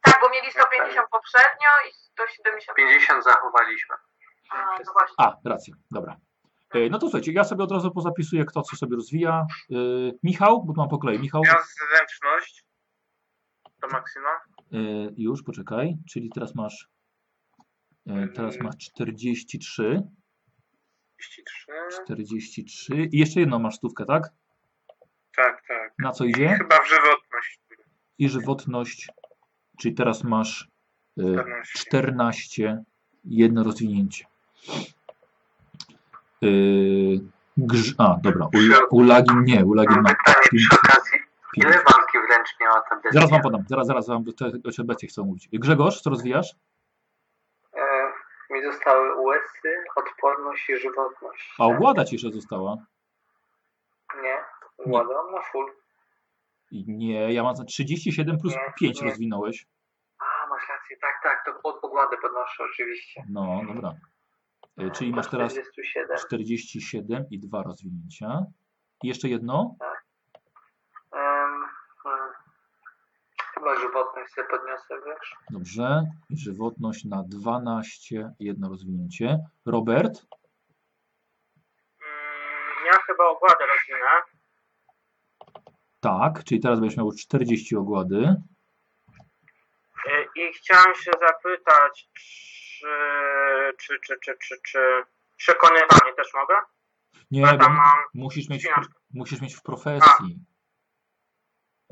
Tak, 0.00 0.18
bo 0.20 0.30
mieli 0.30 0.50
150 0.50 1.08
poprzednio 1.10 1.70
i 1.90 1.92
170. 1.92 2.76
50 2.76 3.24
zachowaliśmy. 3.24 3.94
A, 4.50 4.78
no 4.86 4.92
właśnie. 4.92 5.14
A, 5.18 5.36
racja, 5.44 5.74
dobra. 5.90 6.16
Yy, 6.74 6.90
No 6.90 6.98
to 6.98 7.06
słuchajcie, 7.06 7.32
ja 7.32 7.44
sobie 7.44 7.64
od 7.64 7.72
razu 7.72 7.90
pozapisuję, 7.90 8.44
kto 8.44 8.62
co 8.62 8.76
sobie 8.76 8.96
rozwija. 8.96 9.46
Yy, 9.68 10.18
Michał, 10.22 10.64
bo 10.64 10.72
tu 10.72 10.80
mam 10.80 10.88
po 10.88 10.98
kolei. 10.98 11.18
Michał, 11.18 11.42
Ja 11.44 11.52
zręczność. 11.96 12.64
To 13.80 13.88
maksyma. 13.88 14.28
yy, 14.70 15.14
już, 15.16 15.42
poczekaj, 15.42 15.96
czyli 16.10 16.30
teraz 16.34 16.54
masz 16.54 16.88
yy, 18.06 18.28
teraz 18.28 18.60
masz 18.60 18.74
43, 18.78 20.02
33. 21.16 22.02
43 22.04 22.94
i 23.12 23.18
jeszcze 23.18 23.40
jedną 23.40 23.58
masz 23.58 23.74
stówkę, 23.74 24.04
tak? 24.04 24.22
Tak, 25.36 25.62
tak. 25.68 25.92
Na 25.98 26.12
co 26.12 26.24
idzie? 26.24 26.48
Chyba 26.48 26.78
w 26.84 26.88
żywotność. 26.88 27.60
I 28.18 28.28
żywotność, 28.28 29.08
czyli 29.80 29.94
teraz 29.94 30.24
masz 30.24 30.68
yy, 31.16 31.32
14. 31.34 31.78
14, 31.78 32.84
jedno 33.24 33.62
rozwinięcie. 33.62 34.24
Yy, 36.48 37.20
grz... 37.56 37.94
A, 37.98 38.16
dobra. 38.22 38.46
U, 38.90 38.96
ulagin 38.96 39.44
nie, 39.44 39.64
ulagin 39.64 39.94
Mam 39.94 40.04
ma 40.04 40.34
przy 40.56 40.76
okazji. 40.82 41.18
Ile 41.56 41.70
walki 41.70 42.18
wręcz 42.28 42.48
miała 42.60 42.80
ta 42.80 42.94
bestia? 42.96 43.10
Zaraz 43.12 43.30
wam 43.30 43.42
podam, 43.42 43.64
zaraz, 43.68 43.86
zaraz 43.86 44.08
wam 44.08 44.24
o 44.68 44.72
tej 44.72 44.84
bestii 44.84 45.06
chcę 45.06 45.22
mówić. 45.22 45.48
Grzegorz, 45.52 46.00
co 46.00 46.10
rozwijasz? 46.10 46.54
E, 47.76 48.12
mi 48.50 48.62
zostały 48.62 49.20
łysy, 49.20 49.74
odporność 49.96 50.70
i 50.70 50.76
żywotność. 50.76 51.54
A 51.58 51.64
ogłada 51.64 52.04
ci 52.04 52.14
jeszcze 52.14 52.30
została. 52.30 52.76
Nie, 54.22 54.36
ładą 54.92 55.32
na 55.32 55.42
full. 55.42 55.66
Nie, 56.72 57.32
ja 57.32 57.42
mam 57.42 57.56
za 57.56 57.64
37 57.64 58.38
plus 58.40 58.52
Nie, 58.52 58.72
5 58.78 59.00
nie. 59.00 59.08
rozwinąłeś. 59.08 59.66
A, 60.18 60.46
masz 60.48 60.68
rację, 60.68 60.96
tak, 61.00 61.20
tak, 61.22 61.44
to 61.44 61.68
od 61.68 61.84
ogłady 61.84 62.16
podnoszę 62.22 62.64
oczywiście. 62.64 63.24
No, 63.30 63.60
dobra. 63.74 63.94
Yy, 64.76 64.90
czyli 64.90 65.10
masz 65.12 65.30
teraz 65.30 65.52
47. 65.52 66.16
47 66.26 67.24
i 67.30 67.38
dwa 67.38 67.62
rozwinięcia. 67.62 68.44
I 69.02 69.08
jeszcze 69.08 69.28
jedno? 69.28 69.76
Em, 71.12 71.64
hmm. 72.02 72.32
Chyba 73.54 73.76
żywotność 73.80 74.34
sobie 74.34 74.48
podniosę, 74.48 74.94
wiesz? 75.06 75.34
Dobrze. 75.50 76.02
Żywotność 76.30 77.04
na 77.04 77.22
12, 77.22 78.30
jedno 78.40 78.68
rozwinięcie. 78.68 79.38
Robert? 79.66 80.26
Mm, 82.00 82.86
Ja 82.86 82.98
chyba 83.06 83.24
ogładę 83.28 83.64
rozwinę. 83.66 84.22
Tak, 86.00 86.44
czyli 86.44 86.60
teraz 86.60 86.80
będziesz 86.80 86.96
miał 86.98 87.12
40 87.12 87.76
ogłady. 87.76 88.36
Y, 90.06 90.26
I 90.36 90.52
chciałem 90.52 90.94
się 90.94 91.10
zapytać, 91.28 92.08
czy, 93.78 93.98
czy, 93.98 93.98
czy, 94.02 94.16
czy, 94.22 94.36
czy, 94.42 94.60
czy 94.64 94.78
przekonywanie 95.36 96.12
też 96.16 96.34
mogę? 96.34 96.54
Nie, 97.30 97.40
Ja 97.40 97.52
bo 97.52 97.58
tam 97.58 97.72
mam 97.76 97.98
musisz 98.14 98.48
mieć, 98.48 98.68
musisz 99.14 99.40
mieć 99.40 99.54
w 99.56 99.62
profesji. 99.62 100.38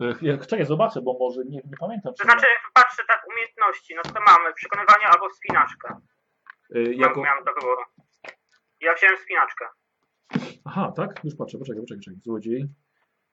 Ech, 0.03 0.23
ja- 0.23 0.39
Czekaj, 0.39 0.67
zobaczę, 0.67 1.03
bo 1.03 1.17
może 1.21 1.41
nie, 1.45 1.61
nie 1.65 1.77
pamiętam. 1.81 2.13
To 2.15 2.19
czy 2.19 2.25
znaczy, 2.25 2.47
patrzę 2.75 3.03
tak 3.09 3.23
umiejętności, 3.33 3.95
no 3.95 4.03
to 4.03 4.21
mamy 4.21 4.55
przekonywanie 4.55 5.07
albo 5.07 5.29
wspinaczkę. 5.29 5.97
Y, 6.77 6.95
Jako... 6.95 7.23
Miałem 7.23 7.45
do 7.45 7.53
wyboru. 7.55 7.83
Ja 8.81 8.95
wziąłem 8.95 9.17
wspinaczkę. 9.17 9.65
Aha, 10.65 10.93
tak? 10.97 11.25
Już 11.25 11.35
patrzę, 11.37 11.59
poczekaj, 11.59 11.83
poczekaj, 11.83 11.99
poczekaj. 11.99 12.21
Złodziej. 12.25 12.67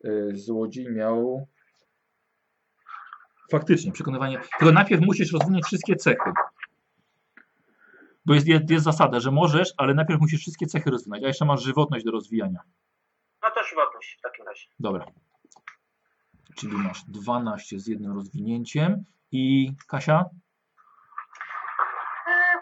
Y, 0.05 0.31
Złodziej 0.33 0.91
miał... 0.91 1.47
Faktycznie, 3.51 3.91
przekonywanie. 3.91 4.41
Tylko 4.59 4.73
najpierw 4.73 5.01
musisz 5.01 5.33
rozwinąć 5.33 5.65
wszystkie 5.65 5.95
cechy. 5.95 6.31
Bo 8.25 8.33
jest, 8.33 8.47
jest, 8.47 8.69
jest 8.69 8.85
zasada, 8.85 9.19
że 9.19 9.31
możesz, 9.31 9.73
ale 9.77 9.93
najpierw 9.93 10.21
musisz 10.21 10.41
wszystkie 10.41 10.65
cechy 10.65 10.89
rozwinąć, 10.89 11.23
a 11.23 11.27
jeszcze 11.27 11.45
masz 11.45 11.61
żywotność 11.63 12.05
do 12.05 12.11
rozwijania. 12.11 12.59
No 13.43 13.51
to 13.51 13.63
żywotność 13.63 14.17
w 14.19 14.21
takim 14.21 14.45
razie. 14.45 14.67
Dobra. 14.79 15.05
Czyli 16.55 16.73
masz 16.73 17.03
12 17.03 17.79
z 17.79 17.87
jednym 17.87 18.15
rozwinięciem. 18.15 19.05
I 19.31 19.71
Kasia? 19.87 20.25
E, 22.27 22.59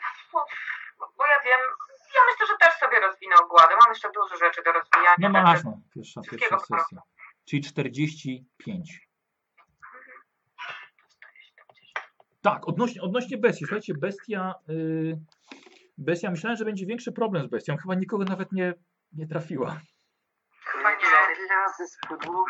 Bo 1.17 1.25
ja 1.25 1.39
wiem, 1.45 1.59
ja 2.15 2.21
myślę, 2.31 2.47
że 2.47 2.57
też 2.59 2.79
sobie 2.79 2.99
rozwinę 2.99 3.35
ogładę. 3.43 3.73
Mam 3.81 3.89
jeszcze 3.89 4.09
dużo 4.11 4.45
rzeczy 4.45 4.61
do 4.65 4.71
rozwijania. 4.71 5.15
No 5.19 5.29
masz, 5.29 5.63
no. 5.63 5.79
Pierwsza, 5.95 6.21
pierwsza 6.21 6.59
sesja. 6.59 7.01
Czyli 7.45 7.63
45. 7.63 9.07
Tak, 12.41 12.67
odnośnie, 12.67 13.01
odnośnie 13.01 13.37
bestii. 13.37 13.65
Słuchajcie, 13.65 13.93
bestia. 13.93 14.53
Yy, 14.67 15.19
bestia, 15.97 16.31
myślałem, 16.31 16.57
że 16.57 16.65
będzie 16.65 16.85
większy 16.85 17.11
problem 17.11 17.47
z 17.47 17.49
bestią. 17.49 17.77
Chyba 17.77 17.95
nikogo 17.95 18.23
nawet 18.23 18.51
nie, 18.51 18.73
nie 19.13 19.27
trafiła. 19.27 19.79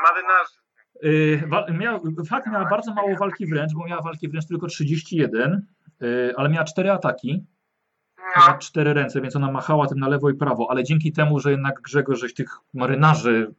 Marynarze. 0.04 0.68
Yy, 1.02 1.74
miała, 1.78 2.00
fakt, 2.30 2.48
miała 2.48 2.66
bardzo 2.70 2.94
mało 2.94 3.16
walki 3.16 3.48
wręcz, 3.48 3.74
bo 3.74 3.88
miała 3.88 4.02
walki 4.02 4.30
wręcz 4.30 4.48
tylko 4.48 4.68
31, 4.68 5.68
yy, 6.00 6.34
ale 6.38 6.50
miała 6.50 6.66
4 6.66 6.92
ataki. 6.92 7.46
Miała 8.38 8.52
No, 8.52 8.58
cztery 8.58 8.94
ręce, 8.94 9.22
więc 9.22 9.36
ona 9.36 9.52
machała 9.52 9.88
tym 9.88 10.00
na 10.00 10.08
lewo 10.08 10.30
i 10.30 10.34
prawo, 10.34 10.68
ale 10.70 10.84
dzięki 10.84 11.12
temu, 11.12 11.40
że 11.40 11.52
jednak 11.52 11.82
Grzegorz 11.82 12.20
żeś 12.20 12.34
tych 12.34 12.50
marynarzy 12.74 13.54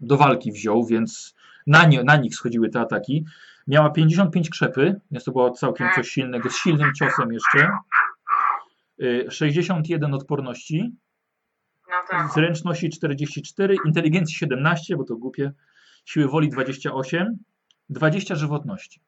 do 0.00 0.16
walki 0.16 0.52
wziął, 0.52 0.86
więc 0.86 1.34
na, 1.66 1.86
nie, 1.86 2.04
na 2.04 2.16
nich 2.16 2.34
schodziły 2.34 2.68
te 2.68 2.80
ataki. 2.80 3.24
Miała 3.66 3.90
55 3.90 4.50
krzepy, 4.50 5.00
więc 5.10 5.24
to 5.24 5.32
było 5.32 5.50
całkiem 5.50 5.88
coś 5.94 6.08
silnego, 6.08 6.50
z 6.50 6.56
silnym 6.56 6.94
ciosem 6.94 7.32
jeszcze. 7.32 7.70
Y, 9.02 9.30
61 9.30 10.14
odporności, 10.14 10.96
no 11.90 11.96
tak. 12.10 12.32
zręczności 12.32 12.90
44, 12.90 13.76
inteligencji 13.86 14.36
17, 14.36 14.96
bo 14.96 15.04
to 15.04 15.16
głupie, 15.16 15.52
siły 16.04 16.28
woli 16.28 16.48
28, 16.48 17.38
20 17.88 18.34
żywotności. 18.34 19.00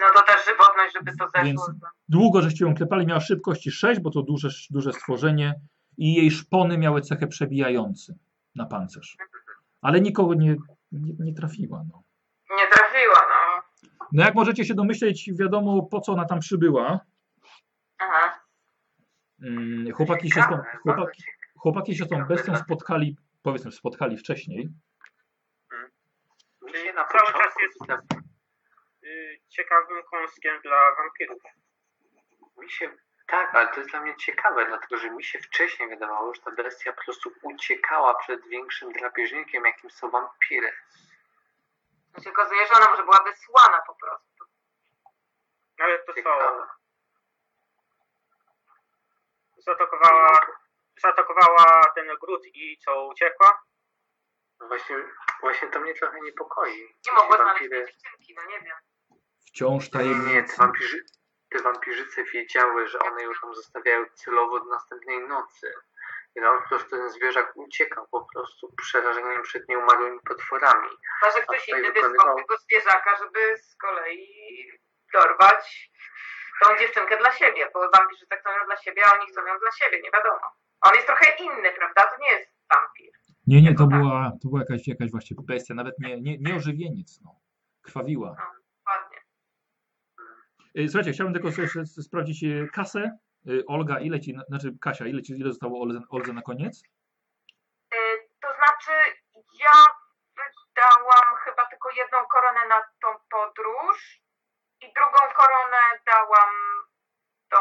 No 0.00 0.06
to 0.14 0.22
też 0.22 0.44
żywotność, 0.44 0.94
żeby 0.94 1.16
to 1.16 1.24
zeszło. 1.24 1.44
Więc- 1.44 1.60
Długo 2.08 2.42
żeście 2.42 2.64
ją 2.64 2.74
klepali, 2.74 3.06
miała 3.06 3.20
szybkości 3.20 3.70
6, 3.70 4.00
bo 4.00 4.10
to 4.10 4.22
duże, 4.22 4.48
duże 4.70 4.92
stworzenie 4.92 5.54
i 5.98 6.14
jej 6.14 6.30
szpony 6.30 6.78
miały 6.78 7.00
cechę 7.00 7.26
przebijający 7.26 8.18
na 8.54 8.66
pancerz. 8.66 9.16
Ale 9.82 10.00
nikogo 10.00 10.34
nie, 10.34 10.56
nie, 10.92 11.12
nie 11.18 11.34
trafiła. 11.34 11.84
No. 11.92 12.02
Nie 12.56 12.66
trafiła, 12.66 13.24
no. 13.30 13.62
no 14.12 14.22
jak 14.22 14.34
możecie 14.34 14.64
się 14.64 14.74
domyśleć, 14.74 15.30
wiadomo 15.32 15.82
po 15.82 16.00
co 16.00 16.12
ona 16.12 16.24
tam 16.24 16.40
przybyła. 16.40 17.00
Aha. 17.98 18.29
Mm, 19.44 19.92
Chłopaki 19.94 20.30
się 20.30 20.42
z 20.42 20.48
tą, 20.48 20.62
chłopaki, 20.82 21.22
chłopaki 21.58 21.96
się 21.96 22.04
z 22.04 22.08
tą 22.08 22.24
bestią 22.24 22.56
spotkali, 22.56 23.16
powiedzmy, 23.42 23.72
spotkali 23.72 24.16
wcześniej. 24.18 24.68
Czyli 26.72 26.94
na 26.94 27.04
Cały 27.04 27.32
czas 27.32 27.54
jest- 27.62 28.02
Y, 29.04 29.40
ciekawym 29.48 30.02
kąskiem 30.10 30.60
dla 30.62 30.94
wampirów. 30.98 31.42
mi 32.58 32.70
się, 32.70 32.90
tak, 33.26 33.54
ale 33.54 33.68
to 33.68 33.76
jest 33.80 33.90
dla 33.90 34.00
mnie 34.00 34.16
ciekawe, 34.16 34.66
dlatego 34.66 34.96
że 34.96 35.10
mi 35.10 35.24
się 35.24 35.38
wcześniej 35.38 35.88
wydawało, 35.88 36.34
że 36.34 36.40
ta 36.42 36.50
bestia 36.50 36.92
po 36.92 37.02
prostu 37.04 37.32
uciekała 37.42 38.14
przed 38.14 38.48
większym 38.48 38.92
drapieżnikiem, 38.92 39.64
jakim 39.64 39.90
są 39.90 40.10
wampiry. 40.10 40.72
To 42.12 42.20
się 42.22 42.30
okazuje, 42.30 42.66
że 42.66 42.74
ona 42.74 42.90
może 42.90 43.02
była 43.04 43.24
wysłana 43.24 43.78
po 43.86 43.94
prostu. 43.94 44.44
Ale 45.78 45.98
to 45.98 46.14
Ciekawe. 46.14 46.66
Zaatakowała, 49.66 50.38
zaatakowała 51.02 51.84
ten 51.94 52.08
gród 52.20 52.42
i 52.54 52.78
co, 52.78 53.06
uciekła? 53.06 53.62
No 54.60 54.68
Właśnie, 54.68 54.96
właśnie 55.40 55.68
to 55.68 55.80
mnie 55.80 55.94
trochę 55.94 56.20
niepokoi. 56.20 56.94
Nie 57.06 57.12
mogła 57.12 57.36
znaleźć 57.36 57.62
wampiry- 57.62 57.84
tej 57.84 57.86
dziewczynki, 57.86 58.34
no 58.36 58.44
nie 58.44 58.60
wiem. 58.60 58.76
Wciąż 59.46 59.92
Nie, 59.92 60.00
nie, 60.00 60.04
te, 60.14 60.14
tajemnicy. 60.20 60.56
wampirzy, 60.56 61.04
te 61.50 61.62
wampirzyce 61.62 62.24
wiedziały, 62.24 62.88
że 62.88 62.98
one 62.98 63.22
ją 63.22 63.30
tam 63.42 63.54
zostawiają 63.54 64.04
celowo 64.14 64.60
do 64.60 64.66
następnej 64.70 65.20
nocy. 65.28 65.72
I 66.36 66.40
no, 66.40 66.58
po 66.62 66.68
prostu 66.68 66.90
ten 66.90 67.10
zwierzak 67.10 67.52
uciekał 67.56 68.06
po 68.10 68.26
prostu 68.34 68.72
przerażeniem 68.76 69.42
przed 69.42 69.68
nieumarłymi 69.68 70.20
potworami. 70.28 70.88
Chyba, 71.20 71.32
że 71.32 71.42
ktoś 71.42 71.68
inny 71.68 71.82
wykonywał- 71.92 72.12
wysłał 72.12 72.36
tego 72.36 72.56
zwierzaka, 72.58 73.16
żeby 73.16 73.56
z 73.56 73.76
kolei 73.76 74.70
dorwać 75.12 75.90
tą 76.62 76.78
dziewczynkę 76.78 77.18
dla 77.18 77.32
siebie, 77.32 77.70
bo 77.74 77.90
wampirzyce 77.96 78.36
chcą 78.36 78.50
ją 78.50 78.64
dla 78.66 78.76
siebie, 78.76 79.02
a 79.06 79.14
oni 79.14 79.26
chcą 79.26 79.46
ją 79.46 79.58
dla 79.58 79.70
siebie, 79.70 80.00
nie 80.02 80.10
wiadomo. 80.10 80.46
On 80.80 80.94
jest 80.94 81.06
trochę 81.06 81.26
inny, 81.44 81.72
prawda? 81.78 82.02
To 82.02 82.16
nie 82.22 82.30
jest 82.32 82.50
wampir. 82.74 83.10
Nie, 83.46 83.62
nie, 83.62 83.74
to 83.74 83.86
była, 83.86 84.32
to 84.42 84.48
była 84.48 84.60
jakaś, 84.60 84.88
jakaś 84.88 85.10
właśnie 85.10 85.36
bestia, 85.42 85.74
nawet 85.74 85.98
nie, 85.98 86.20
nie, 86.20 86.38
nie 86.38 86.54
ożywieniec. 86.54 87.20
No. 87.24 87.40
Krwawiła. 87.82 88.36
Ładnie. 88.86 89.18
Y, 90.78 90.88
Słuchajcie, 90.88 91.12
chciałbym 91.12 91.34
tylko 91.34 91.62
jeszcze 91.62 91.86
sprawdzić 91.86 92.42
y, 92.44 92.68
kasę. 92.72 93.18
Y, 93.48 93.66
Olga, 93.66 94.00
ile 94.00 94.20
ci, 94.20 94.36
znaczy 94.48 94.68
Kasia, 94.80 95.06
ile, 95.06 95.22
ci, 95.22 95.32
ile 95.32 95.48
zostało 95.48 95.86
Oldze 96.10 96.32
na 96.32 96.42
koniec? 96.42 96.82
To 98.40 98.48
znaczy, 98.54 98.92
ja 99.34 99.76
wydałam 100.36 101.36
chyba 101.44 101.66
tylko 101.66 101.90
jedną 101.90 102.18
koronę 102.32 102.68
na 102.68 102.80
tą 103.02 103.08
podróż 103.30 104.20
i 104.82 104.86
drugą 104.96 105.20
koronę 105.36 105.82
dałam 106.06 106.50
tą 107.50 107.56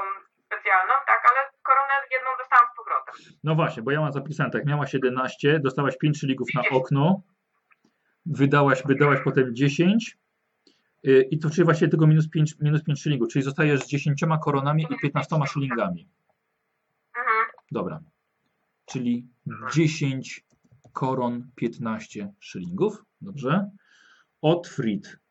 specjalną, 0.45 0.93
tak, 1.07 1.21
ale 1.29 1.49
koronę 1.63 1.93
jedną 2.11 2.29
dostałam 2.39 2.67
z 2.73 2.77
powrotem. 2.77 3.15
No 3.43 3.55
właśnie, 3.55 3.83
bo 3.83 3.91
ja 3.91 4.01
mam 4.01 4.11
zapisane 4.11 4.51
tak, 4.51 4.65
miałaś 4.65 4.93
11, 4.93 5.59
dostałaś 5.59 5.97
5 5.97 6.19
szygów 6.19 6.47
na 6.55 6.61
okno, 6.71 7.21
wydałaś, 8.25 8.83
wydałaś 8.85 9.19
potem 9.23 9.55
10 9.55 10.17
y, 11.07 11.27
i 11.31 11.39
to 11.39 11.49
czyli 11.49 11.63
właśnie 11.63 11.87
tylko 11.87 12.07
minus 12.07 12.29
5, 12.29 12.55
minus 12.61 12.83
5 12.83 13.01
szylingów, 13.01 13.29
czyli 13.29 13.43
zostajesz 13.43 13.79
z 13.79 13.87
10 13.87 14.21
koronami 14.43 14.87
i 14.89 14.99
15 14.99 15.35
szylingami. 15.47 16.09
Mhm. 17.17 17.45
Dobra, 17.71 17.99
czyli 18.85 19.27
10 19.73 20.45
koron, 20.93 21.51
15 21.55 22.33
szylingów, 22.39 23.03
dobrze. 23.21 23.69
Otfried, 24.41 25.07
No 25.07 25.28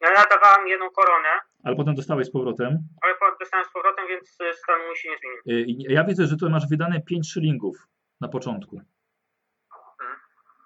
ja 0.00 0.24
dawałam 0.30 0.68
jedną 0.68 0.90
koronę, 0.90 1.28
ale 1.64 1.76
potem 1.76 1.94
dostałeś 1.94 2.26
z 2.26 2.30
powrotem. 2.32 2.78
ale 3.02 3.14
po- 3.14 3.36
dostałem 3.40 3.64
z 3.66 3.72
powrotem 3.72 4.04
więc 4.08 4.40
e, 4.40 4.54
stan 4.54 4.80
mój 4.86 4.96
się 4.96 5.08
nie 5.10 5.16
zmienił. 5.18 5.40
Y, 5.90 5.92
Ja 5.92 6.04
widzę, 6.04 6.26
że 6.26 6.36
tu 6.36 6.50
masz 6.50 6.68
wydane 6.68 7.00
5 7.02 7.32
szylingów 7.32 7.76
na 8.20 8.28
początku. 8.28 8.80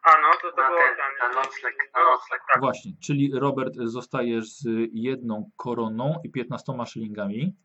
A 0.07 0.11
no, 0.23 0.31
to 0.43 0.51
to 0.53 0.63
Na 0.63 0.69
było 0.69 0.81
ten, 0.81 0.97
ten... 0.97 1.29
na 1.31 1.35
nocleg, 1.43 1.75
na 1.95 2.01
no, 2.01 2.11
nocleg. 2.11 2.41
Tak. 2.53 2.61
Właśnie, 2.63 2.93
czyli 3.03 3.33
Robert 3.39 3.75
zostajesz 3.85 4.45
z 4.45 4.67
jedną 4.93 5.51
koroną 5.57 6.21
i 6.25 6.31
15 6.31 6.73
szylingami. 6.87 7.57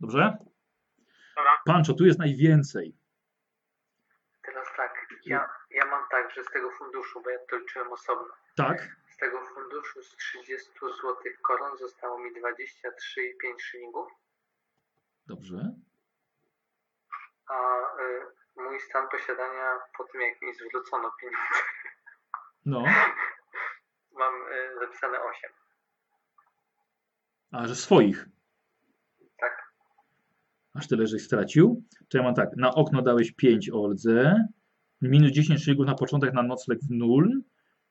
Dobrze? 0.00 0.36
Dobra. 1.36 1.50
Pancho, 1.66 1.92
tu 1.94 2.06
jest 2.06 2.18
najwięcej. 2.18 2.96
Teraz 4.46 4.66
tak, 4.76 5.06
ja, 5.26 5.48
ja 5.70 5.86
mam 5.86 6.02
tak, 6.10 6.30
że 6.34 6.44
z 6.44 6.46
tego 6.46 6.70
funduszu, 6.70 7.22
bo 7.22 7.30
ja 7.30 7.38
to 7.50 7.56
liczyłem 7.56 7.92
osobno, 7.92 8.34
Tak? 8.56 8.96
Z 9.16 9.18
tego 9.18 9.40
funduszu 9.54 10.02
z 10.02 10.16
30 10.16 10.70
zł 10.80 11.14
koron 11.42 11.78
zostało 11.78 12.18
mi 12.18 12.30
23,5 12.30 13.60
szylingów, 13.60 14.08
Dobrze. 15.26 15.74
a 17.48 17.54
y, 18.02 18.20
mój 18.56 18.80
stan 18.80 19.08
posiadania 19.08 19.72
po 19.98 20.04
tym 20.04 20.20
jak 20.20 20.42
mi 20.42 20.54
zwrócono 20.54 21.12
pieniądze, 21.20 21.54
No. 22.66 22.84
mam 24.12 24.34
y, 24.34 24.78
zapisane 24.80 25.18
8. 25.22 25.50
A, 27.52 27.66
że 27.66 27.74
swoich. 27.76 28.26
Tak. 29.38 29.72
Aż 30.74 30.88
tyle, 30.88 31.06
żeś 31.06 31.24
stracił. 31.24 31.82
To 32.08 32.18
ja 32.18 32.24
mam 32.24 32.34
tak, 32.34 32.48
na 32.56 32.70
okno 32.74 33.02
dałeś 33.02 33.32
5 33.32 33.70
Oldze, 33.70 34.34
minus 35.02 35.30
10 35.32 35.64
szylingów 35.64 35.86
na 35.86 35.94
początek 35.94 36.32
na 36.34 36.42
nocleg 36.42 36.78
w 36.78 36.98
0. 37.00 37.28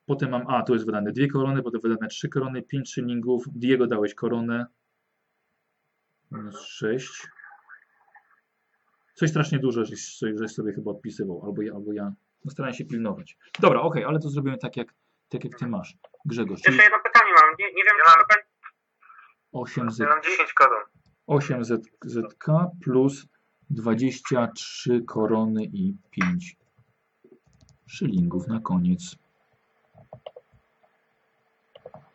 Potem 0.05 0.31
mam, 0.31 0.47
a 0.47 0.63
tu 0.63 0.73
jest 0.73 0.85
wydane 0.85 1.11
dwie 1.11 1.27
korony, 1.27 1.63
potem 1.63 1.81
wydane 1.81 2.07
3 2.07 2.29
korony, 2.29 2.61
5 2.61 2.93
szylingów. 2.93 3.43
Diego 3.51 3.87
dałeś 3.87 4.15
koronę. 4.15 4.65
Minus 6.31 6.61
6. 6.61 7.27
Coś 9.13 9.29
strasznie 9.29 9.59
dużo, 9.59 9.85
żeś, 9.85 10.17
żeś 10.35 10.51
sobie 10.51 10.73
chyba 10.73 10.91
odpisywał, 10.91 11.45
albo 11.45 11.61
ja, 11.61 11.73
albo 11.73 11.93
ja. 11.93 12.13
No 12.45 12.51
staram 12.51 12.73
się 12.73 12.85
pilnować. 12.85 13.37
Dobra, 13.59 13.81
okej, 13.81 14.03
ale 14.03 14.19
to 14.19 14.29
zrobimy 14.29 14.57
tak 14.57 14.77
jak, 14.77 14.87
tak 15.29 15.43
jak 15.43 15.59
ty 15.59 15.67
masz. 15.67 15.97
Grzegorz, 16.25 16.61
czyli 16.61 16.77
Jeszcze 16.77 16.91
jedno 16.91 17.09
pytanie 17.11 17.31
mam. 17.41 17.55
Nie, 17.59 17.65
nie 17.65 17.83
wiem, 17.83 17.93
czy 18.05 18.11
to 18.11 18.25
będzie... 18.35 18.55
8 19.51 19.91
z 19.91 19.99
Ja 19.99 20.07
mam 20.07 20.21
10 20.23 20.53
koron. 20.53 20.83
8 21.27 21.63
Z, 21.63 21.85
ZK 22.05 22.45
plus 22.83 23.27
23 23.69 25.01
korony 25.07 25.63
i 25.63 25.97
5 26.11 26.55
szylingów 27.87 28.47
na 28.47 28.59
koniec. 28.59 29.15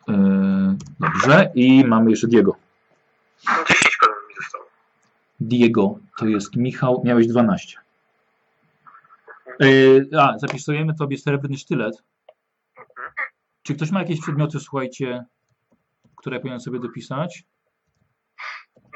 dobrze, 0.99 1.51
i 1.55 1.85
mamy 1.85 2.09
jeszcze 2.09 2.27
Diego. 2.27 2.55
10 3.69 3.97
koron 3.97 4.15
mi 4.29 4.35
zostało. 4.35 4.65
Diego 5.39 5.95
to 6.17 6.25
jest 6.25 6.55
Michał, 6.55 7.01
miałeś 7.05 7.27
12. 7.27 7.77
E, 9.61 10.19
a, 10.21 10.37
zapisujemy 10.39 10.93
tobie 10.95 11.17
srebrny 11.17 11.57
sztylet. 11.57 12.03
Czy 13.63 13.75
ktoś 13.75 13.91
ma 13.91 13.99
jakieś 13.99 14.21
przedmioty, 14.21 14.59
słuchajcie, 14.59 15.23
które 16.15 16.39
powinien 16.39 16.59
sobie 16.59 16.79
dopisać? 16.79 17.43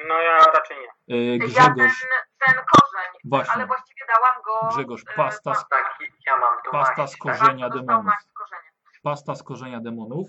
No 0.10 0.22
ja 0.22 0.38
raczej 0.38 0.78
nie. 0.78 1.16
E, 1.16 1.38
Ja 1.38 1.40
ten, 1.40 1.48
Grzegorz, 1.48 2.06
ten 2.46 2.56
korzeń, 2.56 3.10
ale 3.24 3.44
właśnie, 3.44 3.66
właściwie 3.66 4.02
dałam 4.16 4.42
go... 4.46 4.76
Grzegorz, 4.76 5.02
e, 5.02 5.16
pasta 5.16 5.56
z, 5.56 5.68
Tak, 5.70 5.98
ja 6.28 6.38
mam 6.38 6.54
to 6.66 6.72
pasta 6.72 7.02
maść, 7.02 7.14
z 7.14 7.18
tak. 7.18 7.22
korzenia 7.38 7.70
dostał 7.70 7.86
demonów. 7.86 8.06
maść 8.06 8.26
z 8.28 8.34
korzenia. 8.34 8.62
Pasta 9.04 9.36
z 9.36 9.44
korzenia 9.44 9.80
demonów. 9.80 10.28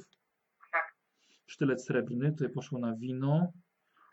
Sztylet 1.47 1.84
srebrny, 1.84 2.31
tutaj 2.33 2.49
poszło 2.49 2.78
na 2.78 2.97
wino. 2.97 3.52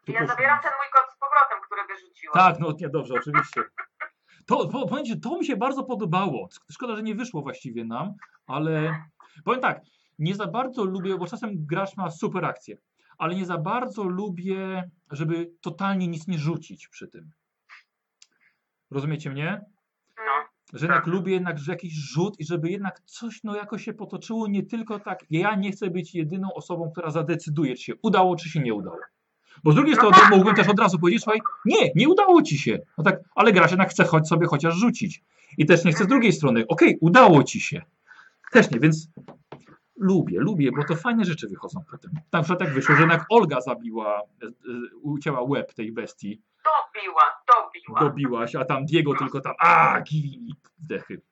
Tu 0.06 0.12
Ja 0.12 0.20
poszło 0.20 0.36
zabieram 0.36 0.60
ten 0.62 0.72
mój 0.72 0.88
kot 0.94 1.16
z 1.16 1.20
powrotem, 1.20 1.58
który 1.66 1.82
wyrzuciłam. 1.88 2.34
Tak, 2.34 2.60
no 2.60 2.76
nie, 2.80 2.90
dobrze, 2.90 3.14
oczywiście. 3.14 3.64
To, 4.45 4.68
po, 4.68 4.88
powiem 4.88 5.06
ci, 5.06 5.20
to 5.20 5.38
mi 5.38 5.45
się 5.45 5.58
bardzo 5.58 5.84
podobało. 5.84 6.50
Szkoda, 6.72 6.95
że 6.95 7.03
nie 7.03 7.16
wyszło 7.16 7.42
właściwie 7.42 7.86
nam, 7.86 8.14
ale 8.48 9.03
powiem 9.45 9.62
tak, 9.62 9.82
nie 10.20 10.36
za 10.36 10.48
bardzo 10.48 10.84
lubię, 10.84 11.18
bo 11.18 11.28
czasem 11.28 11.66
gracz 11.66 11.98
ma 11.98 12.12
super 12.12 12.45
akcję, 12.45 12.78
ale 13.18 13.36
nie 13.36 13.45
za 13.45 13.58
bardzo 13.58 14.03
lubię, 14.03 14.90
żeby 15.12 15.52
totalnie 15.62 16.08
nic 16.08 16.28
nie 16.28 16.38
rzucić 16.38 16.88
przy 16.88 17.08
tym. 17.08 17.32
Rozumiecie 18.92 19.30
mnie? 19.30 19.66
No. 20.74 20.80
Że 20.80 20.85
jednak 20.85 21.08
lubię 21.08 21.34
jednak 21.34 21.60
że 21.60 21.72
jakiś 21.72 21.93
rzut 21.93 22.40
i 22.40 22.45
żeby 22.45 22.69
jednak 22.69 23.00
coś 23.06 23.43
no 23.43 23.56
jakoś 23.56 23.84
się 23.84 23.93
potoczyło, 23.93 24.48
nie 24.48 24.64
tylko 24.64 25.00
tak, 25.00 25.26
ja 25.30 25.56
nie 25.56 25.72
chcę 25.72 25.90
być 25.90 26.16
jedyną 26.16 26.53
osobą, 26.53 26.92
która 26.92 27.11
zadecyduje, 27.11 27.76
czy 27.76 27.84
się 27.84 27.93
udało, 28.02 28.35
czy 28.35 28.50
się 28.50 28.60
nie 28.60 28.74
udało. 28.74 28.98
Bo 29.64 29.72
z 29.72 29.76
drugiej 29.76 29.95
strony 29.95 30.18
mógłbym 30.32 30.56
też 30.56 30.68
od 30.68 30.80
razu 30.80 31.00
powiedzieć, 31.00 31.24
słuchaj, 31.24 31.42
nie, 31.66 31.92
nie 31.95 32.10
udało 32.10 32.42
ci 32.42 32.58
się. 32.58 32.80
No 32.98 33.03
tak, 33.03 33.19
ale 33.35 33.52
gracz 33.52 33.72
jednak 33.72 33.90
chce 33.90 34.03
choć 34.03 34.27
sobie 34.27 34.48
chociaż 34.48 34.76
rzucić. 34.76 35.24
I 35.58 35.66
też 35.66 35.85
nie 35.85 35.92
chce 35.92 36.03
z 36.03 36.08
drugiej 36.08 36.34
strony, 36.34 36.64
okej, 36.68 36.98
udało 37.02 37.43
ci 37.43 37.60
się. 37.60 37.82
Też 38.52 38.72
nie, 38.72 38.80
więc 38.80 39.08
lubię, 39.98 40.40
lubię, 40.40 40.72
bo 40.77 40.84
to 40.84 40.95
fajne 40.95 41.26
rzeczy 41.26 41.48
wychodzą 41.48 41.84
potem. 41.92 42.11
Na 42.32 42.42
przykład 42.42 42.60
tak 42.60 42.74
wyszło, 42.74 42.95
że 42.95 43.02
jednak 43.02 43.26
Olga 43.30 43.61
zabiła, 43.61 44.22
e, 44.22 44.45
e, 44.45 44.52
ucięła 45.02 45.42
łeb 45.42 45.74
tej 45.74 45.92
bestii, 45.92 46.42
Dobiła, 46.95 47.41
dobiła. 47.47 47.99
dobiłaś, 47.99 48.55
a 48.55 48.65
tam 48.65 48.85
Diego 48.85 49.13
tylko 49.19 49.41
tam, 49.41 49.53
a 49.59 50.01
gili, 50.01 50.55
zdechy. 50.77 51.22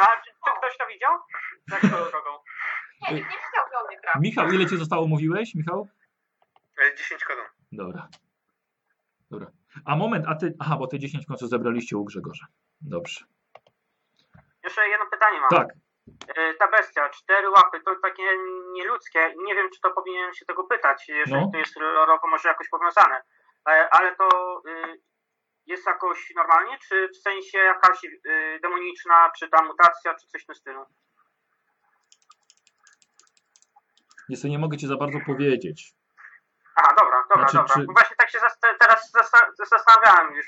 A 0.00 0.06
czy, 0.24 0.30
czy 0.44 0.50
ktoś 0.58 0.78
to 0.78 0.86
widział? 0.86 1.12
Tak 1.70 1.78
swoją 1.80 2.10
drogą. 2.10 2.30
Nie, 3.02 3.14
nikt 3.14 3.30
nie 3.30 3.86
mnie 3.88 4.00
trafić. 4.02 4.22
Michał, 4.22 4.48
ile 4.52 4.66
ci 4.66 4.76
zostało, 4.76 5.06
mówiłeś, 5.06 5.54
Michał? 5.54 5.88
E, 6.78 6.96
10 6.96 7.24
koron. 7.24 7.46
Dobra. 7.72 8.08
Dobra. 9.30 9.50
A 9.84 9.96
moment, 9.96 10.26
a 10.28 10.34
ty, 10.34 10.54
aha, 10.58 10.76
bo 10.76 10.86
te 10.86 10.98
10 10.98 11.26
końców 11.26 11.48
zebraliście 11.50 11.96
u 11.96 12.04
Grzegorza. 12.04 12.46
Dobrze. 12.80 13.24
Jeszcze 14.64 14.88
jedno 14.88 15.06
pytanie 15.10 15.40
mam. 15.40 15.50
Tak, 15.50 15.68
E, 15.70 15.74
Ta 16.58 16.68
bestia, 16.70 17.08
cztery 17.08 17.50
łapy, 17.50 17.80
to 17.80 17.96
takie 18.02 18.22
nieludzkie. 18.72 19.34
Nie 19.44 19.54
wiem, 19.54 19.70
czy 19.74 19.80
to 19.80 19.90
powinienem 19.90 20.34
się 20.34 20.46
tego 20.46 20.64
pytać, 20.64 21.08
jeżeli 21.08 21.40
No. 21.44 21.50
to 21.52 21.58
jest 21.58 21.76
lorowo 21.76 22.28
może 22.28 22.48
jakoś 22.48 22.68
powiązane. 22.68 23.22
E, 23.68 23.88
Ale 23.90 24.16
to 24.16 24.28
y, 24.68 25.00
jest 25.66 25.86
jakoś 25.86 26.32
normalnie, 26.36 26.78
czy 26.88 27.08
w 27.08 27.16
sensie 27.16 27.58
jakaś 27.58 28.04
y, 28.04 28.58
demoniczna, 28.62 29.30
czy 29.38 29.48
ta 29.48 29.62
mutacja, 29.64 30.14
czy 30.14 30.26
coś 30.26 30.42
w 30.42 30.46
tym 30.46 30.54
stylu? 30.54 30.84
niestety 34.28 34.50
nie 34.50 34.58
mogę 34.58 34.76
ci 34.76 34.86
za 34.86 34.96
bardzo 34.96 35.18
powiedzieć. 35.26 35.92
Aha, 36.76 36.94
dobra, 37.00 37.22
dobra, 37.34 37.48
Znaczy, 37.48 37.56
dobra. 37.56 37.74
czy- 37.74 37.92
Właśnie 37.92 38.16
tak 38.16 38.30
się 38.30 38.38
zasta- 38.38 38.74
teraz 38.80 39.10
zasta- 39.12 39.50
zastanawiałem 39.70 40.34
już. 40.34 40.46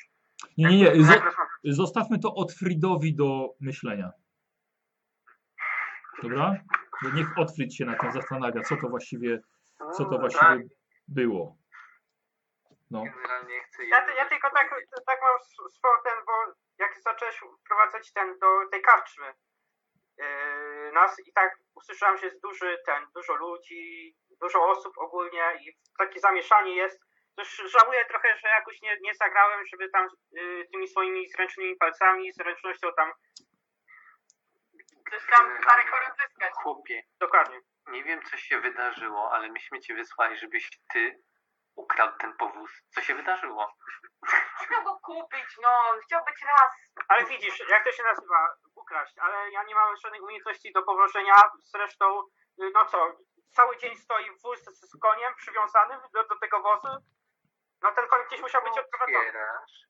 Nie, 0.58 0.66
nie, 0.68 0.76
nie. 0.76 0.84
Jak 0.84 0.96
Zo 0.96 1.14
rozmawiam. 1.24 1.48
zostawmy 1.64 2.18
to 2.18 2.34
Otfridowi 2.34 3.16
do 3.16 3.48
myślenia. 3.60 4.10
Dobra? 6.22 6.54
Że 7.02 7.10
Niech 7.12 7.38
Otfrid 7.38 7.74
się 7.74 7.84
nad 7.84 8.00
tym 8.00 8.12
zastanawia, 8.12 8.62
co 8.62 8.76
to 8.76 8.88
właściwie, 8.88 9.38
co 9.96 10.04
to 10.04 10.10
Tak, 10.10 10.20
właściwie 10.20 10.68
było. 11.08 11.56
No. 12.90 13.02
Generalnie 13.04 13.60
chcę 13.64 13.84
Ja, 13.84 14.14
ja 14.14 14.28
tylko 14.28 14.50
tak, 14.50 14.70
tak 15.06 15.18
mam 15.22 15.36
s- 15.36 15.74
swój 15.74 15.90
ten, 16.04 16.18
bo 16.26 16.32
jak 16.78 16.98
zacząłeś 17.00 17.40
wprowadzać 17.64 18.12
ten 18.12 18.38
do 18.38 18.46
tej 18.72 18.82
karczmy 18.82 19.26
yy, 20.18 20.92
nas 20.92 21.16
i 21.26 21.32
tak 21.32 21.58
usłyszałem, 21.74 22.18
że 22.18 22.26
jest 22.26 22.42
duży 22.42 22.78
ten, 22.86 23.06
dużo 23.14 23.34
ludzi, 23.34 24.14
dużo 24.40 24.68
osób 24.70 24.98
ogólnie 24.98 25.42
i 25.60 25.76
takie 25.98 26.20
zamieszanie 26.20 26.74
jest. 26.76 27.00
Też 27.36 27.62
żałuję 27.78 28.04
trochę, 28.04 28.28
że 28.42 28.48
jakoś 28.48 28.82
nie, 28.82 28.96
nie 29.00 29.14
zagrałem, 29.14 29.66
żeby 29.66 29.90
tam 29.90 30.06
yy, 30.32 30.66
tymi 30.72 30.88
swoimi 30.88 31.28
zręcznymi 31.28 31.76
palcami, 31.76 32.32
zręcznością 32.32 32.88
tam 32.96 33.12
Coś 35.10 35.26
tam 35.26 35.62
parę 35.64 35.84
koron 35.84 36.10
zyskać. 36.10 36.52
Chłopie, 36.54 37.02
dokładnie. 37.20 37.60
nie 37.86 38.04
wiem 38.04 38.22
co 38.22 38.36
się 38.36 38.60
wydarzyło, 38.60 39.32
ale 39.32 39.48
myśmy 39.48 39.80
cię 39.80 39.94
wysłali, 39.94 40.36
żebyś 40.38 40.70
ty 40.92 41.22
ukradł 41.76 42.18
ten 42.18 42.36
powóz. 42.36 42.70
Co 42.94 43.00
się 43.00 43.14
wydarzyło? 43.14 43.74
Chciał 44.62 44.84
go 44.84 44.98
kupić, 45.02 45.56
no, 45.62 45.70
chciał 46.04 46.24
być 46.24 46.42
raz. 46.42 46.72
Ale 47.08 47.24
widzisz, 47.24 47.68
jak 47.68 47.84
to 47.84 47.92
się 47.92 48.02
nazywa? 48.02 48.48
Ukraść, 48.74 49.18
ale 49.18 49.50
ja 49.50 49.62
nie 49.62 49.74
mam 49.74 49.96
żadnej 49.96 50.20
umiejętności 50.20 50.72
do 50.72 50.82
powożenia. 50.82 51.42
Zresztą, 51.62 52.22
no 52.74 52.84
co, 52.84 53.12
cały 53.50 53.76
dzień 53.76 53.96
stoi 53.96 54.30
wóz 54.44 54.64
z, 54.64 54.90
z 54.90 54.98
koniem 55.00 55.34
przywiązanym 55.34 56.00
do, 56.14 56.24
do 56.24 56.38
tego 56.38 56.62
wozu. 56.62 56.88
No 57.82 57.92
ten 57.92 58.08
koń 58.08 58.20
gdzieś 58.26 58.40
musiał 58.40 58.62
być 58.62 58.78
odprowadzony. 58.78 59.18
Otwierasz. 59.18 59.88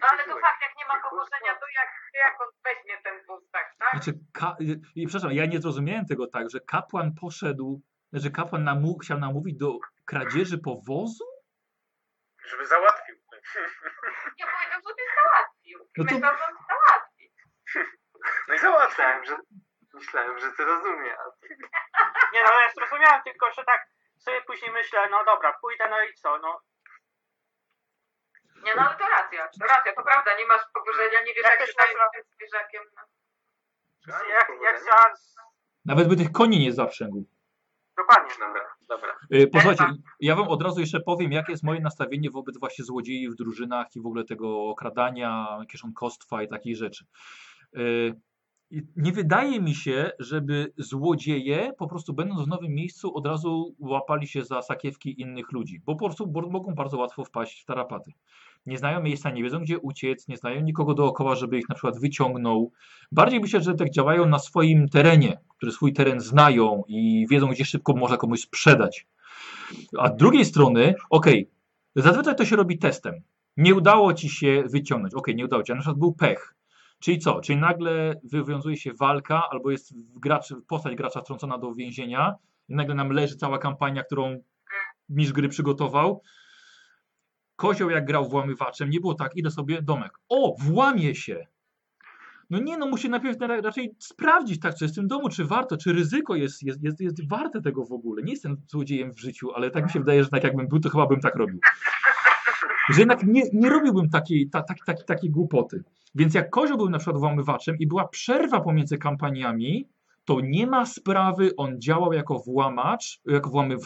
No 0.00 0.06
ale 0.10 0.24
to 0.24 0.40
fakt, 0.40 0.62
jak 0.62 0.76
nie 0.78 0.84
ma 0.86 1.02
powożenia, 1.10 1.54
to 1.60 1.66
jak, 1.74 1.88
jak 2.14 2.40
on 2.40 2.46
weźmie 2.64 2.98
ten 3.04 3.26
wóz, 3.26 3.50
tak, 3.52 3.74
tak? 3.78 3.90
Znaczy, 3.92 4.12
ka- 4.34 4.56
i 4.94 5.06
przepraszam, 5.06 5.32
ja 5.36 5.46
nie 5.46 5.60
zrozumiałem 5.60 6.06
tego 6.06 6.26
tak, 6.26 6.50
że 6.50 6.60
kapłan 6.60 7.14
poszedł, 7.20 7.80
że 8.12 8.30
kapłan 8.30 8.64
namu- 8.64 8.98
chciał 9.02 9.18
namówić 9.18 9.56
do 9.58 9.78
kradzieży 10.04 10.58
powozu? 10.58 11.24
Żeby 12.46 12.66
załatwił. 12.66 13.16
Ja 14.38 14.46
powiedział, 14.46 14.80
żeby 14.88 15.02
załatwił. 15.22 15.78
No 15.96 16.04
to- 16.04 16.14
Myślał, 16.14 16.36
że 16.38 16.44
on 16.44 16.56
załatwi. 16.68 17.32
No 18.48 18.54
i 18.54 18.58
załatwił. 18.58 18.88
Myślałem, 18.96 19.24
że, 19.24 19.36
myślałem, 19.94 20.38
że 20.38 20.52
ty 20.52 20.64
rozumiesz. 20.64 21.16
Nie 22.32 22.42
no, 22.44 22.60
ja 22.60 22.72
zrozumiałem 22.74 23.22
tylko, 23.22 23.52
że 23.52 23.64
tak, 23.64 23.86
sobie 24.18 24.42
później 24.42 24.70
myślę, 24.72 25.08
no 25.10 25.24
dobra, 25.24 25.52
pójdę, 25.60 25.88
no 25.90 26.02
i 26.02 26.14
co, 26.14 26.38
no. 26.38 26.60
Nie, 28.64 28.74
no 28.76 28.82
ale 28.82 28.96
to 28.98 29.04
racja, 29.18 29.48
to 29.60 29.66
racja, 29.66 29.92
to 29.94 30.02
prawda, 30.02 30.30
nie 30.38 30.46
masz 30.46 30.62
poburzenia, 30.74 31.20
nie 31.20 31.34
wiesz 31.34 31.44
Ja 31.44 31.50
jak 31.50 31.66
się 31.66 31.74
tak- 31.74 31.88
tym 32.14 32.24
zwierzakiem. 32.36 32.82
No. 32.96 34.14
Jak, 34.30 34.48
jak 34.62 34.80
za... 34.84 35.14
Nawet 35.84 36.08
by 36.08 36.16
tych 36.16 36.32
koni 36.32 36.58
nie 36.58 36.72
zaprzęgł. 36.72 37.24
Dokładnie. 37.96 38.34
Dobra, 38.38 38.74
dobra. 38.88 39.16
Yy, 39.30 39.46
posłuchajcie, 39.46 39.84
ja 40.20 40.36
wam 40.36 40.48
od 40.48 40.62
razu 40.62 40.80
jeszcze 40.80 41.00
powiem, 41.00 41.32
jakie 41.32 41.52
jest 41.52 41.64
moje 41.64 41.80
nastawienie 41.80 42.30
wobec 42.30 42.58
właśnie 42.58 42.84
złodziei 42.84 43.28
w 43.28 43.34
drużynach 43.34 43.86
i 43.96 44.00
w 44.00 44.06
ogóle 44.06 44.24
tego 44.24 44.68
okradania, 44.68 45.58
kieszonkostwa 45.70 46.42
i 46.42 46.48
takich 46.48 46.76
rzeczy. 46.76 47.04
I 48.70 48.82
nie 48.96 49.12
wydaje 49.12 49.60
mi 49.60 49.74
się, 49.74 50.10
żeby 50.18 50.72
złodzieje 50.76 51.72
po 51.78 51.88
prostu 51.88 52.14
będąc 52.14 52.42
w 52.42 52.48
nowym 52.48 52.74
miejscu 52.74 53.16
od 53.16 53.26
razu 53.26 53.76
łapali 53.78 54.28
się 54.28 54.44
za 54.44 54.62
sakiewki 54.62 55.20
innych 55.20 55.52
ludzi, 55.52 55.80
bo 55.84 55.96
po 55.96 56.04
prostu 56.04 56.32
mogą 56.50 56.74
bardzo 56.74 56.98
łatwo 56.98 57.24
wpaść 57.24 57.62
w 57.62 57.64
tarapaty. 57.64 58.12
Nie 58.66 58.78
znają 58.78 59.02
miejsca, 59.02 59.30
nie 59.30 59.42
wiedzą 59.42 59.60
gdzie 59.60 59.78
uciec, 59.78 60.28
nie 60.28 60.36
znają 60.36 60.60
nikogo 60.60 60.94
dookoła, 60.94 61.34
żeby 61.34 61.58
ich 61.58 61.68
na 61.68 61.74
przykład 61.74 62.00
wyciągnął. 62.00 62.72
Bardziej 63.12 63.40
myślę, 63.40 63.60
że 63.62 63.74
tak 63.74 63.90
działają 63.90 64.26
na 64.26 64.38
swoim 64.38 64.88
terenie, 64.88 65.40
który 65.56 65.72
swój 65.72 65.92
teren 65.92 66.20
znają 66.20 66.82
i 66.88 67.26
wiedzą, 67.30 67.46
gdzie 67.46 67.64
szybko 67.64 67.92
można 67.92 68.16
komuś 68.16 68.40
sprzedać. 68.40 69.06
A 69.98 70.08
z 70.08 70.16
drugiej 70.16 70.44
strony, 70.44 70.94
okej, 71.10 71.50
zazwyczaj 71.96 72.36
to 72.36 72.44
się 72.44 72.56
robi 72.56 72.78
testem. 72.78 73.14
Nie 73.56 73.74
udało 73.74 74.14
ci 74.14 74.28
się 74.28 74.64
wyciągnąć. 74.66 75.14
Okej, 75.14 75.36
nie 75.36 75.44
udało 75.44 75.62
ci, 75.62 75.72
a 75.72 75.74
na 75.74 75.80
przykład 75.80 75.98
był 75.98 76.12
pech. 76.12 76.54
Czyli 77.00 77.18
co? 77.18 77.40
Czyli 77.40 77.58
nagle 77.58 78.20
wywiązuje 78.24 78.76
się 78.76 78.92
walka, 78.92 79.42
albo 79.50 79.70
jest 79.70 79.92
gracz, 80.20 80.54
postać 80.68 80.94
gracza 80.94 81.20
wtrącona 81.20 81.58
do 81.58 81.74
więzienia 81.74 82.34
i 82.68 82.74
nagle 82.74 82.94
nam 82.94 83.10
leży 83.10 83.36
cała 83.36 83.58
kampania, 83.58 84.02
którą 84.02 84.42
mistrz 85.08 85.32
gry 85.32 85.48
przygotował. 85.48 86.22
Kozioł 87.56 87.90
jak 87.90 88.04
grał 88.04 88.28
włamywaczem, 88.28 88.90
nie 88.90 89.00
było 89.00 89.14
tak, 89.14 89.36
idę 89.36 89.50
sobie 89.50 89.82
domek. 89.82 90.12
O, 90.28 90.56
włamie 90.58 91.14
się! 91.14 91.46
No 92.50 92.58
nie, 92.58 92.78
no 92.78 92.86
musi 92.86 93.08
najpierw 93.10 93.38
na- 93.38 93.60
raczej 93.60 93.94
sprawdzić, 93.98 94.60
tak, 94.60 94.74
czy 94.74 94.84
jest 94.84 94.94
w 94.94 94.98
tym 94.98 95.08
domu, 95.08 95.28
czy 95.28 95.44
warto, 95.44 95.76
czy 95.76 95.92
ryzyko 95.92 96.34
jest, 96.34 96.62
jest, 96.62 96.82
jest, 96.82 97.00
jest 97.00 97.28
warte 97.28 97.62
tego 97.62 97.84
w 97.84 97.92
ogóle. 97.92 98.22
Nie 98.22 98.32
jestem 98.32 98.56
złodziejem 98.66 99.12
w 99.12 99.20
życiu, 99.20 99.52
ale 99.52 99.70
tak 99.70 99.84
mi 99.84 99.90
się 99.90 99.98
wydaje, 99.98 100.24
że 100.24 100.30
tak 100.30 100.44
jakbym 100.44 100.68
był, 100.68 100.80
to 100.80 100.90
chyba 100.90 101.06
bym 101.06 101.20
tak 101.20 101.34
robił. 101.34 101.58
Że 102.90 103.00
jednak 103.00 103.22
nie, 103.26 103.42
nie 103.52 103.70
robiłbym 103.70 104.10
takiej, 104.10 104.50
ta, 104.50 104.62
tak, 104.62 105.02
takiej 105.06 105.30
głupoty. 105.30 105.82
Więc 106.14 106.34
jak 106.34 106.50
Kozioł 106.50 106.76
był 106.76 106.90
na 106.90 106.98
przykład 106.98 107.18
włamywaczem 107.18 107.76
i 107.78 107.86
była 107.86 108.08
przerwa 108.08 108.60
pomiędzy 108.60 108.98
kampaniami, 108.98 109.88
to 110.26 110.40
nie 110.40 110.66
ma 110.66 110.86
sprawy, 110.86 111.50
on 111.56 111.80
działał 111.80 112.12
jako 112.12 112.38
włamacz, 112.38 113.20
jako 113.26 113.50
włamy, 113.50 113.76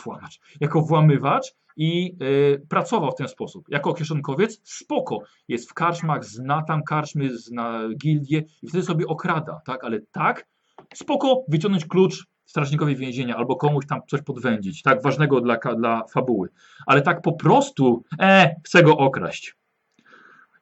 jako 0.60 0.82
włamywacz 0.82 1.54
i 1.76 2.16
y, 2.22 2.66
pracował 2.68 3.10
w 3.10 3.14
ten 3.14 3.28
sposób. 3.28 3.64
Jako 3.68 3.94
kieszonkowiec 3.94 4.60
spoko, 4.64 5.18
jest 5.48 5.70
w 5.70 5.74
karczmach, 5.74 6.24
zna 6.24 6.62
tam 6.62 6.82
karczmy, 6.82 7.38
zna 7.38 7.80
gildię 7.96 8.42
i 8.62 8.68
wtedy 8.68 8.84
sobie 8.84 9.06
okrada, 9.06 9.60
tak? 9.66 9.84
Ale 9.84 10.00
tak, 10.12 10.46
spoko, 10.94 11.44
wyciągnąć 11.48 11.86
klucz 11.86 12.26
strażnikowi 12.46 12.96
więzienia 12.96 13.36
albo 13.36 13.56
komuś 13.56 13.86
tam 13.86 14.00
coś 14.06 14.22
podwędzić, 14.22 14.82
tak? 14.82 15.02
Ważnego 15.02 15.40
dla, 15.40 15.56
dla 15.76 16.04
fabuły. 16.12 16.48
Ale 16.86 17.02
tak 17.02 17.22
po 17.22 17.32
prostu, 17.32 18.02
e, 18.20 18.56
chcę 18.64 18.82
go 18.82 18.96
okraść. 18.96 19.54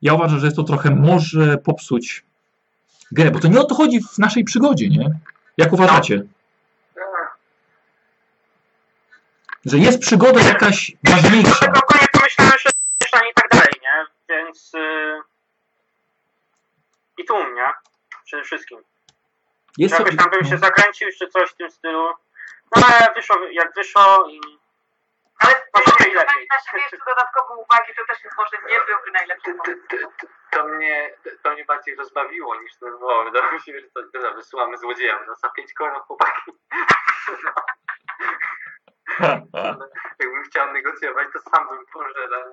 Ja 0.03 0.15
uważam, 0.15 0.39
że 0.41 0.47
jest 0.47 0.57
to 0.57 0.63
trochę 0.63 0.91
może 0.95 1.59
popsuć 1.59 2.25
grę, 3.13 3.31
bo 3.31 3.39
to 3.39 3.49
nie 3.49 3.61
o 3.61 3.65
to 3.65 3.75
chodzi 3.75 4.01
w 4.01 4.19
naszej 4.19 4.45
przygodzie, 4.45 4.89
nie? 4.89 5.11
Jak 5.59 5.73
uważacie? 5.73 6.23
Że 9.65 9.79
jest 9.79 10.01
przygoda 10.01 10.41
jakaś 10.41 10.93
ważniejsza. 11.05 11.67
Tego 11.67 11.81
konia 11.81 12.07
pomyślałem, 12.13 12.59
że 12.59 12.71
i 13.31 13.35
tak 13.35 13.49
dalej, 13.51 13.73
nie? 13.83 14.07
Więc... 14.29 14.73
Yy... 14.75 15.21
I 17.19 17.25
tłum, 17.25 17.55
nie? 17.55 17.73
Przede 18.25 18.45
wszystkim. 18.45 18.79
Jest 19.79 19.99
Jakoś 19.99 20.17
tam 20.17 20.31
bym 20.31 20.45
się 20.45 20.59
zakręcił, 20.59 21.09
czy 21.19 21.29
coś 21.29 21.51
w 21.51 21.55
tym 21.55 21.71
stylu. 21.71 22.09
No 22.77 22.83
ale 22.87 23.15
wyszło 23.15 23.37
jak 23.53 23.75
wyszło 23.75 24.29
i... 24.31 24.41
Ale 25.39 25.55
Może 25.75 25.97
ty 25.99 26.09
i 26.11 26.15
lepiej. 26.15 26.47
na 26.51 26.59
siebie 26.61 26.83
jeszcze 26.83 26.99
dodatkowe 27.07 27.55
uwagi, 27.55 27.93
to 27.97 28.05
też 28.07 28.19
może 28.37 28.57
nie 28.69 28.81
byłby 28.87 29.11
najlepszy 29.13 29.55
To, 30.51 30.65
mnie, 30.65 31.15
to 31.43 31.51
mnie 31.53 31.65
bardziej 31.65 31.95
rozbawiło 31.97 32.61
niż 32.61 32.75
zdenerwowało. 32.75 33.25
Wydawało 33.25 33.53
mi 33.53 33.61
się, 33.61 33.81
że 33.81 33.87
to 33.95 34.01
tyle 34.13 34.35
wysyłamy 34.35 34.79
złodzieja. 34.79 35.21
No 35.27 35.35
za 35.37 35.49
pięć 35.51 35.73
koron 35.75 36.01
chłopaki. 36.01 36.53
Jakbym 40.19 40.43
chciał 40.45 40.73
negocjować, 40.73 41.29
to 41.33 41.39
sam 41.51 41.69
bym 41.69 41.87
pożerał. 41.87 42.53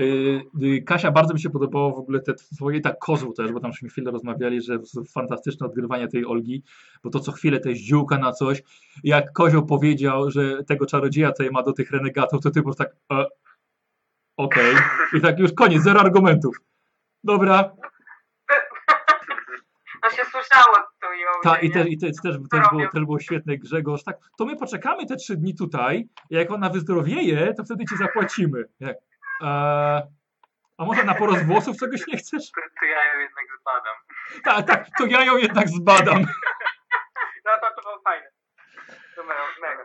Y, 0.00 0.40
y, 0.62 0.82
Kasia, 0.82 1.10
bardzo 1.10 1.34
mi 1.34 1.40
się 1.40 1.50
podobało 1.50 1.92
w 1.92 1.98
ogóle 1.98 2.20
te 2.20 2.34
twoje, 2.34 2.80
tak 2.80 2.98
kozł 2.98 3.32
też, 3.32 3.52
bo 3.52 3.60
tam 3.60 3.72
żeśmy 3.72 3.88
chwilę 3.88 4.10
rozmawiali, 4.10 4.62
że 4.62 4.78
fantastyczne 5.14 5.66
odgrywanie 5.66 6.08
tej 6.08 6.26
Olgi, 6.26 6.62
bo 7.04 7.10
to 7.10 7.20
co 7.20 7.32
chwilę 7.32 7.60
te 7.60 7.74
ziółka 7.74 8.18
na 8.18 8.32
coś. 8.32 8.62
Jak 9.04 9.32
Kozioł 9.32 9.66
powiedział, 9.66 10.30
że 10.30 10.64
tego 10.64 10.86
czarodzieja 10.86 11.32
tutaj 11.32 11.50
ma 11.50 11.62
do 11.62 11.72
tych 11.72 11.90
renegatów, 11.90 12.42
to 12.42 12.50
ty 12.50 12.60
po 12.60 12.64
prostu 12.64 12.84
tak 12.84 12.96
e, 13.12 13.26
okej. 14.36 14.74
I 15.14 15.20
tak 15.20 15.38
już 15.38 15.52
koniec, 15.52 15.82
zero 15.82 16.00
argumentów. 16.00 16.56
Dobra, 17.24 17.72
No 20.02 20.10
się 20.10 20.24
słyszało 20.24 20.76
tu 21.00 21.06
ją. 21.12 21.28
Ta, 21.42 21.60
i, 21.60 21.70
te, 21.70 21.88
i 21.88 21.98
te, 21.98 22.06
też, 22.06 22.36
też, 22.50 22.68
było, 22.70 22.88
też 22.92 23.04
było 23.04 23.20
świetne, 23.20 23.58
Grzegorz. 23.58 24.04
Tak, 24.04 24.18
to 24.38 24.44
my 24.44 24.56
poczekamy 24.56 25.06
te 25.06 25.16
trzy 25.16 25.36
dni 25.36 25.54
tutaj, 25.54 26.08
i 26.30 26.34
jak 26.34 26.50
ona 26.50 26.70
wyzdrowieje, 26.70 27.54
to 27.54 27.64
wtedy 27.64 27.84
ci 27.84 27.96
zapłacimy. 27.96 28.64
Jak, 28.80 28.96
e, 29.42 29.46
a 30.78 30.84
może 30.84 31.04
na 31.04 31.14
porost 31.14 31.46
włosów 31.46 31.76
czegoś 31.76 32.06
nie 32.06 32.16
chcesz? 32.18 32.50
To, 32.50 32.60
to 32.80 32.86
ja 32.86 33.14
ją 33.14 33.20
jednak 33.20 33.44
zbadam. 33.60 33.96
Tak, 34.44 34.66
tak, 34.66 34.86
to 34.98 35.06
ja 35.06 35.24
ją 35.24 35.36
jednak 35.36 35.68
zbadam. 35.68 36.24
No 37.44 37.50
to, 37.60 37.74
to 37.76 37.82
było 37.82 38.00
fajne. 38.04 38.30
To 39.16 39.24
mega, 39.24 39.42
mega. 39.60 39.84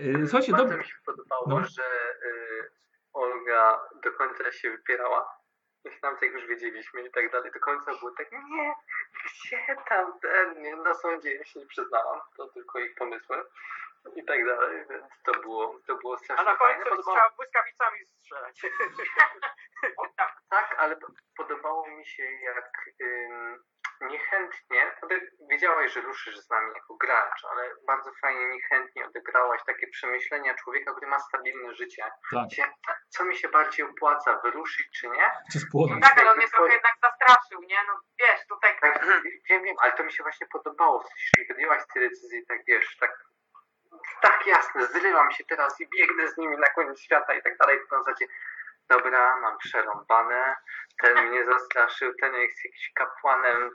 Y, 0.00 0.26
Słuchajcie, 0.26 0.52
Bardzo 0.52 0.64
dobra. 0.64 0.78
mi 0.78 0.84
się 0.84 0.94
podobało, 1.06 1.44
No. 1.48 1.60
że 1.64 1.82
y, 2.26 2.70
Olga 3.12 3.80
do 4.04 4.12
końca 4.12 4.52
się 4.52 4.70
wypierała. 4.70 5.38
I 5.84 6.00
tam 6.00 6.16
jak 6.22 6.32
już 6.32 6.46
wiedzieliśmy 6.46 7.02
i 7.02 7.10
tak 7.10 7.32
dalej, 7.32 7.52
do 7.52 7.60
końca 7.60 7.94
było 7.98 8.10
tak, 8.18 8.32
nie, 8.32 8.74
gdzie 9.24 9.76
tam 9.88 10.18
ten, 10.20 10.62
nie, 10.62 10.76
na 10.76 10.94
sądzie 10.94 11.34
ja 11.34 11.44
się 11.44 11.60
nie 11.60 11.66
przyznałam, 11.66 12.20
to 12.36 12.48
tylko 12.48 12.78
ich 12.78 12.94
pomysły 12.94 13.36
i 14.16 14.24
tak 14.24 14.44
dalej, 14.46 14.84
więc 14.90 15.04
to 15.24 15.32
było, 15.40 15.78
to 15.86 15.96
było 15.96 16.14
A 16.14 16.18
strasznie 16.18 16.44
na 16.44 16.56
fajne. 16.56 16.84
końcu 16.84 16.90
Podobało, 16.96 17.16
trzeba 17.16 17.36
błyskawicami 17.36 18.06
strzelać. 18.06 18.60
tak, 20.50 20.74
ale 20.78 20.96
po- 20.96 21.06
podobało 21.36 21.86
mi 21.88 22.06
się 22.06 22.22
jak 22.22 22.70
ym, 23.02 23.62
niechętnie, 24.00 24.92
ode- 25.02 25.20
wiedziałaś, 25.50 25.92
że 25.92 26.00
ruszysz 26.00 26.38
z 26.38 26.50
nami 26.50 26.72
jako 26.74 26.94
gracz, 26.94 27.44
ale 27.50 27.70
bardzo 27.86 28.10
fajnie 28.20 28.48
niechętnie 28.48 29.06
odegrałaś 29.06 29.60
takie 29.66 29.86
przemyślenia 29.88 30.54
człowieka, 30.54 30.90
który 30.92 31.06
ma 31.06 31.18
stabilne 31.18 31.74
życie. 31.74 32.04
Tak, 32.32 32.48
Co 33.08 33.24
mi 33.24 33.36
się 33.36 33.48
bardziej 33.48 33.86
opłaca, 33.86 34.40
wyruszyć 34.44 34.86
czy 35.00 35.08
nie? 35.08 35.30
czy 35.52 35.60
spłonąć. 35.60 36.02
Tak, 36.04 36.18
ale 36.20 36.30
on 36.30 36.36
mnie 36.36 36.48
trochę 36.48 36.72
jednak 36.72 36.92
zastraszył, 37.02 37.62
nie? 37.62 37.78
No 37.88 38.00
wiesz, 38.20 38.46
tutaj 38.48 38.76
Tak, 38.80 39.04
wiem, 39.50 39.62
wiem, 39.64 39.76
ale 39.80 39.92
to 39.92 40.04
mi 40.04 40.12
się 40.12 40.22
właśnie 40.22 40.46
podobało, 40.52 41.00
w 41.00 41.02
sensie, 41.06 41.48
podjęłaś 41.48 41.82
te 41.94 42.00
decyzje, 42.00 42.40
tak 42.48 42.58
wiesz, 42.66 42.96
tak, 43.00 43.24
tak 44.22 44.46
jasne, 44.46 44.86
zrywam 44.86 45.30
się 45.30 45.44
teraz 45.44 45.80
i 45.80 45.88
biegnę 45.88 46.28
z 46.28 46.36
nimi 46.36 46.56
na 46.56 46.66
koniec 46.66 47.00
świata 47.00 47.34
i 47.34 47.42
tak 47.42 47.56
dalej, 47.56 47.80
w 47.86 47.90
zasadzie, 47.90 48.26
dobra, 48.88 49.36
mam 49.40 49.58
przerąbane, 49.58 50.56
ten 51.02 51.28
mnie 51.28 51.44
zastraszył, 51.44 52.12
ten 52.20 52.34
jest 52.34 52.64
jakiś 52.64 52.92
kapłanem, 52.94 53.70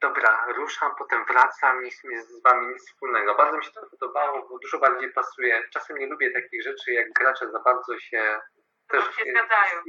dobra, 0.00 0.46
ruszam, 0.56 0.94
potem 0.98 1.24
wracam, 1.24 1.82
nic 1.82 2.04
mi 2.04 2.18
z 2.22 2.42
wami 2.42 2.66
nic 2.66 2.86
wspólnego. 2.86 3.34
Bardzo 3.34 3.56
mi 3.56 3.64
się 3.64 3.70
to 3.70 3.86
podobało, 3.90 4.48
bo 4.48 4.58
dużo 4.58 4.78
bardziej 4.78 5.12
pasuje. 5.12 5.68
Czasem 5.72 5.98
nie 5.98 6.06
lubię 6.06 6.30
takich 6.32 6.62
rzeczy, 6.62 6.92
jak 6.92 7.12
gracze 7.12 7.50
za 7.50 7.58
bardzo 7.58 7.98
się 7.98 8.40
też 8.88 9.04
się 9.04 9.22
zgadzają. 9.30 9.82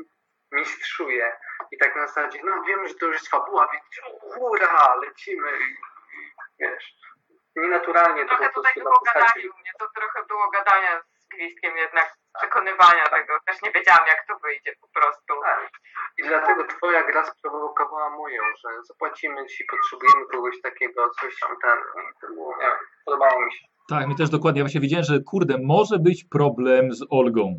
mistrzuje 0.51 1.37
i 1.71 1.77
tak 1.77 1.95
na 1.95 2.07
zasadzie, 2.07 2.39
no 2.43 2.63
wiemy, 2.63 2.87
że 2.87 2.95
to 2.95 3.05
już 3.05 3.15
jest 3.15 3.29
fabuła, 3.29 3.67
więc 3.71 3.83
hurra, 4.33 4.95
lecimy. 4.95 5.51
Wiesz, 6.59 6.93
nienaturalnie 7.61 8.21
to 8.23 8.29
trochę 8.29 8.49
po 8.49 8.53
tutaj 8.53 8.73
prostu 8.73 8.91
postaci. 9.03 9.39
mnie, 9.39 9.71
to 9.79 9.85
trochę 9.97 10.19
było 10.27 10.45
gadania 10.57 10.93
z 11.19 11.27
gwizdkiem 11.33 11.77
jednak, 11.77 12.07
przekonywania 12.37 13.05
tego. 13.15 13.33
Też 13.47 13.61
nie 13.61 13.71
wiedziałam 13.71 14.05
jak 14.13 14.21
to 14.27 14.33
wyjdzie 14.43 14.71
po 14.81 14.87
prostu. 14.99 15.31
Tak. 15.43 15.69
I 16.17 16.21
dlatego 16.27 16.63
twoja 16.63 17.03
gra 17.03 17.25
sprowokowała 17.25 18.09
moją, 18.09 18.41
że 18.61 18.69
zapłacimy 18.83 19.45
ci, 19.45 19.63
potrzebujemy 19.71 20.23
kogoś 20.31 20.55
takiego, 20.61 21.09
coś 21.21 21.39
tam 21.39 21.55
ten. 21.63 21.77
To 22.21 22.27
było, 22.27 22.57
nie 22.57 22.65
wiem, 22.65 22.77
podobało 23.05 23.45
mi 23.45 23.51
się. 23.51 23.65
Tak, 23.89 24.07
mi 24.07 24.15
też 24.15 24.29
dokładnie. 24.29 24.59
Ja 24.59 24.65
właśnie 24.65 24.81
wiedziałem, 24.81 25.05
że 25.05 25.19
kurde, 25.19 25.55
może 25.63 25.99
być 25.99 26.23
problem 26.23 26.93
z 26.93 27.05
Olgą. 27.09 27.55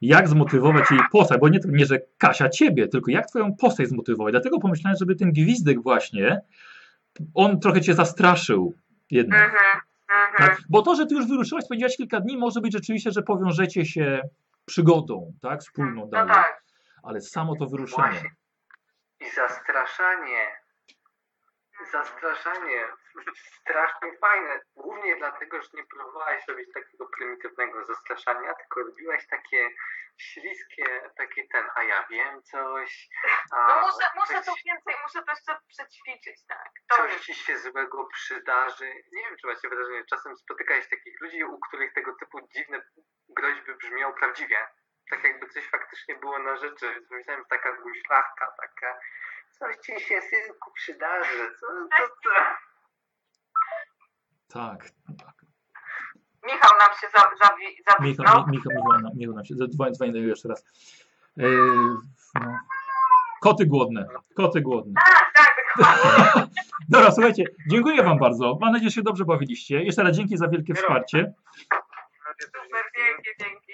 Jak 0.00 0.28
zmotywować 0.28 0.90
jej 0.90 1.00
postać, 1.12 1.40
bo 1.40 1.48
nie, 1.48 1.58
nie, 1.66 1.86
że 1.86 1.98
Kasia 2.18 2.48
ciebie, 2.48 2.88
tylko 2.88 3.10
jak 3.10 3.26
twoją 3.26 3.56
postać 3.60 3.88
zmotywować. 3.88 4.32
Dlatego 4.32 4.58
pomyślałem, 4.58 4.96
żeby 5.00 5.16
ten 5.16 5.32
gwizdek 5.32 5.82
właśnie, 5.82 6.40
on 7.34 7.60
trochę 7.60 7.80
cię 7.80 7.94
zastraszył 7.94 8.74
jednak. 9.10 9.42
Mhm. 9.44 9.80
Mhm. 10.10 10.34
Tak? 10.50 10.58
Bo 10.68 10.82
to, 10.82 10.94
że 10.94 11.06
ty 11.06 11.14
już 11.14 11.28
wyruszyłaś, 11.28 11.64
spędziłaś 11.64 11.96
kilka 11.96 12.20
dni, 12.20 12.36
może 12.38 12.60
być 12.60 12.72
rzeczywiście, 12.72 13.10
że 13.10 13.22
powiążecie 13.22 13.84
się 13.84 14.22
przygodą, 14.66 15.32
tak? 15.42 15.60
Wspólną 15.60 16.00
No 16.00 16.06
dalej. 16.06 16.34
tak. 16.34 16.62
Ale 17.02 17.20
samo 17.20 17.56
to 17.56 17.66
wyruszenie. 17.66 18.08
Właśnie. 18.08 18.30
I 19.20 19.30
zastraszanie. 19.30 20.46
Zastraszanie. 21.92 22.80
Strasznie 23.60 24.18
fajne. 24.18 24.60
Głównie 24.76 25.16
dlatego, 25.16 25.62
że 25.62 25.68
nie 25.74 25.84
próbowałaś 25.84 26.48
robić 26.48 26.72
takiego 26.74 27.06
prymitywnego 27.06 27.84
zastraszania, 27.84 28.54
tylko 28.54 28.80
robiłaś 28.80 29.26
takie 29.26 29.70
śliskie, 30.18 31.10
takie 31.16 31.48
ten, 31.48 31.64
a 31.74 31.82
ja 31.82 32.06
wiem 32.10 32.42
coś. 32.42 33.08
A 33.52 33.66
No 33.66 33.86
muszę, 33.86 34.06
muszę 34.14 34.42
coś, 34.42 34.44
tu 34.44 34.64
więcej, 34.66 34.94
muszę 35.02 35.22
to 35.22 35.30
jeszcze 35.32 35.58
przećwiczyć, 35.68 36.46
tak. 36.46 36.70
To 36.88 36.96
coś 36.96 37.20
ci 37.20 37.34
się 37.34 37.58
złego 37.58 38.08
przydarzy. 38.12 38.86
Nie 39.12 39.22
wiem, 39.22 39.36
czy 39.40 39.46
macie 39.46 39.68
wrażenie, 39.68 40.04
czasem 40.10 40.36
spotykałeś 40.36 40.88
takich 40.88 41.20
ludzi, 41.20 41.44
u 41.44 41.60
których 41.60 41.92
tego 41.92 42.14
typu 42.20 42.48
dziwne 42.54 42.82
groźby 43.28 43.74
brzmią 43.74 44.12
prawdziwie. 44.12 44.68
Tak 45.10 45.24
jakby 45.24 45.48
coś 45.48 45.70
faktycznie 45.70 46.14
było 46.14 46.38
na 46.38 46.56
rzeczy. 46.56 46.92
Więc 46.92 47.10
Myślałem, 47.10 47.44
taka 47.44 47.72
guślawka, 47.72 48.52
taka 48.60 48.98
coś 49.58 49.76
ci 49.76 50.00
się 50.00 50.20
synku 50.22 50.72
przydarzy. 50.72 51.54
Co, 51.60 51.66
co, 51.96 52.08
co? 52.08 52.56
Tak. 54.48 54.90
tak. 55.18 55.36
Michał 56.46 56.70
nam 56.80 56.88
się 57.00 57.06
za, 57.14 57.20
zawi, 57.46 57.62
Michał, 57.66 57.94
zawisnął. 57.98 58.46
Mi- 58.46 58.52
Michał, 58.52 58.72
Michał, 58.76 59.02
nam- 59.02 59.12
Michał 59.16 59.34
nam 59.34 59.44
się. 59.44 59.54
Dzwonię, 59.54 59.92
dzwonię 59.92 60.12
do 60.12 60.18
niego 60.18 60.28
jeszcze 60.30 60.48
raz. 60.48 60.64
Yy, 61.36 61.48
no. 62.34 62.58
Koty 63.40 63.66
głodne. 63.66 64.06
Koty 64.36 64.60
głodne. 64.60 64.94
Tak, 64.94 65.32
tak, 65.36 65.56
dokładnie. 65.76 66.46
Dobra, 66.88 67.10
słuchajcie, 67.10 67.44
dziękuję 67.70 68.02
Wam 68.02 68.18
bardzo. 68.18 68.58
Mam 68.60 68.72
nadzieję, 68.72 68.90
że 68.90 68.94
się 68.94 69.02
dobrze 69.02 69.24
bawiliście. 69.24 69.82
Jeszcze 69.82 70.02
raz 70.02 70.16
dzięki 70.16 70.36
za 70.36 70.48
wielkie 70.48 70.74
wsparcie. 70.74 71.32
Super, 72.40 72.84
dzięki, 72.96 73.30
dzięki. 73.40 73.72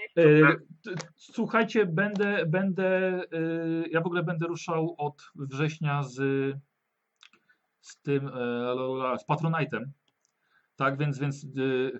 T- 0.84 1.06
Słuchajcie, 1.16 1.86
będę, 1.86 2.46
będę, 2.46 2.86
e, 2.88 3.22
ja 3.90 4.00
w 4.00 4.06
ogóle 4.06 4.22
będę 4.22 4.46
ruszał 4.46 4.94
od 4.98 5.30
września 5.34 6.02
z, 6.02 6.14
z 7.80 8.00
tym, 8.02 8.28
e, 8.28 8.30
z 9.18 9.26
Patronite'em. 9.28 9.82
Tak, 10.82 10.98
więc, 10.98 11.18
więc 11.18 11.44
e, 11.44 11.48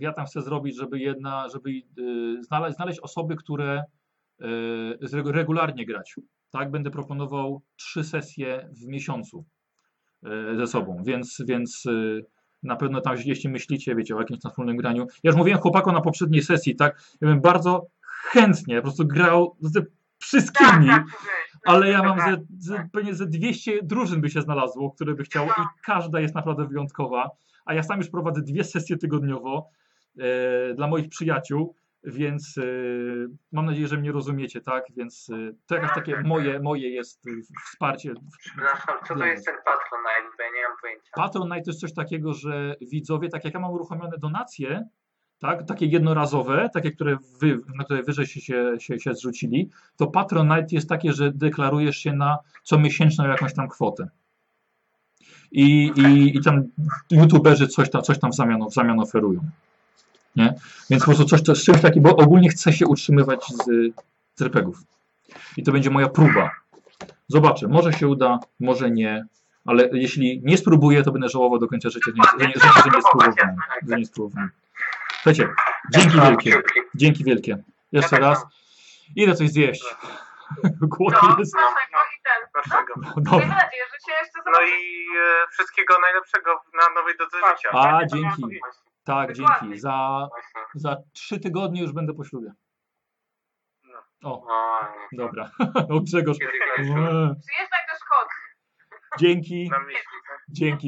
ja 0.01 0.12
tam 0.12 0.27
chcę 0.27 0.43
zrobić, 0.43 0.77
żeby 0.77 0.99
jedna, 0.99 1.49
żeby 1.49 1.70
e, 1.70 2.43
znaleźć, 2.43 2.77
znaleźć 2.77 3.01
osoby, 3.01 3.36
które 3.36 3.85
zregu- 5.02 5.31
regularnie 5.31 5.86
grać. 5.86 6.15
Tak, 6.51 6.70
będę 6.70 6.91
proponował 6.91 7.62
trzy 7.77 8.05
sesje 8.05 8.69
w 8.73 8.86
miesiącu 8.86 9.44
ze 10.57 10.67
sobą, 10.67 11.02
więc, 11.05 11.43
więc 11.47 11.85
na 12.62 12.77
pewno 12.77 13.01
tam, 13.01 13.17
jeśli 13.25 13.51
myślicie, 13.51 13.94
wiecie, 13.94 14.17
o 14.17 14.20
jakimś 14.20 14.41
wspólnym 14.41 14.77
graniu. 14.77 15.07
Ja 15.23 15.31
już 15.31 15.36
mówiłem 15.36 15.61
chłopakom 15.61 15.94
na 15.94 16.01
poprzedniej 16.01 16.43
sesji, 16.43 16.77
tak, 16.77 17.02
ja 17.20 17.28
bym 17.28 17.41
bardzo 17.41 17.86
chętnie 18.31 18.77
po 18.77 18.83
prostu 18.83 19.07
grał 19.07 19.57
Tak, 19.75 19.85
wszystkimi, 20.19 20.86
tak, 20.86 21.05
to 21.05 21.19
wiesz, 21.25 21.42
ale 21.66 21.89
ja 21.91 22.02
mam 22.02 22.18
tak. 22.18 22.31
ze, 22.31 22.44
ze, 22.58 22.89
pewnie 22.92 23.15
ze 23.15 23.26
200 23.26 23.82
drużyn 23.82 24.20
by 24.20 24.31
się 24.31 24.41
znalazło, 24.41 24.91
które 24.91 25.15
by 25.15 25.24
chciało 25.24 25.49
i 25.49 25.62
każda 25.84 26.20
jest 26.20 26.34
naprawdę 26.34 26.66
wyjątkowa, 26.66 27.31
a 27.65 27.74
ja 27.74 27.82
sam 27.82 27.99
już 27.99 28.08
prowadzę 28.08 28.42
dwie 28.42 28.65
sesje 28.65 28.97
tygodniowo 28.97 29.70
e, 30.18 30.74
dla 30.74 30.89
moich 30.89 31.08
przyjaciół, 31.08 31.74
więc 32.05 32.58
e, 32.58 32.62
mam 33.52 33.66
nadzieję, 33.66 33.89
że 33.89 33.97
mnie 33.97 34.12
rozumiecie, 34.12 34.60
tak, 34.60 34.84
więc 34.97 35.31
e, 35.31 35.52
to 35.66 35.74
jakieś 35.74 35.94
takie 35.94 36.20
moje, 36.20 36.60
moje 36.60 36.91
jest 36.91 37.24
wsparcie. 37.70 38.15
Przepraszam, 38.39 38.94
co 39.08 39.15
to 39.15 39.24
jest 39.24 39.47
ten 39.47 39.55
Patronite, 39.55 40.36
bo 40.39 40.44
ja 40.44 40.50
nie 40.50 40.68
mam 40.68 40.76
pojęcia. 40.81 41.10
Patronite 41.15 41.62
to 41.62 41.70
jest 41.70 41.81
coś 41.81 41.94
takiego, 41.94 42.32
że 42.32 42.76
widzowie, 42.81 43.28
tak 43.28 43.44
jak 43.44 43.55
ja 43.55 43.60
mam 43.60 43.70
uruchomione 43.70 44.18
donacje, 44.18 44.89
tak, 45.43 45.67
takie 45.67 45.87
jednorazowe, 45.87 46.71
takie, 46.73 46.91
które 46.91 47.17
wy, 47.41 47.59
na 47.77 47.85
które 47.85 48.03
wyżej 48.03 48.27
się, 48.27 48.41
się, 48.79 48.99
się, 48.99 49.15
zrzucili, 49.15 49.71
to 49.97 50.07
Patronite 50.07 50.67
jest 50.71 50.89
takie, 50.89 51.12
że 51.12 51.33
deklarujesz 51.33 51.97
się 51.97 52.12
na 52.12 52.39
comiesięczną 52.62 53.29
jakąś 53.29 53.55
tam 53.55 53.69
kwotę. 53.69 54.09
I, 55.53 55.93
i, 55.97 56.37
i 56.37 56.41
tam 56.41 56.62
youtuberzy 57.11 57.69
coś 57.69 57.91
tam, 57.91 58.03
coś 58.03 58.19
tam 58.19 58.33
w, 58.33 58.35
zamian, 58.35 58.69
w 58.71 58.75
zamian 58.75 59.01
oferują. 59.01 59.41
Nie? 60.37 60.55
Więc 60.91 61.05
po 61.05 61.15
prostu 61.15 61.25
coś 61.25 61.59
z 61.59 61.65
czymś 61.65 61.81
takim, 61.81 62.03
bo 62.03 62.17
ogólnie 62.17 62.49
chcę 62.49 62.73
się 62.73 62.87
utrzymywać 62.87 63.47
z, 63.47 63.65
z 64.35 64.43
RPGów. 64.43 64.83
I 65.57 65.62
to 65.62 65.73
będzie 65.73 65.91
moja 65.91 66.09
próba. 66.09 66.51
Zobaczę, 67.29 67.69
może 67.69 67.93
się 67.93 68.09
uda, 68.09 68.39
może 68.61 68.91
nie, 68.91 69.25
ale 69.65 69.89
jeśli 69.93 70.43
nie 70.45 70.57
spróbuję, 70.57 71.03
to 71.03 71.12
będę 71.12 71.29
żałował 71.29 71.59
do 71.59 71.69
końca 71.69 71.91
życia, 71.91 72.11
że 72.11 72.12
nie, 72.17 72.23
że 72.41 72.47
nie, 72.49 72.83
że 72.85 72.91
nie 72.95 73.03
spróbowałem. 73.03 73.57
Że 73.89 73.97
nie 73.97 74.07
spróbowałem. 74.07 74.51
Słuchajcie, 75.23 75.49
dzięki 75.94 76.09
Trzymam 76.09 76.26
wielkie. 76.26 76.62
Dzięki 76.94 77.25
wielkie. 77.25 77.57
Jeszcze 77.92 78.10
tak 78.10 78.20
raz. 78.20 78.47
Idę 79.17 79.34
coś 79.34 79.49
zjeść. 79.51 79.84
Głodny 80.97 81.18
No, 81.23 81.36
jest. 81.39 81.55
naszego 81.55 82.02
i 82.02 82.23
ten. 82.23 82.62
No, 82.94 83.12
Miejmy 83.17 83.31
dobra. 83.31 83.47
nadzieję, 83.65 83.84
że 83.92 84.12
się 84.12 84.18
jeszcze 84.20 84.39
No 84.39 84.42
zobaczymy. 84.44 84.70
i 84.81 85.07
e, 85.18 85.47
wszystkiego 85.51 85.94
najlepszego 86.01 86.60
na 86.75 86.94
nowej 87.01 87.17
drodze 87.17 87.36
życia. 87.39 87.68
A, 87.73 88.07
dzięki. 88.07 88.60
Tak, 89.05 89.33
dzięki. 89.33 89.78
Za, 89.81 90.28
za 90.75 90.97
trzy 91.12 91.41
tygodnie 91.41 91.83
już 91.83 91.92
będę 91.92 92.15
po 92.15 92.25
ślubie. 92.25 92.52
O, 94.25 94.47
O, 94.47 94.81
nie. 95.12 95.18
dobra. 95.18 95.51
O 95.97 96.01
Grzegorz. 96.01 96.36
Eee, 96.41 96.49
Przyjeżdżaj 96.78 97.83
do 97.91 97.97
Szkocji. 98.05 98.42
Dzięki, 99.18 99.70
dzięki. 100.49 100.81